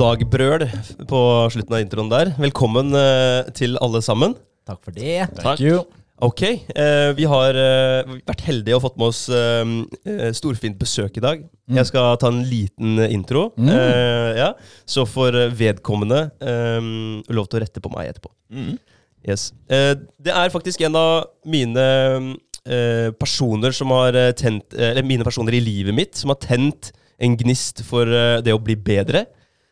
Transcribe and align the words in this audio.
dag-brøl 0.00 0.64
på 1.10 1.20
slutten 1.52 1.76
av 1.76 1.82
introen 1.82 2.10
der. 2.10 2.30
Velkommen 2.40 2.94
eh, 2.96 3.48
til 3.56 3.76
alle 3.84 4.00
sammen. 4.04 4.36
Takk 4.68 4.84
for 4.86 4.96
det. 4.96 5.16
Takk. 5.36 5.60
Ok, 6.20 6.42
eh, 6.44 7.10
vi 7.16 7.24
har 7.28 7.56
eh, 7.56 8.10
vært 8.28 8.44
heldige 8.44 8.76
og 8.76 8.82
fått 8.84 8.98
med 9.00 9.08
oss 9.08 9.20
eh, 9.32 10.30
storfint 10.36 10.76
besøk 10.80 11.16
i 11.16 11.24
dag. 11.24 11.42
Jeg 11.72 11.88
skal 11.88 12.16
ta 12.20 12.28
en 12.32 12.42
liten 12.48 13.00
intro. 13.08 13.46
Eh, 13.60 14.36
ja. 14.40 14.50
Så 14.88 15.06
får 15.08 15.36
vedkommende 15.56 16.26
lov 16.40 17.48
til 17.48 17.60
å 17.60 17.62
rette 17.64 17.82
på 17.84 17.92
meg 17.92 18.12
etterpå. 18.12 18.32
Yes. 19.24 19.50
Eh, 19.68 19.94
det 20.20 20.32
er 20.32 20.52
faktisk 20.52 20.84
en 20.86 20.96
av 20.96 21.26
mine 21.48 21.84
eh, 22.64 23.10
personer 23.20 23.76
som 23.76 23.92
har 23.92 24.16
tent 24.32 24.72
Eller 24.72 25.04
mine 25.04 25.26
personer 25.28 25.56
i 25.56 25.60
livet 25.60 25.92
mitt 25.96 26.16
som 26.16 26.32
har 26.32 26.40
tent 26.40 26.88
en 27.20 27.36
gnist 27.36 27.82
for 27.84 28.08
det 28.40 28.52
å 28.56 28.62
bli 28.64 28.78
bedre. 28.80 29.26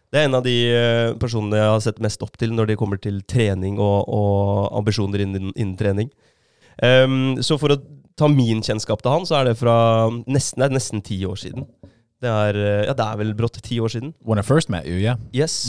Det 0.09 0.21
er 0.21 0.29
en 0.29 0.39
av 0.39 0.45
de 0.47 0.57
eh, 0.73 1.11
personene 1.21 1.61
jeg 1.61 1.73
har 1.75 1.83
sett 1.85 2.01
mest 2.05 2.23
opp 2.25 2.39
til 2.41 2.55
når 2.57 2.71
det 2.71 2.79
kommer 2.81 3.01
til 3.03 3.21
trening 3.29 3.77
og, 3.77 4.09
og 4.09 4.71
ambisjoner 4.81 5.27
innen, 5.27 5.51
innen 5.53 5.77
trening. 5.81 6.09
Um, 6.79 7.37
så 7.43 7.59
for 7.61 7.75
å 7.75 7.81
ta 8.19 8.29
min 8.31 8.63
kjennskap 8.65 9.03
til 9.03 9.13
han, 9.13 9.27
så 9.29 9.41
er 9.41 9.51
det 9.51 9.59
fra 9.61 9.77
nesten, 10.31 10.63
det 10.63 10.69
er 10.69 10.77
nesten 10.79 11.05
ti 11.05 11.19
år 11.29 11.39
siden. 11.41 11.69
Det 12.19 12.31
er, 12.31 12.57
eh, 12.59 12.87
ja, 12.89 12.97
det 12.97 13.05
er 13.05 13.21
vel 13.21 13.37
brått 13.39 13.61
ti 13.63 13.79
år 13.79 13.93
siden. 13.93 14.15
When 14.27 14.41
I 14.41 14.47
first 14.47 14.73
met 14.73 14.89
you, 14.89 14.97
yeah. 14.99 15.21
Yes. 15.35 15.69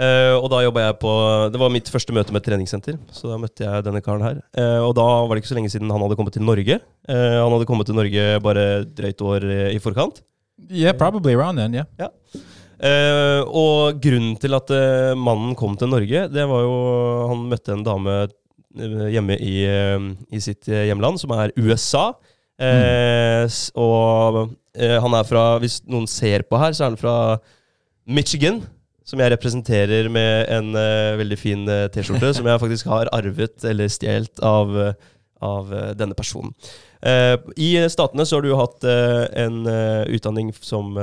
Eh, 0.00 0.34
og 0.34 0.48
da 0.52 0.62
jobba 0.64 0.86
jeg 0.86 0.96
på 1.02 1.10
Det 1.52 1.60
var 1.60 1.72
mitt 1.72 1.88
første 1.92 2.14
møte 2.16 2.32
med 2.32 2.40
et 2.40 2.46
treningssenter. 2.50 2.98
Så 3.12 3.30
da 3.30 3.38
møtte 3.40 3.64
jeg 3.64 3.86
denne 3.86 4.02
karen 4.04 4.24
her. 4.24 4.42
Uh, 4.56 4.88
og 4.88 4.94
da 4.96 5.06
var 5.28 5.36
det 5.36 5.44
ikke 5.44 5.52
så 5.52 5.58
lenge 5.58 5.72
siden 5.72 5.92
han 5.92 6.02
hadde 6.04 6.16
kommet 6.18 6.36
til 6.36 6.44
Norge. 6.44 6.80
Uh, 7.08 7.38
han 7.40 7.54
hadde 7.54 7.68
kommet 7.68 7.88
til 7.88 7.96
Norge 7.96 8.26
bare 8.44 8.66
drøyt 8.84 9.24
år 9.32 9.48
i 9.70 9.80
forkant. 9.80 10.22
Yeah, 10.68 10.92
probably 10.96 11.32
around 11.32 11.56
then, 11.56 11.74
yeah. 11.74 12.10
Eh, 12.80 13.42
og 13.44 13.98
grunnen 14.00 14.38
til 14.40 14.56
at 14.56 14.70
uh, 14.72 15.12
mannen 15.18 15.52
kom 15.58 15.74
til 15.76 15.90
Norge, 15.92 16.22
det 16.32 16.46
var 16.48 16.62
jo 16.64 16.76
Han 17.28 17.42
møtte 17.50 17.74
en 17.74 17.82
dame 17.84 18.14
eh, 18.24 19.02
hjemme 19.12 19.36
i, 19.36 19.56
uh, 19.68 20.06
i 20.32 20.40
sitt 20.40 20.64
hjemland, 20.70 21.20
som 21.20 21.34
er 21.36 21.52
USA. 21.60 22.10
S- 22.60 23.70
Og 23.80 24.50
han 24.76 25.14
er 25.16 25.24
fra 25.24 25.44
Hvis 25.62 25.78
noen 25.88 26.04
ser 26.08 26.42
på 26.44 26.58
her, 26.60 26.74
så 26.76 26.84
er 26.84 26.90
han 26.92 27.00
fra 27.00 27.14
Michigan. 28.04 28.60
Som 29.04 29.18
jeg 29.20 29.32
representerer 29.32 30.10
med 30.12 30.44
en 30.52 30.68
veldig 31.18 31.38
fin 31.40 31.64
T-skjorte, 31.90 32.34
som 32.36 32.46
jeg 32.46 32.60
faktisk 32.62 32.86
har 32.92 33.08
arvet 33.16 33.64
eller 33.66 33.88
stjålet 33.90 34.38
av, 34.44 34.76
av 35.42 35.72
denne 35.98 36.14
personen. 36.14 36.52
I 37.56 37.70
statene 37.90 38.28
så 38.28 38.38
har 38.38 38.44
du 38.46 38.52
hatt 38.60 38.86
en 38.86 39.64
utdanning 40.14 40.52
som 40.60 40.94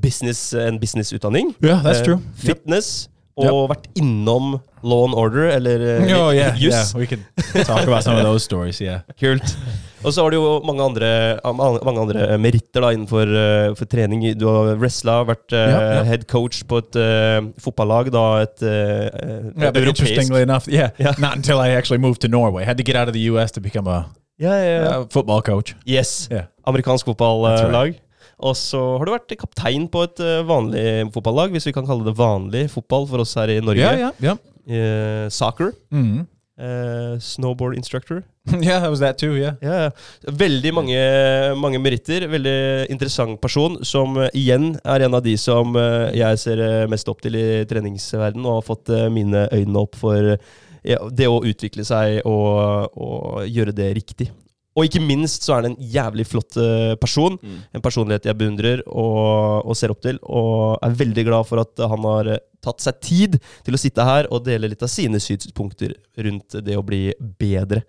business, 0.00 0.52
en 0.54 0.78
businessutdanning. 0.78 1.54
Yeah, 1.62 1.82
that's 1.82 2.00
Eh, 2.00 2.04
true. 2.04 2.18
Yep. 2.42 2.44
Fitness. 2.46 3.08
Og 3.38 3.68
vært 3.70 3.84
innom 3.94 4.56
Law 4.82 5.04
and 5.06 5.14
Order, 5.14 5.44
eller 5.54 5.78
eh, 6.00 6.08
Oh, 6.16 6.32
yeah, 6.34 6.56
yeah. 6.58 6.82
We 6.98 7.06
can 7.06 7.20
talk 7.64 7.84
about 7.86 8.02
some 8.02 8.16
of 8.16 8.24
those 8.24 8.42
stories, 8.42 8.80
yeah. 8.80 9.02
Kult. 9.20 9.54
Og 10.02 10.10
så 10.12 10.24
har 10.24 10.30
du 10.34 10.36
jo 10.40 10.56
mange 10.66 10.82
andre, 10.82 11.38
mange 11.46 12.00
andre 12.02 12.38
meritter 12.42 12.82
da, 12.82 12.90
innenfor 12.96 13.30
eh, 13.30 13.76
for 13.78 13.86
trening. 13.86 14.24
Du 14.38 14.48
har 14.50 14.72
wrestla, 14.82 15.20
vært 15.28 15.54
eh, 15.54 15.70
yeah, 15.70 15.94
ja. 16.00 16.02
head 16.10 16.26
coach 16.26 16.64
på 16.66 16.80
et 16.82 16.98
uh, 16.98 17.46
fotballag. 17.62 18.10
Da 18.14 18.24
et 18.42 18.66
uh, 18.66 19.54
Yeah, 19.54 19.86
interestingly 19.86 20.42
enough, 20.42 20.66
yeah, 20.66 20.90
Yeah. 20.98 21.14
not 21.22 21.36
until 21.38 21.60
I 21.62 21.70
actually 21.78 21.98
moved 22.02 22.20
to 22.22 22.28
Norway. 22.28 22.64
Had 22.66 22.76
to 22.78 22.82
get 22.84 22.96
out 22.96 23.06
of 23.06 23.14
the 23.14 23.22
U.S. 23.30 23.52
to 23.52 23.60
become 23.60 23.86
a 23.86 24.08
yeah, 24.38 24.82
uh, 24.98 25.06
football 25.10 25.42
coach. 25.42 25.76
Yes. 25.86 26.26
Yeah. 26.30 26.46
Amerikansk 26.66 27.06
fotballag. 27.06 27.58
fotballag. 27.62 27.94
Og 28.38 28.54
så 28.58 28.80
har 28.98 29.06
du 29.06 29.14
vært 29.14 29.34
kaptein 29.40 29.88
på 29.90 30.04
et 30.06 30.22
eh, 30.22 30.46
vanlig 30.46 30.86
fotballag, 31.14 31.54
hvis 31.54 31.66
vi 31.68 31.74
kan 31.74 31.86
kalle 31.88 32.06
det 32.06 32.18
vanlig 32.18 32.68
fotball 32.70 33.08
for 33.10 33.24
oss 33.24 33.34
her 33.38 33.50
i 33.50 33.60
Norge. 33.64 33.82
Yeah, 33.82 34.12
yeah, 34.22 34.22
yeah. 34.22 34.42
Uh, 34.68 35.28
soccer. 35.32 35.72
Mm. 35.90 36.26
Uh, 36.58 37.18
snowboard 37.22 37.76
instructor. 37.78 38.22
yeah, 38.62 38.80
that 38.80 38.90
was 38.90 39.00
that 39.00 39.18
too, 39.18 39.34
yeah. 39.34 39.58
Ja, 39.62 39.74
ja. 39.88 39.90
Veldig 40.30 40.72
mange, 40.74 41.02
mange 41.58 41.82
meritter. 41.82 42.28
Veldig 42.30 42.86
interessant 42.92 43.40
person, 43.42 43.80
som 43.82 44.16
eh, 44.22 44.30
igjen 44.38 44.72
er 44.84 45.06
en 45.06 45.18
av 45.18 45.24
de 45.26 45.34
som 45.38 45.74
jeg 46.14 46.42
ser 46.42 46.62
mest 46.90 47.10
opp 47.10 47.22
til 47.24 47.38
i 47.38 47.46
treningsverden 47.68 48.46
og 48.46 48.60
har 48.60 48.66
fått 48.70 48.94
mine 49.14 49.48
øyne 49.54 49.82
opp 49.82 49.98
for 49.98 50.36
det 51.12 51.26
å 51.26 51.40
utvikle 51.44 51.84
seg 51.84 52.22
og, 52.22 52.94
og 52.94 53.48
gjøre 53.50 53.74
det 53.76 53.90
riktig. 53.98 54.30
Og 54.76 54.86
ikke 54.86 55.02
minst 55.02 55.42
så 55.42 55.56
er 55.56 55.64
det 55.64 55.70
en 55.72 55.80
jævlig 55.94 56.26
flott 56.28 56.54
person. 57.00 57.38
person. 57.38 57.62
En 57.74 57.82
personlighet 57.82 58.28
jeg 58.28 58.38
beundrer 58.38 58.82
og, 58.86 59.66
og 59.66 59.76
ser 59.76 59.90
opp 59.90 60.02
til. 60.04 60.18
Og 60.22 60.78
er 60.82 60.98
veldig 61.00 61.24
glad 61.26 61.48
for 61.48 61.62
at 61.62 61.82
han 61.90 62.04
har 62.06 62.32
eh, 62.34 62.42
tatt 62.62 62.84
seg 62.84 63.00
tid 63.02 63.38
til 63.66 63.74
å 63.74 63.80
sitte 63.80 64.04
her 64.06 64.28
og 64.30 64.44
dele 64.46 64.70
litt 64.70 64.82
av 64.82 64.92
sine 64.92 65.18
synspunkter 65.22 65.96
rundt 66.18 66.58
det 66.64 66.76
å 66.78 66.84
bli 66.86 67.08
bedre. 67.40 67.82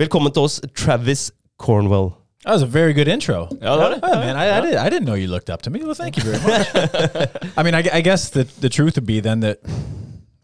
Velkommen 0.00 0.32
til 0.32 0.48
oss, 0.48 0.60
Travis 0.76 1.30
Cornwell. 1.60 2.14
That 2.44 2.52
was 2.52 2.62
a 2.62 2.66
very 2.66 2.92
good 2.92 3.08
intro. 3.08 3.48
Var 3.60 3.90
det. 3.90 4.00
Oh, 4.02 4.20
man, 4.20 4.36
I, 4.36 4.58
I, 4.58 4.60
did, 4.60 4.74
I 4.76 4.88
didn't 4.88 5.06
know 5.06 5.14
you 5.14 5.26
looked 5.26 5.50
up 5.50 5.62
to 5.62 5.70
me. 5.70 5.82
Well, 5.82 5.94
thank 5.94 6.16
you 6.16 6.22
very 6.22 6.38
much. 6.38 6.68
I 7.56 7.62
mean, 7.64 7.74
I, 7.74 7.82
I 7.92 8.00
guess 8.02 8.30
the, 8.30 8.44
the 8.60 8.68
truth 8.68 8.94
would 8.96 9.06
be 9.06 9.20
then 9.20 9.40
that 9.40 9.58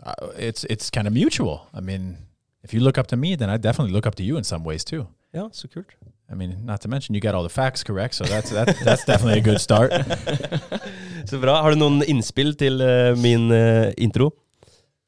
uh, 0.05 0.15
it's 0.37 0.65
it's 0.65 0.91
kind 0.91 1.07
of 1.07 1.13
mutual. 1.13 1.69
I 1.73 1.81
mean, 1.81 2.17
if 2.65 2.73
you 2.75 2.81
look 2.81 2.99
up 2.99 3.07
to 3.09 3.17
me, 3.17 3.37
then 3.37 3.51
I 3.51 3.57
definitely 3.57 3.93
look 3.93 4.07
up 4.07 4.15
to 4.17 4.23
you 4.23 4.37
in 4.37 4.45
some 4.45 4.65
ways 4.65 4.85
too. 4.85 5.07
Yeah, 5.35 5.49
so 5.53 5.69
cool. 5.69 5.85
I 6.31 6.35
mean, 6.35 6.65
not 6.65 6.81
to 6.83 6.89
mention 6.89 7.15
you 7.15 7.21
got 7.21 7.35
all 7.35 7.43
the 7.43 7.49
facts 7.49 7.83
correct, 7.83 8.15
so 8.15 8.25
that's 8.25 8.51
that, 8.51 8.77
that's 8.85 9.05
definitely 9.05 9.39
a 9.39 9.43
good 9.43 9.61
start. 9.61 9.93
Så 11.27 11.39
bra. 11.39 11.61
Har 11.63 11.71
du 11.71 11.77
noen 11.77 12.03
innspill 12.03 12.55
til 12.59 12.81
uh, 12.83 13.17
min 13.21 13.51
uh, 13.53 13.93
intro? 13.97 14.33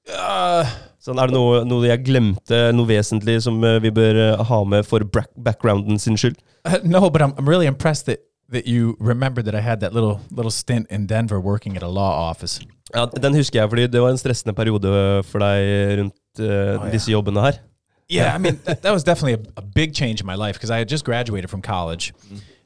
Uh, 0.09 0.69
Sånn, 1.05 1.19
er 1.21 1.29
det 1.29 1.37
noe, 1.37 1.65
noe 1.69 1.85
jeg 1.85 2.01
glemte, 2.07 2.59
noe 2.73 2.89
vesentlig 2.89 3.35
som 3.45 3.59
eh, 3.61 3.77
vi 3.85 3.91
bør 3.93 4.39
ha 4.49 4.61
med 4.65 4.87
for 4.89 5.05
backgrounden 5.05 5.99
sin 6.01 6.17
skyld? 6.17 6.39
no, 6.83 7.11
but 7.11 7.21
I'm 7.21 7.35
I'm 7.37 7.49
really 7.49 7.67
impressed 7.67 8.07
that 8.07 8.25
that 8.49 8.67
you 8.67 8.97
remember 9.01 9.43
that 9.43 9.55
I 9.55 9.61
had 9.61 9.81
that 9.81 9.93
little 9.93 10.21
little 10.31 10.51
stint 10.51 10.87
in 10.91 11.07
Denver 11.07 11.41
working 11.41 11.77
at 11.77 11.83
a 11.83 11.89
law 11.89 12.31
office. 12.31 12.61
Ja, 12.95 13.05
Den 13.21 13.35
husker 13.35 13.61
jeg, 13.61 13.69
fordi 13.69 13.87
det 13.87 14.01
var 14.01 14.15
en 14.15 14.19
stressende 14.19 14.55
periode 14.57 15.23
for 15.29 15.45
deg 15.45 15.99
rundt 16.01 16.17
eh, 16.39 16.75
ja. 16.75 16.91
disse 16.91 17.11
jobbene 17.11 17.41
her. 17.41 17.61
Yeah, 18.09 18.35
I 18.35 18.39
mean 18.39 18.61
that, 18.65 18.83
that 18.83 18.93
was 18.93 19.03
definitely 19.03 19.35
a, 19.35 19.61
a 19.61 19.63
big 19.63 19.95
change 19.95 20.21
in 20.21 20.27
my 20.27 20.35
life 20.35 20.57
because 20.57 20.71
I 20.71 20.79
had 20.79 20.89
just 20.89 21.05
graduated 21.05 21.51
from 21.51 21.63
college, 21.63 22.13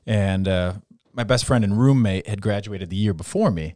and 0.06 0.48
uh, 0.48 0.72
my 1.12 1.24
best 1.24 1.44
friend 1.44 1.64
and 1.64 1.78
roommate 1.78 2.26
had 2.26 2.40
graduated 2.40 2.90
the 2.90 2.96
year 2.96 3.14
before 3.14 3.50
me, 3.50 3.74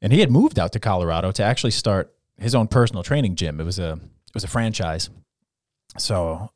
and 0.00 0.12
he 0.12 0.20
had 0.20 0.30
moved 0.30 0.58
out 0.58 0.72
to 0.72 0.80
Colorado 0.80 1.32
to 1.32 1.42
actually 1.42 1.72
start 1.72 2.14
his 2.38 2.54
own 2.54 2.68
personal 2.68 3.02
training 3.02 3.34
gym. 3.34 3.60
It 3.60 3.64
was 3.64 3.78
a 3.78 3.92
it 3.92 4.34
was 4.34 4.44
a 4.44 4.48
franchise. 4.48 5.10
So 5.98 6.50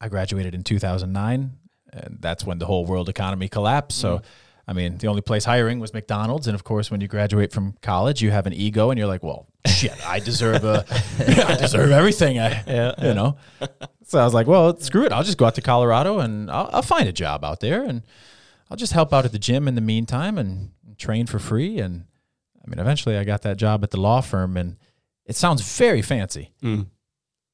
I 0.00 0.08
graduated 0.08 0.54
in 0.54 0.62
2009, 0.64 1.50
and 1.92 2.18
that's 2.20 2.44
when 2.44 2.58
the 2.58 2.66
whole 2.66 2.84
world 2.84 3.08
economy 3.08 3.48
collapsed. 3.48 3.98
So. 3.98 4.22
I 4.70 4.74
mean, 4.74 4.98
the 4.98 5.06
only 5.06 5.22
place 5.22 5.46
hiring 5.46 5.80
was 5.80 5.94
McDonald's, 5.94 6.46
and 6.46 6.54
of 6.54 6.62
course, 6.62 6.90
when 6.90 7.00
you 7.00 7.08
graduate 7.08 7.54
from 7.54 7.76
college, 7.80 8.20
you 8.20 8.30
have 8.30 8.46
an 8.46 8.52
ego, 8.52 8.90
and 8.90 8.98
you're 8.98 9.08
like, 9.08 9.22
"Well, 9.22 9.47
shit, 9.66 9.94
I 10.06 10.20
deserve 10.20 10.64
a, 10.64 10.84
I 11.48 11.56
deserve 11.56 11.90
everything." 11.90 12.38
I, 12.38 12.62
Yeah, 12.66 12.92
you 13.02 13.14
know. 13.14 13.36
So 14.04 14.18
I 14.18 14.24
was 14.24 14.32
like, 14.32 14.46
well, 14.46 14.78
screw 14.80 15.04
it. 15.04 15.12
I'll 15.12 15.22
just 15.24 15.36
go 15.36 15.44
out 15.44 15.54
to 15.56 15.60
Colorado 15.60 16.18
and 16.20 16.50
I'll, 16.50 16.70
I'll 16.72 16.82
find 16.82 17.06
a 17.08 17.12
job 17.12 17.44
out 17.44 17.60
there 17.60 17.84
and 17.84 18.02
I'll 18.70 18.76
just 18.78 18.94
help 18.94 19.12
out 19.12 19.26
at 19.26 19.32
the 19.32 19.38
gym 19.38 19.68
in 19.68 19.74
the 19.74 19.82
meantime 19.82 20.38
and 20.38 20.70
train 20.96 21.26
for 21.26 21.38
free. 21.38 21.78
And 21.78 22.06
I 22.64 22.70
mean, 22.70 22.78
eventually 22.78 23.18
I 23.18 23.24
got 23.24 23.42
that 23.42 23.58
job 23.58 23.84
at 23.84 23.90
the 23.90 24.00
law 24.00 24.22
firm 24.22 24.56
and 24.56 24.76
it 25.26 25.36
sounds 25.36 25.60
very 25.76 26.00
fancy. 26.00 26.52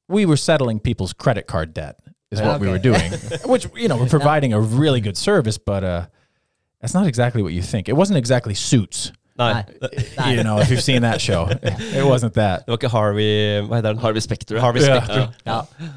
We 0.06 0.27
were 0.27 0.37
settling 0.37 0.79
people's 0.79 1.12
credit 1.12 1.49
card 1.49 1.75
debt 1.75 1.99
is 2.31 2.41
what 2.41 2.61
we 2.61 2.69
were 2.69 2.79
doing, 2.79 3.11
which, 3.47 3.67
you 3.75 3.89
know, 3.89 3.97
we're 3.97 4.06
providing 4.09 4.53
a 4.53 4.61
really 4.61 5.01
good 5.01 5.17
service, 5.17 5.59
but, 5.59 5.83
uh, 5.83 6.06
that's 6.81 6.95
not 6.95 7.06
exactly 7.09 7.43
what 7.43 7.53
you 7.53 7.62
think. 7.62 7.89
It 7.89 7.95
wasn't 7.95 8.19
exactly 8.19 8.55
suits, 8.55 9.11
Nei, 9.37 9.65
Nei. 10.17 10.31
you 10.37 10.45
know, 10.45 10.59
if 10.59 10.71
you've 10.71 10.83
seen 10.83 11.03
that 11.03 11.21
show. 11.21 11.49
It 11.95 12.05
wasn't 12.05 12.35
that. 12.35 12.67
det 12.67 12.71
var 12.71 12.77
ikke 12.77 12.89
Harvey 12.89 13.61
Hva 13.67 13.77
heter 13.77 13.93
den? 13.93 13.99
Harvey 13.99 14.21
Specter. 14.21 14.61
Harvey 14.61 14.81
Yeah. 14.81 15.05
Specter. 15.05 15.33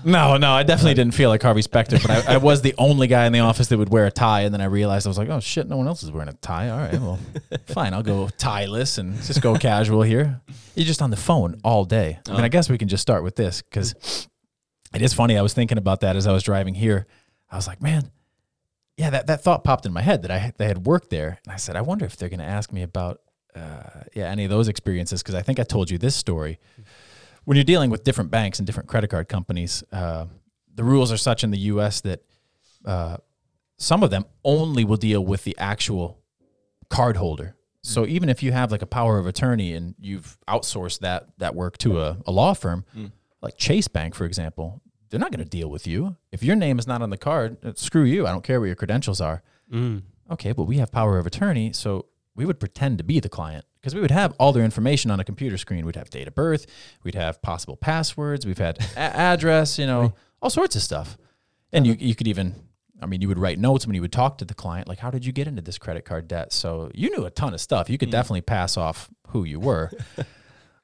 No, 0.04 0.38
no, 0.38 0.54
I 0.54 0.64
definitely 0.64 0.96
didn't 0.96 1.14
feel 1.14 1.30
like 1.30 1.44
Harvey 1.44 1.62
Specter, 1.62 2.00
but 2.00 2.10
I, 2.10 2.34
I 2.34 2.38
was 2.38 2.62
the 2.62 2.74
only 2.78 3.08
guy 3.08 3.26
in 3.26 3.34
the 3.34 3.40
office 3.40 3.68
that 3.68 3.78
would 3.78 3.90
wear 3.90 4.06
a 4.06 4.12
tie. 4.12 4.42
And 4.42 4.54
then 4.54 4.62
I 4.62 4.66
realized 4.66 5.06
I 5.06 5.10
was 5.10 5.18
like, 5.18 5.30
oh 5.30 5.40
shit, 5.40 5.68
no 5.68 5.78
one 5.78 5.88
else 5.88 6.04
is 6.04 6.12
wearing 6.12 6.30
a 6.30 6.34
tie. 6.34 6.70
All 6.70 6.80
right, 6.80 6.94
well, 6.94 7.20
fine, 7.68 7.94
I'll 7.94 8.04
go 8.04 8.30
tieless 8.38 8.98
and 8.98 9.16
just 9.22 9.42
go 9.42 9.56
casual 9.56 10.02
here. 10.02 10.42
You're 10.76 10.86
just 10.86 11.02
on 11.02 11.12
the 11.12 11.18
phone 11.18 11.60
all 11.64 11.86
day. 11.86 12.20
I 12.28 12.32
mean, 12.32 12.42
I 12.42 12.46
oh. 12.46 12.50
guess 12.50 12.70
we 12.70 12.78
can 12.78 12.88
just 12.88 13.02
start 13.02 13.24
with 13.24 13.36
this 13.36 13.62
because 13.62 14.28
it 14.96 15.02
is 15.02 15.14
funny. 15.14 15.38
I 15.38 15.42
was 15.42 15.54
thinking 15.54 15.78
about 15.78 16.02
that 16.02 16.16
as 16.16 16.26
I 16.26 16.34
was 16.34 16.44
driving 16.44 16.74
here. 16.74 17.06
I 17.52 17.56
was 17.56 17.68
like, 17.68 17.82
man, 17.82 18.12
yeah, 18.98 19.12
that, 19.12 19.28
that 19.28 19.44
thought 19.44 19.64
popped 19.64 19.86
in 19.86 19.94
my 19.94 20.02
head 20.02 20.24
that 20.24 20.32
I 20.32 20.54
they 20.58 20.68
had 20.68 20.86
worked 20.86 21.12
there, 21.12 21.40
and 21.46 21.54
I 21.54 21.58
said, 21.58 21.76
I 21.76 21.82
wonder 21.82 22.06
if 22.06 22.18
they're 22.18 22.30
going 22.30 22.40
to 22.40 22.46
ask 22.46 22.72
me 22.72 22.82
about 22.82 23.22
uh, 23.58 24.04
yeah 24.14 24.26
any 24.30 24.44
of 24.46 24.50
those 24.50 24.68
experiences 24.68 25.22
because 25.24 25.36
I 25.36 25.42
think 25.42 25.60
I 25.60 25.64
told 25.64 25.90
you 25.92 25.98
this 25.98 26.16
story. 26.16 26.60
When 27.46 27.56
you're 27.58 27.64
dealing 27.64 27.90
with 27.90 28.04
different 28.04 28.30
banks 28.30 28.60
and 28.60 28.66
different 28.66 28.90
credit 28.90 29.10
card 29.10 29.28
companies, 29.30 29.84
uh, 29.92 30.26
the 30.76 30.84
rules 30.84 31.12
are 31.12 31.18
such 31.18 31.44
in 31.46 31.52
the 31.52 31.60
U.S. 31.74 32.02
that 32.02 32.20
uh, 32.86 33.18
some 33.78 34.04
of 34.04 34.10
them 34.10 34.26
only 34.44 34.84
will 34.84 34.98
deal 34.98 35.24
with 35.26 35.44
the 35.46 35.56
actual 35.58 36.20
card 36.90 37.16
holder. 37.18 37.56
So 37.84 38.06
even 38.06 38.28
if 38.28 38.44
you 38.44 38.52
have 38.52 38.70
like 38.72 38.82
a 38.82 38.86
power 38.88 39.18
of 39.18 39.26
attorney 39.28 39.74
and 39.74 39.96
you've 40.00 40.38
outsourced 40.48 41.00
that 41.00 41.28
that 41.38 41.56
work 41.56 41.78
to 41.80 42.02
a, 42.02 42.18
a 42.26 42.32
law 42.32 42.54
firm, 42.54 42.84
like 43.42 43.56
Chase 43.58 43.88
Bank, 43.88 44.14
for 44.14 44.26
example, 44.26 44.82
they're 45.10 45.20
not 45.22 45.32
going 45.32 45.44
to 45.44 45.50
deal 45.50 45.70
with 45.70 45.88
you 45.88 46.18
if 46.34 46.44
your 46.44 46.56
name 46.58 46.80
is 46.80 46.86
not 46.88 47.02
on 47.02 47.12
the 47.12 47.18
card. 47.18 47.58
uh, 47.64 47.72
Screw 47.76 48.04
you! 48.04 48.28
I 48.28 48.32
don't 48.32 48.44
care 48.44 48.60
what 48.60 48.66
your 48.66 48.76
credentials 48.76 49.22
are. 49.22 49.42
Okay, 50.32 50.52
but 50.52 50.64
we 50.64 50.78
have 50.80 50.92
power 50.92 51.18
of 51.18 51.26
attorney, 51.26 51.72
so 51.72 52.08
we 52.38 52.46
would 52.46 52.60
pretend 52.60 53.00
to 53.00 53.04
be 53.04 53.20
the 53.20 53.28
client 53.28 53.66
because 53.82 53.94
we 53.94 54.00
would 54.00 54.12
have 54.12 54.34
all 54.40 54.54
their 54.54 54.64
information 54.64 55.12
on 55.12 55.20
a 55.20 55.26
computer 55.26 55.58
screen. 55.58 55.86
We'd 55.86 55.96
have 55.96 56.10
date 56.10 56.28
of 56.28 56.36
birth, 56.36 56.68
we'd 57.04 57.16
have 57.16 57.42
possible 57.42 57.76
passwords, 57.76 58.46
we've 58.46 58.58
had 58.58 58.80
a- 58.96 59.00
address, 59.00 59.78
you 59.78 59.88
know, 59.88 60.14
all 60.42 60.52
sorts 60.52 60.76
of 60.76 60.82
stuff. 60.82 61.18
And 61.74 61.86
you 61.86 61.98
you 62.00 62.16
could 62.16 62.28
even, 62.28 62.56
I 63.02 63.08
mean, 63.08 63.22
you 63.22 63.28
would 63.28 63.40
write 63.40 63.60
notes 63.60 63.86
when 63.86 63.96
you 63.96 64.02
would 64.02 64.14
talk 64.14 64.38
to 64.38 64.46
the 64.46 64.54
client, 64.54 64.88
like, 64.88 65.00
how 65.00 65.10
did 65.10 65.26
you 65.26 65.34
get 65.34 65.48
into 65.48 65.62
this 65.62 65.78
credit 65.78 66.06
card 66.06 66.28
debt? 66.28 66.54
So 66.54 66.92
you 66.94 67.10
knew 67.10 67.26
a 67.26 67.32
ton 67.32 67.54
of 67.54 67.60
stuff. 67.60 67.90
You 67.90 67.98
could 67.98 68.10
hmm. 68.10 68.14
definitely 68.14 68.42
pass 68.42 68.78
off 68.78 69.10
who 69.30 69.44
you 69.44 69.60
were. 69.60 69.92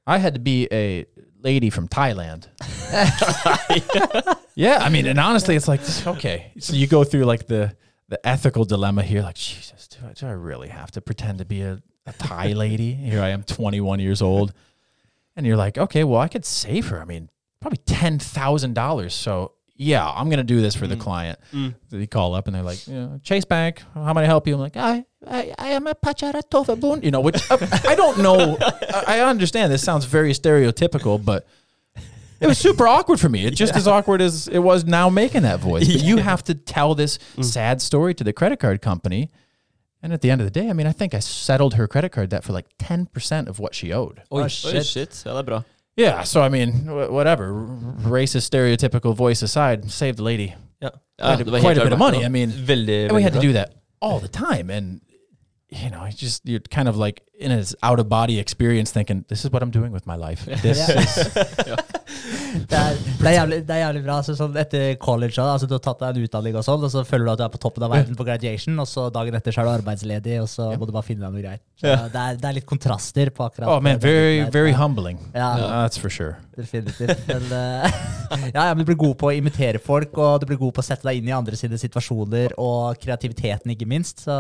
I 0.08 0.18
had 0.18 0.34
to 0.34 0.40
be 0.40 0.68
a 0.72 1.06
lady 1.40 1.70
from 1.70 1.88
Thailand. 1.88 2.48
yeah, 4.56 4.80
I 4.82 4.90
mean, 4.90 5.06
and 5.06 5.20
honestly, 5.20 5.56
it's 5.56 5.68
like 5.68 5.82
okay. 6.06 6.52
So 6.60 6.74
you 6.74 6.88
go 6.88 7.04
through 7.04 7.24
like 7.24 7.48
the 7.48 7.76
the 8.10 8.26
ethical 8.28 8.66
dilemma 8.66 9.04
here. 9.04 9.22
Like, 9.22 9.36
Jesus, 9.36 9.88
do 9.88 9.98
I, 10.08 10.14
do 10.14 10.28
I 10.28 10.32
really 10.32 10.70
have 10.70 10.92
to 10.92 11.02
pretend 11.02 11.40
to 11.40 11.46
be 11.46 11.62
a, 11.62 11.82
a 12.06 12.14
Thai 12.14 12.54
lady? 12.54 12.94
Here 12.94 13.22
I 13.22 13.30
am, 13.30 13.44
21 13.44 14.00
years 14.00 14.22
old, 14.22 14.54
and 15.36 15.46
you're 15.46 15.58
like, 15.58 15.78
okay, 15.78 16.04
well, 16.04 16.20
I 16.20 16.28
could 16.28 16.46
save 16.46 16.88
her. 16.88 17.02
I 17.02 17.06
mean, 17.06 17.30
probably 17.64 17.80
ten 17.86 18.20
thousand 18.20 18.76
dollars. 18.76 19.16
So 19.16 19.54
yeah, 19.76 20.08
I'm 20.08 20.30
gonna 20.30 20.44
do 20.44 20.62
this 20.62 20.76
for 20.76 20.86
the 20.86 20.96
mm. 20.96 21.00
client. 21.00 21.40
Mm. 21.52 21.74
So 21.90 21.98
you 21.98 22.08
call 22.08 22.36
up 22.36 22.46
and 22.46 22.56
they're 22.56 22.62
like, 22.62 22.86
you 22.88 22.94
know, 22.94 23.20
Chase 23.24 23.46
Bank, 23.46 23.82
how 23.96 24.14
may 24.14 24.22
I 24.22 24.26
help 24.26 24.46
you? 24.46 24.54
I'm 24.54 24.60
like, 24.60 24.78
I, 24.78 25.06
I, 25.26 25.54
I 25.58 25.70
am 25.70 25.88
a 25.88 25.96
Pacharatofabun. 25.96 27.04
You 27.04 27.10
know, 27.12 27.22
which 27.22 27.42
I, 27.50 27.82
I 27.88 27.96
don't 27.96 28.20
know. 28.20 28.58
I, 28.62 29.04
I 29.08 29.20
understand 29.22 29.72
this 29.72 29.84
sounds 29.84 30.06
very 30.06 30.32
stereotypical, 30.34 31.24
but 31.24 31.48
it 32.44 32.48
was 32.48 32.58
super 32.58 32.88
awkward 32.88 33.20
for 33.20 33.30
me. 33.30 33.46
It's 33.46 33.58
just 33.58 33.76
as 33.76 33.88
awkward 33.88 34.22
as 34.22 34.48
it 34.48 34.60
was 34.60 34.84
now 34.86 35.10
making 35.10 35.44
that 35.44 35.60
voice. 35.60 35.88
But 35.88 36.04
you 36.04 36.18
have 36.18 36.44
to 36.44 36.54
tell 36.54 36.96
this 36.96 37.18
sad 37.42 37.82
story 37.82 38.14
to 38.16 38.24
the 38.24 38.34
credit 38.34 38.60
card 38.60 38.82
company. 38.82 39.32
And 40.02 40.12
at 40.14 40.20
the 40.22 40.30
end 40.32 40.42
of 40.42 40.46
the 40.48 40.52
day, 40.52 40.70
I 40.70 40.74
mean, 40.74 40.86
I 40.86 40.92
think 40.92 41.14
I 41.14 41.20
settled 41.20 41.76
her 41.76 41.88
credit 41.88 42.12
card 42.12 42.30
debt 42.30 42.44
for 42.44 42.52
like 42.52 42.68
10% 42.78 43.48
of 43.48 43.58
what 43.60 43.74
she 43.74 43.94
owed. 43.94 44.22
Oi, 44.34 44.42
Oi, 44.44 44.48
shit. 44.48 44.86
shit. 44.86 45.24
Ja, 45.26 45.34
det 45.34 45.46
bra. 45.46 45.62
Yeah. 45.96 46.24
So, 46.24 46.42
I 46.42 46.50
mean, 46.50 46.72
wh- 46.88 47.10
whatever. 47.10 47.54
Racist, 48.04 48.50
stereotypical 48.52 49.16
voice 49.16 49.42
aside, 49.44 49.90
saved 49.90 50.18
the 50.18 50.24
lady 50.24 50.54
Ja. 50.82 50.90
Ja, 51.18 51.36
quite, 51.36 51.46
det 51.46 51.52
var 51.52 51.60
quite 51.60 51.78
a 51.82 51.84
bit 51.86 51.94
of 51.94 52.00
money. 52.00 52.18
verdt 52.18 52.26
I 52.26 52.30
mean, 52.30 52.50
and 53.08 53.16
we 53.16 53.22
had 53.22 53.34
to 53.34 53.40
do 53.40 53.54
that 53.54 53.70
all 54.02 54.20
the 54.20 54.28
time. 54.28 54.70
And, 54.70 55.00
you 55.70 55.90
know, 55.90 56.04
it's 56.04 56.18
just, 56.18 56.42
you're 56.46 56.60
kind 56.70 56.90
of 56.90 56.98
like 56.98 57.22
in 57.44 57.52
his 57.52 57.76
out 57.84 58.00
of 58.00 58.10
body 58.10 58.40
experience 58.40 58.92
thinking, 58.92 59.26
this 59.28 59.46
is 59.46 59.52
what 59.52 59.62
I'm 59.64 59.72
doing 59.72 59.92
with 59.92 60.06
my 60.08 60.16
life. 60.16 60.46
This 60.64 60.78
yeah. 60.78 61.02
is, 61.02 61.14
Det 62.54 62.78
er, 62.78 62.98
det, 63.20 63.28
er 63.28 63.34
jævlig, 63.34 63.58
det 63.68 63.74
er 63.74 63.82
jævlig 63.82 64.02
bra. 64.06 64.18
Så 64.26 64.36
sånn 64.38 64.56
etter 64.60 64.94
college, 65.02 65.42
altså, 65.42 65.68
du 65.70 65.76
har 65.76 65.82
tatt 65.84 66.02
deg 66.04 66.20
en 66.20 66.28
utdanning, 66.28 66.58
og 66.60 66.66
sånn, 66.66 66.86
og 66.86 66.92
så 66.94 67.04
føler 67.08 67.26
du 67.26 67.34
at 67.34 67.42
du 67.42 67.46
er 67.48 67.54
på 67.54 67.62
toppen 67.64 67.86
av 67.88 67.94
verden 67.94 68.18
på 68.20 68.28
graduation, 68.28 68.78
og 68.82 68.90
så 68.90 69.08
dagen 69.14 69.38
etter 69.38 69.56
så 69.56 69.64
er 69.64 69.70
du 69.70 69.74
arbeidsledig, 69.74 70.38
og 70.44 70.50
så 70.52 70.70
må 70.78 70.88
du 70.88 70.94
bare 70.96 71.08
finne 71.08 71.26
deg 71.26 71.34
noe 71.34 71.44
greier. 71.44 71.62
Så 71.80 71.90
det, 71.90 72.24
er, 72.24 72.40
det 72.40 72.50
er 72.50 72.58
litt 72.60 72.70
kontraster 72.70 73.32
på 73.34 73.48
akkurat 73.48 73.72
oh, 73.74 73.82
man, 73.84 74.00
very, 74.02 74.44
very 74.54 74.74
humbling. 74.78 75.20
Ja. 75.34 75.50
yeah. 75.58 75.74
that's 75.84 76.00
for 76.00 76.14
sure. 76.14 76.38
Definitivt. 76.56 77.26
Men, 77.28 77.50
eh, 77.50 77.98
ja, 78.54 78.68
ja, 78.70 78.74
men 78.76 78.84
du 78.84 78.92
blir 78.92 79.00
god 79.02 79.18
på 79.20 79.32
å 79.32 79.34
imitere 79.36 79.82
folk, 79.82 80.14
og 80.22 80.44
du 80.44 80.48
blir 80.52 80.62
god 80.62 80.76
på 80.78 80.84
å 80.84 80.86
sette 80.86 81.08
deg 81.10 81.20
inn 81.20 81.32
i 81.32 81.36
andre 81.36 81.58
sine 81.60 81.80
situasjoner, 81.82 82.56
og 82.62 83.02
kreativiteten, 83.02 83.74
ikke 83.74 83.90
minst. 83.90 84.28
Så 84.28 84.34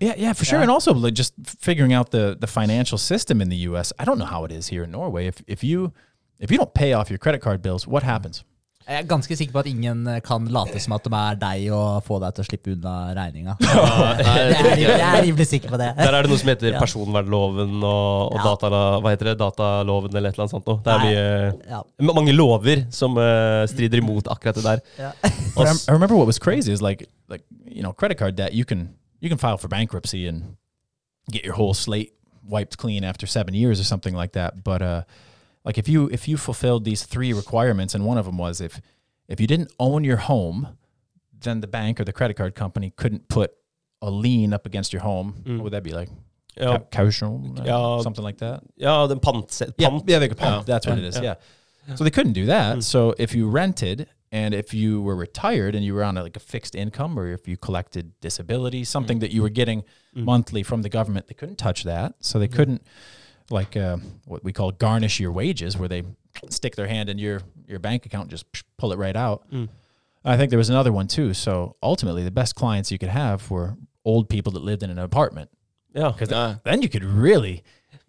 Yeah, 0.00 0.14
yeah, 0.18 0.32
for 0.32 0.44
sure. 0.44 0.60
And 0.60 0.70
also 0.70 0.92
like 0.94 1.14
just 1.14 1.34
figuring 1.44 1.94
out 1.94 2.10
the 2.10 2.36
the 2.38 2.45
financial 2.46 2.98
system 2.98 3.40
in 3.40 3.48
the 3.48 3.56
US. 3.70 3.92
I 3.98 4.04
don't 4.04 4.18
know 4.18 4.26
how 4.26 4.44
it 4.44 4.52
is 4.52 4.68
here 4.68 4.84
in 4.84 4.90
Norway. 4.90 5.26
If 5.26 5.42
if 5.46 5.62
you 5.64 5.92
if 6.38 6.50
you 6.50 6.58
don't 6.58 6.74
pay 6.74 6.92
off 6.92 7.10
your 7.10 7.18
credit 7.18 7.40
card 7.42 7.62
bills, 7.62 7.86
what 7.86 8.02
happens? 8.02 8.44
jeg 8.86 9.02
er 9.02 9.06
ganske 9.10 9.34
sikker 9.34 9.50
på 9.50 9.58
at 9.64 9.66
ingen 9.66 10.04
eh, 10.06 10.20
kan 10.22 10.44
late 10.54 10.78
som 10.78 10.92
at 10.94 11.02
de 11.02 11.10
er 11.18 11.38
deg 11.40 11.64
og 11.74 12.04
få 12.06 12.20
deg 12.22 12.36
til 12.36 12.44
å 12.44 12.46
slippe 12.46 12.70
unna 12.76 12.92
regninga. 13.18 13.56
Jeg 13.66 14.84
er, 14.86 15.16
rimelig- 15.24 15.42
er 15.42 15.48
sikker 15.50 15.72
på 15.72 15.80
det. 15.80 15.88
Der 15.98 16.14
er 16.14 16.22
det 16.22 16.30
noe 16.30 16.38
som 16.38 16.50
heter 16.52 16.76
personvernloven 16.78 17.80
og, 17.82 18.30
og 18.30 18.36
Ja. 18.38 18.44
data, 18.52 18.70
hva 19.02 19.10
heter 19.10 19.32
det? 19.32 19.34
dataloven 19.42 20.14
eller 20.14 20.30
et 20.30 20.38
eller 20.38 20.44
annet 20.46 20.54
sånt 20.54 20.70
noe. 20.70 20.78
Det 20.86 20.94
er 20.94 21.02
mye, 21.02 21.26
Ja. 21.66 21.82
mange 22.14 22.32
lover 22.36 22.84
som 22.94 23.18
uh, 23.18 23.66
strider 23.66 23.98
imot 23.98 24.30
akkurat 24.30 24.54
det 24.54 24.64
der. 24.68 24.80
I 25.58 25.90
remember 25.90 26.14
what 26.14 26.26
was 26.30 26.38
crazy 26.38 26.70
is 26.70 26.80
like 26.80 27.08
like 27.28 27.42
you 27.66 27.82
know 27.82 27.92
credit 27.92 28.18
card 28.18 28.36
debt. 28.36 28.54
You 28.54 28.64
can 28.64 28.94
you 29.20 29.28
can 29.28 29.38
file 29.38 29.58
for 29.58 29.66
bankruptcy 29.66 30.28
and 30.28 30.54
get 31.32 31.44
your 31.44 31.54
whole 31.58 31.74
slate 31.74 32.12
wiped 32.48 32.76
clean 32.78 33.04
after 33.04 33.26
seven 33.26 33.54
years 33.54 33.80
or 33.80 33.84
something 33.84 34.14
like 34.14 34.32
that. 34.32 34.62
But 34.64 34.82
uh, 34.82 35.02
like 35.64 35.78
if 35.78 35.88
you 35.88 36.08
if 36.12 36.28
you 36.28 36.36
fulfilled 36.36 36.84
these 36.84 37.04
three 37.04 37.32
requirements, 37.32 37.94
and 37.94 38.04
one 38.04 38.18
of 38.18 38.24
them 38.26 38.38
was 38.38 38.60
if 38.60 38.80
if 39.28 39.40
you 39.40 39.46
didn't 39.46 39.72
own 39.78 40.04
your 40.04 40.18
home, 40.18 40.76
then 41.40 41.60
the 41.60 41.66
bank 41.66 42.00
or 42.00 42.04
the 42.04 42.12
credit 42.12 42.36
card 42.36 42.54
company 42.54 42.92
couldn't 42.96 43.28
put 43.28 43.52
a 44.02 44.10
lien 44.10 44.52
up 44.52 44.66
against 44.66 44.92
your 44.92 45.02
home. 45.02 45.34
What 45.46 45.64
would 45.64 45.72
that 45.72 45.82
be 45.82 45.92
like? 45.92 46.08
Ja, 46.58 46.78
Ca- 46.78 46.84
Caution, 46.90 47.56
Ja. 47.64 48.00
something 48.00 48.24
like 48.24 48.38
that. 48.38 48.62
ja 48.76 49.06
den 49.06 49.20
pant, 49.20 49.60
Yeah, 49.78 49.88
pant. 49.90 50.04
yeah, 50.06 50.18
they 50.18 50.28
could 50.28 50.38
pump. 50.38 50.56
Yeah. 50.66 50.74
That's 50.74 50.86
what 50.86 50.98
it 50.98 51.04
is. 51.04 51.16
Yeah. 51.16 51.34
Yeah. 51.88 51.96
So 51.96 52.04
they 52.04 52.10
couldn't 52.10 52.32
do 52.32 52.46
that. 52.46 52.82
So 52.82 53.14
if 53.18 53.34
you 53.34 53.48
rented 53.48 54.06
and 54.32 54.54
if 54.54 54.72
you 54.72 55.02
were 55.02 55.14
retired 55.14 55.74
and 55.74 55.84
you 55.84 55.94
were 55.94 56.02
on 56.02 56.16
a, 56.16 56.22
like 56.22 56.36
a 56.36 56.40
fixed 56.40 56.74
income 56.74 57.18
or 57.18 57.26
if 57.32 57.46
you 57.46 57.56
collected 57.58 58.12
disability, 58.20 58.84
something 58.84 59.18
that 59.20 59.32
you 59.32 59.42
were 59.42 59.50
getting 59.50 59.84
monthly 60.24 60.62
from 60.62 60.82
the 60.82 60.88
government, 60.88 61.26
they 61.28 61.34
couldn't 61.34 61.56
touch 61.56 61.84
that. 61.84 62.14
So 62.20 62.38
they 62.38 62.48
couldn't 62.48 62.82
like 63.50 63.76
uh, 63.76 63.98
what 64.24 64.42
we 64.42 64.52
call 64.52 64.72
garnish 64.72 65.20
your 65.20 65.30
wages, 65.32 65.76
where 65.76 65.88
they 65.88 66.02
stick 66.48 66.76
their 66.76 66.88
hand 66.88 67.08
in 67.08 67.18
your 67.18 67.42
your 67.66 67.78
bank 67.78 68.06
account 68.06 68.22
and 68.24 68.30
just 68.30 68.46
pull 68.76 68.92
it 68.92 68.98
right 68.98 69.16
out. 69.16 69.46
I 70.24 70.36
think 70.36 70.50
there 70.50 70.58
was 70.58 70.70
another 70.70 70.92
one 70.92 71.06
too. 71.06 71.34
So 71.34 71.76
ultimately, 71.82 72.24
the 72.24 72.30
best 72.30 72.54
clients 72.54 72.90
you 72.90 72.98
could 72.98 73.08
have 73.10 73.50
were 73.50 73.76
old 74.04 74.28
people 74.28 74.52
that 74.52 74.62
lived 74.62 74.82
in 74.82 74.90
an 74.90 74.98
apartment 74.98 75.50
Ja. 75.94 76.12
because 76.12 76.28
then 76.64 76.82
you 76.82 76.88
could 76.88 77.04
really 77.04 77.62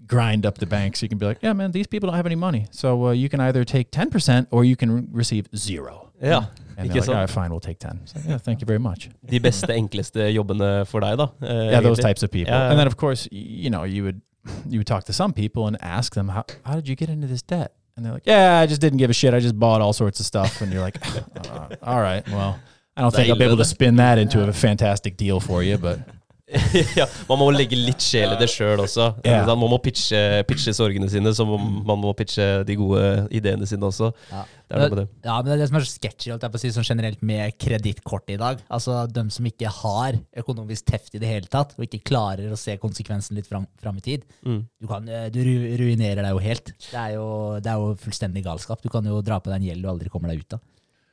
grind 0.05 0.45
up 0.45 0.57
the 0.59 0.65
banks. 0.65 1.01
You 1.01 1.09
can 1.09 1.17
be 1.17 1.25
like, 1.25 1.39
yeah, 1.41 1.53
man, 1.53 1.71
these 1.71 1.87
people 1.87 2.07
don't 2.07 2.15
have 2.15 2.25
any 2.25 2.35
money, 2.35 2.67
so 2.71 3.07
uh, 3.07 3.11
you 3.11 3.29
can 3.29 3.39
either 3.39 3.63
take 3.63 3.91
ten 3.91 4.09
percent 4.09 4.47
or 4.51 4.63
you 4.63 4.75
can 4.75 4.91
re- 4.91 5.07
receive 5.11 5.47
zero. 5.55 6.06
Ja. 6.21 6.45
And 6.77 6.86
Ikke 6.89 7.00
like, 7.00 7.09
all 7.09 7.15
right, 7.15 7.29
sant? 7.29 7.36
fine, 7.36 7.50
we'll 7.50 7.59
take 7.59 7.79
ten. 7.79 8.00
So, 8.05 8.19
yeah, 8.27 8.38
thank 8.38 8.62
you 8.62 8.67
very 8.67 8.79
much. 8.79 9.09
De 9.29 9.39
beste, 9.39 9.74
enkleste 9.74 10.31
jobbene 10.33 10.86
for 10.86 11.01
deg, 11.01 11.17
da. 11.17 11.31
eh, 11.41 11.71
yeah, 11.71 11.81
those 11.81 12.00
types 12.01 12.24
of 12.24 12.29
people. 12.29 12.53
Yeah, 12.53 12.59
yeah. 12.65 12.69
And 12.69 12.79
then 12.79 12.88
of 12.88 12.95
course, 12.97 13.27
you 13.31 13.69
know, 13.69 13.83
you 13.83 14.03
would 14.03 14.21
you 14.69 14.79
would 14.79 14.88
talk 14.88 15.03
to 15.05 15.13
some 15.13 15.33
people 15.33 15.65
and 15.67 15.77
ask 15.81 16.13
them 16.13 16.29
how 16.29 16.43
how 16.63 16.75
did 16.75 16.88
you 16.88 16.95
get 16.95 17.09
into 17.09 17.27
this 17.27 17.41
debt? 17.41 17.71
And 17.95 18.05
they're 18.05 18.13
like, 18.13 18.27
yeah, 18.27 18.59
I 18.63 18.67
just 18.67 18.79
didn't 18.79 19.00
give 19.00 19.09
a 19.09 19.13
shit. 19.13 19.33
I 19.33 19.39
just 19.39 19.57
bought 19.57 19.81
all 19.81 19.91
sorts 19.93 20.19
of 20.19 20.25
stuff. 20.27 20.62
And 20.62 20.71
you're 20.71 20.83
like, 20.83 21.00
uh, 21.50 21.69
all 21.81 22.00
right, 22.00 22.24
well, 22.29 22.59
I 22.95 23.01
don't 23.01 23.13
think 23.13 23.29
I'll 23.29 23.38
be 23.38 23.43
able 23.45 23.57
to 23.57 23.65
spin 23.65 23.95
that 23.95 24.19
into 24.19 24.47
a 24.47 24.53
fantastic 24.53 25.17
deal 25.17 25.39
for 25.39 25.63
you, 25.63 25.79
but 25.79 26.00
ja, 27.00 27.04
man 27.27 27.42
må 27.42 27.50
legge 27.51 27.75
litt 27.75 28.04
sjel 28.04 28.32
i 28.32 28.38
det 28.39 28.48
sjøl 28.48 28.80
også. 28.80 29.10
Yeah. 29.25 29.44
Man 29.50 29.68
må 29.68 29.80
pitche, 29.84 30.20
pitche 30.48 30.72
sorgene 30.75 31.10
sine, 31.12 31.34
så 31.36 31.44
man 31.44 32.00
må 32.00 32.13
pitche 32.16 32.62
de 32.68 32.77
gode 32.80 33.01
ideene 33.36 33.68
sine 33.68 33.84
også. 33.89 34.13
Ja. 34.32 34.46
Det 34.68 34.77
er 34.77 34.92
med 34.92 35.00
det. 35.00 35.06
Ja, 35.24 35.36
men 35.39 35.48
det 35.48 35.54
er 35.56 35.62
det 35.62 35.68
som 35.70 35.77
er 35.80 35.86
så 35.88 35.94
sketchy 35.94 36.32
si, 36.62 36.72
sånn 36.75 36.88
generelt 36.88 37.22
med 37.27 37.56
kredittkortet 37.60 38.36
i 38.36 38.39
dag. 38.39 38.63
Altså 38.72 39.01
De 39.12 39.25
som 39.32 39.48
ikke 39.48 39.72
har 39.82 40.20
økonomisk 40.39 40.88
teft 40.88 41.16
i 41.16 41.22
det 41.24 41.34
hele 41.34 41.51
tatt, 41.51 41.75
og 41.75 41.84
ikke 41.88 42.01
klarer 42.08 42.51
å 42.56 42.60
se 42.60 42.77
konsekvensen 42.80 43.36
litt 43.39 43.48
fram, 43.51 43.68
fram 43.84 44.00
i 44.00 44.06
tid. 44.08 44.24
Mm. 44.48 44.62
Du, 44.80 44.88
kan, 44.88 45.08
eh, 45.08 45.27
du 45.32 45.42
ru- 45.44 45.68
ruinerer 45.84 46.24
deg 46.24 46.32
jo 46.32 46.44
helt. 46.48 46.74
Det 46.88 47.04
er 47.04 47.16
jo, 47.16 47.27
det 47.63 47.74
er 47.74 47.84
jo 47.84 47.94
fullstendig 48.08 48.44
galskap. 48.48 48.84
Du 48.84 48.92
kan 48.92 49.08
jo 49.08 49.20
dra 49.24 49.39
på 49.44 49.51
deg 49.51 49.60
en 49.60 49.70
gjeld 49.72 49.84
du 49.88 49.92
aldri 49.92 50.12
kommer 50.16 50.32
deg 50.32 50.44
ut 50.44 50.60
av. 50.60 50.63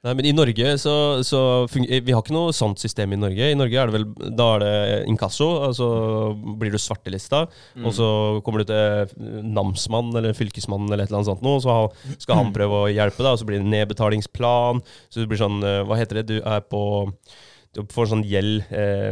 Nei, 0.04 0.12
men 0.18 0.26
I 0.28 0.34
Norge 0.36 0.74
så, 0.80 0.94
så 1.24 1.38
Vi 1.72 2.12
har 2.12 2.20
ikke 2.20 2.34
noe 2.36 2.52
sånt 2.52 2.82
system 2.82 3.14
i 3.14 3.18
Norge. 3.20 3.46
I 3.48 3.56
Norge 3.56 3.78
er 3.80 3.88
det 3.88 3.96
vel 3.96 4.34
Da 4.36 4.48
er 4.56 4.64
det 4.64 4.74
inkasso, 5.08 5.48
altså 5.64 5.86
blir 6.60 6.74
du 6.74 6.80
svartelista, 6.80 7.44
og 7.80 7.94
så 7.96 8.08
kommer 8.44 8.62
du 8.62 8.68
til 8.68 9.40
namsmann 9.54 10.12
eller 10.18 10.36
fylkesmann 10.36 10.90
eller 10.90 11.04
et 11.04 11.08
eller 11.08 11.22
annet 11.22 11.30
sånt 11.32 11.44
noe, 11.44 11.62
så 11.64 12.18
skal 12.20 12.42
han 12.42 12.52
prøve 12.54 12.84
å 12.84 12.92
hjelpe 12.92 13.22
deg, 13.24 13.32
og 13.32 13.40
så 13.40 13.48
blir 13.48 13.62
det 13.62 13.72
nedbetalingsplan. 13.72 14.84
Så 15.08 15.22
det 15.22 15.30
blir 15.30 15.40
sånn 15.40 15.64
eh, 15.64 15.80
Hva 15.88 15.98
heter 16.00 16.20
det? 16.20 16.28
Du 16.34 16.36
er 16.42 16.60
på 16.68 16.82
Du 17.74 17.80
får 17.90 18.06
sånn 18.12 18.20
gjeld 18.22 18.62
eh, 18.70 19.08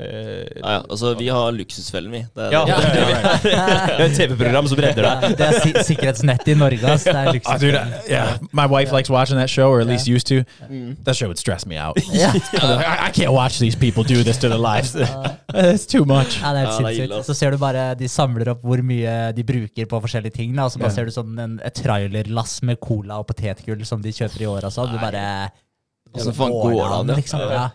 eh, 0.00 0.46
Ja, 0.56 0.70
ja. 0.72 0.76
Altså, 0.88 1.10
vi 1.18 1.26
har 1.28 1.52
Luksusfellen, 1.52 2.10
vi. 2.14 2.20
Det 2.34 2.46
er, 2.46 2.54
Ja, 2.54 2.62
det. 2.64 2.76
det 3.44 3.52
er 3.52 3.92
er 3.98 4.04
et 4.06 4.14
TV-program 4.16 4.68
som 4.70 4.80
redder 4.80 5.04
deg. 5.04 5.34
Det 5.36 5.46
er 5.46 5.58
si 5.60 5.72
sikkerhetsnettet 5.90 6.48
i 6.54 6.56
Norge. 6.56 6.80
ass. 6.94 7.04
Det 7.04 7.12
er 7.14 7.40
Ah, 7.44 7.58
dude, 7.60 7.76
I- 7.76 8.10
yeah, 8.12 8.38
my 8.56 8.64
wife 8.66 8.92
likes 8.96 9.10
watching 9.12 9.36
that 9.36 9.50
show, 9.52 9.68
or 9.70 9.80
at 9.82 9.86
least 9.86 10.08
used 10.08 10.26
to. 10.32 10.40
That 11.04 11.14
show 11.16 11.28
would 11.28 11.38
stress 11.38 11.66
me 11.66 11.76
out. 11.76 11.98
Ja. 12.20 12.32
I, 12.32 13.08
I 13.08 13.10
can't 13.12 13.32
watch 13.36 13.58
these 13.58 13.76
people 13.76 14.02
do 14.04 14.22
this 14.24 14.38
to 14.38 14.48
their 14.48 14.58
lives. 14.58 14.94
It's 14.96 15.84
too 15.86 16.04
much. 16.04 16.40
Ja, 16.40 16.52
det 16.56 16.62
er 16.62 16.64
Ja, 16.64 16.72
helt 16.72 16.86
det 16.86 16.90
er 16.90 16.94
sinnssykt. 16.96 17.26
Så 17.26 17.34
ser 17.36 17.50
du 17.50 17.58
bare 17.60 17.94
de 18.00 18.08
samler 18.08 18.48
opp 18.54 18.62
hvor 18.64 18.80
mye 18.82 19.32
de 19.36 19.44
bruker 19.44 19.86
på 19.90 20.00
forskjellige 20.06 20.34
ting. 20.40 20.54
Da, 20.56 20.64
og 20.64 20.72
så 20.72 20.78
bare 20.80 20.90
Ja. 20.90 20.94
ser 20.96 21.04
du 21.04 21.12
sånn 21.14 21.38
en, 21.38 21.60
et 21.64 21.74
trailerlass 21.74 22.62
med 22.62 22.80
cola 22.80 23.20
og 23.20 23.26
potetgull 23.28 23.84
som 23.84 24.00
de 24.02 24.12
kjøper 24.12 24.40
i 24.42 24.48
år 24.50 24.64
og 24.68 24.72
så 24.72 24.88
Du 24.90 24.96
bare 24.98 25.50
Hvordan 26.10 26.34
faen 26.34 26.50
går 26.50 26.72
det 26.74 26.96
an, 26.96 27.08
ja? 27.12 27.14
liksom? 27.20 27.40
Ja. 27.50 27.68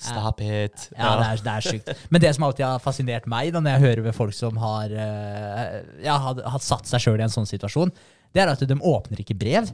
Stop 0.00 0.40
it. 0.44 0.88
Ja, 0.96 1.14
det 1.20 1.26
er, 1.28 1.42
det 1.44 1.54
er 1.54 1.66
sykt. 1.68 1.90
Men 2.10 2.20
det 2.24 2.34
som 2.36 2.46
alltid 2.48 2.66
har 2.66 2.82
fascinert 2.82 3.26
meg, 3.30 3.52
da, 3.54 3.62
når 3.64 3.76
jeg 3.76 3.84
hører 3.86 4.04
ved 4.08 4.16
folk 4.16 4.34
som 4.36 4.58
har, 4.62 4.92
eh, 4.92 5.80
ja, 6.04 6.18
har, 6.26 6.42
har 6.54 6.62
satt 6.64 6.90
seg 6.90 7.02
sjøl 7.06 7.20
i 7.22 7.26
en 7.26 7.32
sånn 7.32 7.48
situasjon, 7.48 7.92
det 8.34 8.42
er 8.42 8.52
at 8.52 8.64
de 8.66 8.76
åpner 8.80 9.22
ikke 9.22 9.36
brev. 9.38 9.70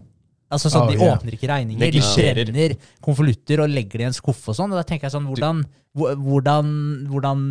Altså 0.50 0.66
sånn, 0.72 0.88
Oh, 0.88 0.90
De 0.90 0.98
yeah. 0.98 1.14
åpner 1.14 1.36
ikke 1.36 1.46
regninger, 1.46 1.92
de 1.94 2.00
brenner 2.34 2.72
konvolutter 3.04 3.60
og 3.62 3.70
legger 3.70 4.00
det 4.02 4.06
i 4.06 4.08
en 4.08 4.16
skuff. 4.16 4.40
og 4.50 4.56
sånn. 4.58 4.72
Og 4.74 4.80
da 4.80 4.82
tenker 4.86 5.06
jeg 5.06 5.14
sånn, 5.14 5.28
hvordan, 5.30 5.60
hvordan, 5.94 6.72
hvordan, 7.12 7.44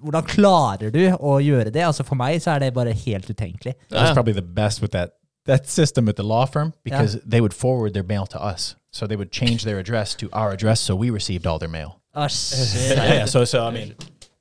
hvordan 0.00 0.28
klarer 0.30 0.92
du 0.94 1.02
å 1.12 1.36
gjøre 1.44 1.72
det? 1.74 1.84
Altså 1.84 2.06
For 2.08 2.16
meg 2.16 2.40
så 2.40 2.54
er 2.54 2.64
det 2.64 2.70
bare 2.74 2.94
helt 2.96 3.28
utenkelig. 3.28 3.74
Yeah. 3.76 3.98
That's 3.98 4.14
probably 4.16 4.32
the 4.32 4.42
best 4.42 4.80
with 4.80 4.92
that 4.96 5.18
that 5.44 5.66
system 5.68 6.08
at 6.08 6.14
the 6.16 6.22
law 6.22 6.46
firm 6.46 6.72
because 6.84 7.18
they 7.26 7.40
would 7.40 7.52
forward 7.52 7.94
their 7.94 8.04
mail 8.06 8.26
to 8.26 8.38
us. 8.38 8.76
So 8.92 9.06
they 9.06 9.16
would 9.16 9.30
change 9.32 9.64
their 9.64 9.78
address 9.78 10.14
to 10.16 10.28
our 10.32 10.50
address, 10.52 10.80
so 10.80 10.94
we 10.94 11.10
received 11.10 11.46
all 11.46 11.58
their 11.58 11.68
mail. 11.70 11.98
Shit. 12.28 12.96
yeah. 12.98 13.24
So 13.26 13.44
so 13.44 13.66
I 13.66 13.70
mean, 13.70 13.94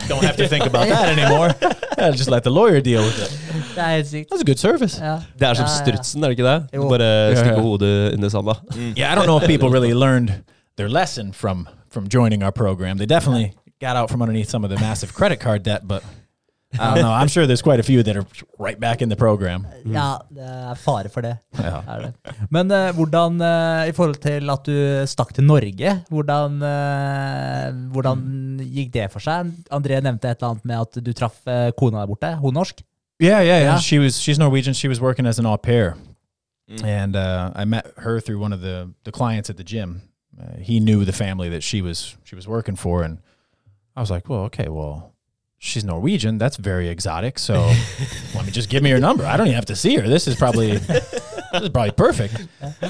don't 0.09 0.23
have 0.23 0.35
to 0.37 0.47
think 0.47 0.65
about 0.65 0.87
that 0.89 1.07
anymore. 1.17 1.49
Yeah, 1.97 2.11
just 2.11 2.29
let 2.29 2.43
the 2.43 2.49
lawyer 2.49 2.81
deal 2.81 3.01
with 3.01 3.17
it. 3.21 3.31
Det 3.75 3.77
er 3.83 3.87
helt 3.95 4.07
sykt. 4.07 4.29
That's 4.31 4.41
a 4.41 4.45
good 4.45 4.59
service. 4.59 4.99
Ja. 5.01 5.19
Det 5.39 5.47
er 5.47 5.53
som 5.53 5.65
Ja, 5.65 5.71
ja. 5.71 5.85
strutsen, 5.85 6.23
er 6.23 6.27
det 6.27 6.37
ikke 6.39 6.43
det? 6.49 6.67
Jo. 6.73 6.89
Bare 6.89 7.03
Ja, 7.29 7.35
stikke 7.35 7.55
ja. 7.55 7.61
hodet 7.61 8.13
under 8.13 8.29
sanda. 8.29 8.53
Yeah, 8.97 9.13
I 9.13 9.15
don't 9.15 9.25
know 9.25 9.37
if 9.41 9.47
people 9.47 9.69
really 9.69 9.93
learned 9.93 10.29
their 10.77 10.89
lesson 10.89 11.31
from 11.33 11.67
from 11.89 12.07
joining 12.13 12.43
our 12.43 12.51
program. 12.51 12.97
They 12.97 13.05
definitely 13.07 13.53
got 13.81 13.95
out 13.95 14.09
from 14.09 14.21
underneath 14.21 14.49
some 14.49 14.65
of 14.67 14.69
the 14.75 14.79
massive 14.79 15.13
credit 15.13 15.39
card 15.39 15.63
debt, 15.63 15.81
but 15.87 16.03
I 16.73 16.77
don't 16.95 17.01
know. 17.03 17.11
I'm 17.11 17.27
sure 17.27 17.45
there's 17.45 17.61
quite 17.61 17.79
a 17.79 17.83
few 17.83 18.01
that 18.03 18.15
are 18.15 18.25
right 18.57 18.79
back 18.79 19.01
in 19.01 19.09
the 19.09 19.15
program. 19.15 19.65
ja, 19.85 20.19
det 20.31 20.43
er 20.45 20.75
fare 20.79 21.09
for 21.09 21.21
det. 21.21 21.33
Ja. 21.59 21.81
er 21.87 22.05
det. 22.05 22.35
Men 22.49 22.71
eh, 22.71 22.91
hvordan, 22.95 23.41
eh, 23.41 23.89
i 23.89 23.91
forhold 23.91 24.15
til 24.23 24.49
at 24.49 24.63
du 24.65 24.77
stakk 25.07 25.33
til 25.35 25.43
Norge, 25.43 25.95
hvordan, 26.09 26.61
eh, 26.63 27.73
hvordan 27.91 28.23
gikk 28.63 28.93
det 28.93 29.09
for 29.11 29.19
seg? 29.19 29.51
André 29.71 29.99
nevnte 30.01 30.29
et 30.31 30.37
eller 30.39 30.53
annet 30.55 30.65
med 30.65 30.79
at 30.85 31.03
du 31.03 31.11
traff 31.13 31.41
eh, 31.47 31.71
kona 31.77 31.99
der 32.05 32.07
borte. 32.13 32.31
Hun 32.39 32.53
norsk? 32.55 32.81
Yeah, 33.21 33.41
yeah, 33.43 33.59
yeah. 33.59 33.61
Yeah. 33.73 33.79
She 33.79 33.99
was 33.99 34.15
she's 34.21 34.39
Norwegian. 34.39 34.73
She 34.73 34.87
was 34.87 34.99
working 35.01 35.27
as 35.27 35.39
an 35.39 35.45
au 35.45 35.57
pair, 35.57 35.95
Mm. 36.71 36.83
and 36.85 37.15
uh, 37.17 37.51
I 37.53 37.65
met 37.65 37.85
her 37.97 38.21
through 38.21 38.39
one 38.39 38.53
of 38.53 38.61
the 38.61 38.93
the 39.03 39.11
clients 39.11 39.49
at 39.49 39.57
the 39.57 39.63
gym. 39.63 40.01
Uh, 40.39 40.57
he 40.61 40.79
knew 40.79 41.03
the 41.03 41.11
family 41.11 41.49
that 41.49 41.63
she 41.63 41.81
was 41.81 42.15
she 42.23 42.35
was 42.35 42.47
working 42.47 42.77
for, 42.77 43.03
and 43.03 43.17
I 43.95 43.99
was 43.99 44.09
like, 44.09 44.29
well, 44.29 44.43
okay, 44.45 44.69
well, 44.69 45.11
she's 45.61 45.85
Norwegian. 45.85 46.37
That's 46.37 46.57
very 46.57 46.89
exotic. 46.89 47.39
So 47.39 47.53
let 48.35 48.45
me 48.45 48.51
just 48.51 48.69
give 48.69 48.83
me 48.83 48.89
her 48.89 48.99
number. 48.99 49.25
I 49.25 49.37
don't 49.37 49.47
even 49.47 49.55
have 49.55 49.67
to 49.67 49.75
see 49.75 49.95
her. 49.95 50.07
This 50.07 50.27
is 50.27 50.35
probably 50.35 50.77
this 50.77 51.43
is 51.53 51.69
probably 51.69 51.91
perfect. 51.91 52.47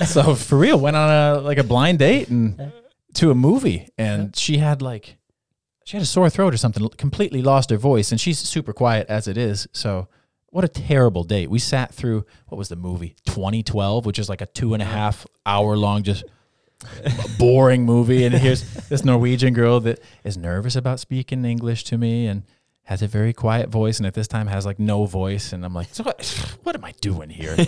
So 0.08 0.34
for 0.34 0.58
real, 0.58 0.80
went 0.80 0.96
on 0.96 1.10
a 1.10 1.42
like 1.42 1.60
a 1.60 1.64
blind 1.64 2.00
date 2.00 2.30
and 2.30 2.72
to 3.16 3.30
a 3.30 3.36
movie, 3.36 3.90
and 3.98 4.36
she 4.36 4.58
had 4.58 4.82
like 4.82 5.18
she 5.84 5.98
had 5.98 6.04
a 6.04 6.08
sore 6.08 6.30
throat 6.30 6.54
or 6.54 6.58
something, 6.58 6.88
completely 6.98 7.42
lost 7.42 7.70
her 7.70 7.78
voice, 7.78 8.12
and 8.12 8.20
she's 8.20 8.40
super 8.40 8.74
quiet 8.74 9.08
as 9.10 9.28
it 9.28 9.38
is. 9.38 9.68
So, 9.74 10.08
what 10.48 10.64
a 10.64 10.70
terrible 10.70 11.24
date. 11.24 11.50
We 11.50 11.60
sat 11.60 11.94
through 11.94 12.26
what 12.48 12.58
was 12.58 12.70
the 12.70 12.76
movie 12.78 13.16
2012, 13.26 14.06
which 14.06 14.18
is 14.18 14.30
like 14.30 14.42
a 14.42 14.46
two 14.46 14.74
and 14.74 14.82
a 14.82 14.86
uh-huh. 14.86 14.96
half 14.96 15.28
hour 15.46 15.76
long, 15.76 16.04
just 16.04 16.24
boring 17.38 17.84
movie. 17.84 18.24
And 18.24 18.34
here's 18.34 18.64
this 18.88 19.04
Norwegian 19.04 19.54
girl 19.54 19.80
that 19.82 20.00
is 20.24 20.38
nervous 20.38 20.76
about 20.76 21.00
speaking 21.00 21.44
English 21.44 21.84
to 21.86 21.98
me 21.98 22.28
and 22.28 22.44
has 22.84 23.02
a 23.02 23.08
very 23.08 23.32
quiet 23.32 23.70
voice, 23.70 24.00
and 24.00 24.08
at 24.08 24.14
this 24.14 24.28
time 24.28 24.48
has 24.48 24.66
like 24.66 24.80
no 24.80 25.06
voice. 25.06 25.54
And 25.54 25.64
I'm 25.64 25.74
like, 25.74 25.90
so 25.92 26.04
what, 26.04 26.26
what 26.64 26.76
am 26.76 26.84
I 26.84 26.94
doing 27.02 27.30
here? 27.30 27.56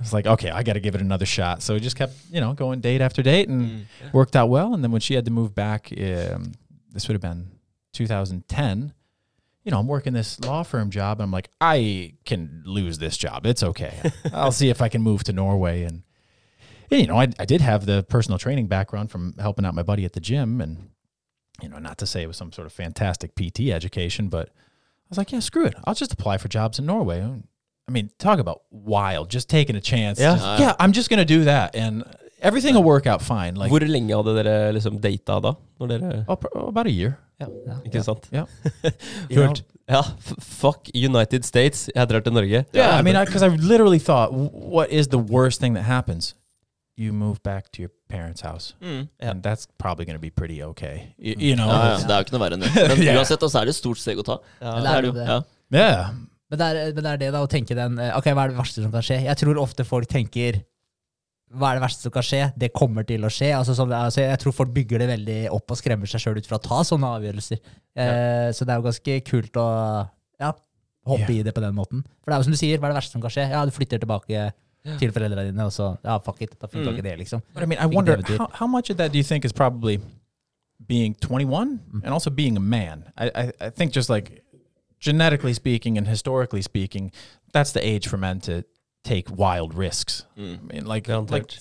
It's 0.00 0.12
like, 0.12 0.26
okay, 0.26 0.50
I 0.50 0.62
got 0.62 0.74
to 0.74 0.80
give 0.80 0.94
it 0.94 1.00
another 1.00 1.26
shot. 1.26 1.62
So 1.62 1.74
we 1.74 1.80
just 1.80 1.96
kept, 1.96 2.14
you 2.30 2.40
know, 2.40 2.52
going 2.52 2.80
date 2.80 3.00
after 3.00 3.22
date 3.22 3.48
and 3.48 3.86
worked 4.12 4.36
out 4.36 4.48
well. 4.48 4.74
And 4.74 4.84
then 4.84 4.92
when 4.92 5.00
she 5.00 5.14
had 5.14 5.24
to 5.24 5.30
move 5.30 5.54
back, 5.54 5.92
um, 5.92 6.52
this 6.92 7.08
would 7.08 7.14
have 7.14 7.20
been 7.20 7.48
2010. 7.92 8.92
You 9.64 9.72
know, 9.72 9.80
I'm 9.80 9.88
working 9.88 10.12
this 10.12 10.38
law 10.40 10.62
firm 10.62 10.90
job. 10.90 11.18
And 11.18 11.24
I'm 11.24 11.32
like, 11.32 11.48
I 11.60 12.14
can 12.24 12.62
lose 12.64 12.98
this 12.98 13.16
job. 13.16 13.46
It's 13.46 13.62
okay. 13.62 14.12
I'll 14.32 14.52
see 14.52 14.68
if 14.68 14.80
I 14.80 14.88
can 14.88 15.02
move 15.02 15.24
to 15.24 15.32
Norway. 15.32 15.82
And, 15.82 16.02
and, 16.90 17.00
you 17.00 17.06
know, 17.06 17.18
I, 17.18 17.28
I 17.38 17.44
did 17.44 17.60
have 17.60 17.84
the 17.86 18.04
personal 18.08 18.38
training 18.38 18.68
background 18.68 19.10
from 19.10 19.34
helping 19.38 19.64
out 19.64 19.74
my 19.74 19.82
buddy 19.82 20.04
at 20.04 20.12
the 20.12 20.20
gym. 20.20 20.60
And, 20.60 20.90
you 21.62 21.68
know, 21.68 21.78
not 21.78 21.98
to 21.98 22.06
say 22.06 22.22
it 22.22 22.26
was 22.26 22.36
some 22.36 22.52
sort 22.52 22.66
of 22.66 22.72
fantastic 22.72 23.34
PT 23.34 23.70
education, 23.70 24.28
but 24.28 24.48
I 24.48 25.08
was 25.08 25.18
like, 25.18 25.32
yeah, 25.32 25.40
screw 25.40 25.64
it. 25.64 25.74
I'll 25.84 25.94
just 25.94 26.12
apply 26.12 26.38
for 26.38 26.48
jobs 26.48 26.78
in 26.78 26.86
Norway. 26.86 27.22
I 27.88 27.92
mean, 27.92 28.10
talk 28.18 28.38
about 28.38 28.62
wild, 28.70 29.30
just 29.30 29.48
taking 29.48 29.76
a 29.76 29.80
chance. 29.80 30.18
Yeah. 30.18 30.34
Just, 30.34 30.60
yeah, 30.60 30.74
I'm 30.80 30.92
just 30.92 31.08
going 31.08 31.18
to 31.18 31.24
do 31.24 31.44
that. 31.44 31.76
And 31.76 32.04
everything 32.40 32.74
will 32.74 32.82
work 32.82 33.06
out 33.06 33.22
fine. 33.22 33.54
Like, 33.54 33.70
Hvor 33.70 33.80
lenge 33.80 34.12
hadde 34.12 34.34
dere 34.42 34.72
liksom 34.72 35.00
data 35.00 35.40
da? 35.40 35.54
Når 35.80 35.88
dere 35.88 36.24
oh, 36.28 36.38
oh, 36.54 36.66
about 36.68 36.86
a 36.86 36.90
year. 36.90 37.18
Ja, 37.38 37.46
ikke 37.84 38.02
sant? 38.02 38.28
Yeah. 38.32 38.46
Kult. 39.34 39.62
Ja, 39.88 40.02
fuck 40.40 40.88
United 40.94 41.44
States. 41.44 41.90
Jeg 41.94 42.08
drar 42.08 42.20
til 42.20 42.32
Norge. 42.32 42.64
Yeah, 42.74 42.98
I 42.98 43.02
mean, 43.02 43.14
because 43.24 43.42
I, 43.42 43.48
literally 43.48 43.98
thought, 43.98 44.32
what 44.32 44.90
is 44.90 45.08
the 45.08 45.18
worst 45.18 45.60
thing 45.60 45.74
that 45.74 45.84
happens? 45.84 46.34
You 46.96 47.12
move 47.12 47.42
back 47.44 47.70
to 47.72 47.82
your 47.82 47.90
parents' 48.08 48.40
house, 48.40 48.72
Mm. 48.80 49.08
and 49.20 49.42
that's 49.42 49.66
probably 49.78 50.06
going 50.06 50.16
to 50.16 50.22
be 50.22 50.30
pretty 50.30 50.62
okay. 50.62 51.12
You, 51.18 51.34
you 51.38 51.56
know? 51.56 51.66
Ja, 51.68 51.90
ja, 51.90 51.96
det 51.98 52.10
er 52.14 52.22
jo 52.22 52.24
ikke 52.24 52.32
noe 52.38 52.40
verre 52.40 52.56
enn 52.56 52.64
det. 52.64 52.70
Men 52.96 53.18
uansett, 53.18 53.44
så 53.44 53.60
er 53.60 53.68
det 53.68 53.74
et 53.74 53.80
stort 53.82 54.00
steg 54.00 54.22
å 54.22 54.24
ta. 54.24 54.38
Ja. 54.62 54.72
Det 54.80 54.94
er 54.94 55.04
det 55.04 55.10
jo. 55.10 55.26
Ja. 55.26 55.36
Yeah. 55.76 56.14
Men 56.48 56.60
det, 56.62 56.66
er, 56.70 56.94
men 56.94 57.02
det 57.04 57.10
er 57.10 57.20
det 57.20 57.28
da 57.34 57.40
å 57.42 57.48
tenke 57.50 57.74
den 57.74 57.96
eh, 57.98 58.12
Ok, 58.14 58.28
hva 58.30 58.44
er 58.46 58.52
det 58.52 58.58
verste 58.60 58.78
som 58.84 58.92
kan 58.94 59.02
skje? 59.02 59.16
Jeg 59.24 59.34
tror 59.40 59.58
ofte 59.58 59.82
folk 59.82 60.06
tenker 60.06 60.60
hva 61.58 61.72
er 61.72 61.78
det 61.78 61.82
verste 61.82 62.06
som 62.06 62.12
kan 62.14 62.24
skje? 62.26 62.40
Det 62.58 62.68
kommer 62.74 63.04
til 63.06 63.26
å 63.26 63.30
skje. 63.30 63.48
Altså, 63.54 63.74
sånn, 63.78 63.92
altså, 63.94 64.22
jeg 64.24 64.38
tror 64.42 64.54
folk 64.54 64.70
bygger 64.74 65.02
det 65.02 65.08
veldig 65.10 65.36
opp 65.54 65.74
og 65.74 65.78
skremmer 65.78 66.10
seg 66.10 66.22
sjøl 66.22 66.38
ut 66.40 66.46
fra 66.48 66.58
å 66.58 66.62
ta 66.64 66.78
sånne 66.86 67.10
avgjørelser. 67.18 67.60
Eh, 67.98 68.48
så 68.54 68.66
det 68.66 68.74
er 68.74 68.80
jo 68.80 68.86
ganske 68.88 69.18
kult 69.28 69.58
å 69.62 69.66
ja, 70.42 70.50
hoppe 71.06 71.32
i 71.34 71.42
det 71.46 71.54
på 71.54 71.62
den 71.62 71.76
måten. 71.76 72.02
For 72.22 72.30
det 72.30 72.36
er 72.38 72.42
jo 72.42 72.48
som 72.48 72.56
du 72.56 72.60
sier, 72.62 72.80
hva 72.82 72.88
er 72.88 72.94
det 72.94 72.98
verste 73.00 73.14
som 73.14 73.22
kan 73.22 73.34
skje? 73.36 73.46
Ja, 73.52 73.62
du 73.66 73.74
flytter 73.74 74.02
tilbake 74.02 74.46
til 74.98 75.12
foreldrene 75.12 75.46
dine, 75.50 75.64
og 75.64 75.72
så 75.72 75.96
ja, 76.04 76.16
fuck 76.18 76.42
it, 76.42 76.54
da 76.60 76.66
finner 76.66 76.84
du 76.84 76.90
Mm. 76.90 76.96
ikke 76.96 77.08
det, 77.10 77.18
liksom. 77.18 77.42
But 77.54 77.62
I 77.62 77.66
mean, 77.66 77.78
I 77.80 77.86
wonder 77.86 78.16
how, 78.38 78.46
how 78.52 78.66
much 78.66 78.90
of 78.90 78.96
that 78.96 79.12
do 79.12 79.18
you 79.18 79.24
think 79.24 79.44
is 79.44 79.52
probably 79.52 79.98
being 80.86 81.14
21 81.20 81.80
and 82.04 82.12
also 82.12 82.30
being 82.30 82.56
a 82.56 82.60
man? 82.60 83.04
I, 83.16 83.30
I, 83.34 83.52
I 83.66 83.70
think 83.70 83.92
just 83.92 84.08
like 84.10 84.42
genetically 85.00 85.52
speaking 85.54 85.98
and 85.98 86.06
historically 86.06 86.62
speaking, 86.62 87.12
that's 87.52 87.72
the 87.72 87.80
age 87.86 88.06
for 88.08 88.16
men 88.18 88.40
to 88.40 88.62
take 89.04 89.24
wild 89.30 89.74
risks. 89.74 90.24
Mm. 90.38 90.58
I 90.70 90.74
mean, 90.74 90.86
like 90.86 91.04
Garantert. 91.06 91.30
like 91.32 91.52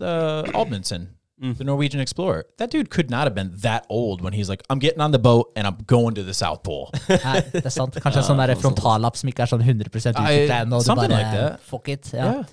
uh, 0.00 0.42
Aldmanson, 0.52 1.06
Mm. 1.42 1.56
the 1.58 1.64
Norwegian 1.64 2.00
explorer. 2.00 2.44
That 2.58 2.70
dude 2.70 2.90
could 2.90 3.10
not 3.10 3.24
have 3.24 3.34
been 3.34 3.50
that 3.62 3.86
old 3.90 4.20
when 4.22 4.32
he's 4.32 4.48
like, 4.48 4.62
I'm 4.70 4.78
getting 4.78 5.00
on 5.00 5.10
the 5.10 5.18
boat 5.18 5.50
and 5.56 5.66
I'm 5.66 5.78
going 5.84 6.14
to 6.14 6.22
the 6.22 6.32
South 6.32 6.62
Pole. 6.62 6.92
Nei, 7.08 7.40
det 7.50 7.64
er 7.66 7.70
sant. 7.74 7.92
Kanskje 8.00 8.20
en 8.22 8.28
sånn 8.28 8.60
frontallapp 8.62 9.16
som 9.18 9.28
ikke 9.28 9.42
er 9.42 9.50
sånn 9.50 9.60
100 9.60 9.90
utvikla 9.90 10.60
ennå. 10.62 10.80
something 10.80 11.10
bare, 11.10 11.18
like 11.18 11.32
that. 11.34 11.60
Fuck 11.66 11.88
it. 11.88 12.12
Ja. 12.14 12.44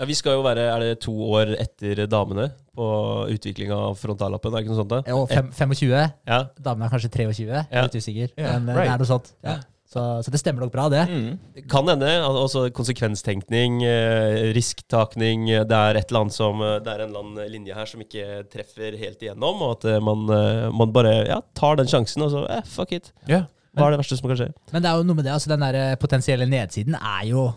Ja, 0.00 0.06
Vi 0.08 0.14
skal 0.16 0.38
jo 0.38 0.42
være 0.46 0.62
er 0.72 0.80
det 0.80 1.00
to 1.04 1.12
år 1.12 1.50
etter 1.60 2.06
damene 2.08 2.46
på 2.76 2.86
utvikling 3.34 3.70
av 3.76 3.98
frontallappen. 4.00 4.54
Er 4.54 4.62
det 4.62 4.64
ikke 4.64 4.72
noe 4.72 4.80
sånt? 4.80 4.94
da? 4.94 5.00
Jo, 5.12 5.26
fem, 5.28 5.50
25. 5.52 5.90
Ja. 6.26 6.38
Damene 6.56 6.86
er 6.88 6.94
kanskje 6.94 7.10
23. 7.12 7.44
Jeg 7.50 7.66
er 7.68 7.76
Ja. 7.76 7.82
litt 7.82 7.98
usikker. 8.00 8.30
Ja, 8.40 8.58
men 8.58 8.70
eh, 8.70 8.78
right. 8.78 8.88
det 8.88 8.94
er 8.94 9.02
noe 9.04 9.10
sånt. 9.10 9.32
Ja. 9.44 9.58
Så, 9.90 10.00
så 10.22 10.30
det 10.30 10.38
stemmer 10.38 10.62
nok 10.62 10.70
bra, 10.72 10.84
det. 10.88 11.02
Mm. 11.10 11.64
Kan 11.68 11.88
hende. 11.90 12.06
Også 12.22 12.40
Altså 12.40 12.60
konsekvenstenkning, 12.72 13.82
eh, 13.84 14.52
risktakning. 14.54 15.50
eh, 15.50 15.64
Det 15.64 15.76
er 15.76 15.96
et 15.98 16.08
eller 16.12 16.20
annet 16.22 16.32
som 16.32 16.58
Det 16.60 16.86
er 16.86 17.00
en 17.02 17.08
eller 17.10 17.20
annen 17.20 17.50
linje 17.52 17.74
her 17.74 17.86
som 17.86 18.00
ikke 18.00 18.48
treffer 18.48 18.96
helt 18.96 19.20
igjennom, 19.20 19.60
og 19.60 19.84
at 19.84 20.00
man, 20.00 20.24
man 20.72 20.92
bare 20.92 21.26
ja, 21.26 21.40
tar 21.54 21.76
den 21.76 21.86
sjansen, 21.90 22.22
og 22.22 22.30
så 22.30 22.46
eh, 22.48 22.62
fuck 22.64 22.92
it. 22.92 23.12
Yeah. 23.28 23.44
Hva 23.76 23.88
er 23.88 23.90
det 23.98 24.00
verste 24.00 24.16
som 24.16 24.28
kan 24.30 24.38
skje? 24.38 24.52
Men 24.72 24.82
det 24.82 24.88
er 24.90 24.96
jo 24.96 25.02
noe 25.04 25.14
med 25.20 25.24
det, 25.26 25.32
altså 25.34 25.50
den 25.52 25.60
der 25.60 25.96
potensielle 25.96 26.46
nedsiden 26.48 26.94
er 26.96 27.26
jo 27.28 27.50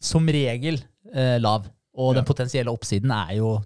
som 0.00 0.24
regel 0.26 0.80
eh, 1.16 1.38
lav. 1.42 1.66
Og 1.96 2.12
Ja. 2.12 2.20
den 2.20 2.28
potensielle 2.28 2.68
oppsiden 2.72 3.10
er 3.10 3.38
jo 3.38 3.56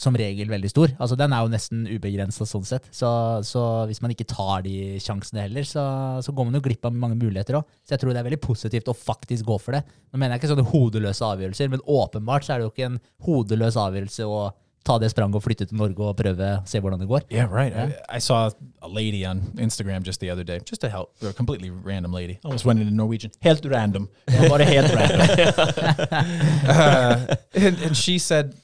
som 0.00 0.14
regel 0.16 0.48
veldig 0.48 0.70
stor. 0.72 0.88
Altså 0.96 1.16
Den 1.18 1.32
er 1.36 1.42
jo 1.44 1.50
nesten 1.52 1.82
ubegrensa 1.84 2.46
sånn 2.48 2.64
sett. 2.64 2.86
Så, 2.94 3.08
så 3.44 3.84
hvis 3.90 4.00
man 4.00 4.14
ikke 4.14 4.24
tar 4.30 4.62
de 4.64 4.96
sjansene 5.02 5.42
heller, 5.44 5.66
så, 5.68 5.82
så 6.24 6.32
går 6.32 6.46
man 6.48 6.56
jo 6.56 6.62
glipp 6.64 6.86
av 6.88 6.94
mange 6.96 7.18
muligheter 7.20 7.58
òg. 7.58 7.66
Så 7.84 7.92
jeg 7.92 8.00
tror 8.00 8.14
det 8.14 8.22
er 8.22 8.28
veldig 8.30 8.40
positivt 8.40 8.88
å 8.88 8.96
faktisk 8.96 9.44
gå 9.44 9.58
for 9.60 9.76
det. 9.76 9.82
Nå 10.08 10.16
mener 10.22 10.38
jeg 10.38 10.40
ikke 10.40 10.52
sånne 10.54 10.70
hodeløse 10.72 11.26
avgjørelser, 11.34 11.68
men 11.74 11.84
åpenbart 11.84 12.46
så 12.46 12.54
er 12.54 12.62
det 12.62 12.68
jo 12.70 12.72
ikke 12.72 12.88
en 12.94 13.00
hodeløs 13.26 13.76
avgjørelse 13.76 14.24
å 14.24 14.40
ta 14.84 14.98
det 14.98 15.10
spranget 15.10 15.36
og 15.36 15.42
flytte 15.44 15.66
til 15.68 15.76
Norge 15.76 16.00
og 16.00 16.16
prøve 16.16 16.46
å 16.56 16.62
se 16.68 16.80
hvordan 16.80 17.00
det 17.02 17.08
går. 17.08 17.26
Yeah, 17.30 17.52
right. 17.52 17.72
Yeah. 17.72 17.92
I, 18.08 18.16
I 18.16 18.18
saw 18.18 18.50
a 18.80 18.88
lady 18.88 19.26
on 19.26 19.52
Instagram 19.58 20.02
just 20.06 20.20
the 20.20 20.30
other 20.30 20.44
day, 20.44 20.60
just 20.64 20.80
to 20.80 20.88
help, 20.88 21.12
a 21.22 21.32
completely 21.32 21.70
random 21.70 22.12
lady. 22.12 22.38
Almost 22.44 22.64
went 22.64 22.80
into 22.80 22.94
Norwegian. 22.94 23.30
Helt 23.42 23.64
random. 23.64 24.08
Bara 24.26 24.64
helt 24.64 24.94
random. 24.94 25.20
uh, 26.66 27.36
and, 27.54 27.78
and 27.82 27.96
she 27.96 28.18
said 28.18 28.54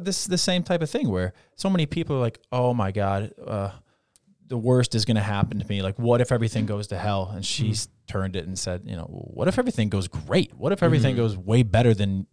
this 0.00 0.20
is 0.20 0.26
the 0.26 0.38
same 0.38 0.62
type 0.62 0.82
of 0.82 0.90
thing 0.90 1.08
where 1.08 1.32
so 1.56 1.68
many 1.68 1.86
people 1.86 2.16
are 2.16 2.20
like, 2.20 2.38
"Oh 2.52 2.74
my 2.74 2.92
god, 2.92 3.32
uh, 3.44 3.70
the 4.46 4.58
worst 4.58 4.94
is 4.94 5.04
going 5.04 5.16
to 5.16 5.22
happen 5.22 5.58
to 5.58 5.66
me. 5.66 5.82
Like, 5.82 5.98
what 5.98 6.20
if 6.20 6.32
everything 6.32 6.66
goes 6.66 6.88
to 6.88 6.98
hell?" 6.98 7.30
And 7.34 7.44
she 7.44 7.70
s 7.70 7.88
turned 8.06 8.36
it 8.36 8.46
and 8.46 8.58
said, 8.58 8.82
"You 8.84 8.96
know, 8.96 9.06
what 9.06 9.48
if 9.48 9.58
everything 9.58 9.88
goes 9.88 10.08
great? 10.08 10.54
What 10.54 10.72
if 10.72 10.82
everything 10.82 11.16
goes 11.16 11.36
way 11.36 11.62
better 11.62 11.94
than 11.94 12.26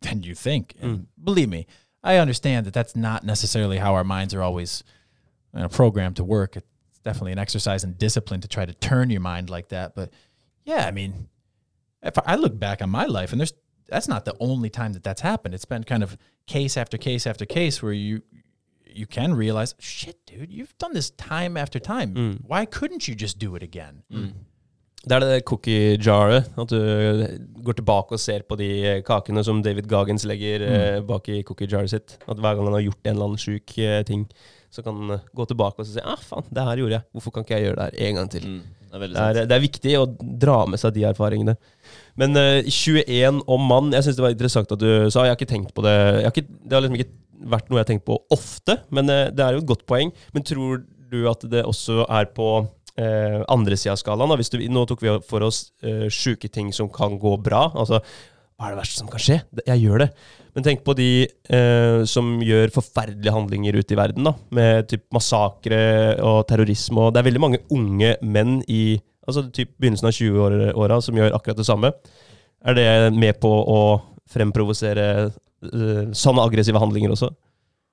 than 0.00 0.22
you 0.22 0.34
think?" 0.34 0.74
And 0.80 1.06
believe 1.22 1.48
me, 1.48 1.66
I 2.02 2.16
understand 2.16 2.66
that 2.66 2.74
that's 2.74 2.96
not 2.96 3.24
necessarily 3.24 3.78
how 3.78 3.94
our 3.94 4.04
minds 4.04 4.34
are 4.34 4.42
always 4.42 4.82
you 5.54 5.60
know, 5.60 5.68
programmed 5.68 6.16
to 6.16 6.24
work. 6.24 6.56
It's 6.56 6.98
definitely 7.04 7.32
an 7.32 7.38
exercise 7.38 7.84
in 7.84 7.94
discipline 7.94 8.40
to 8.40 8.48
try 8.48 8.64
to 8.64 8.72
turn 8.74 9.10
your 9.10 9.20
mind 9.20 9.50
like 9.50 9.68
that. 9.68 9.94
But 9.94 10.10
yeah, 10.64 10.86
I 10.86 10.90
mean, 10.90 11.28
if 12.02 12.14
I 12.24 12.36
look 12.36 12.58
back 12.58 12.80
on 12.82 12.90
my 12.90 13.04
life, 13.04 13.32
and 13.32 13.40
there's 13.40 13.52
that's 13.88 14.08
not 14.08 14.24
the 14.24 14.36
only 14.38 14.70
time 14.70 14.92
that 14.92 15.02
that's 15.02 15.20
happened. 15.20 15.52
It's 15.52 15.64
been 15.64 15.82
kind 15.84 16.02
of 16.02 16.16
case 16.46 16.76
after 16.76 16.96
case 16.96 17.26
after 17.26 17.44
case 17.44 17.82
where 17.82 17.92
you 17.92 18.22
you 18.92 19.06
can 19.06 19.34
realize, 19.34 19.74
shit, 19.78 20.24
dude, 20.26 20.50
you've 20.50 20.76
done 20.78 20.92
this 20.92 21.10
time 21.10 21.56
after 21.56 21.78
time. 21.78 22.14
Mm. 22.14 22.38
Why 22.44 22.64
couldn't 22.64 23.06
you 23.06 23.14
just 23.14 23.38
do 23.38 23.54
it 23.54 23.62
again? 23.62 24.02
Mm. 24.12 24.32
Det 25.00 25.16
er 25.16 25.24
det 25.24 25.44
cookie 25.48 25.96
jaret. 25.96 26.48
At 26.60 26.72
du 26.72 27.60
går 27.64 27.78
tilbake 27.78 28.16
og 28.16 28.20
ser 28.20 28.44
på 28.44 28.58
de 28.60 29.00
kakene 29.06 29.44
som 29.46 29.62
David 29.64 29.88
Gagens 29.88 30.26
legger 30.28 30.64
mm. 30.66 31.06
bak 31.08 31.30
i 31.32 31.40
cookie 31.46 31.70
jaret 31.70 31.92
sitt. 31.92 32.18
At 32.28 32.36
hver 32.36 32.58
gang 32.58 32.68
han 32.68 32.76
har 32.76 32.84
gjort 32.84 33.06
en 33.06 33.14
eller 33.14 33.30
annen 33.30 33.40
sjuk 33.40 33.78
eh, 33.80 34.02
ting, 34.08 34.26
så 34.70 34.84
kan 34.84 34.98
han 35.00 35.16
eh, 35.16 35.24
gå 35.36 35.46
tilbake 35.48 35.80
og 35.80 35.88
si 35.88 36.04
ah, 36.04 36.20
faen, 36.20 36.44
det 36.52 36.66
her 36.66 36.82
gjorde 36.82 36.98
jeg. 36.98 37.06
Hvorfor 37.16 37.34
kan 37.34 37.46
ikke 37.46 37.56
jeg 37.56 37.68
gjøre 37.68 37.78
det 37.80 37.88
her 37.88 38.10
en 38.10 38.20
gang 38.20 38.30
til? 38.34 38.44
Mm, 38.44 38.60
det 38.90 39.00
er 39.00 39.06
Det 39.08 39.24
er, 39.24 39.48
det 39.48 39.56
er 39.56 39.64
viktig 39.64 39.96
å 39.98 40.04
dra 40.44 40.58
med 40.68 40.82
seg 40.82 40.94
de 40.98 41.08
erfaringene. 41.08 41.56
Men 42.20 42.36
uh, 42.36 42.60
21 42.68 43.42
om 43.48 43.66
mann, 43.72 43.90
jeg 43.96 44.06
syns 44.06 44.20
det 44.20 44.26
var 44.26 44.36
interessant 44.36 44.76
at 44.76 44.82
du 44.82 45.08
sa 45.08 45.24
Jeg 45.24 45.32
har 45.32 45.38
ikke 45.38 45.52
tenkt 45.54 45.72
på 45.72 45.84
det 45.86 45.94
jeg 45.94 46.26
har 46.26 46.32
ikke, 46.34 46.48
Det 46.60 46.76
har 46.76 46.84
liksom 46.84 46.98
ikke 47.00 47.46
vært 47.50 47.70
noe 47.70 47.78
jeg 47.78 47.86
har 47.86 47.88
tenkt 47.88 48.04
på 48.04 48.18
ofte, 48.36 48.76
men 48.92 49.08
uh, 49.08 49.30
det 49.32 49.44
er 49.46 49.56
jo 49.56 49.62
et 49.62 49.70
godt 49.70 49.86
poeng. 49.88 50.12
Men 50.36 50.44
tror 50.44 50.82
du 51.10 51.22
at 51.30 51.42
det 51.50 51.64
også 51.66 52.04
er 52.06 52.28
på 52.36 52.50
eh, 52.98 53.40
andre 53.50 53.78
sida 53.78 53.94
av 53.94 54.00
skalaen? 54.02 54.34
Hvis 54.40 54.52
du, 54.52 54.58
nå 54.72 54.84
tok 54.88 55.04
vi 55.04 55.14
for 55.28 55.46
oss 55.46 55.68
eh, 55.84 56.08
sjuke 56.12 56.50
ting 56.52 56.72
som 56.76 56.90
kan 56.92 57.18
gå 57.20 57.36
bra. 57.42 57.68
Altså, 57.74 58.02
hva 58.60 58.68
er 58.68 58.74
det 58.74 58.80
verste 58.82 59.00
som 59.00 59.10
kan 59.10 59.22
skje? 59.22 59.38
Jeg 59.64 59.82
gjør 59.84 60.02
det. 60.04 60.10
Men 60.56 60.66
tenk 60.66 60.82
på 60.84 60.94
de 60.98 61.10
eh, 61.24 62.00
som 62.10 62.32
gjør 62.44 62.72
forferdelige 62.74 63.34
handlinger 63.34 63.78
ute 63.78 63.94
i 63.94 64.00
verden, 64.00 64.26
da. 64.26 64.34
Med 64.56 64.90
typ 64.90 65.06
massakre 65.14 65.80
og 66.26 66.42
terrorisme. 66.50 67.06
Og 67.06 67.14
det 67.14 67.22
er 67.22 67.28
veldig 67.30 67.44
mange 67.46 67.62
unge 67.72 68.16
menn 68.20 68.58
i 68.68 68.98
altså 69.30 69.46
typ 69.54 69.72
begynnelsen 69.78 70.10
av 70.10 70.16
20-åra 70.16 70.98
som 71.04 71.18
gjør 71.18 71.36
akkurat 71.36 71.60
det 71.60 71.68
samme. 71.68 71.92
Er 72.66 72.76
det 72.76 72.88
med 73.16 73.38
på 73.40 73.48
å 73.48 73.80
fremprovosere 74.30 75.06
eh, 75.30 76.10
sånne 76.12 76.44
aggressive 76.44 76.82
handlinger 76.82 77.14
også? 77.14 77.30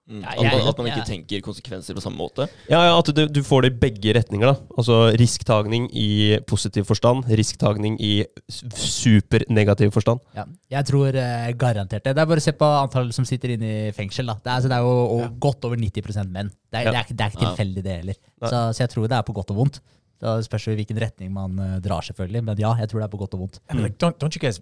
Mm. 0.07 0.21
Ja, 0.23 0.29
At, 0.31 0.37
jeg- 0.39 0.51
man, 0.53 0.67
at 0.71 0.77
man 0.79 0.87
ikke 0.87 1.01
ja. 1.01 1.07
tenker 1.09 1.41
konsekvenser 1.43 1.93
på 1.97 2.01
samme 2.01 2.15
måte. 2.17 2.45
Ja, 2.71 2.79
ja 2.87 2.93
At 2.97 3.09
du, 3.11 3.25
du 3.27 3.41
får 3.43 3.65
det 3.65 3.71
i 3.73 3.79
begge 3.81 4.13
retninger. 4.15 4.47
da 4.47 4.55
Altså 4.79 5.11
Risktagning 5.19 5.89
i 5.91 6.39
positiv 6.47 6.85
forstand, 6.87 7.25
risktagning 7.27 7.97
i 7.99 8.23
supernegativ 8.49 9.91
forstand. 9.91 10.21
Ja, 10.37 10.45
jeg 10.71 10.85
tror 10.87 11.15
eh, 11.15 11.49
garantert 11.59 12.05
det. 12.05 12.15
Det 12.15 12.23
er 12.23 12.29
bare 12.29 12.39
å 12.41 12.45
se 12.47 12.53
på 12.55 12.69
antallet 12.85 13.15
som 13.17 13.27
sitter 13.27 13.55
inne 13.57 13.73
i 13.89 13.91
fengsel. 13.95 14.29
Da. 14.31 14.37
Det, 14.39 14.47
er, 14.47 14.55
altså, 14.55 14.71
det 14.71 14.77
er 14.77 14.87
jo 14.87 14.95
og 15.17 15.37
godt 15.43 15.67
over 15.67 15.75
90 15.81 16.23
menn. 16.31 16.51
Det 16.71 16.79
er, 16.81 16.87
Ja. 16.87 16.91
det 16.91 16.99
er, 17.03 17.13
det 17.13 17.25
er 17.25 17.33
ikke 17.35 17.43
tilfeldig, 17.45 17.83
det 17.83 17.97
heller. 18.01 18.17
Så, 18.47 18.63
så 18.77 18.83
jeg 18.85 18.89
tror 18.95 19.07
det 19.11 19.17
er 19.19 19.27
på 19.27 19.35
godt 19.35 19.51
og 19.51 19.59
vondt. 19.63 19.81
Da 20.21 20.37
spørs 20.41 20.65
det 20.65 20.79
hvilken 20.79 20.97
retning 21.03 21.29
man 21.33 21.59
uh, 21.59 21.75
drar, 21.83 22.01
selvfølgelig. 22.01 22.43
Men 22.47 22.57
ja, 22.57 22.71
jeg 22.79 22.89
tror 22.89 23.03
det 23.03 23.05
er 23.05 23.13
på 23.13 23.19
godt 23.21 23.35
og 23.37 23.43
vondt. 23.45 23.59
Mm. 23.71 23.83
like, 23.83 23.97
don't 24.01 24.17
don't 24.23 24.33
you 24.33 24.41
guys 24.41 24.61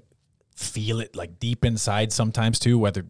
feel 0.56 1.00
it 1.02 1.16
like 1.16 1.38
deep 1.40 1.64
inside 1.66 2.12
sometimes 2.12 2.60
too? 2.60 2.80
Whether 2.80 3.06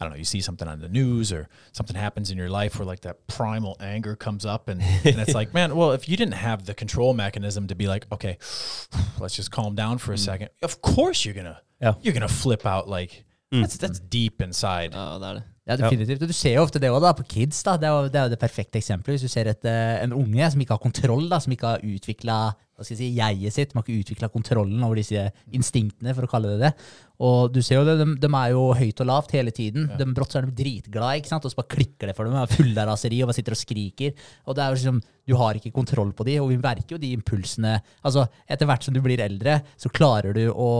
I 0.00 0.04
don't 0.04 0.12
know, 0.12 0.18
you 0.18 0.24
see 0.24 0.40
something 0.40 0.66
on 0.66 0.80
the 0.80 0.88
news 0.88 1.30
or 1.30 1.46
something 1.72 1.94
happens 1.94 2.30
in 2.30 2.38
your 2.38 2.48
life 2.48 2.78
where 2.78 2.86
like 2.86 3.00
that 3.02 3.26
primal 3.26 3.76
anger 3.80 4.16
comes 4.16 4.46
up, 4.46 4.68
and, 4.68 4.80
and 5.04 5.20
it's 5.20 5.34
like, 5.34 5.52
man, 5.58 5.76
well, 5.76 5.92
if 5.92 6.08
you 6.08 6.16
didn't 6.16 6.34
have 6.34 6.64
the 6.64 6.74
control 6.74 7.12
mechanism 7.14 7.66
to 7.66 7.74
be 7.74 7.86
like, 7.86 8.06
okay, 8.10 8.38
let's 9.20 9.36
just 9.36 9.50
calm 9.50 9.74
down 9.74 9.98
for 9.98 10.12
a 10.12 10.18
second. 10.18 10.48
Of 10.62 10.80
course, 10.82 11.24
you're 11.24 11.34
gonna 11.34 11.60
Yeah. 11.82 11.94
you're 12.02 12.12
gonna 12.12 12.28
flip 12.28 12.66
out. 12.66 12.88
Like 12.88 13.24
that's 13.50 13.76
that's 13.78 13.98
deep 14.00 14.42
inside. 14.42 14.92
Ja, 14.94 15.18
det 15.18 15.28
er 15.28 15.34
det. 15.34 15.42
Ja, 15.66 15.76
definitivt. 15.76 16.22
Og 16.22 16.28
du 16.28 16.32
ser 16.34 16.54
jo 16.54 16.62
ofte 16.62 16.78
det 16.82 16.90
også 16.90 17.06
da, 17.06 17.12
på 17.12 17.22
kids. 17.22 17.62
da, 17.62 17.76
Det 17.76 17.86
er 17.88 17.90
jo 17.94 18.08
det, 18.08 18.14
er 18.14 18.22
jo 18.22 18.30
det 18.30 18.38
perfekte 18.38 18.78
eksempelet. 18.78 19.20
Hvis 19.20 19.22
du 19.22 19.28
ser 19.28 19.46
et, 19.48 19.64
eh, 19.64 20.02
en 20.04 20.12
unge 20.12 20.50
som 20.50 20.60
ikke 20.60 20.74
har 20.74 20.82
kontroll, 20.82 21.28
da, 21.30 21.38
som 21.38 21.52
ikke 21.52 21.66
har 21.66 21.84
utvikla 21.84 22.38
si, 22.82 22.94
jeget 23.16 23.52
sitt, 23.52 23.72
som 23.72 23.78
har 23.78 23.84
ikke 23.86 24.00
utvikla 24.04 24.28
kontrollen 24.28 24.82
over 24.82 24.96
disse 24.96 25.30
instinktene, 25.52 26.14
for 26.14 26.26
å 26.26 26.30
kalle 26.30 26.48
det 26.56 26.60
det. 26.60 26.72
Og 27.20 27.52
du 27.52 27.60
ser 27.60 27.76
jo 27.76 27.84
det, 27.84 27.98
de, 28.00 28.06
de 28.22 28.28
er 28.32 28.52
jo 28.54 28.62
høyt 28.78 29.00
og 29.04 29.08
lavt 29.10 29.34
hele 29.36 29.52
tiden. 29.52 29.90
De 29.98 30.06
Brått 30.16 30.32
så 30.32 30.40
er 30.40 30.46
de 30.48 30.54
dritglade, 30.56 31.18
ikke 31.20 31.28
sant? 31.28 31.44
og 31.44 31.52
så 31.52 31.58
bare 31.60 31.68
klikker 31.76 32.08
det 32.08 32.14
for 32.16 32.24
dem. 32.24 32.32
De 32.32 32.40
er 32.46 32.54
fulle 32.56 32.80
av 32.80 32.88
raseri 32.94 33.18
og 33.20 33.28
bare 33.28 33.36
sitter 33.36 33.56
og 33.56 33.60
skriker. 33.60 34.14
Og 34.48 34.56
det 34.56 34.62
er 34.64 34.70
jo 34.72 34.78
liksom, 34.80 35.00
Du 35.30 35.34
har 35.38 35.54
ikke 35.54 35.70
kontroll 35.70 36.08
på 36.16 36.24
de, 36.26 36.38
og 36.42 36.48
vi 36.50 36.56
merker 36.58 36.96
jo 36.96 36.98
de 36.98 37.12
impulsene. 37.14 37.76
altså 38.02 38.24
Etter 38.50 38.66
hvert 38.66 38.82
som 38.82 38.94
du 38.96 39.02
blir 39.04 39.20
eldre, 39.22 39.58
så 39.78 39.90
klarer 39.92 40.32
du 40.34 40.48
å 40.50 40.70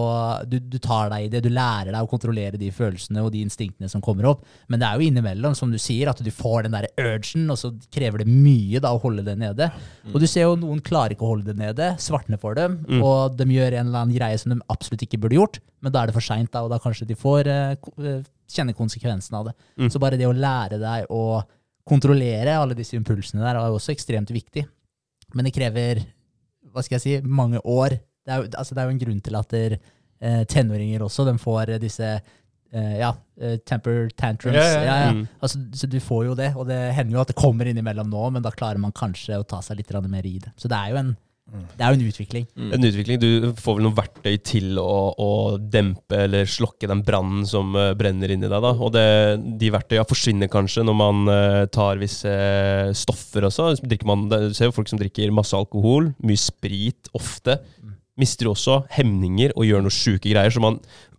Du, 0.49 0.57
du 0.59 0.79
tar 0.83 1.13
deg 1.13 1.27
i 1.27 1.31
det, 1.37 1.43
du 1.45 1.51
lærer 1.53 1.93
deg 1.93 2.01
å 2.03 2.11
kontrollere 2.11 2.59
de 2.59 2.71
følelsene 2.75 3.23
og 3.23 3.31
de 3.37 3.45
instinktene 3.45 3.89
som 3.93 4.01
kommer 4.03 4.27
opp. 4.33 4.43
Men 4.73 4.81
det 4.81 4.89
er 4.89 4.97
jo 4.97 5.07
innimellom, 5.11 5.55
som 5.55 5.71
du 5.71 5.79
sier, 5.79 6.09
at 6.11 6.19
du 6.25 6.31
får 6.35 6.67
den 6.67 6.75
der 6.75 6.89
urgen, 6.99 7.47
og 7.53 7.61
så 7.61 7.71
krever 7.93 8.25
det 8.25 8.31
mye 8.33 8.81
da 8.83 8.95
å 8.97 9.03
holde 9.05 9.23
det 9.29 9.37
nede. 9.39 9.69
Og 10.15 10.19
du 10.19 10.27
ser 10.27 10.49
jo 10.49 10.57
noen 10.59 10.81
klarer 10.83 11.15
ikke 11.15 11.29
å 11.29 11.35
holde 11.37 11.53
det 11.53 11.61
nede, 11.61 11.93
svartner 12.03 12.41
for 12.41 12.57
dem, 12.59 12.81
og 13.05 13.37
de 13.39 13.47
gjør 13.55 13.77
en 13.77 13.87
eller 13.93 14.03
annen 14.07 14.17
greie 14.17 14.39
som 14.41 14.51
de 14.57 14.59
absolutt 14.73 15.05
ikke 15.07 15.21
burde 15.21 15.37
gjort, 15.39 15.61
men 15.81 15.93
da 15.93 16.03
er 16.03 16.11
det 16.11 16.17
for 16.17 16.25
seint, 16.25 16.55
og 16.61 16.71
da 16.73 16.79
kanskje 16.83 17.09
de 17.09 17.17
får 17.19 17.49
eh, 17.49 17.91
eh, 18.05 18.29
kjenne 18.51 18.77
konsekvensen 18.77 19.39
av 19.39 19.49
det. 19.49 19.55
Så 19.93 20.01
bare 20.03 20.19
det 20.21 20.29
å 20.29 20.37
lære 20.37 20.81
deg 20.83 21.11
å 21.15 21.41
kontrollere 21.91 22.59
alle 22.59 22.77
disse 22.79 22.99
impulsene 22.99 23.43
der 23.43 23.59
er 23.59 23.75
også 23.75 23.95
ekstremt 23.95 24.31
viktig. 24.35 24.67
Men 25.35 25.47
det 25.47 25.55
krever, 25.55 26.03
hva 26.73 26.83
skal 26.85 26.99
jeg 26.99 27.05
si, 27.05 27.15
mange 27.27 27.63
år. 27.63 27.97
Det 28.27 28.35
er 28.35 28.43
jo, 28.43 28.51
altså 28.59 28.77
det 28.77 28.83
er 28.83 28.89
jo 28.89 28.97
en 28.97 29.03
grunn 29.05 29.25
til 29.25 29.39
at 29.39 29.55
der, 29.55 29.79
eh, 30.21 30.43
tenåringer 30.51 31.07
også, 31.07 31.27
de 31.29 31.37
får 31.41 31.75
eh, 31.75 31.81
disse 31.83 32.11
eh, 32.11 32.95
ja, 33.01 33.13
temper 33.67 34.11
tantrums. 34.19 34.59
Ja, 34.59 34.83
ja, 34.85 34.99
ja. 35.07 35.11
Mm. 35.17 35.25
Altså, 35.41 35.63
så 35.75 35.89
du 35.91 35.99
får 36.05 36.27
jo 36.31 36.37
det, 36.39 36.53
og 36.57 36.69
det 36.69 36.79
hender 36.97 37.19
jo 37.19 37.25
at 37.25 37.33
det 37.33 37.39
kommer 37.39 37.71
innimellom 37.71 38.11
nå, 38.13 38.29
men 38.37 38.45
da 38.45 38.53
klarer 38.55 38.83
man 38.83 38.95
kanskje 38.97 39.41
å 39.41 39.47
ta 39.47 39.63
seg 39.65 39.81
litt 39.81 39.95
mer 40.11 40.27
i 40.27 40.39
det. 40.43 40.53
Så 40.61 40.71
det 40.71 40.79
er 40.79 40.95
jo 40.95 41.01
en, 41.01 41.15
det 41.51 41.83
er 41.83 41.95
jo 41.95 41.99
en 41.99 42.11
utvikling. 42.11 42.45
En 42.77 42.87
utvikling. 42.87 43.19
Du 43.21 43.55
får 43.59 43.77
vel 43.77 43.87
noen 43.87 43.97
verktøy 43.97 44.35
til 44.47 44.79
å, 44.79 44.95
å 45.19 45.31
dempe 45.59 46.19
eller 46.27 46.49
slokke 46.51 46.89
den 46.91 47.03
brannen 47.07 47.47
som 47.49 47.75
uh, 47.75 47.91
brenner 47.99 48.31
inni 48.35 48.47
deg. 48.47 48.61
da. 48.63 48.73
Og 48.77 48.93
det, 48.95 49.07
de 49.61 49.73
verktøya 49.75 50.07
forsvinner 50.09 50.51
kanskje 50.53 50.85
når 50.87 50.99
man 51.01 51.23
uh, 51.31 51.65
tar 51.73 52.01
visse 52.03 52.31
stoffer 53.01 53.49
også. 53.49 53.73
Man, 54.07 54.29
det, 54.31 54.43
du 54.51 54.57
ser 54.57 54.71
jo 54.71 54.77
folk 54.77 54.91
som 54.93 55.01
drikker 55.01 55.35
masse 55.35 55.57
alkohol, 55.57 56.13
mye 56.23 56.41
sprit 56.41 57.11
ofte. 57.19 57.59
Mister 58.21 58.47
jo 58.47 58.55
også 58.55 58.83
hemninger 58.93 59.55
og 59.57 59.67
gjør 59.67 59.87
noen 59.87 59.95
sjuke 59.95 60.29
greier 60.29 60.53
som 60.53 60.67
man 60.67 60.79
mm, 60.79 61.10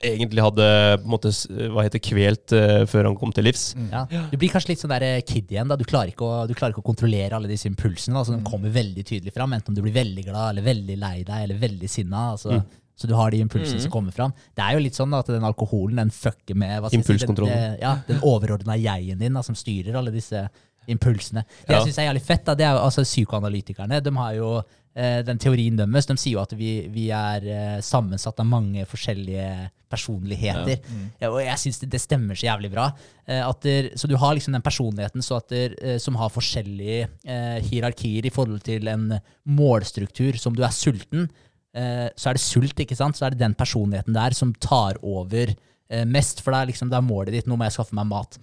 egentlig 0.00 0.42
hadde 0.44 0.66
på 1.00 1.08
en 1.08 1.12
måte, 1.12 1.32
hva 1.74 1.84
heter, 1.84 2.02
kvelt 2.04 2.54
uh, 2.54 2.82
før 2.90 3.08
han 3.08 3.16
kom 3.18 3.32
til 3.34 3.48
livs. 3.48 3.70
Ja. 3.90 4.04
Du 4.30 4.36
blir 4.38 4.52
kanskje 4.52 4.72
litt 4.72 4.84
sånn 4.84 4.92
der 4.92 5.06
eh, 5.06 5.22
kid 5.26 5.50
igjen. 5.50 5.70
da. 5.70 5.78
Du 5.80 5.86
klarer 5.88 6.12
ikke 6.12 6.26
å, 6.26 6.44
du 6.48 6.54
klarer 6.54 6.74
ikke 6.74 6.84
å 6.84 6.86
kontrollere 6.86 7.36
alle 7.36 7.50
disse 7.50 7.68
impulsene. 7.70 8.18
Altså, 8.20 8.36
de 8.36 8.46
kommer 8.46 8.72
veldig 8.74 9.04
tydelig 9.06 9.34
fram, 9.34 9.56
enten 9.56 9.74
om 9.74 9.78
du 9.78 9.82
blir 9.84 9.96
veldig 9.96 10.26
glad, 10.28 10.52
eller 10.52 10.68
veldig 10.70 11.00
lei 11.02 11.16
deg, 11.24 11.48
eller 11.48 11.60
veldig 11.60 11.90
sinna. 11.90 12.30
Altså, 12.36 12.62
Så 13.00 13.08
du 13.08 13.14
har 13.16 13.32
de 13.32 13.42
impulsene 13.42 13.82
som 13.82 13.92
kommer 13.92 14.14
fram. 14.14 14.32
Det 14.54 14.64
er 14.64 14.76
jo 14.76 14.84
litt 14.84 14.98
sånn 14.98 15.12
da, 15.14 15.22
at 15.24 15.30
den 15.32 15.46
alkoholen 15.48 16.02
den 16.04 16.14
fucker 16.14 16.58
med 16.58 16.78
hva 16.78 16.90
skal 16.90 17.00
jeg 17.00 17.04
si, 17.04 17.08
den, 17.08 17.16
Impulskontrollen. 17.16 17.78
ja, 17.80 17.94
den 18.06 18.20
overordna 18.28 18.76
jeg-en 18.78 19.22
din, 19.22 19.38
da, 19.38 19.42
som 19.46 19.58
styrer 19.58 19.98
alle 19.98 20.14
disse 20.14 20.46
impulsene. 20.90 21.44
Det 21.64 21.74
jeg 21.74 21.78
Ja. 21.78 21.84
syns 21.86 21.98
er 21.98 22.08
jævlig 22.10 22.22
fett, 22.26 22.44
da, 22.46 22.54
det 22.58 22.66
er 22.66 22.76
jo 22.76 22.84
altså 22.84 23.02
psykoanalytikerne. 23.06 24.00
De 24.02 24.12
har 24.16 24.32
jo 24.36 24.50
eh, 24.94 25.20
den 25.26 25.38
teorien 25.38 25.76
deres. 25.78 26.06
De 26.10 26.16
sier 26.18 26.34
jo 26.38 26.42
at 26.42 26.52
vi, 26.58 26.88
vi 26.92 27.08
er 27.14 27.46
eh, 27.46 27.80
sammensatt 27.80 28.40
av 28.42 28.46
mange 28.50 28.84
forskjellige 28.90 29.70
personligheter. 29.90 30.78
Ja, 31.20 31.30
og 31.32 31.40
jeg 31.42 31.58
syns 31.58 31.80
det, 31.82 31.88
det 31.90 32.00
stemmer 32.02 32.38
så 32.38 32.46
jævlig 32.46 32.70
bra. 32.70 32.88
Eh, 33.26 33.42
der, 33.64 33.90
så 33.98 34.06
du 34.10 34.16
har 34.20 34.34
liksom 34.38 34.54
den 34.54 34.62
personligheten 34.62 35.22
der, 35.50 35.98
som 35.98 36.14
har 36.20 36.30
forskjellige 36.30 37.08
eh, 37.26 37.58
hierarkier 37.66 38.26
i 38.26 38.30
forhold 38.34 38.62
til 38.66 38.86
en 38.92 39.18
målstruktur. 39.46 40.38
Som 40.38 40.54
du 40.56 40.62
er 40.66 40.74
sulten, 40.74 41.28
eh, 41.74 42.08
så 42.16 42.30
er 42.30 42.38
det 42.38 42.44
sult, 42.44 42.78
ikke 42.86 42.96
sant? 42.98 43.18
Så 43.18 43.26
er 43.26 43.34
det 43.34 43.42
den 43.42 43.54
personligheten 43.58 44.14
der 44.16 44.36
som 44.36 44.54
tar 44.62 44.98
over 45.02 45.50
eh, 45.90 46.04
mest. 46.06 46.40
For 46.44 46.54
det 46.54 46.60
er 46.62 46.70
liksom 46.72 46.90
det 46.92 46.98
er 47.00 47.06
målet 47.06 47.34
ditt. 47.36 47.50
Nå 47.50 47.58
må 47.58 47.66
jeg 47.68 47.76
skaffe 47.78 47.96
meg 47.98 48.06
mat. 48.10 48.38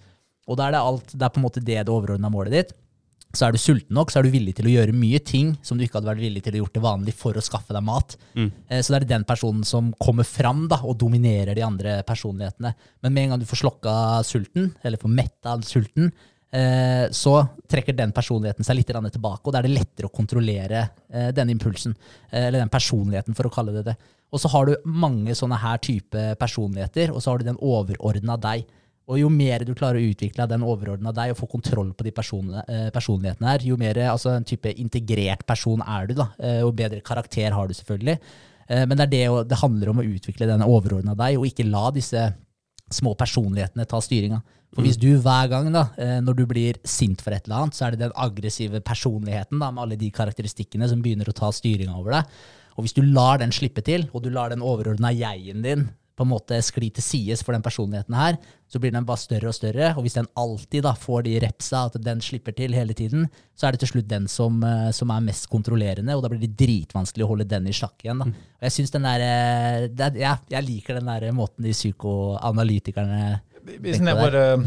Og 0.48 0.58
da 0.58 0.68
er 0.68 0.74
det 0.74 0.82
alt, 0.82 1.14
det 1.14 1.24
er 1.24 1.32
på 1.32 1.40
en 1.40 1.46
måte 1.46 1.62
det 1.62 1.78
det 1.78 1.92
overordna 1.92 2.30
målet 2.32 2.54
ditt. 2.56 2.76
Så 3.36 3.44
er 3.44 3.52
du 3.52 3.60
sulten 3.60 3.92
nok, 3.92 4.08
så 4.08 4.20
er 4.20 4.24
du 4.24 4.32
villig 4.32 4.54
til 4.56 4.70
å 4.70 4.72
gjøre 4.72 4.94
mye 4.96 5.18
ting 5.20 5.50
som 5.60 5.76
du 5.76 5.84
ikke 5.84 5.98
hadde 5.98 6.08
vært 6.08 6.24
villig 6.24 6.40
til 6.46 6.56
å 6.56 6.62
gjøre 6.62 6.74
til 6.78 6.84
vanlig 6.86 7.12
for 7.18 7.36
å 7.36 7.44
skaffe 7.44 7.76
deg 7.76 7.84
mat. 7.84 8.16
Mm. 8.32 8.48
Så 8.80 8.94
det 8.94 9.02
er 9.02 9.06
den 9.10 9.26
personen 9.28 9.66
som 9.68 9.90
kommer 10.00 10.24
fram 10.24 10.64
da, 10.70 10.80
og 10.80 10.96
dominerer 11.02 11.52
de 11.58 11.66
andre 11.66 11.98
personlighetene. 12.08 12.72
Men 13.04 13.14
med 13.14 13.26
en 13.26 13.34
gang 13.34 13.42
du 13.42 13.46
får 13.50 13.60
slokka 13.66 13.94
sulten, 14.24 14.70
eller 14.80 15.02
får 15.02 15.12
metta 15.12 15.58
sulten, 15.68 16.08
eh, 16.56 17.04
så 17.12 17.34
trekker 17.68 17.98
den 17.98 18.16
personligheten 18.16 18.64
seg 18.64 18.80
litt 18.80 18.94
tilbake, 18.96 19.44
og 19.44 19.52
da 19.52 19.60
er 19.60 19.68
det 19.68 19.76
lettere 19.76 20.08
å 20.08 20.16
kontrollere 20.16 20.86
denne 21.10 21.36
den 21.36 21.52
impulsen, 21.52 21.98
eh, 22.30 22.48
eller 22.48 22.64
den 22.64 22.72
personligheten, 22.72 23.36
for 23.36 23.44
å 23.44 23.52
kalle 23.52 23.76
det 23.76 23.84
det. 23.92 23.98
Og 24.32 24.40
så 24.40 24.48
har 24.52 24.66
du 24.68 24.88
mange 24.88 25.36
sånne 25.36 25.60
her 25.60 25.78
type 25.84 26.24
personligheter, 26.40 27.12
og 27.12 27.20
så 27.20 27.32
har 27.32 27.38
du 27.38 27.48
den 27.48 27.60
overordna 27.60 28.40
deg. 28.40 28.64
Og 29.08 29.16
jo 29.22 29.30
mer 29.32 29.64
du 29.64 29.72
klarer 29.72 30.02
å 30.02 30.10
utvikle 30.10 30.44
den 30.50 30.66
overordna 30.68 31.14
deg 31.16 31.32
og 31.32 31.38
få 31.38 31.48
kontroll 31.48 31.94
på 31.96 32.04
de 32.04 32.12
eh, 32.12 32.90
personlighetene 32.92 33.48
her, 33.48 33.64
jo 33.64 33.78
mer 33.80 34.02
altså, 34.10 34.34
en 34.36 34.44
type 34.44 34.74
integrert 34.76 35.46
person 35.48 35.80
er 35.80 36.10
du, 36.10 36.14
da. 36.18 36.28
og 36.60 36.68
jo 36.68 36.76
bedre 36.82 37.00
karakter 37.00 37.56
har 37.56 37.68
du 37.68 37.74
selvfølgelig. 37.78 38.18
Eh, 38.68 38.84
men 38.84 39.00
det, 39.00 39.08
det, 39.14 39.24
det 39.48 39.62
handler 39.62 39.92
om 39.92 40.02
å 40.02 40.06
utvikle 40.06 40.48
den 40.50 40.64
overordna 40.66 41.16
deg, 41.18 41.38
og 41.38 41.48
ikke 41.48 41.66
la 41.68 41.88
disse 41.94 42.28
små 42.92 43.14
personlighetene 43.18 43.88
ta 43.88 44.00
styringa. 44.00 44.40
For 44.76 44.84
hvis 44.84 44.98
du 45.00 45.08
hver 45.16 45.48
gang 45.48 45.70
da, 45.72 45.86
eh, 45.96 46.18
når 46.24 46.36
du 46.36 46.44
blir 46.48 46.78
sint 46.84 47.22
for 47.24 47.32
et 47.32 47.46
eller 47.48 47.64
annet, 47.64 47.76
så 47.76 47.86
er 47.86 47.94
det 47.94 48.02
den 48.04 48.16
aggressive 48.20 48.82
personligheten 48.84 49.60
da, 49.62 49.70
med 49.72 49.86
alle 49.86 50.00
de 50.00 50.10
karakteristikkene 50.12 50.88
som 50.90 51.00
begynner 51.04 51.30
å 51.30 51.36
ta 51.36 51.48
styringa 51.54 51.96
over 51.96 52.18
deg. 52.18 52.34
Og 52.76 52.84
hvis 52.84 52.94
du 52.94 53.00
lar 53.02 53.40
den 53.40 53.54
slippe 53.54 53.82
til, 53.84 54.06
og 54.12 54.22
du 54.22 54.28
lar 54.30 54.52
den 54.52 54.62
overordna 54.64 55.10
jeg-en 55.16 55.64
din 55.64 55.88
på 56.18 56.26
en 56.26 56.32
måte 56.32 56.58
skli 56.66 56.90
til 56.94 57.04
sides 57.04 57.44
for 57.46 57.54
den 57.54 57.62
personligheten 57.62 58.16
her, 58.18 58.38
så 58.68 58.80
blir 58.82 58.92
den 58.92 59.06
bare 59.08 59.20
større 59.22 59.52
og 59.52 59.56
større. 59.56 59.92
Og 59.94 60.04
hvis 60.04 60.18
den 60.18 60.28
alltid 60.38 60.84
da 60.84 60.92
får 60.98 61.24
de 61.28 61.36
repsa, 61.46 61.84
at 61.86 61.98
den 62.04 62.20
slipper 62.24 62.56
til 62.56 62.74
hele 62.76 62.96
tiden, 62.98 63.28
så 63.56 63.68
er 63.68 63.74
det 63.74 63.82
til 63.84 63.92
slutt 63.94 64.10
den 64.10 64.26
som, 64.28 64.58
eh, 64.66 64.90
som 64.94 65.12
er 65.14 65.24
mest 65.24 65.48
kontrollerende, 65.52 66.16
og 66.16 66.24
da 66.24 66.32
blir 66.32 66.42
det 66.42 66.56
dritvanskelig 66.58 67.24
å 67.24 67.30
holde 67.32 67.48
den 67.48 67.70
i 67.70 67.76
sjakk 67.76 68.02
igjen. 68.04 68.24
da. 68.24 68.28
Og 68.58 68.66
jeg 68.68 68.76
synes 68.76 68.94
den 68.94 69.06
der, 69.08 69.26
eh, 69.28 69.88
det 69.88 70.10
ja, 70.18 70.36
jeg 70.50 70.66
liker 70.66 70.98
den 70.98 71.06
der 71.06 71.32
måten 71.32 71.64
de 71.64 71.72
psykoanalytikerne 71.72 73.40
Isn't 73.68 74.04
that 74.06 74.16
what 74.16 74.34
uh, 74.34 74.58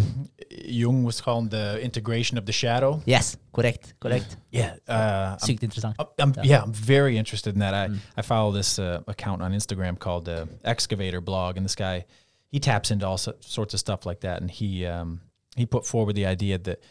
Jung 0.50 1.04
was 1.04 1.22
calling 1.22 1.50
the 1.50 1.80
integration 1.82 2.38
of 2.38 2.46
the 2.46 2.52
shadow? 2.52 3.02
Yes, 3.06 3.38
correct, 3.54 3.94
correct. 4.00 4.38
Yeah. 4.52 4.76
Uh, 4.88 4.92
I'm- 4.92 5.38
Sykt 5.40 5.64
interessant. 5.64 5.96
I'm, 6.00 6.08
I'm- 6.20 6.34
yeah, 6.44 6.62
I'm 6.62 6.74
very 6.74 7.18
interested 7.18 7.54
in 7.54 7.60
that. 7.60 7.74
I, 7.74 7.90
I 8.18 8.22
follow 8.22 8.52
this 8.52 8.80
uh, 8.80 9.02
account 9.08 9.42
on 9.42 9.52
Instagram 9.54 9.98
called 10.00 10.28
uh, 10.30 10.46
Excavator 10.64 11.22
Blog, 11.22 11.58
and 11.58 11.66
this 11.66 11.76
guy 11.76 12.06
he 12.50 12.60
taps 12.60 12.92
into 12.92 13.08
all 13.08 13.18
so- 13.18 13.36
sorts 13.40 13.74
of 13.74 13.80
stuff 13.80 14.06
like 14.06 14.22
that. 14.22 14.42
And 14.42 14.52
he 14.52 14.86
um, 14.86 15.22
he 15.56 15.66
put 15.66 15.86
forward 15.86 16.16
the 16.16 16.26
idea 16.26 16.58
that 16.58 16.82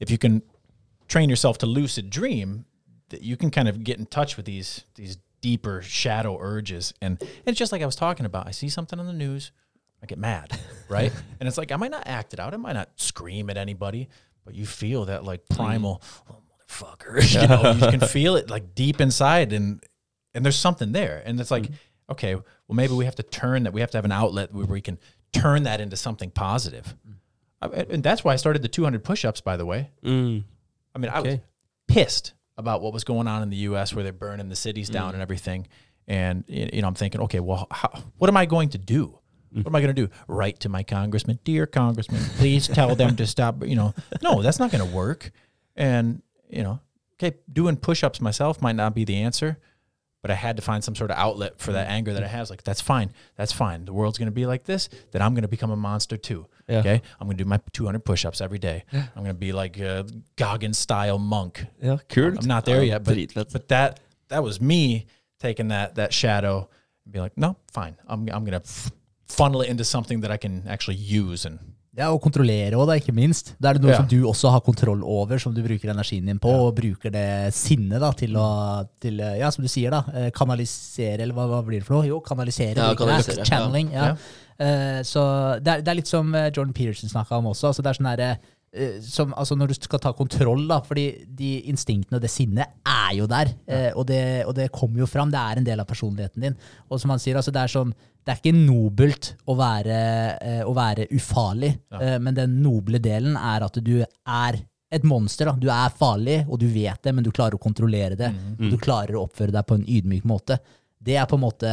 if 0.00 0.10
you 0.10 0.18
can 0.18 0.42
train 1.08 1.30
yourself 1.30 1.58
to 1.58 1.66
lucid 1.66 2.10
dream, 2.10 2.64
that 3.10 3.22
you 3.22 3.36
can 3.36 3.50
kind 3.50 3.68
of 3.68 3.84
get 3.84 3.98
in 3.98 4.06
touch 4.06 4.36
with 4.36 4.46
these 4.46 4.84
these 4.96 5.16
deeper 5.42 5.80
shadow 5.82 6.38
urges. 6.40 6.92
And, 7.00 7.20
and 7.20 7.30
it's 7.46 7.58
just 7.58 7.70
like 7.70 7.82
I 7.82 7.86
was 7.86 7.94
talking 7.94 8.26
about. 8.26 8.48
I 8.48 8.50
see 8.50 8.68
something 8.68 8.98
on 8.98 9.06
the 9.06 9.12
news, 9.12 9.52
I 10.06 10.08
get 10.08 10.18
mad, 10.18 10.56
right? 10.88 11.12
and 11.40 11.48
it's 11.48 11.58
like 11.58 11.72
I 11.72 11.76
might 11.76 11.90
not 11.90 12.04
act 12.06 12.32
it 12.32 12.38
out. 12.38 12.54
I 12.54 12.56
might 12.56 12.74
not 12.74 12.90
scream 12.96 13.50
at 13.50 13.56
anybody, 13.56 14.08
but 14.44 14.54
you 14.54 14.64
feel 14.64 15.06
that 15.06 15.24
like 15.24 15.44
mm-hmm. 15.46 15.56
primal, 15.56 16.02
oh, 16.30 16.36
motherfucker. 16.68 17.42
you 17.42 17.48
know, 17.48 17.72
you 17.72 17.90
can 17.98 18.08
feel 18.08 18.36
it 18.36 18.48
like 18.48 18.74
deep 18.74 19.00
inside, 19.00 19.52
and 19.52 19.82
and 20.32 20.44
there's 20.44 20.56
something 20.56 20.92
there, 20.92 21.22
and 21.24 21.40
it's 21.40 21.50
like, 21.50 21.64
mm-hmm. 21.64 22.12
okay, 22.12 22.36
well 22.36 22.44
maybe 22.70 22.94
we 22.94 23.04
have 23.04 23.16
to 23.16 23.24
turn 23.24 23.64
that. 23.64 23.72
We 23.72 23.80
have 23.80 23.90
to 23.90 23.98
have 23.98 24.04
an 24.04 24.12
outlet 24.12 24.54
where 24.54 24.66
we 24.66 24.80
can 24.80 24.98
turn 25.32 25.64
that 25.64 25.80
into 25.80 25.96
something 25.96 26.30
positive. 26.30 26.94
Mm. 27.06 27.14
I- 27.62 27.92
and 27.92 28.02
that's 28.02 28.22
why 28.22 28.32
I 28.32 28.36
started 28.36 28.62
the 28.62 28.68
200 28.68 29.02
push-ups. 29.02 29.40
By 29.40 29.56
the 29.56 29.66
way, 29.66 29.90
Mm. 30.04 30.44
I 30.94 30.98
mean, 30.98 31.10
I 31.10 31.20
was 31.20 31.38
pissed 31.88 32.32
about 32.56 32.80
what 32.80 32.92
was 32.92 33.04
going 33.04 33.28
on 33.28 33.42
in 33.42 33.50
the 33.50 33.56
U.S. 33.56 33.92
where 33.92 34.02
they're 34.02 34.12
burning 34.12 34.48
the 34.48 34.56
cities 34.56 34.88
down 34.88 35.10
mm. 35.10 35.14
and 35.14 35.22
everything. 35.22 35.66
And 36.08 36.44
you 36.46 36.80
know, 36.82 36.88
I'm 36.88 36.94
thinking, 36.94 37.20
okay, 37.22 37.40
well, 37.40 37.66
how, 37.70 37.90
what 38.18 38.28
am 38.28 38.36
I 38.36 38.46
going 38.46 38.70
to 38.70 38.78
do? 38.78 39.18
What 39.56 39.66
am 39.66 39.76
I 39.76 39.80
going 39.80 39.94
to 39.94 40.06
do? 40.06 40.12
Write 40.28 40.60
to 40.60 40.68
my 40.68 40.82
congressman, 40.82 41.38
dear 41.44 41.66
congressman, 41.66 42.22
please 42.36 42.68
tell 42.68 42.94
them 42.94 43.16
to 43.16 43.26
stop. 43.26 43.64
You 43.66 43.76
know, 43.76 43.94
no, 44.22 44.42
that's 44.42 44.58
not 44.58 44.70
going 44.70 44.86
to 44.86 44.94
work. 44.94 45.30
And 45.76 46.22
you 46.48 46.62
know, 46.62 46.80
okay, 47.14 47.36
doing 47.52 47.76
push-ups 47.76 48.20
myself 48.20 48.60
might 48.62 48.76
not 48.76 48.94
be 48.94 49.04
the 49.04 49.16
answer, 49.16 49.58
but 50.22 50.30
I 50.30 50.34
had 50.34 50.56
to 50.56 50.62
find 50.62 50.82
some 50.82 50.94
sort 50.94 51.10
of 51.10 51.16
outlet 51.16 51.58
for 51.58 51.72
that 51.72 51.88
anger 51.88 52.12
that 52.12 52.22
I 52.22 52.28
have. 52.28 52.50
Like, 52.50 52.62
that's 52.64 52.80
fine. 52.80 53.12
That's 53.36 53.52
fine. 53.52 53.84
The 53.84 53.92
world's 53.92 54.18
going 54.18 54.26
to 54.26 54.32
be 54.32 54.46
like 54.46 54.64
this. 54.64 54.88
Then 55.12 55.22
I'm 55.22 55.34
going 55.34 55.42
to 55.42 55.48
become 55.48 55.70
a 55.70 55.76
monster 55.76 56.16
too. 56.16 56.46
Yeah. 56.68 56.78
Okay. 56.80 57.02
I'm 57.20 57.26
going 57.26 57.36
to 57.36 57.44
do 57.44 57.48
my 57.48 57.60
200 57.72 58.04
push-ups 58.04 58.40
every 58.40 58.58
day. 58.58 58.84
I'm 58.92 59.08
going 59.16 59.26
to 59.26 59.34
be 59.34 59.52
like 59.52 59.78
a 59.78 60.06
Goggins 60.36 60.78
style 60.78 61.18
monk. 61.18 61.64
Yeah, 61.80 61.98
kult. 62.08 62.38
I'm 62.38 62.46
not 62.46 62.64
there 62.64 62.82
yet, 62.82 63.04
but, 63.04 63.16
but 63.52 63.68
that 63.68 64.00
that 64.28 64.42
was 64.42 64.60
me 64.60 65.06
taking 65.38 65.68
that 65.68 65.94
that 65.96 66.12
shadow 66.12 66.68
and 67.04 67.12
be 67.12 67.20
like, 67.20 67.36
no, 67.38 67.56
fine. 67.72 67.96
I'm 68.08 68.28
I'm 68.28 68.44
gonna 68.44 68.56
f- 68.64 68.90
funnel 69.26 69.62
it 69.62 69.68
into 69.68 69.84
something 69.84 70.20
that 70.20 70.30
I 70.30 70.36
can 70.36 70.62
actually 70.68 70.96
use 70.96 71.44
and 71.44 71.58
Ja, 71.96 72.10
og 72.12 72.20
kontrollere 72.20 72.76
òg, 72.76 72.90
ikke 72.98 73.14
minst. 73.16 73.54
Da 73.56 73.70
er 73.70 73.78
det 73.78 73.86
noe 73.86 73.94
yeah. 73.94 74.02
som 74.02 74.08
du 74.10 74.26
også 74.28 74.50
har 74.52 74.60
kontroll 74.60 75.00
over, 75.00 75.38
som 75.40 75.54
du 75.56 75.62
bruker 75.64 75.88
energien 75.88 76.26
din 76.28 76.40
på, 76.42 76.50
og 76.52 76.74
bruker 76.76 77.12
det 77.12 77.54
sinnet 77.56 78.02
da, 78.04 78.10
til 78.12 78.36
å, 78.36 78.48
til, 79.00 79.22
eh, 79.24 79.38
ja, 79.40 79.48
som 79.54 79.64
du 79.64 79.70
sier, 79.72 79.94
da, 79.94 80.02
eh, 80.12 80.26
kanalisere, 80.36 81.22
eller 81.24 81.32
hva, 81.32 81.46
hva 81.48 81.62
blir 81.64 81.80
det 81.80 81.88
for 81.88 81.96
noe? 81.96 82.10
Jo, 82.10 82.18
kanalisere. 82.20 82.76
Ja, 82.76 82.90
det. 82.92 83.00
kanalisere, 83.00 83.46
Channeling. 83.48 83.94
Ja. 83.96 84.10
Ja. 84.12 84.42
Uh, 84.56 85.00
så 85.04 85.22
det 85.60 85.68
er, 85.68 85.82
det 85.84 85.90
er 85.92 85.98
litt 85.98 86.08
som 86.08 86.30
Jordan 86.32 86.72
Peterson 86.76 87.10
snakka 87.12 87.36
om 87.36 87.50
også. 87.50 87.68
altså 87.68 87.82
det 87.84 87.90
er 87.90 87.98
sånn 87.98 88.06
der, 88.08 88.22
eh, 88.24 88.54
som, 89.04 89.32
altså 89.36 89.56
Når 89.56 89.70
du 89.70 89.74
skal 89.78 90.02
ta 90.02 90.12
kontroll, 90.16 90.66
da, 90.68 90.80
fordi 90.84 91.06
de 91.38 91.52
instinktene 91.70 92.18
og 92.18 92.24
det 92.24 92.30
sinnet 92.32 92.76
er 92.86 93.14
jo 93.18 93.28
der. 93.30 93.54
eh, 93.66 93.88
og, 93.94 94.04
det, 94.08 94.44
og 94.46 94.54
det 94.58 94.70
kommer 94.74 95.02
jo 95.02 95.08
fram. 95.10 95.32
Det 95.32 95.40
er 95.40 95.60
en 95.60 95.66
del 95.66 95.80
av 95.80 95.88
personligheten 95.88 96.46
din. 96.46 96.58
Og 96.90 97.00
som 97.00 97.12
han 97.14 97.22
sier, 97.22 97.38
altså 97.38 97.54
det 97.54 97.62
er 97.62 97.74
sånn 97.78 97.94
det 98.26 98.32
er 98.34 98.40
ikke 98.40 98.58
nobelt 98.58 99.28
å 99.46 99.54
være, 99.54 99.98
eh, 100.42 100.62
å 100.66 100.72
være 100.74 101.04
ufarlig, 101.14 101.68
eh, 101.94 102.16
men 102.18 102.34
den 102.34 102.56
noble 102.58 102.98
delen 102.98 103.36
er 103.38 103.62
at 103.62 103.78
du 103.78 104.00
er 104.02 104.58
et 104.90 105.04
monster. 105.06 105.46
Da. 105.46 105.54
Du 105.62 105.68
er 105.70 105.94
farlig, 105.94 106.40
og 106.48 106.58
du 106.58 106.66
vet 106.66 106.98
det, 107.06 107.12
men 107.14 107.22
du 107.22 107.30
klarer 107.30 107.54
å 107.54 107.62
kontrollere 107.62 108.18
det. 108.18 108.32
Mm. 108.34 108.70
du 108.72 108.76
klarer 108.82 109.14
å 109.14 109.28
oppføre 109.28 109.54
deg 109.54 109.66
på 109.66 109.78
en 109.78 109.86
ydmyk 109.86 110.26
måte. 110.26 110.58
Det 110.98 111.14
er 111.14 111.28
på 111.30 111.38
en 111.38 111.44
måte 111.44 111.70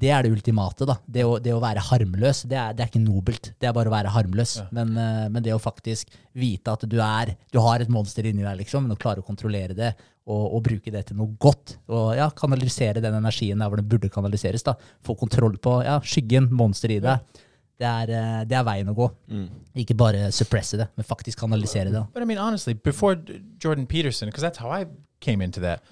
det 0.00 0.10
er 0.14 0.24
det 0.24 0.32
ultimate. 0.32 0.86
da. 0.88 0.96
Det 1.04 1.24
å, 1.26 1.34
det 1.42 1.52
å 1.52 1.60
være 1.62 1.82
harmløs, 1.90 2.44
det 2.48 2.56
er, 2.56 2.76
det 2.76 2.84
er 2.84 2.90
ikke 2.92 3.02
nobelt. 3.02 3.50
Det 3.60 3.68
er 3.68 3.74
bare 3.76 3.90
å 3.90 3.94
være 3.94 4.12
harmløs. 4.14 4.54
Men, 4.76 4.94
eh, 4.96 5.26
men 5.32 5.44
det 5.44 5.52
å 5.54 5.60
faktisk 5.60 6.08
vite 6.38 6.72
at 6.72 6.86
du 6.88 6.96
er 7.02 7.34
Du 7.52 7.58
har 7.60 7.82
et 7.82 7.90
monster 7.92 8.24
inni 8.26 8.44
deg, 8.46 8.62
liksom, 8.62 8.86
men 8.86 8.96
å 8.96 9.00
klare 9.00 9.20
å 9.20 9.26
kontrollere 9.26 9.76
det 9.76 9.90
og, 10.30 10.44
og 10.56 10.62
bruke 10.64 10.92
det 10.94 11.04
til 11.08 11.18
noe 11.18 11.34
godt. 11.42 11.76
Og 11.90 12.14
ja, 12.16 12.30
kanalisere 12.36 13.02
den 13.02 13.18
energien 13.18 13.60
der 13.60 13.68
hvor 13.68 13.80
den 13.80 13.88
burde 13.90 14.10
kanaliseres. 14.12 14.64
da. 14.66 14.76
Få 15.04 15.16
kontroll 15.18 15.58
på 15.60 15.80
ja, 15.84 15.98
skyggen, 16.00 16.48
monster 16.54 16.92
i 16.94 17.00
deg. 17.02 17.44
Det 17.80 17.88
er, 17.88 18.10
eh, 18.12 18.40
det 18.48 18.56
er 18.56 18.64
veien 18.68 18.88
å 18.92 18.96
gå. 18.96 19.10
Ikke 19.84 19.96
bare 19.98 20.30
suppresse 20.36 20.80
det, 20.80 20.88
men 20.96 21.06
faktisk 21.08 21.40
kanalisere 21.44 21.92
det. 21.92 22.06
But 22.14 22.22
I 22.22 22.28
mean, 22.28 22.38
honestly, 22.40 22.74
before 22.74 23.16
Jordan 23.58 23.86
Peterson, 23.86 24.28
because 24.28 24.44
that's 24.44 24.60
how 24.60 24.70
I 24.70 24.86
came 25.20 25.44
into 25.44 25.60
that. 25.60 25.82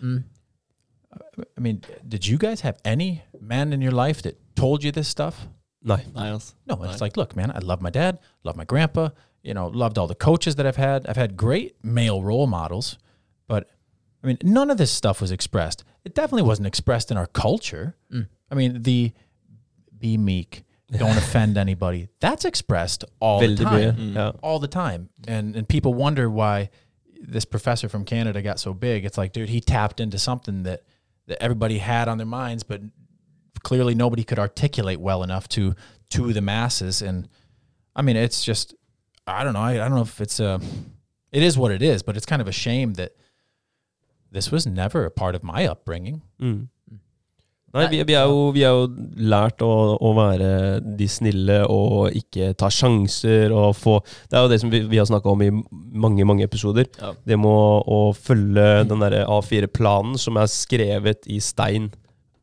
I 1.56 1.60
mean, 1.60 1.82
did 2.06 2.26
you 2.26 2.38
guys 2.38 2.60
have 2.62 2.78
any 2.84 3.22
man 3.40 3.72
in 3.72 3.80
your 3.80 3.92
life 3.92 4.22
that 4.22 4.38
told 4.54 4.84
you 4.84 4.92
this 4.92 5.08
stuff? 5.08 5.48
Nei. 5.82 6.04
Nei, 6.14 6.30
altså. 6.30 6.54
No, 6.66 6.76
and 6.76 6.90
it's 6.90 7.00
like, 7.00 7.16
look, 7.16 7.36
man, 7.36 7.50
I 7.50 7.58
love 7.58 7.80
my 7.80 7.90
dad, 7.90 8.18
love 8.44 8.56
my 8.56 8.64
grandpa, 8.64 9.10
you 9.42 9.54
know, 9.54 9.68
loved 9.68 9.98
all 9.98 10.06
the 10.06 10.14
coaches 10.14 10.56
that 10.56 10.66
I've 10.66 10.76
had. 10.76 11.06
I've 11.06 11.16
had 11.16 11.36
great 11.36 11.76
male 11.82 12.22
role 12.22 12.46
models, 12.46 12.98
but 13.46 13.70
I 14.22 14.26
mean, 14.26 14.38
none 14.42 14.70
of 14.70 14.78
this 14.78 14.90
stuff 14.90 15.20
was 15.20 15.30
expressed. 15.30 15.84
It 16.04 16.14
definitely 16.14 16.42
wasn't 16.42 16.66
expressed 16.66 17.10
in 17.10 17.16
our 17.16 17.26
culture. 17.26 17.96
Mm. 18.12 18.26
I 18.50 18.54
mean, 18.54 18.82
the 18.82 19.12
be 19.96 20.16
meek, 20.16 20.64
don't 20.90 21.16
offend 21.24 21.56
anybody. 21.56 22.08
That's 22.20 22.44
expressed 22.44 23.04
all 23.20 23.40
Veldig 23.40 23.58
the 23.58 23.64
time 23.64 23.96
mye. 23.96 24.14
Ja. 24.14 24.32
Mm. 24.32 24.38
all 24.42 24.58
the 24.58 24.68
time. 24.68 25.10
And 25.26 25.54
and 25.54 25.68
people 25.68 25.94
wonder 25.94 26.28
why 26.28 26.70
this 27.20 27.44
professor 27.44 27.88
from 27.88 28.04
Canada 28.04 28.42
got 28.42 28.58
so 28.58 28.74
big. 28.74 29.04
It's 29.04 29.18
like, 29.18 29.32
dude, 29.32 29.48
he 29.48 29.60
tapped 29.60 30.00
into 30.00 30.18
something 30.18 30.62
that 30.64 30.82
that 31.28 31.42
everybody 31.42 31.78
had 31.78 32.08
on 32.08 32.18
their 32.18 32.26
minds, 32.26 32.62
but 32.62 32.82
clearly 33.62 33.94
nobody 33.94 34.24
could 34.24 34.38
articulate 34.38 35.00
well 35.00 35.22
enough 35.22 35.48
to 35.50 35.74
to 36.10 36.32
the 36.32 36.40
masses. 36.40 37.02
And 37.02 37.28
I 37.94 38.02
mean, 38.02 38.16
it's 38.16 38.44
just 38.44 38.74
I 39.26 39.44
don't 39.44 39.52
know. 39.52 39.60
I, 39.60 39.72
I 39.72 39.76
don't 39.76 39.94
know 39.94 40.02
if 40.02 40.20
it's 40.20 40.40
a 40.40 40.60
it 41.30 41.42
is 41.42 41.56
what 41.56 41.70
it 41.70 41.82
is, 41.82 42.02
but 42.02 42.16
it's 42.16 42.26
kind 42.26 42.42
of 42.42 42.48
a 42.48 42.52
shame 42.52 42.94
that 42.94 43.12
this 44.30 44.50
was 44.50 44.66
never 44.66 45.04
a 45.04 45.10
part 45.10 45.34
of 45.34 45.42
my 45.42 45.66
upbringing. 45.66 46.22
Mm. 46.40 46.68
Nei, 47.78 47.86
vi, 47.92 48.00
vi, 48.08 48.16
er 48.18 48.30
jo, 48.30 48.48
vi 48.54 48.64
er 48.66 48.74
jo 48.74 48.88
lært 49.30 49.62
å, 49.64 49.70
å 49.94 50.12
være 50.16 50.50
de 50.98 51.08
snille 51.10 51.60
og 51.70 52.16
ikke 52.18 52.52
ta 52.58 52.70
sjanser 52.72 53.54
og 53.54 53.76
få 53.78 53.98
Det 54.28 54.38
er 54.38 54.44
jo 54.44 54.50
det 54.52 54.60
som 54.62 54.72
vi, 54.72 54.82
vi 54.90 55.00
har 55.00 55.08
snakka 55.08 55.32
om 55.32 55.44
i 55.44 55.52
mange, 55.52 56.26
mange 56.28 56.46
episoder. 56.46 56.88
Ja. 56.98 57.14
Det 57.24 57.38
med 57.40 57.88
å, 57.88 58.02
følge 58.18 58.84
den 58.88 59.02
derre 59.04 59.24
A4-planen 59.30 60.18
som 60.20 60.38
er 60.40 60.50
skrevet 60.50 61.28
i 61.30 61.40
stein 61.44 61.90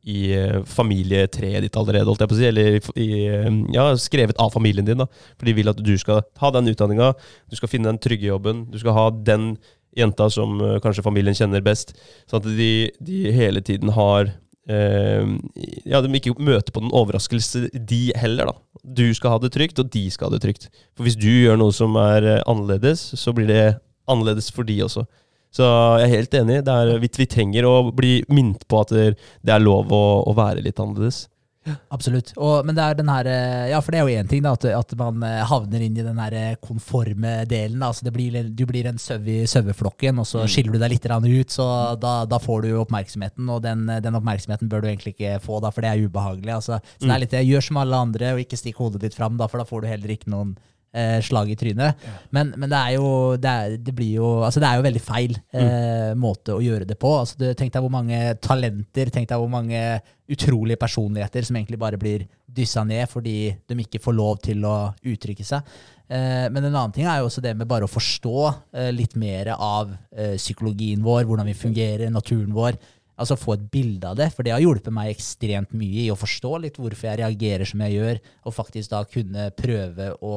i 0.05 0.19
eh, 0.37 0.59
familietreet 0.69 1.63
ditt 1.65 1.77
allerede, 1.79 2.05
holdt 2.05 2.21
jeg 2.21 2.29
på 2.29 2.35
å 2.35 2.39
si. 2.39 2.49
Eller 2.49 2.75
i, 3.01 3.07
eh, 3.25 3.47
ja, 3.73 3.87
skrevet 3.99 4.37
av 4.41 4.53
familien 4.53 4.85
din. 4.85 5.01
da. 5.01 5.07
For 5.39 5.49
de 5.49 5.55
vil 5.57 5.71
at 5.71 5.81
du 5.81 5.95
skal 6.01 6.21
ha 6.41 6.51
den 6.53 6.69
utdanninga, 6.69 7.13
du 7.49 7.57
skal 7.57 7.71
finne 7.71 7.89
den 7.89 8.01
trygge 8.01 8.29
jobben, 8.29 8.67
du 8.69 8.77
skal 8.81 8.97
ha 8.97 9.07
den 9.09 9.55
jenta 9.97 10.29
som 10.29 10.59
eh, 10.61 10.77
kanskje 10.83 11.05
familien 11.05 11.37
kjenner 11.37 11.63
best. 11.65 11.95
Sånn 12.29 12.43
at 12.43 12.49
de, 12.57 12.71
de 13.01 13.33
hele 13.33 13.63
tiden 13.65 13.93
har 13.95 14.29
Ja, 14.65 15.99
de 16.01 16.17
ikke 16.17 16.33
møter 16.41 16.73
på 16.73 16.81
den 16.81 16.93
overraskelse, 16.95 17.67
de 17.73 17.99
heller, 18.17 18.49
da. 18.49 18.81
Du 18.85 19.05
skal 19.17 19.35
ha 19.35 19.41
det 19.41 19.51
trygt, 19.53 19.79
og 19.81 19.91
de 19.93 20.07
skal 20.13 20.29
ha 20.29 20.35
det 20.35 20.41
trygt. 20.45 20.69
For 20.97 21.05
hvis 21.05 21.17
du 21.19 21.29
gjør 21.29 21.59
noe 21.61 21.73
som 21.73 21.97
er 22.01 22.25
eh, 22.25 22.41
annerledes, 22.49 23.11
så 23.17 23.33
blir 23.33 23.49
det 23.49 23.77
annerledes 24.09 24.51
for 24.53 24.67
de 24.67 24.79
også. 24.85 25.05
Så 25.55 25.65
jeg 26.01 26.07
er 26.07 26.15
helt 26.17 26.35
enig. 26.41 26.59
Er, 26.67 26.91
vi, 26.99 27.09
trenger 27.29 27.67
å 27.69 27.75
bli 27.95 28.19
minnet 28.27 28.65
på 28.67 28.81
at 28.81 28.91
det 28.91 29.53
er 29.53 29.63
lov 29.63 29.93
å, 29.93 30.03
å 30.27 30.35
være 30.35 30.65
litt 30.65 30.81
annerledes. 30.81 31.25
Absolutt. 31.89 32.31
Og, 32.37 32.65
men 32.65 32.77
det 32.77 32.83
er 32.83 32.97
den 32.99 33.09
her, 33.09 33.27
eh, 33.29 33.69
ja, 33.71 33.79
for 33.81 33.93
det 33.93 33.99
er 33.99 34.07
jo 34.07 34.21
én 34.21 34.29
ting, 34.29 34.43
da, 34.45 34.53
at, 34.57 34.67
at 34.69 34.93
man 34.99 35.23
eh, 35.25 35.41
havner 35.49 35.85
inn 35.85 35.97
i 35.97 36.05
den 36.05 36.19
her 36.21 36.35
eh, 36.37 36.57
konforme 36.61 37.33
delen. 37.49 37.81
Altså 37.85 38.05
det 38.05 38.13
blir, 38.15 38.37
du 38.53 38.65
blir 38.69 38.89
en 38.89 39.01
søv 39.01 39.25
i 39.31 39.39
saueflokken, 39.49 40.21
og 40.21 40.29
så 40.29 40.45
skiller 40.51 40.75
du 40.75 40.81
deg 40.81 40.95
litt 40.95 41.09
ut. 41.09 41.55
Så 41.55 41.65
da, 42.01 42.13
da 42.29 42.41
får 42.41 42.67
du 42.67 42.69
oppmerksomheten, 42.83 43.49
og 43.49 43.63
den, 43.65 43.87
den 43.87 44.19
oppmerksomheten 44.19 44.69
bør 44.69 44.85
du 44.85 44.91
egentlig 44.91 45.15
ikke 45.15 45.39
få, 45.43 45.59
da, 45.63 45.73
for 45.73 45.85
det 45.85 45.93
er 45.93 46.05
ubehagelig. 46.05 46.53
Altså. 46.59 46.79
Så 46.97 47.07
det 47.07 47.15
er 47.15 47.25
litt 47.25 47.35
det, 47.35 47.45
gjør 47.49 47.69
som 47.69 47.81
alle 47.81 48.05
andre, 48.07 48.35
og 48.35 48.45
ikke 48.45 48.61
stikk 48.61 48.81
hodet 48.83 49.01
ditt 49.07 49.17
fram, 49.17 49.39
da, 49.41 49.49
for 49.49 49.61
da 49.61 49.67
får 49.69 49.83
du 49.83 49.91
heller 49.93 50.15
ikke 50.15 50.33
noen 50.33 50.55
eh, 50.95 51.17
slag 51.25 51.51
i 51.51 51.57
trynet. 51.59 52.05
Men, 52.35 52.53
men 52.55 52.71
det 52.71 52.79
er 52.79 52.95
jo 52.95 53.09
det, 53.41 53.51
er, 53.51 53.77
det 53.77 53.95
blir 53.95 54.15
jo 54.21 54.29
Altså, 54.45 54.61
det 54.63 54.69
er 54.69 54.79
jo 54.79 54.87
veldig 54.87 55.03
feil 55.03 55.35
eh, 55.55 56.11
måte 56.19 56.55
å 56.55 56.63
gjøre 56.63 56.87
det 56.87 56.97
på. 57.01 57.11
Altså, 57.19 57.39
du, 57.41 57.49
tenk 57.57 57.73
deg 57.75 57.85
hvor 57.85 57.93
mange 57.93 58.21
talenter, 58.43 59.11
tenk 59.13 59.29
deg 59.31 59.41
hvor 59.41 59.51
mange 59.51 59.81
utrolige 60.31 60.81
personligheter 60.81 61.45
som 61.45 61.57
egentlig 61.59 61.77
bare 61.81 61.99
blir 62.01 62.25
dyssa 62.55 62.85
ned 62.87 63.05
fordi 63.11 63.51
de 63.67 63.77
ikke 63.83 64.01
får 64.01 64.15
lov 64.15 64.39
til 64.45 64.63
å 64.65 64.77
uttrykke 65.05 65.45
seg. 65.45 65.75
Eh, 66.05 66.45
men 66.53 66.61
en 66.61 66.73
annen 66.73 66.93
ting 66.93 67.07
er 67.09 67.21
jo 67.21 67.29
også 67.29 67.41
det 67.41 67.55
med 67.57 67.69
bare 67.69 67.87
å 67.87 67.91
forstå 67.91 68.35
eh, 68.77 68.91
litt 68.93 69.15
mer 69.17 69.55
av 69.55 69.95
eh, 70.13 70.35
psykologien 70.37 71.01
vår, 71.05 71.25
hvordan 71.25 71.49
vi 71.49 71.57
fungerer, 71.57 72.13
naturen 72.13 72.53
vår. 72.55 72.77
Altså 73.15 73.37
få 73.39 73.55
et 73.55 73.65
bilde 73.71 74.09
av 74.09 74.17
det, 74.19 74.27
for 74.35 74.45
det 74.45 74.51
har 74.53 74.61
hjulpet 74.61 74.93
meg 74.93 75.13
ekstremt 75.13 75.71
mye 75.77 76.03
i 76.03 76.11
å 76.11 76.19
forstå 76.19 76.57
litt 76.65 76.79
hvorfor 76.81 77.09
jeg 77.09 77.21
reagerer 77.21 77.69
som 77.69 77.81
jeg 77.85 77.95
gjør, 77.95 78.19
og 78.43 78.57
faktisk 78.57 78.91
da 78.91 79.01
kunne 79.07 79.49
prøve 79.55 80.11
å, 80.19 80.35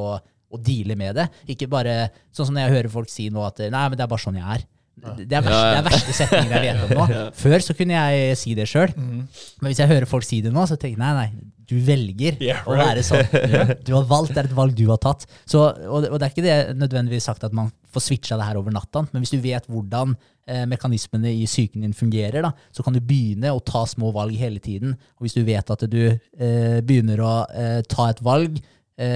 å 0.48 0.60
deale 0.60 0.96
med 0.98 1.18
det. 1.18 1.28
Ikke 1.54 1.68
bare 1.70 2.08
sånn 2.32 2.48
som 2.48 2.56
når 2.56 2.66
jeg 2.66 2.76
hører 2.78 2.92
folk 2.92 3.12
si 3.12 3.28
nå 3.32 3.44
at 3.46 3.62
nei, 3.66 3.84
men 3.88 3.98
det 3.98 4.04
er 4.06 4.10
bare 4.10 4.24
sånn 4.24 4.40
jeg 4.40 4.58
er. 4.58 4.66
Det 4.98 5.36
er 5.36 5.44
verste, 5.46 5.68
det 5.68 5.78
er 5.78 5.86
verste 5.86 6.14
setningen 6.16 6.54
jeg 6.56 6.64
vet 6.64 6.80
om 6.82 6.96
nå. 6.98 7.20
Før 7.42 7.62
så 7.62 7.76
kunne 7.78 8.00
jeg 8.00 8.38
si 8.40 8.54
det 8.58 8.66
sjøl, 8.70 8.94
men 8.98 9.68
hvis 9.68 9.82
jeg 9.82 9.90
hører 9.92 10.08
folk 10.10 10.26
si 10.26 10.40
det 10.42 10.50
nå, 10.54 10.64
så 10.66 10.74
tenker 10.74 10.96
jeg 10.96 11.02
nei, 11.04 11.12
nei, 11.14 11.52
du 11.68 11.76
velger 11.84 12.38
Yeah, 12.40 12.64
å 12.64 12.76
være 12.78 13.02
sånn. 13.04 13.28
Du 13.86 13.92
har 13.94 14.06
valgt, 14.08 14.32
det 14.32 14.40
er 14.42 14.48
et 14.48 14.56
valg 14.56 14.74
du 14.76 14.86
har 14.88 15.00
tatt. 15.02 15.26
Så, 15.44 15.60
og, 15.60 16.00
det, 16.02 16.10
og 16.10 16.18
det 16.18 16.26
er 16.26 16.32
ikke 16.32 16.46
det 16.46 16.78
nødvendigvis 16.80 17.28
sagt 17.28 17.44
at 17.44 17.54
man 17.56 17.68
får 17.92 18.06
switcha 18.06 18.38
det 18.40 18.46
her 18.48 18.58
over 18.60 18.72
natta, 18.74 19.04
men 19.12 19.24
hvis 19.24 19.34
du 19.34 19.38
vet 19.44 19.68
hvordan 19.68 20.14
eh, 20.48 20.64
mekanismene 20.70 21.32
i 21.36 21.44
psyken 21.48 21.84
din 21.84 21.94
fungerer, 21.96 22.40
da, 22.44 22.54
så 22.72 22.84
kan 22.84 22.96
du 22.96 23.02
begynne 23.04 23.52
å 23.52 23.60
ta 23.64 23.84
små 23.88 24.10
valg 24.16 24.36
hele 24.40 24.62
tiden. 24.64 24.96
Og 25.18 25.26
hvis 25.26 25.36
du 25.36 25.44
vet 25.46 25.74
at 25.76 25.86
du 25.92 26.02
eh, 26.08 26.80
begynner 26.84 27.22
å 27.24 27.34
eh, 27.52 27.80
ta 27.88 28.08
et 28.12 28.24
valg 28.24 28.58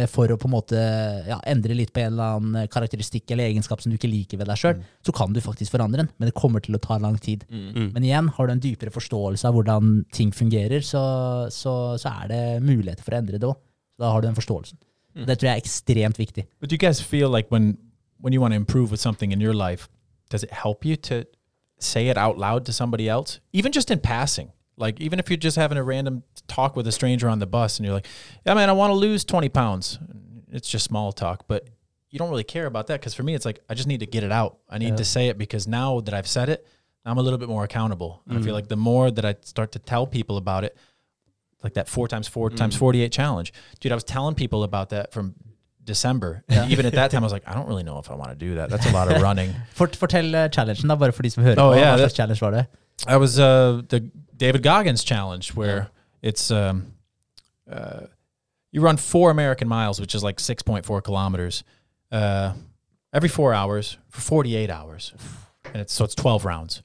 for 0.07 0.31
å 0.31 0.37
på 0.39 0.47
en 0.47 0.53
måte 0.53 0.79
ja, 1.27 1.41
endre 1.51 1.75
litt 1.75 1.91
på 1.93 2.05
en 2.05 2.13
eller 2.13 2.37
annen 2.37 2.69
karakteristikk 2.71 3.33
eller 3.35 3.49
egenskap 3.51 3.81
som 3.83 3.91
du 3.91 3.97
ikke 3.99 4.11
liker 4.13 4.39
ved 4.39 4.47
deg 4.47 4.61
sjøl, 4.61 4.83
så 5.03 5.15
kan 5.17 5.35
du 5.35 5.41
faktisk 5.43 5.75
forandre 5.75 6.05
den, 6.05 6.11
men 6.17 6.31
det 6.31 6.37
kommer 6.39 6.63
til 6.63 6.79
å 6.79 6.83
ta 6.85 7.01
lang 7.03 7.17
tid. 7.19 7.43
Men 7.51 8.07
igjen, 8.07 8.29
har 8.37 8.47
du 8.47 8.53
en 8.55 8.63
dypere 8.63 8.95
forståelse 8.95 9.49
av 9.49 9.57
hvordan 9.59 10.05
ting 10.15 10.31
fungerer, 10.31 10.85
så, 10.87 11.03
så, 11.51 11.75
så 11.99 12.15
er 12.23 12.31
det 12.31 12.43
muligheter 12.63 13.03
for 13.03 13.17
å 13.17 13.23
endre 13.25 13.43
det 13.43 13.51
òg. 13.51 13.59
Da 13.99 14.13
har 14.15 14.23
du 14.23 14.29
den 14.31 14.39
forståelsen. 14.39 14.79
Det 15.27 15.35
tror 15.39 15.51
jeg 15.51 15.59
er 15.59 15.65
ekstremt 15.67 16.19
viktig. 16.23 16.47
But 16.61 16.71
do 16.71 16.79
you 16.79 16.81
guys 16.81 17.03
feel 17.03 17.29
like 17.29 17.51
when 17.51 17.75
when 18.23 18.33
you 18.33 18.41
want 18.41 18.53
to 18.53 18.57
improve 18.57 18.91
with 18.91 19.01
something 19.01 19.33
in 19.33 19.41
your 19.41 19.53
life, 19.55 19.89
does 20.31 20.43
it 20.43 20.51
help 20.53 20.85
you 20.85 20.97
to 20.97 21.25
say 21.79 22.09
it 22.09 22.17
out 22.17 22.39
loud 22.39 22.65
to 22.67 22.73
somebody 22.73 23.09
else, 23.09 23.41
even 23.53 23.73
just 23.73 23.91
in 23.91 23.99
passing? 23.99 24.53
Like 24.77 25.01
even 25.01 25.19
if 25.19 25.29
you're 25.31 25.37
just 25.37 25.57
having 25.57 25.79
a 25.79 25.83
random 25.83 26.23
talk 26.49 26.77
with 26.77 26.87
a 26.87 26.93
stranger 26.93 27.29
on 27.29 27.39
the 27.39 27.47
bus, 27.47 27.79
and 27.79 27.85
you're 27.87 27.95
like, 27.95 28.07
"Yeah, 28.47 28.55
man, 28.55 28.69
I 28.69 28.73
want 28.73 28.91
to 28.91 28.95
lose 28.95 29.25
20 29.25 29.49
pounds." 29.49 29.99
It's 30.51 30.69
just 30.69 30.85
small 30.85 31.13
talk, 31.13 31.45
but 31.47 31.69
you 32.11 32.19
don't 32.19 32.31
really 32.31 32.45
care 32.45 32.67
about 32.67 32.87
that 32.89 33.01
because 33.01 33.15
for 33.15 33.23
me, 33.23 33.35
it's 33.35 33.45
like 33.45 33.61
I 33.71 33.75
just 33.75 33.87
need 33.89 34.01
to 34.01 34.07
get 34.07 34.23
it 34.25 34.33
out. 34.33 34.59
I 34.69 34.79
need 34.79 34.97
to 34.99 35.05
say 35.05 35.29
it 35.29 35.39
because 35.39 35.67
now 35.69 36.01
that 36.01 36.15
I've 36.15 36.27
said 36.29 36.49
it, 36.49 36.67
I'm 37.05 37.19
a 37.19 37.23
little 37.23 37.39
bit 37.39 37.49
more 37.49 37.65
accountable. 37.65 38.23
And 38.29 38.39
I 38.39 38.43
feel 38.43 38.55
like 38.55 38.69
the 38.69 38.77
more 38.77 39.11
that 39.11 39.25
I 39.25 39.35
start 39.43 39.73
to 39.73 39.79
tell 39.79 40.07
people 40.07 40.37
about 40.37 40.65
it, 40.65 40.77
like 41.63 41.75
that 41.75 41.89
four 41.89 42.09
times 42.09 42.29
four 42.29 42.51
times 42.51 42.77
48 42.77 43.13
challenge. 43.13 43.53
Dude, 43.81 43.93
I 43.93 43.95
was 43.95 44.05
telling 44.05 44.35
people 44.35 44.63
about 44.63 44.91
that 44.91 45.13
from 45.13 45.35
December. 45.85 46.45
And 46.49 46.71
even 46.71 46.87
at 46.87 46.93
that 46.95 47.11
time, 47.11 47.23
I 47.23 47.27
was 47.27 47.33
like, 47.33 47.45
I 47.47 47.55
don't 47.55 47.67
really 47.69 47.83
know 47.83 47.99
if 47.99 48.11
I 48.11 48.15
want 48.15 48.31
to 48.31 48.37
do 48.37 48.55
that. 48.57 48.69
That's 48.71 48.87
a 48.87 48.93
lot 48.93 49.11
of 49.11 49.21
running. 49.23 49.55
Fort, 49.75 49.93
fortell 49.93 50.35
eh, 50.35 50.49
challengen, 50.49 50.89
da, 50.89 50.97
bare 50.97 51.13
for 51.13 51.23
de 51.23 51.31
som 51.31 51.43
hører 51.45 51.59
Oh, 51.59 51.71
på. 51.73 51.77
yeah, 51.77 51.95
Hva 51.95 51.99
that- 51.99 51.99
slags 51.99 52.15
challenge 52.15 52.41
var 52.41 52.51
det? 52.51 52.67
I 53.07 53.17
was 53.17 53.39
uh, 53.39 53.83
the 53.89 54.01
David 54.37 54.63
Goggins 54.63 55.05
challenge 55.05 55.55
where 55.55 55.91
it's 56.23 56.51
um, 56.51 56.93
uh, 57.71 58.07
you 58.71 58.81
run 58.81 58.97
four 58.97 59.31
American 59.31 59.69
miles, 59.69 60.01
which 60.01 60.15
is 60.15 60.23
like 60.23 60.39
6.4 60.39 61.03
kilometers, 61.03 61.65
uh, 62.11 62.53
every 63.13 63.29
four 63.29 63.53
hours 63.53 63.99
for 64.09 64.21
48 64.21 64.71
hours. 64.71 65.13
And 65.67 65.77
it's, 65.83 65.93
so 65.93 66.05
it's 66.05 66.15
12 66.15 66.45
rounds. 66.45 66.83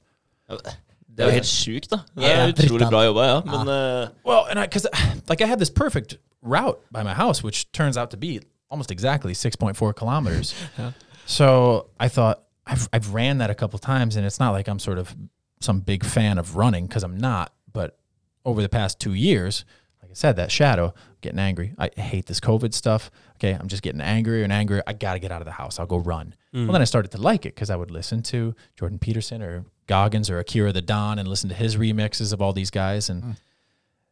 Det 0.48 1.24
er 1.24 1.28
jo 1.28 1.32
helt 1.32 1.46
sjukt, 1.46 1.90
da. 1.90 1.96
Det 2.14 2.22
Ja, 2.22 2.46
er 2.46 2.52
utrolig 2.52 2.88
bra 2.88 3.00
jobba, 3.02 3.22
ja. 3.26 3.40
Men 3.44 3.68
eh, 3.68 4.08
Well, 4.24 4.46
and 4.50 4.58
I, 4.58 4.66
cause 4.66 4.86
like 5.28 5.40
I 5.40 5.46
had 5.46 5.58
this 5.58 5.70
perfect 5.70 6.16
route 6.42 6.78
by 6.92 7.02
my 7.02 7.12
house, 7.12 7.42
which 7.42 7.72
turns 7.72 7.96
out 7.96 8.10
to 8.10 8.16
be 8.16 8.40
almost 8.70 8.90
exactly 8.90 9.32
6.4 9.34 9.94
kilometers. 9.94 10.54
So 11.26 11.90
I 12.00 12.08
thought 12.08 12.44
I've, 12.66 12.88
I've 12.90 13.12
ran 13.12 13.38
that 13.38 13.50
a 13.50 13.54
couple 13.54 13.78
times 13.78 14.16
and 14.16 14.24
it's 14.24 14.40
not 14.40 14.52
like 14.52 14.66
I'm 14.66 14.78
sort 14.78 14.98
of 14.98 15.14
some 15.60 15.80
big 15.80 16.04
fan 16.04 16.38
of 16.38 16.56
running 16.56 16.86
because 16.86 17.02
I'm 17.02 17.16
not, 17.16 17.52
but 17.72 17.98
over 18.44 18.62
the 18.62 18.68
past 18.68 19.00
two 19.00 19.14
years, 19.14 19.64
like 20.02 20.10
I 20.10 20.14
said, 20.14 20.36
that 20.36 20.50
shadow, 20.50 20.94
getting 21.20 21.38
angry. 21.38 21.74
I 21.78 21.90
hate 22.00 22.26
this 22.26 22.40
COVID 22.40 22.72
stuff. 22.72 23.10
Okay. 23.36 23.52
I'm 23.52 23.68
just 23.68 23.82
getting 23.82 24.00
angrier 24.00 24.44
and 24.44 24.52
angrier. 24.52 24.82
I 24.86 24.92
got 24.92 25.14
to 25.14 25.18
get 25.18 25.30
out 25.30 25.42
of 25.42 25.46
the 25.46 25.52
house. 25.52 25.78
I'll 25.78 25.86
go 25.86 25.98
run. 25.98 26.34
Mm. 26.54 26.64
Well, 26.64 26.72
then 26.72 26.82
I 26.82 26.86
started 26.86 27.10
to 27.12 27.18
like 27.20 27.44
it 27.44 27.54
because 27.54 27.70
I 27.70 27.76
would 27.76 27.90
listen 27.90 28.22
to 28.24 28.54
Jordan 28.76 28.98
Peterson 28.98 29.42
or 29.42 29.64
Goggins 29.86 30.30
or 30.30 30.38
Akira 30.38 30.72
the 30.72 30.82
Don 30.82 31.18
and 31.18 31.28
listen 31.28 31.48
to 31.50 31.54
his 31.54 31.76
remixes 31.76 32.32
of 32.32 32.40
all 32.40 32.52
these 32.52 32.70
guys. 32.70 33.10
And 33.10 33.22
mm. 33.22 33.36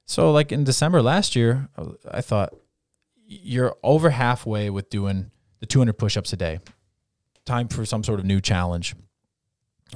so, 0.05 0.33
like 0.33 0.53
in 0.53 0.65
December 0.65 1.01
last 1.01 1.35
year, 1.35 1.69
I 2.11 2.21
thought 2.21 2.55
you're 3.27 3.77
over 3.83 4.11
halfway 4.11 4.71
with 4.71 4.91
doing 4.91 5.31
the 5.61 5.67
200 5.67 5.95
push-ups 5.95 6.33
a 6.33 6.37
day. 6.37 6.61
Time 7.45 7.69
for 7.69 7.85
some 7.85 8.05
sort 8.05 8.21
of 8.21 8.27
new 8.27 8.41
challenge. 8.41 8.95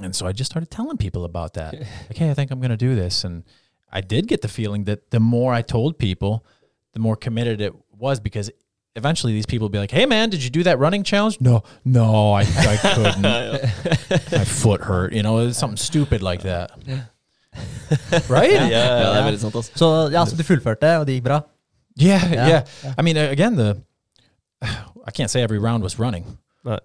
And 0.01 0.15
so 0.15 0.25
I 0.25 0.31
just 0.31 0.51
started 0.51 0.69
telling 0.71 0.97
people 0.97 1.25
about 1.25 1.53
that. 1.55 1.73
Like, 2.09 2.17
hey, 2.17 2.29
I 2.29 2.33
think 2.33 2.51
I'm 2.51 2.59
going 2.59 2.71
to 2.71 2.77
do 2.77 2.95
this. 2.95 3.23
And 3.23 3.43
I 3.91 4.01
did 4.01 4.27
get 4.27 4.41
the 4.41 4.47
feeling 4.47 4.85
that 4.85 5.11
the 5.11 5.19
more 5.19 5.53
I 5.53 5.61
told 5.61 5.97
people, 5.97 6.45
the 6.93 6.99
more 6.99 7.15
committed 7.15 7.61
it 7.61 7.73
was 7.97 8.19
because 8.19 8.49
eventually 8.95 9.33
these 9.33 9.45
people 9.45 9.65
would 9.65 9.71
be 9.71 9.79
like, 9.79 9.91
hey, 9.91 10.05
man, 10.05 10.29
did 10.29 10.43
you 10.43 10.49
do 10.49 10.63
that 10.63 10.79
running 10.79 11.03
challenge? 11.03 11.39
No, 11.39 11.63
no, 11.85 12.33
I, 12.33 12.41
I 12.41 12.77
couldn't. 12.77 13.21
My 14.31 14.45
foot 14.45 14.81
hurt. 14.81 15.13
You 15.13 15.23
know, 15.23 15.39
it's 15.39 15.57
something 15.57 15.77
stupid 15.77 16.21
like 16.21 16.43
that. 16.43 16.71
Right? 18.29 18.51
ja, 18.51 18.67
det 18.69 19.17
er 19.19 19.23
veldig 19.25 19.39
sant, 19.41 19.55
altså. 19.55 19.71
Så 19.75 19.87
ja, 20.13 20.25
så 20.25 20.35
du 20.37 20.43
fullførte, 20.43 20.97
og 20.97 21.07
det 21.07 21.17
gikk 21.17 21.25
bra? 21.25 21.41
Yeah, 21.99 22.23
Yeah, 22.31 22.47
yeah. 22.47 22.93
I 22.97 23.01
mean, 23.01 23.17
uh, 23.17 23.27
again, 23.29 23.55
the 23.57 23.75
I 25.07 25.11
can't 25.11 25.29
say 25.29 25.41
every 25.41 25.59
round 25.59 25.83
was 25.83 25.99
running. 25.99 26.37
Nei. 26.63 26.77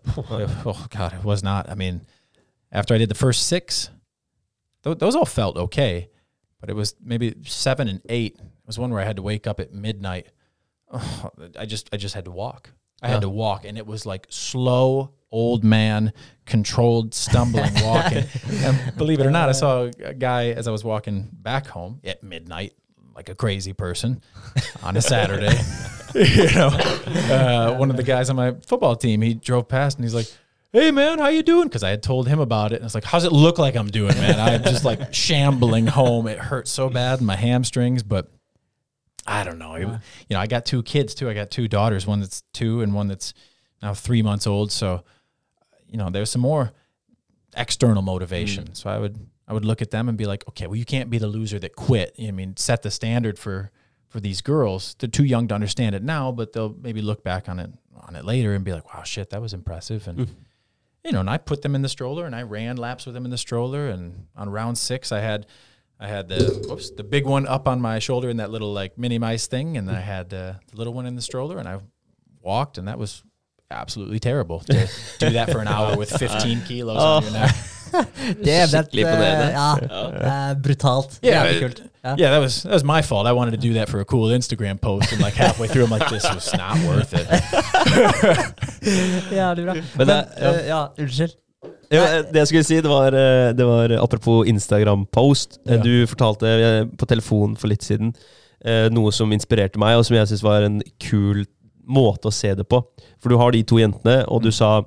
Oh 0.64 0.86
God, 0.90 1.12
it 1.12 1.24
was 1.24 1.44
not. 1.44 1.70
I 1.70 1.74
mean, 1.74 2.00
after 2.76 2.94
I 2.94 2.98
did 2.98 3.08
the 3.08 3.14
first 3.14 3.46
six, 3.46 3.88
th- 4.84 4.98
those 4.98 5.16
all 5.16 5.24
felt 5.24 5.56
okay, 5.56 6.10
but 6.60 6.68
it 6.68 6.74
was 6.74 6.94
maybe 7.02 7.34
seven 7.44 7.88
and 7.88 8.02
eight. 8.10 8.36
It 8.38 8.66
was 8.66 8.78
one 8.78 8.90
where 8.90 9.00
I 9.00 9.04
had 9.04 9.16
to 9.16 9.22
wake 9.22 9.46
up 9.46 9.58
at 9.60 9.72
midnight. 9.72 10.28
Oh, 10.92 11.30
I 11.58 11.64
just, 11.64 11.88
I 11.92 11.96
just 11.96 12.14
had 12.14 12.26
to 12.26 12.30
walk. 12.30 12.70
I 13.02 13.08
had 13.08 13.22
to 13.22 13.28
walk, 13.28 13.64
and 13.64 13.78
it 13.78 13.86
was 13.86 14.04
like 14.04 14.26
slow, 14.30 15.12
old 15.30 15.64
man, 15.64 16.12
controlled, 16.44 17.14
stumbling 17.14 17.72
walking. 17.82 18.24
and 18.50 18.96
believe 18.96 19.20
it 19.20 19.26
or 19.26 19.30
not, 19.30 19.48
I 19.48 19.52
saw 19.52 19.90
a 20.02 20.14
guy 20.14 20.50
as 20.50 20.68
I 20.68 20.70
was 20.70 20.84
walking 20.84 21.28
back 21.32 21.66
home 21.66 22.00
at 22.04 22.22
midnight, 22.22 22.74
like 23.14 23.28
a 23.28 23.34
crazy 23.34 23.72
person, 23.72 24.22
on 24.82 24.96
a 24.96 25.02
Saturday. 25.02 25.56
you 26.14 26.50
know, 26.54 26.68
uh, 26.68 27.76
one 27.76 27.90
of 27.90 27.96
the 27.96 28.02
guys 28.02 28.30
on 28.30 28.36
my 28.36 28.52
football 28.66 28.96
team, 28.96 29.20
he 29.20 29.34
drove 29.34 29.68
past 29.68 29.98
and 29.98 30.04
he's 30.04 30.14
like, 30.14 30.30
"Hey 30.76 30.90
man, 30.90 31.18
how 31.18 31.28
you 31.28 31.42
doing?" 31.42 31.68
Because 31.68 31.82
I 31.82 31.90
had 31.90 32.02
told 32.02 32.28
him 32.28 32.38
about 32.38 32.72
it, 32.72 32.76
and 32.76 32.84
I 32.84 32.86
was 32.86 32.94
like, 32.94 33.04
"How's 33.04 33.24
it 33.24 33.32
look 33.32 33.58
like 33.58 33.76
I'm 33.76 33.88
doing, 33.88 34.14
man?" 34.16 34.38
I'm 34.38 34.62
just 34.62 34.84
like 34.84 35.12
shambling 35.14 35.86
home. 35.86 36.26
It 36.26 36.38
hurt 36.38 36.68
so 36.68 36.90
bad 36.90 37.20
in 37.20 37.26
my 37.26 37.36
hamstrings, 37.36 38.02
but 38.02 38.30
I 39.26 39.44
don't 39.44 39.58
know. 39.58 39.74
It- 39.74 39.88
you 39.88 40.34
know, 40.34 40.40
I 40.40 40.46
got 40.46 40.66
two 40.66 40.82
kids 40.82 41.14
too. 41.14 41.28
I 41.28 41.34
got 41.34 41.50
two 41.50 41.68
daughters, 41.68 42.06
one 42.06 42.20
that's 42.20 42.42
two 42.52 42.82
and 42.82 42.94
one 42.94 43.08
that's 43.08 43.34
now 43.82 43.94
three 43.94 44.22
months 44.22 44.46
old. 44.46 44.70
So, 44.70 45.04
you 45.88 45.96
know, 45.96 46.10
there's 46.10 46.30
some 46.30 46.42
more 46.42 46.72
external 47.56 48.02
motivation. 48.02 48.64
Mm. 48.64 48.76
So 48.76 48.90
I 48.90 48.98
would 48.98 49.18
I 49.48 49.52
would 49.54 49.64
look 49.64 49.82
at 49.82 49.90
them 49.90 50.08
and 50.08 50.18
be 50.18 50.26
like, 50.26 50.46
okay, 50.48 50.66
well, 50.66 50.76
you 50.76 50.84
can't 50.84 51.10
be 51.10 51.18
the 51.18 51.28
loser 51.28 51.58
that 51.58 51.76
quit. 51.76 52.14
I 52.20 52.30
mean, 52.30 52.56
set 52.56 52.82
the 52.82 52.90
standard 52.90 53.38
for 53.38 53.70
for 54.08 54.20
these 54.20 54.40
girls. 54.40 54.94
They're 54.98 55.08
too 55.08 55.24
young 55.24 55.48
to 55.48 55.54
understand 55.54 55.94
it 55.94 56.02
now, 56.02 56.32
but 56.32 56.52
they'll 56.52 56.76
maybe 56.80 57.02
look 57.02 57.24
back 57.24 57.48
on 57.48 57.58
it 57.58 57.70
on 57.94 58.14
it 58.14 58.24
later 58.24 58.54
and 58.54 58.64
be 58.64 58.72
like, 58.72 58.92
wow, 58.94 59.02
shit, 59.02 59.30
that 59.30 59.40
was 59.40 59.52
impressive. 59.52 60.06
And 60.06 60.18
mm. 60.18 60.28
You 61.06 61.12
know, 61.12 61.20
and 61.20 61.30
I 61.30 61.38
put 61.38 61.62
them 61.62 61.74
in 61.74 61.82
the 61.82 61.88
stroller 61.88 62.26
and 62.26 62.34
I 62.34 62.42
ran 62.42 62.76
laps 62.76 63.06
with 63.06 63.14
them 63.14 63.24
in 63.24 63.30
the 63.30 63.38
stroller. 63.38 63.88
And 63.88 64.26
on 64.36 64.50
round 64.50 64.76
six, 64.76 65.12
I 65.12 65.20
had 65.20 65.46
I 65.98 66.08
had 66.08 66.28
the 66.28 66.64
whoops 66.68 66.90
the 66.90 67.04
big 67.04 67.24
one 67.24 67.46
up 67.46 67.68
on 67.68 67.80
my 67.80 68.00
shoulder 68.00 68.28
in 68.28 68.38
that 68.38 68.50
little 68.50 68.72
like 68.72 68.98
mini 68.98 69.18
mice 69.18 69.46
thing, 69.46 69.76
and 69.76 69.90
I 69.90 70.00
had 70.00 70.34
uh, 70.34 70.54
the 70.70 70.76
little 70.76 70.92
one 70.92 71.06
in 71.06 71.14
the 71.14 71.22
stroller, 71.22 71.58
and 71.58 71.66
I 71.66 71.78
walked, 72.42 72.76
and 72.76 72.86
that 72.88 72.98
was 72.98 73.22
absolutely 73.70 74.18
terrible 74.18 74.60
to 74.60 74.88
do 75.18 75.30
that 75.30 75.50
for 75.50 75.60
an 75.60 75.68
hour 75.68 75.96
with 75.96 76.10
15 76.10 76.62
kilos 76.62 76.98
on 76.98 77.22
your 77.22 77.32
neck. 77.32 77.56
Damn, 78.44 78.70
that, 78.70 78.86
Skikkelig 78.90 79.00
imponerende. 79.06 79.46
eh, 79.46 79.52
ja, 79.52 79.74
det 79.80 79.90
er 80.32 80.54
brutalt. 80.64 81.18
Yeah, 81.24 81.44
Jævlig 81.46 81.60
kult. 81.62 81.80
Ja. 82.06 82.14
Yeah, 82.18 82.30
that 82.30 82.40
was 82.42 82.62
that 82.62 82.72
was 82.72 82.84
my 82.84 83.02
fault. 83.02 83.26
I 83.26 83.32
wanted 83.32 83.60
to 83.60 83.68
do 83.68 83.74
that 83.74 83.88
for 83.90 84.00
a 84.00 84.04
cool 84.04 84.30
Instagram 84.36 84.78
post, 84.78 85.12
and 85.12 85.20
like 85.24 85.34
halfway 85.34 85.66
through, 85.68 85.86
I'm 85.86 85.90
like, 85.98 86.08
this 86.08 86.24
was 86.24 86.52
not 86.54 86.78
worth 86.86 87.12
it. 87.14 87.26
Jævlig 89.32 89.64
bra. 89.66 89.74
Men 89.74 89.82
Men, 89.96 90.06
det- 90.06 90.26
ja. 90.40 90.52
ja, 90.68 90.86
unnskyld. 90.98 91.30
Jo, 91.92 92.00
det 92.32 92.36
jeg 92.40 92.46
skulle 92.50 92.64
si, 92.66 92.76
det 92.82 92.90
var, 92.90 93.10
det 93.54 93.66
var 93.66 93.92
apropos 94.02 94.46
Instagram-post. 94.46 95.58
Ja. 95.66 95.76
Du 95.82 96.06
fortalte 96.10 96.88
på 96.98 97.06
telefonen 97.06 97.54
for 97.56 97.68
litt 97.70 97.82
siden 97.86 98.12
noe 98.90 99.12
som 99.14 99.30
inspirerte 99.32 99.78
meg, 99.78 99.94
og 99.98 100.04
som 100.08 100.16
jeg 100.16 100.26
syns 100.26 100.42
var 100.42 100.62
en 100.66 100.80
kul 101.02 101.44
måte 101.86 102.26
å 102.26 102.32
se 102.34 102.50
det 102.58 102.64
på. 102.66 102.80
For 103.22 103.30
du 103.30 103.36
har 103.38 103.52
de 103.54 103.60
to 103.62 103.78
jentene, 103.78 104.24
og 104.26 104.42
du 104.42 104.50
sa 104.50 104.80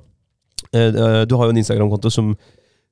eh, 0.74 0.90
eh, 0.90 1.22
Du 1.30 1.38
har 1.40 1.46
jo 1.48 1.54
en 1.54 1.62
Instagram-konto 1.62 2.12
som, 2.12 2.34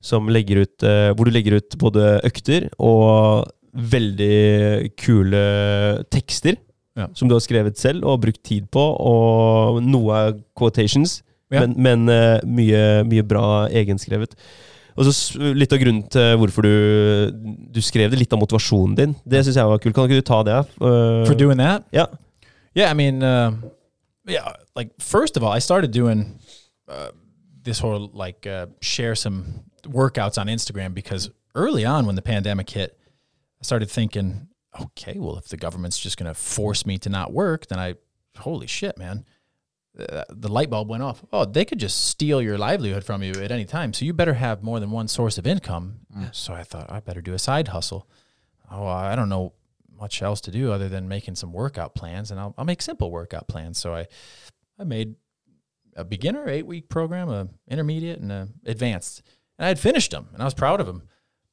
ut 0.02 0.82
eh, 0.82 1.10
hvor 1.14 1.24
du 1.24 1.30
legger 1.30 1.56
ut 1.58 1.76
både 1.78 2.20
økter 2.24 2.68
og 2.78 3.48
veldig 3.74 4.90
kule 4.96 6.04
tekster. 6.10 6.56
Ja. 6.98 7.06
Som 7.14 7.28
du 7.28 7.34
har 7.36 7.40
skrevet 7.40 7.78
selv 7.78 8.04
og 8.04 8.20
brukt 8.24 8.42
tid 8.42 8.66
på, 8.70 8.80
og 8.82 9.82
noe 9.82 10.14
er 10.16 10.32
quotations, 10.58 11.22
Ja. 11.50 11.60
men, 11.64 11.74
men 11.80 12.08
eh, 12.12 12.40
mye, 12.44 13.04
mye 13.08 13.22
bra 13.24 13.68
egenskrevet. 13.70 14.34
Og 14.98 15.06
så 15.06 15.38
Litt 15.54 15.72
av 15.72 15.78
grunnen 15.78 16.02
til 16.10 16.36
hvorfor 16.36 16.66
du, 16.66 17.30
du 17.72 17.80
skrev 17.80 18.10
det, 18.10 18.18
litt 18.18 18.32
av 18.34 18.40
motivasjonen 18.42 18.96
din, 18.98 19.14
det 19.24 19.44
syns 19.46 19.56
jeg 19.56 19.64
var 19.70 19.78
kult. 19.78 19.94
Kan 19.94 20.08
ikke 20.10 20.18
du 20.18 20.26
ta 20.26 20.42
det? 20.42 20.58
Uh, 20.82 21.22
For 21.24 21.38
doing 21.38 21.56
that? 21.62 21.86
Ja. 21.94 22.04
Yeah, 22.74 22.90
I 22.90 22.94
mean, 22.98 23.22
uh, 23.22 23.52
yeah, 24.28 24.52
like 24.76 24.90
first 24.98 25.36
of 25.38 25.44
all, 25.44 25.52
I 25.54 25.60
started 25.60 25.92
doing 25.92 26.38
uh, 26.90 27.12
this 27.64 27.78
whole 27.78 28.10
like 28.12 28.44
uh, 28.46 28.66
share 28.82 29.14
some 29.14 29.44
workouts 29.82 30.38
on 30.38 30.46
Instagram 30.46 30.94
because 30.94 31.30
early 31.54 31.84
on 31.84 32.06
when 32.06 32.16
the 32.16 32.22
pandemic 32.22 32.70
hit, 32.70 32.98
I 33.60 33.64
started 33.64 33.90
thinking, 33.90 34.48
okay, 34.80 35.18
well, 35.18 35.36
if 35.36 35.48
the 35.48 35.56
government's 35.56 35.98
just 35.98 36.16
going 36.16 36.28
to 36.28 36.34
force 36.34 36.86
me 36.86 36.98
to 36.98 37.08
not 37.08 37.32
work, 37.32 37.66
then 37.66 37.78
I, 37.78 37.94
holy 38.38 38.66
shit, 38.66 38.96
man. 38.98 39.24
Uh, 39.98 40.22
the 40.28 40.48
light 40.48 40.70
bulb 40.70 40.88
went 40.88 41.02
off. 41.02 41.24
Oh, 41.32 41.44
they 41.44 41.64
could 41.64 41.80
just 41.80 42.06
steal 42.06 42.40
your 42.40 42.56
livelihood 42.56 43.02
from 43.02 43.22
you 43.22 43.32
at 43.32 43.50
any 43.50 43.64
time. 43.64 43.92
So 43.92 44.04
you 44.04 44.12
better 44.12 44.34
have 44.34 44.62
more 44.62 44.78
than 44.78 44.92
one 44.92 45.08
source 45.08 45.38
of 45.38 45.46
income. 45.46 46.00
So 46.32 46.54
I 46.54 46.62
thought 46.62 46.90
I 46.90 47.00
better 47.00 47.20
do 47.20 47.34
a 47.34 47.38
side 47.38 47.68
hustle. 47.68 48.08
Oh, 48.70 48.86
I 48.86 49.16
don't 49.16 49.28
know 49.28 49.54
much 49.98 50.22
else 50.22 50.40
to 50.42 50.50
do 50.52 50.70
other 50.70 50.88
than 50.88 51.08
making 51.08 51.34
some 51.34 51.52
workout 51.52 51.94
plans, 51.96 52.30
and 52.30 52.38
I'll, 52.38 52.54
I'll 52.56 52.64
make 52.64 52.80
simple 52.80 53.10
workout 53.10 53.48
plans. 53.48 53.78
So 53.78 53.94
I, 53.94 54.06
I 54.78 54.84
made 54.84 55.16
a 55.96 56.04
beginner 56.04 56.48
eight 56.48 56.66
week 56.66 56.88
program, 56.88 57.28
a 57.28 57.48
intermediate, 57.66 58.20
and 58.20 58.30
a 58.30 58.48
advanced, 58.64 59.22
and 59.58 59.64
I 59.66 59.68
had 59.68 59.78
finished 59.78 60.10
them, 60.10 60.28
and 60.32 60.42
I 60.42 60.44
was 60.44 60.54
proud 60.54 60.80
of 60.80 60.86
them, 60.86 61.02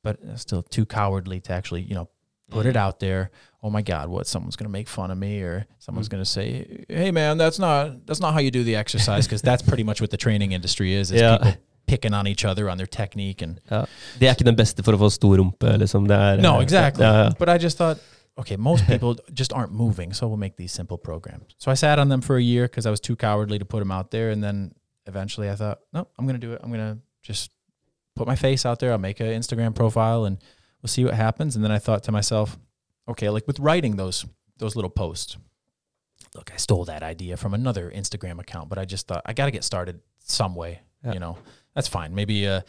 but 0.04 0.18
still 0.36 0.62
too 0.64 0.86
cowardly 0.86 1.40
to 1.42 1.54
actually, 1.54 1.82
you 1.82 1.96
know, 1.96 2.10
put 2.50 2.66
it 2.66 2.76
out 2.76 3.00
there. 3.00 3.32
Oh 3.64 3.70
my 3.72 3.82
God, 3.82 4.08
what 4.10 4.28
someone's 4.28 4.56
going 4.56 4.66
to 4.70 4.72
make 4.72 4.88
fun 4.88 5.12
of 5.12 5.18
me, 5.18 5.42
or 5.42 5.66
someone's 5.80 6.08
going 6.10 6.24
to 6.24 6.30
say, 6.30 6.86
"Hey 6.90 7.12
man, 7.12 7.38
that's 7.38 7.58
not 7.60 8.06
that's 8.06 8.20
not 8.20 8.34
how 8.34 8.40
you 8.40 8.52
do 8.52 8.64
the 8.64 8.76
exercise," 8.76 9.26
because 9.28 9.42
that's 9.42 9.64
pretty 9.64 9.84
much 9.84 10.00
what 10.02 10.12
the 10.12 10.18
training 10.18 10.52
industry 10.52 10.94
is. 10.94 11.12
Is 11.12 11.22
Yeah. 11.22 11.38
people 11.38 11.54
picking 11.88 12.14
on 12.14 12.28
each 12.28 12.46
other 12.46 12.70
on 12.70 12.78
their 12.78 12.88
technique 12.88 13.42
and 13.44 13.60
Ja. 13.72 13.86
Det 14.20 14.28
er 14.28 14.34
ikke 14.34 14.44
den 14.46 14.56
beste 14.56 14.84
for 14.84 14.94
å 14.94 14.98
få 14.98 15.10
stor 15.10 15.38
rumpe, 15.38 15.78
liksom. 15.78 16.08
Det 16.08 16.16
er, 16.18 16.38
No, 16.42 16.60
exactly. 16.60 17.04
Ja, 17.06 17.24
ja. 17.24 17.30
But 17.40 17.50
I 17.50 17.58
just 17.58 17.78
thought, 17.78 17.98
okay, 18.38 18.56
most 18.58 18.86
people 18.92 19.16
just 19.34 19.54
aren't 19.54 19.72
moving, 19.72 20.14
so 20.14 20.28
we'll 20.28 20.38
make 20.40 20.56
these 20.58 20.72
simple 20.72 20.98
programs. 20.98 21.56
So 21.58 21.72
I 21.72 21.76
sat 21.76 22.00
on 22.00 22.10
them 22.10 22.22
for 22.22 22.36
a 22.38 22.42
year 22.44 22.68
because 22.68 22.86
I 22.86 22.92
was 22.92 23.00
too 23.00 23.16
cowardly 23.16 23.60
to 23.60 23.66
put 23.66 23.80
them 23.80 23.92
out 23.92 24.10
there, 24.12 24.30
and 24.32 24.44
then 24.44 24.72
eventually 25.08 25.50
I 25.50 25.56
thought, 25.56 25.80
no, 25.94 26.08
I'm 26.20 26.26
gonna 26.28 26.38
do 26.40 26.54
it. 26.54 26.60
I'm 26.64 26.72
gonna 26.72 26.98
just 27.24 27.52
put 28.16 28.28
my 28.28 28.36
face 28.36 28.66
out 28.66 28.80
there. 28.80 28.92
I'll 28.92 28.98
make 28.98 29.20
an 29.20 29.28
Instagram 29.28 29.76
profile, 29.76 30.26
and 30.26 30.38
we'll 30.82 30.88
see 30.88 31.06
what 31.06 31.14
happens. 31.14 31.56
And 31.56 31.64
then 31.64 31.72
I 31.72 31.80
thought 31.80 32.04
to 32.04 32.12
myself, 32.12 32.58
okay, 33.08 33.30
like 33.30 33.48
with 33.48 33.60
writing 33.60 33.96
those 33.96 34.26
those 34.58 34.76
little 34.76 34.90
posts. 34.90 35.38
Look, 36.34 36.52
I 36.54 36.58
stole 36.58 36.86
that 36.86 37.04
idea 37.04 37.38
from 37.38 37.54
another 37.54 37.92
Instagram 37.92 38.40
account, 38.40 38.70
but 38.70 38.78
I 38.78 38.86
just 38.86 39.08
thought 39.08 39.22
I 39.26 39.34
got 39.34 39.46
to 39.46 39.52
get 39.52 39.64
started 39.64 40.02
some 40.20 40.56
way. 40.56 40.82
Yeah. 41.04 41.14
You 41.14 41.20
know, 41.20 41.38
that's 41.74 41.88
fine. 41.88 42.16
Maybe 42.16 42.48
uh, 42.48 42.62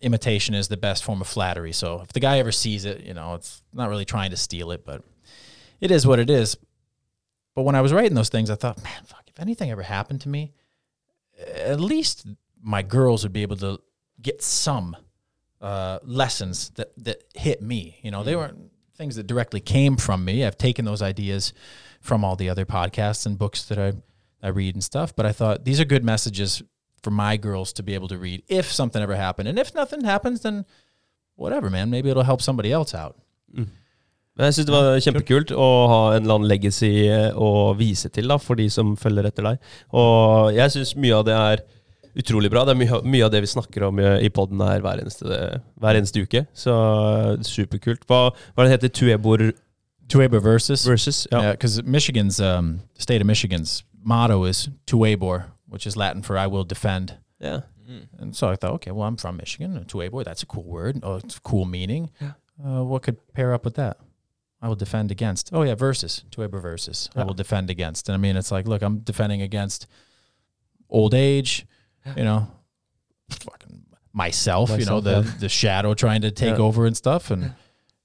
imitation 0.00 0.54
is 0.54 0.68
the 0.68 0.76
best 0.76 1.04
form 1.04 1.20
of 1.20 1.26
flattery. 1.26 1.72
So 1.72 2.00
if 2.02 2.12
the 2.12 2.20
guy 2.20 2.38
ever 2.38 2.52
sees 2.52 2.84
it, 2.84 3.02
you 3.02 3.14
know, 3.14 3.34
it's 3.34 3.62
not 3.72 3.88
really 3.88 4.04
trying 4.04 4.30
to 4.30 4.36
steal 4.36 4.70
it, 4.70 4.84
but 4.84 5.02
it 5.80 5.90
is 5.90 6.06
what 6.06 6.18
it 6.18 6.30
is. 6.30 6.56
But 7.54 7.62
when 7.62 7.74
I 7.74 7.80
was 7.80 7.92
writing 7.92 8.14
those 8.14 8.28
things, 8.28 8.50
I 8.50 8.54
thought, 8.54 8.82
man, 8.84 9.02
fuck, 9.04 9.24
if 9.26 9.40
anything 9.40 9.70
ever 9.70 9.82
happened 9.82 10.20
to 10.22 10.28
me, 10.28 10.52
at 11.54 11.80
least 11.80 12.26
my 12.62 12.82
girls 12.82 13.22
would 13.22 13.32
be 13.32 13.42
able 13.42 13.56
to 13.56 13.80
get 14.20 14.42
some 14.42 14.96
uh, 15.60 15.98
lessons 16.04 16.70
that, 16.70 16.92
that 17.04 17.24
hit 17.34 17.62
me. 17.62 17.98
You 18.02 18.10
know, 18.10 18.22
they 18.22 18.36
weren't 18.36 18.70
things 18.96 19.16
that 19.16 19.26
directly 19.26 19.60
came 19.60 19.96
from 19.96 20.24
me. 20.24 20.44
I've 20.44 20.58
taken 20.58 20.84
those 20.84 21.02
ideas 21.02 21.52
from 22.00 22.24
all 22.24 22.36
the 22.36 22.48
other 22.48 22.64
podcasts 22.64 23.26
and 23.26 23.38
books 23.38 23.64
that 23.64 23.78
I, 23.78 23.92
I 24.42 24.48
read 24.50 24.74
and 24.74 24.82
stuff. 24.82 25.14
But 25.14 25.26
I 25.26 25.32
thought 25.32 25.64
these 25.64 25.80
are 25.80 25.84
good 25.84 26.04
messages 26.04 26.62
for 27.02 27.10
my 27.10 27.36
girls 27.36 27.72
to 27.74 27.82
be 27.82 27.94
able 27.94 28.08
to 28.08 28.18
read 28.18 28.42
if 28.48 28.72
something 28.72 29.02
ever 29.02 29.16
happened. 29.16 29.48
And 29.48 29.58
if 29.58 29.74
nothing 29.74 30.04
happens, 30.04 30.40
then 30.40 30.64
whatever, 31.34 31.70
man. 31.70 31.90
Maybe 31.90 32.10
it'll 32.10 32.22
help 32.22 32.42
somebody 32.42 32.72
else 32.72 32.94
out. 32.94 33.16
Men 34.36 34.50
jeg 34.50 34.58
syns 34.58 34.66
det 34.68 34.74
var 34.74 34.98
kjempekult 35.00 35.52
å 35.56 35.66
ha 35.88 36.00
en 36.12 36.26
eller 36.26 36.34
annen 36.36 36.50
legacy 36.50 36.90
eh, 37.08 37.30
å 37.32 37.72
vise 37.78 38.10
til 38.12 38.28
da, 38.28 38.36
for 38.36 38.58
de 38.60 38.66
som 38.72 38.92
følger 39.00 39.30
etter 39.30 39.46
deg. 39.48 39.70
Og 39.96 40.50
jeg 40.52 40.74
syns 40.74 40.92
mye 41.00 41.16
av 41.16 41.24
det 41.24 41.36
er 41.36 41.62
utrolig 42.16 42.50
bra. 42.50 42.64
Det 42.64 42.74
er 42.74 42.80
mye, 42.80 43.00
mye 43.04 43.24
av 43.26 43.30
det 43.34 43.42
vi 43.44 43.50
snakker 43.52 43.84
om 43.88 43.98
i, 44.00 44.06
i 44.26 44.30
poden 44.32 44.60
her 44.64 44.80
hver 44.84 45.02
eneste, 45.02 45.38
hver 45.80 45.98
eneste 46.00 46.22
uke. 46.24 46.46
Så 46.56 46.72
eh, 46.72 47.42
superkult. 47.46 48.06
Hva, 48.08 48.30
hva 48.56 48.64
det 48.66 48.74
heter 48.76 48.88
Tuebor 49.00 49.52
Tuebor 50.08 50.40
versus. 50.40 50.84
versus? 50.86 51.26
Yeah, 51.32 51.42
Ja. 51.42 51.52
because 51.52 51.82
Michigan's 51.82 52.38
um, 52.40 52.80
state 52.98 53.20
of 53.20 53.26
Michigan's 53.26 53.82
motto 54.04 54.44
is 54.44 54.68
"Tuebor," 54.86 55.44
which 55.68 55.86
is 55.86 55.96
Latin 55.96 56.22
for 56.22 56.38
"I 56.38 56.46
will 56.46 56.64
defend." 56.64 57.14
Ja. 57.40 57.60
And 58.18 58.34
so 58.34 58.48
I 58.48 58.56
thought, 58.56 58.72
okay, 58.74 58.90
well, 58.90 59.06
I'm 59.06 59.16
from 59.16 59.36
Michigan. 59.36 59.84
Tuebor, 59.86 60.24
that's 60.24 60.42
a 60.42 60.46
cool 60.46 60.64
word. 60.64 60.98
Oh, 61.04 61.16
it's 61.16 61.36
a 61.36 61.40
cool 61.40 61.64
meaning. 61.66 62.10
Uh, 62.20 62.82
what 62.82 63.02
could 63.02 63.16
pair 63.32 63.52
up 63.54 63.64
with 63.64 63.74
that? 63.76 63.96
I 64.60 64.66
will 64.68 64.74
defend 64.76 65.10
against. 65.12 65.50
Oh 65.52 65.62
yeah, 65.62 65.74
versus 65.76 66.24
Tuebor 66.30 66.60
versus. 66.60 67.10
I 67.14 67.22
will 67.24 67.34
defend 67.34 67.70
against. 67.70 68.08
And 68.08 68.14
I 68.14 68.18
mean, 68.18 68.36
it's 68.36 68.50
like, 68.50 68.66
look, 68.66 68.82
I'm 68.82 68.98
defending 69.04 69.40
against 69.42 69.86
old 70.88 71.14
age. 71.14 71.66
You 72.16 72.24
know, 72.24 72.48
fucking 73.30 73.84
myself. 74.12 74.70
you 74.70 74.84
know, 74.84 75.00
Myself, 75.00 75.04
the 75.34 75.38
the 75.40 75.48
shadow 75.48 75.94
trying 75.94 76.22
to 76.22 76.30
take 76.30 76.56
Yeah. 76.58 76.62
over 76.64 76.86
and 76.86 76.96
stuff, 76.96 77.30
and 77.30 77.54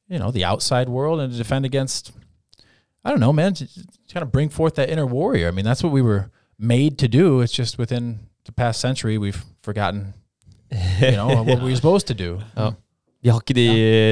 you 0.07 0.19
know, 0.19 0.31
the 0.31 0.43
outside 0.45 0.89
world, 0.89 1.19
and 1.19 1.31
to 1.31 1.37
defend 1.37 1.65
against. 1.65 2.11
I 3.03 3.09
don't 3.09 3.19
know, 3.19 3.33
man. 3.33 3.53
To, 3.55 3.65
to 3.65 3.83
kind 4.13 4.23
of 4.23 4.31
bring 4.31 4.49
forth 4.49 4.75
that 4.75 4.89
inner 4.89 5.05
warrior. 5.07 5.47
I 5.47 5.51
mean, 5.51 5.65
that's 5.65 5.81
what 5.83 5.91
we 5.91 6.01
were 6.03 6.29
made 6.59 6.97
to 6.99 7.07
do. 7.07 7.41
It's 7.41 7.53
just 7.53 7.77
within 7.79 8.19
the 8.45 8.51
past 8.51 8.79
century 8.79 9.17
we've 9.17 9.43
forgotten, 9.63 10.13
you 10.99 11.11
know, 11.11 11.27
what 11.43 11.61
we 11.61 11.71
were 11.71 11.75
supposed 11.75 12.07
to 12.07 12.13
do. 12.13 12.39
Oh. 12.55 12.75
De 13.21 13.29
har 13.29 13.41
ikke 13.43 13.53
de, 13.53 13.65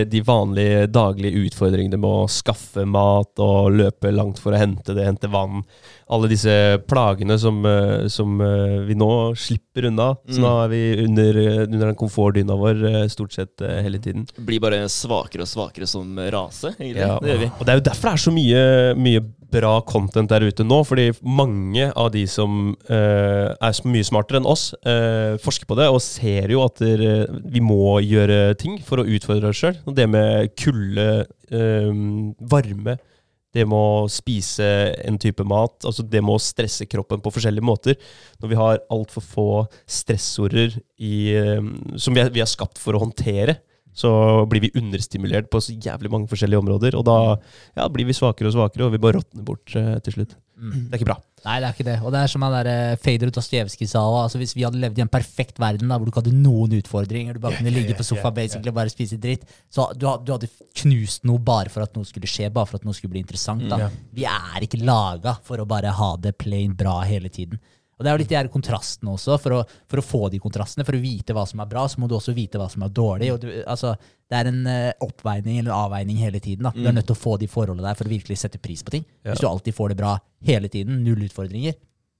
de 0.05 0.19
vanlige 0.21 0.83
daglige 0.93 1.39
utfordringene 1.47 1.97
med 1.97 2.09
å 2.09 2.27
skaffe 2.29 2.83
mat 2.85 3.41
og 3.41 3.71
løpe 3.73 4.11
langt 4.13 4.37
for 4.41 4.53
å 4.53 4.59
hente 4.61 4.93
det, 4.93 5.07
hente 5.07 5.31
vann. 5.33 5.63
Alle 6.13 6.29
disse 6.29 6.53
plagene 6.89 7.37
som, 7.41 7.57
eh, 7.65 8.05
som 8.13 8.37
eh, 8.41 8.77
vi 8.85 8.97
nå 8.97 9.09
slipper 9.37 9.89
unna. 9.89 10.11
Så 10.29 10.37
Mm. 10.39 10.45
nå 10.45 10.53
er 10.63 10.69
vi 10.69 10.83
under, 11.07 11.41
under 11.65 11.85
den 11.89 11.97
komfortdyna 11.97 12.55
vår 12.57 12.85
eh, 12.91 13.07
stort 13.09 13.33
sett 13.33 13.59
hele 13.59 13.97
tiden. 13.99 14.27
Blir 14.37 14.61
bare 14.61 14.83
svakere 14.89 15.41
og 15.45 15.49
svakere 15.49 15.87
som 15.89 16.13
rase, 16.29 16.75
egentlig. 16.77 17.01
Ja, 17.01 17.17
Det 17.19 17.33
gjør 17.33 17.43
vi. 17.47 17.51
Og 17.57 17.65
det 17.65 17.73
er 17.73 17.81
jo 17.81 17.87
derfor 17.89 18.09
det 18.09 18.13
er 18.13 18.25
så 18.27 18.33
mye, 18.37 18.63
mye 18.99 19.25
bra 19.49 19.79
content 19.81 20.29
der 20.29 20.45
ute 20.45 20.61
nå. 20.65 20.83
Fordi 20.85 21.07
mange 21.25 21.87
av 21.97 22.11
de 22.13 22.21
som 22.29 22.75
uh, 22.89 23.49
er 23.57 23.79
mye 23.89 24.05
smartere 24.05 24.37
enn 24.41 24.49
oss, 24.49 24.67
uh, 24.85 25.37
forsker 25.41 25.65
på 25.69 25.77
det 25.79 25.87
og 25.89 25.97
ser 26.05 26.53
jo 26.53 26.61
at 26.65 26.77
der, 26.83 27.01
vi 27.49 27.61
må 27.65 27.97
gjøre 28.05 28.53
ting 28.61 28.77
for 28.85 28.98
å 29.01 29.07
utfordre 29.17 29.51
oss 29.51 29.61
sjøl. 29.61 29.77
Det 29.95 30.07
med 30.09 30.51
kulde, 30.59 31.07
um, 31.51 32.33
varme, 32.51 32.97
det 33.55 33.65
med 33.65 33.77
å 33.77 34.09
spise 34.11 34.65
en 35.07 35.17
type 35.21 35.43
mat, 35.47 35.79
altså 35.87 36.05
det 36.05 36.21
med 36.21 36.35
å 36.35 36.43
stresse 36.43 36.85
kroppen 36.89 37.21
på 37.23 37.31
forskjellige 37.33 37.65
måter. 37.65 37.97
Når 38.41 38.51
vi 38.51 38.59
har 38.59 38.83
altfor 38.93 39.25
få 39.25 39.47
stressorder 39.89 40.77
i, 41.01 41.15
um, 41.57 41.73
som 41.97 42.15
vi 42.15 42.23
er, 42.23 42.29
vi 42.33 42.43
er 42.43 42.49
skapt 42.49 42.81
for 42.81 42.95
å 42.95 43.03
håndtere, 43.03 43.57
så 43.99 44.11
blir 44.49 44.63
vi 44.63 44.73
understimulert 44.79 45.49
på 45.51 45.61
så 45.63 45.75
jævlig 45.75 46.11
mange 46.13 46.29
forskjellige 46.31 46.61
områder. 46.63 46.95
Og 46.99 47.03
da 47.07 47.17
ja, 47.75 47.87
blir 47.91 48.07
vi 48.07 48.15
svakere 48.15 48.51
og 48.51 48.55
svakere, 48.55 48.87
og 48.87 48.95
vi 48.95 49.01
bare 49.03 49.19
råtner 49.19 49.45
bort 49.45 49.75
eh, 49.75 49.97
til 50.05 50.19
slutt. 50.19 50.37
Det 50.59 50.91
er 50.91 50.99
ikke 50.99 51.07
bra. 51.07 51.15
Nei, 51.45 51.55
det 51.61 51.67
er 51.69 51.75
ikke 51.75 51.85
det. 51.87 51.95
Og 52.03 52.11
det 52.11 52.19
er 52.19 52.31
som 52.31 52.43
han 52.43 52.55
der 52.57 52.67
eh, 52.67 52.97
Fedor 52.99 53.29
Dostojevskij 53.31 53.87
sa 53.87 54.01
altså 54.03 54.41
Hvis 54.41 54.51
vi 54.57 54.65
hadde 54.67 54.81
levd 54.81 54.99
i 54.99 55.03
en 55.05 55.11
perfekt 55.11 55.59
verden 55.61 55.87
da, 55.87 55.95
hvor 55.95 56.07
du 56.07 56.11
ikke 56.11 56.23
hadde 56.25 56.35
noen 56.35 56.75
utfordringer, 56.81 57.37
du 57.37 57.43
bare 57.43 57.59
kunne 57.61 57.71
ligge 57.71 57.95
på 57.95 58.03
sofaen 58.07 58.35
basically 58.35 58.73
og 58.73 58.79
bare 58.81 58.91
spise 58.91 59.19
dritt, 59.21 59.47
så 59.71 59.87
du, 59.95 60.07
du 60.25 60.33
hadde 60.35 60.51
knust 60.81 61.23
noe 61.29 61.39
bare 61.39 61.71
for 61.71 61.85
at 61.85 61.95
noe 61.95 62.07
skulle 62.07 62.27
skje, 62.29 62.51
bare 62.51 62.67
for 62.67 62.81
at 62.81 62.87
noe 62.87 62.97
skulle 62.97 63.15
bli 63.15 63.23
interessant. 63.23 63.63
da. 63.71 63.85
Ja. 63.85 63.89
Vi 64.15 64.27
er 64.27 64.67
ikke 64.67 64.81
laga 64.83 65.37
for 65.47 65.63
å 65.63 65.67
bare 65.69 65.95
ha 65.95 66.11
det 66.19 66.35
plain 66.41 66.75
bra 66.79 66.99
hele 67.07 67.31
tiden. 67.31 67.61
Og 67.99 68.05
Det 68.05 68.09
er 68.09 68.15
jo 68.15 68.21
litt 68.21 68.31
de 68.31 68.37
her 68.37 68.47
kontrastene 68.47 69.11
også. 69.11 69.35
For 69.43 69.57
å, 69.57 69.59
for 69.91 69.99
å 69.99 70.05
få 70.05 70.21
de 70.31 70.39
kontrastene, 70.39 70.85
for 70.87 70.95
å 70.95 71.01
vite 71.03 71.35
hva 71.35 71.43
som 71.49 71.59
er 71.59 71.67
bra, 71.67 71.83
så 71.91 71.99
må 71.99 72.07
du 72.07 72.15
også 72.15 72.31
vite 72.37 72.61
hva 72.61 72.69
som 72.71 72.85
er 72.87 72.93
dårlig. 72.95 73.33
og 73.33 73.41
du, 73.43 73.49
altså, 73.67 73.91
Det 73.99 74.39
er 74.39 74.49
en 74.53 74.61
eh, 74.71 74.93
oppveining 75.03 75.59
eller 75.59 75.75
avveining 75.75 76.23
hele 76.23 76.39
tiden. 76.39 76.63
da. 76.69 76.71
Du 76.71 76.87
er 76.87 76.95
nødt 76.95 77.09
til 77.11 77.17
å 77.17 77.19
få 77.19 77.35
de 77.41 77.51
forholdene 77.51 77.83
der 77.83 77.99
for 77.99 78.07
å 78.07 78.13
virkelig 78.15 78.39
sette 78.39 78.61
pris 78.63 78.85
på 78.87 78.95
ting. 78.95 79.05
Ja. 79.19 79.33
Hvis 79.33 79.43
du 79.43 79.49
alltid 79.51 79.75
får 79.75 79.91
det 79.91 79.99
bra 79.99 80.15
hele 80.47 80.71
tiden, 80.71 81.03
null 81.03 81.27
utfordringer, 81.27 81.75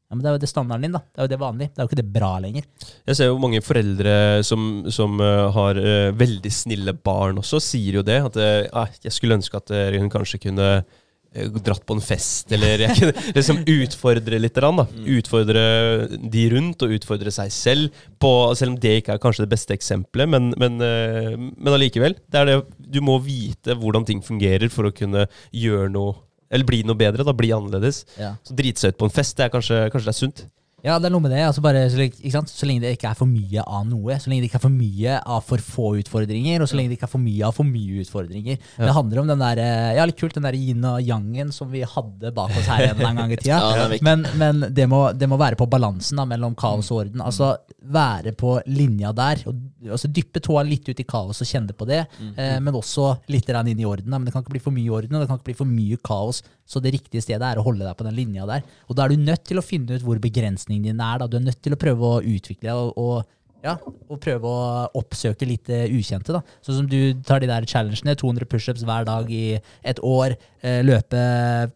ja, 0.10 0.18
men 0.18 0.24
det 0.26 0.30
er 0.30 0.36
jo 0.36 0.42
det 0.42 0.50
standarden 0.50 0.88
din. 0.88 0.96
da. 0.98 1.04
Det 1.06 1.22
er 1.22 1.28
jo 1.28 1.32
det 1.32 1.40
vanlige. 1.40 1.70
Det 1.70 1.80
er 1.80 1.86
jo 1.86 1.90
ikke 1.92 2.02
det 2.02 2.14
bra 2.20 2.30
lenger. 2.42 2.64
Jeg 3.08 3.16
ser 3.16 3.28
jo 3.30 3.40
mange 3.40 3.62
foreldre 3.62 4.14
som, 4.44 4.64
som 4.90 5.20
eh, 5.22 5.44
har 5.54 5.80
uh, 5.80 6.16
veldig 6.18 6.52
snille 6.52 6.96
barn 6.98 7.40
også, 7.40 7.62
sier 7.62 8.02
jo 8.02 8.04
det. 8.04 8.18
At 8.32 8.40
ah, 8.74 8.90
jeg 9.06 9.16
skulle 9.16 9.38
ønske 9.38 9.62
at 9.62 9.72
hun 9.96 10.10
kanskje 10.12 10.42
kunne 10.50 10.82
dratt 11.30 11.84
på 11.86 11.94
en 11.94 12.02
fest, 12.02 12.50
eller 12.56 12.82
jeg 12.88 12.96
kunne 12.98 13.24
liksom 13.38 13.62
utfordre 13.70 14.40
litt. 14.42 14.58
Da. 14.60 14.86
Utfordre 15.18 15.64
de 16.10 16.46
rundt, 16.54 16.86
og 16.86 16.96
utfordre 16.98 17.34
seg 17.34 17.52
selv. 17.54 18.00
På, 18.20 18.52
selv 18.58 18.74
om 18.74 18.80
det 18.82 18.96
ikke 19.02 19.16
er 19.16 19.22
kanskje 19.22 19.46
det 19.46 19.54
beste 19.54 19.76
eksempelet, 19.78 20.32
men, 20.32 20.50
men, 20.60 20.80
eh, 20.84 21.36
men 21.38 21.76
allikevel. 21.76 22.18
Det 22.28 22.42
er 22.42 22.50
det, 22.50 22.58
du 22.80 23.00
må 23.06 23.20
vite 23.24 23.78
hvordan 23.78 24.08
ting 24.10 24.24
fungerer 24.26 24.72
for 24.74 24.90
å 24.90 24.96
kunne 24.96 25.28
gjøre 25.56 25.92
noe 25.94 26.18
Eller 26.50 26.66
bli 26.66 26.80
noe 26.82 26.98
bedre, 26.98 27.22
da, 27.22 27.34
bli 27.38 27.52
annerledes. 27.54 28.08
Ja. 28.18 28.32
Så 28.42 28.56
drite 28.58 28.82
seg 28.82 28.96
ut 28.96 28.98
på 28.98 29.06
en 29.06 29.14
fest, 29.14 29.36
det 29.38 29.46
er 29.46 29.52
kanskje, 29.54 29.84
kanskje 29.94 30.08
det 30.08 30.16
er 30.16 30.18
sunt. 30.18 30.48
Ja, 30.86 30.98
det 31.00 31.10
er 31.10 31.14
noe 31.14 31.24
med 31.24 31.34
det. 31.34 31.42
Altså 31.48 31.64
bare, 31.64 31.84
så, 31.92 32.02
ikke 32.06 32.32
sant? 32.34 32.52
så 32.52 32.68
lenge 32.68 32.86
det 32.86 32.94
ikke 32.96 33.10
er 33.12 33.18
for 33.20 33.30
mye 33.30 33.64
av 33.66 33.88
noe. 33.90 34.18
Så 34.22 34.32
lenge 34.32 34.46
det 34.46 34.50
ikke 34.52 34.60
er 34.62 34.66
for 34.66 34.76
mye 34.76 35.18
av 35.20 35.44
for 35.48 35.64
få 35.64 35.90
utfordringer, 36.00 36.64
og 36.64 36.72
så 36.72 36.80
lenge 36.80 36.94
det 36.94 37.00
ikke 37.00 37.10
er 37.10 37.14
for 37.16 37.24
mye 37.24 37.48
av 37.48 37.56
for 37.58 37.68
mye 37.68 38.04
utfordringer. 38.04 38.60
Det 38.80 38.96
handler 38.96 39.24
om 39.24 39.32
den 39.32 39.44
der, 39.44 39.62
eh, 39.64 39.96
ja, 39.98 40.08
litt 40.08 40.20
kult, 40.20 40.36
den 40.38 40.48
der 40.48 40.58
yin 40.58 40.86
og 40.88 41.02
yangen 41.04 41.54
som 41.56 41.72
vi 41.74 41.84
hadde 41.84 42.34
bak 42.36 42.56
oss 42.56 42.70
her 42.70 42.94
en 42.94 43.24
gang 43.24 43.36
i 43.36 43.40
tida. 43.40 43.60
Ja, 43.80 43.86
men 44.04 44.24
men 44.40 44.64
det, 44.76 44.86
må, 44.90 45.12
det 45.16 45.28
må 45.30 45.38
være 45.40 45.58
på 45.60 45.68
balansen 45.70 46.20
da, 46.20 46.26
mellom 46.28 46.56
kaos 46.58 46.90
og 46.94 47.04
orden. 47.04 47.24
Altså 47.24 47.54
være 47.94 48.34
på 48.38 48.56
linja 48.70 49.12
der. 49.16 49.44
Og, 49.50 49.60
altså 49.90 50.10
Dyppe 50.12 50.42
tåa 50.44 50.64
litt 50.68 50.88
ut 50.90 51.00
i 51.00 51.08
kaos 51.08 51.42
og 51.44 51.50
kjenne 51.50 51.76
på 51.76 51.88
det, 51.90 52.02
eh, 52.36 52.58
men 52.64 52.78
også 52.78 53.12
litt 53.32 53.50
inn 53.50 53.80
i 53.80 53.88
orden. 53.88 54.10
Da. 54.10 54.18
Men 54.18 54.28
det 54.28 54.36
kan 54.36 54.46
ikke 54.46 54.56
bli 54.56 54.64
for 54.64 54.76
mye 54.76 54.96
orden, 54.96 55.16
og 55.16 55.24
det 55.24 55.30
kan 55.30 55.40
ikke 55.40 55.52
bli 55.52 55.60
for 55.62 55.70
mye 55.70 56.00
kaos. 56.06 56.44
Så 56.70 56.82
det 56.84 56.94
riktige 56.94 57.24
stedet 57.26 57.46
er 57.46 57.58
å 57.58 57.66
holde 57.66 57.82
deg 57.82 57.98
på 57.98 58.06
den 58.06 58.18
linja 58.18 58.46
der. 58.46 58.62
Og 58.88 58.98
da 58.98 59.06
er 59.06 59.14
du 59.14 59.24
nødt 59.24 59.48
til 59.50 59.58
å 59.58 59.66
finne 59.66 59.98
ut 59.98 60.06
hvor 60.06 60.20
begrensningen 60.22 60.69
din 60.70 61.00
er. 61.00 61.20
Da. 61.20 61.28
Du 61.28 61.38
er 61.40 61.46
nødt 61.50 61.62
til 61.64 61.76
å 61.76 61.80
prøve 61.80 62.16
å 62.16 62.22
utvikle 62.22 62.76
og, 62.78 62.98
og, 63.00 63.36
ja, 63.66 63.74
og 64.08 64.20
prøve 64.24 64.48
å 64.48 64.68
oppsøke 64.96 65.48
litt 65.48 65.70
eh, 65.74 65.90
ukjente. 65.92 66.32
da. 66.36 66.40
Sånn 66.64 66.78
som 66.78 66.88
du 66.88 67.00
tar 67.28 67.42
de 67.44 67.50
der 67.50 67.68
challengene, 67.68 68.16
200 68.20 68.48
pushups 68.48 68.86
hver 68.88 69.08
dag 69.08 69.32
i 69.34 69.58
et 69.84 70.00
år, 70.06 70.38
eh, 70.64 70.80
løpe 70.86 71.20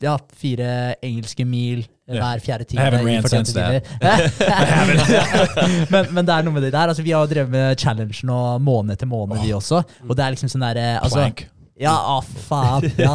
ja, 0.03 0.15
fire 0.39 0.69
engelske 1.03 1.43
mil 1.47 1.81
eh, 1.83 2.15
hver 2.15 2.43
fjerde 2.45 2.69
I 2.71 2.79
haven't 2.79 3.03
ran 3.09 3.27
since 3.27 3.51
that. 3.57 3.83
men, 5.93 6.13
men 6.13 6.23
det 6.23 6.37
er 6.37 6.47
noe 6.47 6.55
med 6.55 6.63
det 6.69 6.71
der. 6.71 6.93
Altså, 6.93 7.03
vi 7.03 7.11
har 7.15 7.27
drevet 7.27 7.51
med 7.51 7.75
challenge 7.83 8.23
nå 8.29 8.39
måned 8.63 8.95
etter 8.95 9.09
måned, 9.09 9.43
vi 9.43 9.51
også. 9.57 9.83
Og 10.07 10.15
det 10.15 10.23
er 10.23 10.37
liksom 10.37 10.53
sånn 10.55 10.69
der, 10.69 10.83
altså, 11.01 11.25
Plank. 11.25 11.49
Ja, 11.83 11.93
å 12.15 12.19
faen. 12.23 12.87
Ja. 12.99 13.13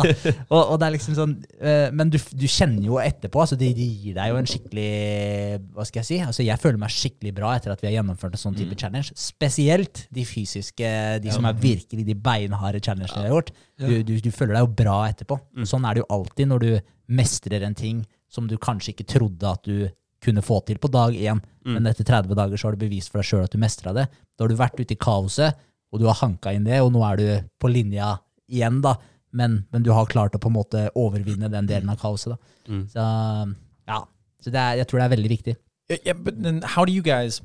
Og, 0.49 0.61
og 0.61 0.75
det 0.81 0.87
er 0.87 0.95
liksom 0.95 1.17
sånn 1.17 1.35
eh, 1.61 1.89
Men 1.95 2.11
du, 2.13 2.19
du 2.37 2.45
kjenner 2.51 2.85
jo 2.85 2.99
etterpå. 3.03 3.41
Altså 3.43 3.57
det, 3.59 3.71
gir 3.75 4.17
deg 4.17 4.33
jo 4.33 4.39
en 4.41 4.49
skikkelig 4.49 4.89
Hva 5.77 5.87
skal 5.89 6.03
jeg 6.03 6.09
si? 6.09 6.19
Altså 6.25 6.47
Jeg 6.47 6.61
føler 6.63 6.81
meg 6.83 6.93
skikkelig 6.95 7.33
bra 7.37 7.55
etter 7.57 7.73
at 7.75 7.83
vi 7.83 7.91
har 7.91 7.97
gjennomført 7.99 8.37
en 8.37 8.43
sånn 8.43 8.59
type 8.59 8.77
challenge. 8.81 9.15
Spesielt 9.19 10.05
de 10.15 10.27
fysiske, 10.29 10.93
de 11.25 11.35
som 11.35 11.49
er 11.49 11.59
virkelig 11.59 12.07
de 12.09 12.17
beinharde 12.29 12.83
challengene 12.85 13.25
vi 13.25 13.29
har 13.29 13.35
gjort. 13.37 13.53
Du, 13.79 13.93
du, 14.07 14.15
du 14.25 14.31
føler 14.35 14.57
deg 14.59 14.67
jo 14.67 14.73
bra 14.83 14.99
etterpå. 15.11 15.39
Sånn 15.69 15.87
er 15.89 15.97
det 15.99 16.05
jo 16.05 16.11
alltid 16.19 16.51
når 16.53 16.65
du 16.65 16.71
mestrer 17.19 17.65
en 17.65 17.77
ting 17.79 18.03
som 18.29 18.49
du 18.51 18.59
kanskje 18.61 18.93
ikke 18.93 19.09
trodde 19.09 19.49
at 19.49 19.65
du 19.65 19.89
kunne 20.25 20.43
få 20.43 20.59
til 20.67 20.81
på 20.83 20.91
dag 20.91 21.15
én, 21.15 21.39
men 21.69 21.87
etter 21.87 22.05
30 22.05 22.35
dager 22.35 22.59
så 22.59 22.69
har 22.69 22.75
du 22.77 22.83
bevist 22.83 23.13
for 23.13 23.21
deg 23.23 23.29
sjøl 23.29 23.45
at 23.47 23.55
du 23.55 23.61
mestra 23.63 23.93
det. 23.95 24.09
Da 24.35 24.45
har 24.45 24.51
du 24.51 24.59
vært 24.59 24.81
ute 24.81 24.97
i 24.97 24.99
kaoset, 24.99 25.55
og 25.93 26.03
du 26.03 26.09
har 26.09 26.19
hanka 26.21 26.53
inn 26.53 26.67
det, 26.67 26.81
og 26.85 26.91
nå 26.93 27.05
er 27.07 27.21
du 27.21 27.29
på 27.63 27.71
linja 27.71 28.17
igjen, 28.49 28.81
da. 28.85 28.97
Men, 29.31 29.67
men 29.73 29.83
du 29.85 29.91
har 29.93 30.07
klart 30.09 30.35
å 30.35 30.41
på 30.41 30.49
en 30.49 30.57
måte 30.57 30.87
overvinne 30.97 31.51
den 31.53 31.67
delen 31.69 31.91
av 31.93 31.99
kaoset. 32.01 32.33
da. 32.35 32.39
Så 32.93 33.05
ja, 33.89 34.03
så 34.41 34.51
det 34.51 34.61
er, 34.61 34.79
jeg 34.81 34.89
tror 34.89 34.99
det 35.01 35.05
er 35.05 35.15
veldig 35.17 35.31
viktig. 35.31 35.55
Yeah, 35.91 36.01
yeah, 36.07 36.17
but 36.17 36.43
then 36.43 36.63
how 36.63 36.85
do 36.85 36.93
you 36.93 37.03
guys 37.03 37.41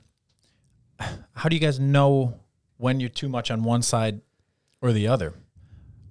how 1.33 1.49
do 1.49 1.55
you 1.55 1.59
guys 1.61 1.79
know 1.79 2.33
when 2.77 2.99
you're 2.99 3.09
too 3.09 3.29
much 3.29 3.49
on 3.51 3.63
one 3.63 3.81
side 3.81 4.21
or 4.81 4.91
the 4.91 5.07
other? 5.07 5.33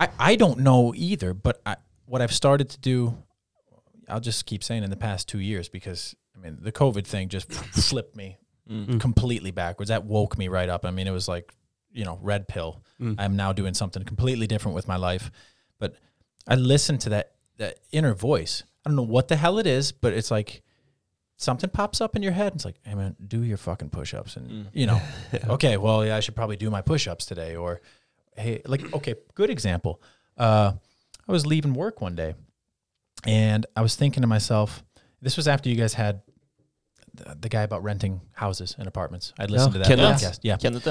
I, 0.00 0.08
I 0.18 0.36
don't 0.36 0.58
know 0.58 0.92
either, 0.96 1.34
but 1.34 1.60
I, 1.64 1.76
what 2.06 2.20
I've 2.22 2.32
started 2.32 2.68
to 2.70 2.78
do, 2.80 3.14
I'll 4.08 4.20
just 4.20 4.46
keep 4.46 4.64
saying 4.64 4.82
in 4.82 4.90
the 4.90 4.96
past 4.96 5.28
two 5.28 5.38
years 5.40 5.68
because 5.68 6.16
I 6.36 6.40
mean 6.40 6.58
the 6.60 6.72
COVID 6.72 7.06
thing 7.06 7.28
just 7.28 7.52
flipped 7.88 8.16
me 8.16 8.38
completely 8.98 9.50
backwards. 9.50 9.90
That 9.90 10.04
woke 10.04 10.38
me 10.38 10.48
right 10.48 10.68
up. 10.68 10.84
I 10.84 10.90
mean 10.90 11.06
it 11.06 11.12
was 11.12 11.28
like 11.28 11.54
you 11.92 12.04
know 12.04 12.18
red 12.22 12.48
pill. 12.48 12.82
I'm 13.18 13.34
now 13.34 13.52
doing 13.52 13.74
something 13.74 14.04
completely 14.04 14.46
different 14.46 14.76
with 14.76 14.86
my 14.86 14.94
life, 14.94 15.32
but 15.80 15.96
I 16.46 16.54
listen 16.54 16.98
to 16.98 17.08
that 17.10 17.32
that 17.56 17.78
inner 17.90 18.14
voice. 18.14 18.62
I 18.84 18.90
don't 18.90 18.96
know 18.96 19.02
what 19.02 19.26
the 19.28 19.36
hell 19.36 19.58
it 19.58 19.66
is, 19.66 19.90
but 19.90 20.12
it's 20.12 20.30
like 20.30 20.62
something 21.36 21.68
pops 21.68 22.00
up 22.00 22.14
in 22.14 22.22
your 22.22 22.32
head. 22.32 22.52
And 22.52 22.56
It's 22.56 22.64
like, 22.64 22.76
hey 22.84 22.94
man, 22.94 23.16
do 23.26 23.42
your 23.42 23.56
fucking 23.56 23.90
push-ups, 23.90 24.36
and 24.36 24.68
you 24.72 24.86
know, 24.86 25.00
okay, 25.48 25.76
well, 25.76 26.06
yeah, 26.06 26.16
I 26.16 26.20
should 26.20 26.36
probably 26.36 26.56
do 26.56 26.70
my 26.70 26.80
push-ups 26.80 27.26
today, 27.26 27.56
or 27.56 27.80
hey, 28.36 28.62
like, 28.66 28.92
okay, 28.94 29.16
good 29.34 29.50
example. 29.50 30.00
Uh, 30.38 30.72
I 31.28 31.32
was 31.32 31.44
leaving 31.44 31.74
work 31.74 32.00
one 32.00 32.14
day, 32.14 32.34
and 33.24 33.66
I 33.76 33.82
was 33.82 33.96
thinking 33.96 34.20
to 34.20 34.26
myself, 34.26 34.84
this 35.20 35.36
was 35.36 35.48
after 35.48 35.68
you 35.68 35.76
guys 35.76 35.94
had 35.94 36.22
the, 37.14 37.36
the 37.40 37.48
guy 37.48 37.62
about 37.62 37.82
renting 37.82 38.20
houses 38.32 38.76
and 38.78 38.86
apartments. 38.86 39.32
I'd 39.38 39.50
listened 39.50 39.72
to 39.74 39.78
that 39.80 39.88
Kenneth. 39.88 40.22
podcast. 40.22 40.38
Yeah, 40.42 40.56
Kenneth. 40.56 40.86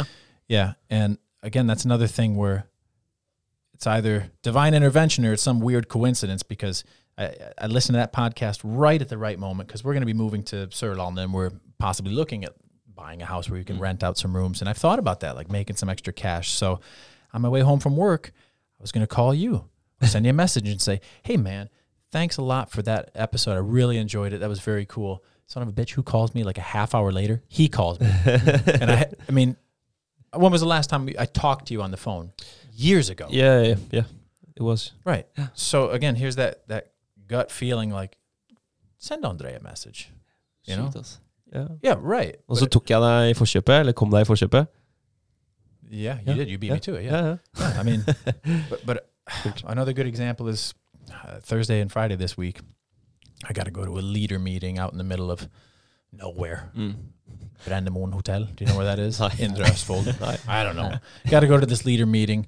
Yeah, 0.51 0.73
and 0.89 1.17
again, 1.41 1.65
that's 1.65 1.85
another 1.85 2.07
thing 2.07 2.35
where 2.35 2.67
it's 3.73 3.87
either 3.87 4.29
divine 4.41 4.73
intervention 4.73 5.25
or 5.25 5.31
it's 5.31 5.41
some 5.41 5.61
weird 5.61 5.87
coincidence 5.87 6.43
because 6.43 6.83
I, 7.17 7.33
I 7.57 7.67
listened 7.67 7.93
to 7.93 7.99
that 7.99 8.11
podcast 8.11 8.59
right 8.65 9.01
at 9.01 9.07
the 9.07 9.17
right 9.17 9.39
moment 9.39 9.69
because 9.69 9.81
we're 9.81 9.93
going 9.93 10.01
to 10.01 10.07
be 10.07 10.13
moving 10.13 10.43
to 10.43 10.67
Surlon 10.67 11.17
and 11.17 11.33
we're 11.33 11.51
possibly 11.79 12.11
looking 12.11 12.43
at 12.43 12.53
buying 12.93 13.21
a 13.21 13.25
house 13.25 13.49
where 13.49 13.59
you 13.59 13.63
can 13.63 13.77
mm. 13.77 13.79
rent 13.79 14.03
out 14.03 14.17
some 14.17 14.35
rooms. 14.35 14.59
And 14.59 14.69
I've 14.69 14.77
thought 14.77 14.99
about 14.99 15.21
that, 15.21 15.37
like 15.37 15.49
making 15.49 15.77
some 15.77 15.87
extra 15.87 16.11
cash. 16.11 16.51
So 16.51 16.81
on 17.31 17.41
my 17.41 17.47
way 17.47 17.61
home 17.61 17.79
from 17.79 17.95
work, 17.95 18.33
I 18.77 18.83
was 18.83 18.91
going 18.91 19.07
to 19.07 19.07
call 19.07 19.33
you, 19.33 19.69
send 20.03 20.25
you 20.25 20.31
a 20.31 20.33
message 20.33 20.67
and 20.67 20.81
say, 20.81 20.99
hey, 21.23 21.37
man, 21.37 21.69
thanks 22.11 22.35
a 22.35 22.41
lot 22.41 22.69
for 22.69 22.81
that 22.81 23.09
episode. 23.15 23.53
I 23.53 23.59
really 23.59 23.97
enjoyed 23.97 24.33
it. 24.33 24.41
That 24.41 24.49
was 24.49 24.59
very 24.59 24.85
cool. 24.85 25.23
Son 25.47 25.63
of 25.63 25.69
a 25.69 25.71
bitch 25.71 25.91
who 25.91 26.03
calls 26.03 26.35
me 26.35 26.43
like 26.43 26.57
a 26.57 26.61
half 26.61 26.93
hour 26.93 27.13
later, 27.13 27.41
he 27.47 27.69
calls 27.69 28.01
me. 28.01 28.07
and 28.25 28.91
I, 28.91 29.11
I 29.29 29.31
mean, 29.31 29.55
when 30.35 30.51
was 30.51 30.61
the 30.61 30.67
last 30.67 30.89
time 30.89 31.09
I 31.19 31.25
talked 31.25 31.67
to 31.67 31.73
you 31.73 31.81
on 31.81 31.91
the 31.91 31.97
phone? 31.97 32.31
Years 32.73 33.09
ago. 33.09 33.27
Yeah, 33.29 33.61
yeah, 33.61 33.75
yeah. 33.91 34.03
It 34.55 34.63
was. 34.63 34.91
Right. 35.05 35.25
So 35.53 35.89
again, 35.89 36.15
here's 36.15 36.35
that 36.35 36.67
that 36.67 36.91
gut 37.27 37.51
feeling 37.51 37.91
like 37.91 38.17
send 38.97 39.25
Andre 39.25 39.55
a 39.55 39.59
message. 39.63 40.09
You 40.65 40.75
know? 40.77 40.83
Sjukt, 40.89 40.95
altså. 40.95 41.17
Yeah, 41.83 41.97
right. 41.99 42.35
Og 42.47 42.57
så 42.57 42.65
tok 42.65 42.89
jeg 42.89 43.01
deg 43.01 43.29
i 43.31 43.33
forkjøpet, 43.33 43.79
eller 43.79 43.91
kom 43.93 44.09
deg 44.11 44.21
i 44.21 44.25
forkjøpet. 44.29 44.67
Yeah, 45.91 46.17
you 46.19 46.27
Yeah. 46.27 46.35
did. 46.37 46.47
You 46.49 46.57
beat 46.57 46.69
Yeah. 46.69 46.75
me 46.75 46.79
to 46.79 46.93
it. 46.95 47.03
Yeah. 47.03 47.37
Yeah, 47.59 47.79
I 47.79 47.83
mean, 47.83 48.03
but, 48.69 48.79
but 48.85 49.11
another 49.65 49.91
good 49.93 50.07
example 50.07 50.47
is 50.47 50.73
uh, 51.11 51.39
Thursday 51.41 51.81
and 51.81 51.91
Friday 51.91 52.15
this 52.15 52.37
week. 52.37 52.61
I 53.49 53.53
got 53.53 53.65
to 53.65 53.71
go 53.71 53.83
to 53.85 53.97
a 53.99 54.03
leader 54.15 54.39
meeting 54.39 54.79
out 54.79 54.91
in 54.93 54.97
the 54.97 55.03
middle 55.03 55.29
of 55.31 55.49
nowhere. 56.11 56.71
Mm. 56.75 56.95
Brandemon 57.65 58.13
Hotel. 58.13 58.45
Do 58.45 58.63
you 58.63 58.71
know 58.71 58.77
where 58.77 58.85
that 58.85 58.99
is? 58.99 59.19
In 59.39 59.53
Østfold. 59.53 60.07
I 60.47 60.63
don't 60.63 60.75
know. 60.75 60.97
Got 61.29 61.41
to 61.41 61.47
go 61.47 61.59
to 61.59 61.65
this 61.65 61.85
leader 61.85 62.05
meeting. 62.05 62.47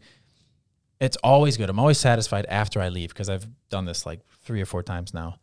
It's 0.99 1.17
always 1.17 1.57
good. 1.57 1.69
I'm 1.69 1.79
always 1.79 1.97
satisfied 1.97 2.45
after 2.47 2.81
I 2.81 2.89
leave 2.89 3.09
because 3.09 3.29
I've 3.29 3.45
done 3.69 3.85
this 3.85 4.05
like 4.05 4.21
three 4.43 4.61
or 4.61 4.65
four 4.65 4.83
times 4.83 5.13
now. 5.13 5.37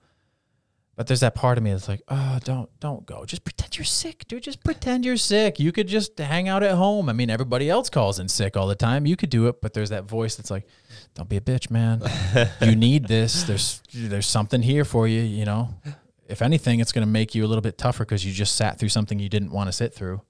But 0.96 1.06
there's 1.06 1.20
that 1.20 1.34
part 1.34 1.56
of 1.56 1.64
me 1.64 1.70
that's 1.70 1.88
like, 1.88 2.02
oh, 2.08 2.38
don't 2.44 2.68
don't 2.78 3.06
go. 3.06 3.24
Just 3.24 3.42
pretend 3.42 3.78
you're 3.78 3.86
sick, 3.86 4.28
dude. 4.28 4.42
Just 4.42 4.62
pretend 4.62 5.06
you're 5.06 5.16
sick. 5.16 5.58
You 5.58 5.72
could 5.72 5.88
just 5.88 6.18
hang 6.18 6.46
out 6.46 6.62
at 6.62 6.72
home. 6.72 7.08
I 7.08 7.14
mean, 7.14 7.30
everybody 7.30 7.70
else 7.70 7.88
calls 7.88 8.18
in 8.18 8.28
sick 8.28 8.54
all 8.54 8.66
the 8.66 8.74
time. 8.74 9.06
You 9.06 9.16
could 9.16 9.30
do 9.30 9.48
it, 9.48 9.62
but 9.62 9.72
there's 9.72 9.88
that 9.90 10.04
voice 10.04 10.36
that's 10.36 10.50
like, 10.50 10.66
don't 11.14 11.28
be 11.28 11.38
a 11.38 11.40
bitch, 11.40 11.70
man. 11.70 12.02
you 12.60 12.76
need 12.76 13.08
this. 13.08 13.44
There's 13.44 13.82
there's 13.94 14.26
something 14.26 14.60
here 14.60 14.84
for 14.84 15.08
you. 15.08 15.22
You 15.22 15.46
know. 15.46 15.74
If 16.30 16.42
anything, 16.42 16.80
it's 16.80 16.92
going 16.92 17.06
to 17.06 17.10
make 17.10 17.34
you 17.34 17.44
a 17.44 17.48
little 17.48 17.62
bit 17.62 17.76
tougher 17.78 18.04
because 18.04 18.24
you 18.24 18.32
just 18.32 18.56
sat 18.56 18.78
through 18.78 18.90
something 18.90 19.18
you 19.18 19.28
didn't 19.28 19.50
want 19.50 19.68
to 19.68 19.72
sit 19.72 19.94
through. 19.94 20.20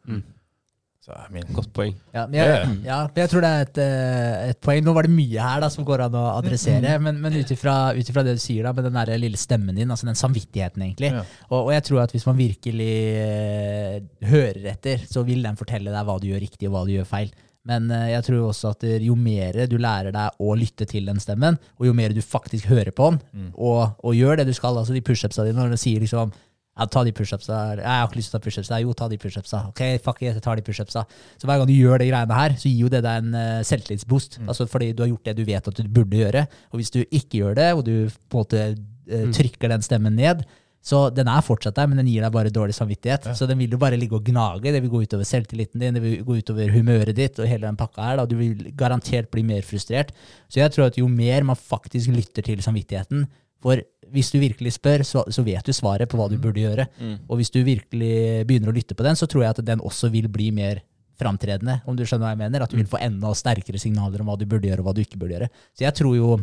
So 1.00 1.14
I 1.16 1.32
mean, 1.32 1.46
Godt 1.56 1.70
poeng. 1.72 1.94
Ja, 2.12 2.26
men 2.28 2.36
jeg, 2.36 2.64
ja, 2.84 2.98
men 3.08 3.20
jeg 3.22 3.30
tror 3.32 3.40
det 3.40 3.50
er 3.50 3.62
et, 3.64 3.78
eh, 3.80 4.50
et 4.52 4.58
poeng. 4.60 4.82
Nå 4.84 4.92
var 4.92 5.06
det 5.08 5.12
mye 5.14 5.40
her 5.46 5.62
da 5.64 5.70
som 5.72 5.86
går 5.88 6.04
an 6.04 6.18
å 6.20 6.24
adressere, 6.34 6.92
men, 7.00 7.16
men 7.22 7.38
ut 7.40 7.52
ifra 7.54 7.94
det 7.96 8.34
du 8.36 8.42
sier 8.42 8.68
da, 8.68 8.74
med 8.76 8.84
den 8.84 8.98
der 8.98 9.14
lille 9.22 9.40
stemmen 9.40 9.78
din, 9.80 9.88
altså 9.88 10.10
den 10.10 10.18
samvittigheten, 10.20 10.84
egentlig. 10.84 11.14
Ja. 11.16 11.22
Og, 11.48 11.70
og 11.70 11.72
jeg 11.72 11.86
tror 11.88 12.02
at 12.04 12.12
hvis 12.12 12.28
man 12.28 12.36
virkelig 12.36 12.90
eh, 13.24 13.96
hører 14.28 14.68
etter, 14.74 15.06
så 15.08 15.24
vil 15.24 15.40
den 15.48 15.56
fortelle 15.60 15.94
deg 15.94 16.04
hva 16.10 16.18
du 16.20 16.28
gjør 16.28 16.44
riktig 16.44 16.68
og 16.68 16.76
hva 16.76 16.84
du 16.84 16.92
gjør 16.98 17.08
feil. 17.08 17.32
Men 17.68 17.90
eh, 17.92 18.10
jeg 18.14 18.26
tror 18.28 18.50
også 18.50 18.74
at 18.74 18.86
jo 19.04 19.16
mer 19.18 19.58
du 19.68 19.76
lærer 19.80 20.14
deg 20.14 20.38
å 20.40 20.54
lytte 20.56 20.86
til 20.88 21.08
den 21.10 21.20
stemmen, 21.20 21.58
og 21.78 21.90
jo 21.90 21.96
mer 21.96 22.14
du 22.16 22.22
faktisk 22.24 22.70
hører 22.72 22.92
på 22.96 23.10
den, 23.12 23.50
og, 23.54 23.98
og 24.00 24.16
gjør 24.16 24.40
det 24.40 24.48
du 24.48 24.54
skal, 24.56 24.78
altså 24.80 24.96
de 24.96 25.04
pushupsa 25.04 25.44
dine, 25.44 25.60
når 25.60 25.76
du 25.76 25.82
sier 25.82 26.00
liksom 26.00 26.32
ja, 26.80 26.86
ta 26.88 27.02
de 27.04 27.12
pushupsa. 27.12 27.56
Jeg 27.76 27.84
har 27.84 28.06
ikke 28.06 28.20
lyst 28.20 28.30
til 28.32 28.38
å 28.38 28.40
ta 28.40 28.46
pushupsa. 28.46 28.78
Jo, 28.80 28.94
ta 28.96 29.08
de 29.10 29.18
pushupsa. 29.20 29.62
Ok, 29.68 29.82
fuck 30.04 30.22
it, 30.22 30.30
jeg 30.30 30.44
tar 30.44 30.56
de 30.56 30.64
pushupsa. 30.64 31.02
Så 31.36 31.48
hver 31.48 31.60
gang 31.60 31.68
du 31.68 31.74
gjør 31.74 32.00
de 32.00 32.08
greiene 32.08 32.38
her, 32.38 32.54
så 32.60 32.70
gir 32.70 32.86
jo 32.86 32.92
det 32.92 33.02
deg 33.04 33.24
en 33.24 33.36
uh, 33.36 33.64
selvtillitsboost. 33.66 34.40
Altså 34.46 34.66
fordi 34.70 34.92
du 34.94 35.04
har 35.04 35.10
gjort 35.10 35.28
det 35.28 35.36
du 35.40 35.44
vet 35.48 35.68
at 35.72 35.80
du 35.80 35.90
burde 35.90 36.22
gjøre. 36.22 36.46
Og 36.70 36.80
hvis 36.80 36.94
du 36.94 37.02
ikke 37.02 37.42
gjør 37.42 37.58
det, 37.58 37.68
og 37.76 37.84
du 37.88 37.92
på 38.08 38.38
en 38.38 38.46
måte 38.46 38.64
uh, 38.70 39.26
trykker 39.36 39.74
den 39.74 39.84
stemmen 39.84 40.16
ned, 40.16 40.46
så 40.80 41.10
den 41.12 41.28
er 41.28 41.42
fortsatt 41.44 41.76
der, 41.76 41.88
men 41.90 41.98
den 42.00 42.08
gir 42.08 42.24
deg 42.24 42.32
bare 42.32 42.52
dårlig 42.52 42.72
samvittighet. 42.72 43.26
Så 43.36 43.44
den 43.46 43.58
vil 43.60 43.74
jo 43.74 43.78
bare 43.80 43.98
ligge 44.00 44.16
og 44.16 44.24
gnage. 44.24 44.72
Det 44.72 44.80
vil 44.80 44.92
gå 44.92 45.02
utover 45.04 45.28
selvtilliten 45.28 45.82
din, 45.82 45.98
det 45.98 46.00
vil 46.00 46.22
gå 46.24 46.38
utover 46.40 46.72
humøret 46.72 47.12
ditt 47.18 47.36
og 47.38 47.48
hele 47.50 47.66
den 47.68 47.76
pakka 47.76 48.06
her. 48.06 48.16
Da. 48.22 48.24
Du 48.30 48.38
vil 48.38 48.70
garantert 48.80 49.28
bli 49.30 49.44
mer 49.44 49.66
frustrert. 49.66 50.14
Så 50.48 50.62
jeg 50.62 50.72
tror 50.72 50.88
at 50.88 50.96
jo 50.96 51.04
mer 51.12 51.44
man 51.44 51.58
faktisk 51.60 52.14
lytter 52.16 52.46
til 52.46 52.64
samvittigheten, 52.64 53.28
For 53.60 53.76
hvis 54.10 54.30
du 54.32 54.38
virkelig 54.40 54.72
spør, 54.78 55.02
så, 55.04 55.24
så 55.28 55.42
vet 55.44 55.66
du 55.68 55.72
svaret 55.76 56.08
på 56.08 56.16
hva 56.16 56.30
du 56.32 56.38
burde 56.40 56.62
gjøre. 56.62 56.86
Og 57.28 57.36
hvis 57.36 57.52
du 57.52 57.60
virkelig 57.62 58.46
begynner 58.48 58.72
å 58.72 58.74
lytte 58.74 58.96
på 58.96 59.04
den, 59.04 59.18
så 59.20 59.28
tror 59.28 59.44
jeg 59.44 59.50
at 59.52 59.66
den 59.66 59.82
også 59.84 60.08
vil 60.08 60.30
bli 60.32 60.48
mer 60.50 60.80
framtredende, 61.20 61.82
om 61.84 61.96
du 61.96 62.06
skjønner 62.06 62.24
hva 62.24 62.32
jeg 62.32 62.40
mener. 62.40 62.64
At 62.64 62.72
du 62.72 62.78
vil 62.80 62.88
få 62.88 63.02
enda 63.04 63.34
sterkere 63.36 63.78
signaler 63.78 64.22
om 64.22 64.32
hva 64.32 64.38
du 64.40 64.46
burde 64.48 64.70
gjøre, 64.70 64.80
og 64.80 64.88
hva 64.88 64.94
du 64.96 65.02
ikke 65.04 65.20
burde 65.20 65.36
gjøre. 65.36 65.50
Så 65.76 65.84
jeg 65.84 65.92
tror 66.00 66.16
jo, 66.16 66.38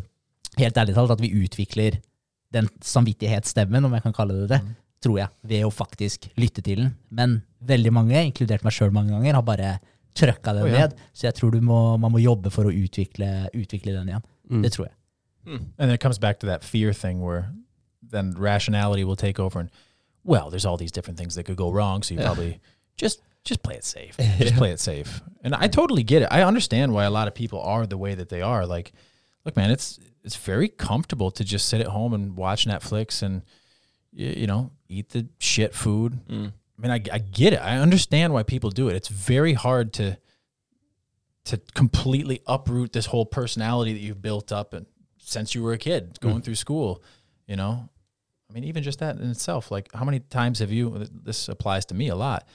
helt 0.61 0.77
ærlig 0.77 0.93
talt, 0.93 1.15
at 1.17 1.23
vi 1.23 1.33
utvikler 1.41 1.97
den 2.54 2.70
samvittighetsstemmen, 2.84 3.86
om 3.86 3.95
jeg 3.98 4.06
kan 4.06 4.16
kalle 4.16 4.36
det 4.41 4.50
det, 4.56 4.62
tror 5.04 5.20
jeg, 5.20 5.34
ved 5.50 5.66
å 5.68 5.74
faktisk 5.74 6.30
lytte 6.39 6.64
til 6.66 6.86
den. 6.86 6.93
Men 7.14 7.39
veldig 7.68 7.93
mange, 7.93 8.24
inkludert 8.30 8.66
meg 8.66 8.76
sjøl 8.76 8.93
mange 8.95 9.14
ganger, 9.14 9.38
har 9.38 9.45
bare 9.45 9.72
trøkka 10.18 10.56
den 10.58 10.66
oh, 10.66 10.72
ja. 10.72 10.86
ned. 10.86 10.95
Så 11.14 11.28
jeg 11.28 11.38
tror 11.38 11.54
du 11.54 11.62
må, 11.62 11.80
man 12.02 12.14
må 12.14 12.22
jobbe 12.24 12.52
for 12.54 12.70
å 12.70 12.74
utvikle, 12.74 13.50
utvikle 13.54 13.93
den 13.93 14.14
igjen. 14.14 14.26
Det 14.64 14.74
tror 14.74 14.89
jeg. 14.89 14.95
And 15.80 15.91
it 15.91 16.02
comes 16.02 16.18
back 16.20 16.39
to 16.39 16.48
that 16.48 16.64
fear 16.64 16.91
thing 16.91 17.22
where 17.22 17.54
then 18.02 18.34
rationality 18.38 19.04
will 19.06 19.16
take 19.16 19.39
over 19.39 19.60
and 19.60 19.70
well, 20.24 20.50
there's 20.50 20.66
all 20.66 20.76
these 20.76 20.91
different 20.91 21.18
things 21.18 21.36
that 21.36 21.45
could 21.45 21.56
go 21.56 21.72
wrong, 21.72 22.04
so 22.04 22.14
you 22.14 22.20
probably 22.20 22.60
just 22.98 23.22
just 23.45 23.64
play 23.64 23.76
it 23.76 23.86
safe. 23.86 24.18
Just 24.38 24.56
play 24.56 24.72
it 24.72 24.80
safe. 24.80 25.22
And 25.41 25.56
I 25.56 25.70
totally 25.70 26.04
get 26.04 26.22
it. 26.22 26.28
I 26.30 26.43
understand 26.43 26.93
why 26.93 27.06
a 27.06 27.10
lot 27.10 27.30
of 27.30 27.34
people 27.34 27.62
are 27.62 27.88
the 27.88 27.98
way 27.98 28.14
that 28.14 28.28
they 28.28 28.41
are. 28.41 28.66
Like, 28.66 28.91
look, 29.45 29.56
man, 29.56 29.72
it's 29.72 30.00
it's 30.28 30.36
very 30.36 30.67
comfortable 30.67 31.32
to 31.32 31.43
just 31.43 31.69
sit 31.69 31.80
at 31.80 31.88
home 31.88 32.13
and 32.13 32.36
watch 32.36 32.67
Netflix 32.67 33.23
and 33.23 33.43
you, 34.11 34.45
know, 34.45 34.71
eat 34.89 35.09
the 35.09 35.28
shit 35.39 35.73
food. 35.73 36.19
Mm. 36.28 36.51
I 36.51 36.82
mean, 36.82 36.91
I, 36.91 37.01
I 37.15 37.19
get 37.19 37.53
it. 37.53 37.61
I 37.61 37.78
understand 37.78 38.34
why 38.34 38.43
people 38.43 38.69
do 38.69 38.89
it. 38.89 38.95
It's 38.95 39.07
very 39.07 39.53
hard 39.53 39.93
to 39.93 40.17
to 41.45 41.61
completely 41.73 42.41
uproot 42.45 42.91
this 42.91 43.05
whole 43.05 43.25
personality 43.25 43.93
that 43.93 44.01
you've 44.01 44.21
built 44.21 44.51
up 44.51 44.73
and 44.73 44.86
since 45.17 45.55
you 45.55 45.63
were 45.63 45.71
a 45.71 45.78
kid 45.78 46.15
mm. 46.15 46.19
going 46.19 46.41
through 46.41 46.55
school, 46.55 47.01
you 47.47 47.55
know. 47.55 47.88
I 48.49 48.53
mean, 48.53 48.65
even 48.65 48.84
just 48.84 48.99
that 48.99 49.15
in 49.15 49.30
itself, 49.30 49.71
like 49.71 49.89
how 49.93 50.03
many 50.03 50.19
times 50.19 50.59
have 50.59 50.73
you 50.73 50.93
uh, 50.93 51.05
this 51.23 51.47
applies 51.47 51.86
to 51.86 51.95
me 51.95 52.09
a 52.09 52.15
lot, 52.15 52.45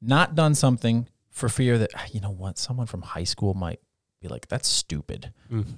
not 0.00 0.34
done 0.34 0.54
something 0.54 1.06
for 1.28 1.50
fear 1.50 1.76
that 1.76 1.90
"Ah, 1.94 2.06
you 2.12 2.20
know 2.20 2.30
what, 2.30 2.56
someone 2.56 2.86
from 2.86 3.02
high 3.02 3.24
school 3.24 3.52
might 3.52 3.80
be 4.20 4.28
like, 4.28 4.48
that's 4.48 4.68
stupid. 4.68 5.32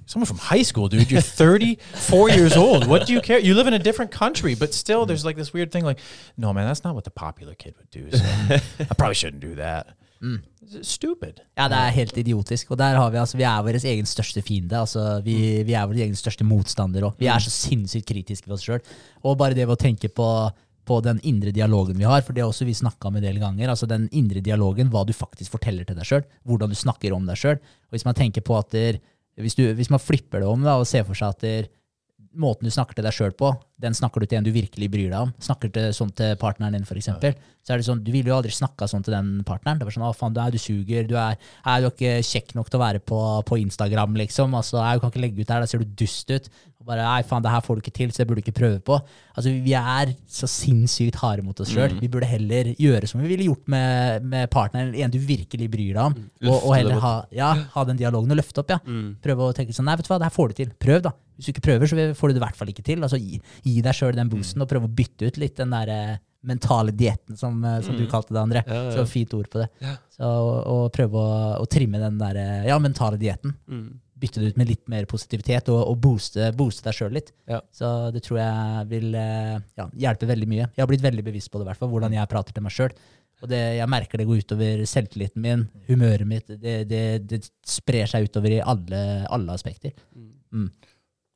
Someone 0.05 0.25
from 0.25 0.37
high 0.37 0.63
school, 0.63 0.89
dude, 0.89 1.09
you're 1.09 1.21
34 1.21 2.29
years 2.29 2.57
old. 2.57 2.87
What 2.87 3.07
do 3.07 3.13
you 3.13 3.21
care? 3.21 3.39
You 3.39 3.53
live 3.55 3.67
in 3.67 3.73
a 3.73 3.79
different 3.79 4.11
country, 4.11 4.53
but 4.53 4.73
still 4.73 5.05
there's 5.05 5.23
like 5.23 5.37
this 5.37 5.53
weird 5.53 5.71
thing 5.71 5.85
like, 5.85 5.99
no, 6.37 6.51
man, 6.53 6.67
that's 6.67 6.83
not 6.83 6.93
what 6.93 7.05
the 7.05 7.11
popular 7.11 7.55
kid 7.55 7.75
would 7.77 7.89
do. 7.89 8.11
So 8.11 8.23
I 8.79 8.93
probably 8.97 9.15
shouldn't 9.15 9.39
do 9.39 9.55
that. 9.55 9.95
It's 10.23 10.87
stupid. 10.87 11.41
Ja, 11.57 11.67
det 11.67 11.77
er 11.77 11.89
helt 11.91 12.17
idiotisk. 12.17 12.71
Og 12.71 12.77
der 12.77 12.95
har 12.95 13.09
vi 13.11 13.17
altså, 13.17 13.37
vi 13.37 13.43
er 13.43 13.63
vår 13.63 13.79
egen 13.85 14.05
største 14.07 14.41
fiende. 14.41 14.77
Altså, 14.79 15.21
vi, 15.23 15.63
vi 15.67 15.73
er 15.73 15.87
vår 15.87 15.99
egen 16.05 16.15
største 16.15 16.43
motstander 16.47 17.03
òg. 17.03 17.17
Vi 17.19 17.27
er 17.27 17.43
så 17.43 17.51
sinnssykt 17.51 18.07
kritiske 18.07 18.47
ved 18.47 18.55
oss 18.55 18.63
sjøl. 18.63 18.79
Og 19.23 19.37
bare 19.37 19.55
det 19.57 19.67
ved 19.67 19.75
å 19.75 19.79
tenke 19.79 20.07
på, 20.07 20.27
på 20.87 20.99
den 21.05 21.19
indre 21.23 21.53
dialogen 21.55 21.97
vi 21.99 22.07
har, 22.07 22.21
for 22.25 22.35
det 22.35 22.43
har 22.43 22.51
også 22.51 22.67
vi 22.67 22.75
snakka 22.75 23.09
om 23.09 23.19
en 23.19 23.25
del 23.25 23.39
ganger. 23.41 23.69
altså 23.69 23.87
Den 23.89 24.09
indre 24.11 24.43
dialogen, 24.43 24.91
hva 24.91 25.05
du 25.07 25.13
faktisk 25.15 25.55
forteller 25.55 25.87
til 25.87 25.97
deg 25.99 26.07
sjøl, 26.07 26.25
hvordan 26.43 26.73
du 26.73 26.75
snakker 26.75 27.15
om 27.15 27.27
deg 27.29 27.39
sjøl. 27.39 27.61
Hvis 27.93 28.05
man 28.07 28.17
tenker 28.17 28.43
på 28.45 28.57
at 28.57 28.71
der, 28.75 28.99
hvis, 29.39 29.55
du, 29.55 29.65
hvis 29.73 29.91
man 29.93 30.03
flipper 30.03 30.43
det 30.43 30.49
om 30.49 30.65
da, 30.65 30.77
og 30.79 30.89
ser 30.89 31.07
for 31.07 31.17
seg 31.17 31.35
at 31.35 31.45
der, 31.45 31.71
måten 32.33 32.65
du 32.65 32.73
snakker 32.73 32.97
til 32.97 33.05
deg 33.05 33.13
sjøl 33.13 33.33
på, 33.37 33.51
den 33.81 33.95
snakker 33.97 34.21
du 34.21 34.27
til 34.27 34.39
en 34.39 34.45
du 34.45 34.51
virkelig 34.53 34.89
bryr 34.91 35.09
deg 35.11 35.17
om. 35.19 35.33
Snakker 35.43 35.71
til, 35.73 35.89
sånn 35.95 36.13
til 36.17 36.35
partneren 36.41 36.75
din, 36.75 36.85
for 36.87 36.97
eksempel. 36.99 37.35
Så 37.63 37.73
er 37.73 37.79
det 37.79 37.87
sånn, 37.87 38.03
Du 38.03 38.11
ville 38.11 38.31
jo 38.31 38.37
aldri 38.37 38.51
snakka 38.53 38.87
sånn 38.89 39.05
til 39.05 39.15
den 39.15 39.31
partneren. 39.47 39.79
Det 39.79 39.87
var 39.87 39.95
sånn, 39.95 40.05
å 40.07 40.15
faen, 40.17 40.35
du 40.35 40.41
er, 40.41 40.53
du 40.53 40.61
suger, 40.61 41.07
du 41.09 41.15
er, 41.19 41.37
er 41.37 41.81
du 41.81 41.89
ikke 41.89 42.15
kjekk 42.25 42.55
nok 42.57 42.71
til 42.71 42.79
å 42.79 42.83
være 42.83 43.03
på, 43.03 43.19
på 43.47 43.59
Instagram, 43.63 44.17
liksom. 44.23 44.55
Altså, 44.57 44.79
'Jeg 44.81 44.97
du 44.97 45.03
kan 45.03 45.13
ikke 45.13 45.23
legge 45.23 45.41
ut 45.41 45.47
der, 45.47 45.61
da 45.61 45.69
ser 45.69 45.83
du 45.83 45.95
dust 46.03 46.31
ut. 46.31 46.49
Og 46.83 46.89
bare, 46.91 46.99
nei, 47.07 47.21
faen, 47.23 47.39
det 47.45 47.51
her 47.53 47.61
får 47.63 47.77
du 47.77 47.81
ikke 47.85 47.93
til, 47.95 48.09
så 48.11 48.19
det 48.19 48.25
burde 48.27 48.41
du 48.41 48.43
ikke 48.43 48.57
prøve 48.57 48.79
på. 48.83 48.97
Altså, 49.37 49.53
Vi 49.63 49.71
er 49.79 50.09
så 50.27 50.49
sinnssykt 50.51 51.15
harde 51.21 51.45
mot 51.47 51.55
oss 51.63 51.71
sjøl. 51.71 51.93
Vi 52.01 52.09
burde 52.11 52.27
heller 52.27 52.73
gjøre 52.75 53.07
som 53.07 53.21
vi 53.23 53.29
ville 53.31 53.45
gjort 53.47 53.69
med, 53.71 54.25
med 54.33 54.49
partneren, 54.51 54.89
eller 54.91 55.05
en 55.07 55.13
du 55.13 55.17
virkelig 55.23 55.69
bryr 55.71 55.93
deg 55.95 56.03
om. 56.03 56.17
Og, 56.43 56.57
og 56.67 56.75
heller 56.75 56.99
ha, 56.99 57.13
ja, 57.31 57.53
ha 57.77 57.85
den 57.87 58.01
dialogen 58.01 58.35
og 58.35 58.41
løfte 58.41 58.59
opp, 58.65 58.75
ja. 58.75 58.81
Prøve 59.23 59.47
å 59.47 59.55
tenke 59.55 59.71
sånn, 59.77 59.87
nei, 59.87 59.95
vet 59.95 60.09
du 60.09 60.11
hva, 60.11 60.19
det 60.19 60.27
her 60.27 60.35
får 60.35 60.51
du 60.51 60.59
til. 60.59 60.75
Prøv, 60.83 60.99
da. 61.07 61.13
Hvis 61.37 61.47
du 61.47 61.53
ikke 61.55 61.65
prøver, 61.71 61.87
så 61.87 62.09
får 62.19 62.27
du 62.29 62.33
det 62.35 62.41
i 62.43 62.45
hvert 62.45 62.59
fall 62.59 62.73
ikke 62.75 62.83
til. 62.91 63.01
Altså, 63.07 63.17
gi, 63.23 63.39
gi 63.63 63.79
deg 63.81 63.95
sjøl 63.95 64.13
den 64.19 64.29
boosten, 64.35 64.61
og 64.61 64.69
prøve 64.69 64.91
å 64.91 64.95
bytte 64.99 65.31
ut 65.31 65.39
litt 65.41 65.55
den 65.63 65.71
der 65.73 65.89
eh, 65.95 66.17
mentale 66.43 66.91
dietten, 66.91 67.37
som, 67.39 67.63
eh, 67.63 67.79
som 67.81 67.95
du 67.95 68.03
kalte 68.11 68.35
det, 68.35 68.41
André. 68.43 68.61
Ja, 68.67 68.83
ja. 68.89 68.91
Så 68.99 69.07
fint 69.07 69.31
ord 69.33 69.47
på 69.49 69.63
det. 69.63 69.69
Så, 70.13 70.27
og 70.27 70.91
prøve 70.93 71.15
å, 71.23 71.37
å 71.63 71.65
trimme 71.71 71.97
den 72.03 72.19
der, 72.19 72.35
eh, 72.43 72.67
ja, 72.67 72.75
mentale 72.83 73.17
dietten. 73.17 73.55
Bytte 74.23 74.39
det 74.39 74.53
ut 74.53 74.59
med 74.61 74.69
litt 74.71 74.85
mer 74.91 75.07
positivitet, 75.09 75.67
og, 75.73 75.81
og 75.91 75.97
booste, 76.03 76.51
booste 76.55 76.87
deg 76.87 76.95
sjøl 76.95 77.17
litt. 77.17 77.33
Ja. 77.49 77.59
Så 77.75 77.89
det 78.15 78.23
tror 78.23 78.39
jeg 78.39 78.85
vil 78.93 79.09
eh, 79.19 79.57
ja, 79.79 79.89
hjelpe 80.05 80.29
veldig 80.29 80.47
mye. 80.47 80.69
Jeg 80.69 80.85
har 80.85 80.89
blitt 80.91 81.03
veldig 81.03 81.25
bevisst 81.27 81.51
på 81.51 81.59
det, 81.59 81.67
i 81.67 81.71
hvert 81.71 81.81
fall, 81.81 81.91
hvordan 81.91 82.15
jeg 82.15 82.31
prater 82.31 82.55
til 82.55 82.65
meg 82.65 82.75
sjøl. 82.75 82.95
Og 83.43 83.49
det, 83.51 83.59
jeg 83.75 83.91
merker 83.91 84.21
det 84.21 84.29
går 84.29 84.45
utover 84.45 84.85
selvtilliten 84.87 85.43
min, 85.43 85.67
humøret 85.89 86.29
mitt. 86.29 86.47
Det, 86.47 86.77
det, 86.87 87.03
det 87.27 87.41
sprer 87.67 88.07
seg 88.07 88.29
utover 88.29 88.55
i 88.55 88.63
alle, 88.63 89.03
alle 89.27 89.57
aspekter. 89.57 89.91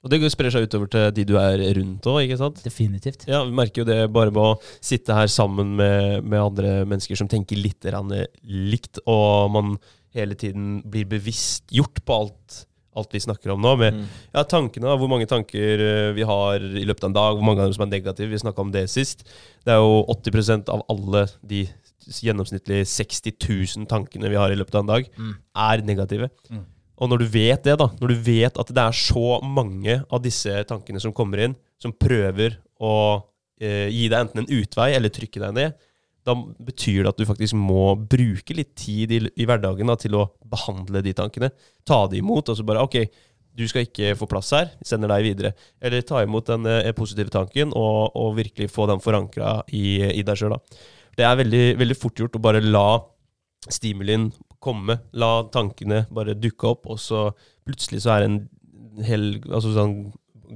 Og 0.08 0.12
det 0.14 0.30
sprer 0.32 0.54
seg 0.54 0.70
utover 0.70 0.88
til 0.94 1.10
de 1.18 1.26
du 1.28 1.34
er 1.42 1.60
rundt 1.76 2.08
òg, 2.08 2.22
ikke 2.24 2.40
sant? 2.40 2.62
Definitivt. 2.64 3.26
Ja, 3.28 3.42
Vi 3.44 3.56
merker 3.58 3.82
jo 3.82 3.88
det 3.90 4.00
bare 4.16 4.32
med 4.32 4.40
å 4.40 4.78
sitte 4.80 5.18
her 5.18 5.28
sammen 5.32 5.76
med, 5.80 6.24
med 6.24 6.40
andre 6.40 6.74
mennesker 6.88 7.20
som 7.20 7.28
tenker 7.28 7.60
litt 7.60 7.88
likt, 8.46 9.02
og 9.04 9.52
man 9.52 9.76
hele 10.16 10.38
tiden 10.40 10.80
blir 10.88 11.10
bevisstgjort 11.12 12.06
på 12.08 12.22
alt, 12.22 12.62
alt 12.98 13.14
vi 13.16 13.24
snakker 13.24 13.54
om 13.54 13.64
nå. 13.64 13.74
Med 13.82 14.00
ja, 14.34 14.44
tankene, 14.44 14.96
hvor 15.00 15.12
mange 15.12 15.28
tanker 15.30 15.84
eh, 15.84 16.14
vi 16.18 16.26
har 16.28 16.64
i 16.64 16.86
løpet 16.88 17.06
av 17.06 17.12
en 17.12 17.18
dag, 17.18 17.38
hvor 17.38 17.48
mange 17.48 17.66
dem 17.66 17.76
som 17.76 17.86
er 17.88 17.94
negative. 17.96 18.32
Vi 18.34 18.42
snakka 18.44 18.64
om 18.64 18.74
det 18.74 18.88
sist. 18.94 19.26
Det 19.66 19.76
er 19.76 19.84
jo 19.84 20.02
80% 20.16 20.72
av 20.74 20.86
alle 20.92 21.28
de 21.46 21.66
gjennomsnittlig 22.08 22.86
60 22.88 23.36
000 23.44 23.88
tankene 23.92 24.32
vi 24.32 24.40
har 24.40 24.54
i 24.54 24.58
løpet 24.58 24.78
av 24.80 24.86
en 24.86 24.92
dag, 24.96 25.08
er 25.68 25.84
negative. 25.88 26.30
Og 26.98 27.12
når 27.12 27.22
du 27.22 27.28
vet 27.30 27.66
det, 27.68 27.76
da, 27.78 27.90
når 28.00 28.14
du 28.14 28.22
vet 28.26 28.58
at 28.58 28.72
det 28.74 28.84
er 28.84 28.96
så 28.96 29.38
mange 29.46 30.00
av 30.08 30.22
disse 30.24 30.54
tankene 30.70 31.02
som 31.04 31.14
kommer 31.16 31.44
inn, 31.46 31.58
som 31.82 31.94
prøver 31.94 32.58
å 32.82 32.94
eh, 33.62 33.90
gi 33.94 34.08
deg 34.10 34.24
enten 34.24 34.44
en 34.44 34.50
utvei 34.50 34.94
eller 34.98 35.14
trykke 35.14 35.44
deg 35.44 35.58
ned, 35.58 35.78
da 36.28 36.36
betyr 36.36 37.06
det 37.06 37.14
at 37.14 37.22
du 37.22 37.28
faktisk 37.28 37.56
må 37.58 37.94
bruke 38.10 38.56
litt 38.58 38.74
tid 38.80 39.14
i, 39.16 39.22
i 39.40 39.48
hverdagen 39.48 39.88
da, 39.88 39.96
til 40.00 40.18
å 40.20 40.28
behandle 40.48 41.02
de 41.06 41.16
tankene. 41.16 41.52
Ta 41.88 42.04
de 42.12 42.20
imot, 42.20 42.52
og 42.52 42.60
så 42.60 42.66
bare 42.68 42.84
OK, 42.84 43.00
du 43.58 43.64
skal 43.70 43.88
ikke 43.88 44.14
få 44.20 44.28
plass 44.30 44.52
her, 44.54 44.70
sender 44.86 45.10
deg 45.14 45.26
videre. 45.26 45.54
Eller 45.82 46.06
ta 46.06 46.22
imot 46.22 46.50
den 46.52 46.68
eh, 46.70 46.92
positive 46.98 47.34
tanken 47.34 47.72
og, 47.74 48.14
og 48.20 48.36
virkelig 48.38 48.70
få 48.74 48.86
den 48.92 49.02
forankra 49.04 49.62
i, 49.74 50.02
i 50.12 50.26
deg 50.26 50.38
sjøl. 50.38 50.58
Det 51.18 51.26
er 51.26 51.40
veldig, 51.40 51.64
veldig 51.80 51.98
fort 51.98 52.22
gjort 52.22 52.38
å 52.38 52.44
bare 52.44 52.62
la 52.62 52.90
stimulien 53.74 54.30
komme, 54.64 55.00
la 55.18 55.32
tankene 55.54 56.06
bare 56.14 56.38
dukke 56.38 56.70
opp, 56.70 56.86
og 56.92 57.02
så 57.02 57.30
plutselig 57.66 58.04
så 58.04 58.14
er 58.14 58.24
det 58.24 58.30
en 58.30 58.40
hel 59.08 59.26
altså 59.46 59.74
sånn 59.76 59.98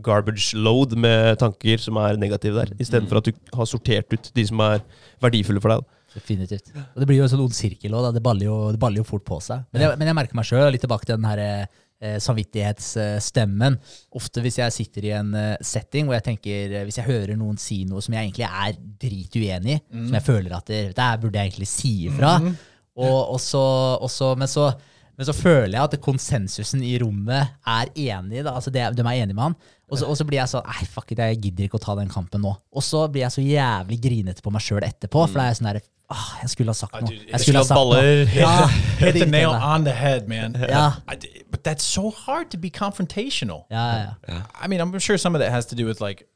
garbage 0.06 0.58
load 0.58 0.96
med 1.00 1.40
tanker 1.42 1.82
som 1.82 2.00
er 2.02 2.20
negative 2.22 2.62
der, 2.62 2.76
istedenfor 2.80 3.20
at 3.20 3.32
du 3.32 3.58
har 3.58 3.70
sortert 3.70 4.14
ut 4.16 4.32
de 4.36 4.46
som 4.48 4.64
er 4.66 4.86
verdifulle 5.24 5.64
for 5.64 5.74
deg. 5.74 5.84
da. 5.84 6.00
Definitivt. 6.12 6.74
Og 6.76 7.00
det 7.00 7.08
blir 7.08 7.22
jo 7.22 7.28
en 7.28 7.32
sånn 7.32 7.44
ond 7.46 7.56
sirkel 7.56 7.94
òg. 7.96 8.10
Det, 8.10 8.20
det 8.20 8.80
baller 8.82 9.00
jo 9.00 9.08
fort 9.08 9.24
på 9.28 9.40
seg. 9.44 9.64
Men 9.72 9.86
jeg, 9.86 10.00
men 10.00 10.12
jeg 10.12 10.18
merker 10.18 10.40
meg 10.40 10.50
sjøl, 10.50 10.68
litt 10.74 10.84
tilbake 10.84 11.08
til 11.08 11.16
den 11.16 11.30
her 11.30 11.42
eh, 11.46 12.18
samvittighetsstemmen. 12.24 13.78
Ofte 14.20 14.44
hvis 14.44 14.60
jeg 14.60 14.76
sitter 14.76 15.08
i 15.08 15.14
en 15.16 15.32
eh, 15.38 15.56
setting 15.64 16.10
hvor 16.10 16.18
jeg 16.18 16.28
tenker 16.28 16.76
eh, 16.76 16.86
Hvis 16.88 17.00
jeg 17.00 17.08
hører 17.08 17.40
noen 17.40 17.60
si 17.62 17.84
noe 17.88 18.04
som 18.04 18.18
jeg 18.18 18.28
egentlig 18.28 18.50
er 18.50 18.78
drituenig 19.06 19.78
i, 19.78 19.82
som 19.94 20.20
jeg 20.20 20.28
føler 20.28 20.58
at 20.58 20.72
det, 20.72 20.84
det 20.98 21.10
burde 21.24 21.40
jeg 21.40 21.54
egentlig 21.54 21.72
si 21.72 21.94
ifra, 22.10 22.38
og, 22.42 23.20
og 23.38 23.40
så, 23.40 23.66
og 24.04 24.12
så, 24.12 24.34
men, 24.36 24.52
så, 24.52 24.68
men 25.16 25.28
så 25.30 25.36
føler 25.38 25.78
jeg 25.78 25.86
at 25.86 26.02
konsensusen 26.04 26.84
i 26.84 26.98
rommet 27.00 27.56
er 27.64 27.94
enig. 27.96 28.44
Da. 28.44 28.58
Altså 28.58 28.74
det, 28.74 28.90
de 28.98 29.06
er 29.06 29.22
enige 29.22 29.38
med 29.38 29.48
han. 29.52 29.62
Og 29.92 30.00
så, 30.00 30.08
og 30.08 30.16
så 30.16 30.26
blir 30.28 30.40
jeg 30.40 30.48
sånn 30.48 30.68
Nei, 30.68 30.86
fuck 30.88 31.12
it, 31.12 31.20
jeg 31.20 31.40
gidder 31.44 31.68
ikke 31.68 31.80
å 31.80 31.84
ta 31.84 31.96
den 32.00 32.12
kampen 32.12 32.44
nå. 32.46 32.54
Og 32.72 32.86
så 32.86 33.04
blir 33.12 33.26
jeg 33.26 33.36
så 33.36 33.44
jævlig 33.44 33.98
grinete 34.04 34.44
på 34.44 34.54
meg 34.54 34.64
sjøl 34.64 34.86
etterpå, 34.88 35.26
for 35.28 35.40
da 35.40 35.48
er 35.48 35.52
jeg 35.52 35.60
sånn 35.60 35.70
der 35.72 35.82
ah, 36.16 36.28
Jeg 36.42 36.54
skulle 36.54 36.72
ha 36.72 36.80
sagt 36.80 36.96
noe. 36.96 37.18
Jeg 37.18 37.44
skulle 37.44 37.64
ha 37.64 37.68
sagt 37.68 37.92
noe. 37.92 38.04
Ja, 38.42 38.54
Hit 39.02 39.20
the 39.20 39.28
nail 39.28 39.52
on 39.52 39.84
the 39.84 39.96
head, 39.96 40.30
man. 40.32 40.56
Yeah. 40.60 41.02
I 41.08 41.18
but 41.52 41.64
that's 41.64 41.84
so 41.84 42.10
hard 42.10 42.52
to 42.52 42.58
be 42.58 42.70
confrontational. 42.70 43.66
Ja, 43.70 43.88
ja, 43.98 44.14
ja. 44.30 44.42
I 44.56 44.68
mean, 44.68 44.80
I'm 44.80 44.98
sure 45.00 45.18
some 45.18 45.36
of 45.36 45.42
that 45.42 45.52
has 45.52 45.66
to 45.68 45.76
do 45.76 45.86
with 45.86 46.00
like 46.00 46.28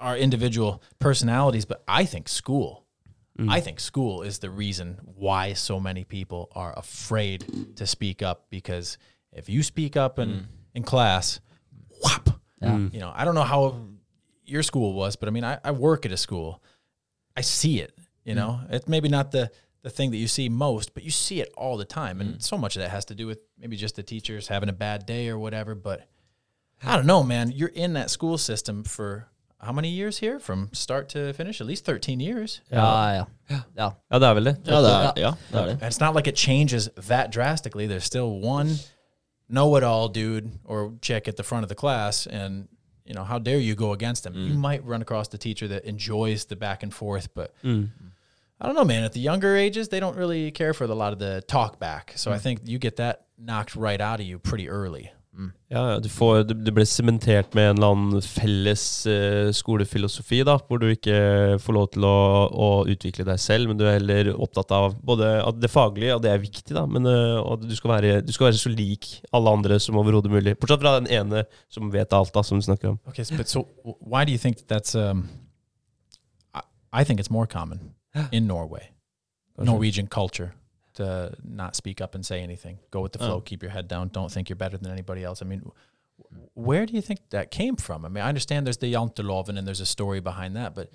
our 0.00 0.16
individual 0.16 0.82
personalities, 0.98 1.64
but 1.64 1.82
I 1.88 2.04
think 2.04 2.28
school. 2.28 2.84
I 3.48 3.60
think 3.60 3.78
school 3.78 4.22
is 4.22 4.40
the 4.40 4.50
reason 4.50 4.98
why 5.16 5.52
so 5.52 5.78
many 5.78 6.02
people 6.02 6.48
are 6.56 6.76
afraid 6.76 7.46
to 7.76 7.86
speak 7.86 8.20
up 8.20 8.46
because 8.50 8.98
if 9.32 9.48
you 9.48 9.62
speak 9.62 9.96
up 9.96 10.18
in, 10.18 10.48
in 10.74 10.82
class, 10.82 11.38
whop. 12.02 12.37
You 12.92 13.00
know, 13.00 13.12
I 13.14 13.24
don't 13.24 13.34
know 13.34 13.42
how 13.42 13.76
your 14.44 14.62
school 14.62 14.92
was, 14.94 15.16
but 15.16 15.28
I 15.28 15.32
mean, 15.32 15.44
I, 15.44 15.58
I 15.62 15.70
work 15.70 16.06
at 16.06 16.12
a 16.12 16.16
school. 16.16 16.62
I 17.36 17.42
see 17.42 17.80
it, 17.80 17.96
you 18.24 18.34
know. 18.34 18.60
It's 18.70 18.88
maybe 18.88 19.08
not 19.08 19.30
the 19.30 19.50
the 19.82 19.90
thing 19.90 20.10
that 20.10 20.16
you 20.16 20.26
see 20.26 20.48
most, 20.48 20.92
but 20.94 21.04
you 21.04 21.10
see 21.10 21.40
it 21.40 21.52
all 21.56 21.76
the 21.76 21.84
time. 21.84 22.20
And 22.20 22.42
so 22.42 22.58
much 22.58 22.76
of 22.76 22.82
that 22.82 22.90
has 22.90 23.04
to 23.06 23.14
do 23.14 23.26
with 23.26 23.38
maybe 23.58 23.76
just 23.76 23.94
the 23.94 24.02
teachers 24.02 24.48
having 24.48 24.68
a 24.68 24.72
bad 24.72 25.06
day 25.06 25.28
or 25.28 25.38
whatever, 25.38 25.74
but 25.74 26.08
I 26.82 26.96
don't 26.96 27.06
know, 27.06 27.22
man. 27.22 27.52
You're 27.52 27.68
in 27.74 27.92
that 27.94 28.10
school 28.10 28.38
system 28.38 28.84
for 28.84 29.28
how 29.60 29.72
many 29.72 29.88
years 29.88 30.18
here 30.18 30.38
from 30.38 30.70
start 30.72 31.08
to 31.10 31.32
finish? 31.32 31.60
At 31.60 31.66
least 31.66 31.84
13 31.84 32.20
years. 32.20 32.60
Ja, 32.70 33.12
ja. 33.12 33.24
ja. 33.50 33.60
Ja, 34.10 34.18
det 34.18 34.28
er 34.28 34.34
vel 34.34 34.44
det. 34.44 34.56
Ja, 34.66 34.80
det 34.80 34.90
er, 34.90 35.12
ja, 35.16 35.32
det 35.52 35.60
er 35.60 35.64
det. 35.66 35.82
And 35.82 35.92
it's 35.92 36.00
not 36.00 36.14
like 36.14 36.28
it 36.28 36.36
changes 36.38 36.88
that 37.08 37.32
drastically. 37.32 37.86
There's 37.88 38.04
still 38.04 38.40
one 38.40 38.68
know-it-all 39.48 40.08
dude 40.08 40.58
or 40.64 40.94
chick 41.00 41.28
at 41.28 41.36
the 41.36 41.42
front 41.42 41.62
of 41.62 41.68
the 41.68 41.74
class, 41.74 42.26
and 42.26 42.68
you 43.04 43.14
know 43.14 43.24
how 43.24 43.38
dare 43.38 43.58
you 43.58 43.74
go 43.74 43.92
against 43.92 44.24
them? 44.24 44.34
You 44.34 44.54
mm. 44.54 44.58
might 44.58 44.84
run 44.84 45.02
across 45.02 45.28
the 45.28 45.38
teacher 45.38 45.68
that 45.68 45.84
enjoys 45.84 46.44
the 46.44 46.56
back 46.56 46.82
and 46.82 46.92
forth, 46.92 47.34
but 47.34 47.54
mm. 47.64 47.88
I 48.60 48.66
don't 48.66 48.74
know, 48.74 48.84
man. 48.84 49.04
At 49.04 49.12
the 49.12 49.20
younger 49.20 49.56
ages, 49.56 49.88
they 49.88 50.00
don't 50.00 50.16
really 50.16 50.50
care 50.50 50.74
for 50.74 50.84
a 50.84 50.88
lot 50.88 51.12
of 51.12 51.18
the 51.18 51.42
talk 51.46 51.78
back. 51.78 52.12
So 52.16 52.32
I 52.32 52.36
mm. 52.36 52.40
think 52.40 52.60
you 52.64 52.78
get 52.78 52.96
that 52.96 53.26
knocked 53.38 53.76
right 53.76 54.00
out 54.00 54.20
of 54.20 54.26
you 54.26 54.38
pretty 54.38 54.68
early. 54.68 55.12
Ja, 55.70 55.82
ja, 55.92 55.98
du, 56.02 56.08
får, 56.10 56.42
du, 56.48 56.54
du 56.66 56.70
blir 56.74 56.86
sementert 56.88 57.52
med 57.54 57.68
en 57.70 57.76
eller 57.76 57.92
annen 57.92 58.22
felles 58.24 58.82
uh, 59.06 59.50
skolefilosofi, 59.54 60.40
da, 60.48 60.56
hvor 60.66 60.80
du 60.82 60.88
ikke 60.90 61.18
får 61.62 61.76
lov 61.76 61.86
til 61.94 62.06
å, 62.08 62.18
å 62.48 62.68
utvikle 62.90 63.26
deg 63.28 63.38
selv, 63.42 63.70
men 63.70 63.78
du 63.78 63.84
er 63.86 63.98
heller 63.98 64.32
opptatt 64.34 64.72
av 64.74 64.96
både 65.06 65.28
at 65.44 65.60
det 65.62 65.70
faglige, 65.70 66.16
og 66.16 66.24
det 66.24 66.32
er 66.32 66.42
viktig, 66.42 66.74
da, 66.74 66.86
men 66.90 67.06
uh, 67.06 67.38
og 67.42 67.58
at 67.58 67.68
du 67.68 67.76
skal, 67.78 67.94
være, 67.94 68.14
du 68.26 68.32
skal 68.34 68.48
være 68.48 68.62
så 68.62 68.72
lik 68.72 69.10
alle 69.36 69.54
andre 69.60 69.78
som 69.82 70.00
overhodet 70.00 70.32
mulig. 70.32 70.56
Bortsett 70.58 70.82
fra 70.82 70.96
den 70.98 71.10
ene 71.20 71.44
som 71.70 71.92
vet 71.94 72.16
alt, 72.16 72.34
da, 72.34 72.42
som 72.46 72.58
du 72.58 72.66
snakker 72.66 72.96
om. 72.96 73.00
Okay, 73.12 73.22
so, 73.28 73.38
but 73.38 73.52
so 73.52 73.66
why 74.00 74.24
do 74.24 74.32
you 74.32 74.40
think 74.40 74.58
that 74.58 74.68
that's? 74.68 74.94
Um, 74.94 75.28
I, 76.54 76.62
I 76.92 77.04
think 77.04 77.20
it's 77.20 77.30
more 77.30 77.46
common 77.46 77.94
in 78.32 78.46
Norway, 78.46 78.90
Norwegian 79.58 80.08
culture 80.08 80.54
to 80.98 81.32
not 81.44 81.76
speak 81.76 82.00
up 82.00 82.14
and 82.14 82.24
say 82.24 82.40
anything. 82.42 82.78
Go 82.90 83.00
with 83.00 83.12
the 83.12 83.18
flow. 83.18 83.38
Oh. 83.38 83.40
Keep 83.40 83.62
your 83.62 83.72
head 83.72 83.88
down. 83.88 84.08
Don't 84.08 84.30
think 84.30 84.48
you're 84.48 84.62
better 84.64 84.78
than 84.78 84.92
anybody 84.92 85.24
else. 85.24 85.42
I 85.42 85.46
mean, 85.46 85.62
where 86.54 86.86
do 86.86 86.92
you 86.94 87.02
think 87.02 87.20
that 87.30 87.50
came 87.50 87.76
from? 87.76 88.04
I 88.04 88.08
mean, 88.08 88.24
I 88.24 88.28
understand 88.28 88.66
there's 88.66 88.78
the 88.78 88.92
Janteloven 88.92 89.56
and 89.58 89.66
there's 89.66 89.80
a 89.80 89.86
story 89.86 90.20
behind 90.20 90.56
that, 90.56 90.74
but 90.74 90.90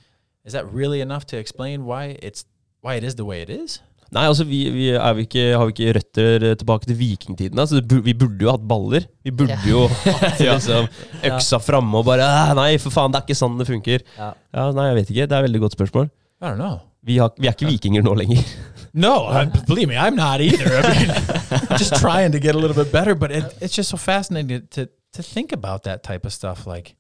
is 0.45 0.53
that 0.53 0.65
really 0.71 1.01
enough 1.01 1.25
to 1.27 1.37
explain 1.37 1.85
why 1.85 2.17
it's 2.21 2.45
why 2.81 2.95
it 2.95 3.03
is 3.03 3.15
the 3.15 3.25
way 3.25 3.41
it 3.41 3.49
is? 3.49 3.79
Nei, 4.13 4.27
altså 4.29 4.45
vi, 4.45 4.59
vi, 4.69 4.89
er 4.93 5.13
vi 5.17 5.23
ikke, 5.25 5.43
har 5.57 5.65
vi 5.65 5.73
ikke 5.73 5.93
røtter 5.97 6.43
eh, 6.45 6.55
tilbake 6.59 6.85
til 6.85 6.97
vikingtiden? 6.99 7.59
Altså, 7.59 7.79
vi 7.81 8.13
burde 8.13 8.45
jo 8.45 8.51
hatt 8.53 8.65
baller. 8.69 9.07
Vi 9.25 9.31
burde 9.33 9.57
jo 9.65 9.87
hatt 10.05 10.41
liksom, 10.43 10.85
øksa 11.31 11.57
framme 11.63 11.97
og 11.97 12.05
bare 12.11 12.27
«Ah, 12.27 12.51
Nei, 12.57 12.75
for 12.83 12.93
faen, 12.93 13.13
det 13.13 13.21
er 13.21 13.25
ikke 13.25 13.39
sånn 13.39 13.57
det 13.57 13.65
funker. 13.71 14.05
Ja. 14.19 14.27
Ja, 14.53 14.67
Nei, 14.75 14.91
jeg 14.91 14.99
vet 14.99 15.13
ikke. 15.15 15.25
Det 15.25 15.37
er 15.37 15.41
et 15.41 15.47
veldig 15.47 15.63
godt 15.65 15.77
spørsmål. 15.79 16.11
I 16.43 16.45
don't 16.45 16.61
know. 16.61 16.77
Vi, 17.03 17.17
har, 17.23 17.33
vi 17.39 17.49
er 17.49 17.57
ikke 17.57 17.71
vikinger 17.71 18.05
nå 18.05 18.13
lenger. 18.21 18.45
No, 18.93 19.25
I, 19.25 19.45
believe 19.45 19.87
me, 19.87 19.97
I'm 19.97 20.15
not 20.15 20.39
either. 20.39 20.77
I 20.77 20.93
mean, 20.93 21.09
I'm 21.69 21.77
just 21.77 21.95
trying 21.95 22.31
to 22.33 22.39
get 22.39 22.53
a 22.53 22.59
little 22.59 22.75
bit 22.75 22.91
better, 22.91 23.15
but 23.15 23.31
it, 23.31 23.57
it's 23.59 23.73
just 23.73 23.89
so 23.89 23.97
fascinating 23.97 24.67
to, 24.71 24.87
to 25.13 25.23
think 25.23 25.51
about 25.51 25.83
that 25.83 26.03
type 26.03 26.25
of 26.25 26.33
stuff. 26.33 26.67
Like, 26.67 26.95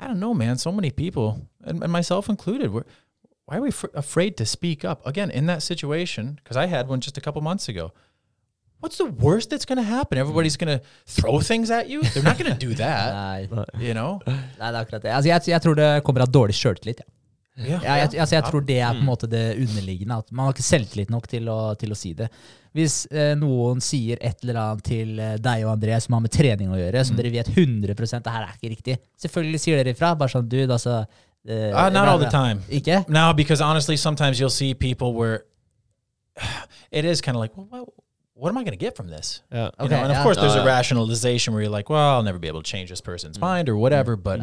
I 0.00 0.06
don't 0.06 0.20
know, 0.20 0.32
man. 0.32 0.56
So 0.56 0.72
many 0.72 0.90
people, 0.90 1.46
and, 1.64 1.82
and 1.82 1.92
myself 1.92 2.30
included, 2.30 2.72
we're, 2.72 2.84
why 3.44 3.58
are 3.58 3.60
we 3.60 3.70
fr- 3.70 3.92
afraid 3.94 4.38
to 4.38 4.46
speak 4.46 4.84
up 4.84 5.06
again 5.06 5.30
in 5.30 5.46
that 5.46 5.62
situation? 5.62 6.38
Because 6.42 6.56
I 6.56 6.66
had 6.66 6.88
one 6.88 7.00
just 7.00 7.18
a 7.18 7.20
couple 7.20 7.42
months 7.42 7.68
ago. 7.68 7.92
What's 8.80 8.96
the 8.96 9.06
worst 9.06 9.50
that's 9.50 9.64
going 9.64 9.78
to 9.78 9.82
happen? 9.82 10.18
Everybody's 10.18 10.56
going 10.56 10.78
to 10.78 10.84
throw 11.06 11.40
things 11.40 11.70
at 11.70 11.88
you. 11.88 12.02
They're 12.02 12.22
not 12.22 12.38
going 12.38 12.52
to 12.52 12.58
do 12.58 12.74
that, 12.74 13.48
Nei, 13.50 13.84
you 13.86 13.92
know. 13.92 14.20
nei, 14.26 14.70
det 14.70 14.76
er 14.76 14.80
akkurat 14.80 15.02
det. 15.02 15.10
Altså, 15.10 15.28
jeg, 15.28 15.48
jeg 15.48 15.62
tror 15.64 15.74
det 15.74 15.88
kommer 16.06 16.22
av 16.22 16.30
dårlig 16.32 16.54
sjøltillit. 16.54 17.02
Ja. 17.02 17.17
Yeah. 17.58 17.82
Jeg, 17.82 18.12
jeg, 18.12 18.20
altså, 18.22 18.34
jeg 18.36 18.44
tror 18.46 18.64
det 18.68 18.78
er 18.78 18.92
på 18.94 19.02
en 19.02 19.08
måte 19.08 19.28
det 19.30 19.44
underliggende. 19.58 20.18
At 20.22 20.32
man 20.32 20.46
har 20.46 20.54
ikke 20.54 20.66
selvtillit 20.66 21.10
nok 21.10 21.26
til 21.28 21.48
å, 21.50 21.58
til 21.80 21.90
å 21.92 21.98
si 21.98 22.12
det. 22.14 22.28
Hvis 22.76 23.00
eh, 23.10 23.32
noen 23.38 23.80
sier 23.82 24.20
et 24.22 24.44
eller 24.44 24.60
annet 24.62 24.84
til 24.86 25.18
eh, 25.18 25.36
deg 25.42 25.64
og 25.66 25.72
André 25.72 25.98
som 26.04 26.14
har 26.14 26.22
med 26.22 26.34
trening 26.34 26.70
å 26.70 26.78
gjøre, 26.78 27.02
som 27.08 27.18
dere 27.18 27.32
vet 27.34 27.50
100% 27.50 28.22
det 28.26 28.34
her 28.36 28.46
er 28.46 28.52
ikke 28.54 28.70
riktig, 28.76 28.98
selvfølgelig 29.18 29.62
sier 29.64 29.80
dere 29.80 29.96
ifra. 29.96 30.12
Bare 30.20 30.34
sånn, 30.36 30.46
dude, 30.48 30.70
altså 30.70 31.00
eh, 31.02 31.72
Uh, 31.72 31.88
not 31.90 32.06
all 32.08 32.18
the 32.20 32.30
time. 32.30 32.62
Ikke? 32.68 33.04
No, 33.08 33.32
because 33.34 33.60
honestly, 33.64 33.96
sometimes 33.96 34.38
you'll 34.38 34.50
see 34.54 34.74
people 34.74 35.14
where 35.14 35.44
it 36.92 37.04
is 37.04 37.20
kind 37.20 37.36
of 37.36 37.40
like, 37.40 37.56
well, 37.56 37.66
what, 37.70 37.88
what 38.34 38.50
am 38.50 38.58
I 38.58 38.62
going 38.62 38.78
to 38.78 38.84
get 38.84 38.96
from 38.96 39.08
this? 39.08 39.42
Ja. 39.50 39.64
You 39.64 39.86
Okay, 39.86 39.88
know, 39.88 40.02
and 40.02 40.12
of 40.12 40.18
yeah. 40.18 40.22
course, 40.22 40.36
there's 40.36 40.54
a 40.54 40.64
rationalization 40.64 41.54
where 41.54 41.62
you're 41.62 41.72
like, 41.72 41.90
well, 41.90 42.16
I'll 42.16 42.22
never 42.22 42.38
be 42.38 42.48
able 42.48 42.62
to 42.62 42.70
change 42.70 42.90
this 42.90 43.00
person's 43.00 43.40
mind 43.40 43.68
or 43.68 43.76
whatever. 43.76 44.14
But 44.14 44.40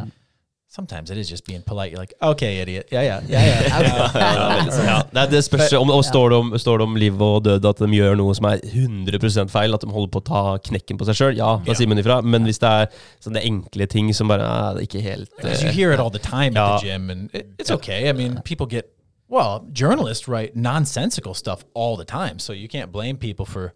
sometimes 0.75 1.09
it 1.09 1.17
is 1.17 1.29
just 1.29 1.45
being 1.45 1.61
polite. 1.61 1.91
You're 1.91 1.99
like, 1.99 2.13
okay, 2.21 2.59
idiot. 2.61 2.89
Yeah, 2.91 3.03
yeah, 3.03 3.21
yeah, 3.29 3.45
yeah. 3.45 4.65
Ja, 4.85 5.03
det, 5.11 5.21
er- 5.21 5.29
det 5.31 5.43
spørs 5.43 5.73
om, 5.73 5.89
og 5.89 6.03
står, 6.05 6.29
det 6.29 6.37
om, 6.37 6.57
står 6.59 6.77
det 6.77 6.83
om 6.89 6.95
liv 6.95 7.21
og 7.21 7.43
død 7.45 7.65
at 7.69 7.79
de 7.79 7.87
gjør 7.95 8.17
noe 8.19 8.35
som 8.35 8.47
er 8.49 8.59
100 8.63 9.47
feil, 9.51 9.73
at 9.77 9.85
de 9.85 9.91
holder 9.93 10.11
på 10.15 10.21
å 10.23 10.25
ta 10.27 10.43
knekken 10.67 10.99
på 10.99 11.07
seg 11.07 11.19
sjøl, 11.19 11.37
ja, 11.39 11.53
da 11.63 11.71
Ja. 11.71 11.77
sier 11.79 11.87
man 11.87 12.01
ifra. 12.01 12.19
Men 12.23 12.43
hvis 12.43 12.59
det 12.59 12.71
er 12.81 12.91
sånne 13.23 13.43
enkle 13.47 13.87
ting 13.87 14.11
som 14.13 14.27
bare 14.31 14.43
ah, 14.43 14.73
er 14.75 14.83
ikke 14.83 15.01
helt 15.05 15.29
Because 15.37 15.63
you 15.63 15.69
eh, 15.69 15.73
hear 15.79 15.93
it 15.93 15.99
all 15.99 16.11
the 16.11 16.19
time 16.19 16.57
at 16.57 16.81
the 16.81 16.87
gym, 16.89 17.09
and 17.09 17.29
it's 17.59 17.71
okay. 17.71 18.09
I 18.09 18.13
mean, 18.13 18.41
people 18.43 18.67
get 18.67 18.91
well. 19.29 19.63
Journalists 19.73 20.27
write 20.27 20.55
nonsensical 20.55 21.33
stuff 21.33 21.63
all 21.73 21.95
the 21.97 22.05
time, 22.05 22.39
so 22.39 22.53
you 22.53 22.67
can't 22.67 22.91
blame 22.91 23.17
people 23.17 23.45
for 23.45 23.73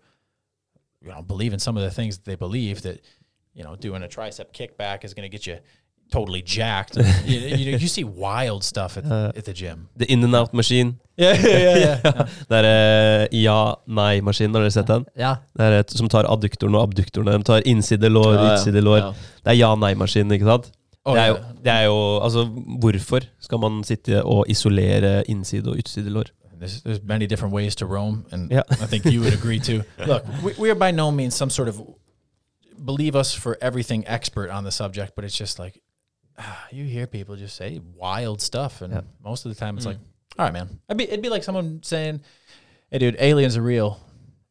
you 1.02 1.10
know 1.10 1.22
believing 1.22 1.60
some 1.60 1.78
of 1.78 1.84
the 1.84 1.92
things 1.96 2.18
that 2.18 2.26
they 2.26 2.36
believe 2.36 2.82
that 2.82 3.00
you 3.54 3.64
know 3.64 3.76
doing 3.76 4.04
a 4.04 4.08
tricep 4.08 4.52
kickback 4.54 5.04
is 5.06 5.14
going 5.14 5.24
to 5.30 5.30
get 5.38 5.48
you 5.48 5.58
totally 6.12 6.42
jacked. 6.42 6.98
you, 7.26 7.40
you, 7.40 7.78
you 7.78 7.88
see 7.88 8.04
wild 8.04 8.64
stuff 8.64 8.98
at, 8.98 9.06
at 9.06 9.46
the 9.46 9.54
gym. 9.54 9.90
The 9.98 10.06
in 10.12 10.24
and 10.24 10.36
out 10.36 10.54
machine. 10.54 11.00
Yeah, 11.18 11.36
yeah, 11.36 11.60
yeah. 11.60 12.00
yeah. 12.06 12.28
Det 12.50 12.58
er 12.58 12.68
eh, 12.70 13.42
ja-nei-maskin, 13.44 14.54
har 14.56 14.64
dere 14.64 14.72
sett 14.72 14.88
den? 14.88 15.06
Ja. 15.20 15.36
Det 15.58 15.66
er 15.66 15.80
et 15.82 15.92
som 15.92 16.08
tar 16.10 16.28
adduktoren 16.32 16.78
og 16.80 16.88
abduktoren. 16.88 17.28
De 17.28 17.44
tar 17.44 17.66
innside 17.68 18.10
lår, 18.10 18.34
Ja, 18.34 18.44
ja. 18.44 18.54
utside 18.56 18.84
lår. 18.84 19.00
Ja. 19.04 19.14
Det 19.44 19.54
er 19.54 19.60
ja-nei-maskin, 19.60 20.32
ikke 20.32 20.48
sant? 20.48 20.72
Oh, 21.06 21.16
det, 21.16 21.22
er 21.22 21.28
jo, 21.28 21.36
yeah. 21.36 21.54
det 21.64 21.72
er 21.74 21.84
jo 21.88 22.00
Altså, 22.20 22.44
hvorfor 22.80 23.24
skal 23.42 23.60
man 23.64 23.84
sitte 23.88 24.24
og 24.24 24.46
isolere 24.52 25.24
innside 25.32 25.68
og 25.72 25.80
utside 25.80 26.12
lår? 26.12 26.32
There's, 26.60 26.82
there's 26.84 27.00
many 27.02 27.26
different 27.26 27.54
ways 27.54 27.76
to 27.76 27.86
roam, 27.86 28.26
and 28.32 28.52
Yeah. 28.52 28.64
I 28.70 28.86
think 28.86 29.06
you 29.06 29.22
would 29.22 29.34
agree 29.34 29.60
too. 29.60 29.84
Look, 30.08 30.26
we, 30.44 30.54
we 30.60 30.70
are 30.70 30.76
by 30.76 30.92
no 30.92 31.10
means 31.10 31.34
some 31.34 31.50
sort 31.50 31.70
of 31.70 31.82
believe 32.84 33.16
us 33.16 33.34
for 33.34 33.58
everything 33.62 34.04
expert 34.08 34.50
on 34.50 34.64
the 34.66 34.72
subject, 34.72 35.16
but 35.16 35.24
it's 35.24 35.38
just 35.38 35.58
like 35.60 35.80
you 36.72 36.86
hear 36.86 37.08
people 37.08 37.36
just 37.36 37.56
say 37.56 37.80
wild 37.96 38.42
stuff, 38.42 38.82
and 38.82 38.94
Yeah. 38.94 39.02
most 39.24 39.46
of 39.46 39.54
the 39.54 39.60
time 39.60 39.78
it's 39.78 39.86
like, 39.86 39.98
all 40.38 40.46
right, 40.46 40.54
man. 40.54 40.80
It'd 40.90 40.98
be, 40.98 41.04
it'd 41.04 41.22
be 41.22 41.30
like 41.30 41.44
someone 41.44 41.82
saying, 41.84 42.22
"Hey, 42.92 43.00
dude, 43.00 43.18
aliens 43.20 43.58
are 43.58 43.62
real." 43.62 44.00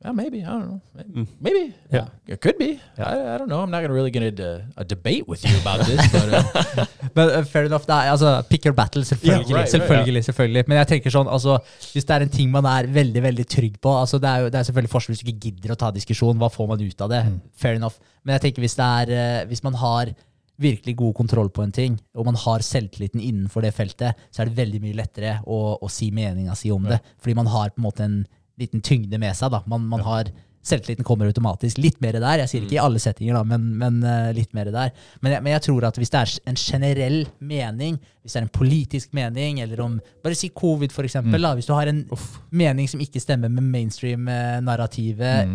Well, 0.04 0.12
maybe 0.12 0.44
I 0.44 0.50
don't 0.50 0.68
know. 0.68 0.80
Maybe, 0.94 1.26
maybe. 1.40 1.74
Yeah. 1.92 2.06
it 2.28 2.40
could 2.40 2.56
be. 2.56 2.78
I, 2.98 3.34
I 3.34 3.38
don't 3.38 3.48
know. 3.48 3.60
I'm 3.62 3.70
not 3.70 3.80
gonna 3.82 3.94
really 3.94 4.12
get 4.12 4.22
into 4.22 4.64
a 4.76 4.84
debate 4.84 5.26
with 5.26 5.44
you 5.44 5.58
about 5.58 5.86
this, 5.86 5.98
but 6.12 6.34
uh, 6.34 6.86
but 7.14 7.32
uh, 7.34 7.42
fair 7.42 7.64
enough, 7.64 7.88
er, 7.88 8.06
altså, 8.12 8.42
pick 8.48 8.64
your 8.64 8.74
battle, 8.74 9.02
selvfølgelig. 9.04 9.48
Yeah, 9.48 9.56
right, 9.56 9.60
right, 9.60 9.70
selvfølgelig, 9.70 10.24
selvfølgelig. 10.24 10.64
Men 10.68 10.78
jeg 10.78 10.86
tenker 10.86 11.10
sånn, 11.10 11.26
altså, 11.26 11.58
hvis 11.92 12.04
det 12.06 12.14
er 12.14 12.26
en 12.28 12.30
ting 12.30 12.50
man 12.50 12.64
er 12.70 12.86
veldig 12.86 13.22
veldig 13.22 13.46
trygg 13.48 13.80
på 13.82 13.96
altså, 14.00 14.18
Det 14.22 14.28
er 14.30 14.44
jo 14.44 14.52
det 14.52 14.54
er 14.54 14.68
selvfølgelig 14.70 14.90
forskjell 14.90 15.16
hvis 15.16 15.24
du 15.24 15.32
ikke 15.32 15.40
gidder 15.48 15.74
å 15.74 15.78
ta 15.82 15.90
diskusjon. 15.90 16.38
Hva 16.38 16.52
får 16.54 16.70
man 16.70 16.86
ut 16.86 17.00
av 17.08 17.10
det? 17.10 17.24
Fair 17.58 17.74
enough. 17.74 17.98
Men 18.22 18.36
jeg 18.36 18.46
tenker 18.46 18.62
hvis, 18.62 18.78
det 18.78 18.86
er, 19.02 19.14
uh, 19.42 19.48
hvis 19.50 19.64
man 19.66 19.74
har 19.82 20.14
virkelig 20.58 20.96
god 20.98 21.14
kontroll 21.14 21.50
på 21.54 21.62
en 21.62 21.72
ting, 21.74 21.96
og 22.18 22.26
man 22.26 22.38
har 22.38 22.64
selvtilliten 22.66 23.22
innenfor 23.22 23.62
det 23.62 23.74
feltet, 23.76 24.18
så 24.30 24.42
er 24.42 24.50
det 24.50 24.58
veldig 24.58 24.82
mye 24.82 24.98
lettere 24.98 25.38
å, 25.46 25.78
å 25.78 25.90
si 25.92 26.10
meninga 26.14 26.56
si 26.58 26.72
om 26.74 26.88
det. 26.88 26.98
Fordi 27.22 27.38
man 27.38 27.50
har 27.52 27.70
på 27.70 27.82
en 27.82 27.86
måte 27.86 28.06
en 28.06 28.18
liten 28.58 28.82
tyngde 28.82 29.20
med 29.22 29.36
seg. 29.38 29.52
da. 29.54 29.62
Man, 29.70 29.86
man 29.90 30.04
har 30.06 30.32
Selvtilliten 30.68 31.06
kommer 31.06 31.28
automatisk. 31.30 31.78
Litt 31.80 32.00
mer 32.02 32.18
der. 32.18 32.42
Jeg 32.42 32.50
sier 32.50 32.64
ikke 32.66 32.76
i 32.76 32.82
alle 32.82 33.00
settinger, 33.00 33.38
da, 33.38 33.44
men, 33.46 33.70
men 33.78 34.02
uh, 34.04 34.34
litt 34.36 34.50
mer 34.56 34.68
der. 34.74 34.90
Men 35.22 35.32
jeg, 35.32 35.44
men 35.46 35.54
jeg 35.54 35.64
tror 35.64 35.86
at 35.88 36.00
hvis 36.00 36.12
det 36.12 36.20
er 36.20 36.32
en 36.50 36.58
generell 36.60 37.18
mening, 37.38 37.96
hvis 38.20 38.34
det 38.34 38.40
er 38.40 38.44
en 38.44 38.52
politisk 38.58 39.14
mening, 39.16 39.62
eller 39.64 39.80
om 39.86 39.96
Bare 40.24 40.36
si 40.36 40.50
covid, 40.52 40.92
for 40.92 41.08
eksempel. 41.08 41.40
Da, 41.40 41.54
hvis 41.56 41.70
du 41.70 41.72
har 41.76 41.88
en 41.88 42.02
mening 42.50 42.90
som 42.90 43.00
ikke 43.00 43.22
stemmer 43.22 43.48
med 43.54 43.70
mainstream-narrativet 43.70 45.54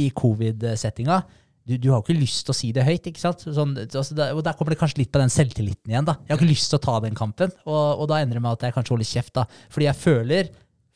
i 0.00 0.08
covid-settinga, 0.16 1.20
du, 1.64 1.76
du 1.80 1.88
har 1.90 2.00
jo 2.00 2.04
ikke 2.04 2.18
lyst 2.20 2.44
til 2.44 2.52
å 2.52 2.56
si 2.56 2.70
det 2.76 2.84
høyt. 2.84 3.06
ikke 3.08 3.22
sant? 3.22 3.44
Sånn, 3.56 3.72
altså 3.84 4.16
der, 4.16 4.34
og 4.36 4.42
Der 4.44 4.56
kommer 4.58 4.74
det 4.74 4.80
kanskje 4.82 5.00
litt 5.00 5.12
på 5.14 5.22
den 5.22 5.32
selvtilliten 5.32 5.92
igjen. 5.92 6.06
da. 6.08 6.18
Jeg 6.24 6.34
har 6.34 6.42
ikke 6.42 6.50
lyst 6.50 6.68
til 6.72 6.80
å 6.80 6.84
ta 6.84 6.98
den 7.04 7.16
kampen, 7.16 7.54
og, 7.64 8.02
og 8.02 8.10
da 8.10 8.20
endrer 8.20 8.40
det 8.40 8.44
meg 8.44 8.58
at 8.58 8.66
jeg 8.68 8.76
kanskje 8.76 8.94
holder 8.94 9.10
kjeft. 9.10 9.34
da. 9.38 9.46
Fordi 9.72 9.88
jeg 9.88 10.00
føler, 10.00 10.50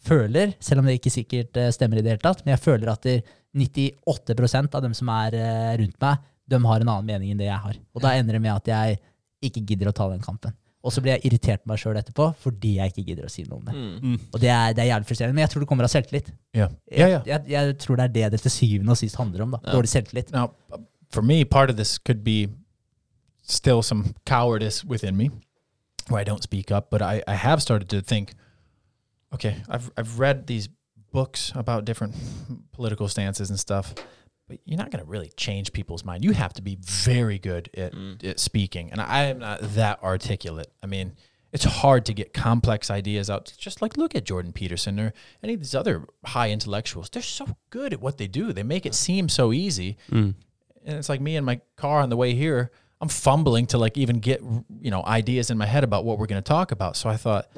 føler, 0.04 0.52
selv 0.60 0.82
om 0.82 0.90
det 0.90 0.98
ikke 0.98 1.14
sikkert 1.14 1.60
eh, 1.60 1.72
stemmer 1.74 2.00
i 2.00 2.04
det 2.04 2.14
hele 2.14 2.24
tatt, 2.24 2.44
men 2.44 2.54
jeg 2.54 2.64
føler 2.66 2.92
at 2.92 3.08
98% 3.56 4.76
av 4.76 4.84
dem 4.84 4.96
som 4.96 5.12
er 5.16 5.38
eh, 5.40 5.74
rundt 5.80 5.96
meg, 6.04 6.26
de 6.48 6.60
har 6.64 6.84
en 6.84 6.92
annen 6.92 7.08
mening 7.08 7.32
enn 7.32 7.40
det 7.40 7.48
jeg 7.48 7.64
har. 7.64 7.80
Og 7.96 8.04
da 8.04 8.14
endrer 8.16 8.38
det 8.38 8.44
med 8.44 8.56
at 8.56 8.72
jeg 8.72 9.00
ikke 9.48 9.64
gidder 9.68 9.90
å 9.90 9.96
ta 9.96 10.08
den 10.12 10.24
kampen. 10.24 10.52
Og 10.86 10.92
så 10.94 11.02
blir 11.02 11.16
jeg 11.16 11.24
irritert 11.26 11.64
på 11.64 11.72
meg 11.72 11.80
sjøl 11.82 11.96
etterpå 11.98 12.28
fordi 12.38 12.76
jeg 12.76 12.92
ikke 12.92 13.02
gidder 13.08 13.26
å 13.26 13.32
si 13.32 13.42
noe 13.48 13.58
om 13.58 13.64
det. 13.66 13.72
Mm. 13.74 14.18
Og 14.32 14.40
det 14.40 14.50
er, 14.54 14.72
det 14.76 14.84
er 14.84 14.90
jævlig 14.92 15.08
frustrerende, 15.08 15.34
men 15.34 15.42
jeg 15.42 15.50
tror 15.50 15.64
det 15.64 15.68
kommer 15.72 15.84
av 15.88 15.90
selvtillit. 15.90 16.28
yeah, 16.54 16.70
Jeg, 16.90 16.98
yeah, 16.98 17.10
yeah. 17.10 17.26
jeg, 17.26 17.50
jeg 17.50 17.78
tror 17.82 17.96
det 17.98 18.04
er 18.04 18.12
det 18.14 18.30
det 18.36 18.40
til 18.44 18.50
syvende 18.54 18.94
og 18.94 19.00
sist 19.00 19.16
handler 19.18 19.42
om. 19.42 19.56
da. 19.56 19.72
Dårlig 19.74 19.88
selvtillit. 19.90 20.30
Now, 20.32 20.52
for 21.10 21.22
me, 21.22 21.44
part 21.44 21.70
of 21.70 21.76
this 21.76 21.98
could 21.98 22.22
be 22.22 22.48
still 23.42 23.82
some 23.82 24.14
cowardice 24.26 24.84
within 24.84 25.16
me 25.16 25.30
where 26.10 26.20
I 26.20 26.24
don't 26.24 26.42
speak 26.42 26.70
up, 26.70 26.90
but 26.90 27.02
I, 27.02 27.22
I 27.26 27.34
have 27.34 27.60
started 27.60 27.88
to 27.90 28.00
think, 28.00 28.34
okay, 29.34 29.56
I've, 29.68 29.90
I've 29.96 30.18
read 30.20 30.46
these 30.46 30.68
books 31.12 31.52
about 31.54 31.84
different 31.86 32.14
political 32.72 33.08
stances 33.08 33.50
and 33.50 33.58
stuff, 33.58 33.94
but 34.48 34.58
you're 34.64 34.78
not 34.78 34.90
going 34.90 35.04
to 35.04 35.08
really 35.08 35.30
change 35.36 35.72
people's 35.72 36.04
mind. 36.04 36.24
You 36.24 36.32
have 36.32 36.52
to 36.54 36.62
be 36.62 36.78
very 36.80 37.38
good 37.38 37.70
at, 37.76 37.92
mm. 37.94 38.24
at 38.24 38.40
speaking, 38.40 38.90
and 38.90 39.00
I 39.00 39.24
am 39.24 39.38
not 39.40 39.60
that 39.74 40.02
articulate. 40.02 40.70
I 40.82 40.86
mean, 40.86 41.14
it's 41.52 41.64
hard 41.64 42.04
to 42.06 42.14
get 42.14 42.34
complex 42.34 42.90
ideas 42.90 43.30
out. 43.30 43.52
Just 43.56 43.80
like 43.80 43.96
look 43.96 44.14
at 44.14 44.24
Jordan 44.24 44.52
Peterson 44.52 44.98
or 44.98 45.12
any 45.42 45.54
of 45.54 45.60
these 45.60 45.74
other 45.74 46.04
high 46.24 46.50
intellectuals. 46.50 47.08
They're 47.10 47.22
so 47.22 47.56
good 47.70 47.92
at 47.92 48.00
what 48.00 48.18
they 48.18 48.26
do. 48.26 48.52
They 48.52 48.62
make 48.62 48.84
it 48.86 48.94
seem 48.94 49.28
so 49.28 49.52
easy. 49.52 49.96
Mm. 50.10 50.34
And 50.84 50.98
it's 50.98 51.08
like 51.08 51.20
me 51.20 51.36
in 51.36 51.44
my 51.44 51.60
car 51.76 52.00
on 52.00 52.08
the 52.08 52.16
way 52.16 52.34
here. 52.34 52.70
I'm 53.00 53.08
fumbling 53.08 53.66
to 53.68 53.78
like 53.78 53.96
even 53.96 54.18
get 54.18 54.42
you 54.80 54.90
know 54.90 55.04
ideas 55.04 55.50
in 55.50 55.58
my 55.58 55.66
head 55.66 55.84
about 55.84 56.04
what 56.04 56.18
we're 56.18 56.26
going 56.26 56.42
to 56.42 56.48
talk 56.48 56.72
about. 56.72 56.96
So 56.96 57.08
I 57.08 57.16
thought, 57.16 57.48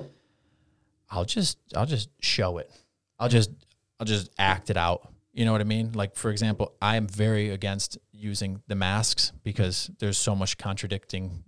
I'll 1.10 1.24
just 1.24 1.58
I'll 1.74 1.86
just 1.86 2.10
show 2.20 2.58
it. 2.58 2.70
I'll 3.18 3.28
just 3.28 3.50
I'll 3.98 4.06
just 4.06 4.30
act 4.38 4.70
it 4.70 4.76
out. 4.76 5.12
You 5.32 5.44
know 5.44 5.52
what 5.52 5.60
I 5.60 5.64
mean? 5.64 5.92
Like 5.92 6.16
for 6.16 6.30
example, 6.30 6.74
I 6.82 6.96
am 6.96 7.06
very 7.06 7.50
against 7.50 7.98
using 8.12 8.62
the 8.66 8.74
masks 8.74 9.32
because 9.44 9.90
there's 9.98 10.18
so 10.18 10.34
much 10.34 10.58
contradicting 10.58 11.44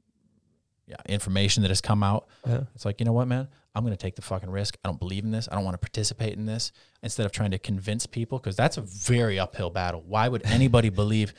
yeah, 0.87 0.97
information 1.07 1.63
that 1.63 1.71
has 1.71 1.81
come 1.81 2.03
out. 2.03 2.29
It's 2.75 2.85
like, 2.85 3.01
you 3.01 3.07
know 3.07 3.13
what, 3.13 3.29
man? 3.29 3.49
I'm 3.75 3.85
going 3.85 3.97
to 3.97 4.03
take 4.03 4.17
the 4.17 4.23
fucking 4.23 4.51
risk. 4.51 4.77
I 4.85 4.89
don't 4.89 4.99
believe 4.99 5.25
in 5.25 5.31
this. 5.31 5.49
I 5.51 5.55
don't 5.55 5.65
want 5.65 5.75
to 5.75 5.79
participate 5.79 6.35
in 6.35 6.45
this 6.45 6.73
instead 7.03 7.25
of 7.25 7.33
trying 7.33 7.53
to 7.53 7.59
convince 7.59 8.07
people 8.07 8.39
because 8.39 8.57
that's 8.57 8.77
a 8.77 8.83
very 8.83 9.39
uphill 9.39 9.71
battle. 9.71 10.03
Why 10.07 10.29
would 10.29 10.45
anybody 10.45 10.89
believe 10.91 11.33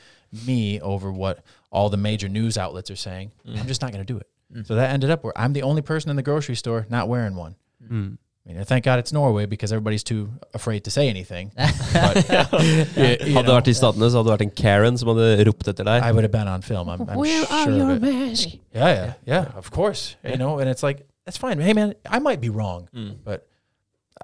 me 0.46 0.80
over 0.80 1.12
what 1.12 1.44
all 1.70 1.90
the 1.90 1.96
major 1.96 2.28
news 2.28 2.58
outlets 2.58 2.90
are 2.90 2.96
saying? 2.96 3.30
I'm 3.46 3.54
mm. 3.54 3.66
just 3.66 3.82
not 3.82 3.92
going 3.92 4.04
to 4.04 4.12
do 4.12 4.18
it. 4.18 4.28
Mm. 4.52 4.66
So 4.66 4.74
that 4.74 4.90
ended 4.90 5.10
up 5.10 5.22
where 5.22 5.36
I'm 5.38 5.52
the 5.52 5.62
only 5.62 5.82
person 5.82 6.10
in 6.10 6.16
the 6.16 6.22
grocery 6.22 6.56
store 6.56 6.86
not 6.90 7.08
wearing 7.08 7.36
one. 7.36 7.54
Mm. 7.88 8.18
I 8.46 8.52
mean, 8.52 8.62
thank 8.64 8.84
God 8.84 8.98
it's 8.98 9.10
Norway 9.12 9.46
because 9.46 9.72
everybody's 9.72 10.02
too 10.04 10.30
afraid 10.52 10.84
to 10.84 10.90
say 10.90 11.08
anything. 11.08 11.50
But, 11.56 12.28
you- 12.28 12.68
you 12.68 12.84
Hadde 12.94 13.18
det 13.24 13.44
know, 13.44 13.54
vært 13.54 13.68
i 13.68 13.72
Statene, 13.74 14.10
så 14.10 14.18
hadde 14.20 14.28
det 14.28 14.34
vært 14.34 14.42
en 14.42 14.50
Karen 14.50 14.98
som 14.98 15.08
hadde 15.08 15.44
ropt 15.48 15.68
etter 15.68 15.84
deg. 15.84 16.02
I 16.02 16.12
would 16.12 16.24
have 16.24 16.32
been 16.32 16.48
on 16.48 16.60
film. 16.62 16.88
I'm, 16.88 17.00
I'm 17.08 17.16
Where 17.16 17.46
are 17.50 17.70
your 17.70 17.90
of 17.92 18.02
it. 18.04 18.12
mask? 18.14 18.48
Yeah, 18.74 18.88
yeah, 18.94 19.12
yeah. 19.26 19.44
Of 19.56 19.70
course, 19.70 20.16
you 20.22 20.36
know, 20.36 20.58
and 20.58 20.68
it's 20.68 20.82
like 20.82 21.06
that's 21.24 21.38
fine. 21.38 21.58
Hey, 21.58 21.72
man, 21.72 21.94
I 22.04 22.18
might 22.18 22.40
be 22.42 22.50
wrong, 22.50 22.88
but 23.24 23.48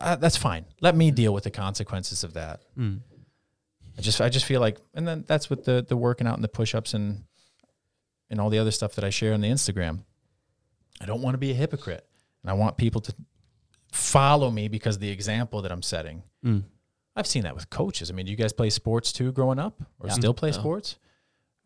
uh, 0.00 0.16
that's 0.16 0.36
fine. 0.36 0.66
Let 0.82 0.94
me 0.96 1.10
deal 1.10 1.32
with 1.32 1.44
the 1.44 1.50
consequences 1.50 2.22
of 2.24 2.34
that. 2.34 2.60
I 2.78 4.02
just, 4.02 4.20
I 4.20 4.28
just 4.28 4.44
feel 4.46 4.60
like, 4.60 4.78
and 4.94 5.06
then 5.08 5.24
that's 5.26 5.48
with 5.50 5.64
the 5.64 5.82
the 5.86 5.96
working 5.96 6.26
out 6.26 6.34
and 6.34 6.44
the 6.44 6.48
push 6.48 6.74
ups 6.74 6.92
and 6.94 7.24
and 8.28 8.38
all 8.40 8.50
the 8.50 8.58
other 8.58 8.70
stuff 8.70 8.94
that 8.96 9.04
I 9.04 9.10
share 9.10 9.32
on 9.32 9.40
the 9.40 9.48
Instagram. 9.48 10.00
I 11.00 11.06
don't 11.06 11.22
want 11.22 11.34
to 11.34 11.38
be 11.38 11.50
a 11.52 11.54
hypocrite, 11.54 12.04
and 12.42 12.50
I 12.50 12.54
want 12.54 12.76
people 12.76 13.00
to 13.00 13.14
follow 13.92 14.50
me 14.50 14.68
because 14.68 14.98
the 14.98 15.10
example 15.10 15.62
that 15.62 15.72
I'm 15.72 15.82
setting. 15.82 16.22
Hmm. 16.42 16.60
I've 17.16 17.26
seen 17.26 17.42
that 17.42 17.54
with 17.54 17.70
coaches. 17.70 18.10
I 18.10 18.14
mean, 18.14 18.26
do 18.26 18.30
you 18.30 18.36
guys 18.36 18.52
play 18.52 18.70
sports 18.70 19.12
too 19.12 19.32
growing 19.32 19.58
up 19.58 19.82
or 19.98 20.08
Yeah. 20.08 20.14
still 20.14 20.34
play 20.34 20.52
sports? 20.52 20.96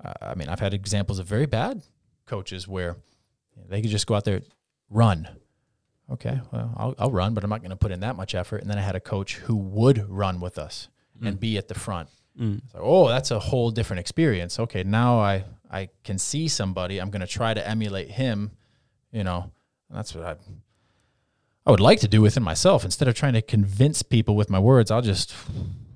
Uh, 0.03 0.13
I 0.21 0.35
mean, 0.35 0.49
I've 0.49 0.61
had 0.61 0.75
examples 0.75 1.19
of 1.19 1.27
very 1.27 1.47
bad 1.47 1.83
coaches 2.27 2.67
where 2.67 2.97
they 3.69 3.81
could 3.81 3.91
just 3.91 4.07
go 4.07 4.15
out 4.15 4.25
there, 4.25 4.43
run. 4.91 5.29
Okay, 6.11 6.41
well, 6.53 6.75
I'll, 6.77 6.95
I'll 6.99 7.11
run, 7.11 7.33
but 7.33 7.45
I'm 7.45 7.51
not 7.51 7.61
going 7.61 7.71
to 7.71 7.77
put 7.77 7.91
in 7.91 8.01
that 8.01 8.17
much 8.17 8.35
effort. 8.35 8.61
And 8.61 8.71
then 8.71 8.79
I 8.79 8.83
had 8.83 8.97
a 8.97 9.01
coach 9.01 9.37
who 9.37 9.57
would 9.57 10.09
run 10.11 10.41
with 10.41 10.59
us 10.59 10.89
hmm. 11.19 11.27
and 11.27 11.41
be 11.41 11.57
at 11.57 11.69
the 11.69 11.75
front. 11.75 12.09
Hmm. 12.37 12.57
Like, 12.73 12.83
oh, 12.83 13.09
that's 13.09 13.31
a 13.31 13.39
whole 13.39 13.71
different 13.71 14.01
experience. 14.01 14.59
Okay, 14.59 14.83
now 14.83 15.19
I 15.19 15.45
I 15.71 15.89
can 16.03 16.19
see 16.19 16.49
somebody. 16.49 16.99
I'm 16.99 17.11
going 17.11 17.21
to 17.21 17.27
try 17.27 17.55
to 17.55 17.67
emulate 17.67 18.11
him. 18.11 18.53
You 19.13 19.25
know, 19.25 19.53
that's 19.89 20.15
what 20.15 20.25
I 20.25 20.37
I 21.67 21.71
would 21.71 21.81
like 21.81 22.01
to 22.01 22.09
do 22.09 22.21
within 22.21 22.43
myself. 22.43 22.85
Instead 22.85 23.09
of 23.09 23.15
trying 23.15 23.33
to 23.35 23.43
convince 23.43 24.03
people 24.03 24.37
with 24.37 24.51
my 24.51 24.59
words, 24.59 24.91
I'll 24.91 25.03
just 25.03 25.35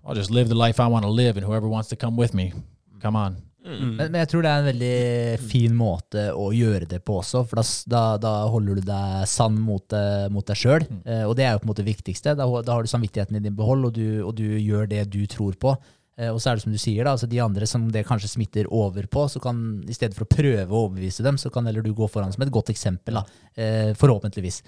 I'll 0.04 0.14
just 0.14 0.30
live 0.30 0.48
the 0.48 0.54
life 0.54 0.80
I 0.80 0.86
want 0.86 1.04
to 1.04 1.10
live, 1.10 1.36
and 1.36 1.44
whoever 1.44 1.68
wants 1.68 1.88
to 1.90 1.96
come 1.96 2.16
with 2.16 2.32
me, 2.32 2.52
come 3.00 3.16
on. 3.16 3.36
Men, 3.68 3.98
men 3.98 4.16
jeg 4.22 4.30
tror 4.30 4.44
det 4.44 4.50
er 4.50 4.62
en 4.62 4.68
veldig 4.70 5.48
fin 5.50 5.74
måte 5.76 6.22
å 6.32 6.46
gjøre 6.56 6.86
det 6.88 7.02
på 7.04 7.18
også, 7.20 7.42
for 7.50 7.60
da, 7.60 7.64
da, 7.92 8.02
da 8.22 8.32
holder 8.48 8.78
du 8.78 8.86
deg 8.86 9.26
sann 9.28 9.58
mot, 9.60 9.84
eh, 9.92 10.24
mot 10.32 10.46
deg 10.48 10.56
sjøl. 10.56 10.86
Eh, 11.04 11.26
og 11.26 11.34
det 11.36 11.44
er 11.44 11.52
jo 11.52 11.60
på 11.60 11.68
en 11.68 11.72
måte 11.74 11.84
det 11.84 11.90
viktigste. 11.90 12.32
Da, 12.38 12.46
da 12.64 12.76
har 12.78 12.86
du 12.86 12.88
samvittigheten 12.88 13.36
i 13.36 13.44
din 13.44 13.58
behold, 13.58 13.90
og 13.90 13.98
du, 13.98 14.22
og 14.24 14.32
du 14.38 14.46
gjør 14.56 14.88
det 14.88 15.04
du 15.12 15.20
tror 15.28 15.58
på. 15.60 15.74
Eh, 16.16 16.30
og 16.32 16.40
så 16.40 16.50
er 16.50 16.56
det 16.56 16.64
som 16.64 16.72
du 16.72 16.80
sier, 16.80 17.04
da, 17.04 17.12
altså 17.12 17.28
de 17.28 17.42
andre 17.44 17.68
som 17.68 17.84
det 17.92 18.06
kanskje 18.08 18.32
smitter 18.38 18.70
over 18.72 19.10
på, 19.10 19.26
så 19.28 19.42
kan 19.42 19.60
i 19.84 19.96
stedet 19.96 20.16
for 20.16 20.24
å 20.24 20.32
prøve 20.32 20.64
å 20.70 20.86
overbevise 20.86 21.26
dem, 21.26 21.36
så 21.36 21.52
kan 21.52 21.68
heller 21.68 21.84
du 21.84 21.92
gå 21.92 22.08
foran 22.08 22.32
som 22.32 22.46
et 22.46 22.54
godt 22.54 22.72
eksempel, 22.72 23.20
da, 23.20 23.42
eh, 23.60 23.92
forhåpentligvis. 23.98 24.62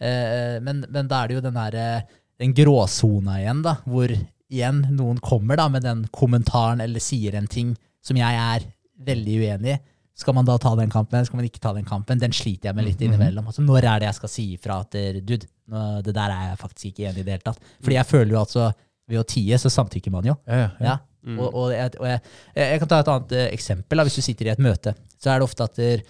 Eh, 0.00 0.60
men, 0.64 0.84
men 0.90 1.08
da 1.10 1.22
er 1.22 1.30
det 1.30 1.38
jo 1.38 1.44
den 1.44 1.58
eh, 1.58 2.20
den 2.40 2.54
gråsona 2.56 3.38
igjen, 3.40 3.62
da, 3.64 3.76
hvor 3.86 4.10
igjen 4.10 4.84
noen 4.94 5.20
kommer 5.22 5.58
da 5.58 5.68
med 5.70 5.84
den 5.86 6.04
kommentaren 6.14 6.82
eller 6.84 7.02
sier 7.02 7.36
en 7.38 7.46
ting 7.50 7.74
som 8.04 8.18
jeg 8.18 8.40
er 8.40 8.66
veldig 9.06 9.36
uenig 9.42 9.76
i. 9.76 9.80
Skal 10.14 10.36
man 10.36 10.46
da 10.46 10.54
ta 10.62 10.70
den 10.78 10.92
kampen, 10.92 11.24
skal 11.26 11.40
man 11.40 11.46
ikke 11.48 11.62
ta 11.62 11.72
den 11.74 11.86
kampen? 11.86 12.20
Den 12.22 12.34
sliter 12.34 12.68
jeg 12.68 12.78
med 12.78 12.86
litt 12.86 13.00
innimellom. 13.02 13.48
Altså, 13.50 13.64
når 13.66 13.82
er 13.82 14.02
det 14.02 14.06
jeg 14.06 14.18
skal 14.20 14.30
si 14.30 14.44
ifra 14.54 14.76
at 14.84 14.94
eh, 14.98 15.16
dude, 15.18 15.48
det 16.06 16.14
der 16.14 16.30
er 16.30 16.52
jeg 16.52 16.60
faktisk 16.60 16.90
ikke 16.92 17.08
enig 17.08 17.24
i 17.24 17.26
det 17.26 17.34
hele 17.34 17.46
tatt? 17.48 17.72
Fordi 17.82 17.96
jeg 17.96 18.06
føler 18.06 18.36
jo 18.36 18.42
altså, 18.44 18.68
ved 19.10 19.18
å 19.18 19.26
tie, 19.26 19.58
så 19.58 19.72
samtykker 19.74 20.14
man 20.14 20.28
jo. 20.30 20.36
Ja, 20.46 20.60
ja, 20.60 20.68
ja. 20.78 20.94
Ja. 21.24 21.38
Og, 21.40 21.48
og, 21.48 21.72
jeg, 21.72 21.94
og 21.98 22.06
jeg, 22.06 22.20
jeg 22.60 22.80
kan 22.82 22.90
ta 22.90 23.00
et 23.00 23.10
annet 23.10 23.34
eksempel. 23.48 23.98
Da. 23.98 24.04
Hvis 24.06 24.20
du 24.20 24.26
sitter 24.26 24.50
i 24.50 24.52
et 24.52 24.62
møte, 24.62 24.92
så 25.16 25.32
er 25.32 25.40
det 25.40 25.48
ofte 25.48 25.66
at 25.66 25.78
der, 25.80 26.02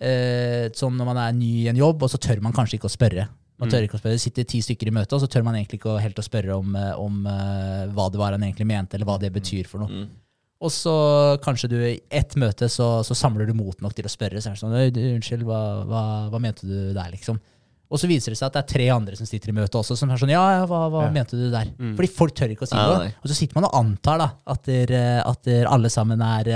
eh, 0.00 0.70
sånn 0.76 0.96
når 0.98 1.08
man 1.12 1.20
er 1.22 1.36
ny 1.36 1.50
i 1.64 1.68
en 1.72 1.78
jobb, 1.78 2.02
og 2.06 2.10
så 2.12 2.20
tør 2.20 2.42
man 2.44 2.56
kanskje 2.56 2.80
ikke 2.80 2.90
å 2.90 2.96
spørre. 2.96 3.28
Man 3.60 3.68
tør 3.68 3.84
ikke 3.84 3.98
å 3.98 4.00
spørre. 4.00 4.16
Det 4.16 4.24
sitter 4.24 4.46
ti 4.48 4.62
stykker 4.64 4.88
i 4.88 4.94
møte, 4.96 5.12
og 5.12 5.20
så 5.20 5.28
tør 5.28 5.44
man 5.44 5.58
egentlig 5.58 5.82
ikke 5.82 5.92
å, 5.92 6.00
helt 6.00 6.18
å 6.18 6.24
spørre 6.24 6.56
om, 6.56 6.72
eh, 6.80 6.94
om 6.96 7.20
uh, 7.28 7.84
hva 7.92 8.08
det 8.12 8.20
var 8.20 8.32
han 8.32 8.46
egentlig 8.46 8.66
mente, 8.70 8.96
eller 8.96 9.08
hva 9.08 9.18
det 9.20 9.32
betyr 9.34 9.68
for 9.68 9.84
noe. 9.84 10.06
Og 10.60 10.72
så 10.72 10.92
kanskje 11.44 11.70
du 11.72 11.78
i 11.78 11.94
ett 12.12 12.34
møte 12.40 12.68
så, 12.68 12.98
så 13.04 13.16
samler 13.16 13.48
du 13.48 13.54
mot 13.56 13.78
nok 13.80 13.94
til 13.96 14.08
å 14.08 14.12
spørre. 14.12 14.40
Så 14.40 14.50
er 14.50 14.56
det 14.56 14.60
sånn, 14.60 15.06
unnskyld, 15.16 15.44
hva, 15.48 15.60
hva, 15.88 16.02
hva 16.32 16.40
mente 16.42 16.68
du 16.68 16.92
der, 16.96 17.08
liksom? 17.14 17.38
Og 17.90 17.98
så 17.98 18.06
viser 18.06 18.30
det 18.30 18.38
seg 18.38 18.50
at 18.50 18.54
det 18.54 18.60
er 18.60 18.68
tre 18.70 18.84
andre 18.94 19.16
som 19.18 19.26
sitter 19.26 19.50
i 19.50 19.54
møtet 19.56 19.74
også, 19.80 19.96
som 19.98 20.12
er 20.12 20.20
sånn 20.20 20.30
Ja, 20.30 20.44
ja, 20.60 20.66
hva, 20.68 20.84
hva 20.92 21.06
Ja. 21.08 21.14
mente 21.14 21.34
du 21.34 21.48
der? 21.50 21.72
Fordi 21.98 22.10
folk 22.12 22.36
tør 22.38 22.52
ikke 22.54 22.68
å 22.68 22.70
si 22.70 22.76
Nei, 22.76 22.84
noe. 22.86 23.08
Og 23.18 23.32
så 23.32 23.34
sitter 23.34 23.58
man 23.58 23.66
og 23.66 23.74
antar 23.80 24.20
da 24.22 24.28
at, 24.54 24.62
der, 24.68 24.92
eh, 24.94 25.22
at 25.24 25.42
der 25.48 25.66
alle 25.66 25.90
sammen 25.90 26.22
er 26.22 26.52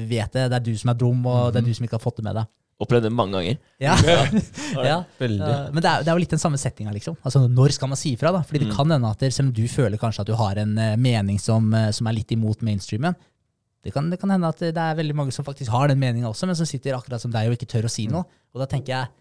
vet 0.00 0.32
det. 0.32 0.46
Det 0.48 0.56
er 0.56 0.64
du 0.64 0.72
som 0.80 0.94
er 0.94 1.02
dum, 1.02 1.26
og 1.28 1.52
det 1.52 1.60
er 1.60 1.68
du 1.68 1.74
som 1.76 1.84
ikke 1.84 1.98
har 1.98 2.06
fått 2.06 2.22
det 2.22 2.26
med 2.30 2.40
deg. 2.40 2.48
Opplevd 2.80 3.04
det 3.04 3.12
mange 3.12 3.36
ganger. 3.36 3.58
Ja. 3.82 3.96
ja. 4.04 4.98
Eh, 5.20 5.66
men 5.70 5.82
det 5.82 5.90
er, 5.90 6.02
det 6.04 6.08
er 6.08 6.14
jo 6.14 6.20
litt 6.22 6.32
den 6.32 6.40
samme 6.40 6.58
settinga, 6.60 6.92
liksom. 6.94 7.16
Altså, 7.26 7.42
når 7.48 7.74
skal 7.76 7.90
man 7.90 7.98
si 8.00 8.14
ifra? 8.16 8.32
da? 8.32 8.40
Fordi 8.46 8.62
det 8.64 8.74
kan 8.76 8.88
hende 8.90 9.10
at 9.10 9.22
selv 9.28 9.50
om 9.50 9.54
du 9.56 9.64
føler 9.68 10.00
kanskje 10.00 10.24
at 10.24 10.30
du 10.30 10.34
har 10.38 10.58
en 10.62 10.72
eh, 10.80 10.96
mening 11.00 11.38
som, 11.42 11.68
eh, 11.76 11.90
som 11.96 12.08
er 12.08 12.16
litt 12.16 12.32
imot 12.34 12.64
mainstreamen, 12.66 13.16
det 13.84 13.92
kan, 13.94 14.08
det 14.12 14.18
kan 14.20 14.32
hende 14.32 14.48
at 14.48 14.60
det 14.60 14.80
er 14.80 14.96
veldig 14.98 15.16
mange 15.16 15.32
som 15.32 15.44
faktisk 15.44 15.72
har 15.72 15.88
den 15.88 16.00
meninga 16.00 16.28
også, 16.28 16.48
men 16.48 16.56
som 16.56 16.68
sitter 16.68 16.96
akkurat 16.96 17.22
som 17.22 17.32
deg 17.32 17.48
og 17.48 17.56
ikke 17.56 17.68
tør 17.70 17.88
å 17.88 17.92
si 17.92 18.06
noe. 18.12 18.26
Og 18.52 18.64
da 18.64 18.68
tenker 18.68 18.92
jeg 18.96 19.12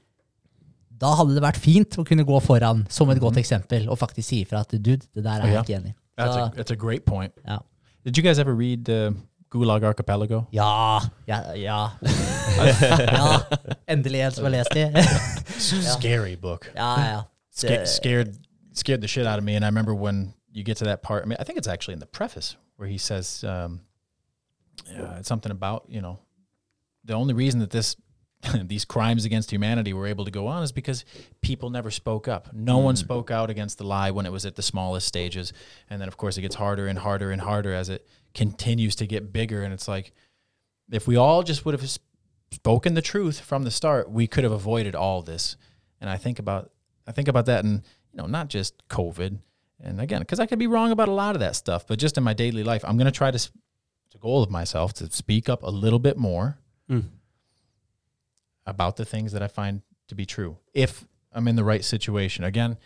da 0.99 1.13
hadde 1.15 1.35
det 1.37 1.43
vært 1.43 1.59
fint 1.63 1.95
å 1.99 2.03
kunne 2.07 2.25
gå 2.27 2.39
foran 2.43 2.83
som 2.91 3.11
et 3.11 3.21
godt 3.23 3.39
eksempel 3.39 3.87
og 3.87 3.99
faktisk 4.01 4.27
si 4.27 4.41
ifra 4.43 4.65
at 4.65 4.73
dude, 4.75 5.05
det 5.15 5.23
der 5.23 5.45
er 5.45 5.53
jeg 5.53 5.63
ikke 5.63 5.77
enig 5.77 5.93
i. 5.93 5.97
That's 6.19 6.35
a 6.35 6.49
that's 6.57 6.75
a 6.75 6.75
great 6.75 7.05
point. 7.05 7.31
Yeah. 7.45 7.63
Did 8.03 8.17
you 8.17 8.23
guys 8.23 8.39
ever 8.39 8.53
read 8.55 8.89
uh, 8.91 9.13
Gulag 9.49 9.83
Archipelago? 9.83 10.47
Ja, 10.51 11.01
ja, 11.25 11.53
ja. 11.55 11.91
ja. 13.11 13.39
Endelig 13.87 14.21
en 14.21 14.31
som 14.31 14.43
har 14.43 14.51
lest 14.51 14.73
de. 14.73 14.91
Scary 15.97 16.35
book. 16.35 16.71
ja, 16.75 17.09
ja. 17.09 17.23
Sca- 17.51 17.85
scared 17.85 18.35
scared 18.73 19.01
the 19.01 19.07
shit 19.07 19.25
out 19.25 19.37
of 19.39 19.43
me. 19.43 19.55
And 19.55 19.65
I 19.65 19.67
remember 19.67 19.93
when 19.95 20.33
you 20.51 20.63
get 20.63 20.77
to 20.77 20.85
that 20.85 21.01
part. 21.01 21.23
I 21.23 21.27
mean, 21.27 21.37
I 21.39 21.43
think 21.43 21.57
it's 21.57 21.67
actually 21.67 21.93
in 21.93 21.99
the 21.99 22.05
preface 22.05 22.57
where 22.77 22.87
he 22.87 22.97
says 22.97 23.43
um, 23.43 23.81
uh, 24.97 25.21
something 25.21 25.51
about 25.51 25.85
you 25.89 26.01
know 26.01 26.19
the 27.03 27.13
only 27.13 27.33
reason 27.33 27.59
that 27.59 27.71
this 27.71 27.95
these 28.63 28.85
crimes 28.85 29.25
against 29.25 29.51
humanity 29.51 29.93
were 29.93 30.07
able 30.07 30.25
to 30.25 30.31
go 30.31 30.47
on 30.47 30.63
is 30.63 30.71
because 30.71 31.03
people 31.41 31.69
never 31.69 31.91
spoke 31.91 32.27
up. 32.27 32.53
No 32.53 32.77
one 32.77 32.95
spoke 32.95 33.31
out 33.31 33.49
against 33.49 33.77
the 33.77 33.83
lie 33.83 34.11
when 34.11 34.25
it 34.25 34.31
was 34.31 34.45
at 34.45 34.55
the 34.55 34.61
smallest 34.61 35.07
stages, 35.07 35.53
and 35.89 35.99
then 35.99 36.07
of 36.07 36.17
course 36.17 36.37
it 36.37 36.41
gets 36.41 36.55
harder 36.55 36.87
and 36.87 36.99
harder 36.99 37.31
and 37.31 37.41
harder 37.41 37.73
as 37.73 37.89
it 37.89 38.07
continues 38.33 38.95
to 38.95 39.07
get 39.07 39.33
bigger. 39.33 39.63
And 39.63 39.73
it's 39.73 39.87
like 39.87 40.11
if 40.91 41.07
we 41.07 41.15
all 41.15 41.43
just 41.43 41.65
would 41.65 41.79
have 41.79 41.89
spoken 42.51 42.93
the 42.93 43.01
truth 43.01 43.39
from 43.39 43.63
the 43.63 43.71
start, 43.71 44.09
we 44.09 44.27
could 44.27 44.43
have 44.43 44.53
avoided 44.53 44.95
all 44.95 45.21
this. 45.21 45.55
And 46.01 46.09
I 46.09 46.17
think 46.17 46.39
about 46.39 46.71
I 47.07 47.11
think 47.11 47.27
about 47.27 47.47
that, 47.47 47.65
and 47.65 47.81
you 48.11 48.17
know, 48.17 48.27
not 48.27 48.49
just 48.49 48.87
COVID, 48.87 49.39
and 49.81 49.99
again, 49.99 50.19
because 50.19 50.39
I 50.39 50.45
could 50.45 50.59
be 50.59 50.67
wrong 50.67 50.91
about 50.91 51.07
a 51.07 51.13
lot 51.13 51.35
of 51.35 51.39
that 51.39 51.55
stuff, 51.55 51.87
but 51.87 51.97
just 51.97 52.17
in 52.17 52.23
my 52.23 52.33
daily 52.33 52.63
life, 52.63 52.83
I'm 52.85 52.97
going 52.97 53.05
to 53.05 53.11
try 53.11 53.31
to, 53.31 53.39
to 53.39 54.17
goal 54.19 54.43
of 54.43 54.49
myself 54.49 54.93
to 54.95 55.09
speak 55.09 55.49
up 55.49 55.63
a 55.63 55.69
little 55.69 55.99
bit 55.99 56.17
more 56.17 56.59
mm. 56.89 57.05
about 58.65 58.97
the 58.97 59.05
things 59.05 59.31
that 59.31 59.41
I 59.41 59.47
find 59.47 59.81
to 60.07 60.15
be 60.15 60.25
true. 60.25 60.57
If 60.73 61.05
I'm 61.31 61.47
in 61.47 61.55
the 61.55 61.63
right 61.63 61.83
situation, 61.83 62.43
again, 62.43 62.77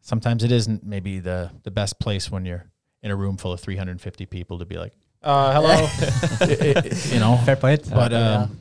sometimes 0.00 0.42
it 0.42 0.50
isn't 0.50 0.84
maybe 0.84 1.20
the 1.20 1.52
the 1.62 1.70
best 1.70 2.00
place 2.00 2.30
when 2.30 2.44
you're 2.44 2.71
in 3.02 3.10
a 3.10 3.16
room 3.16 3.36
full 3.36 3.52
of 3.52 3.60
350 3.60 4.26
people 4.26 4.58
to 4.58 4.64
be 4.64 4.76
like, 4.78 4.92
uh, 5.22 5.52
hello, 5.52 5.88
you 7.14 7.20
know, 7.20 7.36
Fair 7.44 7.56
point. 7.56 7.88
but 7.90 8.12
Ja. 8.12 8.42
um, 8.42 8.58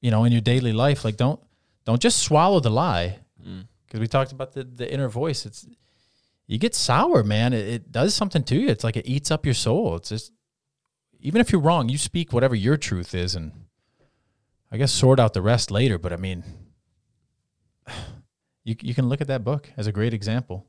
you 0.00 0.10
know, 0.10 0.24
in 0.24 0.32
your 0.32 0.40
daily 0.42 0.72
life, 0.72 1.04
like 1.04 1.16
don't 1.16 1.38
don't 1.84 2.00
just 2.04 2.18
swallow 2.18 2.60
the 2.60 2.70
lie. 2.70 3.18
Because 3.86 4.00
we 4.00 4.06
talked 4.08 4.32
about 4.32 4.52
the 4.52 4.64
the 4.64 4.84
inner 4.92 5.08
voice. 5.08 5.46
It's 5.46 5.66
you 6.46 6.58
get 6.58 6.74
sour, 6.74 7.22
man. 7.22 7.52
It, 7.52 7.68
it 7.68 7.92
does 7.92 8.14
something 8.14 8.42
to 8.44 8.54
you. 8.54 8.68
It's 8.68 8.84
like 8.84 8.96
it 8.98 9.06
eats 9.06 9.30
up 9.30 9.44
your 9.46 9.54
soul. 9.54 9.96
It's 9.96 10.08
just 10.10 10.32
even 11.20 11.40
if 11.40 11.50
you're 11.52 11.60
wrong, 11.62 11.88
you 11.90 11.98
speak 11.98 12.32
whatever 12.32 12.54
your 12.54 12.76
truth 12.78 13.14
is, 13.14 13.34
and 13.34 13.52
I 14.72 14.76
guess 14.78 14.92
sort 14.92 15.18
out 15.20 15.32
the 15.32 15.42
rest 15.42 15.70
later. 15.70 15.98
But 15.98 16.12
I 16.12 16.16
mean, 16.16 16.42
you 18.64 18.74
you 18.82 18.94
can 18.94 19.08
look 19.08 19.20
at 19.20 19.26
that 19.28 19.42
book 19.44 19.70
as 19.76 19.86
a 19.86 19.92
great 19.92 20.12
example. 20.14 20.66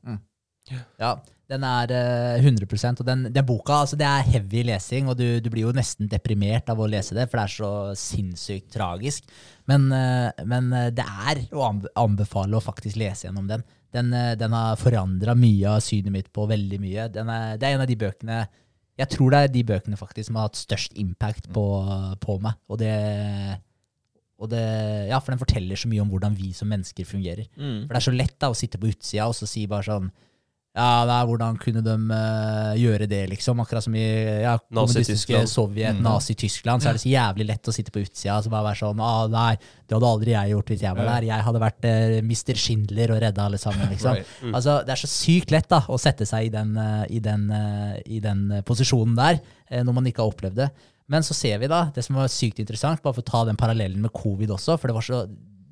Ja, 0.98 1.18
den 1.50 1.64
er 1.66 1.92
eh, 1.94 2.44
100% 2.44 3.02
Og 3.02 3.06
den, 3.06 3.24
den 3.34 3.46
boka, 3.46 3.80
altså 3.82 3.98
det 3.98 4.06
er 4.06 4.28
heavy 4.28 4.62
lesing, 4.68 5.08
og 5.10 5.18
du, 5.18 5.26
du 5.42 5.50
blir 5.52 5.66
jo 5.66 5.74
nesten 5.74 6.08
deprimert 6.10 6.70
av 6.70 6.80
å 6.80 6.88
lese 6.90 7.16
det, 7.16 7.26
for 7.30 7.40
det 7.40 7.46
er 7.46 7.54
så 7.56 7.72
sinnssykt 7.98 8.70
tragisk. 8.76 9.26
Men, 9.70 9.90
eh, 9.94 10.46
men 10.48 10.70
eh, 10.76 10.90
det 10.94 11.06
er 11.06 11.42
å 11.54 11.66
anbefale 11.98 12.58
å 12.58 12.64
faktisk 12.64 13.00
lese 13.00 13.28
gjennom 13.28 13.48
den. 13.50 13.64
Den, 13.94 14.12
eh, 14.14 14.34
den 14.38 14.54
har 14.54 14.78
forandra 14.78 15.34
mye 15.38 15.76
av 15.76 15.82
synet 15.84 16.14
mitt 16.14 16.30
på 16.34 16.46
veldig 16.50 16.80
mye. 16.82 17.08
Den 17.14 17.32
er, 17.34 17.58
det 17.58 17.68
er 17.68 17.78
en 17.78 17.84
av 17.86 17.90
de 17.90 17.98
bøkene 17.98 18.42
Jeg 19.00 19.08
tror 19.14 19.32
det 19.32 19.38
er 19.40 19.52
de 19.54 19.64
bøkene 19.64 19.96
faktisk 19.96 20.28
som 20.28 20.36
har 20.36 20.50
hatt 20.50 20.60
størst 20.60 20.96
impact 21.00 21.50
på, 21.54 21.66
på 22.20 22.38
meg. 22.44 22.58
Og 22.68 22.78
det, 22.82 22.94
det 24.52 24.64
Ja, 25.08 25.18
for 25.18 25.32
den 25.32 25.40
forteller 25.40 25.78
så 25.80 25.88
mye 25.88 26.02
om 26.04 26.10
hvordan 26.12 26.36
vi 26.36 26.52
som 26.54 26.68
mennesker 26.70 27.08
fungerer. 27.08 27.48
Mm. 27.56 27.86
For 27.86 27.94
det 27.94 28.02
er 28.02 28.08
så 28.10 28.18
lett 28.18 28.36
da 28.38 28.52
å 28.52 28.58
sitte 28.58 28.78
på 28.78 28.92
utsida 28.92 29.30
og 29.30 29.38
så 29.38 29.48
si 29.48 29.66
bare 29.70 29.88
sånn 29.88 30.12
Ja, 30.70 31.02
nei, 31.02 31.18
hvordan 31.26 31.56
kunne 31.58 31.80
de 31.82 31.94
uh, 32.14 32.76
gjøre 32.78 33.08
det, 33.10 33.24
liksom? 33.32 33.58
Akkurat 33.58 33.82
som 33.82 33.94
i 33.98 34.04
ja, 34.44 34.52
kommunistiske 34.70 35.40
Sovjet, 35.50 35.96
Mm. 35.98 36.04
Nazi-Tyskland, 36.06 36.84
så 36.84 36.92
er 36.92 36.94
det 36.94 37.02
så 37.02 37.10
jævlig 37.10 37.46
lett 37.48 37.70
å 37.70 37.74
sitte 37.74 37.90
på 37.90 38.04
utsida 38.04 38.36
og 38.38 38.46
bare 38.52 38.68
være 38.68 38.78
sånn 38.78 39.02
ah, 39.02 39.24
Nei, 39.32 39.56
det 39.58 39.96
hadde 39.96 40.10
aldri 40.12 40.36
jeg 40.36 40.52
gjort 40.52 40.70
hvis 40.70 40.84
jeg 40.86 40.94
var 41.00 41.10
der. 41.10 41.26
Jeg 41.26 41.46
hadde 41.48 41.64
vært 41.64 41.88
uh, 41.90 42.14
Mr. 42.22 42.62
Schindler 42.62 43.16
og 43.16 43.20
redda 43.26 43.48
alle 43.50 43.58
sammen, 43.58 43.90
liksom. 43.90 44.20
Right. 44.20 44.54
Altså, 44.54 44.78
det 44.86 44.94
er 44.94 45.02
så 45.02 45.10
sykt 45.10 45.50
lett 45.56 45.68
da 45.74 45.82
å 45.90 45.98
sette 45.98 46.28
seg 46.30 46.46
i 46.46 46.54
den, 46.54 46.72
uh, 46.78 47.02
i 47.10 47.18
den, 47.24 47.50
eh, 47.50 47.98
i 48.06 48.22
den 48.22 48.46
eh, 48.60 48.64
posisjonen 48.66 49.18
der, 49.18 49.42
eh, 49.70 49.82
når 49.82 49.98
man 49.98 50.06
ikke 50.06 50.22
har 50.22 50.30
opplevd 50.30 50.62
det. 50.62 50.70
Men 51.10 51.26
så 51.26 51.34
ser 51.34 51.58
vi 51.58 51.66
da, 51.66 51.88
det 51.90 52.06
som 52.06 52.14
var 52.20 52.30
sykt 52.30 52.62
interessant, 52.62 53.02
bare 53.02 53.18
for 53.18 53.26
å 53.26 53.30
ta 53.32 53.42
den 53.48 53.58
parallellen 53.58 53.98
med 54.06 54.14
covid 54.14 54.54
også, 54.54 54.78
for 54.78 54.86
det 54.86 55.00
var 55.00 55.10
så 55.10 55.24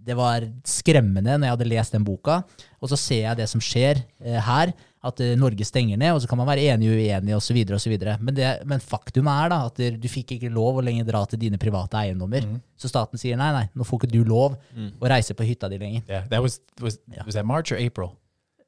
det 0.08 0.16
var 0.16 0.44
skremmende 0.64 1.34
når 1.36 1.44
jeg 1.44 1.52
hadde 1.52 1.68
lest 1.68 1.92
den 1.92 2.04
boka. 2.06 2.38
Og 2.80 2.88
så 2.88 2.96
ser 2.96 3.26
jeg 3.26 3.38
det 3.42 3.48
som 3.50 3.60
skjer 3.60 4.00
eh, 4.24 4.38
her, 4.46 4.72
at 5.04 5.20
eh, 5.20 5.34
Norge 5.38 5.64
stenger 5.64 5.96
ned, 5.96 6.12
og 6.16 6.20
så 6.22 6.28
kan 6.28 6.38
man 6.40 6.46
være 6.48 6.64
enig 6.74 6.88
og 6.90 6.96
uenig 6.98 7.34
osv. 7.36 7.58
Men, 8.20 8.34
det- 8.34 8.66
men 8.66 8.80
faktum 8.80 9.26
er 9.30 9.48
da 9.52 9.58
at 9.66 9.76
du 10.00 10.08
fikk 10.08 10.32
ikke 10.38 10.50
lov 10.50 10.76
å 10.80 10.84
lenger 10.84 11.04
dra 11.06 11.24
til 11.26 11.38
dine 11.38 11.58
private 11.58 11.94
eiendommer. 12.00 12.42
Så 12.76 12.88
staten 12.90 13.18
sier 13.18 13.36
nei, 13.36 13.52
nei, 13.52 13.68
nå 13.76 13.84
får 13.86 14.00
ikke 14.02 14.10
du 14.12 14.24
lov 14.24 14.56
å 14.76 15.08
reise 15.08 15.34
på 15.34 15.44
hytta 15.46 15.68
di 15.70 15.78
lenger. 15.78 16.02
Yeah, 16.08 16.24
that 16.30 16.42
was 16.42 16.60
was 16.80 16.98
Yeah. 17.12 17.22
was 17.24 17.34
that 17.34 17.46
March 17.46 17.70
or 17.72 17.76
April? 17.76 18.16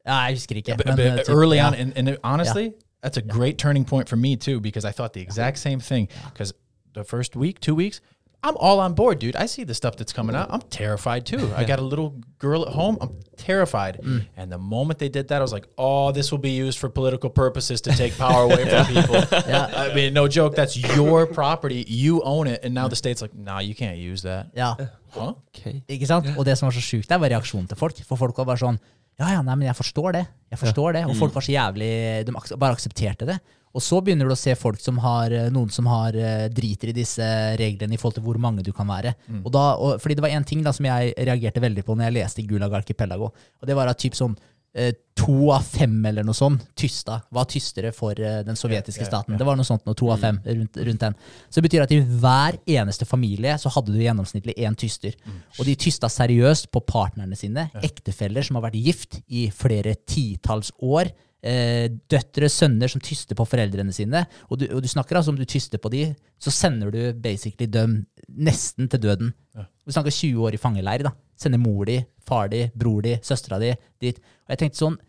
Ja, 0.07 0.27
jeg 0.29 0.37
husker 0.39 0.55
ikke. 0.57 0.77
But- 0.77 0.87
men, 0.87 0.97
but 0.97 1.29
eh, 1.29 1.33
early 1.35 1.57
ja. 1.57 1.67
on, 1.67 1.75
and, 1.75 1.93
and 1.97 2.09
honestly, 2.23 2.23
honestly, 2.25 2.73
that's 3.03 3.17
a 3.17 3.23
great 3.23 3.59
turning 3.59 3.85
point 3.85 4.09
for 4.09 4.17
me 4.17 4.37
too, 4.37 4.61
because 4.61 4.85
I 4.85 4.93
thought 4.93 5.13
the 5.15 5.21
exact 5.21 5.59
same 5.59 5.81
thing. 5.81 6.09
Because 6.33 6.53
the 6.95 7.05
first 7.05 7.35
week, 7.37 7.61
two 7.61 7.75
weeks, 7.75 8.01
I'm 8.43 8.57
all 8.57 8.81
on 8.81 8.95
board, 8.95 9.19
dude. 9.19 9.37
I 9.37 9.47
see 9.47 9.65
the 9.65 9.75
stuff 9.75 9.97
that's 9.97 10.15
coming 10.15 10.35
out. 10.35 10.49
I'm 10.51 10.63
terrified 10.63 11.27
too. 11.27 11.53
I 11.55 11.65
got 11.73 11.79
a 11.79 11.83
little 11.83 12.15
girl 12.39 12.67
at 12.67 12.73
home. 12.73 12.97
I'm 13.01 13.21
terrified. 13.37 14.01
Mm. 14.03 14.27
And 14.37 14.51
the 14.51 14.59
moment 14.59 14.99
they 14.99 15.11
did 15.11 15.29
that, 15.29 15.39
I 15.39 15.43
was 15.43 15.53
like, 15.53 15.67
oh, 15.77 16.11
this 16.13 16.31
will 16.31 16.39
be 16.39 16.51
used 16.51 16.79
for 16.79 16.89
political 16.89 17.29
purposes 17.29 17.83
to 17.83 17.91
take 17.91 18.17
power 18.17 18.45
away 18.45 18.69
from 18.69 18.87
people. 18.95 19.17
Yeah. 19.51 19.67
I 19.75 19.95
mean, 19.95 20.15
no 20.15 20.29
joke. 20.29 20.55
That's 20.55 20.77
your 20.77 21.27
property. 21.27 21.85
You 21.89 22.23
own 22.23 22.47
it. 22.47 22.61
And 22.63 22.75
now 22.75 22.89
the 22.89 22.97
state's 22.97 23.21
like, 23.21 23.35
nah, 23.35 23.59
you 23.59 23.75
can't 23.75 23.99
use 23.99 24.23
that. 24.23 24.51
Ja. 24.55 24.77
Huh? 25.11 25.35
Ok. 25.35 25.83
Ikke 25.89 26.07
sant? 26.07 26.27
Og 26.37 26.45
det 26.45 26.57
som 26.59 26.69
var 26.69 26.77
så 26.77 26.83
sjukt 26.85 27.09
der, 27.09 27.19
var 27.19 27.33
reaksjonen 27.33 27.67
til 27.69 27.77
folk. 27.77 27.99
For 28.07 28.21
folk 28.21 28.37
var 28.39 28.53
bare 28.53 28.63
sånn 28.63 28.79
Ja, 29.21 29.35
ja, 29.35 29.41
nei, 29.45 29.57
men 29.59 29.67
jeg 29.69 29.77
forstår 29.77 30.15
det. 30.17 30.25
Jeg 30.53 30.61
forstår 30.63 30.97
det. 30.97 31.05
Og 31.09 31.17
folk 31.19 31.33
mm. 31.33 31.37
var 31.37 31.45
så 31.45 31.53
jævlig 31.53 31.91
De 32.29 32.37
ak 32.41 32.53
bare 32.57 32.79
aksepterte 32.79 33.29
det. 33.29 33.41
Og 33.71 33.85
så 33.85 34.01
begynner 34.03 34.27
du 34.27 34.35
å 34.35 34.39
se 34.39 34.55
folk 34.59 34.81
som 34.83 34.99
har 35.05 35.35
eh, 35.35 35.51
noen 35.55 35.71
som 35.71 35.87
har 35.91 36.17
eh, 36.19 36.47
driter 36.51 36.91
i 36.91 36.97
disse 36.97 37.27
reglene 37.61 37.95
i 37.95 38.01
forhold 38.01 38.19
til 38.19 38.27
hvor 38.27 38.41
mange 38.43 38.65
du 38.67 38.73
kan 38.77 38.89
være. 38.91 39.15
Og 39.45 39.51
da, 39.55 39.67
og, 39.79 40.01
fordi 40.03 40.19
det 40.19 40.27
var 40.27 40.35
én 40.35 40.47
ting 40.47 40.65
da 40.67 40.75
som 40.75 40.89
jeg 40.89 41.15
reagerte 41.19 41.63
veldig 41.63 41.87
på 41.87 41.95
når 41.95 42.09
jeg 42.09 42.19
leste 42.19 42.47
Gulag 42.49 42.81
Archipelago. 42.81 43.31
Og 43.61 43.71
det 43.71 43.79
var 43.79 43.93
at 43.93 44.01
typ 44.03 44.19
sånn 44.19 44.35
eh, 44.75 44.91
to 45.15 45.53
av 45.53 45.63
fem 45.67 45.95
eller 46.07 46.25
noe 46.27 46.37
sånt 46.37 46.65
tysta, 46.79 47.21
var 47.31 47.47
tystere 47.51 47.93
for 47.95 48.19
eh, 48.19 48.41
den 48.47 48.59
sovjetiske 48.59 49.07
staten. 49.07 49.39
Det 49.39 49.47
var 49.47 49.59
noe 49.59 49.69
sånt, 49.69 49.85
noe 49.87 49.99
to 49.99 50.11
av 50.13 50.23
fem 50.23 50.41
rundt, 50.45 50.83
rundt 50.89 51.07
den. 51.07 51.17
Så 51.49 51.61
det 51.61 51.69
betyr 51.69 51.87
at 51.87 51.95
i 51.95 52.01
hver 52.01 52.59
eneste 52.79 53.09
familie 53.09 53.57
så 53.61 53.73
hadde 53.75 53.95
du 53.95 54.03
gjennomsnittlig 54.03 54.57
én 54.59 54.79
tyster. 54.79 55.15
Og 55.59 55.67
de 55.69 55.79
tysta 55.79 56.11
seriøst 56.11 56.71
på 56.75 56.83
partnerne 56.89 57.39
sine, 57.39 57.69
ektefeller 57.85 58.47
som 58.47 58.59
har 58.59 58.71
vært 58.71 58.81
gift 58.81 59.21
i 59.29 59.49
flere 59.55 59.95
titalls 60.09 60.73
år. 60.81 61.13
Eh, 61.41 61.87
døtre, 62.13 62.51
sønner 62.53 62.91
som 62.93 63.01
tyster 63.01 63.39
på 63.39 63.47
foreldrene 63.49 63.95
sine. 63.97 64.27
Og 64.51 64.61
du, 64.61 64.67
og 64.69 64.83
du 64.85 64.89
snakker 64.93 65.17
altså 65.17 65.33
om 65.33 65.39
du 65.41 65.47
tyster 65.49 65.81
på 65.81 65.93
de, 65.93 66.05
så 66.41 66.53
sender 66.53 66.93
du 66.93 67.01
basically 67.17 67.69
dem 67.71 68.03
nesten 68.29 68.91
til 68.93 69.01
døden. 69.09 69.33
Vi 69.57 69.95
snakker 69.97 70.13
20 70.13 70.47
år 70.47 70.57
i 70.57 70.61
fangeleir. 70.61 71.07
da. 71.09 71.15
Sender 71.41 71.61
mor 71.63 71.87
di, 71.89 71.99
far 72.27 72.51
di, 72.53 72.67
bror 72.77 73.01
di, 73.07 73.17
søstera 73.25 73.61
di 73.63 73.73
dit. 74.01 74.21
Og 74.21 74.53
jeg 74.55 74.65
tenkte 74.65 74.85
sånn 74.85 75.01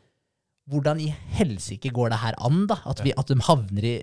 hvordan 0.72 1.02
i 1.04 1.10
helsike 1.36 1.90
går 1.92 2.14
det 2.14 2.20
her 2.22 2.36
an, 2.46 2.62
da? 2.70 2.78
At, 2.88 3.02
vi, 3.04 3.12
at 3.18 3.28
de 3.28 3.36
havner 3.44 3.88
i, 3.90 3.96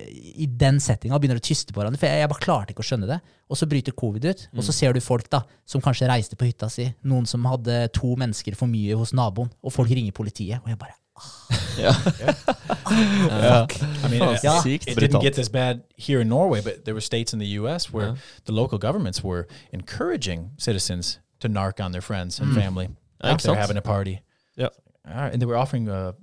i 0.43 0.49
den 0.61 0.81
settinga 0.83 1.17
og 1.17 1.23
begynner 1.23 1.41
å 1.41 1.45
tyste 1.45 1.73
på 1.73 1.81
hverandre. 1.81 2.01
For 2.03 2.11
jeg, 2.11 2.21
jeg 2.21 2.31
bare 2.33 2.45
klarte 2.45 2.75
ikke 2.75 2.85
å 2.85 2.89
skjønne 2.91 3.09
det. 3.09 3.19
Og 3.49 3.57
så 3.57 3.69
bryter 3.71 3.97
covid 3.97 4.27
ut, 4.29 4.43
og 4.53 4.67
så 4.67 4.75
ser 4.77 4.93
du 4.93 5.01
folk 5.01 5.31
da, 5.33 5.45
som 5.65 5.81
kanskje 5.81 6.11
reiste 6.11 6.37
på 6.37 6.51
hytta 6.51 6.69
si. 6.73 6.91
Noen 7.09 7.31
som 7.31 7.47
hadde 7.49 7.87
to 7.97 8.13
mennesker 8.21 8.59
for 8.59 8.69
mye 8.69 8.99
hos 8.99 9.15
naboen, 9.17 9.49
og 9.63 9.73
folk 9.73 9.95
ringer 9.95 10.13
politiet. 10.13 10.61
Og 10.61 10.75
jeg 10.75 10.83
bare 10.83 10.99
Uh, 12.91 13.67
I 14.03 14.09
mean, 14.09 14.23
it. 14.23 14.41
Sykt 14.41 14.89
it 14.89 14.99
didn't 14.99 15.21
get 15.21 15.35
this 15.35 15.49
bad 15.49 15.85
here 15.97 16.21
in 16.21 16.29
Norway, 16.29 16.61
but 16.61 16.85
there 16.85 16.95
were 16.95 17.01
states 17.01 17.33
in 17.33 17.39
the 17.39 17.47
U.S. 17.47 17.93
where 17.93 18.17
the 18.47 18.53
local 18.53 18.79
governments 18.79 19.23
were 19.23 19.47
encouraging 19.73 20.51
citizens 20.57 21.19
to 21.41 21.49
narc 21.49 21.83
on 21.85 21.93
their 21.93 22.01
friends 22.01 22.41
and 22.41 22.55
family 22.55 22.89
Ja, 23.23 23.35
if 23.35 23.43
they're 23.43 23.55
having 23.55 23.77
a 23.77 23.83
party. 23.83 24.23
Right, 24.57 25.33
and 25.33 25.41
they 25.41 25.47
were 25.47 25.57
offering 25.57 25.89
a 25.89 26.15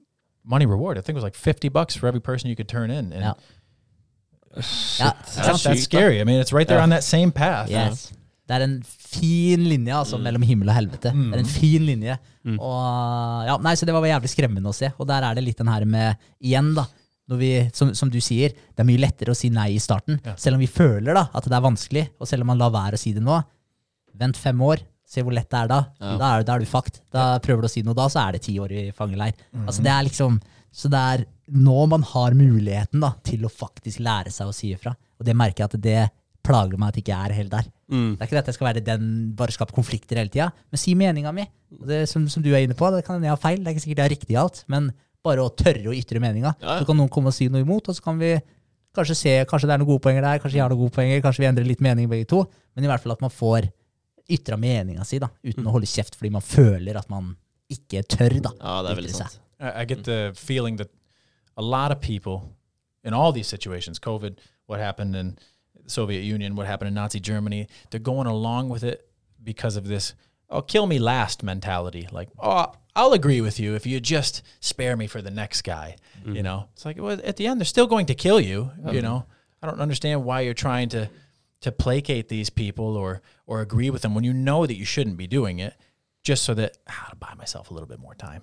money 0.43 0.66
reward. 0.66 0.98
I 0.98 1.02
think 1.02 1.16
it 1.16 1.16
was 1.16 1.24
like 1.24 1.36
fifty 1.36 1.70
bucks 1.70 1.96
for 1.96 2.08
every 2.08 2.22
person 2.22 2.50
you 2.50 2.56
could 2.56 2.70
turn 2.70 2.91
in. 2.91 3.14
And. 3.14 3.24
Ja, 3.24 3.34
that's, 4.56 5.64
That's 5.64 5.84
scary. 5.84 6.22
I 6.22 6.24
mean, 6.24 6.39
it's 6.39 6.54
right 6.54 6.68
there 6.68 6.80
on 6.80 6.89
that 6.89 7.04
same 7.04 7.32
path. 7.32 7.70
Yes. 7.70 8.14
Det 8.46 8.54
er 8.54 8.62
en 8.68 8.76
fin 8.86 9.64
linje 9.66 9.96
altså, 9.98 10.20
mellom 10.22 10.43
himmel 10.46 10.70
og 10.70 10.76
helvete. 10.78 11.10
Det 11.32 11.39
er 11.39 11.41
en 11.41 11.50
fin 11.50 11.86
linje. 11.88 12.18
Og, 12.60 13.46
ja, 13.48 13.56
nei, 13.66 13.74
så 13.76 13.88
Det 13.88 13.93
var 13.96 14.06
jævlig 14.06 14.30
skremmende 14.30 14.70
å 14.70 14.76
se. 14.78 14.91
Og 15.00 15.08
der 15.10 15.26
er 15.26 15.34
det 15.38 15.43
litt 15.48 15.58
den 15.58 15.72
her 15.72 15.86
med 15.89 16.16
Igjen, 16.46 16.74
da. 16.78 16.86
Vi, 17.26 17.50
som, 17.74 17.89
som 17.98 18.10
du 18.14 18.20
sier, 18.22 18.52
det 18.54 18.84
er 18.84 18.86
mye 18.86 19.02
lettere 19.02 19.34
å 19.34 19.38
si 19.38 19.50
nei 19.50 19.72
i 19.74 19.80
starten. 19.82 20.20
Selv 20.38 20.60
om 20.60 20.62
vi 20.62 20.68
føler 20.70 21.18
da, 21.18 21.24
at 21.34 21.48
det 21.50 21.56
er 21.58 21.64
vanskelig, 21.66 22.04
og 22.22 22.30
selv 22.30 22.46
om 22.46 22.52
man 22.54 22.60
lar 22.62 22.70
være 22.76 23.00
å 23.00 23.02
si 23.02 23.16
det 23.16 23.24
nå. 23.26 23.39
Vent 24.22 24.38
fem 24.38 24.62
år, 24.62 24.84
se 25.10 25.24
hvor 25.26 25.34
lett 25.34 25.50
det 25.50 25.58
er 25.64 25.72
da. 25.72 25.80
Da, 25.98 26.28
er, 26.36 26.46
da 26.46 26.54
er 26.54 26.62
du 26.62 26.70
fucked. 26.70 27.02
Da 27.14 27.24
prøver 27.41 27.66
du 27.66 27.70
å 27.70 27.74
si 27.74 27.82
noe 27.82 27.98
da, 27.98 28.06
så 28.14 28.22
er 28.28 28.38
det 28.38 28.43
ti 28.46 28.54
år 28.62 28.76
i 28.78 28.84
fangeleir. 28.93 29.34
Altså 29.66 29.82
det 29.82 29.91
er 29.96 30.06
liksom, 30.06 30.38
Så 30.76 30.91
det 30.93 31.02
er 31.16 31.26
nå 31.50 31.86
man 31.89 32.04
har 32.14 32.38
muligheten 32.38 33.02
da, 33.02 33.16
til 33.26 33.46
å 33.46 33.50
faktisk 33.50 34.00
lære 34.06 34.30
seg 34.34 34.50
å 34.50 34.54
si 34.54 34.72
ifra. 34.78 34.93
Og 35.18 35.26
det 35.26 35.36
merker 35.38 35.64
jeg 35.66 35.72
at 35.74 35.82
det 35.82 36.06
plager 36.46 36.78
meg 36.78 36.93
at 36.93 37.00
jeg 37.02 37.08
ikke 37.08 37.20
er 37.26 37.36
helt 37.39 37.54
der. 37.58 37.72
Det 37.90 38.22
er 38.22 38.26
ikke 38.26 38.36
det 38.38 38.44
at 38.44 38.50
jeg 38.50 38.58
skal 38.58 38.68
være 38.70 38.82
den, 38.86 39.10
bare 39.38 39.54
skape 39.54 39.76
konflikter 39.76 40.18
hele 40.18 40.32
tida, 40.34 40.50
men 40.74 40.82
si 40.82 40.96
meninga 40.98 41.34
mi. 41.36 41.46
Det 41.86 42.04
som, 42.10 42.26
som 42.32 42.42
du 42.42 42.50
er 42.54 42.64
inne 42.66 42.78
på, 42.78 42.90
det 42.94 43.04
kan 43.06 43.18
hende 43.18 43.30
jeg 43.30 43.36
har 43.36 43.42
feil, 43.44 43.60
det 43.62 43.70
er 43.70 43.76
ikke 43.76 43.84
sikkert 43.86 44.02
jeg 44.02 44.08
har 44.08 44.14
riktig 44.16 44.34
i 44.36 44.42
alt, 44.42 44.64
men 44.72 44.90
bare 45.26 45.46
å 45.46 45.52
tørre 45.54 45.92
å 45.92 45.96
ytre 45.96 46.22
meninga. 46.22 46.56
Ja, 46.62 46.66
ja. 46.76 46.80
Så 46.82 46.90
kan 46.90 46.98
noen 46.98 47.12
komme 47.14 47.30
og 47.30 47.38
si 47.38 47.48
noe 47.52 47.62
imot, 47.66 47.90
og 47.90 47.98
så 47.98 48.06
kan 48.06 48.18
vi 48.22 48.36
kanskje 48.96 49.18
se 49.20 49.34
kanskje 49.50 49.70
det 49.70 49.76
er 49.76 49.82
noen 49.82 49.92
gode 49.92 50.06
poenger 50.06 50.26
der, 50.26 50.42
kanskje 50.42 50.58
jeg 50.58 50.64
har 50.66 50.74
noen 50.74 50.82
gode 50.86 50.96
poenger, 50.96 51.22
kanskje 51.24 51.44
vi 51.44 51.50
endrer 51.50 51.68
litt 51.68 51.82
mening 51.84 52.10
begge 52.10 52.30
to, 52.32 52.44
men 52.74 52.88
i 52.88 52.90
hvert 52.90 53.04
fall 53.04 53.16
at 53.16 53.24
man 53.26 53.34
får 53.34 53.70
ytra 54.32 54.58
meninga 54.58 55.06
si, 55.06 55.20
da, 55.22 55.30
uten 55.46 55.68
å 55.68 55.74
holde 55.76 55.90
kjeft 55.90 56.16
fordi 56.18 56.32
man 56.34 56.46
føler 56.46 56.98
at 56.98 57.10
man 57.12 57.34
ikke 57.70 58.02
tør, 58.10 58.40
da. 58.46 58.54
Ja, 58.62 58.78
det 58.86 58.94
er 58.94 59.02
veldig 59.02 59.14
sant. 59.18 59.42
I, 59.62 59.86
get 59.86 60.04
the 60.08 60.34
feeling 60.38 60.78
that 60.78 60.90
a 61.58 61.62
lot 61.62 61.92
of 61.92 62.02
people 62.02 62.42
in 63.04 63.14
all 63.14 63.32
these 63.32 63.48
situations, 63.48 64.00
COVID, 64.00 64.40
what 64.68 64.80
happened 64.80 65.16
in 65.16 65.36
the 65.36 65.55
Soviet 65.88 66.22
Union, 66.22 66.56
what 66.56 66.68
happened 66.68 66.90
in 66.90 66.94
Nazi 66.94 67.20
Germany, 67.20 67.68
they're 67.90 68.00
going 68.00 68.28
along 68.28 68.70
with 68.70 68.84
it 68.84 69.08
because 69.44 69.76
of 69.76 69.88
this 69.88 70.14
oh 70.50 70.62
kill 70.62 70.88
me 70.88 71.00
last 71.00 71.44
mentality. 71.44 72.08
Like, 72.12 72.30
oh, 72.40 72.74
I'll 72.96 73.14
agree 73.14 73.42
with 73.42 73.60
you 73.60 73.76
if 73.76 73.86
you 73.86 74.00
just 74.00 74.42
spare 74.60 74.96
me 74.96 75.08
for 75.08 75.22
the 75.22 75.32
next 75.32 75.64
guy. 75.64 75.98
You 76.24 76.34
mm-hmm. 76.34 76.44
know, 76.44 76.70
it's 76.74 76.86
like 76.86 76.98
well, 77.00 77.20
at 77.24 77.38
the 77.38 77.48
end 77.48 77.60
they're 77.60 77.66
still 77.66 77.88
going 77.88 78.08
to 78.08 78.16
kill 78.16 78.40
you. 78.40 78.72
You 78.78 78.92
mm-hmm. 78.92 79.02
know, 79.02 79.26
I 79.62 79.68
don't 79.68 79.82
understand 79.82 80.24
why 80.24 80.42
you're 80.42 80.54
trying 80.54 80.90
to 80.90 81.10
to 81.62 81.72
placate 81.72 82.30
these 82.30 82.50
people 82.50 82.96
or 82.98 83.22
or 83.48 83.62
agree 83.62 83.90
with 83.90 84.02
them 84.02 84.16
when 84.16 84.24
you 84.24 84.34
know 84.34 84.66
that 84.66 84.78
you 84.78 84.86
shouldn't 84.86 85.18
be 85.18 85.28
doing 85.28 85.60
it, 85.60 85.76
just 86.24 86.44
so 86.44 86.54
that 86.54 86.78
ah, 86.88 87.08
to 87.10 87.16
buy 87.16 87.34
myself 87.36 87.70
a 87.70 87.74
little 87.74 87.88
bit 87.88 88.00
more 88.00 88.16
time. 88.16 88.42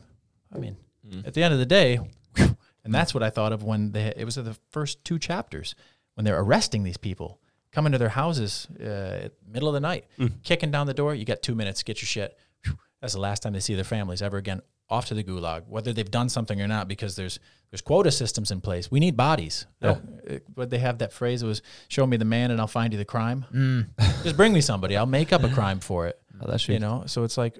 I 0.54 0.58
mean, 0.58 0.76
mm-hmm. 1.06 1.26
at 1.26 1.34
the 1.34 1.42
end 1.42 1.54
of 1.54 1.60
the 1.60 1.66
day, 1.66 1.98
and 2.36 2.94
that's 2.94 3.14
what 3.14 3.22
I 3.22 3.30
thought 3.30 3.52
of 3.52 3.62
when 3.62 3.92
they, 3.92 4.12
it 4.16 4.24
was 4.24 4.34
the 4.34 4.56
first 4.70 5.04
two 5.04 5.18
chapters 5.18 5.74
when 6.14 6.24
they're 6.24 6.40
arresting 6.40 6.82
these 6.84 6.98
people, 6.98 7.40
coming 7.70 7.92
to 7.92 7.98
their 7.98 8.10
houses 8.10 8.66
uh, 8.80 9.28
middle 9.46 9.68
of 9.68 9.74
the 9.74 9.80
night, 9.80 10.04
kicking 10.42 10.70
down 10.70 10.86
the 10.86 10.94
door. 10.94 11.14
You 11.14 11.24
got 11.24 11.42
two 11.42 11.54
minutes, 11.54 11.82
get 11.82 12.00
your 12.02 12.06
shit. 12.06 12.36
Whew, 12.64 12.76
That's 13.00 13.14
the 13.14 13.20
last 13.20 13.42
time 13.42 13.52
they 13.54 13.60
see 13.60 13.74
their 13.74 13.84
families 13.84 14.22
ever 14.22 14.36
again. 14.38 14.60
off 14.90 15.06
to 15.06 15.14
the 15.14 15.24
gulag, 15.24 15.62
whether 15.68 15.92
they've 15.94 16.10
done 16.10 16.28
something 16.28 16.60
or 16.60 16.66
not, 16.68 16.86
because 16.86 17.14
there's 17.16 17.38
there's 17.70 17.80
quota 17.82 18.10
systems 18.10 18.50
in 18.50 18.60
place. 18.60 18.90
We 18.90 19.00
need 19.00 19.16
bodies. 19.16 19.66
Yeah. 19.80 19.90
Uh, 20.30 20.38
But 20.54 20.68
they 20.68 20.78
have 20.78 20.98
that 20.98 21.12
phrase. 21.12 21.42
It 21.44 21.48
was 21.48 21.62
"Show 21.88 22.06
me 22.06 22.18
the 22.18 22.24
man, 22.26 22.50
and 22.50 22.60
I'll 22.60 22.66
find 22.80 22.92
you 22.92 22.98
the 22.98 23.10
crime." 23.16 23.44
Mm. 23.54 23.86
Just 24.24 24.36
bring 24.36 24.52
me 24.52 24.60
somebody. 24.60 24.94
I'll 24.94 25.06
make 25.20 25.32
up 25.36 25.42
a 25.44 25.48
crime 25.48 25.80
for 25.80 26.08
it. 26.08 26.16
Det 26.40 26.68
er 26.68 26.72
You 26.72 26.78
know. 26.78 27.02
So 27.06 27.24
it's 27.24 27.38
like, 27.44 27.58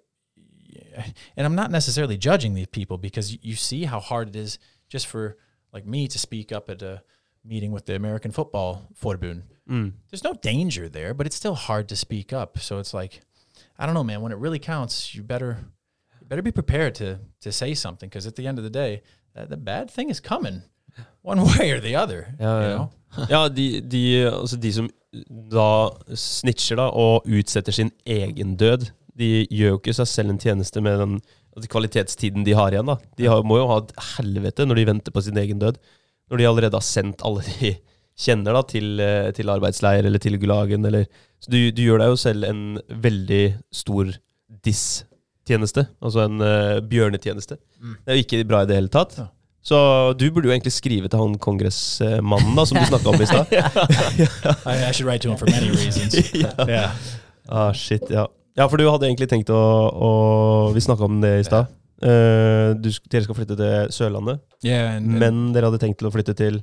and 1.36 1.46
I'm 1.46 1.54
not 1.54 1.70
necessarily 1.70 2.16
judging 2.18 2.54
these 2.54 2.66
people 2.66 2.98
because 2.98 3.32
you- 3.32 3.38
you 3.42 3.56
see 3.56 3.84
how 3.84 4.00
hard 4.00 4.28
it 4.28 4.36
is 4.36 4.58
just 4.88 5.06
for 5.06 5.36
like 5.72 5.86
me 5.86 6.06
to 6.08 6.18
speak 6.18 6.52
up 6.52 6.68
at 6.70 6.82
a 6.82 7.02
meeting 7.44 7.72
with 7.72 7.84
the 7.86 7.94
American 7.94 8.30
Football 8.32 8.88
Forbund 8.94 9.42
Mm. 9.70 9.92
there's 10.10 10.24
no 10.24 10.34
danger 10.42 10.88
there, 10.88 11.14
but 11.14 11.24
it's 11.26 11.36
still 11.36 11.54
hard 11.54 11.88
to 11.88 11.96
speak 11.96 12.32
up. 12.32 12.58
So 12.58 12.78
it's 12.80 12.92
like, 12.92 13.20
I 13.78 13.86
don't 13.86 13.94
know, 13.94 14.02
man. 14.04 14.20
When 14.20 14.32
it 14.32 14.38
really 14.38 14.58
counts, 14.58 15.14
you 15.14 15.22
better 15.22 15.56
you 16.20 16.26
better 16.26 16.42
be 16.42 16.50
prepared 16.52 16.94
to 16.96 17.18
to 17.42 17.52
say 17.52 17.74
something 17.74 18.08
because 18.08 18.26
at 18.28 18.34
the 18.34 18.46
end 18.48 18.58
of 18.58 18.64
the 18.64 18.70
day, 18.70 19.02
uh, 19.36 19.46
the 19.46 19.56
bad 19.56 19.88
thing 19.88 20.10
is 20.10 20.20
coming, 20.20 20.62
one 21.22 21.40
way 21.44 21.70
or 21.70 21.80
the 21.80 21.94
other. 21.96 22.34
Ja, 22.40 22.60
you 22.60 22.76
know? 22.76 22.90
Ja, 23.30 23.48
de, 23.48 23.80
de, 23.80 24.26
altså 24.32 24.56
de 24.60 24.72
som 24.72 24.90
da 25.52 25.90
snitcher 26.16 26.76
da, 26.76 26.88
og 26.90 27.22
utsetter 27.28 27.72
sin 27.72 27.90
egen 28.06 28.56
død, 28.56 28.90
de 29.18 29.46
gjør 29.50 29.68
jo 29.76 29.78
ikke 29.78 29.94
seg 29.94 30.08
selv 30.08 30.30
en 30.30 30.38
tjeneste 30.42 30.80
med 30.82 30.98
den 30.98 31.18
altså 31.56 31.68
kvalitetstiden 31.68 32.44
de 32.44 32.54
har 32.56 32.72
igjen. 32.72 32.86
da. 32.88 32.96
De 33.18 33.26
har, 33.28 33.42
må 33.44 33.58
jo 33.60 33.66
ha 33.68 33.78
et 33.82 33.92
helvete 34.16 34.66
når 34.66 34.74
de 34.80 34.86
venter 34.90 35.12
på 35.12 35.20
sin 35.22 35.36
egen 35.38 35.58
død. 35.62 35.78
Når 36.32 36.40
de 36.40 36.48
allerede 36.48 36.78
har 36.78 36.86
sendt 36.86 37.22
alle 37.28 37.44
de 37.44 37.74
kjenner 38.18 38.56
da, 38.56 38.62
til, 38.68 39.00
eh, 39.00 39.30
til 39.36 39.50
arbeidsleir 39.52 40.06
eller 40.08 40.22
til 40.22 40.38
gulagen. 40.40 40.84
Eller, 40.88 41.06
så 41.42 41.52
du, 41.52 41.58
du 41.74 41.82
gjør 41.84 42.02
deg 42.02 42.12
jo 42.12 42.20
selv 42.20 42.48
en 42.48 42.64
veldig 42.88 43.42
stor 43.74 44.12
diss-tjeneste. 44.64 45.86
Altså 46.04 46.26
en 46.26 46.42
uh, 46.44 46.80
bjørnetjeneste. 46.88 47.58
Mm. 47.80 47.94
Det 48.00 48.12
er 48.12 48.18
jo 48.18 48.26
ikke 48.26 48.42
bra 48.48 48.62
i 48.62 48.68
det 48.70 48.78
hele 48.78 48.92
tatt. 48.92 49.16
Ja. 49.20 49.28
Så 49.62 49.78
du 50.18 50.26
burde 50.34 50.48
jo 50.48 50.54
egentlig 50.54 50.74
skrive 50.74 51.08
til 51.08 51.20
han 51.22 51.36
kongressmannen 51.38 52.56
da, 52.58 52.64
som 52.66 52.80
du 52.80 52.86
snakka 52.88 53.12
om 53.12 53.22
i 53.22 53.28
stad. 53.30 53.52
I, 54.72 54.78
burde 54.88 54.92
should 54.92 55.06
write 55.06 55.22
to 55.22 55.30
him 55.30 55.38
for 55.38 55.50
many 55.50 55.70
reasons. 55.70 56.16
yeah. 56.34 56.96
Ah, 57.46 57.70
shit, 57.72 58.02
ja. 58.10 58.26
ja, 58.58 58.66
for 58.66 58.80
du 58.80 58.88
hadde 58.90 59.06
egentlig 59.06 59.30
tenkt 59.30 59.52
å, 59.54 59.60
å 59.92 60.10
Vi 60.74 60.82
snakka 60.82 61.06
om 61.06 61.22
det 61.22 61.36
i 61.42 61.46
stad. 61.46 61.70
Eh, 62.02 62.74
du 62.82 62.88
sk- 62.90 63.06
dere 63.08 63.22
skal 63.22 63.34
flytte 63.34 63.56
til 63.56 63.92
Sørlandet, 63.94 64.40
Yeah, 64.64 64.96
and, 64.96 65.06
and- 65.10 65.18
men 65.20 65.52
dere 65.54 65.70
hadde 65.70 65.78
tenkt 65.78 65.98
til 65.98 66.08
å 66.08 66.12
flytte 66.12 66.34
til 66.34 66.62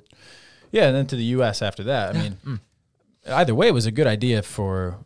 yeah, 0.74 0.88
and 0.88 0.96
then 0.96 1.08
to 1.08 1.16
the 1.16 1.24
U.S. 1.38 1.62
after 1.62 1.84
that. 1.84 2.16
I 2.16 2.20
mean, 2.20 2.60
either 3.28 3.56
way, 3.56 3.68
it 3.68 3.74
was 3.74 3.86
a 3.86 3.92
good 3.92 4.08
idea 4.08 4.42
for 4.44 4.98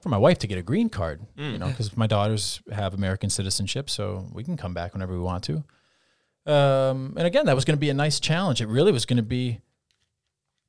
for 0.00 0.08
my 0.08 0.16
wife 0.18 0.38
to 0.40 0.46
get 0.48 0.58
a 0.58 0.62
green 0.62 0.88
card. 0.88 1.20
You 1.36 1.58
know, 1.58 1.68
because 1.68 1.96
my 1.96 2.06
daughters 2.06 2.60
have 2.72 2.94
American 2.94 3.30
citizenship, 3.30 3.88
so 3.90 4.26
we 4.32 4.42
can 4.44 4.56
come 4.56 4.72
back 4.74 4.94
whenever 4.94 5.12
we 5.12 5.20
want 5.20 5.44
to. 5.44 5.62
Um, 6.44 7.14
and 7.16 7.26
again, 7.26 7.46
that 7.46 7.54
was 7.54 7.64
going 7.64 7.76
to 7.76 7.80
be 7.80 7.90
a 7.90 7.94
nice 7.94 8.18
challenge. 8.20 8.60
It 8.60 8.68
really 8.68 8.90
was 8.92 9.04
going 9.06 9.18
to 9.18 9.22
be 9.22 9.60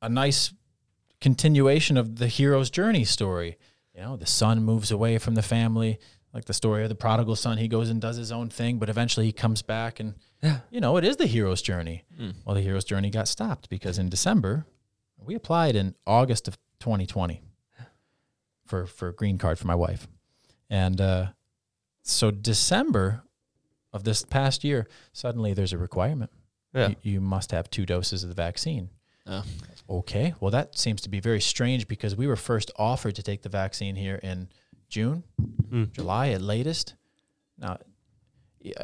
a 0.01 0.09
nice 0.09 0.53
continuation 1.21 1.97
of 1.97 2.17
the 2.17 2.27
hero's 2.27 2.69
journey 2.69 3.05
story. 3.05 3.57
You 3.95 4.01
know, 4.01 4.17
the 4.17 4.25
son 4.27 4.63
moves 4.63 4.91
away 4.91 5.17
from 5.17 5.33
the 5.35 5.41
family, 5.41 5.99
like 6.33 6.45
the 6.45 6.53
story 6.53 6.83
of 6.83 6.89
the 6.89 6.95
prodigal 6.95 7.35
son. 7.35 7.57
He 7.57 7.67
goes 7.67 7.89
and 7.89 8.01
does 8.01 8.17
his 8.17 8.31
own 8.31 8.49
thing, 8.49 8.77
but 8.79 8.89
eventually 8.89 9.25
he 9.27 9.31
comes 9.31 9.61
back, 9.61 9.99
and 9.99 10.15
you 10.71 10.81
know, 10.81 10.97
it 10.97 11.03
is 11.03 11.17
the 11.17 11.27
hero's 11.27 11.61
journey. 11.61 12.03
Well, 12.45 12.55
the 12.55 12.61
hero's 12.61 12.83
journey 12.85 13.09
got 13.09 13.27
stopped 13.27 13.69
because 13.69 13.97
in 13.99 14.09
December, 14.09 14.65
we 15.23 15.35
applied 15.35 15.75
in 15.75 15.95
August 16.07 16.47
of 16.47 16.57
2020 16.79 17.41
for 18.65 18.85
for 18.85 19.09
a 19.09 19.13
green 19.13 19.37
card 19.37 19.59
for 19.59 19.67
my 19.67 19.75
wife, 19.75 20.07
and 20.69 20.99
uh, 20.99 21.27
so 22.01 22.31
December 22.31 23.23
of 23.91 24.03
this 24.03 24.23
past 24.23 24.63
year, 24.63 24.87
suddenly 25.11 25.53
there's 25.53 25.73
a 25.73 25.77
requirement. 25.77 26.31
Yeah. 26.73 26.89
You, 26.89 26.95
you 27.03 27.21
must 27.21 27.51
have 27.51 27.69
two 27.69 27.85
doses 27.85 28.23
of 28.23 28.29
the 28.29 28.35
vaccine. 28.35 28.89
Okay, 29.89 30.33
well 30.39 30.49
that 30.51 30.77
seems 30.77 31.01
to 31.01 31.09
be 31.09 31.19
very 31.19 31.39
strange 31.39 31.87
because 31.87 32.15
we 32.15 32.25
were 32.25 32.35
first 32.35 32.71
offered 32.77 33.15
to 33.15 33.23
take 33.23 33.43
the 33.43 33.49
vaccine 33.49 33.95
here 33.95 34.15
in 34.23 34.49
June, 34.93 35.23
Mm. 35.71 35.91
July 35.91 36.29
at 36.29 36.41
latest. 36.41 36.93
Now, 37.57 37.77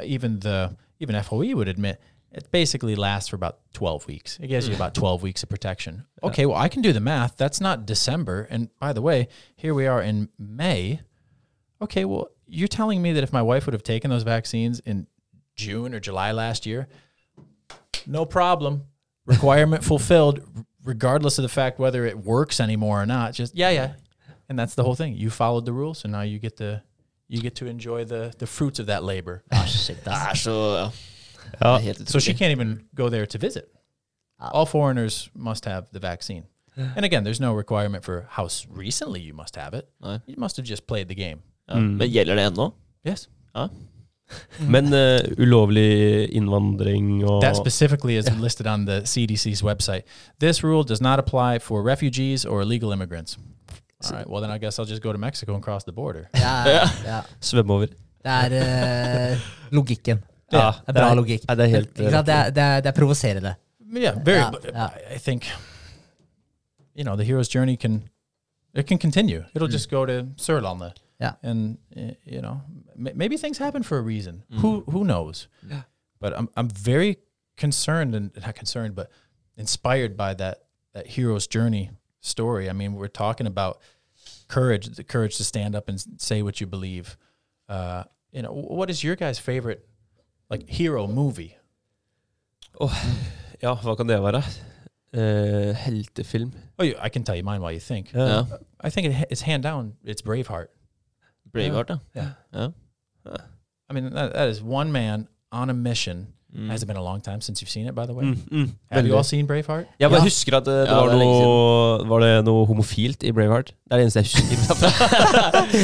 even 0.02 0.40
the 0.40 0.76
even 0.98 1.14
FOE 1.22 1.54
would 1.54 1.68
admit 1.68 2.00
it 2.32 2.50
basically 2.50 2.96
lasts 2.96 3.28
for 3.30 3.36
about 3.36 3.58
12 3.74 4.06
weeks. 4.08 4.36
It 4.42 4.48
gives 4.48 4.68
you 4.68 4.74
about 4.74 4.94
12 4.94 5.22
weeks 5.22 5.42
of 5.44 5.48
protection. 5.48 6.04
Okay, 6.22 6.46
well 6.46 6.56
I 6.56 6.68
can 6.68 6.82
do 6.82 6.92
the 6.92 7.00
math. 7.00 7.36
That's 7.36 7.60
not 7.60 7.86
December. 7.86 8.46
And 8.50 8.68
by 8.80 8.92
the 8.92 9.00
way, 9.02 9.28
here 9.54 9.72
we 9.72 9.86
are 9.86 10.02
in 10.02 10.28
May. 10.36 11.00
Okay, 11.80 12.04
well 12.04 12.28
you're 12.46 12.68
telling 12.68 13.00
me 13.00 13.12
that 13.12 13.22
if 13.22 13.32
my 13.32 13.42
wife 13.42 13.66
would 13.66 13.72
have 13.74 13.84
taken 13.84 14.10
those 14.10 14.24
vaccines 14.24 14.80
in 14.80 15.06
June 15.54 15.94
or 15.94 16.00
July 16.00 16.32
last 16.32 16.66
year, 16.66 16.88
no 18.06 18.24
problem. 18.24 18.82
Requirement 19.26 19.84
fulfilled, 19.92 20.40
regardless 20.84 21.38
of 21.38 21.42
the 21.42 21.48
fact 21.48 21.78
whether 21.78 22.04
it 22.04 22.18
works 22.18 22.58
anymore 22.58 23.00
or 23.00 23.06
not. 23.06 23.32
Just 23.32 23.54
yeah, 23.54 23.70
yeah, 23.70 23.92
and 24.50 24.58
that's 24.58 24.74
the 24.74 24.82
whole 24.82 24.94
thing. 24.96 25.14
You 25.16 25.30
followed 25.30 25.64
the 25.64 25.72
rules, 25.72 25.98
so 25.98 26.08
now 26.08 26.22
you 26.22 26.38
get 26.38 26.56
to 26.56 26.80
you 27.28 27.40
get 27.42 27.54
to 27.54 27.66
enjoy 27.66 28.04
the 28.04 28.30
the 28.38 28.46
fruits 28.46 28.78
of 28.80 28.86
that 28.86 29.02
labor. 29.04 29.42
Ah, 29.52 29.64
shit, 29.66 30.04
Det 30.04 30.10
ass. 30.12 30.38
så 30.42 30.50
ja. 30.50 30.90
Ja, 31.64 31.76
Det 31.76 31.76
er 31.76 31.78
helt 31.78 32.10
So 32.10 32.18
she 32.20 32.32
can't 32.32 32.50
even 32.52 32.80
go 32.96 33.08
there 33.08 33.26
to 33.26 33.38
visit. 33.38 33.64
All 34.40 34.66
foreigners 34.66 35.30
must 35.34 35.64
have 35.64 35.82
the 35.92 36.00
vaccine. 36.08 36.42
And 36.96 37.04
again, 37.04 37.24
there's 37.24 37.40
no 37.40 37.52
requirement 37.58 38.04
for 38.04 38.24
how 38.30 38.44
s- 38.46 38.66
recently 38.76 39.20
you 39.20 39.34
must 39.34 39.56
have 39.56 39.76
it. 39.78 39.84
Nei. 40.04 40.18
You 40.28 40.34
must 40.38 40.56
have 40.56 40.68
just 40.68 40.86
played 40.86 41.06
the 41.08 41.14
game. 41.14 41.38
Ja. 41.68 41.74
Men 41.78 42.10
gjelder 42.10 42.34
det 42.34 42.46
ennå? 42.46 42.70
Yes. 43.08 43.28
Men 44.60 44.92
eh, 44.92 45.20
ulovlig 45.38 46.28
innvandring 46.32 47.24
og 47.24 47.42
That 47.42 47.56
specifically 47.56 48.16
is 48.18 48.24
listed 48.40 48.66
on 48.66 48.86
the 48.86 49.00
CDC's 49.04 49.62
website. 49.64 50.02
This 50.40 50.64
rule 50.64 50.84
does 50.84 51.00
not 51.00 51.18
apply 51.18 51.58
for 51.58 51.82
refugees 51.82 52.44
or 52.44 52.60
illegal 52.62 52.92
immigrants. 52.92 53.38
All 54.04 54.16
right. 54.16 54.28
Well, 54.28 54.40
then 54.40 54.50
I 54.50 54.58
guess 54.58 54.78
I'll 54.78 54.86
just 54.86 55.02
go 55.02 55.12
to 55.12 55.18
Mexico 55.18 55.54
and 55.54 55.62
cross 55.62 55.84
the 55.84 55.92
border. 55.92 56.28
Ja, 56.34 56.64
ja. 57.04 57.20
svømme 57.40 57.72
over. 57.72 57.86
Det 57.86 57.96
er 58.24 59.32
eh, 59.32 59.38
logikken. 59.76 60.18
Ja, 60.52 60.70
Det 60.86 60.88
er 60.88 60.92
bra 60.92 61.14
logikk. 61.14 61.40
Ja, 61.48 61.54
det 61.54 61.64
er 61.64 61.68
helt 61.68 61.98
Ikke 61.98 62.10
sant? 62.10 62.26
Det 62.26 62.34
er, 62.34 62.50
det 62.50 62.62
er, 62.62 62.80
det 62.80 62.86
er 62.86 62.92
provoserende. 63.00 63.54
Yeah, 63.96 64.16
very. 64.26 64.36
Yeah, 64.38 64.50
but 64.52 64.64
yeah. 64.64 64.90
I- 65.10 65.14
I 65.14 65.18
think, 65.18 65.44
you 66.94 67.04
know, 67.04 67.16
the 67.16 67.24
hero's 67.24 67.48
journey 67.48 67.76
can 67.76 68.08
it 68.74 68.86
can 68.86 68.98
continue. 68.98 69.44
It'll 69.54 69.68
just 69.72 69.90
go 69.90 70.06
to 70.06 70.26
Sørlandet. 70.36 70.92
Yeah. 71.20 71.32
and 71.42 71.78
uh, 71.96 72.12
you 72.24 72.40
know, 72.40 72.60
m- 72.96 73.16
maybe 73.16 73.36
things 73.36 73.58
happen 73.58 73.82
for 73.82 73.98
a 73.98 74.02
reason. 74.02 74.42
Who 74.62 74.84
who 74.86 75.04
knows? 75.04 75.48
Yeah. 75.70 75.82
But 76.20 76.32
I'm 76.38 76.48
I'm 76.56 76.68
very 76.84 77.16
concerned 77.56 78.14
and 78.14 78.30
not 78.46 78.54
concerned, 78.54 78.94
but 78.94 79.10
inspired 79.56 80.16
by 80.16 80.34
that 80.34 80.54
that 80.94 81.06
hero's 81.06 81.46
journey 81.46 81.90
story. 82.20 82.68
I 82.68 82.72
mean, 82.72 82.94
we're 82.94 83.08
talking 83.08 83.46
about 83.46 83.80
courage, 84.48 84.86
the 84.86 85.04
courage 85.04 85.36
to 85.36 85.44
stand 85.44 85.74
up 85.74 85.88
and 85.88 86.02
say 86.18 86.42
what 86.42 86.60
you 86.60 86.66
believe. 86.66 87.16
Uh, 87.68 88.04
you 88.32 88.42
know, 88.42 88.52
what 88.52 88.90
is 88.90 89.02
your 89.04 89.16
guys' 89.16 89.38
favorite 89.38 89.88
like 90.50 90.68
hero 90.68 91.06
movie? 91.06 91.56
Oh, 92.80 92.92
ja, 93.62 93.74
hva 93.74 93.96
kan 93.96 94.06
det 94.06 94.20
være? 94.22 94.42
Eh, 95.12 95.74
heltefilm. 95.74 96.52
Oh, 96.78 96.84
you, 96.84 96.94
I 97.00 97.08
can 97.08 97.24
tell 97.24 97.34
you 97.34 97.42
mine 97.42 97.60
while 97.60 97.72
you 97.72 97.80
think. 97.80 98.12
Ja. 98.12 98.26
Ja. 98.26 98.44
I 98.80 98.90
think 98.90 99.08
it, 99.08 99.26
it's 99.30 99.42
hand 99.42 99.62
down. 99.62 99.94
It's 100.04 100.22
Braveheart. 100.22 100.68
Braveheart, 101.52 101.90
ja. 101.90 101.98
Yeah. 102.14 102.32
ja. 102.54 103.36
I 103.88 103.92
mean, 103.92 104.14
that, 104.14 104.32
that 104.32 104.48
is 104.48 104.62
one 104.62 104.92
man 104.92 105.28
on 105.50 105.68
a 105.68 105.74
mission. 105.74 106.34
Mm. 106.52 106.68
Has 106.70 106.82
it 106.82 106.86
been 106.88 106.96
a 106.96 107.02
long 107.02 107.20
time 107.20 107.40
since 107.40 107.62
you've 107.62 107.70
seen 107.70 107.86
it, 107.86 107.94
by 107.94 108.06
the 108.06 108.12
way? 108.12 108.24
Mm, 108.24 108.36
mm, 108.50 108.70
Have 108.90 109.06
you 109.06 109.16
all 109.16 109.22
seen 109.22 109.46
Braveheart? 109.46 109.86
Jeg 110.00 110.10
bare 110.10 110.18
Ja. 110.18 110.24
husker 110.24 110.56
at 110.56 110.64
det, 110.64 110.72
det 110.80 110.88
Ja, 110.88 110.94
var, 111.00 111.08
det 111.12 111.18
noe, 111.18 112.08
var 112.08 112.18
det 112.24 112.44
noe 112.44 112.66
homofilt 112.66 113.22
i 113.22 113.30
Braveheart. 113.32 113.66
Det 113.66 113.92
er 113.92 113.96
det 113.96 114.02
eneste 114.02 114.18
jeg 114.18 114.26
husker. 114.26 114.46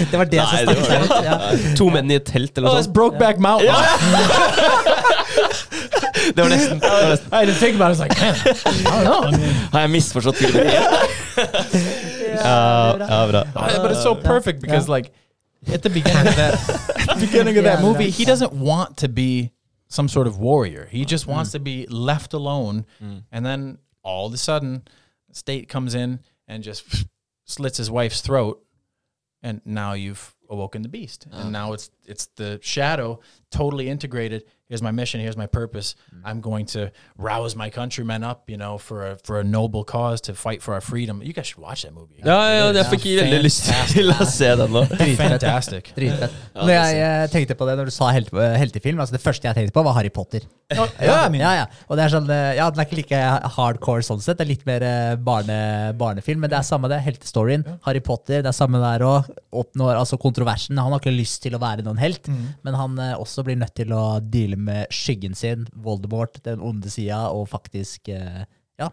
Det 0.10 0.18
var 0.18 0.24
det 0.24 0.40
Nei, 0.42 0.46
som 0.46 0.66
stakk 0.84 1.04
ut. 1.04 1.10
Ja. 1.24 1.36
to 1.76 1.88
menn 1.90 2.10
i 2.10 2.14
et 2.18 2.24
telt 2.26 2.58
eller 2.58 2.68
Oh, 2.68 2.74
noe 2.74 2.80
that's 2.80 2.84
sånt. 2.90 2.94
Brokeback 2.98 3.38
Mountain. 3.38 3.70
Det 6.36 6.42
var 6.42 6.48
nesten. 6.50 6.80
Det 6.80 6.90
var 6.90 7.10
nesten. 7.10 7.28
I 7.32 7.44
didn't 7.46 7.58
think 7.62 7.74
about 7.80 7.92
it. 7.94 7.98
Like, 8.02 8.20
man, 8.20 8.34
I 8.34 8.38
don't 8.90 9.04
know. 9.04 9.22
I 9.28 9.30
mean, 9.38 9.54
Har 9.72 9.80
jeg 9.80 9.90
misforstått 9.90 10.36
filmen? 10.36 10.66
Ja, 12.36 12.96
ja, 12.98 13.26
bra. 13.30 13.44
but 13.82 13.90
it's 13.92 14.02
so 14.02 14.14
perfect 14.14 14.60
because, 14.60 14.88
like, 14.88 15.10
at 15.72 15.82
the 15.82 15.88
beginning 15.90 16.28
of 16.28 16.34
that, 16.36 16.54
beginning 17.20 17.56
of 17.58 17.64
that 17.64 17.80
movie, 17.82 18.10
he 18.10 18.24
doesn't 18.24 18.52
want 18.52 18.96
to 18.98 19.08
be 19.08 19.50
some 19.96 20.08
sort 20.08 20.26
of 20.26 20.38
warrior. 20.38 20.86
He 20.90 21.04
just 21.04 21.24
mm-hmm. 21.24 21.32
wants 21.32 21.52
to 21.52 21.58
be 21.58 21.86
left 21.88 22.34
alone, 22.34 22.86
mm. 23.02 23.24
and 23.32 23.44
then 23.44 23.78
all 24.02 24.26
of 24.26 24.34
a 24.34 24.36
sudden, 24.36 24.86
state 25.32 25.68
comes 25.68 25.94
in 25.94 26.20
and 26.46 26.62
just 26.62 27.06
slits 27.44 27.78
his 27.78 27.90
wife's 27.90 28.20
throat, 28.20 28.64
and 29.42 29.60
now 29.64 29.94
you've 29.94 30.36
awoken 30.48 30.82
the 30.82 30.88
beast, 30.88 31.26
and 31.32 31.48
ah. 31.48 31.50
now 31.50 31.72
it's 31.72 31.90
it's 32.04 32.26
the 32.36 32.60
shadow 32.62 33.18
totally 33.50 33.88
integrated. 33.88 34.44
Here's 34.68 34.82
my 34.82 34.90
mission. 34.90 35.20
Here's 35.20 35.36
my 35.36 35.46
purpose. 35.46 35.94
I'm 36.24 36.40
going 36.40 36.66
to 36.74 36.90
rouse 37.16 37.54
my 37.54 37.70
countrymen 37.70 38.24
up, 38.24 38.50
you 38.50 38.56
know, 38.56 38.78
for 38.78 39.06
a 39.10 39.16
for 39.22 39.38
a 39.38 39.44
noble 39.44 39.84
cause 39.84 40.20
to 40.22 40.34
fight 40.34 40.60
for 40.60 40.74
our 40.74 40.80
freedom. 40.80 41.22
You 41.22 41.32
guys 41.32 41.46
should 41.46 41.62
watch 41.62 41.82
that 41.82 41.94
movie. 41.94 42.18
Ja, 42.24 42.40
ja, 42.50 42.72
jeg 42.74 42.88
fikk 42.90 43.06
veldig 43.20 43.38
lyst 43.44 43.68
til 43.92 44.10
å 44.10 44.26
se 44.38 44.48
den 44.58 44.74
nå. 44.74 44.82
fantastic. 45.22 45.92
Dritfett. 45.98 46.34
Når 46.58 46.72
jeg, 46.74 46.96
jeg 46.98 47.30
tenkte 47.36 47.54
på 47.60 47.68
det 47.68 47.76
når 47.78 47.92
du 47.92 47.94
sa 47.94 48.10
helt, 48.10 48.32
heltefilm, 48.34 48.98
altså 49.04 49.14
det 49.14 49.22
første 49.22 49.46
jeg 49.46 49.54
tenkte 49.60 49.76
på, 49.76 49.86
var 49.86 49.94
Harry 50.00 50.10
Potter. 50.10 50.48
ja, 50.74 50.88
ja, 51.30 51.52
ja. 51.60 51.66
Og 51.86 51.94
det 51.94 52.02
er 52.08 52.10
sånn, 52.16 52.26
eh, 52.34 52.56
ja, 52.58 52.66
den 52.74 52.82
er 52.82 52.88
ikke 52.88 52.98
like 52.98 53.22
hardcore 53.54 54.02
sånn 54.02 54.18
sett, 54.24 54.40
det 54.40 54.48
er 54.48 54.50
litt 54.50 54.66
mer 54.66 54.82
eh, 54.82 55.12
barne, 55.14 55.60
barnefilm, 55.94 56.42
men 56.42 56.50
det 56.50 56.58
er 56.58 56.66
samme 56.66 56.90
det, 56.90 56.98
heltestoryen. 57.06 57.62
Harry 57.86 58.02
Potter, 58.02 58.42
det 58.42 58.50
er 58.50 58.56
samme 58.56 58.82
der 58.82 59.06
òg. 59.06 59.30
Oppnår 59.54 59.94
altså 60.00 60.18
kontroversen. 60.18 60.82
Han 60.82 60.90
har 60.90 60.98
ikke 60.98 61.14
lyst 61.14 61.44
til 61.46 61.54
å 61.54 61.62
være 61.62 61.86
noen 61.86 62.02
helt, 62.02 62.26
men 62.66 62.74
han 62.82 62.98
eh, 62.98 63.14
også 63.14 63.46
blir 63.46 63.62
nødt 63.62 63.76
til 63.78 63.94
å 63.94 64.04
deale 64.18 64.55
med 64.56 64.86
skyggen 64.94 65.34
sin, 65.36 65.66
Voldemort, 65.74 66.38
den 66.44 66.60
onde 66.64 66.90
sida, 66.90 67.28
og 67.30 67.48
faktisk 67.48 68.08
eh, 68.08 68.44
ja, 68.80 68.90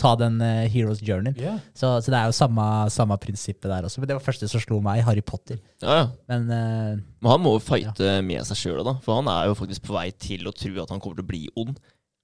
ta 0.00 0.14
den 0.16 0.40
uh, 0.40 0.64
hero's 0.72 1.02
journey. 1.04 1.34
Yeah. 1.36 1.58
Så, 1.76 1.90
så 2.00 2.08
det 2.12 2.16
er 2.16 2.30
jo 2.30 2.32
samme, 2.32 2.64
samme 2.88 3.18
prinsippet 3.20 3.68
der 3.68 3.84
også. 3.84 4.00
Men 4.00 4.08
det 4.08 4.16
var 4.16 4.24
første 4.24 4.48
som 4.48 4.62
slo 4.62 4.78
meg, 4.80 5.02
Harry 5.04 5.20
Potter. 5.20 5.58
Ja, 5.84 5.96
ja. 5.98 6.06
Men 6.30 6.46
uh, 6.48 6.94
Men 7.20 7.30
han 7.34 7.42
må 7.44 7.52
jo 7.58 7.60
fighte 7.66 8.14
med 8.24 8.46
seg 8.48 8.56
sjøl, 8.62 8.80
da. 8.86 8.94
For 9.04 9.18
han 9.20 9.28
er 9.28 9.50
jo 9.50 9.58
faktisk 9.60 9.84
på 9.90 9.92
vei 9.98 10.08
til 10.16 10.48
å 10.48 10.54
tro 10.56 10.72
at 10.82 10.90
han 10.94 11.00
kommer 11.04 11.20
til 11.20 11.26
å 11.28 11.32
bli 11.34 11.42
ond. 11.60 11.76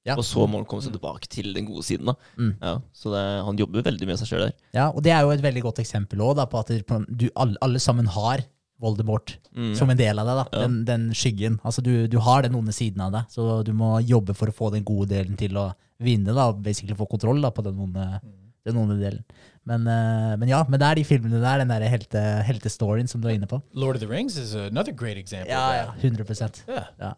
Ja. 0.07 0.15
Og 0.15 0.23
så 0.25 0.45
må 0.47 0.61
han 0.61 0.67
komme 0.71 0.85
seg 0.87 0.95
tilbake 0.95 1.27
til 1.29 1.51
den 1.53 1.67
gode 1.67 1.83
siden. 1.83 2.07
da 2.07 2.15
Mm. 2.39 2.53
ja, 2.63 2.77
Så 2.95 3.11
det, 3.11 3.23
han 3.45 3.57
jobber 3.59 3.83
veldig 3.83 4.07
med 4.07 4.19
seg 4.21 4.29
sjøl 4.31 4.45
der. 4.47 4.53
Ja, 4.73 4.85
og 4.95 5.03
det 5.03 5.11
er 5.13 5.25
jo 5.27 5.33
et 5.35 5.43
veldig 5.43 5.65
godt 5.65 5.81
eksempel 5.83 6.21
også, 6.23 6.37
da, 6.39 6.45
på 6.47 6.61
at 6.63 6.69
det- 6.71 6.87
på, 6.87 7.01
du, 7.11 7.29
alle, 7.35 7.57
alle 7.61 7.81
sammen 7.83 8.07
har 8.07 8.45
Voldemort 8.81 9.39
Mm. 9.57 9.75
som 9.75 9.89
en 9.89 9.97
del 9.97 10.19
av 10.19 10.27
deg. 10.27 10.37
da, 10.37 10.45
Ja. 10.53 10.67
den, 10.67 10.85
den 10.85 11.05
skyggen. 11.17 11.59
Altså 11.65 11.83
du, 11.83 12.07
du 12.07 12.19
har 12.19 12.43
den 12.43 12.55
onde 12.55 12.73
siden 12.77 13.01
av 13.01 13.13
deg, 13.13 13.25
så 13.33 13.65
du 13.65 13.73
må 13.73 13.97
jobbe 14.05 14.35
for 14.37 14.49
å 14.49 14.53
få 14.55 14.71
den 14.73 14.85
gode 14.85 15.09
delen 15.09 15.37
til 15.37 15.57
å 15.57 15.71
vinne. 15.99 16.35
da, 16.35 16.53
Basically 16.53 16.95
få 16.95 17.09
kontroll 17.09 17.41
da, 17.41 17.51
på 17.51 17.65
den 17.65 17.79
onde, 17.81 18.21
den 18.67 18.77
onde 18.77 18.99
delen. 19.01 19.25
Men, 19.65 19.81
uh, 19.89 20.37
men 20.37 20.49
ja, 20.49 20.63
men 20.69 20.79
det 20.79 20.87
er 20.91 20.95
de 21.01 21.05
filmene 21.05 21.41
der, 21.41 21.59
den 21.65 21.69
der 21.73 21.89
helte, 21.89 22.21
heltestoryen 22.45 23.09
som 23.09 23.21
du 23.23 23.29
er 23.29 23.35
inne 23.39 23.49
på. 23.49 23.63
Lord 23.75 23.97
of 23.97 24.01
the 24.01 24.07
Rings 24.07 24.37
is 24.37 24.55
another 24.55 24.93
great 24.93 25.17
example. 25.17 25.51
Ja, 25.51 25.73
ja, 25.73 25.87
that. 25.87 26.05
100 26.05 26.69
yeah. 26.69 26.87
Ja. 27.01 27.15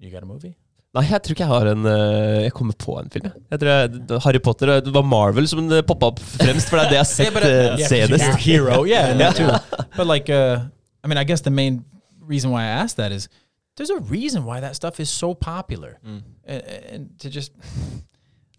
You 0.00 0.10
got 0.10 0.22
a 0.22 0.26
movie? 0.26 0.56
Nei, 0.94 1.02
jeg 1.10 1.22
tror 1.24 1.34
ikke 1.34 1.42
jeg 1.42 1.50
har 1.50 1.66
en 1.72 1.86
eh, 1.90 2.42
Jeg 2.44 2.52
kommer 2.54 2.74
på 2.78 2.94
en 3.00 3.08
film. 3.10 3.24
jeg. 3.26 3.42
Jeg 3.50 3.60
tror 3.60 3.70
jeg, 3.70 4.20
Harry 4.24 4.40
Potter 4.44 4.74
Det 4.80 4.92
var 4.94 5.02
Marvel 5.02 5.48
som 5.50 5.64
poppa 5.88 6.12
opp 6.12 6.20
fremst, 6.22 6.68
for 6.70 6.78
det 6.78 6.84
er 6.84 6.88
det 6.92 6.98
jeg 7.00 7.04
har 7.04 7.10
sett 7.18 7.34
but, 7.34 7.42
uh, 7.42 7.48
eh, 7.48 7.64
yeah, 7.64 7.76
'cause 7.78 7.88
senest. 7.88 8.24
you're 8.24 8.36
hero. 8.36 8.84
Yeah, 8.86 9.10
and 9.10 9.18
that 9.20 9.34
too. 9.34 9.50
But 9.96 10.06
like, 10.06 10.28
uh, 10.30 10.60
I 11.02 11.08
mean, 11.08 11.18
I 11.18 11.24
guess 11.24 11.40
the 11.42 11.50
main 11.50 11.84
reason 12.20 12.50
why 12.52 12.62
I 12.62 12.82
asked 12.82 12.96
that 12.96 13.12
is 13.12 13.28
there's 13.76 13.90
a 13.90 13.98
reason 13.98 14.44
why 14.44 14.60
that 14.60 14.76
stuff 14.76 15.00
is 15.00 15.10
so 15.10 15.34
popular, 15.34 15.98
and, 16.04 16.62
and 16.92 17.18
to 17.20 17.28
just. 17.28 17.52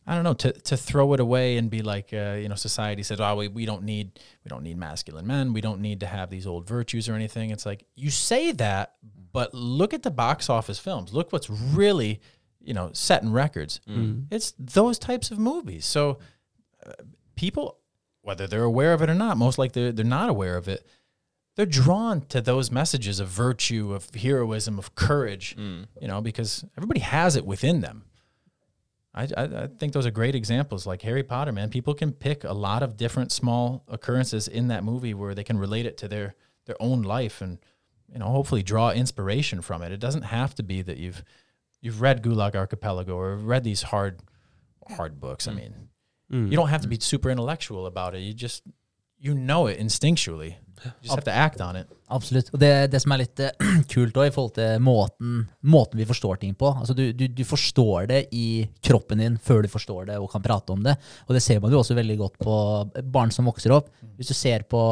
I 0.08 0.14
don't 0.14 0.24
know 0.24 0.36
to, 0.36 0.52
to 0.52 0.78
throw 0.78 1.14
it 1.14 1.20
away 1.20 1.58
and 1.58 1.68
be 1.72 1.82
like 1.82 2.14
uh, 2.14 2.38
you 2.40 2.48
know 2.48 2.54
society 2.54 3.02
says 3.02 3.20
oh 3.20 3.36
we, 3.38 3.48
we 3.48 3.66
don't 3.66 3.82
need 3.82 4.12
we 4.44 4.50
don't 4.50 4.62
need 4.62 4.78
masculine 4.78 5.26
men 5.26 5.52
we 5.52 5.62
don't 5.62 5.82
need 5.82 6.02
to 6.02 6.06
have 6.06 6.30
these 6.30 6.46
old 6.46 6.68
virtues 6.68 7.10
or 7.10 7.16
anything 7.16 7.50
it's 7.50 7.66
like 7.66 7.84
you 7.96 8.12
say 8.12 8.52
that 8.52 8.94
but 9.36 9.54
look 9.54 9.94
at 9.94 10.04
the 10.04 10.12
box 10.12 10.50
office 10.50 10.80
films 10.80 11.14
look 11.14 11.32
what's 11.32 11.50
really 11.50 12.20
you 12.62 12.74
know 12.74 12.90
setting 12.94 13.32
records 13.32 13.80
mm. 13.88 13.96
Mm. 13.96 14.26
it's 14.32 14.54
those 14.58 14.98
types 14.98 15.30
of 15.32 15.38
movies 15.38 15.86
so 15.86 16.18
uh, 16.86 16.94
people, 17.36 17.78
whether 18.22 18.48
they're 18.48 18.64
aware 18.64 18.94
of 18.94 19.02
it 19.02 19.10
or 19.10 19.16
not, 19.16 19.38
most 19.38 19.58
likely 19.58 19.84
they're, 19.84 19.92
they're 19.92 20.06
not 20.06 20.30
aware 20.30 20.58
of 20.58 20.68
it. 20.68 20.86
They're 21.56 21.66
drawn 21.66 22.22
to 22.28 22.42
those 22.42 22.70
messages 22.70 23.20
of 23.20 23.30
virtue, 23.30 23.94
of 23.94 24.14
heroism, 24.14 24.78
of 24.78 24.96
courage, 24.96 25.56
mm. 25.56 25.86
you 26.02 26.08
know, 26.08 26.22
because 26.22 26.66
everybody 26.78 27.00
has 27.00 27.36
it 27.36 27.46
within 27.46 27.82
them. 27.82 28.06
I, 29.14 29.30
I, 29.38 29.44
I 29.44 29.68
think 29.68 29.94
those 29.94 30.06
are 30.06 30.12
great 30.12 30.36
examples. 30.36 30.86
Like 30.86 31.02
Harry 31.04 31.24
Potter, 31.24 31.54
man, 31.54 31.70
people 31.70 31.94
can 31.94 32.12
pick 32.12 32.44
a 32.44 32.52
lot 32.52 32.84
of 32.84 32.98
different 32.98 33.32
small 33.32 33.86
occurrences 33.88 34.50
in 34.50 34.68
that 34.68 34.84
movie 34.84 35.14
where 35.14 35.34
they 35.34 35.46
can 35.46 35.58
relate 35.58 35.86
it 35.86 35.98
to 36.00 36.08
their 36.08 36.36
their 36.66 36.76
own 36.82 37.04
life 37.04 37.42
and 37.42 37.60
you 38.12 38.20
know 38.20 38.28
hopefully 38.28 38.64
draw 38.64 38.92
inspiration 38.92 39.62
from 39.62 39.82
it. 39.82 39.92
It 39.92 40.00
doesn't 40.00 40.24
have 40.24 40.56
to 40.56 40.64
be 40.64 40.82
that 40.82 40.98
you've 40.98 41.24
you've 41.82 42.02
read 42.02 42.24
Gulag 42.24 42.56
Archipelago 42.56 43.16
or 43.16 43.36
read 43.36 43.64
these 43.64 43.84
hard 43.84 44.20
hard 44.98 45.20
books. 45.20 45.48
I 45.48 45.54
mean, 45.54 45.74
you 46.30 46.58
don't 46.58 46.70
have 46.70 46.82
to 46.82 46.88
be 46.88 47.00
super 47.00 47.30
intellectual 47.30 47.86
about 47.86 48.16
it. 48.16 48.20
You 48.20 48.34
just 48.34 48.64
you 49.18 49.34
know 49.34 49.68
it 49.68 49.80
instinctually. 49.80 50.56
You 50.84 50.92
just 51.02 51.16
have 51.16 51.24
to 51.24 51.32
act 51.32 51.62
on 51.62 51.76
it. 51.76 51.88
Absolutt. 52.12 52.52
Og 52.54 52.60
det, 52.60 52.92
det 52.92 53.00
som 53.02 53.14
er 53.16 53.22
litt 53.24 53.42
eh, 53.42 53.54
kult 53.94 54.18
i 54.22 54.32
forhold 54.34 54.56
til 54.58 54.82
måten, 54.84 55.46
måten 55.66 56.02
vi 56.02 56.06
forstår 56.06 56.42
ting 56.42 56.54
på 56.58 56.68
altså 56.70 56.94
du, 56.94 57.08
du, 57.16 57.26
du 57.32 57.44
forstår 57.48 58.10
det 58.12 58.20
i 58.36 58.68
kroppen 58.84 59.24
din 59.24 59.40
før 59.42 59.64
du 59.66 59.72
forstår 59.72 60.12
det 60.12 60.20
og 60.22 60.30
kan 60.34 60.44
prate 60.46 60.76
om 60.76 60.84
det. 60.86 60.98
Og 61.26 61.34
det 61.38 61.42
ser 61.46 61.62
man 61.64 61.74
jo 61.74 61.80
også 61.82 61.98
veldig 61.98 62.18
godt 62.20 62.38
på 62.44 62.58
barn 63.16 63.34
som 63.34 63.48
vokser 63.50 63.74
opp. 63.74 63.90
Hvis 64.20 64.30
du 64.34 64.38
ser 64.38 64.68
på 64.70 64.84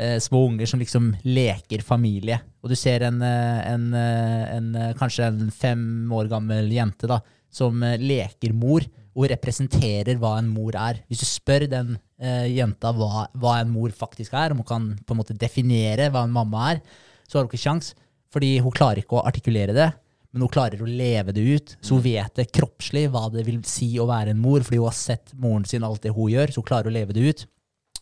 eh, 0.00 0.16
små 0.22 0.46
unger 0.48 0.70
som 0.70 0.80
liksom 0.80 1.10
leker 1.26 1.84
familie, 1.84 2.40
og 2.64 2.72
du 2.72 2.76
ser 2.78 3.04
en, 3.06 3.20
eh, 3.22 3.60
en, 3.70 3.90
eh, 3.94 4.56
en 4.56 4.72
eh, 4.76 4.94
kanskje 4.98 5.28
en 5.28 5.52
fem 5.54 5.84
år 6.16 6.30
gammel 6.32 6.72
jente 6.72 7.10
da, 7.10 7.20
som 7.50 7.82
leker 7.82 8.54
mor, 8.54 8.86
og 9.18 9.26
representerer 9.32 10.20
hva 10.20 10.36
en 10.38 10.48
mor 10.52 10.76
er. 10.78 11.00
Hvis 11.10 11.24
du 11.24 11.26
spør 11.26 11.66
den 11.68 11.96
eh, 12.22 12.46
jenta 12.54 12.92
hva, 12.94 13.26
hva 13.34 13.56
en 13.58 13.72
mor 13.72 13.90
faktisk 13.94 14.36
er, 14.38 14.54
om 14.54 14.62
hun 14.62 14.68
kan 14.68 14.86
på 15.02 15.16
en 15.16 15.20
måte 15.20 15.36
definere 15.36 16.08
hva 16.14 16.22
en 16.26 16.34
mamma 16.34 16.68
er, 16.70 16.84
så 17.26 17.38
har 17.38 17.44
hun 17.44 17.50
ikke 17.50 17.64
sjans, 17.64 17.92
fordi 18.30 18.56
hun 18.62 18.74
klarer 18.74 19.02
ikke 19.02 19.18
å 19.18 19.24
artikulere 19.26 19.74
det, 19.74 19.88
men 20.30 20.44
hun 20.44 20.52
klarer 20.52 20.82
å 20.82 20.86
leve 20.86 21.34
det 21.34 21.42
ut. 21.42 21.74
Så 21.82 21.96
hun 21.96 22.04
vet 22.06 22.36
det 22.38 22.52
kroppslig 22.54 23.08
hva 23.10 23.26
det 23.34 23.42
vil 23.48 23.58
si 23.66 23.90
å 23.98 24.06
være 24.10 24.34
en 24.34 24.42
mor, 24.42 24.62
fordi 24.66 24.78
hun 24.78 24.90
har 24.90 24.98
sett 24.98 25.34
moren 25.34 25.66
sin 25.66 25.86
alt 25.86 26.04
det 26.06 26.14
hun 26.14 26.30
gjør, 26.30 26.52
så 26.52 26.62
hun 26.62 26.70
klarer 26.70 26.90
å 26.90 26.94
leve 26.94 27.16
det 27.16 27.26
ut, 27.26 27.46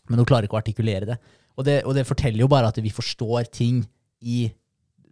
men 0.09 0.21
hun 0.21 0.29
klarer 0.29 0.45
ikke 0.45 0.57
å 0.57 0.61
artikulere 0.61 1.09
det. 1.09 1.17
Og 1.59 1.65
det, 1.67 1.81
og 1.83 1.95
det 1.97 2.07
forteller 2.07 2.45
jo 2.45 2.51
bare 2.51 2.71
at 2.71 2.79
vi 2.81 2.91
forstår 2.93 3.49
ting 3.51 3.83
i 4.23 4.47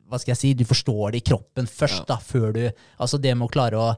hva 0.07 0.19
skal 0.21 0.31
jeg 0.31 0.39
si, 0.39 0.51
du 0.55 0.63
forstår 0.67 1.11
det 1.11 1.19
i 1.19 1.27
kroppen 1.27 1.67
først, 1.67 2.05
da, 2.07 2.15
før 2.23 2.53
du 2.55 2.61
Altså 2.63 3.19
det 3.19 3.33
med 3.35 3.49
å 3.49 3.51
klare 3.51 3.81
å 3.81 3.89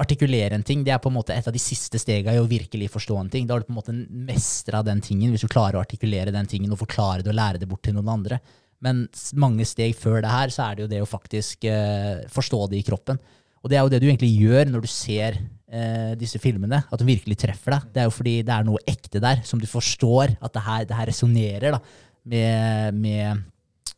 artikulere 0.00 0.56
en 0.56 0.64
ting, 0.66 0.82
det 0.82 0.90
er 0.90 1.02
på 1.02 1.10
en 1.10 1.18
måte 1.18 1.34
et 1.36 1.46
av 1.46 1.54
de 1.54 1.60
siste 1.62 2.00
stegene 2.00 2.34
i 2.34 2.42
å 2.42 2.48
virkelig 2.50 2.88
forstå 2.90 3.18
en 3.20 3.28
ting. 3.30 3.46
Da 3.46 3.54
har 3.54 3.62
du 3.62 3.68
på 3.68 3.74
en 3.74 3.78
måte 3.78 3.94
mestra 3.94 4.80
den 4.82 5.02
tingen, 5.04 5.30
hvis 5.30 5.44
du 5.44 5.52
klarer 5.52 5.78
å 5.78 5.84
artikulere 5.84 6.34
den 6.34 6.48
tingen 6.50 6.72
og 6.74 6.80
forklare 6.80 7.22
det 7.22 7.30
og 7.30 7.38
lære 7.38 7.60
det 7.62 7.68
bort 7.70 7.84
til 7.86 7.94
noen 7.94 8.10
andre. 8.16 8.40
Men 8.82 9.04
mange 9.38 9.66
steg 9.68 9.94
før 9.96 10.18
det 10.24 10.32
her, 10.32 10.50
så 10.50 10.66
er 10.66 10.74
det 10.74 10.84
jo 10.84 10.90
det 10.90 11.02
å 11.04 11.08
faktisk 11.08 11.68
eh, 11.70 12.24
forstå 12.32 12.60
det 12.72 12.80
i 12.80 12.86
kroppen. 12.88 13.20
Og 13.64 13.72
det 13.72 13.78
er 13.78 13.86
jo 13.86 13.92
det 13.94 14.02
du 14.02 14.08
egentlig 14.10 14.32
gjør 14.36 14.68
når 14.68 14.84
du 14.84 14.90
ser 14.92 15.38
eh, 15.40 16.12
disse 16.20 16.38
filmene, 16.42 16.82
at 16.84 17.00
de 17.00 17.08
virkelig 17.08 17.38
treffer 17.40 17.72
deg. 17.78 17.88
Det 17.94 18.02
er 18.02 18.08
jo 18.10 18.14
fordi 18.14 18.34
det 18.44 18.52
er 18.52 18.66
noe 18.68 18.82
ekte 18.90 19.22
der, 19.24 19.40
som 19.48 19.62
du 19.62 19.66
forstår 19.70 20.36
at 20.36 20.52
det 20.52 20.64
her, 20.66 20.84
det 20.90 20.98
her 20.98 21.08
resonnerer 21.08 21.78
med, 22.28 23.00
med, 23.00 23.42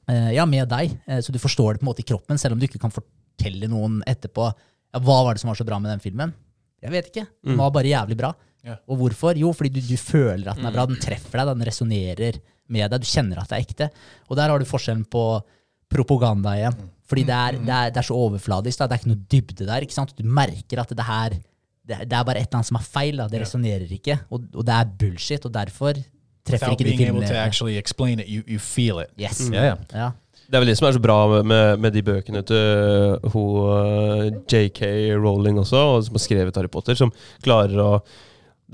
eh, 0.07 0.31
ja, 0.39 0.47
med 0.47 0.71
deg. 0.71 0.95
Eh, 1.11 1.19
så 1.19 1.35
du 1.35 1.43
forstår 1.43 1.75
det 1.75 1.83
på 1.83 1.89
en 1.89 1.91
måte 1.91 2.05
i 2.05 2.09
kroppen, 2.13 2.39
selv 2.39 2.55
om 2.55 2.63
du 2.63 2.69
ikke 2.69 2.83
kan 2.83 2.95
fortelle 2.95 3.71
noen 3.73 4.01
etterpå 4.07 4.47
ja, 4.47 5.03
hva 5.03 5.21
var 5.27 5.35
det 5.35 5.43
som 5.43 5.51
var 5.51 5.59
så 5.59 5.67
bra 5.67 5.81
med 5.83 5.91
den 5.97 6.05
filmen. 6.05 6.35
Jeg 6.85 6.95
vet 6.95 7.11
ikke. 7.11 7.27
Den 7.43 7.59
var 7.59 7.73
bare 7.75 7.91
jævlig 7.91 8.21
bra. 8.21 8.31
Ja. 8.67 8.77
Og 8.87 9.01
hvorfor? 9.01 9.39
Jo, 9.39 9.51
fordi 9.57 9.73
du, 9.75 9.81
du 9.83 9.97
føler 9.99 10.53
at 10.53 10.61
den 10.61 10.69
er 10.69 10.75
bra. 10.75 10.87
Den 10.87 11.01
treffer 11.03 11.41
deg, 11.41 11.51
den 11.51 11.67
resonnerer 11.67 12.39
med 12.71 12.93
deg. 12.93 13.03
Du 13.03 13.09
kjenner 13.09 13.41
at 13.43 13.51
det 13.51 13.59
er 13.59 13.67
ekte. 13.67 13.89
Og 14.31 14.39
der 14.39 14.53
har 14.53 14.63
du 14.63 14.69
forskjellen 14.69 15.07
på 15.11 15.25
propaganda 15.91 16.55
igjen. 16.59 16.79
Fordi 17.07 17.23
det 17.29 17.35
er, 17.37 17.59
det 17.63 17.75
er, 17.75 17.93
det 17.95 18.01
er 18.03 18.09
så 18.09 18.17
overfladisk. 18.19 18.79
Da. 18.81 18.89
Det 18.91 18.97
er 18.97 19.03
ikke 19.05 19.13
noe 19.13 19.25
dybde 19.33 19.67
der. 19.69 19.87
ikke 19.87 19.95
sant? 19.95 20.15
Du 20.19 20.25
merker 20.27 20.83
at 20.83 20.91
det 20.99 21.07
her 21.07 21.37
det, 21.87 22.01
det 22.11 22.17
er 22.19 22.25
bare 22.27 22.41
et 22.41 22.49
eller 22.49 22.59
annet 22.59 22.67
som 22.73 22.79
er 22.81 22.87
feil. 22.99 23.17
Da. 23.23 23.29
Det 23.31 23.41
resonnerer 23.45 23.87
ikke. 23.95 24.19
Og, 24.31 24.47
og 24.55 24.67
det 24.67 24.75
er 24.75 24.93
bullshit. 24.99 25.45
Og 25.47 25.55
derfor 25.55 25.93
treffer 26.47 26.73
Without 26.73 26.81
ikke 26.81 26.91
de 26.91 26.97
filmene. 27.05 27.27
to 27.31 27.35
actually 27.35 27.77
explain 27.79 28.21
it, 28.21 28.27
you, 28.29 28.43
you 28.47 28.59
feel 28.59 28.99
it. 29.03 29.11
Yes. 29.19 29.41
Yeah, 29.53 29.65
yeah. 29.65 29.77
Ja. 29.95 30.11
Det 30.47 30.55
er 30.55 30.63
vel 30.63 30.69
det 30.71 30.77
som 30.79 30.87
er 30.87 30.95
så 30.95 31.01
bra 31.03 31.43
med, 31.43 31.79
med 31.83 31.91
de 31.95 32.03
bøkene 32.07 32.43
til 32.47 33.17
hun 33.35 33.57
eh, 33.67 34.29
JK 34.47 34.83
Rowling 35.19 35.59
også, 35.59 35.77
og 35.97 36.05
som 36.07 36.15
har 36.15 36.23
skrevet 36.23 36.57
Harry 36.57 36.71
Potter, 36.71 36.95
som 36.99 37.11
klarer 37.43 37.83
å 37.83 37.91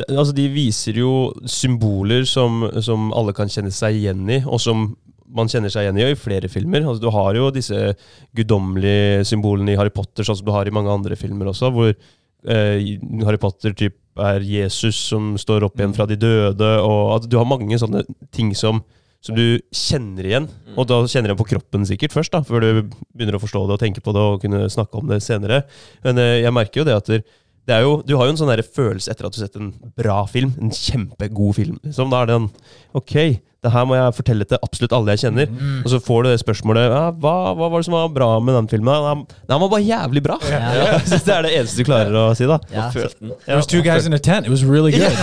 Altså, 0.08 0.32
de 0.32 0.46
viser 0.48 0.96
jo 0.96 1.34
symboler 1.44 2.22
som, 2.24 2.62
som 2.80 3.10
alle 3.12 3.34
kan 3.36 3.50
kjenne 3.52 3.68
seg 3.76 3.98
igjen 3.98 4.22
i, 4.24 4.38
og 4.48 4.56
som 4.64 4.86
man 5.34 5.50
kjenner 5.50 5.72
seg 5.72 5.86
igjen 5.86 6.00
i 6.00 6.06
i 6.10 6.18
flere 6.18 6.50
filmer. 6.52 6.84
Altså, 6.84 7.02
du 7.02 7.10
har 7.14 7.36
jo 7.38 7.50
disse 7.54 7.94
guddommelige 8.36 9.26
symbolene 9.28 9.74
i 9.74 9.78
Harry 9.80 9.92
Potter, 9.94 10.26
sånn 10.26 10.38
som 10.40 10.48
du 10.48 10.54
har 10.54 10.68
i 10.68 10.74
mange 10.74 10.92
andre 10.92 11.18
filmer 11.18 11.50
også, 11.52 11.72
hvor 11.74 11.92
eh, 11.92 12.96
Harry 13.26 13.40
Potter 13.40 13.76
typ 13.76 13.98
er 14.20 14.44
Jesus 14.44 14.98
som 15.08 15.32
står 15.40 15.64
opp 15.64 15.78
igjen 15.80 15.94
fra 15.96 16.06
de 16.08 16.18
døde, 16.20 16.72
og 16.84 17.14
at 17.16 17.30
du 17.30 17.38
har 17.40 17.48
mange 17.48 17.78
sånne 17.80 18.04
ting 18.34 18.52
som 18.58 18.82
som 19.22 19.36
du 19.38 19.60
kjenner 19.70 20.26
igjen. 20.26 20.46
Og 20.74 20.88
da 20.90 20.98
kjenner 21.06 21.30
du 21.30 21.38
på 21.38 21.46
kroppen 21.52 21.86
sikkert 21.86 22.14
først, 22.14 22.32
da, 22.34 22.42
før 22.42 22.64
du 22.64 22.70
begynner 23.14 23.38
å 23.38 23.42
forstå 23.42 23.60
det 23.68 23.76
og 23.76 23.82
tenke 23.82 24.02
på 24.02 24.14
det 24.14 24.22
og 24.22 24.42
kunne 24.42 24.64
snakke 24.72 24.98
om 24.98 25.06
det 25.10 25.20
senere. 25.22 25.62
Men 26.02 26.18
eh, 26.18 26.40
jeg 26.42 26.54
merker 26.56 26.82
jo 26.82 26.86
det 26.88 26.96
at 26.98 27.10
der, 27.12 27.22
er 27.22 27.28
jo, 27.68 28.02
Du 28.06 28.16
har 28.16 28.26
jo 28.26 28.34
en 28.34 28.40
sånn 28.40 28.52
følelse 28.74 29.10
etter 29.12 29.26
at 29.26 29.34
du 29.34 29.40
har 29.40 29.46
sett 29.46 29.60
en 29.60 29.72
bra 29.96 30.24
film, 30.26 30.54
en 30.60 30.70
kjempegod 30.74 31.54
film. 31.60 31.78
Liksom. 31.84 32.10
Da 32.10 32.22
er 32.22 32.30
det 32.30 32.38
en 32.40 32.50
Ok, 32.98 33.14
det 33.62 33.70
her 33.70 33.84
må 33.86 33.94
jeg 33.94 34.14
fortelle 34.16 34.44
til 34.44 34.58
absolutt 34.58 34.92
alle 34.96 35.14
jeg 35.14 35.22
kjenner. 35.22 35.52
Og 35.84 35.92
så 35.92 36.00
får 36.02 36.24
du 36.24 36.28
det 36.32 36.40
spørsmålet 36.42 36.88
ja, 36.90 37.04
hva, 37.22 37.34
hva 37.54 37.68
var 37.70 37.78
det 37.78 37.86
som 37.86 37.94
var 37.94 38.10
bra 38.12 38.28
med 38.42 38.58
den 38.58 38.68
filmen? 38.68 39.06
Den, 39.06 39.22
den 39.48 39.62
var 39.62 39.70
bare 39.70 39.86
jævlig 39.86 40.22
bra! 40.26 40.38
Ja. 40.50 40.58
Jeg 40.82 41.06
synes 41.06 41.22
det 41.28 41.34
er 41.36 41.46
det 41.46 41.52
eneste 41.60 41.78
du 41.78 41.86
klarer 41.86 42.18
å 42.18 42.24
si, 42.34 42.48
da. 42.50 42.58
Ja. 42.74 42.88
There 42.90 43.56
was 43.56 43.70
two 43.70 43.82
guys 43.86 44.06
in 44.06 44.12
a 44.12 44.18
tent. 44.18 44.46
It 44.46 44.50
was 44.50 44.64
really 44.66 44.92
good. 44.92 45.14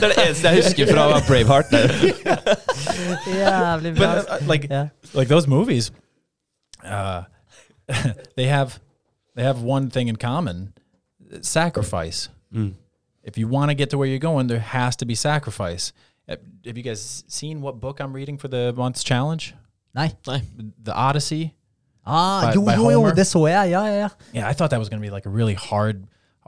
Det 0.00 0.06
er 0.06 0.12
det 0.14 0.22
eneste 0.24 0.48
jeg 0.48 0.64
husker 0.64 0.88
fra 0.90 1.20
Braveheart. 1.28 1.72
Jævlig 3.40 3.94
bra. 3.96 4.14
But 4.14 4.30
uh, 4.30 4.52
like 4.52 4.68
yeah. 4.70 4.86
like 5.14 5.28
those 5.28 5.48
movies, 5.48 5.92
uh, 6.84 7.22
they 8.36 8.46
have 8.46 8.80
they 9.40 9.46
have 9.46 9.62
one 9.62 9.88
thing 9.90 10.08
in 10.08 10.16
common: 10.16 10.72
sacrifice. 11.40 12.28
Mm. 12.54 12.74
If 13.22 13.38
you 13.38 13.48
want 13.48 13.70
to 13.70 13.74
get 13.74 13.90
to 13.90 13.98
where 13.98 14.08
you're 14.08 14.18
going, 14.18 14.46
there 14.46 14.58
has 14.60 14.96
to 14.96 15.04
be 15.06 15.14
sacrifice. 15.14 15.92
Have 16.28 16.76
you 16.76 16.82
guys 16.82 17.24
seen 17.26 17.60
what 17.60 17.80
book 17.80 18.00
I'm 18.00 18.12
reading 18.12 18.38
for 18.38 18.48
the 18.48 18.72
month's 18.76 19.02
challenge? 19.02 19.54
Nei. 19.94 20.12
Nei. 20.26 20.42
The 20.82 20.94
Odyssey. 20.94 21.54
Ah, 22.06 22.42
By- 22.46 22.54
jo, 22.54 22.62
by 22.64 22.74
jo, 22.76 22.90
jo, 22.90 23.00
Homer? 23.00 23.14
det 23.14 23.26
så 23.26 23.46
jeg. 23.46 23.70
Ja, 23.70 23.84
ja, 23.86 23.94
ja. 23.98 24.08
Yeah, 24.32 24.48
I 24.48 24.52
thought 24.54 24.70
that 24.70 24.78
was 24.78 24.88
going 24.88 25.02
to 25.02 25.06
be 25.06 25.10
like 25.10 25.26
a 25.26 25.30
really 25.30 25.54
hard, 25.54 26.06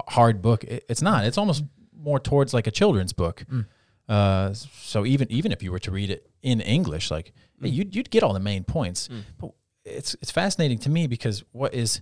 hard 0.09 0.41
book. 0.41 0.65
It- 0.65 0.85
it's 0.89 1.03
not. 1.03 1.25
It's 1.25 1.37
almost 1.39 1.65
more 1.97 2.19
towards 2.19 2.55
like 2.55 2.67
a 2.67 2.71
children's 2.71 3.13
book. 3.13 3.45
Uh, 4.09 4.53
so 4.55 5.05
even 5.05 5.31
even 5.31 5.53
if 5.53 5.63
you 5.63 5.71
were 5.73 5.79
to 5.81 5.91
read 5.91 6.11
it 6.11 6.31
in 6.43 6.61
English, 6.61 7.11
like 7.11 7.33
you'd 7.61 7.95
you'd 7.95 8.11
get 8.11 8.23
all 8.23 8.33
the 8.33 8.41
main 8.41 8.65
points. 8.65 9.09
But 9.39 9.51
it's 9.85 10.15
it's 10.23 10.31
fascinating 10.33 10.79
to 10.79 10.91
me 10.91 11.07
because 11.07 11.45
what 11.53 11.75
is 11.75 12.01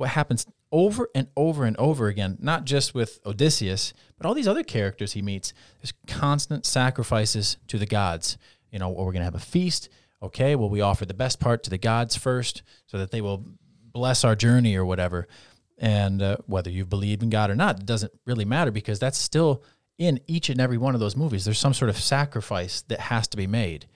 what 0.00 0.08
happens 0.08 0.46
over 0.72 1.10
and 1.14 1.28
over 1.36 1.66
and 1.66 1.76
over 1.76 2.08
again, 2.08 2.38
not 2.40 2.64
just 2.64 2.94
with 2.94 3.20
Odysseus, 3.26 3.92
but 4.16 4.26
all 4.26 4.32
these 4.32 4.48
other 4.48 4.62
characters 4.62 5.12
he 5.12 5.20
meets. 5.20 5.52
There's 5.78 5.92
constant 6.06 6.64
sacrifices 6.64 7.58
to 7.66 7.76
the 7.76 7.84
gods. 7.84 8.38
You 8.72 8.78
know, 8.78 8.88
we're 8.88 9.12
gonna 9.12 9.26
have 9.26 9.34
a 9.34 9.38
feast. 9.38 9.90
Okay, 10.22 10.56
well 10.56 10.70
we 10.70 10.80
offer 10.80 11.04
the 11.04 11.12
best 11.12 11.38
part 11.38 11.62
to 11.64 11.70
the 11.70 11.76
gods 11.76 12.16
first, 12.16 12.62
so 12.86 12.96
that 12.96 13.10
they 13.10 13.20
will 13.20 13.44
bless 13.92 14.24
our 14.24 14.34
journey 14.34 14.74
or 14.74 14.86
whatever. 14.86 15.28
And 15.76 16.22
uh, 16.22 16.38
whether 16.46 16.70
you 16.70 16.86
believe 16.86 17.22
in 17.22 17.28
God 17.28 17.50
or 17.50 17.54
not 17.54 17.80
it 17.80 17.86
doesn't 17.86 18.12
really 18.24 18.46
matter 18.46 18.70
because 18.70 18.98
that's 18.98 19.18
still 19.18 19.62
in 19.98 20.18
each 20.26 20.48
and 20.48 20.62
every 20.62 20.78
one 20.78 20.94
of 20.94 21.00
those 21.00 21.14
movies. 21.14 21.44
There's 21.44 21.58
some 21.58 21.74
sort 21.74 21.90
of 21.90 21.98
sacrifice 21.98 22.80
that 22.88 23.00
has 23.00 23.28
to 23.28 23.36
be 23.36 23.46
made, 23.46 23.86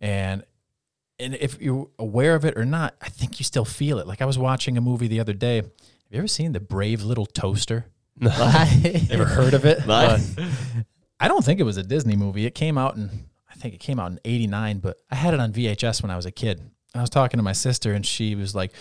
and 0.00 0.42
and 1.22 1.34
if 1.36 1.60
you're 1.60 1.88
aware 1.98 2.34
of 2.34 2.44
it 2.44 2.56
or 2.56 2.64
not, 2.64 2.94
I 3.00 3.08
think 3.08 3.38
you 3.40 3.44
still 3.44 3.64
feel 3.64 3.98
it. 3.98 4.06
Like 4.06 4.20
I 4.20 4.24
was 4.24 4.38
watching 4.38 4.76
a 4.76 4.80
movie 4.80 5.08
the 5.08 5.20
other 5.20 5.32
day. 5.32 5.56
Have 5.56 5.70
you 6.10 6.18
ever 6.18 6.26
seen 6.26 6.52
the 6.52 6.60
Brave 6.60 7.02
Little 7.02 7.26
Toaster? 7.26 7.86
Nei. 8.18 9.06
Ever 9.10 9.24
heard 9.24 9.54
of 9.54 9.64
it? 9.64 9.88
I 11.20 11.28
don't 11.28 11.44
think 11.44 11.60
it 11.60 11.62
was 11.62 11.78
a 11.78 11.82
Disney 11.82 12.16
movie. 12.16 12.44
It 12.44 12.54
came 12.54 12.76
out 12.76 12.96
in 12.96 13.26
I 13.50 13.54
think 13.54 13.74
it 13.74 13.80
came 13.80 14.00
out 14.00 14.10
in 14.10 14.18
89, 14.24 14.78
but 14.78 14.98
I 15.10 15.14
had 15.14 15.34
it 15.34 15.40
on 15.40 15.52
VHS 15.52 16.02
when 16.02 16.10
I 16.10 16.16
was 16.16 16.26
a 16.26 16.30
kid. 16.30 16.60
I 16.94 17.00
was 17.00 17.10
talking 17.10 17.38
to 17.38 17.42
my 17.44 17.52
sister 17.52 17.92
and 17.92 18.04
she 18.04 18.34
was 18.34 18.54
like, 18.54 18.72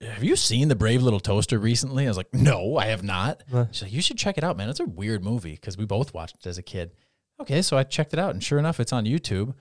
"Have 0.00 0.22
you 0.22 0.36
seen 0.36 0.68
The 0.68 0.76
Brave 0.76 1.02
Little 1.02 1.20
Toaster 1.20 1.58
recently?" 1.58 2.04
I 2.04 2.08
was 2.08 2.16
like, 2.16 2.32
"No, 2.34 2.76
I 2.76 2.86
have 2.86 3.02
not." 3.02 3.42
She's 3.72 3.82
like, 3.82 3.92
"You 3.92 4.02
should 4.02 4.18
check 4.18 4.38
it 4.38 4.44
out, 4.44 4.56
man. 4.56 4.68
It's 4.68 4.80
a 4.80 4.84
weird 4.84 5.24
movie 5.24 5.52
because 5.52 5.76
we 5.78 5.86
both 5.86 6.14
watched 6.14 6.36
it 6.36 6.46
as 6.46 6.58
a 6.58 6.62
kid." 6.62 6.92
Okay, 7.40 7.62
so 7.62 7.76
I 7.76 7.82
checked 7.82 8.12
it 8.12 8.18
out 8.18 8.30
and 8.30 8.42
sure 8.42 8.58
enough, 8.58 8.78
it's 8.78 8.92
on 8.92 9.04
YouTube 9.06 9.54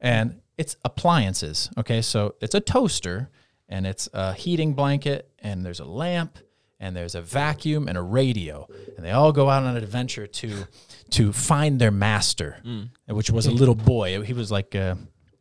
and 0.00 0.40
it's 0.58 0.76
appliances. 0.84 1.70
Okay, 1.78 2.02
so 2.02 2.34
it's 2.40 2.54
a 2.54 2.60
toaster 2.60 3.30
and 3.68 3.86
it's 3.86 4.08
a 4.12 4.32
heating 4.32 4.74
blanket 4.74 5.30
and 5.40 5.64
there's 5.64 5.80
a 5.80 5.84
lamp 5.84 6.38
and 6.78 6.94
there's 6.94 7.14
a 7.14 7.22
vacuum 7.22 7.88
and 7.88 7.96
a 7.98 8.02
radio 8.02 8.66
and 8.96 9.04
they 9.04 9.10
all 9.10 9.32
go 9.32 9.48
out 9.48 9.62
on 9.62 9.76
an 9.76 9.82
adventure 9.82 10.26
to 10.26 10.66
to 11.10 11.32
find 11.32 11.78
their 11.78 11.90
master, 11.92 12.56
which 13.08 13.30
was 13.30 13.46
a 13.46 13.50
little 13.52 13.74
boy. 13.74 14.20
He 14.22 14.32
was 14.32 14.50
like 14.50 14.74
uh, 14.74 14.96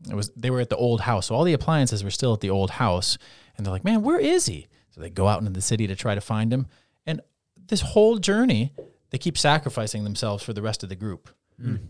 it 0.09 0.15
was 0.15 0.29
they 0.35 0.49
were 0.49 0.59
at 0.61 0.69
the 0.69 0.77
old 0.77 1.01
house, 1.01 1.27
so 1.27 1.35
all 1.35 1.43
the 1.43 1.53
appliances 1.53 2.03
were 2.03 2.11
still 2.11 2.33
at 2.33 2.39
the 2.41 2.49
old 2.51 2.69
house, 2.71 3.17
and 3.57 3.65
they're 3.65 3.73
like, 3.73 3.83
"Man, 3.83 4.01
where 4.03 4.19
is 4.19 4.45
he?" 4.45 4.67
So 4.91 5.01
they 5.01 5.09
go 5.09 5.27
out 5.27 5.39
into 5.39 5.51
the 5.51 5.61
city 5.61 5.87
to 5.87 5.95
try 5.95 6.13
to 6.15 6.21
find 6.21 6.53
him, 6.53 6.67
and 7.05 7.21
this 7.67 7.81
whole 7.81 8.17
journey, 8.17 8.73
they 9.09 9.17
keep 9.17 9.37
sacrificing 9.37 10.03
themselves 10.03 10.43
for 10.43 10.53
the 10.53 10.61
rest 10.61 10.83
of 10.83 10.89
the 10.89 10.95
group. 10.95 11.29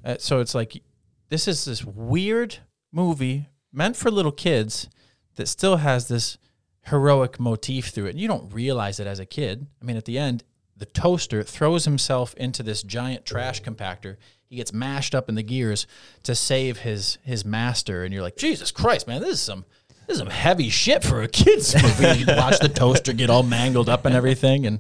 Uh, 0.06 0.16
so 0.20 0.40
it's 0.40 0.56
like 0.56 0.82
this 1.30 1.48
is 1.48 1.66
this 1.66 1.84
weird 1.84 2.58
movie 2.96 3.50
meant 3.72 3.96
for 3.96 4.10
little 4.10 4.32
kids 4.32 4.90
that 5.36 5.48
still 5.48 5.78
has 5.78 6.08
this 6.08 6.38
heroic 6.84 7.40
motif 7.40 7.88
through 7.90 8.06
it. 8.06 8.12
And 8.12 8.20
you 8.20 8.28
don't 8.28 8.54
realize 8.54 9.00
it 9.00 9.08
as 9.08 9.20
a 9.20 9.26
kid. 9.26 9.68
I 9.82 9.86
mean, 9.86 9.98
at 9.98 10.06
the 10.06 10.18
end, 10.18 10.44
the 10.78 10.86
toaster 10.86 11.44
throws 11.44 11.86
himself 11.86 12.34
into 12.36 12.64
this 12.64 12.84
giant 12.84 13.26
trash 13.26 13.62
compactor. 13.62 14.18
He 14.46 14.58
gets 14.58 14.74
mashed 14.74 15.16
up 15.16 15.30
in 15.30 15.36
the 15.36 15.44
gears 15.44 15.88
to 16.24 16.36
save 16.36 16.80
his 16.80 17.18
his 17.24 17.44
master, 17.46 18.04
and 18.04 18.14
you're 18.14 18.24
like, 18.24 18.38
Jesus 18.38 18.72
Christ, 18.72 19.08
man, 19.08 19.22
this 19.22 19.32
is 19.32 19.42
some 19.42 19.66
this 20.08 20.16
is 20.16 20.20
some 20.20 20.30
heavy 20.30 20.70
shit 20.70 21.04
for 21.04 21.22
a 21.24 21.28
kids 21.28 21.74
movie. 21.84 22.20
you 22.22 22.26
watch 22.38 22.60
the 22.60 22.70
toaster 22.70 23.14
get 23.14 23.30
all 23.30 23.44
mangled 23.44 23.90
up 23.90 24.06
and 24.06 24.16
everything, 24.16 24.66
and 24.68 24.80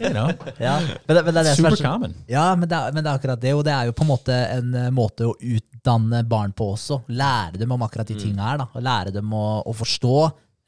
you 0.00 0.10
know, 0.10 0.30
Ja, 0.60 0.80
men 1.06 1.16
det, 1.16 1.24
men 1.24 1.34
det 1.34 1.40
er 1.40 1.44
det 1.50 1.56
som 1.56 1.66
er 1.66 1.70
super 1.70 1.76
så- 1.76 1.84
common. 1.92 2.14
Ja, 2.28 2.54
men 2.54 2.68
det, 2.68 2.76
er, 2.78 2.92
men 2.92 3.04
det 3.04 3.10
er 3.12 3.18
akkurat 3.20 3.40
det. 3.40 3.54
Og 3.54 3.64
det 3.64 3.72
er 3.74 3.84
jo 3.90 3.92
på 3.92 4.02
en 4.06 4.10
måte 4.12 4.38
en 4.58 4.74
eh, 4.74 4.90
måte 4.90 5.28
å 5.28 5.34
utdanne 5.38 6.24
barn 6.28 6.52
på 6.52 6.72
også. 6.74 7.00
Lære 7.08 7.58
dem 7.62 7.72
om 7.76 7.82
akkurat 7.86 8.06
de 8.10 8.18
tinga 8.18 8.42
her. 8.50 8.58
da. 8.64 8.68
Og 8.74 8.82
lære 8.82 9.12
dem 9.14 9.32
å, 9.32 9.44
å 9.68 9.74
forstå 9.76 10.14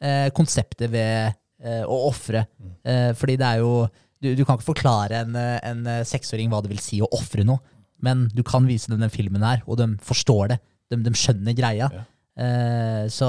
eh, 0.02 0.28
konseptet 0.36 0.90
ved 0.92 1.32
eh, 1.62 1.82
å 1.84 1.98
ofre. 2.10 2.46
Eh, 2.84 3.10
fordi 3.18 3.36
det 3.40 3.46
er 3.54 3.64
jo 3.64 3.74
du, 4.20 4.34
du 4.36 4.42
kan 4.44 4.58
ikke 4.58 4.68
forklare 4.74 5.22
en, 5.24 5.36
eh, 5.40 5.58
en 5.64 5.86
eh, 5.88 6.02
seksåring 6.04 6.50
hva 6.52 6.60
det 6.62 6.68
vil 6.74 6.80
si 6.84 6.98
å 7.00 7.08
ofre 7.16 7.44
noe. 7.48 7.62
Men 8.04 8.28
du 8.32 8.42
kan 8.46 8.64
vise 8.68 8.88
dem 8.92 9.00
den 9.02 9.12
filmen 9.12 9.42
her, 9.44 9.60
og 9.66 9.76
de 9.80 9.86
forstår 10.04 10.54
det. 10.54 10.58
De, 10.90 10.96
de 11.04 11.10
skjønner 11.16 11.52
greia. 11.56 11.88
Eh, 12.40 13.06
så 13.12 13.28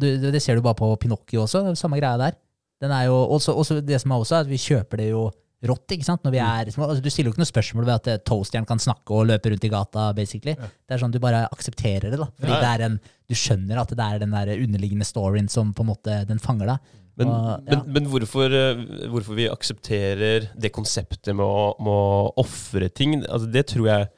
du, 0.00 0.08
det 0.18 0.42
ser 0.42 0.58
du 0.58 0.64
bare 0.64 0.78
på 0.78 0.90
Pinocchio 1.00 1.44
også. 1.44 1.62
Det 1.66 1.74
er 1.76 1.82
samme 1.82 2.00
greia 2.00 2.18
der. 2.20 2.38
Den 2.82 2.94
er 2.94 3.08
jo, 3.08 3.18
også, 3.34 3.54
også 3.58 3.80
det 3.82 3.98
som 4.02 4.14
er 4.14 4.22
også, 4.22 4.38
er 4.38 4.46
at 4.46 4.50
vi 4.50 4.58
kjøper 4.62 5.00
det 5.02 5.10
jo 5.10 5.28
rått. 5.66 5.94
ikke 5.94 6.06
sant? 6.06 6.26
Vi 6.30 6.38
er. 6.38 6.70
Altså, 6.70 7.00
du 7.02 7.10
stiller 7.10 7.30
jo 7.30 7.34
ikke 7.34 7.42
noe 7.42 7.50
spørsmål 7.50 7.88
ved 7.88 7.94
at 7.96 8.06
toastjern 8.06 8.26
toasteren 8.30 8.68
kan 8.68 8.82
snakke 8.82 9.14
og 9.14 9.26
løpe 9.30 9.50
rundt 9.50 9.66
i 9.66 9.72
gata. 9.72 10.12
basically. 10.14 10.54
Det 10.54 10.94
er 10.94 11.02
sånn 11.02 11.14
Du 11.14 11.18
bare 11.22 11.46
aksepterer 11.50 12.10
det. 12.10 12.18
da. 12.18 12.28
Fordi 12.38 12.52
Ja, 12.54 12.62
ja. 12.62 12.76
det 12.78 12.86
en, 12.86 13.00
Du 13.28 13.34
skjønner 13.34 13.82
at 13.82 13.90
det 13.90 14.04
er 14.04 14.18
den 14.22 14.30
der 14.30 14.54
underliggende 14.56 15.04
storyen 15.04 15.48
som 15.48 15.74
på 15.74 15.82
en 15.82 15.90
måte 15.90 16.24
den 16.26 16.38
fanger 16.38 16.66
deg. 16.66 16.78
Men, 17.18 17.28
men, 17.66 17.72
ja. 17.74 17.82
men 17.82 18.06
hvorfor, 18.06 18.46
eh, 18.54 19.08
hvorfor 19.10 19.34
vi 19.34 19.48
aksepterer 19.50 20.52
det 20.54 20.70
konseptet 20.70 21.34
med 21.34 21.42
å, 21.44 21.74
med 21.82 21.90
å 21.90 22.32
ofre 22.38 22.88
ting, 22.94 23.24
altså 23.26 23.50
det 23.50 23.66
tror 23.74 23.88
jeg 23.90 24.08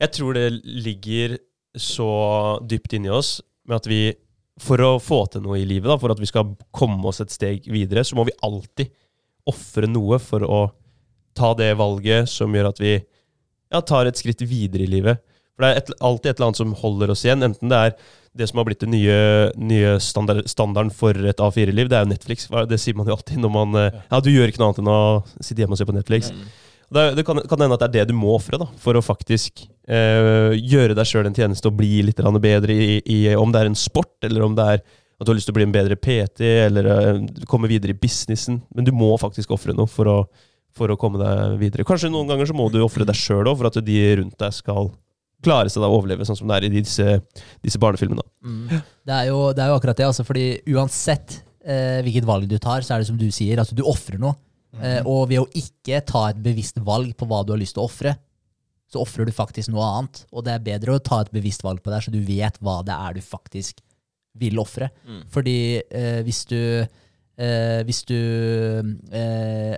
Jeg 0.00 0.12
tror 0.16 0.32
det 0.34 0.64
ligger 0.64 1.38
så 1.76 2.58
dypt 2.64 2.92
inni 2.96 3.08
oss 3.12 3.40
med 3.70 3.80
at 3.80 3.88
vi 3.90 4.02
For 4.60 4.76
å 4.84 4.98
få 5.00 5.22
til 5.32 5.40
noe 5.40 5.56
i 5.56 5.64
livet, 5.64 5.88
da, 5.88 5.96
for 5.96 6.12
at 6.12 6.18
vi 6.20 6.28
skal 6.28 6.50
komme 6.74 7.00
oss 7.08 7.22
et 7.22 7.32
steg 7.32 7.64
videre, 7.70 8.02
så 8.04 8.18
må 8.18 8.26
vi 8.28 8.34
alltid 8.44 8.90
ofre 9.48 9.88
noe 9.88 10.18
for 10.20 10.44
å 10.44 10.58
ta 11.32 11.54
det 11.56 11.70
valget 11.80 12.28
som 12.28 12.52
gjør 12.52 12.68
at 12.68 12.82
vi 12.82 12.98
ja, 12.98 13.80
tar 13.80 14.10
et 14.10 14.20
skritt 14.20 14.42
videre 14.44 14.84
i 14.84 14.90
livet. 14.90 15.22
For 15.54 15.64
det 15.64 15.70
er 15.70 15.80
et, 15.80 15.92
alltid 16.04 16.28
et 16.28 16.34
eller 16.34 16.50
annet 16.50 16.60
som 16.60 16.74
holder 16.82 17.14
oss 17.14 17.24
igjen, 17.24 17.46
enten 17.46 17.72
det 17.72 17.78
er 17.78 17.94
det 18.36 18.46
som 18.50 18.60
har 18.60 18.66
blitt 18.68 18.84
den 18.84 18.92
nye, 18.94 19.18
nye 19.58 19.96
standard, 20.02 20.44
standarden 20.50 20.92
for 20.94 21.16
et 21.16 21.42
A4-liv, 21.42 21.88
det 21.90 21.98
er 21.98 22.04
jo 22.04 22.12
Netflix. 22.12 22.46
Det 22.70 22.78
sier 22.78 22.98
man 22.98 23.08
jo 23.10 23.16
alltid 23.16 23.42
når 23.42 23.52
man 23.54 23.78
eh, 23.80 23.96
Ja, 24.06 24.20
du 24.22 24.30
gjør 24.30 24.52
ikke 24.52 24.62
noe 24.62 24.70
annet 24.70 24.82
enn 24.84 24.92
å 24.92 25.00
sitte 25.40 25.64
hjemme 25.64 25.74
og 25.74 25.80
se 25.80 25.88
på 25.88 25.96
Netflix. 25.96 26.30
Og 26.30 26.69
Det, 26.90 27.04
det 27.14 27.24
kan, 27.26 27.38
kan 27.46 27.62
hende 27.62 27.76
at 27.76 27.84
det 27.84 27.88
er 27.88 27.96
det 28.00 28.10
du 28.10 28.18
må 28.18 28.32
ofre 28.34 28.58
for 28.82 28.98
å 28.98 29.02
faktisk 29.04 29.62
eh, 29.86 30.56
gjøre 30.58 30.96
deg 30.98 31.06
sjøl 31.06 31.28
en 31.28 31.36
tjeneste 31.36 31.70
og 31.70 31.76
bli 31.78 32.00
litt 32.08 32.18
bedre 32.42 32.74
i, 32.74 32.96
i 33.06 33.18
om 33.38 33.52
det 33.54 33.62
er 33.62 33.70
en 33.70 33.78
sport, 33.78 34.16
eller 34.26 34.42
om 34.42 34.56
det 34.58 34.66
er 34.74 34.82
at 35.20 35.28
du 35.28 35.34
har 35.34 35.36
lyst 35.36 35.50
til 35.50 35.52
å 35.52 35.58
bli 35.58 35.66
en 35.68 35.74
bedre 35.74 35.98
PT, 36.00 36.46
eller 36.64 36.86
eh, 36.88 37.18
komme 37.50 37.68
videre 37.68 37.92
i 37.92 37.98
businessen. 38.00 38.62
Men 38.72 38.86
du 38.88 38.90
må 38.96 39.12
faktisk 39.20 39.52
ofre 39.52 39.74
noe 39.76 39.90
for 39.90 40.08
å, 40.08 40.16
for 40.72 40.90
å 40.90 40.96
komme 40.98 41.20
deg 41.20 41.58
videre. 41.60 41.84
Kanskje 41.86 42.08
noen 42.08 42.30
ganger 42.30 42.48
så 42.48 42.56
må 42.56 42.70
du 42.72 42.80
ofre 42.80 43.04
deg 43.04 43.18
sjøl 43.20 43.44
òg, 43.44 43.58
for 43.60 43.68
at 43.68 43.76
de 43.84 43.98
rundt 44.22 44.38
deg 44.40 44.56
skal 44.56 44.88
klare 45.44 45.72
seg 45.72 45.84
da 45.84 45.90
å 45.92 45.98
overleve, 45.98 46.24
sånn 46.24 46.38
som 46.40 46.48
det 46.48 46.56
er 46.56 46.68
i 46.68 46.72
disse, 46.72 47.18
disse 47.64 47.80
barnefilmene. 47.80 48.24
Mm. 48.40 48.80
Det 48.80 49.14
er, 49.18 49.28
jo, 49.28 49.50
det 49.56 49.64
er 49.64 49.72
jo 49.72 49.76
akkurat 49.76 50.00
det. 50.00 50.08
Altså, 50.08 50.24
fordi 50.24 50.46
uansett 50.72 51.36
eh, 51.60 52.00
hvilket 52.06 52.28
valg 52.28 52.48
du 52.48 52.56
tar, 52.56 52.84
så 52.84 52.96
er 52.96 53.04
det 53.04 53.10
som 53.12 53.20
du 53.20 53.28
sier, 53.28 53.60
altså 53.60 53.76
du 53.76 53.84
ofrer 53.84 54.20
noe. 54.20 54.38
Eh, 54.80 55.00
og 55.08 55.28
ved 55.30 55.42
å 55.42 55.48
ikke 55.56 56.00
ta 56.08 56.26
et 56.30 56.40
bevisst 56.42 56.80
valg 56.84 57.12
på 57.18 57.28
hva 57.28 57.42
du 57.44 57.54
har 57.54 57.60
lyst 57.60 57.76
til 57.76 57.84
å 57.84 57.88
ofre, 57.90 58.14
så 58.90 59.02
ofrer 59.04 59.28
du 59.28 59.34
faktisk 59.34 59.70
noe 59.70 59.86
annet. 59.86 60.24
Og 60.34 60.44
det 60.46 60.56
er 60.56 60.66
bedre 60.66 60.96
å 60.96 61.04
ta 61.04 61.20
et 61.22 61.32
bevisst 61.34 61.62
valg 61.66 61.82
på 61.84 61.92
det, 61.92 62.02
så 62.04 62.14
du 62.14 62.20
vet 62.26 62.58
hva 62.64 62.80
det 62.86 62.96
er 62.96 63.18
du 63.18 63.22
faktisk 63.24 63.82
vil 64.40 64.58
ofre. 64.62 64.90
Fordi 65.34 65.58
eh, 65.82 66.20
hvis 66.26 66.44
du 66.50 66.58
eh, 66.60 67.80
Hvis 67.86 68.04
du 68.04 68.16
eh, 68.16 69.76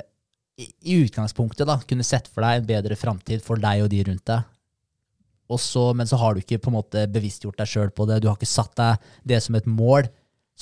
i, 0.59 0.67
i 0.93 0.97
utgangspunktet 1.05 1.67
da, 1.67 1.79
kunne 1.89 2.05
sett 2.05 2.29
for 2.29 2.45
deg 2.45 2.61
en 2.61 2.67
bedre 2.69 2.97
framtid 2.99 3.43
for 3.45 3.57
deg 3.57 3.85
og 3.85 3.89
de 3.93 4.03
rundt 4.05 4.27
deg, 4.29 4.49
så, 5.59 5.93
men 5.93 6.09
så 6.09 6.17
har 6.17 6.33
du 6.33 6.41
ikke 6.41 6.61
på 6.65 6.71
en 6.71 6.79
måte 6.79 7.03
bevisstgjort 7.13 7.59
deg 7.61 7.69
sjøl 7.69 7.91
på 7.93 8.07
det, 8.09 8.23
du 8.23 8.29
har 8.31 8.39
ikke 8.39 8.49
satt 8.49 8.73
deg 8.79 9.09
det 9.29 9.41
som 9.45 9.57
et 9.59 9.67
mål, 9.69 10.09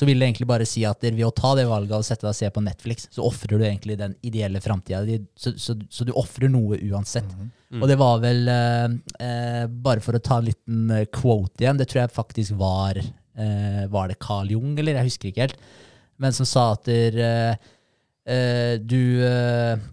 så 0.01 0.07
vil 0.09 0.17
det 0.17 0.31
egentlig 0.31 0.47
bare 0.49 0.65
si 0.65 0.81
at 0.89 1.03
ved 1.05 1.27
å 1.27 1.33
ta 1.37 1.51
det 1.59 1.67
valget 1.69 1.93
og 1.93 2.05
sette 2.07 2.25
deg 2.25 2.31
og 2.33 2.39
se 2.39 2.49
på 2.55 2.63
Netflix, 2.65 3.03
så 3.13 3.25
ofrer 3.27 3.59
du 3.61 3.65
egentlig 3.67 3.99
den 4.01 4.15
ideelle 4.25 4.63
framtida 4.65 5.03
di. 5.05 5.19
Så, 5.37 5.53
så, 5.61 5.75
så 5.93 6.07
du 6.09 6.15
ofrer 6.17 6.49
noe 6.49 6.79
uansett. 6.89 7.29
Og 7.77 7.85
det 7.91 7.99
var 8.01 8.23
vel 8.23 8.49
eh, 8.51 8.87
eh, 9.23 9.67
Bare 9.69 10.01
for 10.03 10.17
å 10.17 10.23
ta 10.25 10.41
en 10.41 10.49
liten 10.49 10.89
eh, 10.95 11.05
quote 11.13 11.61
igjen, 11.61 11.77
det 11.77 11.91
tror 11.91 12.01
jeg 12.01 12.15
faktisk 12.17 12.57
var 12.59 12.97
eh, 12.97 13.85
Var 13.93 14.09
det 14.11 14.17
Carl 14.25 14.49
Jung, 14.51 14.73
eller? 14.73 14.97
Jeg 15.03 15.13
husker 15.13 15.31
ikke 15.31 15.45
helt. 15.45 15.69
Men 16.21 16.35
som 16.35 16.49
sa 16.49 16.65
at 16.79 16.89
der, 16.89 17.21
eh, 17.29 17.71
eh, 18.25 18.75
du 18.81 19.21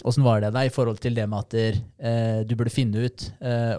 Åssen 0.08 0.26
var 0.26 0.40
det 0.42 0.56
da, 0.56 0.64
i 0.64 0.74
forhold 0.74 1.04
til 1.04 1.20
det 1.20 1.28
med 1.28 1.44
at 1.44 1.60
der, 1.60 2.44
du 2.48 2.56
burde 2.56 2.72
finne 2.72 3.10
ut 3.12 3.28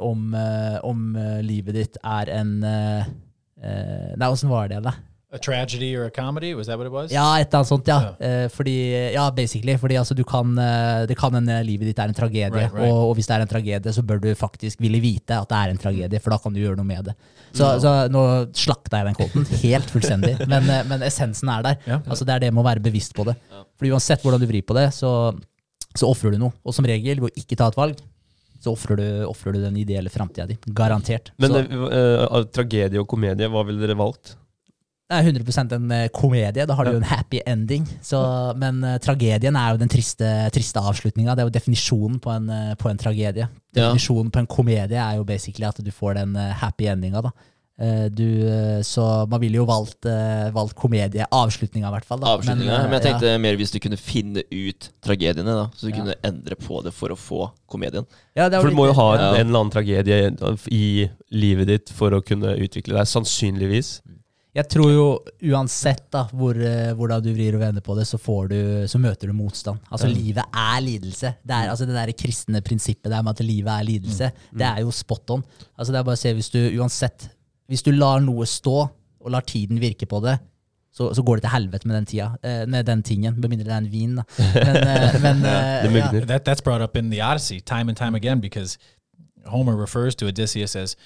om, 0.05 0.37
om 0.85 1.05
livet 1.41 1.81
ditt 1.81 2.03
er 2.05 2.37
en 2.37 2.59
Nei, 2.61 4.29
åssen 4.29 4.53
var 4.53 4.69
det, 4.71 4.85
da? 4.85 4.93
A 5.29 5.37
tragedy 5.37 5.95
or 5.95 6.07
a 6.07 6.11
comedy? 6.11 6.55
Was 6.55 6.67
that 6.67 6.79
what 6.79 6.87
it 6.87 6.93
was? 6.93 7.11
Ja, 7.13 7.37
et 7.37 7.51
eller 7.51 7.59
annet 7.59 7.69
sånt, 7.69 7.89
ja. 7.91 8.15
Eh, 8.17 8.47
fordi, 8.49 8.77
ja, 9.13 9.27
basically. 9.37 9.75
Fordi 9.77 9.99
altså, 10.01 10.15
du 10.17 10.23
kan, 10.25 10.55
uh, 10.57 11.05
det 11.05 11.19
kan 11.21 11.35
hende 11.37 11.59
livet 11.69 11.91
ditt 11.91 11.99
er 12.01 12.09
en 12.09 12.17
tragedie. 12.17 12.49
Right, 12.49 12.73
right. 12.73 12.89
Og, 12.89 13.11
og 13.11 13.13
hvis 13.19 13.29
det 13.29 13.37
er 13.37 13.45
en 13.45 13.51
tragedie, 13.51 13.93
så 13.93 14.05
bør 14.09 14.23
du 14.23 14.31
faktisk 14.39 14.81
ville 14.81 15.03
vite 15.05 15.37
at 15.37 15.51
det 15.51 15.59
er 15.59 15.75
en 15.75 15.83
tragedie, 15.83 16.23
for 16.25 16.33
da 16.33 16.41
kan 16.41 16.57
du 16.57 16.63
gjøre 16.63 16.81
noe 16.81 16.89
med 16.89 17.11
det. 17.11 17.17
Så, 17.53 17.69
så 17.85 17.93
nå 18.13 18.25
slakta 18.57 19.03
jeg 19.03 19.11
den 19.11 19.19
kåten 19.21 19.45
helt 19.67 19.93
fullstendig, 19.93 20.33
men, 20.55 20.65
uh, 20.65 20.81
men 20.89 21.05
essensen 21.05 21.53
er 21.53 21.69
der. 21.69 21.85
Yeah. 21.85 22.03
Altså, 22.09 22.25
det 22.25 22.39
er 22.39 22.47
det 22.47 22.53
med 22.55 22.65
å 22.65 22.69
være 22.71 22.87
bevisst 22.89 23.13
på 23.19 23.29
det. 23.29 23.37
For 23.77 23.93
uansett 23.93 24.25
hvordan 24.25 24.41
du 24.41 24.49
vrir 24.49 24.65
på 24.65 24.81
det, 24.81 24.89
så, 24.97 25.13
så 25.93 26.09
ofrer 26.09 26.39
du 26.39 26.41
noe. 26.47 26.57
Og 26.65 26.73
som 26.73 26.89
regel, 26.89 27.21
ved 27.21 27.29
å 27.29 27.45
ikke 27.45 27.61
ta 27.61 27.69
et 27.69 27.77
valg, 27.77 28.01
så 28.65 28.73
ofrer 28.73 28.97
du, 28.97 29.07
du 29.29 29.61
den 29.61 29.77
ideelle 29.85 30.09
framtida 30.09 30.49
di. 30.49 30.57
Garantert. 30.73 31.35
Men 31.37 31.53
så, 31.53 31.65
eh, 31.93 32.45
tragedie 32.49 33.05
og 33.05 33.13
komedie, 33.13 33.53
hva 33.53 33.69
ville 33.69 33.85
dere 33.85 34.01
valgt? 34.01 34.39
Det 35.09 35.17
er 35.17 35.29
100% 35.33 35.71
en 35.73 35.91
eh, 35.97 36.09
komedie. 36.13 36.67
Da 36.69 36.75
har 36.77 36.85
du 36.85 36.91
jo 36.93 37.01
en 37.01 37.07
happy 37.09 37.41
ending. 37.49 37.87
Så, 38.05 38.19
men 38.61 38.83
uh, 38.85 38.99
tragedien 39.01 39.57
er 39.57 39.71
jo 39.73 39.79
den 39.81 39.89
triste, 39.89 40.29
triste 40.53 40.83
avslutninga. 40.85 41.33
Det 41.35 41.47
er 41.47 41.49
jo 41.49 41.55
definisjonen 41.55 42.19
på 42.21 42.29
en, 42.35 42.51
uh, 42.53 42.75
på 42.77 42.91
en 42.91 43.01
tragedie. 43.01 43.47
Ja. 43.49 43.49
Definisjonen 43.79 44.29
på 44.35 44.43
en 44.43 44.51
komedie 44.51 45.01
er 45.01 45.17
jo 45.17 45.25
basically 45.25 45.65
at 45.65 45.81
du 45.81 45.89
får 45.97 46.19
den 46.21 46.37
uh, 46.37 46.51
happy 46.61 46.91
endinga. 46.93 47.23
da. 47.25 47.33
Eh, 47.81 48.09
Du, 48.11 48.27
så 48.83 49.05
man 49.31 49.39
ville 49.41 49.61
jo 49.61 49.65
valgt, 49.65 50.03
valgt 50.53 50.75
komedie. 50.75 51.23
Avslutninga, 51.31 51.87
i 51.87 51.95
hvert 51.95 52.05
fall. 52.09 52.19
da. 52.21 52.33
Avslutninga. 52.35 52.75
eh, 52.75 52.89
Men, 52.91 52.97
jeg 52.97 53.01
ja. 53.01 53.05
tenkte 53.07 53.35
mer 53.41 53.57
hvis 53.61 53.71
du 53.71 53.79
kunne 53.85 53.97
finne 54.03 54.43
ut 54.51 54.89
tragediene, 55.07 55.55
da. 55.55 55.69
Så 55.79 55.87
du 55.87 55.93
Ja. 55.93 56.01
kunne 56.03 56.17
endre 56.27 56.57
på 56.59 56.83
det 56.85 56.93
for 56.93 57.15
å 57.15 57.17
få 57.17 57.53
komedien. 57.71 58.05
Ja, 58.37 58.49
det 58.51 58.61
For 58.61 58.69
du 58.69 58.77
må 58.77 58.89
jo 58.91 58.97
ha 58.99 59.09
en, 59.15 59.21
Ja. 59.21 59.31
en 59.41 59.47
eller 59.47 59.61
annen 59.63 59.71
tragedie 59.73 60.67
i 60.75 61.09
livet 61.31 61.67
ditt 61.71 61.89
for 61.95 62.11
å 62.11 62.21
kunne 62.21 62.57
utvikle 62.59 62.99
deg, 62.99 63.07
sannsynligvis. 63.07 64.01
Jeg 64.57 64.65
tror 64.73 64.91
jo 64.91 65.07
uansett 65.53 66.07
da, 66.15 66.25
hvor, 66.33 66.57
eh, 66.57 66.91
hvordan 66.97 67.23
du 67.23 67.29
vrir 67.37 67.59
og 67.59 67.63
vender 67.63 67.85
på 67.85 67.95
det, 67.99 68.07
så, 68.09 68.19
får 68.19 68.49
du, 68.51 68.61
så 68.91 69.01
møter 69.01 69.31
du 69.31 69.37
motstand. 69.37 69.81
Altså 69.93 70.09
Livet 70.11 70.45
er 70.47 70.79
lidelse. 70.83 71.35
Det 71.45 71.57
er 71.57 71.73
altså 71.73 71.87
det 71.87 71.97
der 71.99 72.15
kristne 72.17 72.63
prinsippet 72.65 73.13
der 73.13 73.23
med 73.23 73.37
at 73.37 73.45
livet 73.45 73.71
er 73.75 73.87
lidelse. 73.87 74.31
Det 74.51 74.67
er 74.67 74.81
jo 74.83 74.95
spot 74.95 75.37
on. 75.37 75.45
Altså 75.77 75.93
Det 75.93 76.01
er 76.01 76.09
bare 76.09 76.19
å 76.19 76.23
se 76.25 76.33
hvis 76.35 76.53
du 76.55 76.63
uansett 76.81 77.29
Hvis 77.69 77.85
du 77.85 77.91
lar 77.93 78.23
noe 78.25 78.47
stå, 78.49 78.79
og 79.19 79.33
lar 79.35 79.45
tiden 79.45 79.81
virke 79.83 80.07
på 80.09 80.23
det, 80.25 80.39
så, 80.99 81.15
så 81.15 81.23
går 81.23 81.37
det 81.37 81.45
til 81.45 81.53
helvete 81.53 81.89
med 81.89 81.97
den 81.97 82.07
tida, 82.07 82.29
eh, 82.43 82.67
med 82.67 82.87
den 82.89 83.03
tingen. 83.03 83.35
Med 83.41 83.51
mindre 83.51 83.67
det 83.67 83.75
er 83.75 83.83
en 83.83 83.93
vin, 83.93 84.15
da. 84.17 84.25
Men, 84.55 84.77
eh, 84.77 85.21
men 85.27 85.45
eh, 85.45 85.99
ja. 85.99 86.25
That 86.27 86.49
that's 86.49 86.65
brought 86.65 86.83
up 86.83 86.97
in 86.97 87.11
the 87.11 87.21
Odyssey 87.21 87.61
time 87.61 87.89
and 87.89 87.97
time 87.97 88.17
again 88.17 88.41
because 88.41 88.79
Homer 89.47 89.77
refers 89.77 90.15
to 90.17 90.27
Odysseus 90.27 90.77
as 90.77 90.97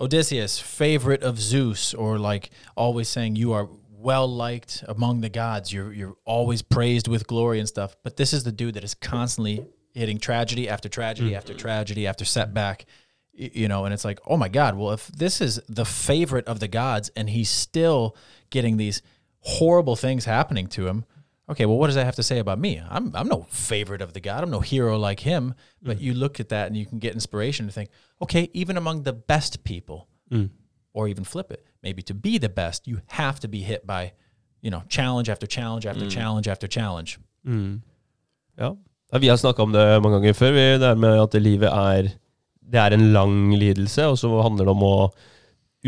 Odysseus, 0.00 0.60
favorite 0.60 1.22
of 1.22 1.40
Zeus, 1.40 1.94
or 1.94 2.18
like 2.18 2.50
always 2.76 3.08
saying 3.08 3.36
you 3.36 3.52
are 3.52 3.68
well 3.90 4.28
liked 4.28 4.84
among 4.88 5.20
the 5.20 5.28
gods. 5.28 5.72
You're 5.72 5.92
you're 5.92 6.16
always 6.24 6.62
praised 6.62 7.08
with 7.08 7.26
glory 7.26 7.58
and 7.58 7.68
stuff. 7.68 7.96
But 8.04 8.16
this 8.16 8.32
is 8.32 8.44
the 8.44 8.52
dude 8.52 8.74
that 8.74 8.84
is 8.84 8.94
constantly 8.94 9.66
hitting 9.94 10.18
tragedy 10.18 10.68
after 10.68 10.88
tragedy 10.88 11.34
after 11.34 11.54
mm. 11.54 11.58
tragedy 11.58 12.06
after 12.06 12.24
setback. 12.24 12.86
You 13.32 13.68
know, 13.68 13.84
and 13.84 13.94
it's 13.94 14.04
like, 14.04 14.18
oh 14.26 14.36
my 14.36 14.48
God, 14.48 14.76
well, 14.76 14.90
if 14.90 15.06
this 15.08 15.40
is 15.40 15.60
the 15.68 15.84
favorite 15.84 16.46
of 16.46 16.58
the 16.58 16.66
gods 16.66 17.08
and 17.14 17.30
he's 17.30 17.48
still 17.48 18.16
getting 18.50 18.78
these 18.78 19.00
horrible 19.40 19.94
things 19.94 20.24
happening 20.24 20.66
to 20.68 20.88
him, 20.88 21.04
okay, 21.50 21.66
well, 21.66 21.78
what 21.78 21.86
does 21.86 21.94
that 21.96 22.04
have 22.04 22.16
to 22.16 22.22
say 22.22 22.38
about 22.38 22.58
me? 22.58 22.80
I'm, 22.90 23.10
I'm 23.14 23.28
no 23.28 23.46
favorite 23.48 24.02
of 24.02 24.12
the 24.12 24.20
God. 24.20 24.42
I'm 24.44 24.50
no 24.50 24.60
hero 24.60 24.98
like 24.98 25.20
him. 25.20 25.54
But 25.82 26.00
you 26.00 26.12
look 26.14 26.40
at 26.40 26.48
that 26.48 26.66
and 26.66 26.76
you 26.76 26.86
can 26.86 26.98
get 26.98 27.14
inspiration 27.14 27.66
to 27.66 27.72
think, 27.72 27.88
okay, 28.20 28.50
even 28.52 28.76
among 28.76 29.04
the 29.04 29.12
best 29.12 29.64
people, 29.64 30.06
or 30.92 31.08
even 31.08 31.24
flip 31.24 31.50
it, 31.50 31.64
maybe 31.82 32.02
to 32.02 32.14
be 32.14 32.38
the 32.38 32.48
best, 32.48 32.86
you 32.86 33.00
have 33.06 33.40
to 33.40 33.48
be 33.48 33.58
hit 33.58 33.86
by, 33.86 34.12
you 34.60 34.70
know, 34.70 34.82
challenge 34.88 35.28
after 35.28 35.46
challenge 35.46 35.86
after 35.86 36.10
challenge 36.10 36.48
after 36.48 36.68
challenge. 36.68 37.18
Ja. 38.58 38.76
Ja, 39.12 39.18
Vi 39.18 39.28
har 39.28 39.36
snakka 39.36 39.62
om 39.62 39.72
det 39.72 40.02
mange 40.02 40.18
ganger 40.20 40.32
før. 40.34 40.52
Vi, 40.52 40.78
det 40.78 40.88
er 40.88 40.94
med 40.94 41.20
at 41.22 41.34
livet 41.42 41.68
er 41.72 42.08
Det 42.68 42.76
er 42.80 42.92
en 42.92 43.12
lang 43.12 43.54
lidelse, 43.56 44.04
og 44.06 44.18
så 44.18 44.28
handler 44.42 44.64
det 44.64 44.72
om 44.74 44.82
å 44.84 45.10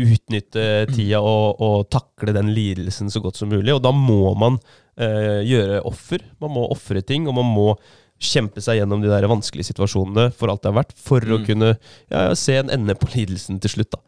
utnytte 0.01 0.63
tida 0.89 1.19
og, 1.21 1.59
og 1.61 1.89
takle 1.93 2.33
den 2.33 2.49
lidelsen 2.55 3.11
så 3.11 3.21
godt 3.21 3.37
som 3.37 3.51
mulig. 3.51 3.73
Og 3.75 3.83
da 3.83 3.91
må 3.93 4.33
man 4.33 4.57
eh, 4.97 5.41
gjøre 5.47 5.81
offer. 5.87 6.23
Man 6.41 6.51
må 6.55 6.67
ofre 6.71 7.01
ting, 7.05 7.27
og 7.27 7.35
man 7.35 7.45
må 7.47 7.75
kjempe 8.21 8.61
seg 8.61 8.77
gjennom 8.77 9.01
de 9.01 9.09
der 9.09 9.25
vanskelige 9.25 9.71
situasjonene 9.71 10.27
for 10.37 10.51
alt 10.51 10.61
det 10.61 10.69
har 10.69 10.83
vært, 10.83 10.91
for 10.95 11.19
å 11.25 11.39
Mm. 11.39 11.45
kunne 11.47 11.69
ja, 12.11 12.35
se 12.37 12.57
en 12.59 12.69
ende 12.69 12.93
på 12.95 13.09
lidelsen 13.15 13.59
til 13.59 13.69
slutt. 13.69 13.91
da. 13.91 13.99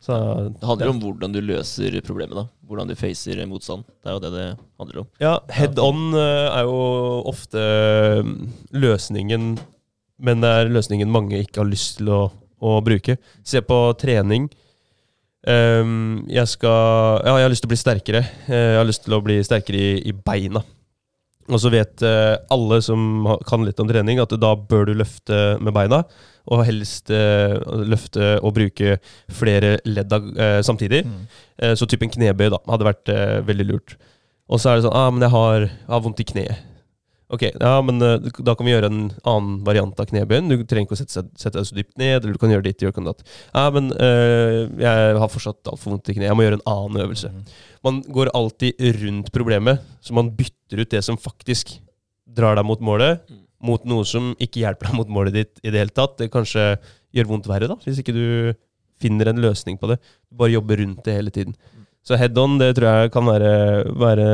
Så, 0.00 0.14
Det 0.56 0.64
handler 0.64 0.88
om 0.94 1.00
hvordan 1.02 1.32
du 1.34 1.42
løser 1.44 2.00
problemet, 2.00 2.32
da. 2.34 2.46
Hvordan 2.66 2.88
du 2.88 2.94
facer 2.96 3.36
motstand. 3.46 3.84
Det 4.00 4.08
er 4.08 4.14
jo 4.16 4.20
det 4.24 4.30
det 4.32 4.46
handler 4.80 5.00
om. 5.02 5.06
Ja, 5.20 5.34
head 5.52 5.78
on 5.78 6.14
eh, 6.14 6.48
er 6.56 6.64
jo 6.64 6.78
ofte 7.28 7.60
mm, 8.24 8.48
løsningen, 8.80 9.58
men 10.24 10.40
det 10.40 10.48
er 10.48 10.72
løsningen 10.72 11.10
mange 11.12 11.36
ikke 11.44 11.60
har 11.60 11.68
lyst 11.68 11.98
til 11.98 12.08
å, 12.08 12.20
å 12.64 12.78
bruke. 12.84 13.18
Se 13.44 13.60
på 13.60 13.78
trening. 14.00 14.48
Ehm, 15.48 16.26
jeg 16.28 16.48
skal 16.48 17.22
Ja, 17.24 17.38
jeg 17.38 17.46
har 17.46 17.52
lyst 17.52 17.64
til 17.64 17.70
å 17.70 17.74
bli 17.74 17.80
sterkere. 17.80 18.24
Eh, 18.48 18.66
jeg 18.74 18.80
har 18.80 18.88
lyst 18.88 19.04
til 19.06 19.16
å 19.16 19.22
bli 19.24 19.40
sterkere 19.44 19.80
i, 19.80 19.94
i 20.10 20.12
beina. 20.12 20.62
Og 21.50 21.58
så 21.58 21.70
vet 21.72 22.02
eh, 22.06 22.36
alle 22.52 22.78
som 22.84 23.26
kan 23.48 23.64
litt 23.66 23.80
om 23.82 23.88
trening, 23.90 24.20
at 24.22 24.34
da 24.38 24.52
bør 24.54 24.90
du 24.90 24.94
løfte 24.98 25.58
med 25.62 25.74
beina. 25.74 26.04
Og 26.50 26.64
helst 26.66 27.10
eh, 27.14 27.56
løfte 27.86 28.36
og 28.40 28.54
bruke 28.56 28.98
flere 29.34 29.78
ledd 29.88 30.14
samtidig. 30.66 31.04
Eh, 31.58 31.74
så 31.74 31.88
typen 31.90 32.12
knebøy 32.12 32.50
da, 32.54 32.62
hadde 32.70 32.88
vært 32.92 33.14
veldig 33.48 33.68
lurt. 33.72 33.96
Og 34.50 34.58
så 34.58 34.70
er 34.70 34.78
det 34.78 34.86
sånn 34.86 34.96
ah, 34.98 35.10
men 35.14 35.22
jeg 35.22 35.34
har, 35.34 35.66
jeg 35.70 35.94
har 35.94 36.04
vondt 36.04 36.22
i 36.22 36.26
kneet. 36.26 36.69
Ok, 37.30 37.44
ja, 37.46 37.72
men 37.86 38.02
eh, 38.02 38.24
da 38.42 38.56
kan 38.58 38.66
vi 38.66 38.72
gjøre 38.72 38.88
en 38.90 39.02
annen 39.22 39.60
variant 39.66 40.00
av 40.02 40.08
knebøyen. 40.10 40.48
Du 40.50 40.64
trenger 40.66 40.88
ikke 40.88 40.96
å 40.96 41.00
sette, 41.00 41.22
sette 41.38 41.60
deg 41.60 41.68
så 41.68 41.76
dypt 41.76 41.94
ned, 42.00 42.16
eller 42.24 42.34
du 42.34 42.40
kan 42.42 42.50
gjøre 42.50 42.66
ditt, 42.66 42.82
gjøre 42.82 43.04
datt. 43.06 43.22
Ja, 43.54 43.68
men 43.74 43.92
eh, 43.94 44.56
jeg 44.82 45.20
har 45.22 45.30
fortsatt 45.30 45.70
altfor 45.70 45.94
vondt 45.94 46.10
i 46.10 46.16
kneet. 46.16 46.26
Jeg 46.26 46.38
må 46.38 46.46
gjøre 46.46 46.58
en 46.58 46.66
annen 46.72 47.04
øvelse. 47.04 47.30
Man 47.86 48.00
går 48.10 48.32
alltid 48.34 48.82
rundt 48.98 49.30
problemet, 49.34 49.84
så 50.02 50.16
man 50.18 50.32
bytter 50.34 50.82
ut 50.82 50.90
det 50.96 51.04
som 51.06 51.20
faktisk 51.20 51.76
drar 52.30 52.58
deg 52.58 52.66
mot 52.66 52.82
målet, 52.82 53.22
Mm. 53.30 53.44
mot 53.68 53.82
noe 53.84 54.06
som 54.08 54.30
ikke 54.40 54.62
hjelper 54.62 54.88
deg 54.88 54.96
mot 54.96 55.10
målet 55.12 55.34
ditt 55.36 55.58
i 55.62 55.70
det 55.70 55.82
hele 55.82 55.92
tatt. 55.92 56.14
Det 56.16 56.30
kanskje 56.32 56.78
gjør 57.12 57.28
vondt 57.28 57.48
verre, 57.50 57.68
da, 57.68 57.76
hvis 57.84 57.98
ikke 58.00 58.14
du 58.16 58.54
finner 59.00 59.28
en 59.30 59.42
løsning 59.42 59.76
på 59.80 59.90
det. 59.90 59.98
Du 60.30 60.38
bare 60.40 60.54
jobber 60.54 60.80
rundt 60.80 61.04
det 61.04 61.14
hele 61.18 61.30
tiden. 61.34 61.54
Så 62.00 62.16
head 62.16 62.38
on, 62.40 62.56
det 62.60 62.72
tror 62.78 62.88
jeg 63.02 63.12
kan 63.12 63.26
være, 63.28 63.50
være 64.00 64.26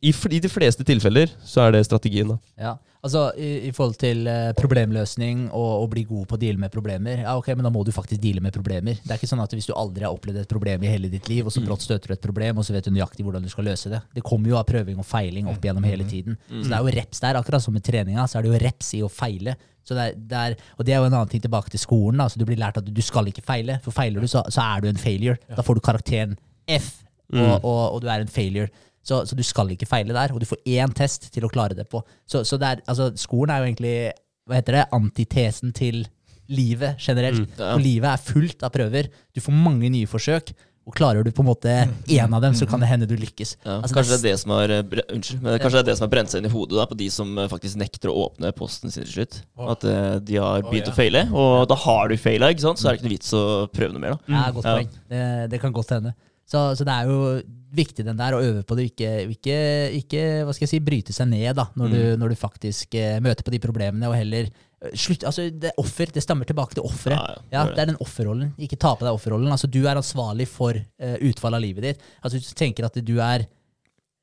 i, 0.00 0.12
I 0.12 0.40
de 0.42 0.50
fleste 0.50 0.84
tilfeller 0.86 1.30
så 1.44 1.66
er 1.66 1.76
det 1.76 1.84
strategien, 1.86 2.32
da. 2.32 2.36
Ja, 2.60 2.72
altså 3.02 3.24
i, 3.38 3.68
i 3.68 3.72
forhold 3.74 3.96
til 4.00 4.26
eh, 4.30 4.52
problemløsning 4.58 5.48
og 5.48 5.84
å 5.84 5.88
bli 5.90 6.04
god 6.08 6.28
på 6.30 6.38
å 6.38 6.40
deale 6.42 6.60
med 6.62 6.72
problemer, 6.74 7.24
ja 7.24 7.34
ok, 7.38 7.52
men 7.56 7.66
da 7.66 7.72
må 7.74 7.82
du 7.86 7.92
faktisk 7.94 8.22
deale 8.22 8.42
med 8.44 8.54
problemer. 8.54 9.00
Det 9.02 9.10
er 9.14 9.20
ikke 9.20 9.30
sånn 9.32 9.42
at 9.44 9.56
hvis 9.56 9.68
du 9.70 9.74
aldri 9.78 10.06
har 10.06 10.14
opplevd 10.14 10.42
et 10.44 10.52
problem 10.52 10.86
i 10.86 10.92
hele 10.92 11.10
ditt 11.12 11.28
liv, 11.32 11.46
og 11.46 11.54
så 11.54 11.64
brått 11.64 11.84
støter 11.86 12.12
du 12.12 12.16
et 12.16 12.24
problem, 12.24 12.60
og 12.60 12.68
så 12.68 12.76
vet 12.76 12.86
du 12.86 12.94
nøyaktig 12.94 13.26
hvordan 13.26 13.44
du 13.44 13.50
skal 13.52 13.68
løse 13.70 13.92
det. 13.92 14.02
Det 14.14 14.24
kommer 14.26 14.52
jo 14.52 14.60
av 14.60 14.68
prøving 14.68 15.02
og 15.02 15.08
feiling 15.08 15.50
opp 15.50 15.64
gjennom 15.64 15.86
hele 15.88 16.06
tiden. 16.08 16.38
Så 16.48 16.68
det 16.68 16.78
er 16.78 16.86
jo 16.86 16.96
reps 17.00 17.22
der, 17.24 17.38
akkurat 17.40 17.64
som 17.64 17.76
med 17.76 17.84
treninga, 17.86 18.26
så 18.28 18.38
er 18.38 18.46
det 18.46 18.52
jo 18.54 18.62
reps 18.66 18.94
i 18.98 19.02
å 19.06 19.10
feile. 19.12 19.56
Så 19.82 19.96
det 19.98 20.02
er, 20.02 20.18
det 20.30 20.38
er, 20.38 20.54
og 20.78 20.86
det 20.86 20.94
er 20.94 21.00
jo 21.02 21.08
en 21.08 21.16
annen 21.16 21.30
ting 21.32 21.42
tilbake 21.42 21.72
til 21.72 21.80
skolen. 21.82 22.20
Da. 22.22 22.28
Så 22.30 22.38
du 22.38 22.44
blir 22.46 22.60
lært 22.60 22.76
at 22.78 22.86
du, 22.86 22.92
du 22.94 23.02
skal 23.02 23.26
ikke 23.26 23.42
feile, 23.42 23.80
for 23.82 23.94
feiler 23.94 24.22
du, 24.22 24.28
så, 24.30 24.44
så 24.46 24.62
er 24.62 24.84
du 24.84 24.86
en 24.92 25.00
failure. 25.00 25.40
Da 25.50 25.64
får 25.66 25.78
du 25.78 25.82
karakteren 25.82 26.36
F, 26.70 26.92
og, 27.32 27.64
og, 27.64 27.80
og 27.96 27.98
du 28.04 28.06
er 28.12 28.22
en 28.22 28.30
failure. 28.30 28.70
Så, 29.02 29.22
så 29.26 29.36
du 29.38 29.42
skal 29.46 29.72
ikke 29.74 29.88
feile 29.90 30.14
der, 30.14 30.32
og 30.34 30.42
du 30.42 30.46
får 30.46 30.62
én 30.68 30.92
test 30.94 31.30
til 31.34 31.46
å 31.46 31.50
klare 31.52 31.74
det 31.78 31.88
på. 31.90 32.04
Så, 32.28 32.44
så 32.46 32.58
det 32.60 32.68
er, 32.68 32.82
altså, 32.86 33.10
skolen 33.18 33.54
er 33.54 33.62
jo 33.62 33.70
egentlig 33.70 33.96
hva 34.48 34.58
heter 34.58 34.78
det, 34.78 34.88
antitesen 34.94 35.72
til 35.74 36.04
livet 36.52 37.00
generelt. 37.02 37.48
Ja. 37.58 37.74
Og 37.74 37.82
livet 37.82 38.10
er 38.10 38.22
fullt 38.22 38.62
av 38.66 38.74
prøver. 38.74 39.08
Du 39.34 39.42
får 39.42 39.54
mange 39.56 39.90
nye 39.92 40.10
forsøk. 40.10 40.52
Og 40.82 40.96
klarer 40.98 41.22
du 41.22 41.30
på 41.30 41.44
en 41.44 41.46
måte 41.46 41.72
én 42.10 42.32
av 42.34 42.40
dem, 42.42 42.56
så 42.58 42.66
kan 42.66 42.82
det 42.82 42.88
hende 42.90 43.06
du 43.06 43.14
lykkes. 43.14 43.52
Ja, 43.62 43.76
Altså, 43.76 43.94
kanskje 43.94 44.16
det 44.16 44.22
det 44.24 44.30
er 44.32 44.34
det 44.34 44.40
som 44.40 44.54
har 44.56 44.72
eh, 44.74 45.12
Unnskyld, 45.14 45.42
men 45.44 45.60
kanskje 45.62 45.76
det 45.76 45.82
er 45.82 45.88
det 45.92 45.94
som 46.00 46.06
har 46.08 46.10
brent 46.10 46.32
seg 46.32 46.42
inn 46.42 46.48
i 46.48 46.50
hodet 46.50 46.80
da, 46.80 46.86
på 46.90 46.98
de 46.98 47.06
som 47.14 47.38
eh, 47.38 47.46
faktisk 47.52 47.78
nekter 47.78 48.10
å 48.10 48.16
åpne 48.24 48.50
posten 48.58 48.90
sin 48.90 49.06
til 49.06 49.12
slutt. 49.12 49.38
At 49.62 49.86
uh, 49.86 50.16
de 50.18 50.40
har 50.42 50.66
begynt 50.66 50.90
ja. 50.90 50.94
å 50.94 50.98
feile, 50.98 51.22
og 51.30 51.68
da 51.70 51.78
har 51.84 52.10
du 52.10 52.16
feila, 52.18 52.50
så 52.58 52.74
er 52.74 52.88
det 52.88 52.98
ikke 52.98 53.06
noe 53.06 53.14
vits 53.14 53.30
å 53.38 53.44
prøve 53.70 53.94
noe 53.94 54.02
mer. 54.02 54.18
da. 54.18 54.34
Ja, 54.34 54.44
godt 54.58 54.66
Ja. 54.66 54.74
poeng. 54.74 54.90
Det, 55.14 55.24
det 55.54 55.62
kan 55.62 55.76
godt 55.78 55.94
hende. 55.94 56.16
Så, 56.50 56.64
så 56.74 56.88
det 56.88 56.98
er 56.98 57.14
jo 57.14 57.20
viktig 57.72 58.04
den 58.06 58.18
der 58.18 58.36
å 58.36 58.42
øve 58.42 58.64
på 58.66 58.76
det, 58.78 58.90
ikke, 58.90 59.10
ikke, 59.32 59.56
ikke 60.02 60.24
hva 60.46 60.54
skal 60.54 60.66
jeg 60.66 60.72
si, 60.74 60.82
bryte 60.84 61.14
seg 61.16 61.30
ned 61.30 61.56
da, 61.58 61.68
når, 61.78 61.94
du, 61.94 62.02
når 62.20 62.34
du 62.34 62.38
faktisk 62.40 62.96
eh, 62.98 63.16
møter 63.24 63.46
på 63.46 63.54
de 63.54 63.60
problemene, 63.62 64.10
og 64.10 64.16
heller 64.18 64.50
eh, 64.50 64.92
slutt, 64.98 65.24
altså 65.28 65.48
det 65.48 65.70
er 65.70 65.80
offer, 65.80 66.12
det 66.12 66.24
stammer 66.24 66.48
tilbake 66.48 66.76
til 66.76 66.86
offeret. 66.86 67.16
Ja, 67.16 67.40
ja, 67.40 67.56
Ja, 67.56 67.64
det 67.72 67.84
er 67.84 67.90
den 67.92 68.00
offerrollen. 68.04 68.52
Ikke 68.60 68.80
ta 68.80 68.94
på 68.96 69.06
deg 69.06 69.16
offerrollen. 69.16 69.52
Altså, 69.54 69.70
du 69.72 69.80
er 69.82 69.98
ansvarlig 70.00 70.48
for 70.52 70.76
uh, 70.76 71.16
utfallet 71.24 71.58
av 71.58 71.64
livet 71.64 71.88
ditt. 71.88 72.08
Altså, 72.20 72.40
du 72.42 72.54
tenker 72.58 72.88
at 72.88 73.00
du 73.00 73.16
er 73.18 73.48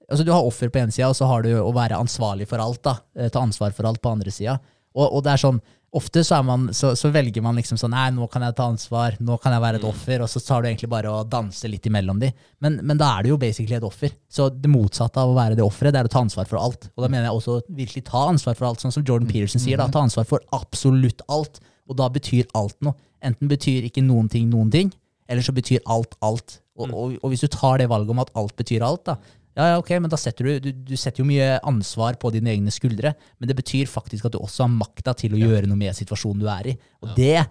Altså, 0.09 0.23
du 0.25 0.31
har 0.33 0.41
offer 0.41 0.71
på 0.73 0.79
ene 0.81 0.89
sida, 0.89 1.05
og 1.11 1.13
så 1.13 1.27
har 1.29 1.43
du 1.45 1.51
å 1.61 1.69
være 1.69 1.99
ansvarlig 2.01 2.47
for 2.49 2.57
alt. 2.57 2.79
da, 2.81 2.95
Ta 3.29 3.43
ansvar 3.45 3.75
for 3.77 3.85
alt 3.85 3.99
på 4.01 4.09
andre 4.09 4.31
sida. 4.33 4.55
Og, 4.97 5.05
og 5.05 5.21
det 5.21 5.35
er 5.35 5.41
sånn, 5.43 5.59
ofte 5.95 6.23
så, 6.23 6.37
man, 6.45 6.67
så, 6.73 6.91
så 6.97 7.09
velger 7.13 7.41
man 7.41 7.57
liksom 7.57 7.79
sånn 7.79 7.93
Nei, 7.95 8.09
nå 8.13 8.27
kan 8.31 8.43
jeg 8.45 8.55
ta 8.57 8.67
ansvar, 8.69 9.15
nå 9.23 9.37
kan 9.41 9.55
jeg 9.55 9.63
være 9.63 9.79
et 9.81 9.87
offer. 9.89 10.23
Og 10.25 10.29
så 10.31 10.41
tar 10.43 10.61
du 10.61 10.69
egentlig 10.69 10.91
bare 10.91 11.11
og 11.13 11.29
danser 11.31 11.71
litt 11.71 11.87
imellom 11.89 12.21
de. 12.21 12.29
Men, 12.63 12.79
men 12.85 12.99
da 12.99 13.11
er 13.15 13.25
du 13.25 13.31
jo 13.33 13.39
basically 13.41 13.77
et 13.79 13.87
offer. 13.87 14.13
Så 14.29 14.49
det 14.53 14.71
motsatte 14.71 15.21
av 15.21 15.33
å 15.33 15.37
være 15.37 15.57
det 15.57 15.65
offeret, 15.65 15.95
det 15.95 16.03
er 16.03 16.11
å 16.11 16.13
ta 16.13 16.23
ansvar 16.25 16.49
for 16.49 16.61
alt. 16.61 16.89
Og 16.95 17.05
da 17.05 17.09
mener 17.09 17.29
jeg 17.29 17.41
også 17.41 17.59
virkelig 17.81 18.05
ta 18.11 18.27
ansvar 18.29 18.57
for 18.59 18.69
alt, 18.69 18.83
sånn 18.85 18.95
som 18.95 19.05
Jordan 19.05 19.29
Peterson 19.29 19.63
sier. 19.63 19.81
da, 19.81 19.89
Ta 19.93 20.05
ansvar 20.05 20.29
for 20.29 20.45
absolutt 20.55 21.25
alt. 21.31 21.61
Og 21.89 21.97
da 21.97 22.09
betyr 22.13 22.49
alt 22.57 22.77
noe. 22.85 22.97
Enten 23.25 23.49
betyr 23.51 23.89
ikke 23.89 24.05
noen 24.05 24.29
ting 24.31 24.47
noen 24.51 24.69
ting, 24.71 24.91
eller 25.29 25.43
så 25.43 25.53
betyr 25.55 25.81
alt 25.91 26.13
alt. 26.23 26.59
Og, 26.79 26.93
og, 26.93 27.17
og 27.19 27.33
hvis 27.33 27.43
du 27.43 27.49
tar 27.51 27.81
det 27.81 27.89
valget 27.91 28.13
om 28.13 28.21
at 28.23 28.31
alt 28.39 28.55
betyr 28.55 28.85
alt, 28.87 29.03
da, 29.09 29.17
ja, 29.57 29.71
ja, 29.73 29.77
ok, 29.81 29.91
men 29.99 30.11
da 30.11 30.17
setter 30.19 30.45
du, 30.45 30.51
du, 30.63 30.83
du 30.91 30.95
setter 30.99 31.23
jo 31.23 31.27
mye 31.27 31.57
ansvar 31.67 32.19
på 32.21 32.31
dine 32.35 32.53
egne 32.53 32.71
skuldre, 32.73 33.13
men 33.39 33.49
det 33.49 33.57
betyr 33.57 33.89
faktisk 33.91 34.29
at 34.29 34.35
du 34.35 34.41
også 34.41 34.65
har 34.65 34.75
makta 34.75 35.15
til 35.17 35.35
å 35.35 35.41
gjøre 35.41 35.67
noe 35.67 35.79
med 35.79 35.97
situasjonen 35.97 36.43
du 36.43 36.51
er 36.51 36.69
i. 36.71 36.75
Og 37.03 37.11
det, 37.17 37.41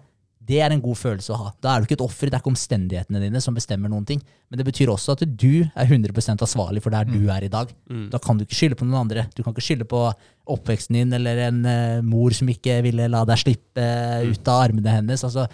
det 0.49 0.61
er 0.65 0.73
en 0.73 0.81
god 0.81 0.97
følelse 0.97 1.33
å 1.35 1.39
ha. 1.43 1.51
Da 1.61 1.73
er 1.73 1.81
du 1.81 1.87
ikke 1.87 1.99
et 1.99 2.05
offer, 2.05 2.29
det 2.29 2.37
er 2.37 2.41
ikke 2.41 2.53
omstendighetene 2.53 3.21
dine 3.21 3.41
som 3.43 3.57
bestemmer 3.57 3.91
noen 3.91 4.07
ting. 4.09 4.21
Men 4.49 4.61
det 4.61 4.65
betyr 4.65 4.89
også 4.89 5.13
at 5.13 5.25
du 5.27 5.61
er 5.67 5.91
100% 5.91 6.45
ansvarlig 6.45 6.81
for 6.85 6.95
der 6.95 7.05
du 7.09 7.29
er 7.29 7.45
i 7.45 7.51
dag. 7.53 7.69
Da 8.09 8.21
kan 8.23 8.39
du 8.39 8.47
ikke 8.47 8.57
skylde 8.57 8.79
på 8.79 8.87
noen 8.87 9.03
andre. 9.03 9.27
Du 9.35 9.43
kan 9.43 9.53
ikke 9.53 9.67
skylde 9.67 9.85
på 9.89 10.07
oppveksten 10.49 10.97
din 10.97 11.13
eller 11.13 11.43
en 11.49 11.59
uh, 11.67 11.99
mor 12.01 12.33
som 12.33 12.49
ikke 12.49 12.79
ville 12.87 13.05
la 13.11 13.21
deg 13.29 13.43
slippe 13.43 13.83
uh, 13.83 14.25
ut 14.25 14.49
av 14.49 14.63
armene 14.63 14.95
hennes. 14.95 15.25
Altså, 15.27 15.45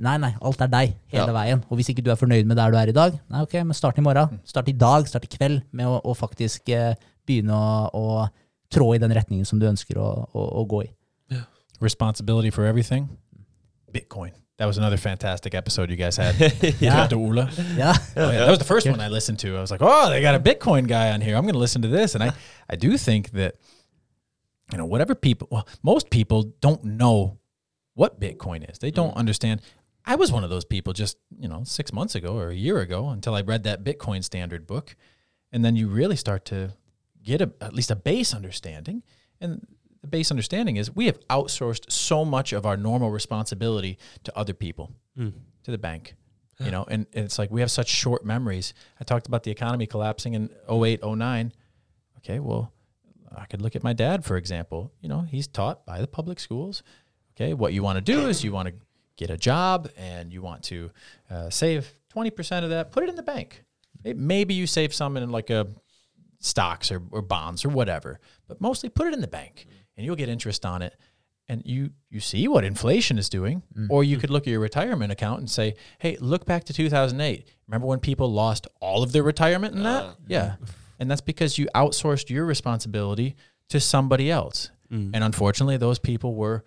Nei, 0.00 0.16
nei, 0.22 0.30
alt 0.40 0.60
er 0.64 0.70
deg 0.72 0.94
hele 1.12 1.26
Ja. 1.28 1.32
veien. 1.36 1.62
Og 1.68 1.76
hvis 1.78 1.90
ikke 1.92 2.02
du 2.04 2.10
er 2.10 2.16
fornøyd 2.16 2.46
med 2.48 2.56
der 2.56 2.70
du 2.72 2.76
er 2.80 2.88
i 2.88 2.96
dag, 2.96 3.18
nei, 3.30 3.42
ok, 3.44 3.52
men 3.64 3.74
start 3.76 3.98
i 3.98 4.04
morgen. 4.04 4.40
Start 4.48 4.68
i 4.68 4.72
dag, 4.72 5.06
start 5.08 5.24
i 5.28 5.30
kveld 5.36 5.60
med 5.76 5.86
å, 5.86 5.98
å 6.04 6.14
faktisk 6.16 6.68
eh, 6.72 6.94
begynne 7.28 7.52
å, 7.52 7.90
å 7.92 8.28
trå 8.72 8.94
i 8.94 8.98
den 9.02 9.12
retningen 9.12 9.44
som 9.46 9.58
du 9.60 9.66
ønsker 9.68 9.98
å, 10.00 10.08
å, 10.32 10.46
å 10.62 10.64
gå 10.70 10.82
i. 10.86 10.90
Responsibility 11.80 12.50
for 12.50 12.64
everything. 12.66 13.08
Bitcoin. 13.92 14.32
That 14.58 14.66
was 14.66 14.76
another 14.76 14.98
fantastic 14.98 15.54
episode 15.54 15.88
you 15.90 15.96
guys 15.96 16.16
had. 16.18 16.34
Yeah. 16.80 17.06
Dr. 17.08 17.16
Ula. 17.16 17.48
Ja, 17.76 17.94
Oh, 18.16 18.30
yeah, 18.30 18.44
that 18.44 18.50
was 18.50 18.58
the 18.58 18.66
first 18.66 18.86
one 18.86 19.00
I 19.00 19.08
listened 19.08 19.38
to. 19.40 19.56
I 19.56 19.60
was 19.60 19.70
like, 19.70 19.80
oh, 19.82 20.10
they 20.10 20.20
got 20.20 20.34
a 20.34 20.38
Bitcoin 20.40 20.86
guy 20.86 21.12
on 21.12 21.22
here. 21.22 21.34
I'm 21.36 21.44
going 21.44 21.54
to 21.54 21.58
listen 21.58 21.80
to 21.82 21.88
this. 21.88 22.14
And 22.14 22.22
I, 22.22 22.32
I 22.68 22.76
do 22.76 22.98
think 22.98 23.30
that, 23.30 23.54
you 24.70 24.76
know, 24.76 24.84
whatever 24.84 25.14
people, 25.14 25.48
well, 25.50 25.66
most 25.82 26.10
people 26.10 26.52
don't 26.60 26.84
know 26.84 27.38
what 27.94 28.20
Bitcoin 28.20 28.70
is. 28.70 28.78
They 28.78 28.90
don't 28.90 29.16
understand. 29.16 29.62
I 30.04 30.14
was 30.14 30.32
one 30.32 30.44
of 30.44 30.50
those 30.50 30.64
people 30.64 30.92
just, 30.92 31.18
you 31.38 31.48
know, 31.48 31.62
six 31.64 31.92
months 31.92 32.14
ago 32.14 32.36
or 32.36 32.48
a 32.48 32.54
year 32.54 32.80
ago 32.80 33.08
until 33.08 33.34
I 33.34 33.42
read 33.42 33.64
that 33.64 33.84
Bitcoin 33.84 34.24
standard 34.24 34.66
book. 34.66 34.96
And 35.52 35.64
then 35.64 35.76
you 35.76 35.88
really 35.88 36.16
start 36.16 36.44
to 36.46 36.74
get 37.22 37.40
a, 37.40 37.52
at 37.60 37.74
least 37.74 37.90
a 37.90 37.96
base 37.96 38.34
understanding. 38.34 39.02
And 39.40 39.66
the 40.00 40.06
base 40.06 40.30
understanding 40.30 40.76
is 40.76 40.94
we 40.94 41.06
have 41.06 41.18
outsourced 41.28 41.90
so 41.90 42.24
much 42.24 42.52
of 42.52 42.64
our 42.64 42.76
normal 42.76 43.10
responsibility 43.10 43.98
to 44.24 44.36
other 44.36 44.54
people, 44.54 44.92
hmm. 45.16 45.30
to 45.64 45.70
the 45.70 45.78
bank. 45.78 46.14
You 46.62 46.70
know, 46.70 46.84
and, 46.88 47.06
and 47.14 47.24
it's 47.24 47.38
like 47.38 47.50
we 47.50 47.62
have 47.62 47.70
such 47.70 47.88
short 47.88 48.22
memories. 48.22 48.74
I 49.00 49.04
talked 49.04 49.26
about 49.26 49.44
the 49.44 49.50
economy 49.50 49.86
collapsing 49.86 50.34
in 50.34 50.50
08, 50.70 51.02
09. 51.02 51.54
Okay, 52.18 52.38
well, 52.38 52.70
I 53.34 53.46
could 53.46 53.62
look 53.62 53.74
at 53.74 53.82
my 53.82 53.94
dad, 53.94 54.26
for 54.26 54.36
example. 54.36 54.92
You 55.00 55.08
know, 55.08 55.22
he's 55.22 55.46
taught 55.48 55.86
by 55.86 56.02
the 56.02 56.06
public 56.06 56.38
schools. 56.38 56.82
Okay, 57.34 57.54
what 57.54 57.72
you 57.72 57.82
want 57.82 57.96
to 57.96 58.02
do 58.02 58.28
is 58.28 58.44
you 58.44 58.52
want 58.52 58.68
to 58.68 58.74
get 59.16 59.30
a 59.30 59.36
job 59.36 59.88
and 59.96 60.32
you 60.32 60.42
want 60.42 60.62
to 60.64 60.90
uh, 61.30 61.50
save 61.50 61.92
20% 62.14 62.64
of 62.64 62.70
that, 62.70 62.92
put 62.92 63.02
it 63.02 63.08
in 63.08 63.16
the 63.16 63.22
bank. 63.22 63.64
May- 64.04 64.14
Maybe 64.14 64.54
you 64.54 64.66
save 64.66 64.94
some 64.94 65.16
in 65.16 65.30
like 65.30 65.50
a 65.50 65.66
stocks 66.38 66.90
or, 66.90 67.02
or 67.10 67.22
bonds 67.22 67.64
or 67.64 67.68
whatever, 67.68 68.18
but 68.48 68.60
mostly 68.60 68.88
put 68.88 69.06
it 69.06 69.14
in 69.14 69.20
the 69.20 69.28
bank 69.28 69.66
and 69.96 70.04
you'll 70.04 70.16
get 70.16 70.28
interest 70.28 70.64
on 70.64 70.82
it. 70.82 70.96
And 71.48 71.62
you 71.64 71.90
you 72.08 72.20
see 72.20 72.46
what 72.46 72.62
inflation 72.62 73.18
is 73.18 73.28
doing, 73.28 73.64
mm-hmm. 73.76 73.90
or 73.90 74.04
you 74.04 74.18
could 74.18 74.30
look 74.30 74.44
at 74.44 74.50
your 74.52 74.60
retirement 74.60 75.10
account 75.10 75.40
and 75.40 75.50
say, 75.50 75.74
"Hey, 75.98 76.16
look 76.20 76.46
back 76.46 76.62
to 76.64 76.72
2008. 76.72 77.44
Remember 77.66 77.88
when 77.88 77.98
people 77.98 78.32
lost 78.32 78.68
all 78.80 79.02
of 79.02 79.10
their 79.10 79.24
retirement 79.24 79.74
in 79.74 79.82
that? 79.82 80.04
Uh, 80.04 80.14
yeah, 80.28 80.44
mm-hmm. 80.44 80.64
and 81.00 81.10
that's 81.10 81.20
because 81.20 81.58
you 81.58 81.66
outsourced 81.74 82.30
your 82.30 82.46
responsibility 82.46 83.34
to 83.68 83.80
somebody 83.80 84.30
else. 84.30 84.70
Mm. 84.92 85.10
And 85.14 85.24
unfortunately, 85.24 85.76
those 85.76 85.98
people 85.98 86.34
were, 86.34 86.64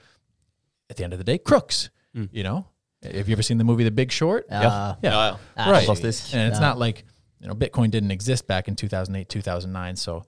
at 0.90 0.98
the 0.98 1.04
end 1.04 1.14
of 1.14 1.20
the 1.20 1.26
day, 1.26 1.38
crooks. 1.38 1.90
You 2.14 2.44
know, 2.44 2.66
have 3.02 3.28
you 3.28 3.34
ever 3.34 3.42
seen 3.42 3.58
the 3.58 3.64
movie 3.64 3.84
The 3.84 3.92
Big 3.92 4.12
Short? 4.12 4.46
Ja. 4.52 4.96
yeah. 5.04 5.38
Ja, 5.58 5.70
right. 5.72 5.88
And 5.88 6.06
it's 6.06 6.34
Yeah. 6.34 6.60
not 6.60 6.78
like 6.78 7.06
you 7.40 7.48
know 7.48 7.56
Bitcoin 7.56 7.90
didn't 7.92 8.12
exist 8.12 8.48
back 8.48 8.68
in 8.68 8.76
2008, 8.76 9.28
2009, 9.30 9.96
so 9.96 10.24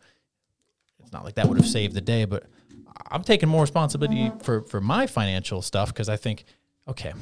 it's 0.99 1.11
not 1.13 1.23
like 1.23 1.35
that 1.35 1.47
would 1.47 1.57
have 1.57 1.67
saved 1.67 1.93
the 1.93 2.01
day. 2.01 2.25
But 2.25 2.43
I'm 3.11 3.23
taking 3.23 3.49
more 3.49 3.61
responsibility 3.61 4.31
for 4.41 4.61
for 4.63 4.81
my 4.81 5.07
financial 5.07 5.61
stuff 5.61 5.89
because 5.93 6.09
I 6.09 6.17
think, 6.17 6.45
okay, 6.87 7.13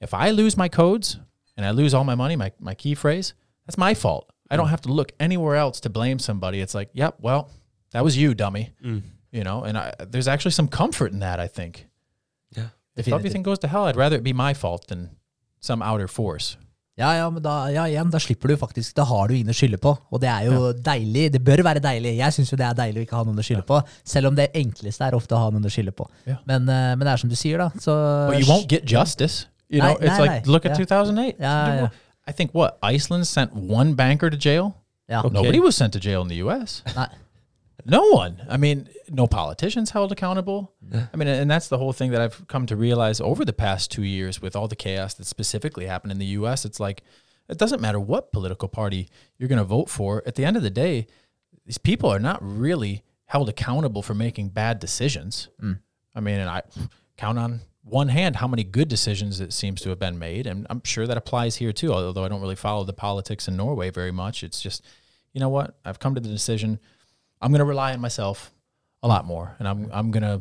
if 0.00 0.12
I 0.14 0.30
lose 0.30 0.56
my 0.56 0.68
codes 0.68 1.18
and 1.56 1.64
I 1.64 1.70
lose 1.70 1.94
all 1.94 2.04
my 2.04 2.14
money, 2.16 2.36
my 2.36 2.52
my 2.58 2.74
key 2.74 2.94
phrase, 2.94 3.34
that's 3.66 3.78
my 3.78 3.94
fault. 3.94 4.28
I 4.50 4.56
don't 4.56 4.68
have 4.68 4.82
to 4.82 4.92
look 4.92 5.12
anywhere 5.18 5.56
else 5.56 5.80
to 5.80 5.88
blame 5.90 6.18
somebody. 6.18 6.60
It's 6.60 6.74
like, 6.74 6.90
yep, 6.92 7.14
well, 7.20 7.48
that 7.92 8.04
was 8.04 8.16
you, 8.18 8.34
dummy. 8.34 8.70
You 9.30 9.44
know, 9.44 9.62
and 9.64 9.78
I, 9.78 9.94
there's 10.10 10.28
actually 10.28 10.50
some 10.50 10.68
comfort 10.68 11.12
in 11.12 11.20
that. 11.20 11.40
I 11.40 11.46
think 11.48 11.86
Ja. 12.96 13.00
if 13.00 13.08
everything 13.08 13.42
goes 13.44 13.58
to 13.60 13.68
hell, 13.68 13.86
I'd 13.88 13.96
rather 13.96 14.16
it 14.18 14.24
be 14.24 14.32
my 14.34 14.52
fault 14.54 14.86
than 14.88 15.10
some 15.60 15.82
outer 15.84 16.08
force. 16.08 16.56
Ja, 16.98 17.14
ja, 17.16 17.30
men 17.32 17.40
da, 17.42 17.70
ja, 17.72 17.86
igjen, 17.88 18.10
da 18.12 18.18
slipper 18.20 18.48
du 18.52 18.56
faktisk, 18.60 18.92
da 18.94 19.04
har 19.08 19.28
du 19.28 19.34
ingen 19.34 19.48
å 19.48 19.54
skylde 19.56 19.78
på. 19.80 19.94
Og 20.12 20.20
det 20.20 20.28
er 20.28 20.44
jo 20.50 20.72
deilig. 20.76 21.30
Det 21.32 21.40
bør 21.42 21.62
være 21.64 21.80
deilig. 21.80 22.18
Jeg 22.18 22.34
syns 22.36 22.52
jo 22.52 22.58
det 22.60 22.66
er 22.68 22.74
deilig 22.76 23.00
å 23.00 23.06
ikke 23.06 23.16
ha 23.16 23.24
noen 23.24 23.40
å 23.40 23.44
skylde 23.46 23.64
på. 23.64 23.78
Selv 24.04 24.28
om 24.28 24.36
det 24.36 24.50
enkleste 24.60 25.06
er 25.08 25.16
ofte 25.16 25.32
å 25.34 25.40
ha 25.40 25.48
noen 25.54 25.64
å 25.64 25.72
skylde 25.72 25.94
på. 25.96 26.04
Ja. 26.28 26.36
Men, 26.44 26.68
eh, 26.68 26.92
men 26.92 27.00
det 27.06 27.14
er 27.14 27.22
som 27.22 27.30
du 27.32 27.34
sier, 27.34 27.56
da. 27.64 27.70
Så 27.80 27.96
But 28.28 28.40
you 28.40 28.46
won't 28.46 28.68
get 28.68 28.84
justice. 28.84 29.46
You 29.70 29.80
know, 29.80 29.96
Nei, 29.96 30.06
it's 30.06 30.18
nei, 30.18 30.20
like 30.20 30.44
nei. 30.46 30.52
look 30.52 30.66
at 30.66 30.76
Yeah. 30.76 30.84
2008. 30.84 31.40
Yeah, 31.40 31.80
Dude. 31.80 31.90
I 32.28 32.32
think 32.32 32.52
what 32.54 32.76
Iceland 32.82 33.26
sent 33.26 33.54
one 33.56 33.94
banker 33.94 34.28
to 34.28 34.36
jail. 34.36 34.74
ja. 35.08 35.22
Nobody 35.22 35.60
was 35.60 35.74
sent 35.74 35.94
to 35.94 35.98
jail 35.98 36.20
in 36.20 36.28
the 36.28 36.36
U.S. 36.44 36.82
Nei. 36.94 37.08
No 37.84 38.08
one. 38.08 38.42
I 38.48 38.56
mean, 38.56 38.88
no 39.10 39.26
politicians 39.26 39.90
held 39.90 40.12
accountable. 40.12 40.72
I 41.12 41.16
mean, 41.16 41.28
and 41.28 41.50
that's 41.50 41.68
the 41.68 41.78
whole 41.78 41.92
thing 41.92 42.12
that 42.12 42.20
I've 42.20 42.46
come 42.46 42.66
to 42.66 42.76
realize 42.76 43.20
over 43.20 43.44
the 43.44 43.52
past 43.52 43.90
two 43.90 44.04
years 44.04 44.40
with 44.40 44.54
all 44.54 44.68
the 44.68 44.76
chaos 44.76 45.14
that 45.14 45.26
specifically 45.26 45.86
happened 45.86 46.12
in 46.12 46.18
the 46.18 46.26
U.S. 46.26 46.64
It's 46.64 46.78
like 46.78 47.02
it 47.48 47.58
doesn't 47.58 47.80
matter 47.80 48.00
what 48.00 48.32
political 48.32 48.68
party 48.68 49.08
you're 49.38 49.48
going 49.48 49.58
to 49.58 49.64
vote 49.64 49.90
for. 49.90 50.22
At 50.26 50.36
the 50.36 50.44
end 50.44 50.56
of 50.56 50.62
the 50.62 50.70
day, 50.70 51.06
these 51.66 51.78
people 51.78 52.08
are 52.08 52.18
not 52.18 52.38
really 52.42 53.02
held 53.26 53.48
accountable 53.48 54.02
for 54.02 54.14
making 54.14 54.50
bad 54.50 54.78
decisions. 54.78 55.48
Mm. 55.60 55.80
I 56.14 56.20
mean, 56.20 56.38
and 56.38 56.50
I 56.50 56.62
count 57.16 57.38
on 57.38 57.60
one 57.82 58.08
hand 58.08 58.36
how 58.36 58.46
many 58.46 58.62
good 58.62 58.88
decisions 58.88 59.40
it 59.40 59.52
seems 59.52 59.80
to 59.82 59.88
have 59.88 59.98
been 59.98 60.18
made, 60.18 60.46
and 60.46 60.66
I'm 60.70 60.82
sure 60.84 61.06
that 61.06 61.16
applies 61.16 61.56
here 61.56 61.72
too. 61.72 61.92
Although 61.92 62.24
I 62.24 62.28
don't 62.28 62.40
really 62.40 62.54
follow 62.54 62.84
the 62.84 62.92
politics 62.92 63.48
in 63.48 63.56
Norway 63.56 63.90
very 63.90 64.12
much, 64.12 64.44
it's 64.44 64.60
just, 64.60 64.84
you 65.32 65.40
know 65.40 65.48
what? 65.48 65.78
I've 65.84 65.98
come 65.98 66.14
to 66.14 66.20
the 66.20 66.28
decision. 66.28 66.78
I'm 67.42 67.50
going 67.50 67.58
to 67.58 67.64
rely 67.64 67.92
on 67.92 68.00
myself 68.00 68.52
a 69.02 69.08
lot 69.08 69.24
more, 69.26 69.56
and 69.58 69.68
I'm 69.68 69.90
I'm 69.92 70.10
gonna 70.10 70.40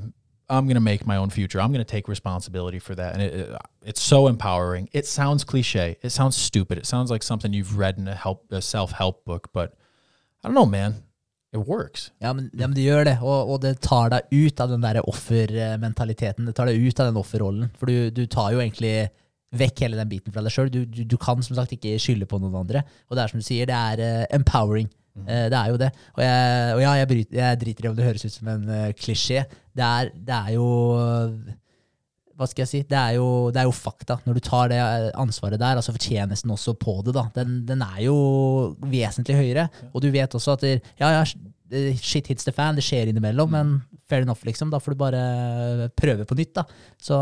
I'm 0.49 0.67
gonna 0.67 0.79
make 0.79 1.05
my 1.07 1.17
own 1.17 1.29
future. 1.29 1.59
I'm 1.59 1.71
gonna 1.71 1.83
take 1.83 2.07
responsibility 2.07 2.79
for 2.79 2.93
that, 2.95 3.13
and 3.13 3.21
it, 3.21 3.33
it, 3.33 3.55
it's 3.83 4.01
so 4.01 4.27
empowering. 4.27 4.87
It 4.91 5.07
sounds 5.07 5.43
cliche. 5.43 5.97
It 6.01 6.11
sounds 6.11 6.37
stupid. 6.37 6.77
It 6.77 6.85
sounds 6.85 7.09
like 7.09 7.23
something 7.23 7.53
you've 7.53 7.77
read 7.77 7.97
in 7.97 8.07
a 8.07 8.15
help 8.15 8.51
a 8.51 8.61
self 8.61 8.91
help 8.91 9.25
book, 9.25 9.49
but 9.51 9.73
I 10.43 10.47
don't 10.47 10.53
know, 10.53 10.65
man. 10.65 11.03
It 11.53 11.67
works. 11.67 12.11
Ja, 12.21 12.33
men, 12.33 12.49
ja, 12.53 12.67
men 12.67 12.75
det 12.75 12.83
gjør 12.85 13.03
det, 13.03 13.17
og, 13.21 13.49
og 13.51 13.57
det 13.61 13.73
tar 13.83 14.13
deg 14.13 14.29
ut 14.31 14.61
av 14.63 14.69
den 14.71 14.85
der 14.85 15.01
offermentaliteten. 15.01 16.45
Det 16.47 16.53
tar 16.55 16.69
deg 16.69 16.79
ut 16.79 16.99
av 17.01 17.09
den 17.09 17.19
offerrollen, 17.19 17.73
for 17.75 17.91
du, 17.91 18.07
du 18.15 18.23
tar 18.25 18.53
jo 18.53 18.61
egentlig 18.61 19.09
vekk 19.59 19.83
hele 19.83 19.99
den 19.99 20.07
biten 20.07 20.31
fra 20.31 20.45
deg 20.45 20.53
sjøl. 20.53 20.71
Du, 20.71 20.85
du, 20.87 21.01
du 21.03 21.17
kan 21.19 21.43
som 21.43 21.57
sagt 21.57 21.73
ikke 21.75 21.97
skylde 21.99 22.29
på 22.29 22.39
noen 22.39 22.55
andre. 22.61 22.85
Og 23.09 23.17
det 23.17 23.25
er 23.25 23.33
som 23.33 23.43
du 23.43 23.43
sier, 23.43 23.67
det 23.67 23.75
er 23.75 23.99
uh, 23.99 24.29
empowering. 24.37 24.87
Eh, 25.25 25.47
det 25.51 25.57
er 25.57 25.71
jo 25.71 25.79
det. 25.81 25.89
Og, 26.15 26.21
jeg, 26.23 26.75
og 26.75 26.83
ja, 26.83 26.91
jeg, 27.01 27.09
bryter, 27.09 27.39
jeg 27.41 27.61
driter 27.63 27.87
i 27.87 27.89
om 27.91 27.97
det 27.97 28.05
høres 28.07 28.27
ut 28.27 28.35
som 28.35 28.51
en 28.53 28.69
uh, 28.69 28.85
klisjé. 28.97 29.43
Det 29.75 29.87
er, 29.87 30.13
det 30.15 30.37
er 30.37 30.55
jo 30.55 30.69
hva 32.41 32.47
skal 32.49 32.63
jeg 32.63 32.69
si, 32.71 32.79
det 32.89 32.97
er, 32.97 33.19
jo, 33.19 33.51
det 33.53 33.61
er 33.61 33.67
jo 33.67 33.75
fakta. 33.75 34.17
Når 34.25 34.37
du 34.37 34.41
tar 34.41 34.71
det 34.71 34.79
eh, 34.81 35.07
ansvaret 35.21 35.61
der, 35.61 35.77
altså 35.77 35.93
fortjenesten 35.93 36.53
også 36.53 36.73
på 36.81 36.95
det, 37.05 37.13
da, 37.13 37.27
den, 37.35 37.59
den 37.69 37.83
er 37.85 37.99
jo 38.07 38.15
vesentlig 38.81 39.37
høyere. 39.37 39.67
Og 39.91 40.01
du 40.01 40.09
vet 40.13 40.37
også 40.37 40.55
at 40.55 40.65
ja, 40.65 41.11
ja, 41.19 41.21
shit 42.01 42.31
hits 42.31 42.47
the 42.47 42.53
fan, 42.55 42.79
det 42.79 42.85
skjer 42.87 43.11
innimellom, 43.11 43.53
men 43.53 43.75
fair 44.09 44.25
enough, 44.25 44.41
liksom. 44.47 44.71
Da 44.73 44.81
får 44.81 44.95
du 44.95 45.01
bare 45.03 45.89
prøve 45.97 46.25
på 46.25 46.37
nytt, 46.39 46.55
da. 46.57 46.65
Så 47.01 47.19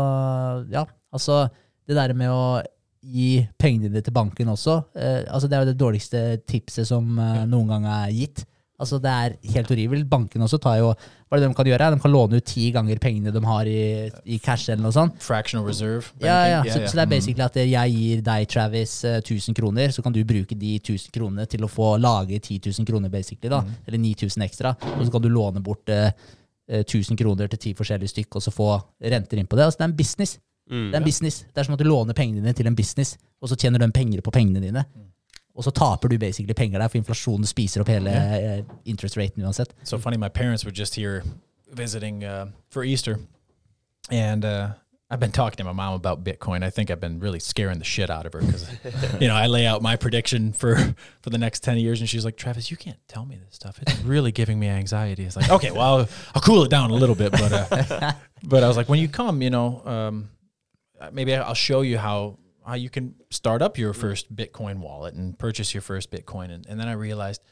ja, 0.72 0.86
altså 1.12 1.44
Det 1.86 1.96
der 1.98 2.14
med 2.14 2.30
å 2.30 2.60
gi 3.00 3.46
pengene 3.58 3.88
dine 3.88 4.04
til 4.04 4.14
banken 4.14 4.52
også. 4.52 4.76
Eh, 4.94 5.24
altså 5.26 5.48
Det 5.48 5.56
er 5.56 5.64
jo 5.64 5.72
det 5.72 5.80
dårligste 5.80 6.22
tipset 6.48 6.88
som 6.88 7.18
eh, 7.18 7.44
noen 7.48 7.68
gang 7.72 7.86
er 7.88 8.14
gitt. 8.14 8.44
Altså 8.80 8.98
Det 8.98 9.10
er 9.12 9.34
helt 9.54 9.68
horribelt. 9.68 10.08
Banken 10.08 10.42
også 10.42 10.58
tar 10.62 10.78
jo 10.80 10.92
Hva 10.94 11.36
er 11.36 11.42
det 11.42 11.48
de 11.50 11.56
kan 11.58 11.68
gjøre? 11.68 11.90
De 11.94 12.00
kan 12.00 12.12
låne 12.12 12.40
ut 12.40 12.46
ti 12.48 12.70
ganger 12.74 12.98
pengene 12.98 13.32
de 13.32 13.42
har 13.44 13.68
i, 13.68 14.08
i 14.24 14.38
cash 14.42 14.70
eller 14.72 14.82
noe 14.86 14.94
sånt. 14.96 15.20
Fractional 15.22 15.66
reserve. 15.68 16.10
Ja, 16.18 16.38
ja. 16.48 16.62
Så, 16.64 16.80
så 16.88 16.98
det 16.98 17.04
er 17.04 17.12
basically 17.12 17.44
at 17.44 17.58
jeg 17.60 17.94
gir 17.94 18.24
deg, 18.26 18.48
Travis, 18.50 18.96
eh, 19.04 19.20
1000 19.20 19.56
kroner, 19.56 19.92
så 19.94 20.02
kan 20.02 20.16
du 20.16 20.22
bruke 20.24 20.56
de 20.58 20.74
1000 20.80 21.12
kronene 21.14 21.46
til 21.50 21.64
å 21.64 21.70
få 21.70 21.92
lage 22.00 22.40
10 22.40 22.72
000 22.72 22.88
kroner, 22.88 23.12
basically, 23.12 23.52
da. 23.52 23.62
Eller 23.86 24.00
9000 24.02 24.46
ekstra. 24.48 24.74
Og 24.96 25.04
så 25.04 25.12
kan 25.12 25.22
du 25.22 25.30
låne 25.30 25.62
bort 25.62 25.92
eh, 25.92 26.10
eh, 26.70 26.82
1000 26.82 27.20
kroner 27.20 27.52
til 27.52 27.62
ti 27.68 27.74
forskjellige 27.78 28.16
stykk, 28.16 28.40
og 28.40 28.48
så 28.48 28.54
få 28.54 28.70
renter 29.12 29.38
inn 29.38 29.50
på 29.50 29.60
det. 29.60 29.68
Altså, 29.68 29.82
det 29.84 29.86
er 29.86 29.92
en 29.92 29.98
business. 30.00 30.38
Mm. 30.70 30.86
Det 30.86 30.94
er 30.94 31.00
en 31.00 31.04
business. 31.04 31.44
Det 31.54 31.58
er 31.58 31.66
som 31.66 31.74
at 31.74 31.82
du 31.82 31.84
låner 31.84 32.14
pengene 32.14 32.40
dine 32.40 32.52
til 32.54 32.66
en 32.66 32.76
business, 32.76 33.16
og 33.42 33.48
så 33.48 33.56
tjener 33.56 33.78
den 33.82 33.92
penger 33.92 34.20
på 34.20 34.30
pengene 34.30 34.60
dine. 34.62 34.84
Og 35.56 35.64
så 35.64 35.70
taper 35.70 36.08
du 36.08 36.18
basically 36.18 36.54
penger 36.54 36.78
der, 36.78 36.88
for 36.88 36.98
inflasjonen 36.98 37.46
spiser 37.46 37.82
opp 37.82 37.88
hele 37.88 38.10
eh, 38.10 38.64
interest 38.84 39.16
raten 39.16 39.42
uansett. 39.44 39.74
So 39.84 39.98
funny, 39.98 40.16
my 40.16 40.28
parents 40.28 40.64
were 40.64 40.74
just 40.78 40.94
here 40.94 41.22
visiting 41.76 42.24
uh, 42.24 42.46
for 42.70 42.84
Easter, 42.84 43.18
and 44.10 44.44
uh, 44.44 44.68
I've 45.10 45.18
been 45.18 45.32
talking 45.32 45.56
to 45.56 45.64
my 45.64 45.72
mom 45.72 45.94
about 45.94 46.22
Bitcoin. 46.22 46.62
I 46.62 46.70
think 46.70 46.90
I've 46.90 47.00
been 47.00 47.18
really 47.18 47.40
scaring 47.40 47.78
the 47.78 47.84
shit 47.84 48.10
out 48.10 48.26
of 48.26 48.32
her 48.32 48.40
because, 48.40 48.70
you 49.20 49.26
know, 49.26 49.34
I 49.34 49.48
lay 49.48 49.66
out 49.66 49.82
my 49.82 49.96
prediction 49.96 50.52
for 50.52 50.76
for 51.20 51.30
the 51.30 51.38
next 51.38 51.64
ten 51.64 51.78
years, 51.78 52.00
and 52.00 52.08
she's 52.08 52.24
like, 52.24 52.36
"Travis, 52.36 52.70
you 52.70 52.76
can't 52.76 52.98
tell 53.08 53.26
me 53.26 53.36
this 53.44 53.56
stuff. 53.56 53.80
It's 53.82 53.98
really 54.02 54.30
giving 54.30 54.58
me 54.60 54.68
anxiety." 54.68 55.24
It's 55.24 55.36
like, 55.36 55.50
okay, 55.50 55.72
well, 55.72 55.98
I'll, 55.98 56.08
I'll 56.34 56.42
cool 56.42 56.62
it 56.62 56.70
down 56.70 56.90
a 56.90 56.94
little 56.94 57.16
bit, 57.16 57.32
but 57.32 57.52
uh, 57.52 58.12
but 58.44 58.62
I 58.62 58.68
was 58.68 58.76
like, 58.76 58.88
when 58.88 59.00
you 59.00 59.08
come, 59.08 59.42
you 59.42 59.50
know, 59.50 59.82
um, 59.84 60.28
Uh, 61.00 61.10
maybe 61.12 61.34
I'll 61.34 61.54
show 61.54 61.80
you 61.80 61.98
how 61.98 62.38
how 62.66 62.74
you 62.74 62.90
can 62.90 63.14
start 63.30 63.62
up 63.62 63.78
your 63.78 63.92
first 63.94 64.34
Bitcoin 64.34 64.78
wallet 64.80 65.14
and 65.14 65.36
purchase 65.38 65.72
your 65.74 65.80
first 65.80 66.10
Bitcoin, 66.10 66.50
and, 66.52 66.66
and 66.66 66.78
then 66.78 66.88
I 66.88 66.92
realized 66.92 67.42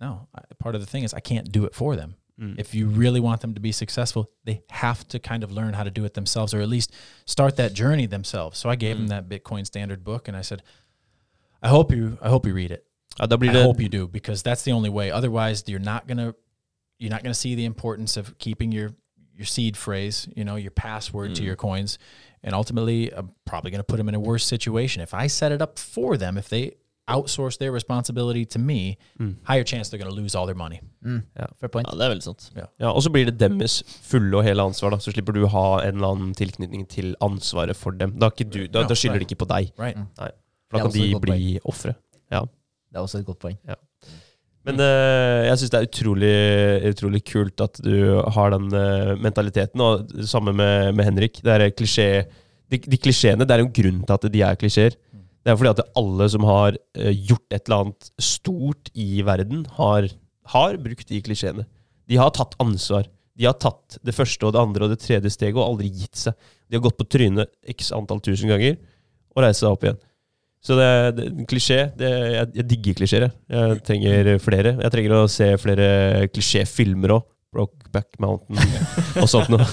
no, 0.00 0.28
I, 0.34 0.42
part 0.58 0.74
of 0.74 0.80
the 0.80 0.86
thing 0.86 1.04
is 1.04 1.12
I 1.14 1.20
can't 1.20 1.50
do 1.50 1.64
it 1.64 1.74
for 1.74 1.96
them. 1.96 2.16
If 2.58 2.74
you 2.74 2.88
really 2.88 3.18
want 3.18 3.40
them 3.40 3.54
to 3.54 3.60
be 3.60 3.72
successful, 3.72 4.30
they 4.44 4.62
have 4.68 5.08
to 5.08 5.18
kind 5.18 5.42
of 5.42 5.50
learn 5.50 5.72
how 5.72 5.84
to 5.84 5.90
do 5.90 6.04
it 6.04 6.12
themselves, 6.12 6.52
or 6.52 6.60
at 6.60 6.68
least 6.68 6.92
start 7.24 7.56
that 7.56 7.72
journey 7.72 8.04
themselves. 8.04 8.58
So 8.58 8.68
I 8.68 8.76
gave 8.76 8.98
them 8.98 9.06
that 9.08 9.26
Bitcoin 9.26 9.64
Standard 9.64 10.04
book, 10.04 10.28
and 10.28 10.36
I 10.36 10.42
said, 10.42 10.62
"I 11.62 11.68
hope 11.68 11.90
you, 11.92 12.18
I 12.20 12.28
hope 12.28 12.46
you 12.46 12.52
read 12.52 12.70
it. 12.70 12.84
I 13.48 13.52
hope 13.62 13.80
you 13.80 13.88
do 13.88 14.06
because 14.06 14.42
that's 14.42 14.62
the 14.64 14.72
only 14.72 14.90
way. 14.90 15.10
Otherwise, 15.10 15.64
you're 15.66 15.78
not 15.80 16.06
gonna, 16.06 16.34
you're 16.98 17.10
not 17.10 17.22
gonna 17.22 17.32
see 17.34 17.54
the 17.54 17.64
importance 17.64 18.18
of 18.18 18.36
keeping 18.38 18.70
your 18.70 18.94
your 19.34 19.46
seed 19.46 19.76
phrase, 19.76 20.28
you 20.36 20.44
know, 20.44 20.56
your 20.56 20.70
password 20.70 21.34
to 21.36 21.42
your 21.42 21.56
coins, 21.56 21.98
and 22.46 22.54
ultimately, 22.54 23.10
I'm 23.12 23.28
probably 23.44 23.70
going 23.70 23.84
to 23.84 23.84
put 23.92 23.98
them 23.98 24.08
in 24.08 24.14
a 24.14 24.20
worse 24.20 24.44
situation 24.46 25.02
if 25.02 25.12
I 25.12 25.26
set 25.26 25.52
it 25.52 25.60
up 25.60 25.78
for 25.78 26.16
them. 26.16 26.38
If 26.38 26.48
they 26.48 26.64
outsource 27.08 27.58
their 27.58 27.70
responsibility 27.72 28.44
to 28.44 28.58
me, 28.58 28.96
higher 29.44 29.64
chance 29.64 29.90
they're 29.90 29.98
going 30.02 30.10
to 30.10 30.16
lose 30.22 30.34
all 30.34 30.46
their 30.46 30.56
money. 30.56 30.80
Fair 31.60 31.68
point. 31.68 31.86
Ja, 31.86 31.94
det 31.98 32.04
er 32.06 32.10
veldig 32.14 32.24
sant. 32.24 32.50
Ja, 32.56 32.90
Og 32.90 33.02
så 33.02 33.10
blir 33.14 33.28
det 33.28 33.36
deres 33.38 33.76
fulle 34.02 34.36
og 34.40 34.44
hele 34.46 34.62
ansvar, 34.62 34.90
da. 34.90 34.98
Så 34.98 35.12
slipper 35.14 35.32
du 35.36 35.46
ha 35.46 35.66
en 35.84 36.00
eller 36.00 36.16
annen 36.16 36.32
tilknytning 36.34 36.86
til 36.90 37.14
ansvaret 37.22 37.76
for 37.76 37.90
dem. 37.94 38.16
Da, 38.18 38.30
du, 38.30 38.66
da, 38.66 38.82
no, 38.82 38.88
da 38.88 38.94
skylder 38.98 39.22
de 39.22 39.28
ikke 39.28 39.38
på 39.44 39.50
deg. 39.52 39.70
Right. 39.78 39.98
For 40.16 40.26
Det 40.26 40.32
er 40.32 40.78
da 40.78 40.82
kan 40.82 40.96
de 40.96 41.20
bli 41.22 41.58
ofre. 41.64 41.94
Ja. 42.32 42.40
Det 42.90 42.98
er 42.98 43.04
også 43.06 43.18
et 43.22 43.26
godt 43.26 43.38
poeng. 43.38 43.58
Men 44.66 44.82
uh, 44.82 45.46
jeg 45.46 45.60
syns 45.60 45.72
det 45.72 45.78
er 45.78 45.86
utrolig, 45.86 46.36
utrolig 46.90 47.22
kult 47.28 47.62
at 47.62 47.78
du 47.84 48.18
har 48.34 48.50
den 48.54 48.66
uh, 48.74 49.14
mentaliteten. 49.22 49.82
Og 49.82 50.08
det 50.10 50.26
samme 50.30 50.54
med, 50.56 50.92
med 50.98 51.06
Henrik. 51.06 51.38
Er 51.46 51.68
klisjé 51.70 52.26
de, 52.66 52.80
de 52.82 52.98
klisjeene, 52.98 53.46
det 53.46 53.54
er 53.54 53.62
en 53.62 53.74
grunn 53.74 54.00
til 54.02 54.16
at 54.16 54.26
de 54.32 54.42
er 54.42 54.58
klisjeer. 54.58 54.96
Det 55.46 55.52
er 55.52 55.58
fordi 55.58 55.70
at 55.76 55.84
alle 56.00 56.26
som 56.32 56.46
har 56.48 56.74
uh, 56.74 57.12
gjort 57.14 57.54
et 57.54 57.62
eller 57.68 57.84
annet 57.84 58.10
stort 58.18 58.90
i 58.98 59.22
verden, 59.26 59.62
har, 59.78 60.08
har 60.56 60.80
brukt 60.82 61.12
de 61.12 61.22
klisjeene. 61.22 61.66
De 62.10 62.18
har 62.18 62.34
tatt 62.34 62.58
ansvar. 62.62 63.06
De 63.36 63.46
har 63.46 63.54
tatt 63.60 64.00
det 64.06 64.16
første 64.16 64.48
og 64.48 64.54
det 64.56 64.62
andre 64.62 64.86
og 64.86 64.94
det 64.94 65.02
tredje 65.04 65.30
steget 65.30 65.58
og 65.60 65.66
aldri 65.68 65.92
gitt 65.92 66.18
seg. 66.26 66.34
De 66.66 66.78
har 66.78 66.84
gått 66.88 66.98
på 66.98 67.06
trynet 67.06 67.52
x 67.70 67.92
antall 67.94 68.22
tusen 68.24 68.50
ganger 68.50 68.78
og 69.36 69.44
reist 69.44 69.62
seg 69.62 69.76
opp 69.76 69.84
igjen. 69.84 69.98
Så 70.64 70.74
det, 70.78 70.84
er, 70.84 71.10
det 71.14 71.26
er 71.26 71.46
klisjé 71.46 71.78
det, 71.98 72.08
jeg, 72.10 72.48
jeg 72.56 72.68
digger 72.70 72.94
klisjeer. 72.98 73.28
jeg. 73.48 73.80
Trenger 73.86 74.30
flere. 74.42 74.76
Jeg 74.82 74.92
trenger 74.94 75.14
å 75.14 75.26
se 75.30 75.50
flere 75.62 75.88
klisjéfilmer 76.34 77.14
òg. 77.18 77.26
Brokeback 77.56 78.18
Mountain 78.20 78.58
og 79.22 79.28
sånt 79.30 79.48
noe. 79.48 79.64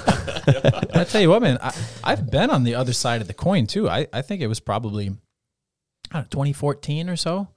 I 0.96 1.04
tell 1.04 1.22
you 1.22 1.30
what, 1.30 1.42
man, 1.42 1.58
I, 1.62 1.72
I've 2.04 2.30
been 2.32 2.50
on 2.50 2.64
the 2.64 2.76
other 2.76 2.94
side 2.94 3.22
of 3.22 3.28
the 3.28 3.34
coin 3.34 3.68
too. 3.68 3.90
I, 3.90 4.08
I 4.14 4.22
think 4.22 4.42
it 4.42 4.48
was 4.48 4.62
probably 4.62 5.10
I 6.12 6.22
don't 6.22 6.24
know, 6.34 6.44
2014 6.44 7.10
or 7.10 7.18
so. 7.18 7.48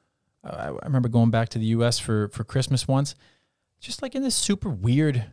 I, 0.42 0.68
I 0.68 0.86
remember 0.86 1.08
going 1.08 1.30
back 1.30 1.50
to 1.50 1.58
the 1.58 1.66
U.S. 1.76 1.98
for 1.98 2.28
for 2.28 2.44
Christmas 2.44 2.88
once, 2.88 3.14
just 3.80 4.02
like 4.02 4.14
in 4.14 4.22
this 4.22 4.34
super 4.34 4.70
weird, 4.70 5.24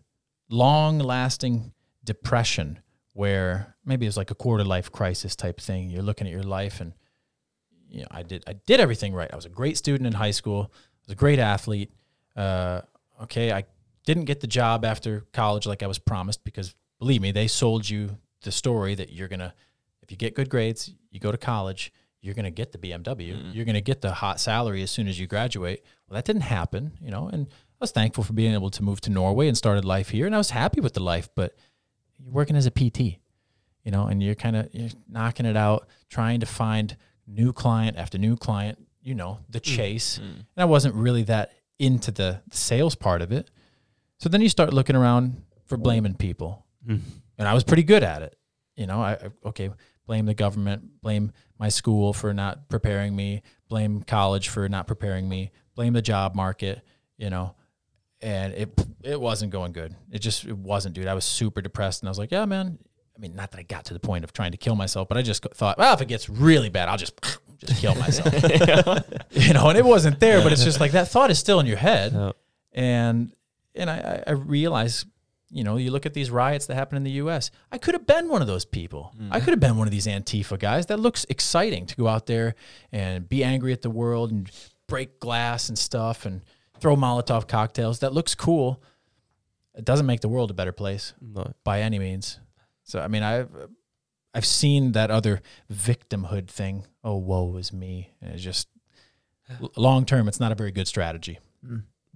long 0.49 0.99
lasting 0.99 1.73
depression 2.03 2.79
where 3.13 3.75
maybe 3.85 4.05
it 4.05 4.09
was 4.09 4.17
like 4.17 4.31
a 4.31 4.35
quarter 4.35 4.63
life 4.63 4.91
crisis 4.91 5.35
type 5.35 5.59
thing. 5.59 5.89
You're 5.89 6.03
looking 6.03 6.27
at 6.27 6.33
your 6.33 6.43
life 6.43 6.81
and 6.81 6.93
you 7.93 8.01
know, 8.01 8.07
I 8.11 8.23
did 8.23 8.43
I 8.47 8.53
did 8.53 8.79
everything 8.79 9.13
right. 9.13 9.29
I 9.31 9.35
was 9.35 9.45
a 9.45 9.49
great 9.49 9.77
student 9.77 10.07
in 10.07 10.13
high 10.13 10.31
school. 10.31 10.71
I 10.73 10.99
was 11.07 11.13
a 11.13 11.15
great 11.15 11.39
athlete. 11.39 11.91
Uh, 12.35 12.81
okay, 13.23 13.51
I 13.51 13.65
didn't 14.05 14.25
get 14.25 14.41
the 14.41 14.47
job 14.47 14.83
after 14.83 15.25
college 15.31 15.65
like 15.65 15.83
I 15.83 15.87
was 15.87 15.99
promised 15.99 16.43
because 16.43 16.75
believe 16.99 17.21
me, 17.21 17.31
they 17.31 17.47
sold 17.47 17.89
you 17.89 18.17
the 18.41 18.51
story 18.51 18.95
that 18.95 19.11
you're 19.11 19.27
gonna 19.27 19.53
if 20.01 20.11
you 20.11 20.17
get 20.17 20.35
good 20.35 20.49
grades, 20.49 20.91
you 21.11 21.19
go 21.19 21.31
to 21.31 21.37
college, 21.37 21.93
you're 22.21 22.33
gonna 22.33 22.51
get 22.51 22.71
the 22.71 22.77
BMW, 22.77 23.53
you're 23.53 23.65
gonna 23.65 23.81
get 23.81 24.01
the 24.01 24.13
hot 24.13 24.39
salary 24.39 24.81
as 24.81 24.91
soon 24.91 25.07
as 25.07 25.19
you 25.19 25.27
graduate. 25.27 25.83
Well, 26.09 26.15
that 26.15 26.25
didn't 26.25 26.41
happen, 26.41 26.93
you 27.01 27.11
know, 27.11 27.29
and 27.31 27.47
I 27.47 27.77
was 27.79 27.91
thankful 27.91 28.23
for 28.23 28.33
being 28.33 28.53
able 28.53 28.69
to 28.71 28.83
move 28.83 29.01
to 29.01 29.09
Norway 29.11 29.47
and 29.47 29.57
started 29.57 29.85
life 29.85 30.09
here, 30.09 30.25
and 30.25 30.33
I 30.33 30.39
was 30.39 30.49
happy 30.49 30.81
with 30.81 30.93
the 30.93 31.03
life, 31.03 31.29
but 31.35 31.55
you're 32.17 32.31
working 32.31 32.55
as 32.55 32.65
a 32.65 32.71
PT, 32.71 33.19
you 33.83 33.91
know, 33.91 34.07
and 34.07 34.23
you're 34.23 34.35
kind 34.35 34.55
of 34.55 34.69
you're 34.73 34.89
knocking 35.07 35.45
it 35.45 35.55
out, 35.57 35.87
trying 36.09 36.39
to 36.39 36.45
find 36.45 36.97
new 37.27 37.53
client 37.53 37.97
after 37.97 38.17
new 38.17 38.35
client, 38.35 38.77
you 39.01 39.15
know, 39.15 39.39
the 39.49 39.59
mm. 39.59 39.75
chase. 39.75 40.19
Mm. 40.19 40.35
And 40.35 40.45
I 40.57 40.65
wasn't 40.65 40.95
really 40.95 41.23
that 41.23 41.53
into 41.79 42.11
the, 42.11 42.41
sales 42.51 42.95
part 42.95 43.21
of 43.21 43.31
it. 43.31 43.49
So 44.19 44.29
then 44.29 44.41
you 44.41 44.49
start 44.49 44.73
looking 44.73 44.95
around 44.95 45.41
for 45.65 45.77
blaming 45.77 46.13
people. 46.15 46.65
Mm. 46.87 47.01
And 47.37 47.47
I 47.47 47.53
was 47.53 47.63
pretty 47.63 47.83
good 47.83 48.03
at 48.03 48.21
it. 48.21 48.37
You 48.75 48.87
know, 48.87 49.01
I, 49.01 49.13
I 49.13 49.47
okay, 49.49 49.69
blame 50.05 50.25
the 50.25 50.33
government, 50.33 51.01
blame 51.01 51.31
my 51.59 51.69
school 51.69 52.13
for 52.13 52.33
not 52.33 52.69
preparing 52.69 53.15
me, 53.15 53.41
blame 53.69 54.03
college 54.03 54.49
for 54.49 54.67
not 54.69 54.87
preparing 54.87 55.27
me, 55.27 55.51
blame 55.75 55.93
the 55.93 56.01
job 56.01 56.35
market, 56.35 56.81
you 57.17 57.29
know. 57.29 57.55
And 58.21 58.53
it 58.53 58.87
it 59.03 59.19
wasn't 59.19 59.51
going 59.51 59.73
good. 59.73 59.95
It 60.11 60.19
just 60.19 60.45
it 60.45 60.57
wasn't, 60.57 60.95
dude. 60.95 61.07
I 61.07 61.13
was 61.13 61.25
super 61.25 61.61
depressed 61.61 62.01
and 62.01 62.09
I 62.09 62.11
was 62.11 62.19
like, 62.19 62.31
yeah, 62.31 62.45
man. 62.45 62.79
I 63.15 63.19
mean, 63.19 63.35
not 63.35 63.51
that 63.51 63.59
I 63.59 63.63
got 63.63 63.85
to 63.85 63.93
the 63.93 63.99
point 63.99 64.23
of 64.23 64.33
trying 64.33 64.51
to 64.51 64.57
kill 64.57 64.75
myself, 64.75 65.07
but 65.07 65.17
I 65.17 65.21
just 65.21 65.43
thought, 65.43 65.77
well, 65.77 65.93
if 65.93 66.01
it 66.01 66.07
gets 66.07 66.29
really 66.29 66.69
bad, 66.69 66.89
I'll 66.89 66.97
just 66.97 67.19
just 67.59 67.79
kill 67.79 67.95
myself. 67.95 68.33
you 69.31 69.53
know, 69.53 69.69
and 69.69 69.77
it 69.77 69.85
wasn't 69.85 70.19
there, 70.19 70.41
but 70.41 70.51
it's 70.51 70.63
just 70.63 70.79
like 70.79 70.91
that 70.93 71.07
thought 71.07 71.31
is 71.31 71.39
still 71.39 71.59
in 71.59 71.65
your 71.65 71.77
head. 71.77 72.33
And 72.73 73.33
and 73.75 73.89
I, 73.89 74.23
I 74.25 74.31
realize, 74.31 75.05
you 75.49 75.63
know, 75.63 75.77
you 75.77 75.91
look 75.91 76.05
at 76.05 76.13
these 76.13 76.31
riots 76.31 76.65
that 76.67 76.75
happen 76.75 76.97
in 76.97 77.03
the 77.03 77.11
US. 77.11 77.51
I 77.71 77.77
could 77.77 77.93
have 77.93 78.05
been 78.05 78.29
one 78.29 78.41
of 78.41 78.47
those 78.47 78.65
people. 78.65 79.11
I 79.13 79.17
mm-hmm. 79.17 79.33
could 79.45 79.51
have 79.51 79.59
been 79.59 79.77
one 79.77 79.87
of 79.87 79.91
these 79.91 80.07
Antifa 80.07 80.57
guys. 80.57 80.87
That 80.87 80.99
looks 80.99 81.25
exciting 81.29 81.85
to 81.87 81.95
go 81.95 82.07
out 82.07 82.25
there 82.25 82.55
and 82.91 83.27
be 83.27 83.43
angry 83.43 83.73
at 83.73 83.81
the 83.81 83.89
world 83.89 84.31
and 84.31 84.49
break 84.87 85.19
glass 85.19 85.69
and 85.69 85.77
stuff 85.77 86.25
and 86.25 86.41
throw 86.79 86.95
Molotov 86.95 87.47
cocktails. 87.47 87.99
That 87.99 88.13
looks 88.13 88.35
cool. 88.35 88.81
It 89.75 89.85
doesn't 89.85 90.05
make 90.05 90.21
the 90.21 90.27
world 90.27 90.51
a 90.51 90.53
better 90.53 90.71
place 90.71 91.13
Nei. 91.19 91.45
by 91.63 91.81
any 91.81 91.97
means. 91.97 92.39
So 92.83 92.99
I 92.99 93.07
mean, 93.07 93.23
I've 93.23 93.49
I've 94.33 94.45
seen 94.45 94.91
that 94.93 95.11
other 95.11 95.41
victimhood 95.71 96.47
thing. 96.49 96.85
Oh, 97.03 97.17
woe 97.17 97.57
is 97.57 97.71
me. 97.71 98.09
And 98.21 98.33
it's 98.33 98.43
just 98.43 98.67
long 99.75 100.05
term, 100.05 100.27
it's 100.27 100.39
not 100.39 100.51
a 100.51 100.55
very 100.55 100.71
good 100.71 100.87
strategy. 100.87 101.39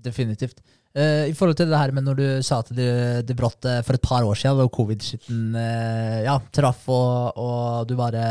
Definitivt. 0.02 0.62
Uh, 0.98 1.28
I 1.30 1.34
forhold 1.34 1.58
til 1.58 1.70
det 1.70 1.78
her 1.78 1.92
med 1.94 2.08
når 2.08 2.16
du 2.18 2.28
sa 2.42 2.60
at 2.64 2.72
det, 2.74 3.28
det 3.28 3.36
brått 3.38 3.66
eh, 3.70 3.84
for 3.86 3.94
et 3.94 4.02
par 4.02 4.26
år 4.26 4.34
siden, 4.34 4.58
da 4.58 4.66
covid-skitten 4.66 5.54
uh, 5.54 6.24
ja, 6.26 6.40
traff 6.50 6.88
og, 6.90 7.38
og 7.38 7.86
du 7.86 7.94
bare 8.00 8.24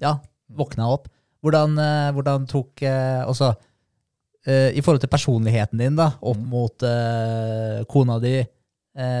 ja, 0.00 0.14
våkna 0.48 0.88
opp. 0.88 1.10
Hvordan, 1.44 1.76
uh, 1.76 2.12
hvordan 2.16 2.46
tok 2.48 2.80
også 3.28 3.50
eh, 4.46 4.70
I 4.72 4.80
forhold 4.80 5.02
til 5.02 5.12
personligheten 5.12 5.82
din 5.82 5.98
da, 5.98 6.14
opp 6.24 6.40
mot 6.48 6.86
eh, 6.88 7.84
kona 7.90 8.18
di, 8.22 8.38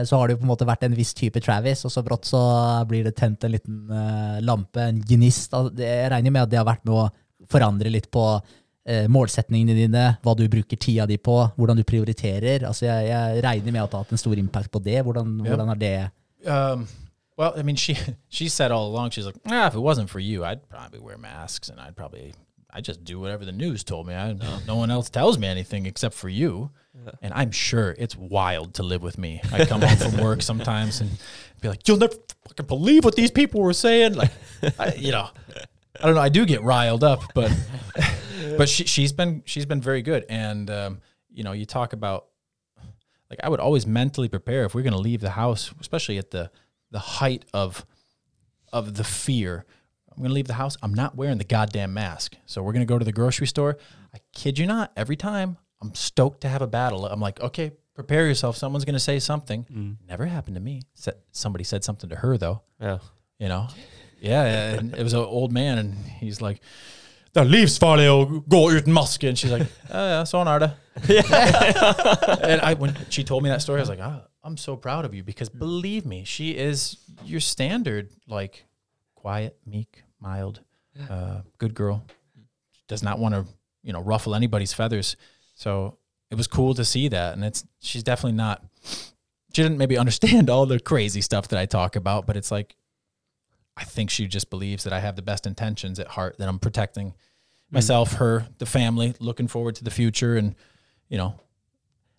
så 0.06 0.18
har 0.18 0.28
det 0.28 0.36
jo 0.36 0.40
på 0.42 0.46
en 0.46 0.52
måte 0.52 0.66
vært 0.68 0.84
en 0.86 0.94
viss 0.94 1.14
type 1.18 1.40
Travis, 1.42 1.84
og 1.86 1.90
så 1.90 2.02
brått 2.06 2.28
så 2.30 2.40
blir 2.86 3.06
det 3.06 3.16
tent 3.18 3.42
en 3.42 3.54
liten 3.54 3.78
eh, 3.90 4.36
lampe, 4.46 4.78
en 4.82 5.00
gnist. 5.02 5.56
Jeg 5.80 6.10
regner 6.12 6.34
med 6.34 6.44
at 6.44 6.52
det 6.52 6.60
har 6.60 6.68
vært 6.68 6.84
med 6.86 6.94
å 6.94 7.08
forandre 7.50 7.90
litt 7.90 8.06
på 8.14 8.22
eh, 8.38 9.08
målsetningene 9.10 9.74
dine, 9.78 10.04
hva 10.22 10.36
du 10.38 10.44
bruker 10.50 10.78
tida 10.78 11.08
di 11.10 11.18
på, 11.18 11.40
hvordan 11.56 11.80
du 11.80 11.84
prioriterer. 11.88 12.68
Altså 12.68 12.86
jeg, 12.86 13.08
jeg 13.10 13.46
regner 13.46 13.74
med 13.74 13.82
at 13.82 13.90
det 13.90 13.98
har 13.98 14.06
hatt 14.06 14.14
en 14.14 14.22
stor 14.22 14.44
impact 14.44 14.70
på 14.70 14.82
det. 14.84 15.00
Hvordan, 15.02 15.40
yep. 15.40 15.48
hvordan 15.52 15.74
er 15.74 15.82
det 15.86 15.96
Um, 16.44 16.82
Well, 17.36 17.54
I 17.56 17.62
mean, 17.62 17.76
she 17.76 17.96
she 18.28 18.48
said 18.48 18.70
all 18.70 18.86
along, 18.86 19.10
she's 19.10 19.26
like, 19.26 19.36
ah, 19.46 19.66
if 19.66 19.74
it 19.74 19.80
wasn't 19.80 20.10
for 20.10 20.20
you, 20.20 20.44
I'd 20.44 20.68
probably 20.68 21.00
wear 21.00 21.18
masks 21.18 21.68
and 21.68 21.80
I'd 21.80 21.96
probably 21.96 22.34
I 22.70 22.80
just 22.80 23.04
do 23.04 23.20
whatever 23.20 23.44
the 23.44 23.52
news 23.52 23.84
told 23.84 24.06
me. 24.06 24.14
I, 24.14 24.32
no 24.66 24.76
one 24.76 24.90
else 24.90 25.08
tells 25.10 25.38
me 25.38 25.46
anything 25.46 25.86
except 25.86 26.14
for 26.14 26.28
you. 26.28 26.70
And 27.22 27.32
I'm 27.34 27.50
sure 27.50 27.94
it's 27.98 28.16
wild 28.16 28.74
to 28.74 28.82
live 28.82 29.02
with 29.02 29.18
me. 29.18 29.40
I 29.52 29.64
come 29.64 29.82
home 29.82 29.96
from 29.96 30.22
work 30.22 30.42
sometimes 30.50 31.00
and 31.00 31.10
be 31.60 31.68
like, 31.68 31.86
you'll 31.88 31.98
never 31.98 32.14
fucking 32.46 32.66
believe 32.66 33.04
what 33.04 33.16
these 33.16 33.30
people 33.30 33.60
were 33.60 33.72
saying. 33.72 34.14
Like, 34.14 34.30
I, 34.78 34.94
you 34.94 35.12
know, 35.12 35.28
I 36.00 36.06
don't 36.06 36.14
know. 36.14 36.20
I 36.20 36.28
do 36.28 36.46
get 36.46 36.62
riled 36.62 37.04
up, 37.04 37.22
but 37.34 37.52
but 38.58 38.68
she, 38.68 38.84
she's 38.84 39.12
been 39.12 39.42
she's 39.44 39.66
been 39.66 39.80
very 39.80 40.02
good. 40.02 40.24
And 40.28 40.70
um, 40.70 41.00
you 41.30 41.42
know, 41.44 41.52
you 41.52 41.66
talk 41.66 41.92
about 41.92 42.26
like 43.30 43.40
I 43.42 43.48
would 43.48 43.60
always 43.60 43.86
mentally 43.86 44.28
prepare 44.28 44.64
if 44.64 44.74
we're 44.74 44.82
going 44.82 44.92
to 44.92 44.98
leave 44.98 45.20
the 45.20 45.30
house, 45.30 45.72
especially 45.80 46.18
at 46.18 46.30
the 46.30 46.50
the 46.90 46.98
height 46.98 47.44
of 47.52 47.84
of 48.72 48.94
the 48.94 49.04
fear. 49.04 49.64
I'm 50.10 50.18
going 50.18 50.28
to 50.30 50.34
leave 50.34 50.46
the 50.46 50.54
house. 50.54 50.76
I'm 50.80 50.94
not 50.94 51.16
wearing 51.16 51.38
the 51.38 51.44
goddamn 51.44 51.92
mask. 51.92 52.36
So 52.46 52.62
we're 52.62 52.72
going 52.72 52.86
to 52.86 52.92
go 52.92 53.00
to 53.00 53.04
the 53.04 53.12
grocery 53.12 53.48
store. 53.48 53.78
I 54.14 54.18
kid 54.32 54.60
you 54.60 54.66
not. 54.66 54.92
Every 54.96 55.16
time 55.16 55.56
I'm 55.84 55.94
stoked 55.94 56.40
to 56.42 56.48
have 56.48 56.62
a 56.62 56.66
battle. 56.66 57.04
I'm 57.06 57.20
like, 57.20 57.40
okay, 57.40 57.72
prepare 57.94 58.26
yourself. 58.26 58.56
Someone's 58.56 58.84
going 58.86 58.94
to 58.94 59.06
say 59.10 59.18
something. 59.18 59.96
Never 60.08 60.24
happened 60.26 60.56
to 60.56 60.60
me. 60.62 60.82
Sa- 60.94 61.18
Somebody 61.32 61.64
said 61.64 61.84
something 61.84 62.08
to 62.10 62.16
her 62.16 62.38
though. 62.38 62.62
Yeah. 62.80 62.98
You 63.38 63.48
know, 63.48 63.68
yeah. 64.20 64.78
And 64.78 64.94
it 64.94 65.02
was 65.02 65.12
an 65.12 65.20
old 65.20 65.52
man, 65.52 65.76
and 65.78 65.94
he's 66.20 66.40
like, 66.40 66.60
"Det 67.34 67.40
er 67.42 67.44
livsfarlig 67.50 68.06
å 68.08 68.44
gå 68.48 68.60
uten 68.78 68.92
maske." 68.92 69.24
And 69.28 69.36
she's 69.38 69.50
like, 69.50 69.66
"Ja, 69.90 70.04
ja, 70.08 70.22
sånn 70.24 70.46
er 70.46 70.58
det." 70.60 70.70
and 72.42 72.60
I, 72.62 72.74
when 72.74 72.96
she 73.10 73.24
told 73.24 73.42
me 73.42 73.48
that 73.50 73.60
story, 73.60 73.80
I 73.80 73.82
was 73.82 73.88
like, 73.88 74.00
oh, 74.00 74.22
"I'm 74.44 74.56
so 74.56 74.76
proud 74.76 75.04
of 75.04 75.14
you 75.14 75.22
because 75.24 75.48
believe 75.48 76.06
me, 76.06 76.24
she 76.24 76.50
is 76.56 76.96
your 77.24 77.40
standard, 77.40 78.10
like 78.28 78.64
quiet, 79.16 79.56
meek, 79.66 80.04
mild, 80.20 80.60
uh, 81.10 81.40
good 81.58 81.74
girl. 81.74 82.04
Does 82.88 83.02
not 83.02 83.18
want 83.18 83.34
to, 83.34 83.44
you 83.82 83.92
know, 83.92 84.00
ruffle 84.00 84.34
anybody's 84.34 84.72
feathers." 84.72 85.16
So 85.54 85.98
it 86.30 86.36
was 86.36 86.46
cool 86.46 86.74
to 86.74 86.84
see 86.84 87.08
that, 87.08 87.34
and 87.34 87.44
it's 87.44 87.64
she's 87.80 88.02
definitely 88.02 88.36
not. 88.36 88.64
She 89.52 89.62
didn't 89.62 89.78
maybe 89.78 89.96
understand 89.96 90.50
all 90.50 90.66
the 90.66 90.80
crazy 90.80 91.20
stuff 91.20 91.48
that 91.48 91.58
I 91.58 91.66
talk 91.66 91.96
about, 91.96 92.26
but 92.26 92.36
it's 92.36 92.50
like 92.50 92.76
I 93.76 93.84
think 93.84 94.10
she 94.10 94.26
just 94.26 94.50
believes 94.50 94.84
that 94.84 94.92
I 94.92 95.00
have 95.00 95.16
the 95.16 95.22
best 95.22 95.46
intentions 95.46 95.98
at 95.98 96.08
heart, 96.08 96.36
that 96.38 96.48
I'm 96.48 96.58
protecting 96.58 97.08
mm. 97.10 97.14
myself, 97.70 98.14
her, 98.14 98.46
the 98.58 98.66
family, 98.66 99.14
looking 99.18 99.48
forward 99.48 99.76
to 99.76 99.84
the 99.84 99.90
future, 99.90 100.36
and 100.36 100.54
you 101.08 101.18
know, 101.18 101.40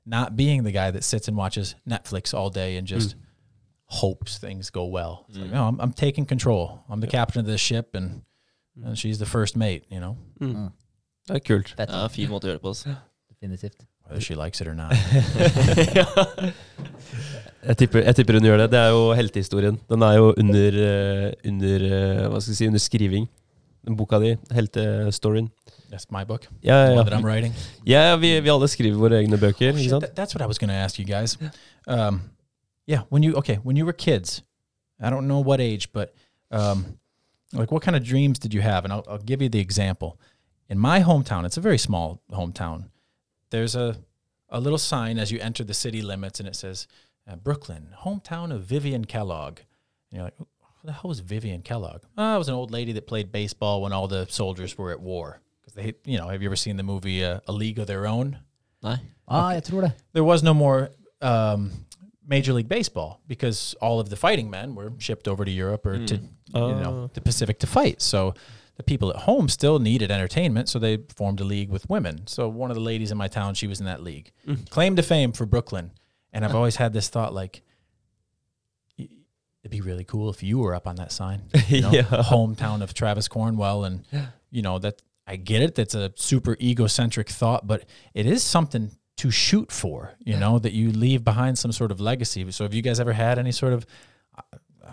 not 0.06 0.36
being 0.36 0.64
the 0.64 0.72
guy 0.72 0.92
that 0.92 1.04
sits 1.04 1.28
and 1.28 1.36
watches 1.36 1.76
Netflix 1.88 2.34
all 2.34 2.50
day 2.50 2.78
and 2.78 2.88
just 2.88 3.18
mm. 3.18 3.22
hopes 3.86 4.38
things 4.38 4.70
go 4.70 4.86
well. 4.86 5.26
It's 5.30 5.38
like, 5.38 5.52
no, 5.52 5.68
I'm, 5.68 5.80
I'm 5.82 5.94
taking 5.94 6.26
control. 6.26 6.84
I'm 6.90 7.02
the 7.02 7.08
captain 7.08 7.40
of 7.40 7.46
this 7.46 7.62
ship, 7.62 7.96
and, 7.96 8.24
and 8.84 8.98
she's 8.98 9.20
the 9.20 9.26
first 9.26 9.56
mate. 9.56 9.86
You 9.90 10.00
know, 10.00 10.18
Det 11.28 11.36
er 11.36 11.40
kult. 11.40 11.74
Fett. 11.78 11.90
Ja, 11.90 12.08
fin 12.08 12.30
måte 12.30 12.46
å 12.46 12.52
gjøre 12.52 12.60
det 12.60 12.62
på. 12.62 12.72
Altså. 12.76 12.96
Definitivt. 13.42 13.86
whether 14.08 14.22
she 14.22 14.36
likes 14.36 14.62
it 14.62 14.68
or 14.68 14.76
not. 14.76 14.94
Jeg 17.66 17.78
tipper, 17.78 18.04
jeg 18.06 18.16
tipper 18.16 18.34
hun 18.38 18.46
gjør 18.46 18.58
det. 18.62 18.66
Det 18.76 18.78
er 18.80 18.92
jo 18.94 19.14
heltehistorien. 19.18 19.80
Den 19.90 20.04
er 20.06 20.12
jo 20.20 20.28
under, 20.38 20.76
eh, 20.86 21.32
under 21.50 21.86
eh, 21.88 22.28
Hva 22.30 22.40
skal 22.42 22.52
jeg 22.52 22.58
si, 22.60 22.68
under 22.70 22.80
skriving. 22.84 23.26
Den 23.88 23.96
boka 23.98 24.20
di, 24.22 24.36
heltestoryen. 24.54 25.48
That's 25.92 26.06
my 26.14 26.24
book. 26.30 26.46
Ja, 26.64 26.76
The 26.86 26.94
ja, 26.94 27.04
that 27.04 27.14
I'm 27.14 27.26
writing. 27.26 27.54
ja 27.86 28.16
vi, 28.22 28.40
vi 28.42 28.50
alle 28.54 28.68
skriver 28.70 28.98
våre 28.98 29.18
egne 29.24 29.38
bøker, 29.42 29.74
Oh, 29.74 29.78
shit, 29.78 29.92
that- 29.92 30.14
that's 30.16 30.36
what 30.36 30.42
I 30.42 30.48
was 30.48 30.60
going 30.60 30.70
to 30.70 30.76
ask 30.76 31.00
you 31.00 31.06
guys. 31.06 31.38
Um, 31.88 32.22
yeah, 32.88 33.02
when 33.10 33.24
you 33.24 33.34
okay, 33.38 33.58
when 33.64 33.78
you 33.78 33.86
were 33.86 33.94
kids, 33.98 34.44
I 35.00 35.10
don't 35.10 35.26
know 35.28 35.40
what 35.42 35.60
age, 35.60 35.92
but 35.94 36.14
um, 36.52 36.86
like 37.54 37.72
what 37.72 37.82
kind 37.82 37.96
of 37.96 38.04
dreams 38.04 38.38
did 38.40 38.54
you 38.54 38.62
have? 38.62 38.86
And 38.86 38.94
I'll, 38.94 39.04
I'll 39.10 39.26
give 39.26 39.42
you 39.42 39.50
the 39.50 39.60
example. 39.60 40.20
In 40.70 40.78
my 40.78 41.02
hometown, 41.02 41.46
it's 41.46 41.58
a 41.58 41.62
very 41.62 41.78
small 41.80 42.22
hometown. 42.32 42.90
There's 43.56 43.76
a 43.76 43.96
a 44.50 44.60
little 44.60 44.78
sign 44.78 45.18
as 45.18 45.32
you 45.32 45.40
enter 45.40 45.64
the 45.64 45.74
city 45.74 46.02
limits, 46.02 46.40
and 46.42 46.48
it 46.48 46.56
says 46.56 46.88
uh, 47.26 47.38
Brooklyn, 47.38 47.88
hometown 48.04 48.54
of 48.54 48.64
Vivian 48.64 49.06
Kellogg. 49.06 49.60
And 50.12 50.18
you're 50.18 50.24
like, 50.24 50.38
who 50.38 50.84
the 50.84 50.92
hell 50.92 51.08
was 51.08 51.22
Vivian 51.22 51.62
Kellogg? 51.62 52.02
Oh, 52.18 52.36
it 52.36 52.38
was 52.38 52.50
an 52.50 52.54
old 52.56 52.72
lady 52.72 52.92
that 52.94 53.08
played 53.08 53.32
baseball 53.32 53.82
when 53.82 53.94
all 53.94 54.08
the 54.10 54.28
soldiers 54.30 54.78
were 54.78 54.92
at 54.92 55.00
war. 55.00 55.40
Because 55.62 55.74
they, 55.74 55.94
you 56.04 56.18
know, 56.18 56.28
have 56.28 56.42
you 56.42 56.50
ever 56.50 56.58
seen 56.58 56.76
the 56.76 56.84
movie 56.84 57.24
uh, 57.24 57.40
A 57.48 57.54
League 57.54 57.80
of 57.80 57.88
Their 57.88 58.06
Own? 58.06 58.40
Nei. 58.84 58.98
Ah, 59.28 59.54
jeg 59.54 59.64
tror 59.64 59.82
det. 59.82 59.92
there 60.14 60.24
was 60.24 60.44
no 60.44 60.54
more 60.54 60.90
um, 61.22 61.72
Major 62.28 62.54
League 62.54 62.70
Baseball 62.70 63.22
because 63.28 63.74
all 63.82 64.00
of 64.02 64.10
the 64.10 64.18
fighting 64.18 64.50
men 64.50 64.76
were 64.76 64.92
shipped 65.00 65.28
over 65.28 65.46
to 65.46 65.52
Europe 65.52 65.86
or 65.86 66.06
to 66.06 66.16
you 66.16 66.76
know 66.84 67.10
the 67.14 67.22
Pacific 67.22 67.58
to 67.60 67.68
fight. 67.68 68.02
So 68.02 68.34
the 68.76 68.84
people 68.84 69.10
at 69.10 69.16
home 69.24 69.48
still 69.50 69.80
needed 69.80 70.12
entertainment, 70.12 70.68
so 70.70 70.80
they 70.80 70.98
formed 71.16 71.40
a 71.40 71.44
league 71.46 71.70
with 71.70 71.90
women. 71.90 72.28
So 72.28 72.48
one 72.50 72.72
of 72.72 72.76
the 72.76 72.82
ladies 72.82 73.12
in 73.12 73.18
my 73.18 73.28
town, 73.28 73.54
she 73.56 73.68
was 73.68 73.80
in 73.80 73.86
that 73.86 74.04
league. 74.04 74.32
Mm-hmm. 74.48 74.66
Claim 74.66 74.96
to 74.98 75.04
fame 75.04 75.32
for 75.32 75.46
Brooklyn, 75.46 75.92
and 76.34 76.44
I've 76.46 76.56
always 76.56 76.76
had 76.78 76.94
this 76.94 77.08
thought 77.10 77.34
like. 77.34 77.62
It'd 78.98 79.72
be 79.72 79.82
really 79.82 80.04
cool 80.04 80.30
if 80.30 80.44
you 80.44 80.60
were 80.60 80.76
up 80.76 80.86
on 80.88 80.96
that 80.98 81.12
sign, 81.12 81.42
you 81.68 81.82
know, 81.82 81.90
Yeah. 81.92 82.04
hometown 82.04 82.84
of 82.84 82.94
Travis 82.94 83.28
Cornwell, 83.28 83.84
and 83.84 84.04
you 84.52 84.62
know 84.62 84.78
that 84.80 85.02
I 85.26 85.38
get 85.38 85.64
it. 85.64 85.74
That's 85.74 85.96
a 85.96 86.12
super 86.16 86.56
egocentric 86.62 87.30
thought, 87.30 87.66
but 87.66 87.84
it 88.14 88.28
is 88.28 88.44
something 88.44 88.92
to 89.18 89.32
shoot 89.32 89.72
for. 89.72 90.14
You 90.20 90.38
know 90.38 90.60
that 90.60 90.74
you 90.74 90.92
leave 90.92 91.24
behind 91.24 91.58
some 91.58 91.72
sort 91.72 91.92
of 91.92 92.00
legacy. 92.00 92.50
So, 92.52 92.64
have 92.64 92.76
you 92.76 92.84
guys 92.84 93.00
ever 93.00 93.14
had 93.14 93.40
any 93.40 93.52
sort 93.52 93.74
of 93.74 93.88
I 94.38 94.44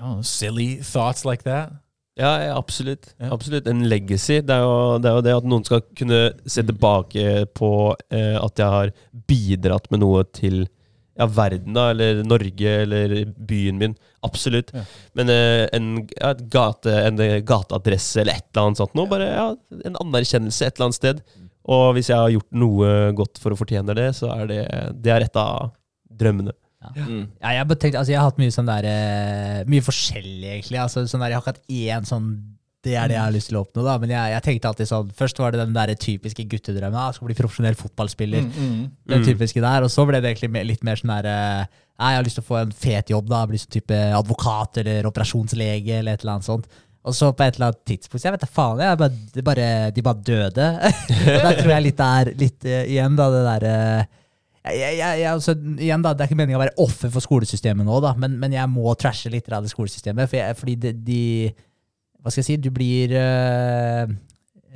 don't 0.01 0.17
know, 0.17 0.23
silly 0.23 0.77
thoughts 0.77 1.27
like 1.27 1.43
that? 1.43 1.73
Ja, 2.21 2.33
ja 2.45 2.57
absolutt. 2.57 3.15
Ja. 3.19 3.33
absolutt. 3.33 3.67
En 3.67 3.89
legacy. 3.89 4.41
Det 4.45 4.55
er, 4.55 4.67
jo, 4.67 4.99
det 5.01 5.09
er 5.09 5.17
jo 5.17 5.25
det 5.25 5.35
at 5.39 5.49
noen 5.49 5.65
skal 5.67 5.83
kunne 5.97 6.21
se 6.45 6.65
tilbake 6.69 7.27
på 7.57 7.73
eh, 8.13 8.37
at 8.37 8.61
jeg 8.61 8.77
har 8.77 8.95
bidratt 9.29 9.89
med 9.93 10.03
noe 10.05 10.25
til 10.37 10.65
ja, 11.19 11.27
verden, 11.29 11.75
da, 11.77 11.91
eller 11.93 12.23
Norge, 12.25 12.75
eller 12.85 13.15
byen 13.37 13.81
min. 13.81 13.97
Absolutt. 14.25 14.73
Men 15.19 15.33
eh, 15.33 15.67
en, 15.77 15.93
gate, 16.53 16.93
en 17.09 17.21
eh, 17.21 17.39
gateadresse 17.49 18.23
eller 18.23 18.41
et 18.41 18.49
eller 18.53 18.69
annet 18.69 18.83
sånt 18.83 18.97
noe, 18.99 19.11
bare 19.11 19.29
en 19.85 20.01
anerkjennelse 20.05 20.69
et 20.69 20.77
eller 20.77 20.91
annet 20.91 21.01
sted. 21.01 21.23
Og 21.73 21.93
hvis 21.97 22.11
jeg 22.11 22.19
har 22.19 22.33
gjort 22.33 22.59
noe 22.59 22.89
godt 23.17 23.39
for 23.41 23.55
å 23.55 23.59
fortjene 23.61 23.95
det, 23.97 24.11
så 24.19 24.33
er 24.35 24.49
det, 24.51 24.63
det 25.05 25.15
er 25.15 25.29
et 25.29 25.39
av 25.39 25.71
drømmene. 26.13 26.53
Mm. 26.97 27.27
Ja, 27.41 27.51
jeg, 27.59 27.67
bare 27.71 27.91
altså, 27.99 28.11
jeg 28.13 28.19
har 28.21 28.27
hatt 28.31 28.41
mye 28.43 28.53
sånn 28.55 28.67
der 28.71 28.87
uh, 28.89 29.61
Mye 29.71 29.85
forskjellig, 29.87 30.49
egentlig. 30.57 30.79
Altså, 30.83 31.05
sånn 31.07 31.23
der, 31.23 31.31
jeg 31.35 31.39
har 31.39 31.45
ikke 31.47 31.55
hatt 31.55 31.71
én 32.03 32.09
sånn 32.09 32.27
Det 32.83 32.97
er 32.99 33.07
det 33.13 33.15
jeg 33.15 33.23
har 33.23 33.35
lyst 33.37 33.49
til 33.53 33.59
å 33.61 33.63
oppnå, 33.63 33.85
da. 33.87 33.93
Men 34.03 34.11
jeg, 34.11 34.33
jeg 34.35 34.43
tenkte 34.49 34.71
alltid 34.73 34.89
sånn 34.91 35.13
Først 35.15 35.39
var 35.39 35.53
det 35.55 35.61
den 35.63 35.77
der 35.77 35.93
typiske 35.95 36.45
guttedrømmen. 36.51 36.99
Ah, 36.99 37.11
jeg 37.13 37.21
skal 37.21 37.29
bli 37.31 37.37
profesjonell 37.39 37.79
fotballspiller. 37.79 38.49
Den 38.59 38.89
Mm. 39.23 39.27
typiske 39.29 39.63
der. 39.63 39.87
Og 39.87 39.91
så 39.95 40.03
ble 40.09 40.19
det 40.21 40.33
egentlig 40.33 40.51
mer- 40.51 40.67
litt 40.67 40.83
mer 40.83 40.99
sånn 40.99 41.13
der 41.23 41.29
uh, 41.31 41.67
jeg 42.03 42.17
har 42.19 42.25
lyst 42.27 42.35
til 42.41 42.43
å 42.43 42.49
få 42.49 42.57
en 42.65 42.73
fet 42.75 43.13
jobb, 43.15 43.29
da. 43.31 43.45
Bli 43.47 43.61
sånn 43.63 43.71
type 43.77 43.99
advokat 44.19 44.81
eller 44.83 45.07
operasjonslege 45.07 46.01
eller 46.01 46.17
et 46.17 46.25
eller 46.25 46.33
annet 46.41 46.49
sånt. 46.49 46.67
Og 47.07 47.15
så 47.15 47.29
på 47.35 47.43
et 47.47 47.57
eller 47.57 47.69
annet 47.73 47.81
tidspunkt 47.87 48.23
Jeg 48.25 48.31
vet 48.35 48.43
da 48.45 48.47
faen, 48.51 48.79
jeg 48.83 48.99
bare, 49.47 49.67
de 49.95 50.03
bare 50.07 50.23
døde. 50.23 50.67
Der 51.27 51.57
tror 51.59 51.73
jeg 51.77 51.83
litt 51.87 52.03
er 52.03 52.33
litt 52.39 52.67
uh, 52.67 52.83
igjen, 52.91 53.15
da, 53.19 53.29
det 53.31 53.45
derre 53.47 53.73
jeg, 53.77 54.09
jeg, 54.63 54.99
jeg, 55.01 55.23
altså, 55.27 55.57
igjen 55.59 56.03
da, 56.05 56.13
Det 56.15 56.23
er 56.23 56.31
ikke 56.31 56.39
meningen 56.39 56.61
å 56.61 56.63
være 56.63 56.79
offer 56.85 57.11
for 57.11 57.25
skolesystemet 57.25 57.87
nå, 57.87 57.99
da, 58.05 58.15
men, 58.19 58.37
men 58.39 58.55
jeg 58.55 58.71
må 58.71 58.93
trashe 58.99 59.33
litt 59.33 59.51
av 59.51 59.65
det 59.65 59.73
skolesystemet. 59.73 60.31
For 60.31 60.39
jeg, 60.39 60.59
fordi 60.59 60.77
de, 60.85 60.93
de 61.03 61.23
Hva 62.23 62.31
skal 62.31 62.45
jeg 62.45 62.49
si? 62.53 62.59
Du 62.63 62.71
blir 62.75 63.15
øh, 63.19 64.13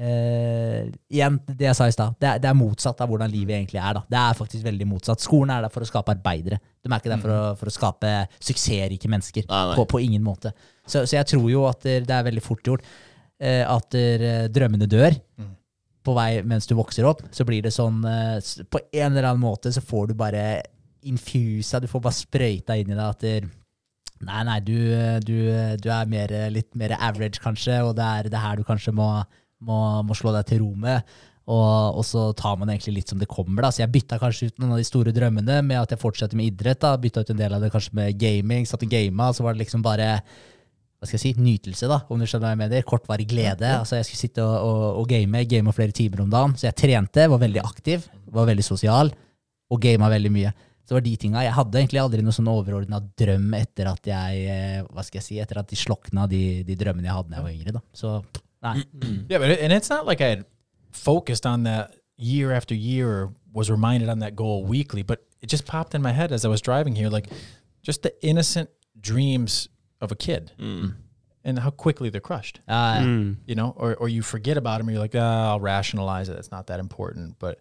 øh, 0.03 0.81
Igjen, 1.13 1.39
det 1.53 1.69
jeg 1.69 1.79
sa 1.79 1.87
i 1.87 1.95
stad. 1.95 2.17
Det, 2.19 2.35
det 2.43 2.51
er 2.51 2.59
motsatt 2.59 3.03
av 3.05 3.13
hvordan 3.13 3.31
livet 3.31 3.61
egentlig 3.61 3.79
er. 3.79 4.01
da. 4.01 4.03
Det 4.11 4.23
er 4.23 4.41
faktisk 4.41 4.67
veldig 4.67 4.89
motsatt. 4.91 5.23
Skolen 5.23 5.55
er 5.55 5.67
der 5.67 5.75
for 5.75 5.87
å 5.87 5.91
skape 5.91 6.17
arbeidere. 6.17 6.59
De 6.83 6.91
er 6.91 6.99
ikke 6.99 7.13
der 7.15 7.23
for 7.23 7.37
å, 7.37 7.43
for 7.61 7.71
å 7.71 7.77
skape 7.77 8.15
suksessrike 8.41 9.13
mennesker. 9.13 9.47
Nei, 9.53 9.63
nei. 9.71 9.77
På, 9.79 9.87
på 9.95 10.03
ingen 10.03 10.27
måte. 10.27 10.51
Så, 10.83 11.05
så 11.05 11.21
jeg 11.21 11.31
tror 11.31 11.47
jo 11.53 11.63
at 11.71 11.87
det, 11.87 12.11
er 12.11 12.27
veldig 12.27 12.43
fort 12.43 12.67
gjort 12.67 12.83
eh, 13.39 13.63
at 13.63 13.95
drømmene 14.51 14.91
dør 14.91 15.15
på 16.07 16.15
vei 16.17 16.31
mens 16.47 16.69
du 16.71 16.77
vokser 16.79 17.09
opp, 17.09 17.25
så 17.35 17.47
blir 17.49 17.65
det 17.67 17.75
sånn 17.75 18.01
eh, 18.07 18.39
På 18.71 18.81
en 18.87 19.11
eller 19.11 19.29
annen 19.33 19.43
måte 19.43 19.73
så 19.75 19.83
får 19.85 20.11
du 20.11 20.17
bare 20.19 20.47
infusa, 21.07 21.81
du 21.83 21.91
får 21.91 22.03
bare 22.03 22.19
sprøyta 22.19 22.77
inn 22.79 22.93
i 22.93 22.99
deg 22.99 23.07
at 23.07 23.55
Nei, 24.25 24.43
nei, 24.49 24.61
du, 24.65 24.77
du, 25.29 25.35
du 25.77 25.89
er 25.93 26.07
mer, 26.09 26.31
litt 26.49 26.71
mer 26.79 26.95
average, 26.97 27.37
kanskje, 27.45 27.83
og 27.85 27.99
det 27.99 28.07
er 28.07 28.31
det 28.33 28.41
her 28.41 28.57
du 28.57 28.63
kanskje 28.65 28.95
må, 28.97 29.11
må, 29.61 29.81
må 30.09 30.17
slå 30.17 30.33
deg 30.33 30.47
til 30.49 30.63
ro 30.63 30.71
med. 30.87 31.05
Og, 31.47 32.01
og 32.01 32.03
så 32.07 32.25
tar 32.35 32.57
man 32.59 32.73
egentlig 32.73 32.97
litt 32.97 33.13
som 33.13 33.21
det 33.21 33.29
kommer. 33.31 33.63
da. 33.63 33.71
Så 33.71 33.85
jeg 33.85 33.93
bytta 33.95 34.19
kanskje 34.19 34.51
ut 34.51 34.57
noen 34.59 34.75
av 34.75 34.81
de 34.81 34.89
store 34.89 35.15
drømmene 35.15 35.61
med 35.63 35.79
at 35.79 35.95
jeg 35.95 36.03
fortsetter 36.03 36.39
med 36.39 36.51
idrett. 36.51 36.81
da. 36.83 36.97
Bytta 36.99 37.23
ut 37.23 37.33
en 37.35 37.39
del 37.39 37.55
av 37.55 37.63
det 37.63 37.71
kanskje 37.75 37.95
med 37.99 38.19
gaming. 38.19 38.67
Satt 38.67 38.83
og 38.83 38.91
gama, 38.91 39.31
så 39.37 39.47
var 39.47 39.55
det 39.55 39.63
liksom 39.63 39.85
bare 39.87 40.09
hva 40.97 41.09
skal 41.09 41.19
jeg 41.19 41.23
si, 41.23 41.43
nytelse, 41.43 41.89
da, 41.91 41.99
om 42.09 42.21
du 42.21 42.25
skjønner 42.25 42.47
hva 42.47 42.55
jeg 42.55 42.61
mener. 42.63 42.87
Kortvarig 42.89 43.27
glede. 43.29 43.69
Altså, 43.69 43.99
jeg 43.99 44.09
skulle 44.09 44.23
sitte 44.23 44.45
og, 44.45 44.55
og, 44.65 45.01
og 45.03 45.11
game, 45.11 45.43
game 45.49 45.75
flere 45.77 45.93
timer 45.97 46.23
om 46.25 46.31
dagen. 46.33 46.55
Så 46.57 46.71
jeg 46.71 46.79
trente, 46.81 47.27
var 47.33 47.43
veldig 47.43 47.61
aktiv, 47.63 48.07
var 48.33 48.49
veldig 48.49 48.65
sosial, 48.65 49.13
og 49.71 49.83
gama 49.83 50.09
veldig 50.13 50.33
mye. 50.33 50.55
Så 50.87 50.95
det 50.95 50.97
var 50.97 51.05
de 51.05 51.17
tinga. 51.19 51.43
Jeg 51.43 51.55
hadde 51.57 51.81
egentlig 51.81 52.01
aldri 52.01 52.23
noen 52.23 52.37
sånn 52.37 52.49
overordna 52.49 53.01
drøm 53.19 53.55
etter 53.59 53.89
at 53.91 54.07
jeg 54.07 54.43
eh, 54.53 54.83
Hva 54.87 55.03
skal 55.03 55.19
jeg 55.19 55.27
si, 55.27 55.39
etter 55.43 55.59
at 55.59 55.73
de 55.73 55.79
slokna, 55.79 56.29
de, 56.31 56.43
de 56.65 56.77
drømmene 56.79 57.09
jeg 57.11 57.17
hadde 57.17 57.33
da 57.33 57.41
jeg 57.41 57.47
var 57.49 57.57
yngre. 57.57 57.75
da. 57.75 57.83
Så 57.93 58.13
nei. 58.63 58.77
Yeah, 59.31 59.41
but 59.43 59.51
it, 59.51 59.61
and 59.61 59.75
it's 59.75 59.91
not 59.91 60.07
like 60.07 60.23
I 60.23 60.31
had 60.37 60.45
focused 60.93 61.45
on 61.45 61.65
that 61.65 61.97
year 62.17 62.53
after 62.53 62.75
year 62.75 63.31
was 63.53 63.69
reminded 63.71 64.09
on 64.09 64.21
that 64.21 64.37
goal 64.37 64.65
weekly, 64.65 65.03
but 65.03 65.27
it 65.43 65.51
just 65.51 65.67
popped 65.67 65.95
in 65.95 66.03
my 66.03 66.13
head 66.13 66.33
as 66.33 66.45
I 66.45 66.49
was 66.49 66.61
driving 66.63 66.95
here, 66.95 67.11
like 67.11 67.29
just 67.83 68.03
the 68.03 68.15
innocent 68.25 68.71
dreams 69.01 69.69
of 70.01 70.13
a 70.13 70.17
kid. 70.17 70.53
Mm. 70.59 70.95
And 71.45 71.59
how 71.61 71.71
quickly 71.71 72.11
they're 72.11 72.21
crushed. 72.21 72.61
Ah, 72.67 72.99
ja, 72.99 73.05
mm. 73.05 73.37
You 73.47 73.55
know, 73.55 73.73
or 73.77 73.95
or 73.95 74.09
you 74.09 74.23
forget 74.23 74.57
about 74.57 74.79
them, 74.79 74.89
or 74.89 74.93
you're 74.93 75.01
like, 75.01 75.15
ah, 75.15 75.51
I'll 75.51 75.61
rationalize 75.61 76.29
it. 76.29 76.37
It's 76.39 76.51
not 76.51 76.67
that 76.67 76.81
important, 76.81 77.39
but 77.39 77.61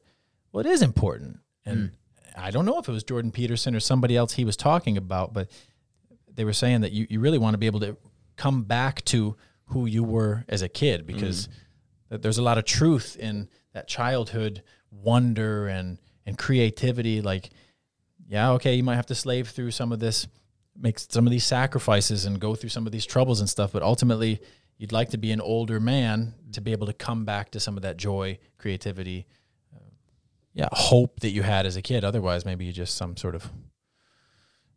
well, 0.52 0.66
it 0.66 0.70
is 0.70 0.82
important. 0.82 1.40
And 1.66 1.78
mm. 1.78 1.92
I 2.36 2.50
don't 2.50 2.66
know 2.66 2.80
if 2.80 2.90
it 2.90 2.92
was 2.92 3.04
Jordan 3.04 3.32
Peterson 3.32 3.76
or 3.76 3.80
somebody 3.80 4.18
else 4.18 4.34
he 4.34 4.44
was 4.44 4.58
talking 4.58 4.98
about, 4.98 5.34
but 5.34 5.52
they 6.34 6.44
were 6.46 6.54
saying 6.54 6.82
that 6.82 6.92
you, 6.92 7.06
you 7.10 7.20
really 7.20 7.38
want 7.38 7.54
to 7.54 7.58
be 7.60 7.68
able 7.68 7.80
to 7.82 7.96
come 8.38 8.64
back 8.64 9.06
to 9.06 9.36
who 9.66 9.86
you 9.86 10.04
were 10.04 10.46
as 10.50 10.62
a 10.64 10.68
kid 10.68 11.06
because 11.06 11.48
that 12.10 12.22
there's 12.22 12.40
a 12.40 12.44
lot 12.44 12.58
of 12.58 12.66
truth 12.66 13.16
in 13.20 13.50
that 13.74 13.88
childhood 13.88 14.64
wonder 14.92 15.68
and 15.68 16.00
and 16.26 16.40
creativity. 16.40 17.22
Like 17.22 17.52
yeah 18.28 18.52
okay 18.52 18.76
you 18.76 18.84
might 18.84 18.96
have 18.96 19.06
to 19.06 19.16
slave 19.16 19.50
through 19.50 19.72
some 19.72 19.92
of 19.92 20.00
this 20.00 20.28
make 20.78 21.00
some 21.00 21.26
of 21.28 21.32
these 21.32 21.46
sacrifices 21.46 22.26
and 22.26 22.40
go 22.40 22.56
through 22.56 22.70
some 22.70 22.86
of 22.86 22.92
these 22.92 23.06
troubles 23.06 23.40
and 23.40 23.50
stuff 23.50 23.72
but 23.72 23.82
ultimately 23.82 24.40
you'd 24.78 24.92
like 24.92 25.10
to 25.10 25.18
be 25.18 25.32
an 25.32 25.42
older 25.42 25.80
man 25.80 26.34
to 26.52 26.62
be 26.62 26.72
able 26.72 26.88
to 26.88 26.94
come 26.94 27.26
back 27.26 27.50
to 27.52 27.60
some 27.60 27.78
of 27.78 27.84
that 27.84 27.98
joy 27.98 28.38
creativity 28.58 29.26
uh, 29.74 29.80
yeah 30.54 30.68
hope 30.72 31.20
that 31.22 31.30
you 31.30 31.44
had 31.44 31.66
as 31.66 31.76
a 31.78 31.82
kid. 31.82 32.04
Otherwise 32.04 32.46
maybe 32.46 32.66
you're 32.66 32.74
just 32.74 32.96
some 32.98 33.16
sort 33.16 33.36
of 33.36 33.50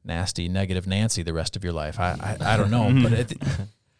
nasty 0.04 0.48
negative 0.48 0.86
nancy 0.86 1.22
the 1.22 1.32
rest 1.32 1.56
of 1.56 1.64
your 1.64 1.72
life. 1.72 1.98
I 1.98 2.10
i, 2.20 2.54
I 2.54 2.56
don't 2.56 2.70
know 2.70 2.88
but 3.02 3.12
it, 3.12 3.32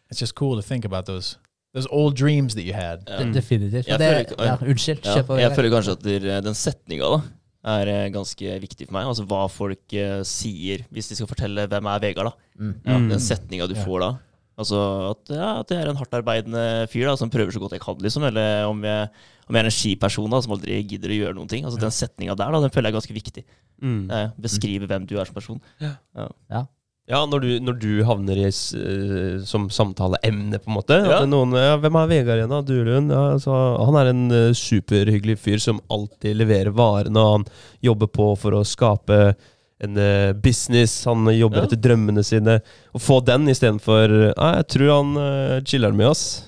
it's 0.09 0.19
just 0.19 0.35
cool 0.35 0.55
to 0.55 0.61
think 0.61 0.85
about 0.85 1.05
those 1.05 1.37
those 1.73 1.87
old 1.91 2.15
dreams 2.15 2.55
that 2.55 2.63
you 2.63 2.73
had. 2.73 3.05
De- 3.05 3.33
definitivt. 3.33 3.87
Jeg 3.87 3.99
Det, 3.99 4.27
føler 4.37 4.45
ja, 4.45 4.57
unnskyld. 4.61 5.05
Ja, 5.05 5.35
jeg 5.37 5.55
føler 5.55 5.69
kanskje 5.69 5.91
at 5.91 6.43
den 6.43 6.53
setninga 6.53 7.03
da 7.03 7.19
er 7.65 7.89
eh, 7.91 8.09
ganske 8.13 8.55
viktig 8.63 8.87
for 8.87 8.95
meg. 8.95 9.07
Altså 9.09 9.25
hva 9.27 9.43
folk 9.51 9.95
uh, 9.99 10.21
sier 10.27 10.85
hvis 10.93 11.09
de 11.11 11.17
skal 11.19 11.27
fortelle 11.27 11.67
hvem 11.67 11.89
er 11.91 11.99
Vegard. 12.05 12.31
da. 12.31 12.73
Ja, 12.87 12.97
den 12.99 13.19
setninga 13.23 13.67
du 13.67 13.75
Ja. 13.75 13.83
får 13.85 13.99
da. 14.05 14.11
Altså 14.59 14.79
at, 15.13 15.29
ja, 15.31 15.49
at 15.61 15.69
jeg 15.71 15.79
er 15.79 15.89
en 15.89 15.95
hardtarbeidende 15.95 16.63
fyr 16.91 17.05
da, 17.07 17.15
som 17.15 17.29
prøver 17.31 17.51
så 17.55 17.61
godt 17.63 17.77
jeg 17.77 17.83
kan, 17.83 17.95
liksom. 18.03 18.25
Eller 18.27 18.65
om 18.67 18.81
jeg, 18.83 19.09
om 19.47 19.55
jeg 19.55 19.63
er 19.63 19.69
en 19.69 19.75
skiperson 19.75 20.29
da, 20.33 20.41
som 20.43 20.51
aldri 20.55 20.81
gidder 20.83 21.13
å 21.13 21.19
gjøre 21.19 21.35
noen 21.37 21.47
ting. 21.51 21.63
Altså 21.63 21.79
Den 21.79 21.95
setninga 21.95 22.35
der 22.35 22.51
da, 22.51 22.59
den 22.65 22.73
føler 22.75 22.89
jeg 22.89 22.95
er 22.95 22.99
ganske 22.99 23.15
viktig. 23.15 23.45
Mm. 23.79 24.01
Eh, 24.11 24.27
beskrive 24.43 24.89
hvem 24.91 25.07
du 25.07 25.15
er 25.19 25.29
som 25.29 25.37
person. 25.37 25.61
Ja, 25.79 26.65
når 27.09 27.41
du, 27.41 27.47
når 27.65 27.77
du 27.81 28.03
havner 28.05 28.37
i 28.37 28.45
eh, 28.45 29.39
som 29.49 29.65
samtaleemne, 29.73 30.59
på 30.61 30.69
en 30.69 30.75
måte. 30.75 30.97
Ja. 31.09 31.23
Noen, 31.25 31.55
ja, 31.57 31.77
'Hvem 31.81 31.95
er 31.97 32.09
Vegard 32.11 32.37
igjen, 32.37 32.51
da? 32.53 32.59
Dulund?' 32.61 33.13
Ja, 33.15 33.23
altså, 33.33 33.55
han 33.85 33.97
er 33.97 34.09
en 34.11 34.25
uh, 34.29 34.53
superhyggelig 34.53 35.39
fyr 35.41 35.57
som 35.63 35.81
alltid 35.89 36.37
leverer 36.37 36.69
varene, 36.69 37.17
og 37.17 37.31
han 37.39 37.47
jobber 37.81 38.11
på 38.13 38.35
for 38.37 38.59
å 38.59 38.61
skape 38.61 39.33
en 39.81 39.97
uh, 39.97 40.33
business. 40.37 40.99
Han 41.09 41.25
jobber 41.33 41.63
Ja. 41.63 41.65
etter 41.65 41.81
drømmene 41.81 42.21
sine. 42.23 42.59
Å 42.93 42.99
få 43.01 43.23
den 43.25 43.49
istedenfor 43.49 44.33
ja, 44.35 44.51
'Jeg 44.59 44.67
tror 44.75 44.93
han 44.99 45.17
uh, 45.17 45.61
chiller'n 45.65 45.97
med 45.97 46.11
oss'. 46.13 46.43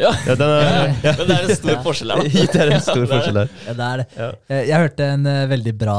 Ja, 0.00 0.08
Ja, 0.26 0.34
den 0.40 0.48
er, 0.48 0.62
ja. 1.04 1.12
Men 1.18 1.26
det 1.28 1.34
er 1.36 1.48
en 1.50 1.56
stor 1.58 1.80
forskjell 1.86 2.12
her, 2.14 2.22
da. 2.22 2.46
Det 2.54 2.60
er 2.62 2.70
en 2.72 2.80
stor 2.80 3.02
forskjell 3.10 3.38
her. 3.42 3.50
Ja, 3.66 3.72
det 3.76 3.88
er 3.88 4.00
det. 4.00 4.06
Ja. 4.16 4.28
Eh, 4.48 4.62
Jeg 4.70 4.80
hørte 4.86 5.08
en 5.18 5.26
eh, 5.28 5.42
veldig 5.50 5.74
bra 5.82 5.96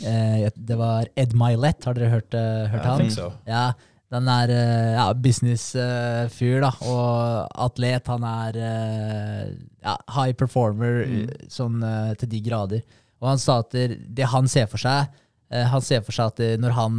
eh, 0.00 0.46
Det 0.56 0.78
var 0.80 1.10
Ed 1.16 1.34
Milet. 1.36 1.84
Har 1.84 1.98
dere 1.98 2.08
hørt, 2.14 2.32
eh, 2.38 2.64
hørt 2.72 2.86
han? 2.88 3.10
so 3.12 3.28
Ja, 3.46 3.66
den 4.08 4.28
er 4.32 4.48
ja, 4.96 5.04
businessfyr, 5.12 6.60
da. 6.64 6.70
Og 6.88 7.48
atlet. 7.68 8.06
Han 8.08 8.24
er 8.24 8.58
ja, 9.84 9.96
high 10.16 10.32
performer 10.32 11.04
Mm. 11.08 11.28
sånn 11.52 11.82
til 12.18 12.28
de 12.32 12.40
grader. 12.48 12.80
Og 13.20 13.28
han 13.34 13.38
sa 13.42 13.58
at 13.60 13.72
det 13.74 14.24
han 14.32 14.46
ser 14.48 14.66
for 14.70 14.78
seg 14.78 15.08
Han 15.50 15.80
ser 15.82 16.00
for 16.04 16.12
seg 16.12 16.26
at 16.32 16.60
når 16.60 16.74
han, 16.76 16.98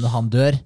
når 0.00 0.08
han 0.14 0.28
dør, 0.32 0.56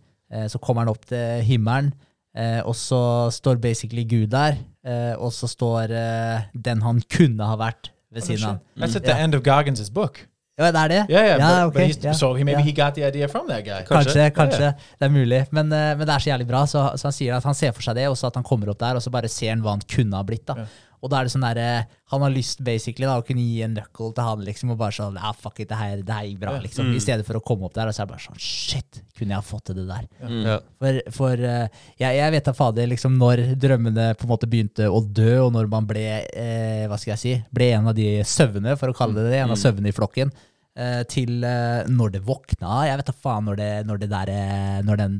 så 0.48 0.58
kommer 0.62 0.84
han 0.84 0.88
opp 0.92 1.04
til 1.10 1.42
himmelen, 1.46 1.92
eh, 2.36 2.60
og 2.66 2.76
så 2.76 3.30
står 3.34 3.60
basically 3.62 4.04
Gud 4.08 4.30
der, 4.34 4.60
eh, 4.86 5.14
og 5.16 5.32
så 5.32 5.48
står 5.50 5.94
eh, 5.94 6.46
den 6.54 6.82
han 6.82 7.02
kunne 7.10 7.48
ha 7.48 7.56
vært 7.60 7.90
ved 8.14 8.22
siden 8.22 8.46
av 8.46 8.62
that's 8.78 8.96
at 8.96 9.04
the 9.06 9.16
end 9.16 9.34
of 9.34 9.42
Gargans' 9.42 9.90
book 9.92 10.26
Ja, 10.54 10.68
det 10.70 10.80
er 10.84 10.88
det? 10.92 10.98
yeah 11.10 11.24
yeah, 11.26 11.40
ja, 11.40 11.64
but, 11.66 11.74
but 11.74 12.04
yeah. 12.04 12.14
so 12.14 12.28
he 12.38 12.44
maybe 12.46 12.62
he 12.62 12.70
got 12.72 12.94
the 12.94 13.02
idea 13.02 13.26
from 13.26 13.48
that 13.48 13.64
guy 13.66 13.82
Kanskje, 13.88 14.28
kanskje. 14.30 14.60
Yeah. 14.60 14.74
Det 15.00 15.08
er 15.08 15.10
mulig. 15.10 15.40
Men, 15.50 15.72
eh, 15.72 15.96
men 15.98 16.06
det 16.06 16.14
er 16.14 16.22
så 16.22 16.30
jævlig 16.30 16.46
bra. 16.46 16.60
Så, 16.70 16.84
så 16.94 17.08
han 17.08 17.16
sier 17.16 17.34
at 17.34 17.44
han 17.48 17.56
ser 17.58 17.72
for 17.74 17.82
seg 17.82 17.96
det, 17.98 18.04
og 18.06 18.14
så 18.16 18.28
at 18.30 18.38
han 18.38 18.46
kommer 18.46 18.70
opp 18.70 18.78
der, 18.78 18.94
og 18.94 19.02
så 19.02 19.10
bare 19.10 19.26
ser 19.28 19.50
han 19.50 19.64
hva 19.64 19.74
han 19.74 19.82
kunne 19.82 20.14
ha 20.14 20.22
blitt. 20.22 20.46
da. 20.46 20.68
Og 21.04 21.10
da 21.12 21.20
er 21.20 21.28
det 21.28 21.34
sånn 21.34 21.44
derre 21.44 21.68
Han 22.14 22.22
har 22.24 22.32
lyst 22.32 22.62
basically 22.64 23.04
da, 23.04 23.18
å 23.20 23.24
kunne 23.26 23.44
gi 23.44 23.60
en 23.66 23.74
knuckle 23.76 24.12
til 24.16 24.28
han, 24.28 24.44
liksom, 24.46 24.72
og 24.72 24.80
bare 24.80 24.96
sånn 24.96 25.18
Ja, 25.20 25.34
fuck 25.36 25.60
it, 25.60 25.68
det 25.70 25.78
her, 25.78 26.00
det 26.00 26.16
her 26.16 26.28
gikk 26.30 26.40
bra, 26.40 26.54
liksom. 26.62 26.88
liksom. 26.88 26.96
I 26.96 27.04
stedet 27.04 27.28
for 27.28 27.38
å 27.38 27.42
komme 27.44 27.68
opp 27.68 27.76
der, 27.76 27.90
og 27.90 27.96
så 27.96 28.04
er 28.04 28.08
det 28.08 28.14
bare 28.14 28.24
sånn 28.24 28.40
Shit, 28.40 29.02
kunne 29.18 29.36
jeg 29.36 29.42
ha 29.42 29.46
fått 29.46 29.66
til 29.68 29.82
det 29.82 29.86
der? 29.90 30.08
Ja. 30.24 30.56
For, 30.80 31.02
for 31.18 31.44
uh, 31.44 31.84
jeg, 32.00 32.18
jeg 32.18 32.34
vet 32.36 32.48
da 32.48 32.56
fader 32.56 32.90
liksom 32.90 33.20
når 33.20 33.44
drømmene 33.60 34.08
på 34.18 34.26
en 34.26 34.32
måte 34.32 34.48
begynte 34.50 34.88
å 34.88 35.02
dø, 35.04 35.30
og 35.44 35.52
når 35.54 35.70
man 35.70 35.86
ble 35.88 36.06
eh, 36.24 36.88
hva 36.90 36.98
skal 37.00 37.14
jeg 37.14 37.22
si, 37.22 37.36
ble 37.54 37.70
en 37.76 37.92
av 37.92 37.96
de 37.96 38.08
søvne, 38.28 38.74
for 38.80 38.90
å 38.90 38.96
kalle 38.96 39.20
det 39.20 39.32
det, 39.32 39.44
en 39.44 39.54
av 39.54 39.60
søvnene 39.60 39.92
i 39.92 39.96
flokken, 39.96 40.32
Uh, 40.74 41.04
til 41.06 41.44
uh, 41.46 41.86
når 41.86 42.16
det 42.16 42.20
våkna. 42.26 42.80
Jeg 42.88 42.98
vet 42.98 43.06
da 43.06 43.12
faen 43.14 43.44
når 43.46 43.58
det, 43.60 43.66
når 43.86 44.00
det 44.02 44.08
der, 44.10 44.30
eh, 44.34 44.78
når 44.82 44.98
den 44.98 45.12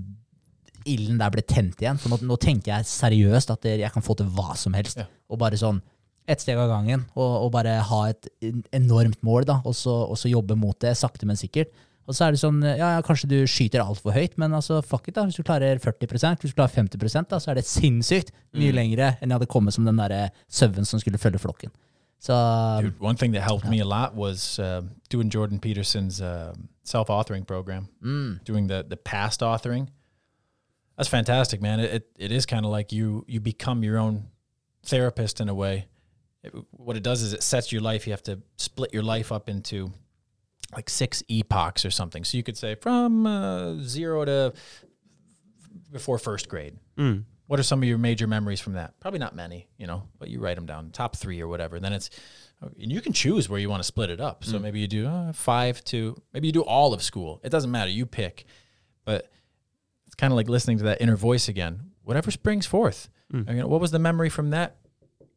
ilden 0.88 1.18
der 1.20 1.32
ble 1.34 1.44
tent 1.46 1.80
igjen. 1.82 1.98
For 2.00 2.12
nå, 2.12 2.20
nå 2.26 2.38
tenker 2.40 2.74
jeg 2.76 2.90
seriøst 2.90 3.52
at 3.54 3.66
jeg 3.70 3.92
kan 3.94 4.04
få 4.04 4.16
til 4.18 4.30
hva 4.34 4.56
som 4.58 4.76
helst. 4.76 5.00
Ja. 5.00 5.08
Og 5.30 5.40
bare 5.40 5.60
sånn 5.60 5.82
ett 6.30 6.40
steg 6.40 6.56
av 6.56 6.70
gangen, 6.70 7.02
og, 7.12 7.32
og 7.44 7.50
bare 7.52 7.74
ha 7.84 7.98
et 8.08 8.28
enormt 8.72 9.20
mål, 9.26 9.44
da, 9.48 9.58
og 9.68 9.74
så, 9.76 9.92
og 10.08 10.16
så 10.16 10.30
jobbe 10.30 10.56
mot 10.56 10.78
det, 10.80 10.94
sakte, 10.96 11.28
men 11.28 11.36
sikkert. 11.36 11.74
Og 12.04 12.16
så 12.16 12.26
er 12.26 12.34
det 12.34 12.40
sånn, 12.40 12.60
ja, 12.64 12.90
kanskje 13.04 13.28
du 13.30 13.36
skyter 13.48 13.80
altfor 13.84 14.12
høyt, 14.16 14.36
men 14.40 14.52
altså, 14.56 14.80
fuck 14.84 15.08
it 15.08 15.16
da, 15.16 15.24
hvis 15.28 15.36
du 15.40 15.44
klarer 15.44 15.80
40 15.80 16.08
hvis 16.40 16.52
du 16.52 16.56
klarer 16.56 16.72
50% 16.72 17.30
da, 17.32 17.40
så 17.40 17.52
er 17.52 17.60
det 17.60 17.68
sinnssykt 17.68 18.32
mye 18.56 18.72
lengre 18.76 19.14
enn 19.18 19.32
jeg 19.32 19.38
hadde 19.38 19.52
kommet 19.52 19.76
som 19.76 19.88
den 19.88 20.00
der 20.00 20.32
søvn 20.52 20.88
som 20.88 21.00
skulle 21.00 21.20
følge 21.20 21.40
flokken. 21.40 21.72
Så 22.24 22.34
Dude, 22.80 22.94
one 23.00 23.16
thing 23.16 23.32
that 23.32 23.42
helped 23.42 23.68
me 23.68 23.80
a 23.80 23.84
lot 23.84 24.14
was 24.14 24.58
uh, 24.58 24.80
doing 25.10 25.28
Jordan 25.28 25.58
Peterson's 25.58 26.22
uh, 26.22 26.54
self-authoring 26.84 27.44
program, 27.46 27.88
mm, 28.02 28.44
doing 28.44 28.68
the 28.68 28.82
the 28.82 28.96
past 28.96 29.42
authoring. 29.42 29.90
That's 30.96 31.08
fantastic, 31.08 31.60
man. 31.60 31.80
It 31.80 31.92
it, 31.94 32.10
it 32.18 32.32
is 32.32 32.46
kind 32.46 32.64
of 32.64 32.70
like 32.70 32.92
you 32.92 33.24
you 33.28 33.40
become 33.40 33.82
your 33.82 33.98
own 33.98 34.24
therapist 34.84 35.40
in 35.40 35.48
a 35.48 35.54
way. 35.54 35.86
It- 36.42 36.54
what 36.70 36.96
it 36.96 37.02
does 37.02 37.22
is 37.22 37.32
it 37.32 37.42
sets 37.42 37.72
your 37.72 37.80
life. 37.82 38.06
You 38.06 38.12
have 38.12 38.22
to 38.24 38.40
split 38.56 38.92
your 38.92 39.02
life 39.02 39.32
up 39.32 39.48
into 39.48 39.92
like 40.74 40.90
six 40.90 41.22
epochs 41.28 41.84
or 41.84 41.90
something. 41.90 42.24
So 42.24 42.36
you 42.36 42.42
could 42.42 42.56
say 42.56 42.74
from 42.74 43.26
uh, 43.26 43.76
zero 43.82 44.24
to 44.24 44.52
before 45.92 46.18
first 46.18 46.48
grade. 46.48 46.76
Mm. 46.96 47.24
What 47.46 47.60
are 47.60 47.62
some 47.62 47.82
of 47.82 47.88
your 47.88 47.98
major 47.98 48.26
memories 48.26 48.60
from 48.60 48.72
that? 48.72 48.98
Probably 49.00 49.20
not 49.20 49.36
many, 49.36 49.68
you 49.76 49.86
know, 49.86 50.04
but 50.18 50.28
you 50.28 50.40
write 50.40 50.56
them 50.56 50.66
down, 50.66 50.90
top 50.90 51.14
three 51.16 51.40
or 51.40 51.46
whatever. 51.46 51.76
And 51.76 51.84
then 51.84 51.92
it's, 51.92 52.08
and 52.62 52.90
you 52.90 53.00
can 53.02 53.12
choose 53.12 53.48
where 53.48 53.60
you 53.60 53.68
want 53.68 53.80
to 53.80 53.86
split 53.86 54.08
it 54.10 54.20
up. 54.20 54.44
So 54.44 54.58
maybe 54.58 54.80
you 54.80 54.88
do 54.88 55.06
uh, 55.06 55.32
five 55.34 55.84
to, 55.84 56.20
maybe 56.32 56.46
you 56.48 56.52
do 56.52 56.62
all 56.62 56.94
of 56.94 57.02
school. 57.02 57.40
It 57.44 57.50
doesn't 57.50 57.70
matter. 57.70 57.90
You 57.90 58.06
pick. 58.06 58.46
But 59.04 59.30
it's 60.14 60.20
kind 60.20 60.32
of 60.32 60.36
like 60.36 60.48
listening 60.48 60.78
to 60.78 60.84
that 60.84 61.00
inner 61.00 61.16
voice 61.16 61.48
again. 61.48 61.90
Whatever 62.04 62.30
springs 62.30 62.66
forth. 62.66 63.08
I 63.48 63.52
mean, 63.52 63.68
what 63.68 63.80
was 63.80 63.90
the 63.90 63.98
memory 63.98 64.28
from 64.28 64.50
that 64.50 64.76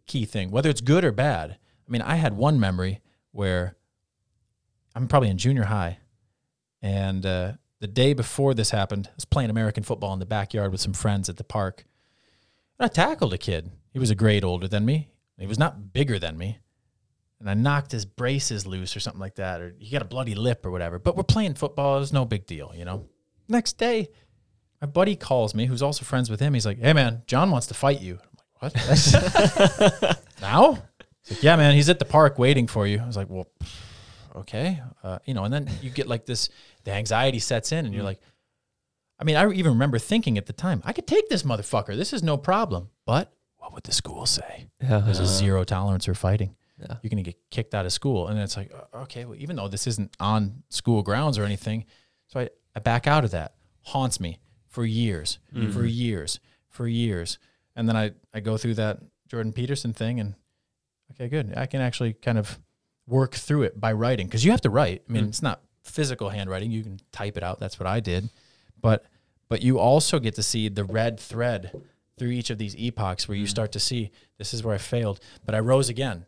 key 0.05 0.25
thing, 0.25 0.51
whether 0.51 0.69
it's 0.69 0.81
good 0.81 1.03
or 1.03 1.11
bad? 1.11 1.57
I 1.87 1.91
mean, 1.91 2.03
I 2.03 2.17
had 2.17 2.37
one 2.37 2.59
memory 2.59 3.01
where 3.31 3.75
I'm 4.93 5.07
probably 5.07 5.29
in 5.29 5.39
junior 5.39 5.63
high, 5.63 5.97
and 6.79 7.25
uh, 7.25 7.53
the 7.79 7.87
day 7.87 8.13
before 8.13 8.53
this 8.53 8.69
happened, 8.69 9.07
I 9.07 9.15
was 9.15 9.25
playing 9.25 9.49
American 9.49 9.81
football 9.81 10.13
in 10.13 10.19
the 10.19 10.27
backyard 10.27 10.71
with 10.71 10.79
some 10.79 10.93
friends 10.93 11.27
at 11.27 11.37
the 11.37 11.43
park. 11.43 11.85
And 12.77 12.85
I 12.85 12.87
tackled 12.87 13.33
a 13.33 13.39
kid. 13.39 13.71
He 13.93 13.97
was 13.97 14.11
a 14.11 14.15
grade 14.15 14.43
older 14.43 14.67
than 14.67 14.85
me. 14.85 15.09
He 15.39 15.47
was 15.47 15.57
not 15.57 15.91
bigger 15.91 16.19
than 16.19 16.37
me. 16.37 16.59
And 17.39 17.49
I 17.49 17.55
knocked 17.55 17.91
his 17.91 18.05
braces 18.05 18.67
loose 18.67 18.95
or 18.95 18.99
something 18.99 19.19
like 19.19 19.35
that, 19.35 19.59
or 19.59 19.73
he 19.79 19.89
got 19.89 20.03
a 20.03 20.05
bloody 20.05 20.35
lip 20.35 20.63
or 20.67 20.69
whatever. 20.71 20.99
But 20.99 21.17
we're 21.17 21.23
playing 21.23 21.55
football. 21.55 21.97
It 21.97 22.01
was 22.01 22.13
no 22.13 22.25
big 22.25 22.45
deal, 22.45 22.73
you 22.75 22.85
know? 22.85 23.07
Next 23.49 23.79
day, 23.79 24.09
my 24.81 24.87
buddy 24.87 25.15
calls 25.15 25.55
me, 25.55 25.65
who's 25.65 25.81
also 25.81 26.05
friends 26.05 26.29
with 26.29 26.39
him. 26.39 26.53
He's 26.53 26.65
like, 26.65 26.79
hey, 26.79 26.93
man, 26.93 27.23
John 27.25 27.51
wants 27.51 27.67
to 27.67 27.73
fight 27.73 28.01
you. 28.01 28.19
I'm 28.21 28.37
like, 28.61 28.75
what? 28.75 30.23
now? 30.41 30.83
He's 31.23 31.37
like, 31.37 31.43
yeah, 31.43 31.55
man, 31.55 31.73
he's 31.75 31.89
at 31.89 31.99
the 31.99 32.05
park 32.05 32.37
waiting 32.37 32.67
for 32.67 32.85
you. 32.85 32.99
I 32.99 33.07
was 33.07 33.17
like, 33.17 33.29
well, 33.29 33.47
okay. 34.35 34.81
Uh, 35.03 35.19
you 35.25 35.33
know, 35.33 35.43
and 35.43 35.53
then 35.53 35.69
you 35.81 35.89
get 35.89 36.07
like 36.07 36.25
this, 36.25 36.49
the 36.83 36.91
anxiety 36.91 37.39
sets 37.39 37.71
in 37.71 37.85
and 37.85 37.93
you're 37.93 38.03
like, 38.03 38.19
I 39.19 39.23
mean, 39.23 39.35
I 39.35 39.49
even 39.51 39.73
remember 39.73 39.97
thinking 39.97 40.37
at 40.37 40.45
the 40.45 40.53
time, 40.53 40.81
I 40.85 40.93
could 40.93 41.07
take 41.07 41.27
this 41.27 41.41
motherfucker. 41.41 41.95
This 41.95 42.13
is 42.13 42.21
no 42.21 42.37
problem. 42.37 42.89
But 43.05 43.33
what 43.57 43.73
would 43.73 43.83
the 43.83 43.91
school 43.91 44.27
say? 44.27 44.67
Ja. 44.81 44.99
There's 44.99 45.19
a 45.19 45.25
zero 45.25 45.63
tolerance 45.63 46.05
for 46.05 46.13
fighting. 46.13 46.55
Yeah. 46.79 46.97
You're 47.01 47.09
going 47.09 47.23
to 47.23 47.23
get 47.23 47.37
kicked 47.49 47.73
out 47.73 47.87
of 47.87 47.91
school. 47.91 48.27
And 48.27 48.39
it's 48.39 48.55
like, 48.55 48.71
okay, 48.93 49.25
well, 49.25 49.35
even 49.39 49.55
though 49.55 49.67
this 49.67 49.87
isn't 49.87 50.15
on 50.19 50.61
school 50.69 51.01
grounds 51.01 51.39
or 51.39 51.43
anything, 51.43 51.85
So 52.27 52.41
I, 52.41 52.49
I 52.75 52.79
back 52.79 53.07
out 53.07 53.23
of 53.23 53.31
that. 53.31 53.55
Haunts 53.81 54.19
me 54.19 54.37
for 54.77 54.85
years, 54.85 55.39
mm-hmm. 55.51 55.71
for 55.71 55.87
years, 55.87 56.39
for 56.69 56.87
years. 56.87 57.39
And 57.75 57.89
then 57.89 57.97
I, 57.97 58.11
I 58.31 58.41
go 58.41 58.57
through 58.57 58.75
that 58.75 58.99
Jordan 59.27 59.51
Peterson 59.51 59.91
thing 59.91 60.19
and 60.19 60.35
okay, 61.11 61.27
good. 61.29 61.51
I 61.57 61.65
can 61.65 61.81
actually 61.81 62.13
kind 62.13 62.37
of 62.37 62.59
work 63.07 63.33
through 63.33 63.63
it 63.63 63.81
by 63.81 63.91
writing 63.93 64.27
because 64.27 64.45
you 64.45 64.51
have 64.51 64.61
to 64.61 64.69
write. 64.69 65.01
I 65.09 65.11
mean, 65.11 65.23
mm-hmm. 65.23 65.29
it's 65.29 65.41
not 65.41 65.61
physical 65.81 66.29
handwriting. 66.29 66.69
You 66.69 66.83
can 66.83 66.99
type 67.11 67.37
it 67.37 67.41
out. 67.41 67.59
That's 67.59 67.79
what 67.79 67.87
I 67.87 67.99
did. 67.99 68.29
But 68.79 69.03
but 69.49 69.63
you 69.63 69.79
also 69.79 70.19
get 70.19 70.35
to 70.35 70.43
see 70.43 70.69
the 70.69 70.83
red 70.83 71.19
thread 71.19 71.71
through 72.19 72.29
each 72.29 72.51
of 72.51 72.59
these 72.59 72.75
epochs 72.75 73.27
where 73.27 73.35
you 73.35 73.45
mm-hmm. 73.45 73.49
start 73.49 73.71
to 73.71 73.79
see 73.79 74.11
this 74.37 74.53
is 74.53 74.63
where 74.63 74.75
I 74.75 74.77
failed, 74.77 75.19
but 75.43 75.55
I 75.55 75.59
rose 75.59 75.89
again. 75.89 76.27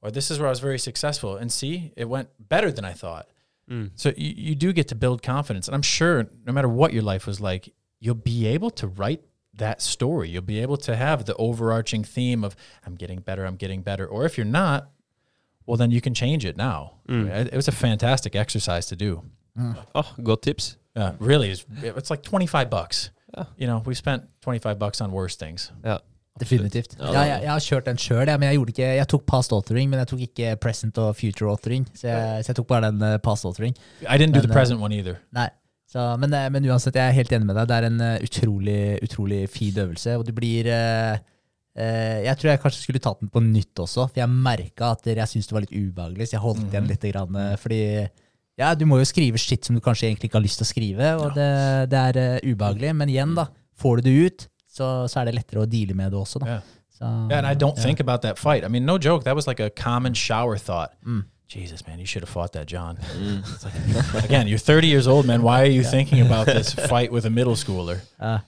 Or 0.00 0.10
this 0.10 0.30
is 0.30 0.38
where 0.38 0.48
I 0.48 0.50
was 0.50 0.60
very 0.60 0.78
successful. 0.78 1.36
And 1.36 1.52
see, 1.52 1.92
it 1.94 2.08
went 2.08 2.30
better 2.38 2.72
than 2.72 2.86
I 2.86 2.94
thought. 2.94 3.28
Mm. 3.70 3.90
So 3.96 4.14
you, 4.16 4.32
you 4.34 4.54
do 4.54 4.72
get 4.72 4.88
to 4.88 4.94
build 4.94 5.22
confidence. 5.22 5.68
And 5.68 5.74
I'm 5.74 5.82
sure 5.82 6.26
no 6.46 6.54
matter 6.54 6.70
what 6.70 6.94
your 6.94 7.02
life 7.02 7.26
was 7.26 7.38
like, 7.38 7.74
you'll 8.02 8.24
be 8.34 8.38
able 8.54 8.70
to 8.80 8.86
write 8.98 9.22
that 9.58 9.80
story. 9.82 10.28
You'll 10.32 10.50
be 10.56 10.60
able 10.66 10.76
to 10.88 10.92
have 10.96 11.24
the 11.24 11.34
overarching 11.36 12.04
theme 12.14 12.40
of 12.46 12.52
I'm 12.86 12.96
getting 13.02 13.20
better, 13.28 13.44
I'm 13.48 13.56
getting 13.56 13.82
better. 13.82 14.06
Or 14.14 14.24
if 14.28 14.36
you're 14.36 14.52
not, 14.62 14.80
well 15.66 15.76
then 15.76 15.90
you 15.90 16.00
can 16.00 16.14
change 16.14 16.44
it 16.50 16.56
now. 16.56 16.78
It 17.08 17.46
it 17.52 17.56
was 17.56 17.68
a 17.68 17.72
fantastic 17.86 18.34
exercise 18.34 18.86
to 18.92 18.96
do. 18.96 19.22
Oh, 19.94 20.08
good 20.22 20.40
tips. 20.42 20.76
Uh, 20.96 21.12
really, 21.20 21.50
it's, 21.50 21.64
it's 21.82 22.10
like 22.10 22.22
25 22.22 22.68
bucks. 22.70 23.10
Yeah. 23.36 23.44
You 23.56 23.66
know, 23.66 23.82
we 23.86 23.94
spent 23.94 24.22
25 24.42 24.78
bucks 24.78 25.00
on 25.00 25.10
worse 25.12 25.36
things. 25.36 25.70
Yeah. 25.84 25.98
Definitivt. 26.38 26.96
Ja, 26.98 27.12
Ja, 27.12 27.22
jeg, 27.22 27.42
jeg 27.42 27.50
har 27.50 27.60
kjørt 27.60 27.86
den 27.86 27.98
sjøl, 28.00 28.26
men 28.38 28.42
jeg, 28.48 28.56
gjorde 28.56 28.72
ikke, 28.72 28.86
jeg 28.96 29.08
tok 29.08 29.24
past 29.28 29.52
authoring, 29.52 29.90
men 29.90 29.98
jeg 30.00 30.08
tok 30.12 30.20
ikke 30.26 30.56
present 30.64 30.98
og 30.98 31.16
future 31.16 31.50
authoring. 31.50 31.84
Så 31.94 32.08
jeg, 32.08 32.44
så 32.44 32.52
jeg 32.52 32.56
tok 32.56 32.66
bare 32.72 32.88
den 32.88 33.02
eh, 33.02 33.18
past 33.24 33.44
authoring. 33.44 33.76
I 34.02 34.16
didn't 34.16 34.32
do 34.32 34.40
Men, 34.40 34.48
the 34.48 34.52
uh, 34.52 34.56
present 34.56 34.80
one 34.80 34.96
either. 34.96 35.18
Nei. 35.36 35.48
Så, 35.92 36.00
men, 36.20 36.32
eh, 36.32 36.48
men 36.52 36.64
uansett, 36.70 36.96
jeg 36.96 37.10
er 37.10 37.18
helt 37.18 37.34
enig 37.36 37.50
med 37.50 37.58
deg. 37.58 37.68
Det 37.68 37.76
er 37.76 37.88
en 37.90 38.00
eh, 38.00 38.24
utrolig, 38.24 38.80
utrolig 39.04 39.42
fin 39.52 39.76
øvelse. 39.84 40.16
Og 40.16 40.24
det 40.24 40.34
blir 40.36 40.70
eh, 40.72 41.20
eh, 41.76 42.18
Jeg 42.24 42.38
tror 42.40 42.52
jeg 42.52 42.62
kanskje 42.62 42.84
skulle 42.86 43.02
tatt 43.04 43.20
den 43.20 43.32
på 43.32 43.42
nytt 43.44 43.82
også, 43.84 44.08
for 44.08 44.22
jeg 44.22 44.32
merka 44.32 44.94
at 44.96 45.08
jeg 45.12 45.28
syntes 45.28 45.50
det 45.50 45.58
var 45.58 45.66
litt 45.66 45.76
ubehagelig. 45.76 46.30
Så 46.30 46.38
jeg 46.38 46.44
holdt 46.46 46.68
igjen 46.70 46.88
litt. 46.88 47.08
Grann, 47.12 47.36
fordi 47.60 47.82
ja, 48.60 48.74
du 48.78 48.84
må 48.88 49.00
jo 49.00 49.08
skrive 49.08 49.40
shit 49.40 49.64
som 49.64 49.76
du 49.76 49.82
kanskje 49.84 50.08
egentlig 50.08 50.30
ikke 50.30 50.38
har 50.38 50.44
lyst 50.44 50.60
til 50.60 50.68
å 50.68 50.70
skrive, 50.70 51.12
og 51.18 51.32
det, 51.36 51.48
det 51.92 52.00
er 52.12 52.18
uh, 52.20 52.50
ubehagelig. 52.52 52.92
Men 53.00 53.12
igjen, 53.12 53.32
da. 53.36 53.48
Får 53.80 53.98
du 53.98 54.06
det 54.06 54.12
ut, 54.12 54.44
så, 54.70 54.88
så 55.10 55.20
er 55.20 55.28
det 55.28 55.38
lettere 55.38 55.64
å 55.64 55.68
deale 55.68 55.96
med 55.98 56.12
det 56.12 56.20
også, 56.20 56.42
da. 56.42 56.56
Yeah. 56.56 56.70
Så, 56.92 57.02
Yeah, 57.02 57.38
and 57.40 57.46
I 57.48 57.54
don't 57.58 57.76
yeah. 57.76 57.84
think 57.84 58.00
about 58.00 58.22
that 58.22 58.38
fight. 58.38 58.64
I 58.64 58.68
mean, 58.68 58.84
no 58.86 58.98
joke. 58.98 59.24
That 59.24 59.34
was 59.34 59.48
like 59.48 59.58
a 59.58 59.70
common 59.70 60.14
shower 60.14 60.56
thought. 60.56 60.92
Mm. 61.04 61.24
Jesus, 61.52 61.86
man, 61.86 61.98
you 61.98 62.06
should 62.06 62.22
have 62.22 62.30
fought 62.30 62.52
that, 62.52 62.66
John. 62.66 62.96
It's 62.98 63.64
like, 63.64 64.24
again, 64.24 64.48
you're 64.48 64.58
30 64.58 64.86
years 64.86 65.06
old, 65.06 65.26
man. 65.26 65.42
Why 65.42 65.60
are 65.60 65.70
you 65.70 65.84
thinking 65.84 66.24
about 66.24 66.46
this 66.46 66.72
fight 66.90 67.12
with 67.12 67.26
a 67.26 67.30
middle 67.30 67.54
schooler? 67.54 68.00
Uh. 68.18 68.38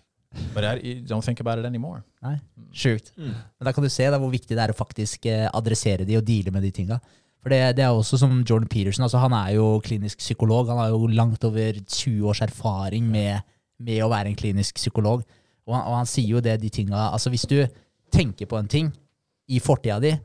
But 0.54 0.64
I, 0.64 0.74
you 0.76 1.00
don't 1.02 1.22
think 1.22 1.40
about 1.40 1.58
it 1.58 1.66
anymore. 1.66 2.02
Nei, 2.24 2.38
sjukt. 2.72 3.12
Men 3.16 3.68
da 3.68 3.72
kan 3.72 3.84
du 3.84 3.90
se 3.92 4.08
da, 4.10 4.18
hvor 4.18 4.32
viktig 4.32 4.56
det 4.56 4.62
er 4.64 4.72
å 4.72 4.76
faktisk 4.76 5.28
eh, 5.30 5.44
adressere 5.52 6.06
de 6.08 6.16
og 6.18 6.24
deale 6.26 6.50
med 6.54 6.64
de 6.64 6.72
tinga. 6.74 6.98
For 7.44 7.52
det, 7.52 7.76
det 7.76 7.84
er 7.84 7.92
også 7.92 8.18
som 8.22 8.32
Jordan 8.40 8.70
Peterson. 8.72 9.04
altså 9.04 9.20
Han 9.20 9.36
er 9.36 9.52
jo 9.58 9.66
klinisk 9.84 10.18
psykolog. 10.24 10.72
Han 10.72 10.80
har 10.80 10.94
jo 10.94 11.06
langt 11.12 11.44
over 11.44 11.76
20 11.84 12.24
års 12.32 12.40
erfaring 12.42 13.04
med, 13.12 13.44
med 13.84 14.00
å 14.02 14.08
være 14.10 14.32
en 14.32 14.38
klinisk 14.40 14.80
psykolog. 14.80 15.22
Og 15.68 15.76
han, 15.76 15.84
og 15.84 15.98
han 16.00 16.08
sier 16.08 16.38
jo 16.38 16.42
det, 16.44 16.56
de 16.60 16.72
tinga 16.72 17.10
Altså 17.10 17.30
Hvis 17.32 17.46
du 17.48 17.58
tenker 18.12 18.48
på 18.48 18.56
en 18.58 18.68
ting 18.68 18.90
i 19.52 19.60
fortida 19.60 20.00
di 20.00 20.16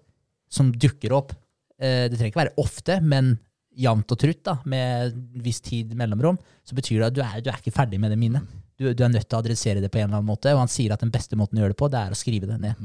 som 0.49 0.71
dukker 0.71 1.13
opp 1.15 1.35
Det 1.79 2.17
trenger 2.17 2.33
ikke 2.33 2.41
være 2.41 2.59
ofte, 2.59 2.97
men 2.99 3.37
jevnt 3.79 4.11
og 4.11 4.19
trutt, 4.19 4.41
da, 4.43 4.57
med 4.67 5.13
viss 5.43 5.61
tid 5.63 5.93
mellomrom, 5.97 6.39
så 6.67 6.75
betyr 6.75 6.99
det 6.99 7.07
at 7.07 7.15
du 7.15 7.21
er, 7.23 7.37
du 7.43 7.51
er 7.51 7.61
ikke 7.61 7.75
ferdig 7.75 7.99
med 8.01 8.11
det 8.11 8.19
minnet. 8.19 8.57
Du, 8.79 8.87
du 8.95 9.03
er 9.03 9.11
nødt 9.11 9.27
til 9.27 9.37
å 9.37 9.41
adressere 9.43 9.83
det 9.83 9.91
på 9.91 9.99
en 9.99 10.07
eller 10.07 10.21
annen 10.21 10.29
måte, 10.29 10.51
og 10.55 10.61
han 10.63 10.71
sier 10.71 10.93
at 10.95 11.03
den 11.03 11.11
beste 11.13 11.37
måten 11.39 11.59
å 11.59 11.63
gjøre 11.63 11.75
det 11.75 11.79
på, 11.79 11.89
det 11.91 12.01
er 12.01 12.15
å 12.15 12.19
skrive 12.19 12.49
det 12.49 12.57
ned. 12.63 12.81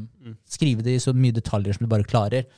Skrive 0.50 0.86
det 0.86 0.96
i 0.96 1.02
så 1.02 1.14
mye 1.14 1.34
detaljer 1.34 1.76
som 1.76 1.86
du 1.86 1.90
bare 1.90 2.06
klarer. 2.06 2.48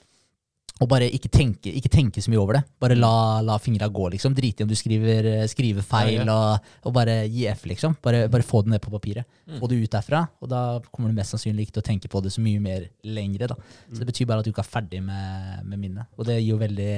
Og 0.80 0.88
bare 0.90 1.06
ikke 1.08 1.30
tenke, 1.32 1.70
ikke 1.72 1.88
tenke 1.88 2.20
så 2.20 2.28
mye 2.28 2.40
over 2.42 2.58
det. 2.58 2.62
Bare 2.82 2.96
la, 2.98 3.40
la 3.40 3.54
fingra 3.62 3.88
gå, 3.88 4.10
liksom. 4.12 4.34
Drite 4.36 4.60
i 4.60 4.66
om 4.66 4.68
du 4.68 4.74
skriver, 4.76 5.28
skriver 5.48 5.86
feil, 5.86 6.18
Ja, 6.18 6.26
Og, 6.34 6.66
og 6.84 6.92
bare 6.98 7.14
gi 7.32 7.46
F, 7.48 7.64
liksom. 7.70 7.94
Bare, 8.04 8.26
bare 8.28 8.44
få 8.44 8.60
det 8.66 8.74
ned 8.74 8.82
på 8.84 8.92
papiret. 8.92 9.24
Få 9.56 9.70
det 9.72 9.78
ut 9.80 9.94
derfra, 9.96 10.26
og 10.42 10.50
da 10.52 10.60
kommer 10.92 11.08
du 11.08 11.16
mest 11.16 11.32
sannsynlig 11.32 11.66
ikke 11.68 11.78
til 11.78 11.84
å 11.84 11.88
tenke 11.88 12.10
på 12.12 12.20
det 12.20 12.34
så 12.34 12.44
mye 12.44 12.60
mer 12.60 12.90
lengre. 13.08 13.48
da. 13.54 13.56
Så 13.88 14.02
det 14.02 14.10
betyr 14.10 14.28
bare 14.28 14.44
at 14.44 14.44
du 14.44 14.52
ikke 14.52 14.66
er 14.66 14.68
ferdig 14.74 15.00
med, 15.06 15.64
med 15.64 15.80
minnet. 15.80 16.12
Og 16.18 16.28
det 16.28 16.36
gir 16.42 16.52
jo 16.52 16.60
veldig 16.60 16.92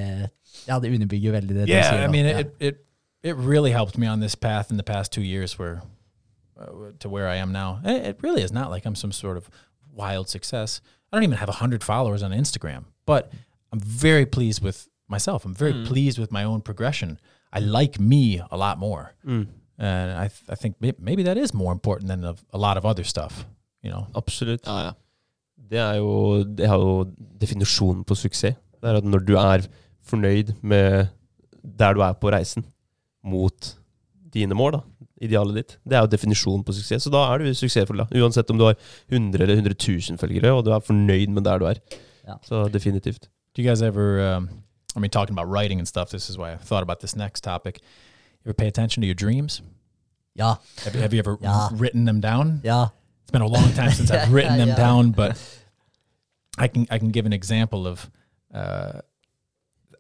Ja, 0.66 0.80
det 0.82 0.90
underbygger 0.90 1.30
jo 1.30 1.38
veldig 1.38 1.54
det 1.54 1.66
du 1.68 1.72
sier. 1.72 1.86
sier. 1.86 2.04
I 2.08 2.10
mean, 2.10 2.26
ja. 2.26 2.38
it, 2.42 2.54
it 2.58 2.84
it 3.22 3.36
really 3.36 3.70
helped 3.72 3.98
me 3.98 4.06
on 4.06 4.20
this 4.20 4.34
path 4.34 4.70
in 4.70 4.76
the 4.76 4.82
past 4.82 5.12
two 5.12 5.22
years, 5.22 5.58
where 5.58 5.82
uh, 6.60 6.92
to 7.00 7.08
where 7.08 7.28
I 7.28 7.36
am 7.36 7.52
now. 7.52 7.80
It, 7.84 8.18
really 8.22 8.42
is 8.42 8.52
not 8.52 8.70
like 8.70 8.86
I'm 8.86 8.94
some 8.94 9.12
sort 9.12 9.36
of 9.36 9.50
wild 9.92 10.28
success. 10.28 10.80
I 11.12 11.16
don't 11.16 11.24
even 11.24 11.38
have 11.38 11.48
hundred 11.48 11.82
followers 11.82 12.22
on 12.22 12.30
Instagram, 12.32 12.84
but 13.06 13.32
I'm 13.72 13.80
very 13.80 14.26
pleased 14.26 14.62
with 14.62 14.88
myself. 15.08 15.44
I'm 15.44 15.54
very 15.54 15.84
pleased 15.86 16.18
with 16.18 16.30
my 16.32 16.44
own 16.44 16.60
progression. 16.62 17.18
I 17.52 17.60
like 17.60 17.98
me 18.00 18.40
a 18.50 18.56
lot 18.56 18.78
more, 18.78 19.14
and 19.24 19.46
I 19.78 20.28
th- 20.28 20.48
I 20.48 20.54
think 20.54 20.76
maybe 20.80 21.22
that 21.24 21.36
is 21.36 21.54
more 21.54 21.72
important 21.72 22.08
than 22.08 22.24
a, 22.24 22.34
a 22.52 22.58
lot 22.58 22.76
of 22.76 22.84
other 22.84 23.04
stuff. 23.04 23.46
You 23.82 23.90
know, 23.90 24.06
Absolutt. 24.14 24.66
Ja, 24.66 24.78
ja. 24.88 24.92
Det 25.70 25.78
er 25.78 25.94
jo, 26.00 26.42
det 26.44 26.64
er 26.64 26.74
jo 26.80 27.04
definisjonen 27.40 28.04
på 28.04 28.14
suksess. 28.16 28.56
Det 28.80 28.88
er 28.88 28.96
at 29.02 29.04
når 29.04 29.24
du 29.26 29.34
er 29.36 29.66
fornøyd 30.08 30.54
med 30.62 31.08
der 31.78 31.92
du 31.94 32.00
er 32.00 32.12
på 32.16 32.30
reisen 32.32 32.64
mot 33.24 33.74
dine 34.32 34.54
mål, 34.56 34.72
da, 34.78 34.80
idealet 35.20 35.54
ditt, 35.58 35.74
det 35.88 35.96
er 35.98 36.04
jo 36.06 36.12
definisjonen 36.12 36.64
på 36.64 36.72
suksess. 36.76 37.04
Så 37.04 37.12
da 37.12 37.24
er 37.32 37.42
du 37.42 37.50
suksessfull, 37.54 38.00
da. 38.00 38.06
Uansett 38.22 38.50
om 38.50 38.58
du 38.60 38.64
har 38.68 38.76
100 39.10 39.42
eller 39.44 39.56
100 39.60 39.76
000 39.76 40.20
følgere, 40.20 40.52
og 40.56 40.64
du 40.64 40.72
er 40.72 40.84
fornøyd 40.84 41.28
med 41.36 41.44
der 41.44 41.58
du 41.60 41.66
er. 41.68 41.80
Ja. 42.28 42.36
Så 42.48 42.64
definitivt. 42.72 43.28
Do 43.58 43.64
you 43.64 43.68
guys 43.68 43.82
ever? 43.82 44.20
Um, 44.20 44.62
I 44.94 45.00
mean, 45.00 45.10
talking 45.10 45.32
about 45.34 45.48
writing 45.48 45.80
and 45.80 45.88
stuff. 45.88 46.10
This 46.10 46.30
is 46.30 46.38
why 46.38 46.52
I 46.52 46.56
thought 46.56 46.84
about 46.84 47.00
this 47.00 47.16
next 47.16 47.40
topic. 47.40 47.80
You 47.80 48.50
ever 48.50 48.54
pay 48.54 48.68
attention 48.68 49.00
to 49.00 49.06
your 49.08 49.16
dreams? 49.16 49.62
Yeah. 50.36 50.54
Have 50.84 50.94
you, 50.94 51.00
have 51.00 51.12
you 51.12 51.18
ever 51.18 51.36
Yeah. 51.40 51.68
written 51.72 52.04
them 52.04 52.20
down? 52.20 52.60
Yeah. 52.62 52.90
It's 53.22 53.32
been 53.32 53.42
a 53.42 53.48
long 53.48 53.72
time 53.72 53.90
since 53.90 54.12
I've 54.12 54.32
written 54.32 54.58
them 54.58 54.68
yeah. 54.68 54.76
down, 54.76 55.10
but 55.10 55.36
I 56.56 56.68
can 56.68 56.86
I 56.88 56.98
can 57.00 57.10
give 57.10 57.26
an 57.26 57.32
example 57.32 57.88
of 57.88 58.08
uh, 58.54 59.00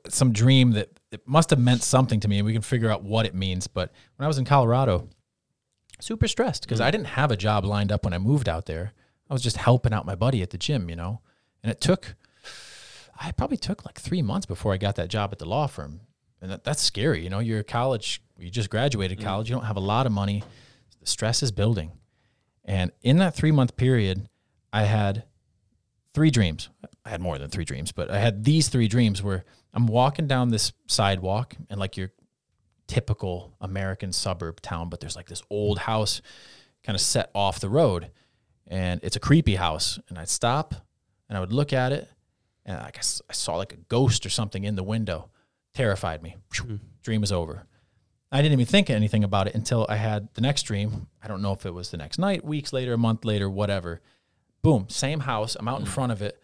some 0.08 0.32
dream 0.32 0.70
that 0.74 0.90
it 1.10 1.26
must 1.26 1.50
have 1.50 1.58
meant 1.58 1.82
something 1.82 2.20
to 2.20 2.28
me, 2.28 2.38
and 2.38 2.46
we 2.46 2.52
can 2.52 2.62
figure 2.62 2.92
out 2.92 3.02
what 3.02 3.26
it 3.26 3.34
means. 3.34 3.66
But 3.66 3.90
when 4.18 4.24
I 4.24 4.28
was 4.28 4.38
in 4.38 4.44
Colorado, 4.44 5.08
super 5.98 6.28
stressed 6.28 6.62
because 6.62 6.80
I 6.80 6.92
didn't 6.92 7.08
have 7.08 7.32
a 7.32 7.36
job 7.36 7.64
lined 7.64 7.90
up 7.90 8.04
when 8.04 8.12
I 8.14 8.18
moved 8.18 8.48
out 8.48 8.66
there. 8.66 8.92
I 9.28 9.32
was 9.32 9.42
just 9.42 9.56
helping 9.56 9.92
out 9.92 10.06
my 10.06 10.14
buddy 10.14 10.42
at 10.42 10.50
the 10.50 10.58
gym, 10.58 10.88
you 10.88 10.94
know, 10.94 11.22
and 11.64 11.72
it 11.72 11.80
took. 11.80 12.14
I 13.20 13.32
probably 13.32 13.56
took 13.56 13.84
like 13.84 13.98
three 13.98 14.22
months 14.22 14.46
before 14.46 14.72
I 14.72 14.76
got 14.76 14.96
that 14.96 15.08
job 15.08 15.30
at 15.32 15.38
the 15.38 15.44
law 15.44 15.66
firm, 15.66 16.00
and 16.40 16.50
that, 16.50 16.64
that's 16.64 16.82
scary. 16.82 17.22
You 17.22 17.30
know, 17.30 17.40
you're 17.40 17.62
college, 17.62 18.22
you 18.38 18.50
just 18.50 18.70
graduated 18.70 19.18
mm-hmm. 19.18 19.26
college, 19.26 19.50
you 19.50 19.56
don't 19.56 19.64
have 19.64 19.76
a 19.76 19.80
lot 19.80 20.06
of 20.06 20.12
money, 20.12 20.44
the 21.00 21.06
stress 21.06 21.42
is 21.42 21.50
building. 21.50 21.92
And 22.64 22.92
in 23.02 23.18
that 23.18 23.34
three 23.34 23.52
month 23.52 23.76
period, 23.76 24.28
I 24.72 24.84
had 24.84 25.24
three 26.14 26.30
dreams. 26.30 26.68
I 27.04 27.10
had 27.10 27.20
more 27.20 27.38
than 27.38 27.48
three 27.48 27.64
dreams, 27.64 27.92
but 27.92 28.10
I 28.10 28.18
had 28.18 28.44
these 28.44 28.68
three 28.68 28.88
dreams 28.88 29.22
where 29.22 29.44
I'm 29.72 29.86
walking 29.86 30.26
down 30.26 30.50
this 30.50 30.72
sidewalk 30.86 31.56
and 31.70 31.80
like 31.80 31.96
your 31.96 32.12
typical 32.86 33.54
American 33.60 34.12
suburb 34.12 34.60
town, 34.60 34.88
but 34.88 35.00
there's 35.00 35.16
like 35.16 35.28
this 35.28 35.42
old 35.48 35.78
house 35.80 36.20
kind 36.82 36.94
of 36.94 37.00
set 37.00 37.30
off 37.34 37.60
the 37.60 37.68
road. 37.68 38.10
And 38.66 39.00
it's 39.02 39.16
a 39.16 39.20
creepy 39.20 39.54
house. 39.54 39.98
And 40.08 40.18
I'd 40.18 40.28
stop 40.28 40.74
and 41.28 41.36
I 41.36 41.40
would 41.40 41.52
look 41.52 41.72
at 41.72 41.92
it 41.92 42.08
and 42.68 42.76
I 42.76 42.90
guess 42.90 43.22
I 43.28 43.32
saw 43.32 43.56
like 43.56 43.72
a 43.72 43.76
ghost 43.76 44.26
or 44.26 44.28
something 44.28 44.62
in 44.62 44.76
the 44.76 44.82
window. 44.82 45.30
Terrified 45.74 46.22
me. 46.22 46.36
Hmm. 46.54 46.76
Dream 47.02 47.22
was 47.22 47.32
over. 47.32 47.66
I 48.30 48.42
didn't 48.42 48.52
even 48.52 48.66
think 48.66 48.90
anything 48.90 49.24
about 49.24 49.48
it 49.48 49.54
until 49.54 49.86
I 49.88 49.96
had 49.96 50.28
the 50.34 50.42
next 50.42 50.64
dream. 50.64 51.08
I 51.22 51.28
don't 51.28 51.40
know 51.40 51.52
if 51.52 51.64
it 51.64 51.72
was 51.72 51.90
the 51.90 51.96
next 51.96 52.18
night, 52.18 52.44
weeks 52.44 52.74
later, 52.74 52.92
a 52.92 52.98
month 52.98 53.24
later, 53.24 53.48
whatever. 53.48 54.02
Boom, 54.60 54.86
same 54.90 55.20
house. 55.20 55.56
I'm 55.58 55.66
out 55.66 55.80
in 55.80 55.86
hmm. 55.86 55.92
front 55.92 56.12
of 56.12 56.20
it, 56.20 56.38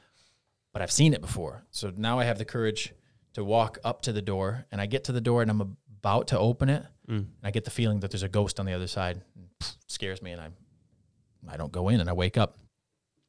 but 0.73 0.81
I've 0.81 0.91
seen 0.91 1.13
it 1.13 1.21
before. 1.21 1.65
So 1.71 1.93
now 1.95 2.19
I 2.19 2.25
have 2.25 2.39
the 2.39 2.47
courage 2.47 2.95
to 3.35 3.45
walk 3.45 3.79
up 3.85 4.01
to 4.03 4.13
the 4.13 4.23
door, 4.23 4.65
and 4.73 4.81
I 4.81 4.87
get 4.87 5.05
to 5.05 5.13
the 5.13 5.21
door 5.21 5.43
and 5.43 5.51
I'm 5.51 5.77
about 6.01 6.29
to 6.29 6.39
open 6.39 6.71
it, 6.71 6.85
hmm. 7.07 7.13
and 7.17 7.29
I 7.43 7.51
get 7.51 7.65
the 7.65 7.71
feeling 7.71 8.01
that 8.01 8.11
there's 8.11 8.23
a 8.23 8.29
ghost 8.31 8.59
on 8.59 8.65
the 8.65 8.73
other 8.73 8.87
side. 8.87 9.21
It 9.61 9.77
scares 9.89 10.23
me, 10.23 10.33
and 10.33 10.41
I, 10.41 10.49
I 11.51 11.59
don't 11.59 11.73
go 11.73 11.91
in, 11.91 12.01
and 12.01 12.09
I 12.09 12.15
wake 12.15 12.39
up. 12.39 12.57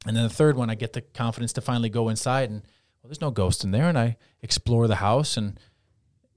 And 0.05 0.15
then 0.15 0.23
the 0.23 0.29
third 0.29 0.55
one, 0.55 0.69
I 0.69 0.75
get 0.75 0.93
the 0.93 1.01
confidence 1.01 1.51
to 1.53 1.61
finally 1.61 1.89
go 1.89 2.07
inside, 2.07 2.51
and 2.51 2.61
well, 3.05 3.09
there's 3.09 3.21
no 3.21 3.29
ghost 3.29 3.63
in 3.63 3.69
there, 3.69 3.87
and 3.87 3.99
I 3.99 4.17
explore 4.41 4.87
the 4.87 4.95
house, 4.95 5.37
and 5.37 5.59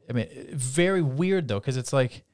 I 0.08 0.12
mean, 0.12 0.28
very 0.52 1.00
weird 1.00 1.48
though, 1.48 1.58
because 1.58 1.78
it's 1.78 1.94
like 1.94 2.24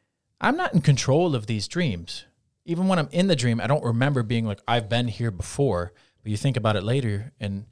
I'm 0.41 0.57
not 0.57 0.75
in 0.75 0.81
control 0.81 1.37
of 1.37 1.47
these 1.47 1.69
dreams. 1.69 2.25
Even 2.65 2.89
when 2.89 2.99
I'm 2.99 3.09
in 3.13 3.29
the 3.29 3.37
dream, 3.37 3.61
I 3.61 3.69
don't 3.69 3.85
remember 3.85 4.25
being 4.25 4.45
like, 4.45 4.61
I've 4.67 4.89
been 4.89 5.07
here 5.07 5.31
before. 5.31 5.93
But 6.23 6.31
you 6.31 6.37
think 6.37 6.57
about 6.57 6.75
it 6.75 6.83
later, 6.83 7.33
and 7.39 7.67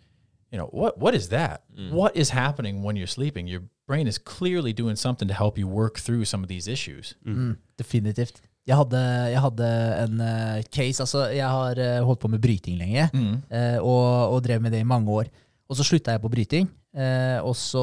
you 0.53 0.59
know, 0.59 0.67
what 0.67 0.99
what 0.99 1.15
is 1.17 1.31
that? 1.31 1.65
What 1.91 2.17
is 2.17 2.31
happening 2.31 2.85
when 2.85 2.95
you're 2.95 3.09
sleeping? 3.09 3.49
Your 3.49 3.63
brain 3.89 4.07
is 4.07 4.19
clearly 4.19 4.73
doing 4.73 4.95
something 4.95 5.27
to 5.27 5.35
help 5.35 5.59
you 5.59 5.67
work 5.67 5.99
through 5.99 6.27
some 6.27 6.45
of 6.45 6.49
these 6.49 6.69
issues. 6.69 7.17
Mm, 7.27 7.57
definitivt. 7.77 8.41
Jeg 8.67 8.77
hadde, 8.77 8.99
jeg 9.31 9.41
hadde 9.41 9.69
en 10.05 10.21
eh, 10.21 10.63
case 10.71 11.03
Altså, 11.03 11.25
jeg 11.35 11.49
har 11.49 11.79
eh, 11.79 12.05
holdt 12.05 12.21
på 12.21 12.29
med 12.29 12.39
bryting 12.39 12.79
lenge, 12.79 13.09
eh, 13.51 13.83
og, 13.83 14.35
og 14.35 14.45
drev 14.45 14.61
med 14.63 14.71
det 14.71 14.79
i 14.79 14.87
mange 14.87 15.11
år. 15.11 15.25
Og 15.71 15.79
så 15.79 15.87
slutta 15.87 16.13
jeg 16.17 16.23
på 16.25 16.31
bryting. 16.33 16.69
eh, 16.93 17.39
og 17.41 17.55
så 17.57 17.83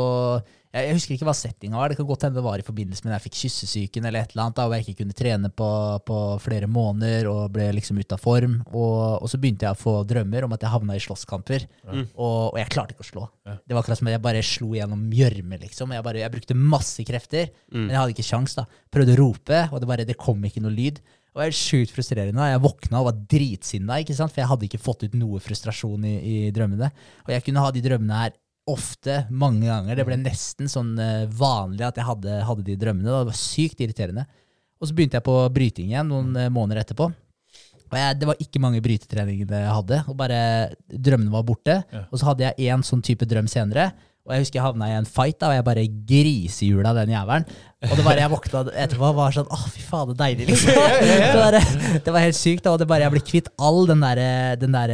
jeg, 0.70 0.86
jeg 0.86 0.94
husker 1.00 1.14
ikke 1.16 1.26
hva 1.26 1.34
settinga 1.34 1.80
var. 1.80 1.90
Det 1.90 1.96
kan 1.98 2.06
godt 2.06 2.24
hende 2.28 2.38
det 2.38 2.44
var 2.46 2.62
i 2.62 2.66
forbindelse 2.68 3.02
med 3.02 3.10
da 3.10 3.16
jeg 3.18 3.24
fikk 3.24 3.38
kyssesyken 3.40 4.06
eller 4.06 4.22
et 4.22 4.36
eller 4.36 4.44
annet, 4.44 4.58
da, 4.60 4.66
og 4.70 4.76
jeg 4.76 4.86
ikke 4.86 5.00
kunne 5.00 5.16
trene 5.18 5.50
på, 5.50 5.70
på 6.06 6.18
flere 6.44 6.68
måneder 6.70 7.26
og 7.32 7.48
ble 7.56 7.72
liksom 7.74 7.98
ute 7.98 8.14
av 8.14 8.22
form. 8.22 8.60
Og, 8.70 9.24
og 9.24 9.32
så 9.32 9.40
begynte 9.42 9.66
jeg 9.66 9.74
å 9.74 9.80
få 9.82 9.96
drømmer 10.06 10.46
om 10.46 10.54
at 10.54 10.62
jeg 10.62 10.70
havna 10.76 10.94
i 10.94 11.02
slåsskamper, 11.02 11.66
og, 12.14 12.52
og 12.54 12.60
jeg 12.62 12.70
klarte 12.70 12.94
ikke 12.94 13.08
å 13.08 13.10
slå. 13.10 13.26
Det 13.66 13.74
var 13.74 13.82
akkurat 13.82 13.98
som 14.04 14.12
at 14.12 14.14
jeg 14.20 14.26
bare 14.28 14.46
slo 14.46 14.70
gjennom 14.78 15.08
gjørme, 15.18 15.58
liksom. 15.66 15.96
Jeg, 15.98 16.06
bare, 16.06 16.22
jeg 16.22 16.36
brukte 16.38 16.60
masse 16.78 17.08
krefter, 17.10 17.50
men 17.74 17.90
jeg 17.90 17.98
hadde 18.04 18.14
ikke 18.14 18.30
kjangs, 18.30 18.54
da. 18.62 18.68
Prøvde 18.94 19.18
å 19.18 19.22
rope, 19.24 19.64
og 19.74 19.82
det, 19.82 19.90
bare, 19.90 20.06
det 20.06 20.20
kom 20.22 20.46
ikke 20.46 20.62
noe 20.62 20.76
lyd. 20.78 21.02
Det 21.30 21.40
var 21.40 21.56
sjukt 21.56 21.94
frustrerende. 21.94 22.50
Jeg 22.50 22.62
våkna 22.64 23.02
og 23.02 23.10
var 23.12 23.18
dritsinna, 23.32 24.00
ikke 24.02 24.16
sant? 24.18 24.34
for 24.34 24.42
jeg 24.42 24.50
hadde 24.50 24.68
ikke 24.68 24.82
fått 24.82 25.06
ut 25.06 25.18
noe 25.20 25.42
frustrasjon 25.44 26.08
i, 26.10 26.16
i 26.18 26.38
drømmene. 26.56 26.90
Og 27.28 27.34
jeg 27.36 27.46
kunne 27.46 27.64
ha 27.64 27.74
de 27.74 27.84
drømmene 27.86 28.22
her 28.24 28.34
ofte, 28.70 29.24
mange 29.30 29.70
ganger. 29.70 29.98
Det 29.98 30.06
ble 30.08 30.18
nesten 30.22 30.70
sånn 30.70 30.94
eh, 31.02 31.30
vanlig 31.40 31.88
at 31.88 31.98
jeg 32.00 32.08
hadde, 32.10 32.42
hadde 32.50 32.66
de 32.68 32.78
drømmene. 32.82 33.10
Det 33.10 33.32
var 33.32 33.40
sykt 33.40 33.82
irriterende. 33.86 34.26
Og 34.80 34.90
så 34.90 34.96
begynte 34.96 35.20
jeg 35.20 35.26
på 35.26 35.38
bryting 35.54 35.94
igjen 35.94 36.10
noen 36.12 36.36
eh, 36.38 36.52
måneder 36.54 36.84
etterpå. 36.84 37.10
Og 37.90 37.98
jeg, 37.98 38.20
det 38.22 38.28
var 38.30 38.42
ikke 38.44 38.62
mange 38.62 38.82
brytetreninger 38.86 39.50
jeg 39.50 39.74
hadde. 39.74 40.04
og 40.12 40.18
bare 40.18 40.42
Drømmene 40.90 41.34
var 41.34 41.46
borte. 41.48 41.80
Og 42.10 42.20
så 42.22 42.30
hadde 42.30 42.46
jeg 42.46 42.70
én 42.70 42.86
sånn 42.86 43.02
type 43.06 43.26
drøm 43.30 43.50
senere. 43.50 43.90
Og 44.28 44.34
jeg 44.36 44.44
husker 44.44 44.60
jeg 44.60 44.66
havna 44.66 44.90
i 44.92 44.96
en 45.00 45.08
fight, 45.10 45.40
da, 45.42 45.50
og 45.50 45.58
jeg 45.58 45.66
bare 45.66 45.84
grisehjula 46.10 46.92
den 46.98 47.14
jævelen. 47.16 47.46
Og 47.88 47.94
det 47.96 48.06
bare 48.06 48.22
jeg 48.22 48.32
våkna 48.34 48.64
etterpå 48.84 49.08
og 49.08 49.16
var 49.18 49.34
sånn 49.34 49.48
Å, 49.56 49.60
fy 49.72 49.86
faen, 49.88 50.10
det 50.12 50.16
er 50.16 50.20
deilig, 50.26 50.48
liksom. 50.50 51.54
Det, 51.56 52.02
det 52.06 52.14
var 52.14 52.26
helt 52.26 52.38
sykt. 52.38 52.66
da, 52.66 52.74
Og 52.76 52.82
det 52.82 52.90
bare 52.92 53.08
jeg 53.08 53.16
ble 53.16 53.24
kvitt 53.26 53.48
all 53.58 53.88
den 53.90 54.04
der, 54.04 54.22
den 54.60 54.76
der 54.76 54.94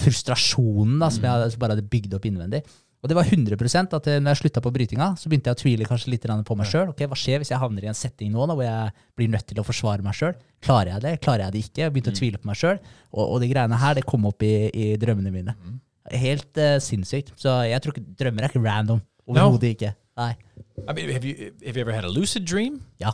frustrasjonen 0.00 0.98
da, 1.00 1.12
som 1.14 1.24
jeg 1.24 1.56
bare 1.62 1.76
hadde 1.76 1.86
bygd 1.94 2.18
opp 2.18 2.28
innvendig. 2.28 2.64
Og 3.06 3.10
det 3.12 3.14
var 3.14 3.28
100 3.28 3.94
at 3.94 4.08
eh, 4.10 4.18
når 4.18 4.32
jeg 4.32 4.40
slutta 4.40 4.60
på 4.64 4.72
brytinga, 4.74 5.12
så 5.20 5.30
begynte 5.30 5.52
jeg 5.52 5.56
å 5.56 5.60
tvile 5.60 5.86
kanskje 5.86 6.10
litt 6.10 6.24
på 6.26 6.56
meg 6.58 6.66
sjøl. 6.66 6.88
Okay, 6.90 7.06
hva 7.06 7.18
skjer 7.18 7.38
hvis 7.38 7.52
jeg 7.52 7.60
havner 7.62 7.84
i 7.86 7.90
en 7.92 7.94
setting 7.94 8.32
nå 8.34 8.48
da, 8.50 8.56
hvor 8.58 8.66
jeg 8.66 8.94
blir 9.14 9.30
nødt 9.30 9.46
til 9.46 9.60
å 9.62 9.66
forsvare 9.66 10.02
meg 10.02 10.16
sjøl? 10.18 10.34
Klarer 10.64 10.96
jeg 10.96 11.04
det? 11.04 11.12
Klarer 11.22 11.46
jeg 11.46 11.54
det 11.54 11.62
ikke? 11.68 11.82
Jeg 11.84 11.94
begynte 11.94 12.14
å 12.14 12.18
tvile 12.18 12.40
på 12.42 12.50
meg 12.50 12.58
sjøl. 12.58 12.80
Og, 13.14 13.22
og 13.22 13.38
de 13.44 13.50
greiene 13.52 13.78
her, 13.78 13.94
det 14.00 14.06
kom 14.08 14.26
opp 14.26 14.42
i, 14.42 14.54
i 14.74 14.88
drømmene 14.98 15.30
mine. 15.34 15.54
Helt 16.12 16.60
uh, 16.60 16.76
sinnssykt. 16.82 17.32
Så 17.40 17.52
jeg 17.66 17.82
tror 17.82 17.96
ikke 17.96 18.06
drømmer 18.20 18.46
er 18.46 18.52
ikke 18.52 18.64
random. 18.64 19.02
Overhodet 19.26 19.74
ikke. 19.74 19.92
Nei. 20.16 20.32
I 20.86 20.92
mean, 20.92 21.10
have 21.10 21.24
you 21.24 21.52
have 21.64 21.76
you 21.76 21.82
ever 21.82 21.92
had 21.92 22.04
a 22.04 22.12
lucid 22.12 22.46
dream? 22.46 22.82
Ja. 23.00 23.12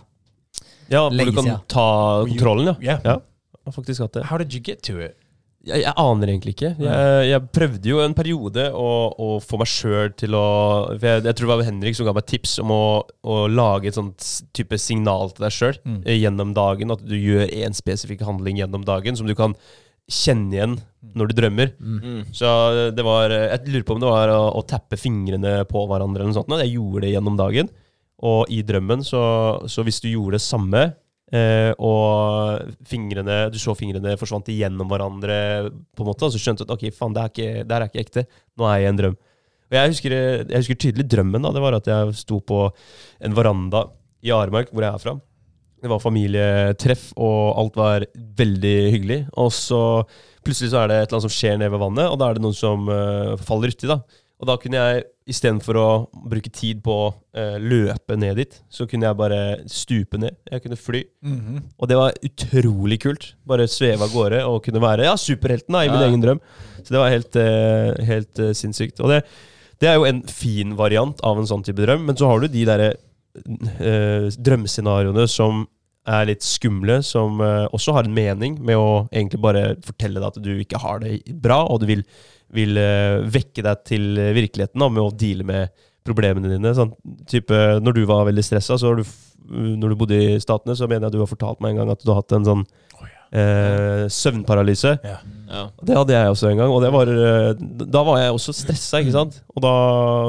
Ja, 0.91 1.09
hvor 1.09 1.11
du 1.11 1.33
kan 1.33 1.45
siden. 1.45 1.59
ta 1.69 1.89
kontrollen, 2.29 2.67
ja. 2.67 2.75
Yeah. 2.83 3.01
ja. 3.05 3.19
Jeg 3.63 3.71
har 3.71 3.73
faktisk 3.73 4.03
hatt 4.05 4.15
det. 4.19 4.25
How 4.29 4.39
did 4.39 4.55
you 4.55 4.61
get 4.61 4.83
to 4.83 4.99
it? 5.01 5.17
Jeg, 5.63 5.85
jeg 5.85 5.95
aner 5.97 6.31
egentlig 6.33 6.57
ikke. 6.57 6.73
Jeg, 6.83 7.27
jeg 7.29 7.43
prøvde 7.55 7.87
jo 7.89 8.01
en 8.03 8.15
periode 8.19 8.65
å, 8.75 8.89
å 9.15 9.29
få 9.39 9.61
meg 9.61 9.71
sjøl 9.71 10.11
til 10.19 10.35
å 10.35 10.47
for 10.89 11.07
jeg, 11.07 11.23
jeg 11.29 11.39
tror 11.39 11.47
det 11.47 11.59
var 11.61 11.69
Henrik 11.69 11.99
som 11.99 12.09
ga 12.09 12.15
meg 12.17 12.27
tips 12.27 12.57
om 12.65 12.73
å, 12.75 12.83
å 13.23 13.37
lage 13.47 13.93
et 13.93 13.99
sånt 13.99 14.27
type 14.59 14.79
signal 14.83 15.31
til 15.31 15.47
deg 15.47 15.55
sjøl 15.55 15.79
gjennom 16.03 16.51
dagen. 16.59 16.91
At 16.95 17.07
du 17.07 17.15
gjør 17.15 17.47
én 17.47 17.79
spesifikk 17.79 18.27
handling 18.27 18.59
gjennom 18.59 18.83
dagen 18.89 19.19
som 19.19 19.31
du 19.31 19.37
kan 19.39 19.55
kjenne 20.11 20.53
igjen 20.57 20.79
når 21.15 21.29
du 21.29 21.35
drømmer. 21.39 21.73
Så 22.33 22.49
det 22.95 23.05
var 23.05 23.31
Jeg 23.31 23.67
lurer 23.69 23.85
på 23.85 23.95
om 23.97 24.01
det 24.01 24.09
var 24.11 24.29
å, 24.33 24.41
å 24.59 24.63
tappe 24.67 24.97
fingrene 24.97 25.65
på 25.69 25.87
hverandre 25.91 26.23
eller 26.23 26.33
noe 26.33 26.39
sånt. 26.41 26.53
Jeg 26.63 26.75
gjorde 26.77 27.05
det 27.07 27.13
gjennom 27.15 27.37
dagen. 27.37 27.69
Og 28.23 28.47
i 28.55 28.63
drømmen, 28.63 29.03
så, 29.05 29.23
så 29.67 29.83
hvis 29.83 30.01
du 30.05 30.11
gjorde 30.13 30.39
det 30.39 30.45
samme 30.47 30.93
Eh, 31.33 31.73
og 31.81 32.75
fingrene, 32.85 33.47
du 33.49 33.55
så 33.57 33.73
fingrene 33.73 34.19
forsvant 34.21 34.51
igjennom 34.53 34.85
hverandre, 34.91 35.71
på 35.97 36.05
en 36.05 36.09
måte, 36.11 36.27
og 36.29 36.35
så 36.35 36.37
skjønte 36.43 36.67
du 36.67 36.67
at 36.69 36.75
ok, 36.77 36.83
faen, 36.93 37.15
det, 37.17 37.23
ikke- 37.31 37.63
det 37.65 37.73
her 37.73 37.81
er 37.81 37.89
ikke 37.89 38.03
ekte. 38.03 38.25
Nå 38.61 38.67
er 38.69 38.75
jeg 38.77 38.85
i 38.85 38.89
en 38.91 38.99
drøm. 38.99 39.15
Og 39.17 39.73
jeg 39.79 39.93
husker, 39.95 40.15
jeg 40.51 40.59
husker 40.61 40.77
tydelig 40.77 41.07
drømmen. 41.09 41.41
da, 41.41 41.53
Det 41.57 41.63
var 41.65 41.73
at 41.79 41.87
jeg 41.89 42.13
sto 42.21 42.37
på 42.45 42.59
en 43.25 43.33
veranda 43.33 43.87
i 44.23 44.29
Aremark, 44.29 44.69
hvor 44.77 44.85
jeg 44.85 44.93
er 44.93 44.99
fra. 45.07 45.15
Det 45.83 45.91
var 45.91 45.99
familietreff, 46.03 47.09
og 47.19 47.59
alt 47.59 47.79
var 47.81 48.05
veldig 48.39 48.77
hyggelig. 48.95 49.21
Og 49.43 49.51
så 49.55 49.81
plutselig 50.47 50.71
så 50.73 50.85
er 50.85 50.91
det 50.93 50.99
et 51.01 51.09
eller 51.09 51.19
annet 51.19 51.27
som 51.29 51.35
skjer 51.35 51.57
nede 51.59 51.73
ved 51.75 51.83
vannet, 51.83 52.07
og 52.11 52.21
da 52.21 52.29
er 52.31 52.39
det 52.39 52.45
noen 52.45 52.55
som 52.59 52.87
uh, 52.91 53.35
faller 53.43 53.75
uti. 53.75 53.89
da. 53.91 53.99
Og 54.43 54.49
da 54.51 54.57
kunne 54.59 54.79
jeg, 54.79 55.03
istedenfor 55.31 55.77
å 55.79 55.89
bruke 56.31 56.51
tid 56.51 56.81
på 56.83 56.95
å 56.99 57.11
uh, 57.15 57.59
løpe 57.63 58.17
ned 58.19 58.41
dit, 58.41 58.57
så 58.75 58.89
kunne 58.91 59.07
jeg 59.07 59.19
bare 59.21 59.39
stupe 59.71 60.19
ned. 60.19 60.35
Jeg 60.51 60.65
kunne 60.65 60.79
fly. 60.79 61.03
Og 61.79 61.87
det 61.91 61.99
var 62.01 62.17
utrolig 62.27 62.99
kult. 63.05 63.29
Bare 63.47 63.69
sveve 63.71 64.03
av 64.03 64.11
gårde 64.15 64.41
og 64.49 64.65
kunne 64.67 64.83
være 64.83 65.07
ja, 65.07 65.15
superhelten 65.19 65.75
da, 65.79 65.85
i 65.87 65.93
min 65.93 66.01
Ja. 66.03 66.09
egen 66.11 66.25
drøm. 66.25 66.41
Så 66.83 66.91
det 66.91 66.99
var 66.99 67.15
helt, 67.15 67.39
uh, 67.39 67.95
helt 68.03 68.39
eh, 68.43 68.51
sinnssykt. 68.59 68.99
Og 69.03 69.11
det, 69.15 69.21
det 69.79 69.89
er 69.93 69.95
jo 70.01 70.09
en 70.11 70.23
fin 70.27 70.75
variant 70.79 71.23
av 71.23 71.39
en 71.39 71.47
sånn 71.47 71.63
type 71.63 71.79
drøm, 71.87 72.03
men 72.11 72.19
så 72.19 72.27
har 72.31 72.43
du 72.43 72.51
de 72.51 72.65
derre 72.67 72.89
eh, 72.91 73.01
drømmescenarioene 73.33 75.25
som 75.31 75.65
er 76.09 76.27
litt 76.27 76.43
skumle, 76.43 76.99
som 77.07 77.41
eh, 77.45 77.69
også 77.71 77.95
har 77.97 78.09
en 78.09 78.17
mening 78.17 78.59
med 78.65 78.79
å 78.79 79.05
egentlig 79.13 79.41
bare 79.43 79.65
fortelle 79.87 80.19
deg 80.19 80.29
at 80.33 80.41
du 80.43 80.53
ikke 80.59 80.81
har 80.83 81.03
det 81.03 81.21
bra, 81.45 81.61
og 81.71 81.83
du 81.83 81.87
vil, 81.93 82.03
vil 82.55 82.79
eh, 82.81 83.23
vekke 83.23 83.65
deg 83.67 83.85
til 83.87 84.09
virkeligheten 84.35 84.83
da, 84.83 84.91
med 84.91 85.05
å 85.05 85.15
deale 85.15 85.47
med 85.47 85.85
problemene 86.07 86.51
dine. 86.51 86.75
Sånn, 86.75 86.91
type, 87.31 87.59
når 87.83 88.01
du 88.01 88.03
var 88.11 88.27
veldig 88.27 88.43
stressa, 88.43 88.79
når 88.83 89.93
du 89.93 89.99
bodde 89.99 90.19
i 90.19 90.41
Statene, 90.43 90.75
så 90.79 90.89
mener 90.91 91.07
jeg 91.07 91.15
du 91.15 91.23
har 91.23 91.31
fortalt 91.31 91.63
meg 91.63 91.75
en 91.75 91.85
gang 91.85 91.95
at 91.95 92.03
du 92.03 92.11
har 92.11 92.23
hatt 92.23 92.35
en 92.35 92.49
sånn 92.49 92.67
eh, 93.33 94.09
søvnparalyse. 94.13 94.97
Ja. 95.05 95.21
Ja. 95.53 95.67
Det 95.85 95.97
hadde 95.97 96.15
jeg 96.15 96.33
også 96.33 96.49
en 96.49 96.61
gang, 96.63 96.71
og 96.73 96.81
det 96.81 96.91
var, 96.95 97.11
eh, 97.13 97.51
da 97.85 98.03
var 98.07 98.21
jeg 98.23 98.33
også 98.33 98.55
stressa. 98.57 99.03
ikke 99.03 99.13
sant? 99.13 99.43
Og 99.53 99.63
da 99.65 99.73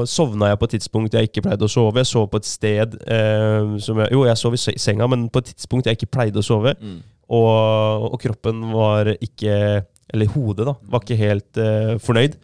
sovna 0.09 0.51
jeg 0.51 0.59
på 0.59 0.67
et 0.67 0.75
tidspunkt 0.75 1.15
jeg 1.15 1.29
ikke 1.29 1.45
pleide 1.45 1.63
å 1.63 1.71
sove. 1.71 2.01
Jeg 2.01 2.11
sov 2.11 2.27
på 2.31 2.41
et 2.41 2.49
sted 2.49 2.97
eh, 3.07 3.77
som 3.79 4.01
jeg, 4.03 4.11
Jo, 4.11 4.25
jeg 4.27 4.37
sov 4.37 4.57
i 4.57 4.59
senga, 4.59 5.07
men 5.07 5.29
på 5.31 5.39
et 5.39 5.53
tidspunkt 5.53 5.87
jeg 5.87 5.99
ikke 5.99 6.11
pleide 6.11 6.43
å 6.43 6.45
sove. 6.45 6.75
Mm. 6.81 6.99
Og, 7.33 8.09
og 8.11 8.19
kroppen 8.19 8.59
var 8.75 9.13
ikke 9.15 9.85
Eller 10.13 10.27
hodet, 10.29 10.67
da. 10.67 10.75
Var 10.91 11.01
ikke 11.01 11.17
helt 11.17 11.57
eh, 11.57 11.95
fornøyd. 12.03 12.35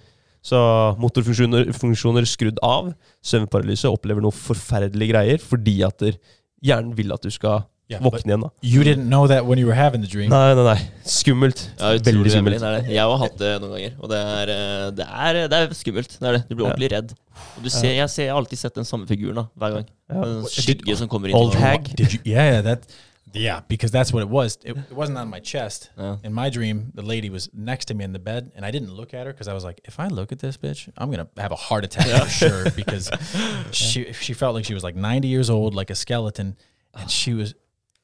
Så 0.41 0.57
motorfunksjoner 0.97 1.73
funksjoner 1.75 2.25
skrudd 2.25 2.61
av. 2.63 2.93
Søvnparalyse 3.21 3.91
opplever 3.91 4.23
noe 4.23 4.33
forferdelige 4.33 5.11
greier 5.11 5.43
fordi 5.43 5.81
at 5.85 5.99
der, 5.99 6.15
hjernen 6.63 6.95
vil 6.97 7.11
at 7.13 7.27
du 7.27 7.29
skal 7.29 7.67
Ja, 7.89 7.97
våkne 8.05 8.21
igjen. 8.29 8.41
da 8.45 8.49
You 8.61 8.83
didn't 8.83 9.07
know 9.09 9.27
that 9.27 9.45
when 9.45 9.57
you 9.57 9.65
were 9.67 9.75
having 9.75 10.01
the 10.03 10.07
dream. 10.09 10.29
Nei, 10.29 10.53
nei, 10.53 10.63
nei. 10.63 10.89
Skummelt. 11.09 11.63
Ja, 11.79 11.89
Veldig 11.95 12.13
utrolig 12.13 12.31
skummelt. 12.31 12.35
vemmelig. 12.35 12.59
Det 12.61 12.67
er 12.67 12.81
det. 12.81 12.93
Jeg 12.93 13.01
har 13.09 13.17
hatt 13.17 13.37
det 13.39 13.53
noen 13.63 13.71
ganger, 13.73 13.95
og 13.99 14.09
det 14.09 14.19
er, 14.19 14.51
eh, 14.55 14.91
det 14.99 15.07
er, 15.09 15.39
det 15.49 15.57
er 15.59 15.73
skummelt. 15.73 16.17
Det 16.19 16.27
er 16.29 16.37
det. 16.37 16.43
Du 16.49 16.55
blir 16.55 16.65
ordentlig 16.69 16.91
redd. 16.93 17.13
Og 17.57 17.63
du 17.63 17.69
ser, 17.69 17.91
jeg, 17.97 18.09
ser, 18.09 18.23
jeg 18.27 18.33
har 18.33 18.37
alltid 18.43 18.57
sett 18.61 18.75
den 18.75 18.85
samme 18.85 19.07
figuren 19.09 19.35
da, 19.41 19.45
hver 19.57 19.71
gang. 19.79 19.89
En 20.13 20.45
skygge 20.53 20.95
som 21.01 21.07
kommer 21.09 21.29
inn. 21.29 21.35
Old 21.35 21.55
hag. 21.55 21.89
Did 21.97 22.13
you? 22.13 22.19
Yeah, 22.25 22.53
yeah, 22.53 22.61
that. 22.61 22.85
Yeah, 23.33 23.61
because 23.67 23.91
that's 23.91 24.11
what 24.11 24.23
it 24.23 24.29
was. 24.29 24.57
It, 24.63 24.75
it 24.77 24.91
wasn't 24.95 25.17
on 25.17 25.29
my 25.29 25.39
chest. 25.39 25.91
Yeah. 25.97 26.17
In 26.23 26.33
my 26.33 26.49
dream, 26.49 26.91
the 26.95 27.03
lady 27.03 27.29
was 27.29 27.47
next 27.53 27.85
to 27.85 27.93
me 27.93 28.03
in 28.03 28.11
the 28.11 28.19
bed, 28.19 28.51
and 28.55 28.65
I 28.65 28.71
didn't 28.71 28.91
look 28.91 29.13
at 29.13 29.25
her 29.27 29.31
because 29.33 29.47
I 29.47 29.53
was 29.53 29.63
like, 29.63 29.81
if 29.85 29.99
I 29.99 30.07
look 30.07 30.31
at 30.31 30.39
this 30.39 30.57
bitch, 30.57 30.89
I'm 30.97 31.11
gonna 31.11 31.27
have 31.37 31.51
a 31.51 31.55
heart 31.55 31.83
attack 31.85 32.07
for 32.23 32.29
sure. 32.29 32.71
Because 32.75 33.11
she 33.71 34.13
she 34.13 34.33
felt 34.33 34.55
like 34.55 34.65
she 34.65 34.73
was 34.73 34.83
like 34.83 34.95
90 34.95 35.27
years 35.27 35.49
old, 35.49 35.75
like 35.75 35.89
a 35.91 35.95
skeleton, 35.95 36.55
and 36.95 37.09
she 37.09 37.33
was. 37.33 37.53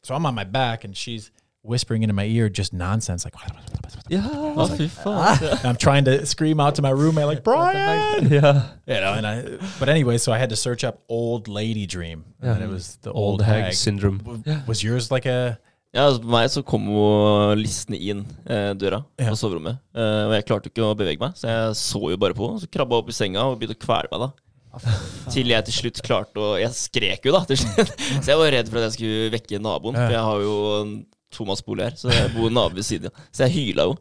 So 0.05 0.13
I'm 0.13 0.25
on 0.25 0.35
my 0.35 0.43
back, 0.43 0.83
and 0.85 0.95
she's 0.95 1.31
whispering 1.63 2.03
into 2.03 2.13
my 2.13 2.25
ear 2.25 2.47
just 2.47 2.73
nonsense, 2.73 3.25
like. 3.25 3.33
Å, 4.13 4.65
fy 4.77 4.85
faen. 4.87 5.41
And 5.57 5.65
I'm 5.65 5.75
trying 5.77 6.05
to 6.05 6.25
scream 6.27 6.59
out 6.59 6.75
to 6.75 6.83
my 6.83 6.91
roommate, 6.91 7.25
like 7.25 7.43
Brian, 7.43 8.27
yeah 8.29 8.61
you 8.85 9.01
know. 9.01 9.13
And 9.17 9.25
I, 9.25 9.57
but 9.79 9.89
anyway, 9.89 10.17
so 10.19 10.31
I 10.31 10.37
had 10.37 10.49
to 10.51 10.55
search 10.55 10.83
up 10.83 11.01
old 11.09 11.47
lady 11.47 11.87
dream, 11.87 12.23
and 12.41 12.61
it 12.63 12.69
was 12.69 12.97
the 13.01 13.11
old, 13.11 13.39
Old 13.39 13.41
hag 13.41 13.63
hag. 13.63 13.73
syndrome. 13.73 14.19
W- 14.19 14.61
Was 14.67 14.83
yours 14.83 15.09
like 15.09 15.25
a? 15.25 15.57
Ja, 15.95 16.05
altså, 16.09 16.19
på 16.21 16.27
meg 16.27 16.49
så 16.51 16.61
kom 16.67 16.85
hun 16.91 17.57
listende 17.57 17.97
inn 18.03 18.25
eh, 18.45 18.73
døra 18.75 18.99
Ja. 19.17 19.29
på 19.31 19.37
soverommet. 19.39 19.77
Eh, 19.95 20.23
og 20.27 20.33
jeg 20.35 20.45
klarte 20.49 20.67
ikke 20.69 20.83
å 20.89 20.95
bevege 20.99 21.21
meg, 21.21 21.37
så 21.39 21.47
jeg 21.47 21.77
så 21.79 22.01
jo 22.11 22.17
bare 22.19 22.35
på. 22.35 22.49
Så 22.59 22.67
krabba 22.69 22.97
opp 22.99 23.09
i 23.09 23.15
senga 23.15 23.45
og 23.47 23.57
begynte 23.61 23.77
å 23.79 23.85
kvele 23.87 24.11
meg. 24.11 24.25
da 24.27 24.33
Til 25.33 25.51
jeg 25.53 25.65
til 25.67 25.75
slutt 25.79 26.01
klarte 26.05 26.41
å 26.41 26.53
Jeg 26.61 26.71
skrek 26.77 27.27
jo, 27.27 27.33
da. 27.35 27.43
til 27.49 27.59
slutt 27.61 27.91
Så 28.23 28.31
jeg 28.33 28.39
var 28.41 28.51
redd 28.55 28.71
for 28.71 28.79
at 28.81 28.87
jeg 28.89 28.95
skulle 28.97 29.33
vekke 29.35 29.59
naboen. 29.63 29.97
For 29.97 30.15
jeg 30.15 30.23
har 30.29 30.45
jo 30.45 30.55
en 30.81 30.95
tomannsbolig 31.35 31.89
her, 31.89 31.95
så 31.99 32.11
jeg 32.13 32.31
bor 32.35 32.51
nabo 32.53 32.77
ved 32.77 32.85
siden. 32.87 33.11
Så 33.35 33.43
jeg 33.47 33.55
hyla 33.57 33.89
jo. 33.89 33.95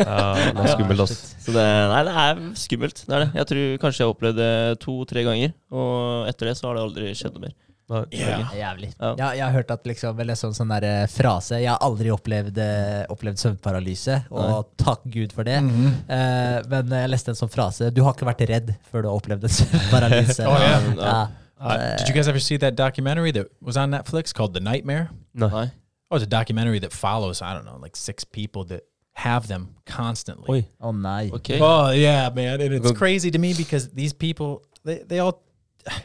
Ja, 0.00 0.16
det 0.52 0.64
er 0.64 0.72
skummelt, 0.76 1.02
ass. 1.04 1.20
Så 1.44 1.52
det, 1.54 1.66
nei, 1.92 2.00
det 2.08 2.14
er 2.24 2.40
skummelt. 2.58 3.04
Det 3.06 3.14
er 3.14 3.22
det. 3.24 3.28
Jeg 3.38 3.48
tror 3.52 3.76
kanskje 3.84 4.02
jeg 4.02 4.08
har 4.08 4.14
opplevd 4.16 4.40
det 4.40 4.50
to-tre 4.82 5.22
ganger, 5.28 5.54
og 5.70 6.26
etter 6.32 6.50
det 6.50 6.56
så 6.58 6.66
har 6.68 6.76
det 6.80 6.82
aldri 6.88 7.12
skjedd 7.16 7.36
noe 7.38 7.46
mer. 7.46 7.54
Nei. 7.88 8.02
Yeah. 8.10 8.50
Jævlig. 8.56 8.88
Ja. 8.98 9.12
Ja, 9.18 9.26
jeg 9.38 9.44
har 9.44 9.52
hørt 9.54 9.70
at 9.70 9.84
liksom, 9.86 10.18
eller 10.20 10.34
sånn, 10.34 10.54
sånn 10.56 10.72
der, 10.74 10.86
eh, 10.88 11.06
frase 11.06 11.60
Jeg 11.60 11.70
har 11.70 11.78
aldri 11.86 12.10
opplevd, 12.10 12.58
eh, 12.58 13.04
opplevd 13.14 13.38
søvnparalyse, 13.38 14.16
og 14.34 14.72
takk 14.80 15.04
Gud 15.14 15.34
for 15.36 15.46
det. 15.46 15.60
Eh, 15.62 16.58
men 16.72 16.94
jeg 16.98 17.12
leste 17.12 17.30
en 17.30 17.38
sånn 17.38 17.52
frase 17.52 17.92
Du 17.94 18.02
har 18.02 18.14
ikke 18.16 18.26
vært 18.26 18.42
redd 18.50 18.74
før 18.90 19.06
du 19.06 19.08
har 19.10 19.20
opplevd 19.20 19.46
en 19.46 19.54
søvnparalyse. 19.60 20.46
Oh, 20.46 20.58
yeah. 20.58 20.92
ja. 20.98 21.18
Uh, 21.58 21.96
did 21.96 22.08
you 22.08 22.14
guys 22.14 22.28
ever 22.28 22.40
see 22.40 22.58
that 22.58 22.76
documentary 22.76 23.32
that 23.32 23.48
was 23.62 23.76
on 23.76 23.90
Netflix 23.90 24.34
called 24.34 24.52
The 24.52 24.60
Nightmare? 24.60 25.10
No. 25.32 25.48
Nei. 25.48 25.70
Oh, 26.10 26.16
it's 26.16 26.24
a 26.24 26.26
documentary 26.26 26.78
that 26.80 26.92
follows, 26.92 27.40
I 27.40 27.54
don't 27.54 27.64
know, 27.64 27.78
like 27.80 27.96
six 27.96 28.24
people 28.24 28.64
that 28.66 28.82
have 29.14 29.48
them 29.48 29.76
constantly. 29.86 30.58
Oi. 30.58 30.68
Oh, 30.80 30.92
nice. 30.92 31.32
Okay. 31.32 31.58
Oh 31.60 31.90
yeah, 31.90 32.28
man, 32.34 32.60
and 32.60 32.74
it's 32.74 32.92
crazy 32.92 33.30
to 33.30 33.38
me 33.38 33.54
because 33.54 33.88
these 33.88 34.12
people, 34.12 34.62
they, 34.84 34.98
they 34.98 35.18
all, 35.18 35.42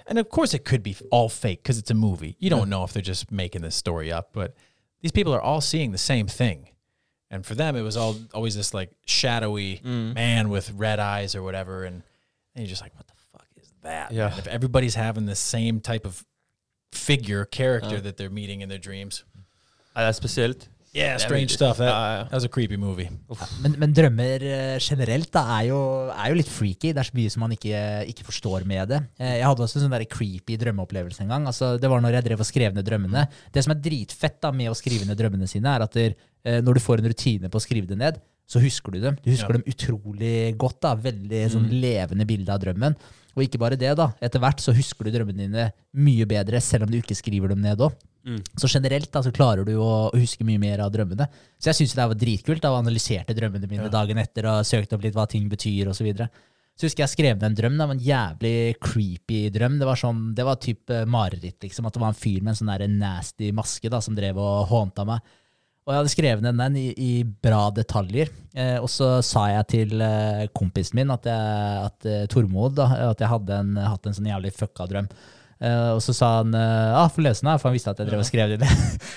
and 0.08 0.20
of 0.20 0.30
course 0.30 0.54
it 0.54 0.66
could 0.66 0.84
be 0.84 0.96
all 1.12 1.30
fake 1.30 1.64
because 1.64 1.78
it's 1.78 1.92
a 1.92 1.96
movie. 1.96 2.36
You 2.40 2.50
don't 2.50 2.70
know 2.70 2.84
if 2.84 2.94
they're 2.94 3.02
just 3.02 3.32
making 3.32 3.62
this 3.62 3.76
story 3.76 4.12
up, 4.12 4.30
but 4.34 4.56
these 5.02 5.12
people 5.12 5.34
are 5.34 5.42
all 5.42 5.62
seeing 5.62 5.92
the 5.92 5.98
same 5.98 6.28
thing, 6.28 6.70
and 7.30 7.46
for 7.46 7.56
them 7.56 7.76
it 7.76 7.82
was 7.82 7.98
all 7.98 8.16
always 8.34 8.56
this 8.56 8.74
like 8.74 8.92
shadowy 9.06 9.82
man 9.84 10.50
with 10.50 10.72
red 10.72 11.00
eyes 11.00 11.36
or 11.36 11.44
whatever, 11.44 11.84
and, 11.86 12.04
and 12.56 12.64
you're 12.64 12.70
just 12.70 12.82
like, 12.82 12.96
what 12.96 13.08
the 13.08 13.14
fuck 13.32 13.48
is 13.62 13.74
that? 13.84 14.12
Yeah. 14.12 14.30
man? 14.30 14.40
If 14.40 14.48
everybody's 14.48 14.96
having 14.96 15.26
the 15.26 15.36
same 15.36 15.80
type 15.80 16.06
of 16.06 16.26
figure 16.92 17.46
character 17.46 18.02
that 18.02 18.18
they're 18.18 18.30
meeting 18.30 18.62
in 18.62 18.70
their 18.70 18.78
dreams, 18.78 19.24
Nei, 19.94 20.04
det 20.04 20.08
er 20.08 20.14
spesielt. 20.14 20.70
Yeah, 20.94 21.18
strange 21.18 21.50
stuff. 21.56 21.78
That, 21.78 21.88
Ja, 21.88 22.18
ja. 22.18 22.24
that 22.26 22.34
was 22.34 22.44
a 22.46 22.50
creepy 22.50 22.78
movie. 22.78 23.10
Men, 23.64 23.76
men 23.80 23.94
drømmer 23.94 24.44
eh, 24.44 24.80
generelt 24.84 25.32
da, 25.32 25.44
er, 25.60 25.68
jo, 25.70 25.80
er 26.12 26.30
jo 26.34 26.40
litt 26.42 26.50
freaky. 26.52 26.92
Det 26.94 26.98
er 27.04 27.10
så 27.10 27.16
mye 27.18 27.32
som 27.32 27.46
man 27.46 27.52
ikke, 27.56 27.82
ikke 28.12 28.26
forstår 28.28 28.66
med 28.68 28.88
det. 28.92 29.00
Eh, 29.20 29.38
Jeg 29.40 29.46
hadde 29.48 29.64
også 29.66 29.80
en 29.80 29.86
sånn 29.88 29.96
der 29.96 30.06
creepy 30.12 30.58
drømmeopplevelse 30.62 31.22
en 31.24 31.32
gang. 31.36 31.48
Altså, 31.48 31.78
det 31.80 31.90
var 31.92 32.02
når 32.04 32.18
jeg 32.20 32.28
drev 32.30 32.44
og 32.44 32.50
skrev 32.52 32.76
ned 32.76 32.86
drømmene. 32.88 33.28
Det 33.54 33.64
som 33.64 33.72
er 33.76 33.82
dritfett 33.88 34.42
da 34.44 34.52
med 34.52 34.72
å 34.72 34.76
skrive 34.78 35.08
ned 35.08 35.18
drømmene 35.20 35.48
sine, 35.48 35.72
er 35.78 35.88
at 35.88 35.94
der, 35.96 36.18
eh, 36.44 36.60
når 36.62 36.74
du 36.80 36.84
får 36.84 37.00
en 37.04 37.12
rutine 37.14 37.50
på 37.52 37.62
å 37.62 37.64
skrive 37.64 37.88
det 37.88 37.98
ned, 38.02 38.20
så 38.52 38.60
husker 38.60 38.92
du 38.92 39.00
dem. 39.00 39.16
Du 39.24 39.30
husker 39.32 39.48
Ja. 39.54 39.62
dem 39.62 39.64
utrolig 39.72 40.58
godt. 40.60 40.82
da, 40.84 40.96
Veldig 41.00 41.46
sånn 41.54 41.70
levende 41.72 42.26
bilde 42.28 42.52
av 42.52 42.60
drømmen. 42.60 42.96
Og 43.36 43.46
ikke 43.46 43.60
bare 43.62 43.80
det, 43.80 43.94
da. 43.96 44.10
Etter 44.24 44.42
hvert 44.44 44.60
så 44.64 44.74
husker 44.76 45.08
du 45.08 45.14
drømmene 45.14 45.46
dine 45.46 45.68
mye 45.96 46.28
bedre, 46.28 46.60
selv 46.64 46.88
om 46.88 46.92
du 46.92 47.00
ikke 47.00 47.16
skriver 47.18 47.54
dem 47.54 47.62
ned 47.64 47.80
òg. 47.84 47.96
Så 48.60 48.70
generelt 48.70 49.10
da, 49.12 49.24
så 49.26 49.32
klarer 49.34 49.66
du 49.66 49.74
å, 49.82 50.12
huske 50.14 50.46
mye 50.46 50.62
mer 50.62 50.84
av 50.84 50.92
drømmene. 50.94 51.26
Så 51.58 51.72
jeg 51.72 51.80
syns 51.80 51.96
det 51.98 52.08
var 52.12 52.20
dritkult. 52.20 52.62
da, 52.62 52.74
analyserte 52.78 53.34
drømmene 53.38 53.70
mine 53.72 53.90
dagen 53.94 54.22
etter 54.22 54.46
og 54.52 54.68
søkte 54.68 54.98
opp 54.98 55.06
litt 55.08 55.18
hva 55.18 55.26
ting 55.32 55.48
betyr 55.50 55.90
osv. 55.90 56.02
Så, 56.02 56.06
videre. 56.06 56.30
så 56.78 56.88
husker 56.88 57.06
jeg 57.06 57.14
skrev 57.16 57.36
ned 57.38 57.48
en 57.50 57.58
drøm. 57.58 57.78
Det 57.80 57.88
var 57.88 57.98
en 57.98 58.06
jævlig 58.06 58.56
creepy 58.82 59.42
drøm. 59.54 59.80
Det 59.82 59.90
var 59.90 60.02
sånn, 60.04 60.22
det 60.38 60.46
var 60.46 60.62
typ 60.62 60.94
eh, 60.94 61.06
mareritt. 61.06 61.60
liksom, 61.64 61.88
At 61.88 61.98
det 61.98 62.04
var 62.04 62.14
en 62.14 62.22
fyr 62.22 62.42
med 62.42 62.54
en 62.54 62.62
sånn 62.62 62.98
nasty 63.00 63.52
maske 63.56 63.90
da, 63.90 64.02
som 64.02 64.18
drev 64.18 64.38
og 64.42 64.68
hånta 64.70 65.08
meg. 65.08 65.22
Og 65.82 65.92
jeg 65.92 65.98
hadde 65.98 66.14
skrevet 66.14 66.44
ned 66.46 66.60
den 66.62 66.76
i, 66.78 66.88
i 66.94 67.12
bra 67.26 67.64
detaljer. 67.74 68.30
Eh, 68.54 68.78
og 68.78 68.90
så 68.92 69.16
sa 69.26 69.48
jeg 69.50 69.70
til 69.74 70.04
eh, 70.06 70.46
kompisen 70.54 71.00
min, 71.00 71.14
at, 71.14 71.26
jeg, 71.26 71.86
at 71.88 72.10
eh, 72.10 72.26
Tormod, 72.30 72.76
da, 72.78 72.86
at 73.10 73.24
jeg 73.24 73.32
hadde 73.32 73.62
en, 73.64 73.80
hatt 73.90 74.06
en 74.06 74.18
sånn 74.18 74.30
jævlig 74.30 74.54
fucka 74.54 74.86
drøm. 74.92 75.10
Eh, 75.62 75.90
og 75.94 76.00
så 76.02 76.14
sa 76.18 76.28
han 76.40 76.56
eh, 76.58 76.96
ah, 76.98 77.06
få 77.14 77.22
lese 77.22 77.44
den 77.44 77.52
her, 77.52 77.60
for 77.62 77.70
han 77.70 77.76
visste 77.76 77.92
at 77.94 78.00
jeg 78.02 78.10
drev 78.10 78.24
og 78.24 78.26
skrev 78.26 78.56
det 78.58 78.70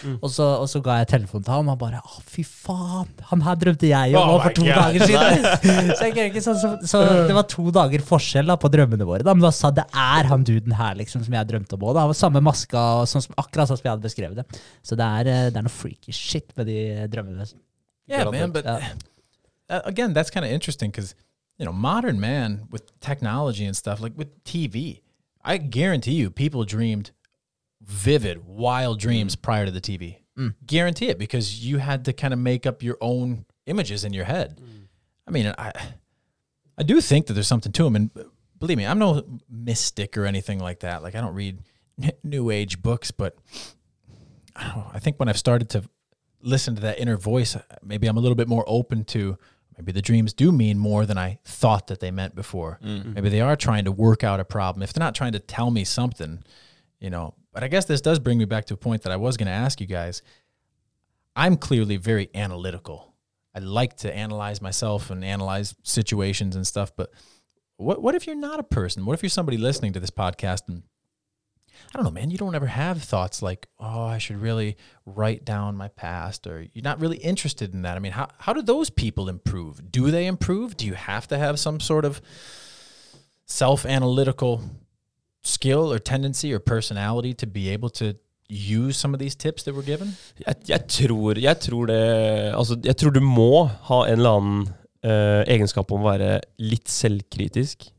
Mm. 0.04 0.18
og, 0.24 0.28
så, 0.28 0.44
og 0.60 0.66
så 0.68 0.80
ga 0.84 0.98
jeg 1.00 1.06
telefonen 1.08 1.44
til 1.46 1.52
han, 1.54 1.68
og 1.68 1.72
han 1.72 1.78
bare 1.80 2.00
å, 2.04 2.18
fy 2.28 2.42
faen, 2.44 3.08
han 3.30 3.44
her 3.46 3.56
drømte 3.62 3.88
jeg 3.88 4.16
om 4.20 4.32
Oh 4.34 4.42
for 4.42 4.52
to 4.58 4.66
God. 4.66 4.74
dager 4.76 5.04
siden. 5.08 5.46
så, 5.96 6.08
jeg, 6.10 6.28
ikke 6.28 6.42
så, 6.44 6.52
så 6.84 7.00
det 7.30 7.36
var 7.38 7.46
to 7.48 7.64
dager 7.72 8.04
forskjell 8.04 8.52
da, 8.52 8.58
på 8.60 8.68
drømmene 8.74 9.06
våre. 9.08 9.24
Da. 9.24 9.32
Men 9.32 9.46
da 9.46 9.52
sa 9.56 9.70
det 9.72 9.86
er 9.88 10.28
han 10.28 10.44
duden 10.44 10.76
her 10.76 10.98
liksom, 11.00 11.24
som 11.24 11.36
jeg 11.38 11.48
drømte 11.48 11.78
om 11.78 11.86
òg. 11.88 11.94
Det 11.96 12.04
var 12.12 12.18
samme 12.20 12.42
maska, 12.44 12.82
og 13.00 13.08
sånn 13.08 13.24
som, 13.24 13.38
akkurat 13.40 13.70
sånn 13.72 13.80
som 13.80 13.88
jeg 13.88 13.94
hadde 13.94 14.08
beskrevet 14.10 14.42
det. 14.42 14.60
Så 14.84 14.98
det 15.00 15.08
er, 15.20 15.32
eh, 15.32 15.48
det 15.54 15.62
er 15.62 15.66
noe 15.70 15.72
freaky 15.80 16.12
shit 16.12 16.52
med 16.60 16.68
de 16.68 16.78
drømmene. 17.14 17.48
Yeah, 18.10 18.28
man, 18.28 18.52
but 18.52 18.68
Yeah. 18.68 18.92
uh, 19.70 19.80
again, 19.88 20.12
that's 20.12 20.28
kind 20.30 20.44
of 20.44 20.52
interesting 20.52 20.90
because 20.90 21.14
you 21.56 21.64
know, 21.64 21.72
modern 21.72 22.20
man 22.20 22.66
with 22.70 22.82
technology 23.00 23.64
and 23.64 23.76
stuff 23.76 24.00
like 24.02 24.12
with 24.18 24.28
TV, 24.44 25.00
I 25.44 25.58
guarantee 25.58 26.12
you, 26.14 26.30
people 26.30 26.64
dreamed 26.64 27.10
vivid, 27.82 28.46
wild 28.46 28.98
dreams 28.98 29.36
mm. 29.36 29.42
prior 29.42 29.66
to 29.66 29.70
the 29.70 29.80
TV. 29.80 30.18
Mm. 30.38 30.54
Guarantee 30.66 31.08
it 31.08 31.18
because 31.18 31.64
you 31.64 31.78
had 31.78 32.04
to 32.06 32.12
kind 32.12 32.32
of 32.32 32.40
make 32.40 32.66
up 32.66 32.82
your 32.82 32.96
own 33.00 33.44
images 33.66 34.04
in 34.04 34.12
your 34.12 34.24
head. 34.24 34.60
Mm. 34.60 34.88
I 35.26 35.30
mean, 35.30 35.54
I 35.56 35.72
I 36.76 36.82
do 36.82 37.00
think 37.00 37.26
that 37.26 37.34
there's 37.34 37.46
something 37.46 37.72
to 37.72 37.84
them, 37.84 37.96
and 37.96 38.10
believe 38.58 38.78
me, 38.78 38.86
I'm 38.86 38.98
no 38.98 39.22
mystic 39.48 40.16
or 40.18 40.24
anything 40.24 40.58
like 40.58 40.80
that. 40.80 41.02
Like 41.02 41.14
I 41.14 41.20
don't 41.20 41.34
read 41.34 41.60
new 42.24 42.50
age 42.50 42.82
books, 42.82 43.10
but 43.10 43.36
I 44.56 44.64
don't 44.64 44.76
know. 44.76 44.90
I 44.92 44.98
think 44.98 45.18
when 45.18 45.28
I've 45.28 45.38
started 45.38 45.70
to 45.70 45.84
listen 46.40 46.74
to 46.74 46.82
that 46.82 46.98
inner 46.98 47.16
voice, 47.16 47.56
maybe 47.82 48.06
I'm 48.06 48.16
a 48.16 48.20
little 48.20 48.36
bit 48.36 48.48
more 48.48 48.64
open 48.66 49.04
to 49.06 49.38
maybe 49.78 49.92
the 49.92 50.02
dreams 50.02 50.32
do 50.32 50.52
mean 50.52 50.78
more 50.78 51.06
than 51.06 51.18
I 51.18 51.38
thought 51.44 51.88
that 51.88 52.00
they 52.00 52.10
meant 52.10 52.34
before. 52.34 52.78
Mm-hmm. 52.82 53.14
Maybe 53.14 53.28
they 53.28 53.40
are 53.40 53.56
trying 53.56 53.84
to 53.84 53.92
work 53.92 54.24
out 54.24 54.40
a 54.40 54.44
problem. 54.44 54.82
If 54.82 54.92
they're 54.92 55.04
not 55.04 55.14
trying 55.14 55.32
to 55.32 55.38
tell 55.38 55.70
me 55.70 55.84
something, 55.84 56.42
you 57.00 57.10
know. 57.10 57.34
But 57.52 57.62
I 57.62 57.68
guess 57.68 57.84
this 57.84 58.00
does 58.00 58.18
bring 58.18 58.38
me 58.38 58.44
back 58.44 58.64
to 58.66 58.74
a 58.74 58.76
point 58.76 59.02
that 59.02 59.12
I 59.12 59.16
was 59.16 59.36
going 59.36 59.46
to 59.46 59.52
ask 59.52 59.80
you 59.80 59.86
guys. 59.86 60.22
I'm 61.36 61.56
clearly 61.56 61.96
very 61.96 62.30
analytical. 62.34 63.14
I 63.54 63.60
like 63.60 63.96
to 63.98 64.14
analyze 64.14 64.60
myself 64.60 65.10
and 65.10 65.24
analyze 65.24 65.74
situations 65.82 66.56
and 66.56 66.66
stuff, 66.66 66.92
but 66.96 67.10
what 67.76 68.02
what 68.02 68.14
if 68.14 68.26
you're 68.26 68.36
not 68.36 68.60
a 68.60 68.64
person? 68.64 69.04
What 69.04 69.14
if 69.14 69.22
you're 69.22 69.30
somebody 69.30 69.58
listening 69.58 69.92
to 69.94 70.00
this 70.00 70.10
podcast 70.10 70.68
and 70.68 70.82
I 71.92 71.98
don't 71.98 72.04
know, 72.04 72.10
man, 72.10 72.30
you 72.30 72.38
don't 72.38 72.54
ever 72.54 72.66
have 72.66 73.02
thoughts 73.02 73.42
like, 73.42 73.68
oh, 73.78 74.04
I 74.04 74.18
should 74.18 74.40
really 74.40 74.76
write 75.06 75.44
down 75.44 75.76
my 75.76 75.88
past, 75.88 76.46
or 76.46 76.66
you're 76.72 76.82
not 76.82 77.00
really 77.00 77.18
interested 77.18 77.74
in 77.74 77.82
that. 77.82 77.96
I 77.96 78.00
mean, 78.00 78.12
how, 78.12 78.28
how 78.38 78.52
do 78.52 78.62
those 78.62 78.90
people 78.90 79.28
improve? 79.28 79.90
Do 79.90 80.10
they 80.10 80.26
improve? 80.26 80.76
Do 80.76 80.86
you 80.86 80.94
have 80.94 81.28
to 81.28 81.38
have 81.38 81.58
some 81.58 81.80
sort 81.80 82.04
of 82.04 82.20
self 83.46 83.84
analytical 83.86 84.62
skill 85.42 85.92
or 85.92 85.98
tendency 85.98 86.52
or 86.52 86.58
personality 86.58 87.34
to 87.34 87.46
be 87.46 87.68
able 87.68 87.90
to 87.90 88.16
use 88.48 88.96
some 88.96 89.14
of 89.14 89.20
these 89.20 89.34
tips 89.34 89.62
that 89.64 89.74
we're 89.74 89.82
given? 89.82 90.16
Jeg, 90.46 90.56
jeg, 90.68 90.88
tror, 90.88 91.38
jeg 91.38 91.60
tror 91.60 91.86
det 91.86 92.54
Altså, 92.54 92.80
jeg 92.84 92.96
tror 92.96 93.10
du 93.10 93.20
må 93.20 93.64
ha 93.64 94.04
en 94.06 94.18
eller 94.18 94.30
annen 94.30 94.68
eh, 95.04 95.42
egenskap 95.54 95.92
om 95.92 96.04
å 96.04 96.10
være 96.12 96.40
litt 96.58 96.88
selvkritisk. 96.90 97.90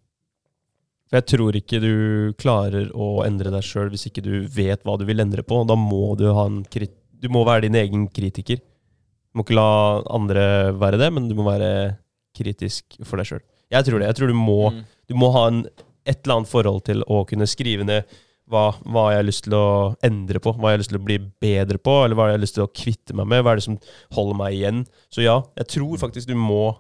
For 1.16 1.22
jeg 1.22 1.32
tror 1.32 1.56
ikke 1.56 1.78
du 1.80 1.92
klarer 2.36 2.90
å 2.92 3.22
endre 3.24 3.48
deg 3.54 3.64
sjøl 3.64 3.88
hvis 3.94 4.10
ikke 4.10 4.20
du 4.26 4.34
vet 4.52 4.82
hva 4.84 4.98
du 5.00 5.06
vil 5.08 5.24
endre 5.24 5.46
på. 5.48 5.62
Da 5.64 5.78
må 5.80 6.10
du 6.20 6.26
ha 6.36 6.44
en 6.50 6.58
krit 6.68 6.92
Du 7.24 7.30
må 7.32 7.46
være 7.48 7.64
din 7.64 7.78
egen 7.80 8.02
kritiker. 8.12 8.60
Du 8.60 9.40
må 9.40 9.46
ikke 9.46 9.56
la 9.56 10.02
andre 10.12 10.74
være 10.76 11.00
det, 11.00 11.08
men 11.16 11.30
du 11.30 11.34
må 11.40 11.46
være 11.48 11.96
kritisk 12.36 12.98
for 13.08 13.16
deg 13.16 13.30
sjøl. 13.30 13.42
Jeg 13.72 13.88
tror 13.88 14.04
det. 14.04 14.10
Jeg 14.12 14.18
tror 14.20 14.28
du 14.28 14.36
må, 14.36 14.74
Mm. 14.74 14.84
du 15.08 15.16
må 15.16 15.32
ha 15.32 15.48
en, 15.48 15.64
et 16.06 16.20
eller 16.26 16.36
annet 16.36 16.52
forhold 16.52 16.84
til 16.84 17.02
å 17.08 17.24
kunne 17.26 17.48
skrive 17.48 17.88
ned 17.88 18.04
hva, 18.52 18.76
hva 18.84 19.08
jeg 19.16 19.22
har 19.24 19.30
lyst 19.32 19.44
til 19.48 19.56
å 19.56 19.96
endre 20.04 20.40
på, 20.44 20.52
hva 20.52 20.70
jeg 20.74 20.76
har 20.76 20.84
lyst 20.84 20.92
til 20.92 21.00
å 21.00 21.06
bli 21.08 21.18
bedre 21.42 21.80
på, 21.80 22.04
eller 22.04 22.16
hva 22.20 22.28
jeg 22.28 22.36
har 22.36 22.44
lyst 22.44 22.60
til 22.60 22.68
å 22.68 22.74
kvitte 22.76 23.16
meg 23.16 23.26
med. 23.32 23.42
Hva 23.42 23.56
er 23.56 23.56
det 23.56 23.64
som 23.72 23.80
holder 24.12 24.36
meg 24.44 24.54
igjen? 24.60 24.84
Så 25.10 25.24
ja, 25.24 25.40
jeg 25.56 25.68
tror 25.80 25.98
faktisk 25.98 26.28
du 26.28 26.36
må 26.36 26.76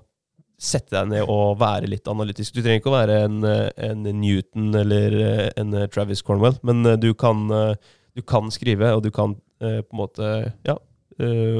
sette 0.57 0.93
deg 0.95 1.09
ned 1.11 1.29
og 1.31 1.57
være 1.59 1.89
litt 1.91 2.07
analytisk. 2.07 2.53
Du 2.55 2.61
trenger 2.61 2.79
ikke 2.79 2.91
å 2.93 2.95
være 2.95 3.17
en, 3.25 3.41
eh, 3.43 3.69
en 3.89 4.05
Newton 4.21 4.69
eller 4.79 5.17
eh, 5.19 5.49
en 5.59 5.73
eh, 5.75 5.87
Travis 5.91 6.21
Cornwell, 6.23 6.55
men 6.63 6.83
du 7.01 7.09
kan, 7.13 7.47
du 8.15 8.21
kan 8.23 8.47
skrive, 8.55 8.93
og 8.95 9.03
du 9.03 9.11
kan 9.11 9.35
på 9.59 9.67
en 9.71 9.97
måte 9.97 10.29
ja, 10.67 10.73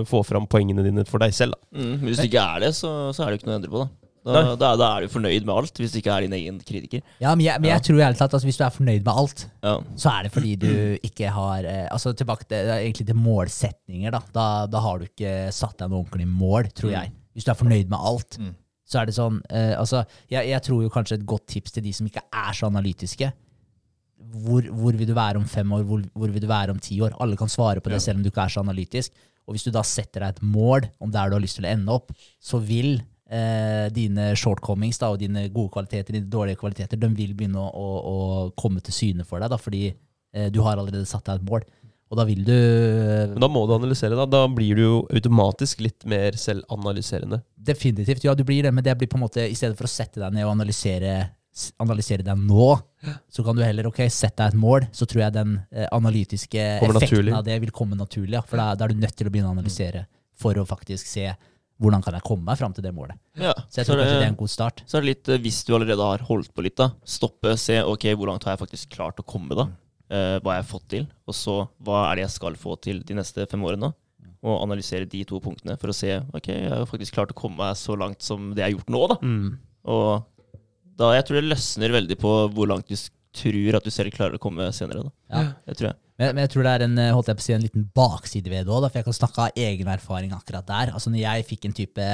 få 0.06 0.20
fram 0.28 0.46
poengene 0.52 0.84
dine 0.84 1.06
for 1.08 1.24
deg 1.24 1.32
selv. 1.34 1.56
Da. 1.56 1.80
Mm, 1.80 1.94
hvis 2.08 2.20
du 2.20 2.26
ikke 2.28 2.42
er 2.56 2.66
det, 2.66 2.74
så, 2.76 2.90
så 3.16 3.24
er 3.24 3.32
det 3.32 3.40
ikke 3.40 3.48
noe 3.50 3.56
å 3.56 3.60
endre 3.62 3.72
på, 3.72 3.84
da. 3.86 3.92
Da, 4.26 4.42
da, 4.58 4.72
da 4.80 4.88
er 4.98 5.06
du 5.06 5.12
fornøyd 5.14 5.44
med 5.46 5.54
alt, 5.54 5.78
hvis 5.78 5.92
du 5.94 6.00
ikke 6.00 6.10
er 6.16 6.26
din 6.26 6.34
egen 6.34 6.56
kritiker. 6.66 7.04
Ja, 7.22 7.36
men 7.38 7.46
jeg, 7.46 7.62
men 7.62 7.70
jeg 7.70 7.84
tror 7.86 8.00
ærlig 8.08 8.18
talt 8.18 8.34
at 8.34 8.46
hvis 8.48 8.58
du 8.58 8.64
er 8.66 8.74
fornøyd 8.74 9.04
med 9.06 9.12
alt, 9.22 9.44
Ja. 9.62 9.76
så 10.02 10.10
er 10.16 10.26
det 10.26 10.32
fordi 10.34 10.56
du 10.64 10.72
ikke 11.06 11.30
har 11.36 11.68
eh, 11.70 11.84
Altså 11.94 12.14
tilbake 12.18 12.48
til, 12.50 12.72
egentlig 12.74 13.06
til 13.12 13.20
målsetninger, 13.22 14.16
da. 14.18 14.22
da. 14.34 14.46
Da 14.74 14.82
har 14.82 14.98
du 14.98 15.06
ikke 15.06 15.36
satt 15.54 15.78
deg 15.84 15.92
noe 15.94 16.02
ordentlig 16.04 16.26
mål, 16.32 16.72
tror 16.74 16.96
jeg. 16.96 17.14
Hvis 17.38 17.46
du 17.46 17.52
er 17.54 17.60
fornøyd 17.62 17.92
med 17.94 18.00
alt, 18.02 18.40
Mm. 18.42 18.54
Så 18.86 19.02
er 19.02 19.10
det 19.10 19.16
sånn 19.18 19.40
eh, 19.50 19.74
Altså, 19.80 20.04
jeg, 20.30 20.46
jeg 20.52 20.64
tror 20.66 20.84
jo 20.86 20.94
kanskje 20.94 21.20
et 21.20 21.28
godt 21.28 21.48
tips 21.56 21.76
til 21.76 21.86
de 21.86 21.94
som 21.96 22.10
ikke 22.10 22.24
er 22.30 22.58
så 22.58 22.70
analytiske. 22.70 23.32
Hvor, 24.46 24.68
hvor 24.74 24.98
vil 24.98 25.10
du 25.10 25.16
være 25.18 25.42
om 25.42 25.48
fem 25.50 25.72
år? 25.76 25.86
Hvor, 25.90 26.04
hvor 26.14 26.34
vil 26.34 26.44
du 26.44 26.50
være 26.50 26.76
om 26.76 26.82
ti 26.82 27.00
år? 27.04 27.18
Alle 27.22 27.38
kan 27.40 27.52
svare 27.52 27.82
på 27.84 27.92
det, 27.92 28.02
selv 28.04 28.20
om 28.20 28.26
du 28.26 28.30
ikke 28.32 28.46
er 28.46 28.54
så 28.54 28.64
analytisk. 28.64 29.26
Og 29.46 29.56
hvis 29.56 29.66
du 29.68 29.74
da 29.74 29.84
setter 29.86 30.24
deg 30.24 30.36
et 30.36 30.46
mål 30.46 30.88
om 31.04 31.12
der 31.14 31.30
du 31.30 31.38
har 31.38 31.44
lyst 31.44 31.60
til 31.60 31.68
å 31.68 31.72
ende 31.74 31.94
opp, 31.94 32.14
så 32.42 32.62
vil 32.64 32.96
eh, 33.30 33.88
dine 33.94 34.32
shortcomings 34.38 35.02
da, 35.02 35.12
og 35.14 35.22
dine 35.22 35.48
gode 35.54 35.74
kvaliteter, 35.76 36.18
dine 36.18 36.32
dårlige 36.32 36.62
kvaliteter, 36.62 37.00
de 37.02 37.12
vil 37.18 37.36
begynne 37.38 37.62
å, 37.62 37.70
å, 37.70 37.90
å 38.12 38.18
komme 38.58 38.82
til 38.86 38.96
syne 38.96 39.28
for 39.28 39.42
deg, 39.42 39.52
da, 39.54 39.60
fordi 39.62 39.86
eh, 39.92 40.50
du 40.54 40.62
har 40.66 40.80
allerede 40.80 41.06
satt 41.10 41.28
deg 41.30 41.42
et 41.42 41.50
mål. 41.50 41.68
Og 42.12 42.20
da 42.20 42.26
vil 42.28 42.44
du 42.46 42.52
Men 43.34 43.40
da 43.42 43.48
må 43.50 43.64
du 43.68 43.74
analysere. 43.76 44.16
Da 44.20 44.26
Da 44.30 44.44
blir 44.52 44.76
du 44.78 44.82
jo 44.84 44.98
automatisk 45.10 45.82
litt 45.82 46.06
mer 46.06 46.38
selvanalyserende. 46.38 47.42
Definitivt, 47.58 48.24
ja, 48.28 48.36
du 48.38 48.44
blir 48.46 48.64
det, 48.68 48.72
men 48.74 48.84
det 48.86 48.94
blir 49.00 49.10
på 49.10 49.18
en 49.18 49.24
måte 49.26 49.42
i 49.50 49.56
stedet 49.58 49.78
for 49.80 49.88
å 49.88 49.92
sette 49.92 50.22
deg 50.22 50.34
ned 50.36 50.46
og 50.46 50.54
analysere, 50.54 51.16
analysere 51.82 52.22
deg 52.28 52.38
nå, 52.46 52.68
så 53.32 53.44
kan 53.46 53.56
du 53.58 53.64
heller 53.66 53.88
ok, 53.90 54.04
sette 54.14 54.44
deg 54.44 54.54
et 54.54 54.60
mål. 54.62 54.86
Så 54.94 55.08
tror 55.10 55.24
jeg 55.26 55.34
den 55.34 55.58
eh, 55.72 55.88
analytiske 55.96 56.68
Kommer 56.84 57.00
effekten 57.02 57.18
naturlig. 57.24 57.34
av 57.40 57.44
det 57.50 57.58
vil 57.66 57.72
komme 57.76 57.98
naturlig. 57.98 58.38
Ja, 58.38 58.44
for 58.46 58.62
da, 58.62 58.70
da 58.78 58.86
er 58.86 58.94
du 58.94 59.02
nødt 59.02 59.16
til 59.18 59.30
å 59.30 59.34
begynne 59.34 59.50
å 59.50 59.58
analysere 59.58 60.06
for 60.38 60.58
å 60.62 60.66
faktisk 60.68 61.08
se 61.10 61.30
hvordan 61.82 62.04
kan 62.06 62.14
jeg 62.16 62.24
komme 62.24 62.46
meg 62.48 62.56
fram 62.60 62.72
til 62.72 62.86
det 62.86 62.94
målet. 62.96 63.18
Ja. 63.36 63.52
Så 63.68 63.82
jeg 63.82 63.88
Så 63.88 63.92
tror 63.92 64.00
er 64.00 64.06
kanskje 64.06 64.20
det 64.22 64.28
er 64.28 64.32
en 64.32 64.38
god 64.40 64.52
start. 64.54 64.84
så 64.88 64.96
er 64.98 65.02
det 65.04 65.10
litt, 65.10 65.30
eh, 65.34 65.42
hvis 65.44 65.64
du 65.68 65.74
allerede 65.76 66.06
har 66.12 66.24
holdt 66.30 66.54
på 66.56 66.64
litt, 66.64 66.76
da. 66.80 66.92
Stoppe, 67.04 67.58
se 67.60 67.82
ok, 67.84 68.06
hvor 68.16 68.30
langt 68.32 68.46
har 68.48 68.56
jeg 68.56 68.62
faktisk 68.68 68.94
klart 68.96 69.20
å 69.20 69.26
komme, 69.28 69.58
da. 69.58 69.66
Eh, 70.14 70.38
hva 70.46 70.60
har 70.60 70.68
fått 70.68 70.88
til? 70.94 71.08
Og 71.26 71.34
så 71.34 71.56
hva 71.86 72.06
er 72.10 72.20
det 72.20 72.28
jeg 72.28 72.36
skal 72.36 72.58
få 72.62 72.76
til 72.82 73.02
de 73.06 73.18
neste 73.18 73.48
fem 73.50 73.64
årene? 73.66 73.92
Og 74.46 74.62
analysere 74.62 75.10
de 75.10 75.24
to 75.26 75.40
punktene 75.42 75.74
for 75.82 75.90
å 75.90 75.96
se 75.98 76.20
ok, 76.38 76.52
jeg 76.52 76.70
har 76.70 76.86
faktisk 76.90 77.16
klart 77.16 77.34
å 77.34 77.38
komme 77.38 77.64
meg 77.64 77.80
så 77.80 77.96
langt 77.98 78.22
som 78.22 78.52
det 78.54 78.62
jeg 78.62 78.68
har 78.68 78.76
gjort 78.76 78.94
nå, 78.94 79.02
da. 79.10 79.18
Mm. 79.26 79.48
Og 79.96 80.60
da 81.00 81.12
jeg 81.18 81.26
tror 81.28 81.40
det 81.40 81.50
løsner 81.50 81.96
veldig 81.96 82.18
på 82.22 82.34
hvor 82.54 82.70
langt 82.70 82.92
du 82.92 82.96
tror 83.36 83.80
at 83.80 83.84
du 83.84 83.92
selv 83.92 84.14
klarer 84.16 84.38
å 84.38 84.42
komme 84.42 84.70
senere. 84.76 85.08
da. 85.08 85.14
Ja. 85.34 85.44
Det 85.66 85.80
tror 85.80 85.90
jeg. 85.90 86.00
Men, 86.16 86.32
men 86.36 86.46
jeg 86.46 86.54
tror 86.54 86.64
det 86.64 86.74
er 86.76 86.86
en, 86.86 86.98
eh, 87.02 87.12
holdt 87.12 87.32
jeg 87.32 87.40
på 87.40 87.44
å 87.44 87.48
si, 87.48 87.56
en 87.58 87.66
liten 87.66 87.88
bakside 87.98 88.52
ved 88.52 88.68
det 88.68 88.72
òg, 88.72 88.86
for 88.88 89.02
jeg 89.02 89.08
kan 89.10 89.18
snakke 89.18 89.48
av 89.48 89.60
egen 89.66 89.90
erfaring 89.92 90.36
akkurat 90.38 90.68
der. 90.70 90.94
Altså 90.96 91.12
når 91.12 91.26
jeg 91.26 91.48
fikk 91.50 91.68
en 91.68 91.76
type 91.82 92.10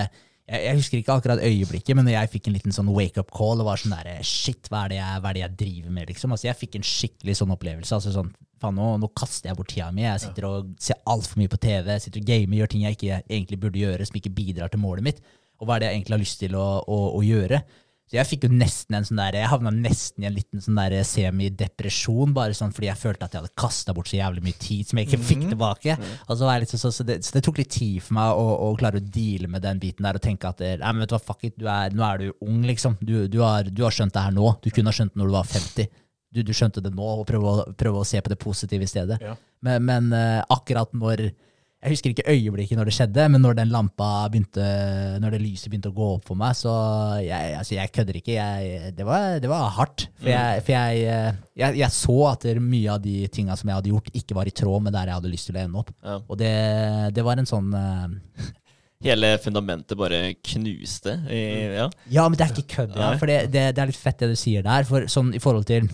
jeg, 0.50 0.62
jeg 0.66 0.78
husker 0.80 1.00
ikke 1.00 1.16
akkurat 1.18 1.44
øyeblikket, 1.46 1.98
men 1.98 2.10
jeg 2.12 2.32
fikk 2.32 2.48
en 2.50 2.56
liten 2.56 2.76
sånn 2.76 2.92
wake-up 2.96 3.30
call 3.36 3.62
og 3.62 3.68
var 3.70 3.82
sånn 3.82 3.94
der 3.96 4.24
Shit, 4.28 4.70
hva 4.72 4.86
er, 4.86 4.94
det 4.94 4.98
jeg, 5.00 5.20
er 5.20 5.36
det 5.38 5.44
jeg 5.44 5.58
driver 5.62 5.94
med, 5.98 6.08
liksom? 6.12 6.34
Altså 6.36 6.50
Jeg 6.50 6.60
fikk 6.60 6.80
en 6.80 6.88
skikkelig 6.88 7.38
sånn 7.40 7.54
opplevelse. 7.56 7.98
Altså 7.98 8.16
sånn, 8.16 8.32
faen, 8.62 8.80
nå, 8.80 8.90
nå 9.02 9.12
kaster 9.18 9.52
jeg 9.52 9.60
bort 9.60 9.72
tida 9.72 9.92
mi. 9.96 10.06
Jeg 10.08 10.24
sitter 10.26 10.50
og 10.50 10.74
ser 10.82 11.00
altfor 11.12 11.42
mye 11.42 11.52
på 11.52 11.62
TV, 11.62 11.94
sitter 12.02 12.24
og 12.24 12.32
gamer, 12.32 12.58
gjør 12.60 12.74
ting 12.74 12.88
jeg 12.88 12.98
ikke 12.98 13.22
egentlig 13.22 13.62
burde 13.62 13.84
gjøre, 13.84 14.10
som 14.10 14.20
ikke 14.22 14.34
bidrar 14.42 14.74
til 14.74 14.84
målet 14.84 15.08
mitt. 15.08 15.24
Og 15.62 15.70
hva 15.70 15.78
er 15.78 15.84
det 15.84 15.92
jeg 15.92 16.00
egentlig 16.00 16.18
har 16.18 16.24
lyst 16.26 16.42
til 16.42 16.58
å, 16.58 16.68
å, 16.82 17.00
å 17.18 17.24
gjøre? 17.26 17.62
Så 18.12 18.18
jeg 18.18 18.28
fikk 18.28 18.42
jo 18.44 18.52
nesten 18.52 18.98
en 18.98 19.06
sånn 19.08 19.20
der, 19.22 19.38
jeg 19.40 19.48
havna 19.48 19.72
nesten 19.72 20.26
i 20.26 20.28
en 20.28 20.34
liten 20.36 20.60
sånn 20.60 20.76
der 20.76 20.98
semidepresjon, 21.08 22.34
bare 22.36 22.52
sånn 22.58 22.74
fordi 22.76 22.90
jeg 22.90 23.00
følte 23.00 23.24
at 23.24 23.38
jeg 23.38 23.40
hadde 23.40 23.56
kasta 23.62 23.94
bort 23.96 24.10
så 24.12 24.18
jævlig 24.18 24.44
mye 24.44 24.58
tid 24.60 24.90
som 24.90 25.00
jeg 25.00 25.08
ikke 25.08 25.20
fikk 25.30 25.46
tilbake. 25.46 25.96
Og 26.26 26.34
så, 26.34 26.42
var 26.44 26.58
jeg 26.58 26.66
litt 26.66 26.74
så, 26.74 26.92
så, 26.92 27.06
det, 27.08 27.22
så 27.24 27.38
det 27.38 27.44
tok 27.46 27.62
litt 27.62 27.72
tid 27.72 28.02
for 28.04 28.18
meg 28.18 28.42
å, 28.42 28.50
å 28.66 28.74
klare 28.82 29.00
å 29.00 29.06
deale 29.16 29.48
med 29.54 29.64
den 29.64 29.80
biten 29.80 30.04
der 30.04 30.20
og 30.20 30.26
tenke 30.26 30.52
at 30.52 30.60
nei, 30.60 30.92
men 30.92 31.06
vet 31.06 31.14
du 31.14 31.16
hva, 31.16 31.22
fuck 31.24 31.48
it, 31.48 31.56
du 31.56 31.70
er, 31.72 31.96
nå 31.96 32.04
er 32.04 32.20
du 32.20 32.44
ung, 32.50 32.60
liksom. 32.68 33.00
Du, 33.00 33.14
du, 33.32 33.40
har, 33.46 33.72
du 33.72 33.80
har 33.88 33.96
skjønt 33.96 34.12
det 34.18 34.26
her 34.26 34.36
nå. 34.36 34.58
Du 34.60 34.68
kunne 34.76 34.92
ha 34.92 34.98
skjønt 35.00 35.16
det 35.16 35.22
når 35.24 35.32
du 35.32 35.38
var 35.38 35.48
50. 35.54 35.88
Du, 36.36 36.42
du 36.48 36.52
skjønte 36.56 36.84
det 36.84 36.92
nå, 36.98 37.14
og 37.22 37.24
prøve 37.32 37.48
å, 37.48 37.66
prøve 37.80 38.04
å 38.04 38.10
se 38.12 38.20
på 38.20 38.36
det 38.36 38.40
positive 38.44 38.84
i 38.84 38.92
stedet. 38.92 39.24
Ja. 39.24 39.38
Men, 39.64 39.88
men 39.88 40.12
eh, 40.20 40.42
akkurat 40.52 40.92
når 40.92 41.30
Jeg 41.82 41.95
husker 41.95 42.12
ikke 42.14 42.30
øyeblikket 42.30 42.78
når 42.78 42.90
det 42.90 42.94
skjedde, 42.94 43.24
men 43.34 43.41
når 43.41 43.56
den 43.58 43.72
lampa 43.74 44.28
begynte 44.30 44.66
Når 45.22 45.34
det 45.34 45.40
lyset 45.41 45.72
begynte 45.72 45.90
å 45.90 45.95
gå 45.95 46.10
opp 46.20 46.28
for 46.30 46.38
meg, 46.38 46.53
så 46.60 46.74
jeg, 47.26 47.56
altså 47.58 47.74
jeg 47.74 47.94
kødder 47.95 48.20
ikke. 48.20 48.36
Jeg, 48.36 48.91
det, 48.98 49.06
var, 49.08 49.40
det 49.41 49.49
var 49.49 49.72
hardt. 49.80 50.06
For, 50.20 50.30
jeg, 50.30 50.62
for 50.68 50.76
jeg, 50.76 51.02
eh, 51.10 51.40
jeg, 51.58 51.80
jeg 51.82 51.95
så 51.95 52.18
at 52.30 52.45
mye 52.62 52.94
av 52.94 53.02
de 53.02 53.16
tinga 53.34 53.58
som 53.58 53.72
jeg 53.72 53.80
hadde 53.80 53.94
gjort, 53.95 54.12
ikke 54.22 54.38
var 54.38 54.52
i 54.52 54.53
tråd 54.62 54.86
med 54.86 54.94
der 54.94 55.10
jeg 55.10 55.22
hadde 55.22 55.34
lyst 55.34 55.49
til 55.49 55.58
å 55.58 55.64
ende 55.64 55.82
opp. 55.82 55.90
Ja. 56.06 56.20
Og 56.22 56.41
det, 56.44 56.53
det 57.18 57.26
var 57.26 57.41
en 57.41 57.49
sånn 57.49 57.74
eh, 57.74 58.52
Hele 59.02 59.32
fundamentet 59.41 59.98
bare 59.98 60.36
knuste. 60.45 61.16
I, 61.34 61.41
ja. 61.74 61.88
Ja, 62.14 62.28
men 62.30 62.38
det 62.38 62.45
er 62.45 62.53
ikke 62.53 62.76
kødd. 62.76 62.94
Ja, 62.94 63.16
for 63.18 63.32
det, 63.32 63.40
det, 63.49 63.64
det 63.74 63.82
er 63.82 63.90
litt 63.90 63.98
fett 63.98 64.22
det 64.22 64.30
du 64.30 64.38
sier 64.38 64.62
der. 64.62 64.86
For 64.86 65.10
sånn 65.10 65.34
i 65.34 65.41
forhold 65.41 65.66
til 65.72 65.90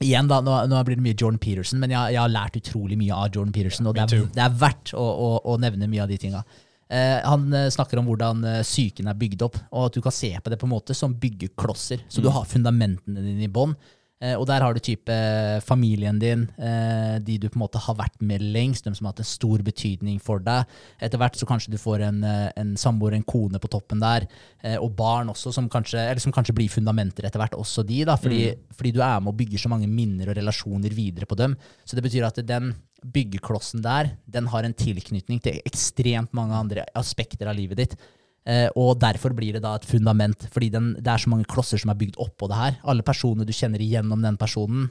Igjen, 0.00 0.30
da, 0.30 0.38
nå, 0.40 0.54
nå 0.70 0.80
blir 0.88 0.96
det 0.96 1.04
mye 1.04 1.16
Jordan 1.18 1.38
Peterson, 1.42 1.80
men 1.82 1.92
jeg, 1.92 2.14
jeg 2.14 2.20
har 2.22 2.32
lært 2.32 2.54
utrolig 2.56 2.96
mye 2.96 3.12
av 3.12 3.34
Jordan 3.34 3.52
Peterson, 3.52 3.88
og 3.90 3.98
det 3.98 4.06
er, 4.06 4.22
det 4.32 4.44
er 4.46 4.54
verdt 4.62 4.94
å, 4.96 5.04
å, 5.04 5.26
å 5.52 5.56
nevne 5.60 5.88
mye 5.92 6.06
av 6.06 6.08
de 6.08 6.16
tinga. 6.22 6.40
Eh, 6.88 7.18
han 7.20 7.44
eh, 7.52 7.68
snakker 7.70 8.00
om 8.00 8.08
hvordan 8.08 8.40
eh, 8.48 8.62
psyken 8.64 9.10
er 9.12 9.18
bygd 9.20 9.44
opp, 9.44 9.58
og 9.68 9.90
at 9.90 9.98
du 9.98 10.00
kan 10.02 10.14
se 10.16 10.32
på 10.40 10.50
det 10.50 10.56
på 10.58 10.66
en 10.66 10.72
måte 10.72 10.96
som 10.96 11.12
byggeklosser. 11.20 12.06
Så 12.08 12.24
du 12.24 12.30
har 12.32 12.48
fundamentene 12.48 13.20
dine 13.26 13.44
i 13.44 13.52
bånn. 13.52 13.76
Eh, 14.20 14.36
og 14.36 14.44
der 14.50 14.60
har 14.60 14.76
du 14.76 14.82
type 14.84 15.14
eh, 15.14 15.62
familien 15.64 16.18
din, 16.20 16.42
eh, 16.60 17.16
de 17.24 17.38
du 17.40 17.46
på 17.48 17.56
en 17.56 17.62
måte 17.62 17.80
har 17.80 17.96
vært 17.96 18.18
med 18.20 18.44
lengst, 18.44 18.84
de 18.84 18.92
som 18.92 19.08
har 19.08 19.14
hatt 19.14 19.22
en 19.24 19.30
stor 19.30 19.64
betydning 19.64 20.18
for 20.20 20.42
deg. 20.44 20.68
Etter 21.00 21.20
hvert 21.20 21.38
så 21.40 21.48
kanskje 21.48 21.72
du 21.72 21.78
får 21.80 22.04
en, 22.10 22.20
en 22.24 22.74
samboer, 22.80 23.16
en 23.16 23.24
kone 23.24 23.60
på 23.60 23.70
toppen 23.72 24.02
der, 24.02 24.26
og 24.82 24.92
barn 24.98 25.32
også, 25.32 25.54
som 25.56 25.70
kanskje, 25.72 26.02
eller 26.02 26.20
som 26.20 26.34
kanskje 26.34 26.54
blir 26.56 26.68
fundamenter 26.72 27.24
etter 27.24 27.40
hvert, 27.40 27.56
også 27.56 27.84
de, 27.88 28.02
da, 28.08 28.18
fordi, 28.20 28.42
fordi 28.76 28.92
du 28.96 29.00
er 29.00 29.22
med 29.22 29.32
og 29.32 29.38
bygger 29.40 29.62
så 29.62 29.72
mange 29.72 29.88
minner 29.88 30.30
og 30.30 30.36
relasjoner 30.36 30.92
videre 30.96 31.28
på 31.28 31.38
dem. 31.40 31.56
Så 31.88 31.96
det 31.96 32.04
betyr 32.04 32.28
at 32.28 32.42
den 32.44 32.74
byggeklossen 33.00 33.80
der, 33.84 34.12
den 34.28 34.50
har 34.52 34.66
en 34.66 34.76
tilknytning 34.76 35.40
til 35.40 35.62
ekstremt 35.64 36.34
mange 36.36 36.58
andre 36.58 36.84
aspekter 36.98 37.48
av 37.48 37.56
livet 37.56 37.80
ditt. 37.80 38.00
Eh, 38.48 38.68
og 38.78 38.96
derfor 39.02 39.34
blir 39.36 39.56
det 39.56 39.64
da 39.64 39.74
et 39.76 39.86
fundament, 39.88 40.46
fordi 40.52 40.70
den, 40.72 40.94
det 40.96 41.12
er 41.12 41.20
så 41.20 41.30
mange 41.32 41.48
klosser 41.50 41.80
som 41.80 41.92
er 41.92 42.00
bygd 42.00 42.18
oppå 42.22 42.48
det 42.48 42.56
her. 42.56 42.80
Alle 42.88 43.04
personer 43.06 43.44
du 43.46 43.52
kjenner 43.52 43.82
igjennom 43.84 44.22
den 44.24 44.38
personen, 44.40 44.88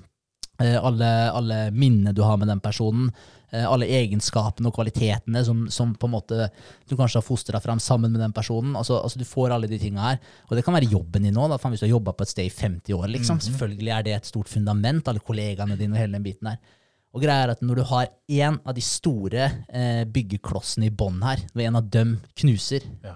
eh, 0.61 0.77
alle, 0.77 1.09
alle 1.33 1.59
minnene 1.73 2.13
du 2.13 2.21
har 2.23 2.37
med 2.37 2.51
den 2.51 2.61
personen, 2.61 3.09
eh, 3.49 3.65
alle 3.65 3.89
egenskapene 3.89 4.69
og 4.69 4.75
kvalitetene 4.77 5.41
som, 5.47 5.63
som 5.73 5.95
på 5.97 6.07
en 6.07 6.13
måte 6.13 6.49
du 6.85 6.93
kanskje 6.95 7.23
har 7.23 7.25
fostra 7.25 7.61
fram 7.63 7.81
sammen 7.81 8.13
med 8.13 8.21
den 8.21 8.35
personen. 8.35 8.75
Altså, 8.77 8.99
altså 9.01 9.19
Du 9.19 9.25
får 9.25 9.55
alle 9.55 9.69
de 9.71 9.79
tinga 9.81 10.11
her. 10.11 10.19
Og 10.49 10.57
det 10.57 10.65
kan 10.65 10.77
være 10.77 10.91
jobben 10.91 11.25
din 11.25 11.33
nå. 11.33 11.47
Da, 11.49 11.57
hvis 11.57 11.81
du 11.81 11.87
har 11.87 11.95
jobba 11.97 12.13
på 12.13 12.27
et 12.27 12.33
sted 12.35 12.45
i 12.45 12.53
50 12.53 12.99
år, 12.99 13.07
liksom. 13.15 13.41
Selvfølgelig 13.49 13.95
er 13.95 14.05
det 14.05 14.13
et 14.19 14.29
stort 14.29 14.51
fundament, 14.51 15.07
alle 15.09 15.25
kollegaene 15.25 15.79
dine 15.79 15.97
og 15.97 16.03
hele 16.03 16.19
den 16.19 16.27
biten 16.27 16.51
her. 16.51 16.61
Og 17.09 17.23
greia 17.23 17.47
er 17.47 17.55
at 17.55 17.63
når 17.65 17.79
du 17.79 17.87
har 17.89 18.11
én 18.29 18.59
av 18.61 18.75
de 18.77 18.83
store 18.85 19.47
eh, 19.73 20.03
byggeklossene 20.05 20.85
i 20.85 20.93
bånn 20.93 21.23
her, 21.25 21.41
når 21.55 21.65
en 21.65 21.79
av 21.81 21.89
dem 21.89 22.19
knuser, 22.37 22.85
Ja. 23.01 23.15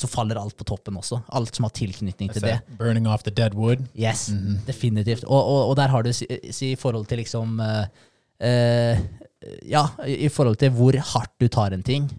Så 0.00 0.08
faller 0.08 0.38
alt 0.40 0.56
på 0.56 0.66
toppen 0.68 0.96
også. 1.00 1.20
Alt 1.36 1.56
som 1.56 1.66
har 1.66 1.74
tilknytning 1.76 2.32
til 2.32 2.44
det. 2.46 2.58
burning 2.78 3.08
off 3.10 3.24
the 3.26 3.32
dead 3.34 3.56
wood. 3.58 3.84
Yes, 3.98 4.28
definitivt. 4.66 5.26
Og, 5.28 5.40
og, 5.40 5.70
og 5.70 5.76
der 5.80 5.92
har 5.92 6.06
du 6.06 6.12
si, 6.16 6.28
si 6.50 6.72
i 6.72 6.78
forhold 6.80 7.06
til 7.10 7.20
liksom 7.22 7.60
uh, 7.60 7.84
uh, 8.40 9.06
Ja, 9.64 9.86
i 10.04 10.26
i 10.26 10.32
forhold 10.32 10.58
til 10.60 10.72
hvor 10.76 10.96
hardt 11.14 11.32
du 11.40 11.48
tar 11.48 11.72
en 11.72 11.84
ting. 11.84 12.10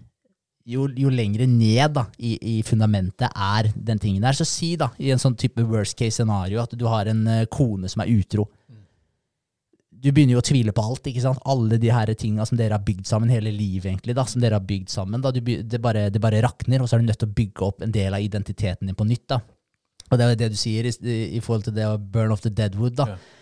Jo, 0.66 0.88
jo 0.94 1.10
lengre 1.10 1.46
ned 1.46 1.94
da, 1.94 2.04
i, 2.18 2.36
i 2.38 2.62
fundamentet 2.66 3.30
er 3.30 3.68
den 3.74 3.98
tingen 3.98 4.22
der. 4.22 4.34
Så 4.34 4.46
si 4.46 4.74
da, 4.78 4.92
i 4.98 5.10
en 5.14 5.22
sånn 5.22 5.36
type 5.38 5.62
worst 5.66 5.96
case 5.98 6.20
scenario 6.20 6.62
at 6.62 6.74
du 6.78 6.84
har 6.90 7.10
en 7.10 7.22
eh, 7.30 7.46
kone 7.50 7.90
som 7.90 8.04
er 8.04 8.10
utro. 8.14 8.46
Du 10.02 10.08
begynner 10.10 10.34
jo 10.34 10.42
å 10.42 10.46
tvile 10.46 10.72
på 10.74 10.82
alt. 10.82 11.06
ikke 11.06 11.22
sant? 11.22 11.42
Alle 11.46 11.78
de 11.78 11.90
her 11.94 12.10
tinga 12.18 12.46
som 12.48 12.58
dere 12.58 12.74
har 12.74 12.82
bygd 12.86 13.06
sammen 13.06 13.30
hele 13.30 13.52
livet. 13.54 13.92
egentlig 13.92 14.16
da, 14.18 14.24
som 14.26 14.42
dere 14.42 14.58
har 14.58 14.66
bygd 14.66 14.90
sammen, 14.90 15.22
da, 15.22 15.30
du, 15.30 15.40
det, 15.40 15.78
bare, 15.82 16.08
det 16.10 16.22
bare 16.22 16.42
rakner, 16.42 16.82
og 16.82 16.90
så 16.90 16.96
er 16.96 17.04
du 17.04 17.10
nødt 17.10 17.20
til 17.22 17.30
å 17.30 17.36
bygge 17.36 17.68
opp 17.68 17.84
en 17.84 17.94
del 17.94 18.14
av 18.14 18.24
identiteten 18.24 18.90
din 18.90 18.98
på 18.98 19.06
nytt. 19.06 19.28
da. 19.30 19.38
Og 20.10 20.18
det 20.18 20.24
er 20.24 20.34
jo 20.34 20.40
det 20.42 20.50
du 20.52 20.58
sier 20.58 20.88
i, 20.90 20.96
i 21.38 21.40
forhold 21.40 21.68
til 21.68 21.76
det 21.76 21.86
å 21.86 22.00
burn 22.00 22.34
off 22.34 22.42
the 22.42 22.50
deadwood. 22.50 22.98
da. 22.98 23.14
Ja. 23.14 23.38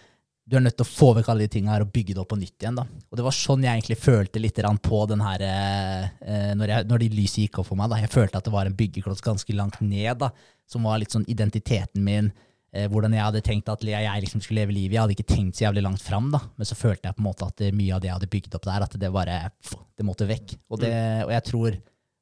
Du 0.51 0.57
er 0.59 0.65
nødt 0.65 0.77
til 0.81 0.82
å 0.82 0.91
få 0.91 1.12
vekk 1.15 1.28
alle 1.31 1.47
de 1.47 1.53
tinga 1.55 1.70
her 1.77 1.85
og 1.85 1.93
bygge 1.95 2.16
det 2.16 2.23
opp 2.23 2.32
på 2.32 2.39
nytt 2.41 2.65
igjen. 2.65 2.78
da. 2.81 2.85
Og 3.09 3.19
det 3.19 3.24
var 3.24 3.37
sånn 3.37 3.65
jeg 3.65 3.81
egentlig 3.81 4.01
følte 4.03 4.43
litt 4.43 4.61
på 4.82 5.01
den 5.07 5.23
her 5.23 5.45
eh, 5.47 6.53
når, 6.59 6.73
jeg, 6.74 6.89
når 6.91 7.03
de 7.03 7.11
lyset 7.15 7.43
gikk 7.45 7.61
opp 7.62 7.70
for 7.70 7.78
meg. 7.78 7.91
da. 7.93 8.01
Jeg 8.03 8.11
følte 8.11 8.41
at 8.41 8.49
det 8.49 8.55
var 8.55 8.66
en 8.66 8.77
byggekloss 8.77 9.23
ganske 9.23 9.55
langt 9.55 9.78
ned, 9.81 10.19
da, 10.19 10.32
som 10.66 10.85
var 10.85 10.99
litt 10.99 11.15
sånn 11.15 11.28
identiteten 11.31 12.03
min. 12.05 12.32
Eh, 12.71 12.87
hvordan 12.91 13.15
jeg 13.17 13.25
hadde 13.27 13.43
tenkt 13.43 13.71
at 13.73 13.83
jeg, 13.83 14.25
liksom 14.25 14.43
skulle 14.45 14.63
leve 14.63 14.77
livet. 14.77 14.95
Jeg 14.95 15.03
hadde 15.03 15.17
ikke 15.17 15.31
tenkt 15.33 15.59
så 15.59 15.67
jævlig 15.67 15.83
langt 15.83 16.05
fram, 16.07 16.29
da. 16.31 16.43
Men 16.57 16.69
så 16.69 16.79
følte 16.79 17.09
jeg 17.09 17.17
på 17.17 17.25
en 17.25 17.31
måte 17.31 17.49
at 17.49 17.65
mye 17.75 17.97
av 17.97 18.03
det 18.03 18.11
jeg 18.11 18.19
hadde 18.19 18.35
bygd 18.37 18.59
opp 18.59 18.69
der, 18.69 18.85
at 18.87 19.01
det 19.03 19.15
bare 19.15 19.41
pff, 19.57 19.81
det 19.99 20.07
måtte 20.07 20.29
vekk. 20.31 20.55
Og, 20.69 20.79
det, 20.85 20.93
og 21.27 21.35
jeg 21.35 21.47
tror 21.49 21.81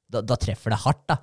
da, 0.09 0.23
da 0.25 0.39
treffer 0.41 0.73
det 0.73 0.81
hardt, 0.87 1.05
da. 1.11 1.19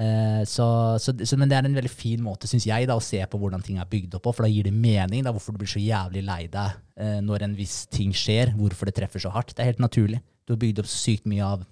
Eh, 0.00 0.42
så, 0.48 0.66
så, 0.98 1.12
så, 1.12 1.36
men 1.36 1.50
det 1.50 1.58
er 1.58 1.66
en 1.68 1.76
veldig 1.76 1.92
fin 1.92 2.22
måte, 2.24 2.48
syns 2.48 2.68
jeg, 2.68 2.86
da, 2.88 2.96
å 2.96 3.04
se 3.04 3.20
på 3.20 3.40
hvordan 3.40 3.64
ting 3.64 3.80
er 3.80 3.88
bygd 3.90 4.16
opp 4.16 4.28
på. 4.28 4.34
For 4.36 4.46
da 4.46 4.52
gir 4.52 4.68
det 4.68 4.76
mening 4.76 5.24
da, 5.26 5.32
hvorfor 5.34 5.56
du 5.56 5.60
blir 5.62 5.72
så 5.72 5.82
jævlig 5.82 6.22
lei 6.28 6.44
deg 6.52 6.78
eh, 7.00 7.18
når 7.24 7.48
en 7.48 7.56
viss 7.58 7.82
ting 7.92 8.14
skjer. 8.16 8.54
Hvorfor 8.60 8.88
det 8.88 8.96
treffer 9.00 9.24
så 9.24 9.32
hardt. 9.34 9.52
Det 9.56 9.64
er 9.64 9.72
helt 9.72 9.82
naturlig. 9.82 10.22
Du 10.44 10.54
har 10.54 10.62
bygd 10.62 10.82
opp 10.82 10.90
så 10.90 11.00
sykt 11.08 11.28
mye 11.28 11.44
av 11.44 11.64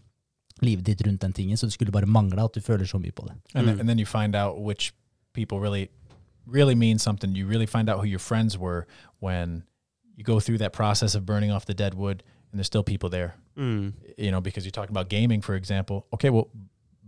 livet 0.64 0.88
ditt 0.88 1.04
rundt 1.06 1.22
den 1.22 1.36
tingen, 1.36 1.58
så 1.58 1.68
det 1.68 1.76
skulle 1.76 1.94
bare 1.94 2.08
mangle 2.10 2.42
at 2.42 2.56
du 2.56 2.64
føler 2.64 2.88
så 2.88 2.98
mye 2.98 3.14
på 3.14 3.28
det. 3.28 3.36
and, 3.54 3.68
then, 3.68 3.78
and 3.78 3.88
then 3.88 3.98
you 3.98 4.06
find 4.06 4.34
out 4.34 4.58
which 4.58 4.90
people 5.32 5.60
really 5.60 5.86
really 6.48 6.74
mean 6.74 6.98
something. 6.98 7.34
You 7.34 7.46
really 7.46 7.66
find 7.66 7.88
out 7.88 8.00
who 8.00 8.06
your 8.06 8.18
friends 8.18 8.56
were 8.58 8.86
when 9.20 9.64
you 10.16 10.24
go 10.24 10.40
through 10.40 10.58
that 10.58 10.72
process 10.72 11.14
of 11.14 11.24
burning 11.26 11.50
off 11.50 11.64
the 11.66 11.74
dead 11.74 11.94
wood 11.94 12.22
and 12.50 12.58
there's 12.58 12.66
still 12.66 12.82
people 12.84 13.08
there. 13.10 13.34
Mm. 13.56 13.92
you 14.16 14.30
know 14.30 14.40
because 14.40 14.64
you're 14.64 14.70
talking 14.70 14.92
about 14.92 15.08
gaming 15.08 15.40
for 15.42 15.54
example. 15.56 16.06
Okay 16.14 16.30
well 16.30 16.48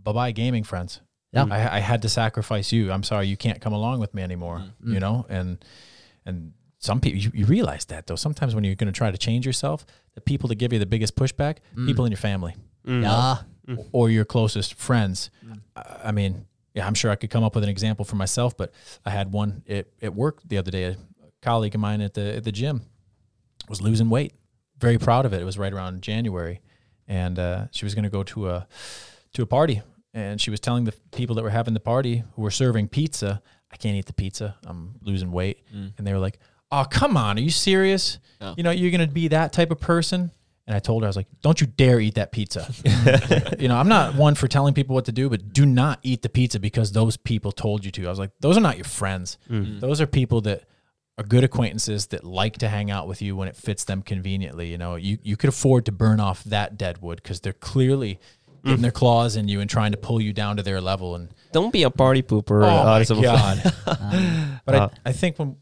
bye-bye 0.03 0.33
gaming 0.33 0.65
friends. 0.65 1.01
Yeah. 1.33 1.47
I, 1.49 1.77
I 1.77 1.81
had 1.81 2.03
to 2.03 2.09
sacrifice 2.09 2.73
you. 2.73 2.91
I'm 2.91 3.05
sorry 3.05 3.29
you 3.29 3.37
can't 3.37 3.61
come 3.61 3.73
along 3.73 4.01
with 4.01 4.13
me 4.15 4.23
anymore 4.23 4.65
you 4.85 4.99
know? 5.01 5.27
And 5.29 5.65
and 6.27 6.53
some 6.79 7.01
people 7.01 7.21
you, 7.21 7.31
you 7.35 7.47
realize 7.47 7.85
that 7.87 8.07
though. 8.09 8.17
Sometimes 8.17 8.55
when 8.55 8.65
you're 8.65 8.75
going 8.75 8.93
to 8.93 8.99
try 8.99 9.11
to 9.13 9.19
change 9.19 9.47
yourself 9.47 9.87
the 10.15 10.21
people 10.21 10.49
that 10.49 10.57
give 10.57 10.73
you 10.73 10.79
the 10.81 10.87
biggest 10.87 11.15
pushback 11.15 11.59
people 11.87 12.05
in 12.05 12.11
your 12.11 12.19
family. 12.19 12.55
Mm. 12.87 13.03
Ja, 13.03 13.39
or 13.93 14.11
your 14.11 14.25
closest 14.25 14.75
friends. 14.75 15.31
I- 15.77 16.09
I 16.09 16.13
mean, 16.13 16.47
yeah, 16.75 16.87
I'm 16.87 16.95
sure 16.95 17.11
I 17.11 17.17
could 17.17 17.31
come 17.31 17.43
up 17.45 17.55
with 17.55 17.65
an 17.65 17.71
example 17.71 18.05
for 18.05 18.17
myself, 18.17 18.57
but 18.57 18.73
I 19.05 19.11
had 19.11 19.33
one 19.33 19.63
at, 19.69 19.87
at 20.01 20.15
work 20.15 20.41
the 20.45 20.59
other 20.59 20.71
day. 20.71 20.85
A 20.85 20.97
colleague 21.43 21.75
of 21.75 21.81
mine 21.81 22.01
at 22.01 22.15
the 22.15 22.37
at 22.37 22.45
the 22.45 22.53
gym 22.53 22.83
was 23.69 23.81
losing 23.81 24.11
weight, 24.11 24.35
very 24.79 24.99
proud 24.99 25.27
of 25.27 25.33
it. 25.33 25.41
It 25.41 25.45
was 25.45 25.59
right 25.59 25.73
around 25.73 26.03
January, 26.03 26.61
and 27.09 27.39
uh, 27.39 27.67
she 27.73 27.85
was 27.85 27.95
going 27.95 28.05
to 28.05 28.11
go 28.11 28.23
to 28.25 28.51
a 28.51 28.69
to 29.35 29.43
a 29.43 29.47
party, 29.47 29.83
and 30.15 30.41
she 30.41 30.51
was 30.51 30.61
telling 30.61 30.85
the 30.85 30.93
people 31.13 31.35
that 31.37 31.43
were 31.43 31.51
having 31.51 31.75
the 31.75 31.81
party 31.81 32.25
who 32.35 32.43
were 32.43 32.51
serving 32.51 32.89
pizza, 32.89 33.43
"I 33.73 33.77
can't 33.77 33.97
eat 33.97 34.07
the 34.07 34.13
pizza. 34.13 34.57
I'm 34.65 34.95
losing 35.03 35.33
weight," 35.33 35.63
and 35.99 36.07
they 36.07 36.13
were 36.13 36.19
like, 36.19 36.39
"Oh, 36.71 36.85
come 36.89 37.17
on, 37.17 37.37
are 37.39 37.43
you 37.43 37.51
serious? 37.51 38.19
Yeah. 38.41 38.55
You 38.57 38.63
know, 38.63 38.71
you're 38.71 38.91
going 38.91 39.07
to 39.07 39.13
be 39.13 39.29
that 39.29 39.53
type 39.53 39.71
of 39.71 39.81
person." 39.81 40.31
And 40.67 40.77
I 40.77 40.79
told 40.79 41.03
her, 41.03 41.07
I 41.07 41.09
was 41.09 41.17
like, 41.17 41.27
"Don't 41.43 41.61
you 41.61 41.67
dare 41.67 41.99
eat 41.99 42.15
that 42.15 42.33
pizza." 42.33 42.73
you 43.59 43.69
know, 43.69 43.77
I'm 43.77 43.89
not 43.89 44.15
one 44.15 44.35
for 44.35 44.47
telling 44.47 44.73
people 44.73 44.95
what 44.95 45.07
to 45.07 45.13
do, 45.13 45.29
but 45.29 45.53
do 45.53 45.67
not 45.67 45.99
eat 46.03 46.23
the 46.23 46.29
pizza 46.29 46.61
because 46.61 46.93
those 46.93 47.17
people 47.17 47.51
told 47.51 47.85
you 47.85 47.91
to. 47.93 48.07
I 48.07 48.11
was 48.11 48.19
like, 48.19 48.31
those 48.41 48.57
are 48.57 48.61
not 48.61 48.77
your 48.77 48.85
friends. 48.85 49.39
Mm-hmm. 49.49 49.65
Mm-hmm. 49.65 49.79
Those 49.81 50.01
are 50.01 50.07
people 50.07 50.41
that 50.43 50.65
are 51.19 51.25
good 51.25 51.45
acquaintances 51.45 52.07
that 52.09 52.25
like 52.25 52.59
to 52.59 52.69
hang 52.69 52.91
out 52.91 53.07
with 53.09 53.21
you 53.21 53.37
when 53.37 53.49
it 53.49 53.57
fits 53.57 53.85
them 53.85 54.03
conveniently. 54.03 54.71
You 54.71 54.79
know, 54.79 54.97
you, 54.97 55.19
you 55.23 55.37
could 55.37 55.49
afford 55.49 55.87
to 55.87 55.93
burn 55.93 56.21
off 56.21 56.45
that 56.45 56.79
dead 56.79 57.03
wood 57.03 57.21
because 57.23 57.41
they're 57.41 57.53
clearly 57.53 58.21
getting 58.65 58.79
mm. 58.79 58.83
their 58.83 58.91
claws 58.91 59.37
in 59.37 59.49
you 59.49 59.61
and 59.61 59.69
trying 59.69 59.93
to 59.93 59.99
pull 59.99 60.21
you 60.21 60.33
down 60.33 60.57
to 60.57 60.63
their 60.63 60.81
level. 60.81 61.15
And 61.15 61.29
Don't 61.53 61.73
be 61.73 61.83
a 61.83 61.91
party 61.91 62.23
pooper. 62.23 62.65
oh 62.65 62.85
my 62.85 62.99
liksom. 62.99 63.23
god! 63.23 63.63
but 64.65 64.75
Ja. 64.75 64.81
I, 64.81 64.85
uh. 64.85 64.89
I 65.05 65.13
think 65.13 65.39
when 65.39 65.57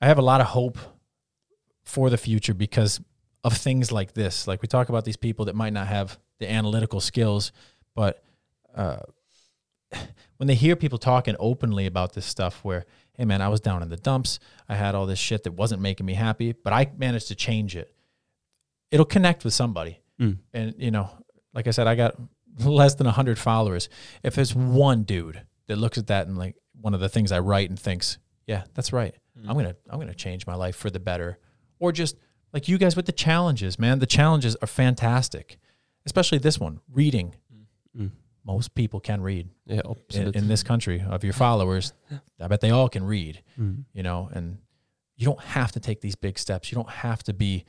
I 0.00 0.06
have 0.06 0.18
a 0.18 0.22
lot 0.22 0.40
of 0.40 0.48
hope 0.48 0.78
for 1.84 2.10
the 2.10 2.18
future 2.18 2.54
because 2.54 3.00
of 3.44 3.56
things 3.56 3.90
like 3.90 4.12
this. 4.14 4.46
Like 4.46 4.62
we 4.62 4.68
talk 4.68 4.88
about 4.88 5.04
these 5.04 5.16
people 5.16 5.46
that 5.46 5.54
might 5.56 5.72
not 5.72 5.86
have 5.86 6.18
the 6.38 6.50
analytical 6.50 7.00
skills, 7.00 7.52
but 7.94 8.22
uh, 8.74 8.98
when 10.36 10.46
they 10.46 10.54
hear 10.54 10.76
people 10.76 10.98
talking 10.98 11.36
openly 11.38 11.86
about 11.86 12.12
this 12.14 12.26
stuff, 12.26 12.60
where 12.64 12.84
hey 13.16 13.24
man, 13.24 13.42
I 13.42 13.48
was 13.48 13.60
down 13.60 13.82
in 13.82 13.90
the 13.90 13.96
dumps, 13.96 14.38
I 14.68 14.74
had 14.76 14.94
all 14.94 15.04
this 15.06 15.18
shit 15.18 15.44
that 15.44 15.52
wasn't 15.52 15.82
making 15.82 16.06
me 16.06 16.14
happy, 16.14 16.52
but 16.52 16.72
I 16.72 16.90
managed 16.96 17.28
to 17.28 17.34
change 17.34 17.76
it. 17.76 17.92
It'll 18.90 19.06
connect 19.06 19.44
with 19.44 19.54
somebody, 19.54 20.00
Mm. 20.20 20.38
and 20.52 20.74
you 20.78 20.90
know, 20.90 21.08
like 21.54 21.66
I 21.66 21.70
said, 21.70 21.86
I 21.86 21.94
got 21.94 22.14
less 22.64 22.94
than 22.94 23.06
hundred 23.06 23.38
followers. 23.38 23.88
If 24.22 24.34
there's 24.34 24.54
one 24.54 25.04
dude 25.04 25.40
that 25.66 25.76
looks 25.76 25.96
at 25.98 26.08
that 26.08 26.26
and 26.26 26.36
like 26.36 26.56
one 26.80 26.92
of 26.94 27.00
the 27.00 27.08
things 27.08 27.32
I 27.32 27.38
write 27.38 27.68
and 27.70 27.78
thinks, 27.78 28.18
yeah, 28.46 28.64
that's 28.74 28.92
right. 28.92 29.14
I'm 29.48 29.56
gonna 29.56 29.76
I'm 29.88 29.98
gonna 29.98 30.14
change 30.14 30.46
my 30.46 30.54
life 30.54 30.76
for 30.76 30.90
the 30.90 31.00
better, 31.00 31.38
or 31.78 31.92
just 31.92 32.16
like 32.52 32.68
you 32.68 32.78
guys 32.78 32.96
with 32.96 33.06
the 33.06 33.12
challenges, 33.12 33.78
man. 33.78 33.98
The 33.98 34.06
challenges 34.06 34.56
are 34.56 34.66
fantastic, 34.66 35.58
especially 36.06 36.38
this 36.38 36.58
one, 36.58 36.80
reading. 36.92 37.34
Mm. 37.96 38.10
Most 38.44 38.74
people 38.74 39.00
can 39.00 39.20
read 39.20 39.48
Ja, 39.66 39.82
in, 40.14 40.32
in 40.34 40.48
this 40.48 40.62
country 40.62 41.02
of 41.06 41.22
your 41.24 41.32
followers. 41.34 41.92
I 42.40 42.48
bet 42.48 42.60
they 42.60 42.70
all 42.70 42.88
can 42.88 43.04
read, 43.04 43.42
Mm. 43.58 43.84
you 43.92 44.02
know, 44.02 44.30
and 44.32 44.58
you 45.16 45.26
don't 45.26 45.40
have 45.40 45.72
to 45.72 45.80
take 45.80 46.00
these 46.00 46.16
big 46.16 46.38
steps. 46.38 46.72
You 46.72 46.76
don't 46.76 46.88
have 46.90 47.22
to 47.24 47.34
be 47.34 47.64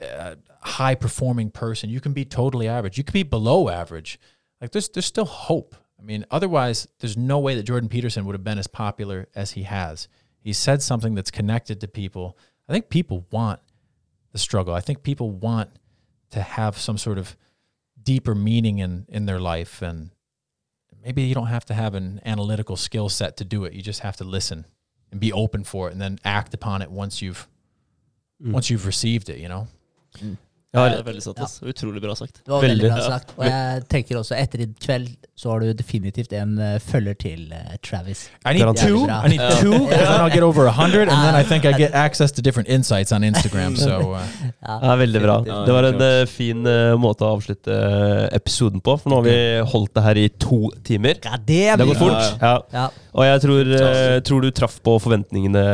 a 0.00 0.36
high 0.62 0.94
performing 0.94 1.50
person. 1.50 1.88
You 1.90 2.00
can 2.00 2.12
be 2.12 2.24
totally 2.24 2.66
average. 2.68 2.98
You 2.98 3.04
can 3.04 3.12
be 3.12 3.22
below 3.22 3.68
average. 3.68 4.18
Like 4.60 4.72
there's 4.72 4.88
there's 4.88 5.06
still 5.06 5.24
hope. 5.24 5.76
I 5.98 6.02
mean, 6.02 6.26
otherwise 6.30 6.88
there's 6.98 7.16
no 7.16 7.38
way 7.38 7.54
that 7.54 7.62
Jordan 7.62 7.88
Peterson 7.88 8.24
would 8.24 8.34
have 8.34 8.44
been 8.44 8.58
as 8.58 8.66
popular 8.66 9.28
as 9.36 9.52
he 9.52 9.62
has. 9.62 10.08
He 10.40 10.52
said 10.52 10.82
something 10.82 11.14
that's 11.14 11.30
connected 11.30 11.80
to 11.82 11.88
people. 11.88 12.36
I 12.68 12.72
think 12.72 12.88
people 12.88 13.26
want 13.30 13.60
the 14.32 14.38
struggle. 14.38 14.74
I 14.74 14.80
think 14.80 15.02
people 15.02 15.30
want 15.30 15.70
to 16.30 16.40
have 16.42 16.78
some 16.78 16.96
sort 16.98 17.18
of 17.18 17.36
deeper 18.02 18.34
meaning 18.34 18.78
in 18.78 19.06
in 19.08 19.26
their 19.26 19.38
life 19.40 19.82
and 19.82 20.10
maybe 21.04 21.22
you 21.22 21.34
don't 21.34 21.48
have 21.48 21.64
to 21.66 21.74
have 21.74 21.94
an 21.94 22.20
analytical 22.24 22.76
skill 22.76 23.08
set 23.08 23.36
to 23.36 23.44
do 23.44 23.64
it. 23.64 23.72
You 23.72 23.82
just 23.82 24.00
have 24.00 24.16
to 24.18 24.24
listen 24.24 24.64
and 25.10 25.20
be 25.20 25.32
open 25.32 25.64
for 25.64 25.88
it 25.88 25.92
and 25.92 26.00
then 26.00 26.18
act 26.24 26.54
upon 26.54 26.82
it 26.82 26.90
once 26.90 27.20
you've 27.22 27.48
Mm. 28.42 28.50
once 28.52 28.70
you've 28.70 28.86
received 28.86 29.28
it, 29.28 29.38
you 29.38 29.48
know. 29.48 29.68
Ja, 30.72 30.86
det 30.88 31.02
er 31.02 31.04
veldig 31.04 31.20
sant. 31.22 31.40
ass. 31.44 31.58
Utrolig 31.68 32.00
bra 32.00 32.14
sagt. 32.16 32.38
Det 32.46 32.48
var 32.48 32.62
veldig 32.62 32.86
Veldig. 32.86 32.92
bra 32.96 33.08
sagt. 33.18 33.32
Og 33.36 33.44
jeg 33.44 33.82
tenker 33.92 34.16
også 34.22 34.36
etter 34.40 34.62
i 34.64 34.66
kveld 34.80 35.10
så 35.36 35.50
har 35.50 35.60
du 35.60 35.72
definitivt 35.76 36.32
en 36.38 36.54
eh, 36.62 36.78
følger 36.80 37.16
til 37.20 37.42
eh, 37.52 37.74
Travis. 37.84 38.22
I 38.48 38.54
need 38.56 38.76
two. 38.80 39.02
I 39.04 39.28
need 39.28 39.40
Yeah. 39.42 39.58
two, 39.60 39.72
and 39.74 39.90
then 39.90 40.20
I'll 40.22 40.30
get 40.32 40.42
over 40.46 40.64
a 40.66 40.70
hundred, 40.72 41.08
and 41.12 41.18
then 41.26 41.34
I 41.34 41.42
think 41.42 41.64
I 41.66 41.72
get 41.82 41.92
access 41.92 42.32
to 42.32 42.42
different 42.42 42.68
insights 42.70 43.12
on 43.12 43.22
Instagram. 43.24 43.76
So 43.76 44.14
uh, 44.14 44.22
Ja, 44.82 44.94
veldig 44.96 45.20
bra. 45.24 45.36
Det 45.66 45.72
var 45.76 45.88
en 45.90 46.00
eh, 46.06 46.24
fin 46.30 46.64
eh, 46.66 46.94
måte 46.96 47.26
å 47.26 47.34
avslutte 47.36 47.74
eh, 47.74 48.36
episoden 48.38 48.80
på, 48.80 48.94
for 49.02 49.10
nå 49.12 49.18
har 49.20 49.26
vi 49.28 49.36
holdt 49.74 49.92
det 49.98 50.04
her 50.06 50.20
i 50.22 50.28
to 50.40 50.70
timer. 50.88 51.18
Ja, 51.26 51.36
det 51.36 51.60
Det 51.82 51.88
gått 51.90 51.98
går 51.98 52.00
fort. 52.06 52.38
Ja. 52.40 52.54
Ja. 52.72 52.86
Og 53.12 53.26
jeg 53.28 53.42
tror, 53.44 53.74
eh, 53.82 54.20
tror 54.24 54.40
du 54.46 54.50
traff 54.56 54.78
på 54.80 54.96
forventningene, 55.04 55.66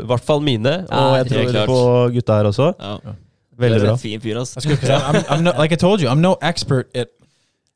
i 0.00 0.06
hvert 0.08 0.24
fall 0.24 0.40
mine, 0.40 0.78
og 0.88 1.18
jeg 1.18 1.26
helt 1.26 1.34
tror 1.34 1.52
klart. 1.52 1.68
på 1.74 1.82
gutta 2.16 2.40
her 2.40 2.48
også. 2.54 2.70
Ja. 2.80 3.14
Veldig 3.58 3.78
Du 3.80 3.86
bra. 3.86 3.96
fin 3.96 4.20
fyr, 4.20 4.36
ass. 4.40 4.54
that's 4.54 4.66
good 4.66 4.80
because 4.80 4.90
I'm, 4.90 5.16
I'm, 5.16 5.24
I'm 5.28 5.44
no, 5.44 5.50
like 5.58 5.72
I 5.72 5.76
told 5.76 6.00
you, 6.00 6.08
I'm 6.08 6.20
no 6.20 6.34
expert 6.40 6.90
at, 6.96 7.08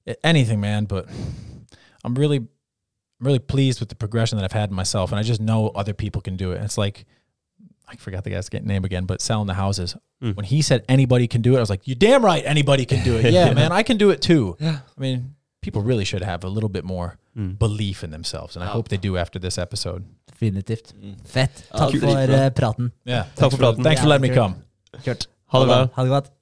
at 0.07 0.19
anything, 0.25 0.61
man. 0.61 0.85
But 0.87 1.07
I'm 2.05 2.15
really, 2.15 2.37
I'm 2.39 3.27
really 3.27 3.39
pleased 3.39 3.81
with 3.81 3.89
the 3.89 3.95
progression 3.97 4.39
that 4.39 4.45
I've 4.45 4.53
had 4.61 4.71
in 4.71 4.77
myself, 4.77 5.13
and 5.13 5.19
I 5.21 5.23
just 5.23 5.41
know 5.41 5.69
other 5.75 5.93
people 5.95 6.23
can 6.23 6.37
do 6.37 6.53
it. 6.53 6.63
It's 6.63 6.79
like 6.79 7.05
I 7.89 7.97
forgot 7.97 8.25
the 8.25 8.31
guy's 8.31 8.51
name 8.53 8.85
again, 8.85 9.05
but 9.07 9.21
selling 9.21 9.47
the 9.47 9.55
houses. 9.55 9.97
Mm. 10.23 10.35
When 10.35 10.45
he 10.47 10.63
said 10.63 10.83
anybody 10.89 11.29
can 11.29 11.43
do 11.43 11.55
it, 11.55 11.59
I 11.59 11.61
was 11.61 11.71
like, 11.71 11.87
"You're 11.87 11.95
damn 11.99 12.25
right, 12.25 12.43
anybody 12.47 12.87
can 12.87 13.05
do 13.05 13.17
it." 13.19 13.33
Yeah, 13.33 13.53
man, 13.55 13.71
I 13.71 13.83
can 13.83 13.99
do 13.99 14.11
it 14.11 14.21
too. 14.23 14.57
Yeah. 14.59 14.79
I 14.97 15.01
mean, 15.01 15.35
people 15.61 15.83
really 15.83 16.05
should 16.05 16.23
have 16.23 16.43
a 16.45 16.49
little 16.49 16.71
bit 16.71 16.85
more 16.85 17.19
Mm. 17.37 17.59
belief 17.59 18.03
in 18.03 18.11
themselves, 18.11 18.57
and 18.57 18.65
I 18.65 18.67
Ja. 18.69 18.73
hope 18.73 18.89
they 18.89 18.97
do 18.97 19.19
after 19.19 19.39
this 19.39 19.59
episode. 19.59 20.03
Definitivt. 20.27 20.95
Mm. 20.99 21.17
Fett. 21.29 21.51
Ja, 21.71 21.79
Takk 21.79 21.91
dritbra. 21.93 22.01
for 22.27 22.33
eh, 22.33 22.51
praten. 22.51 22.93
Yeah, 23.05 23.25
Takk 23.35 23.51
for 23.51 23.59
praten. 23.59 23.83
Thanks 23.85 24.01
for 24.01 24.09
letting 24.09 24.31
me 24.31 24.35
come. 24.35 24.55
Kjørt. 25.05 25.27
Ha 25.53 25.61
det 25.61 25.67
bra. 25.67 25.89
Ha 25.95 26.03
det 26.03 26.11
godt. 26.11 26.36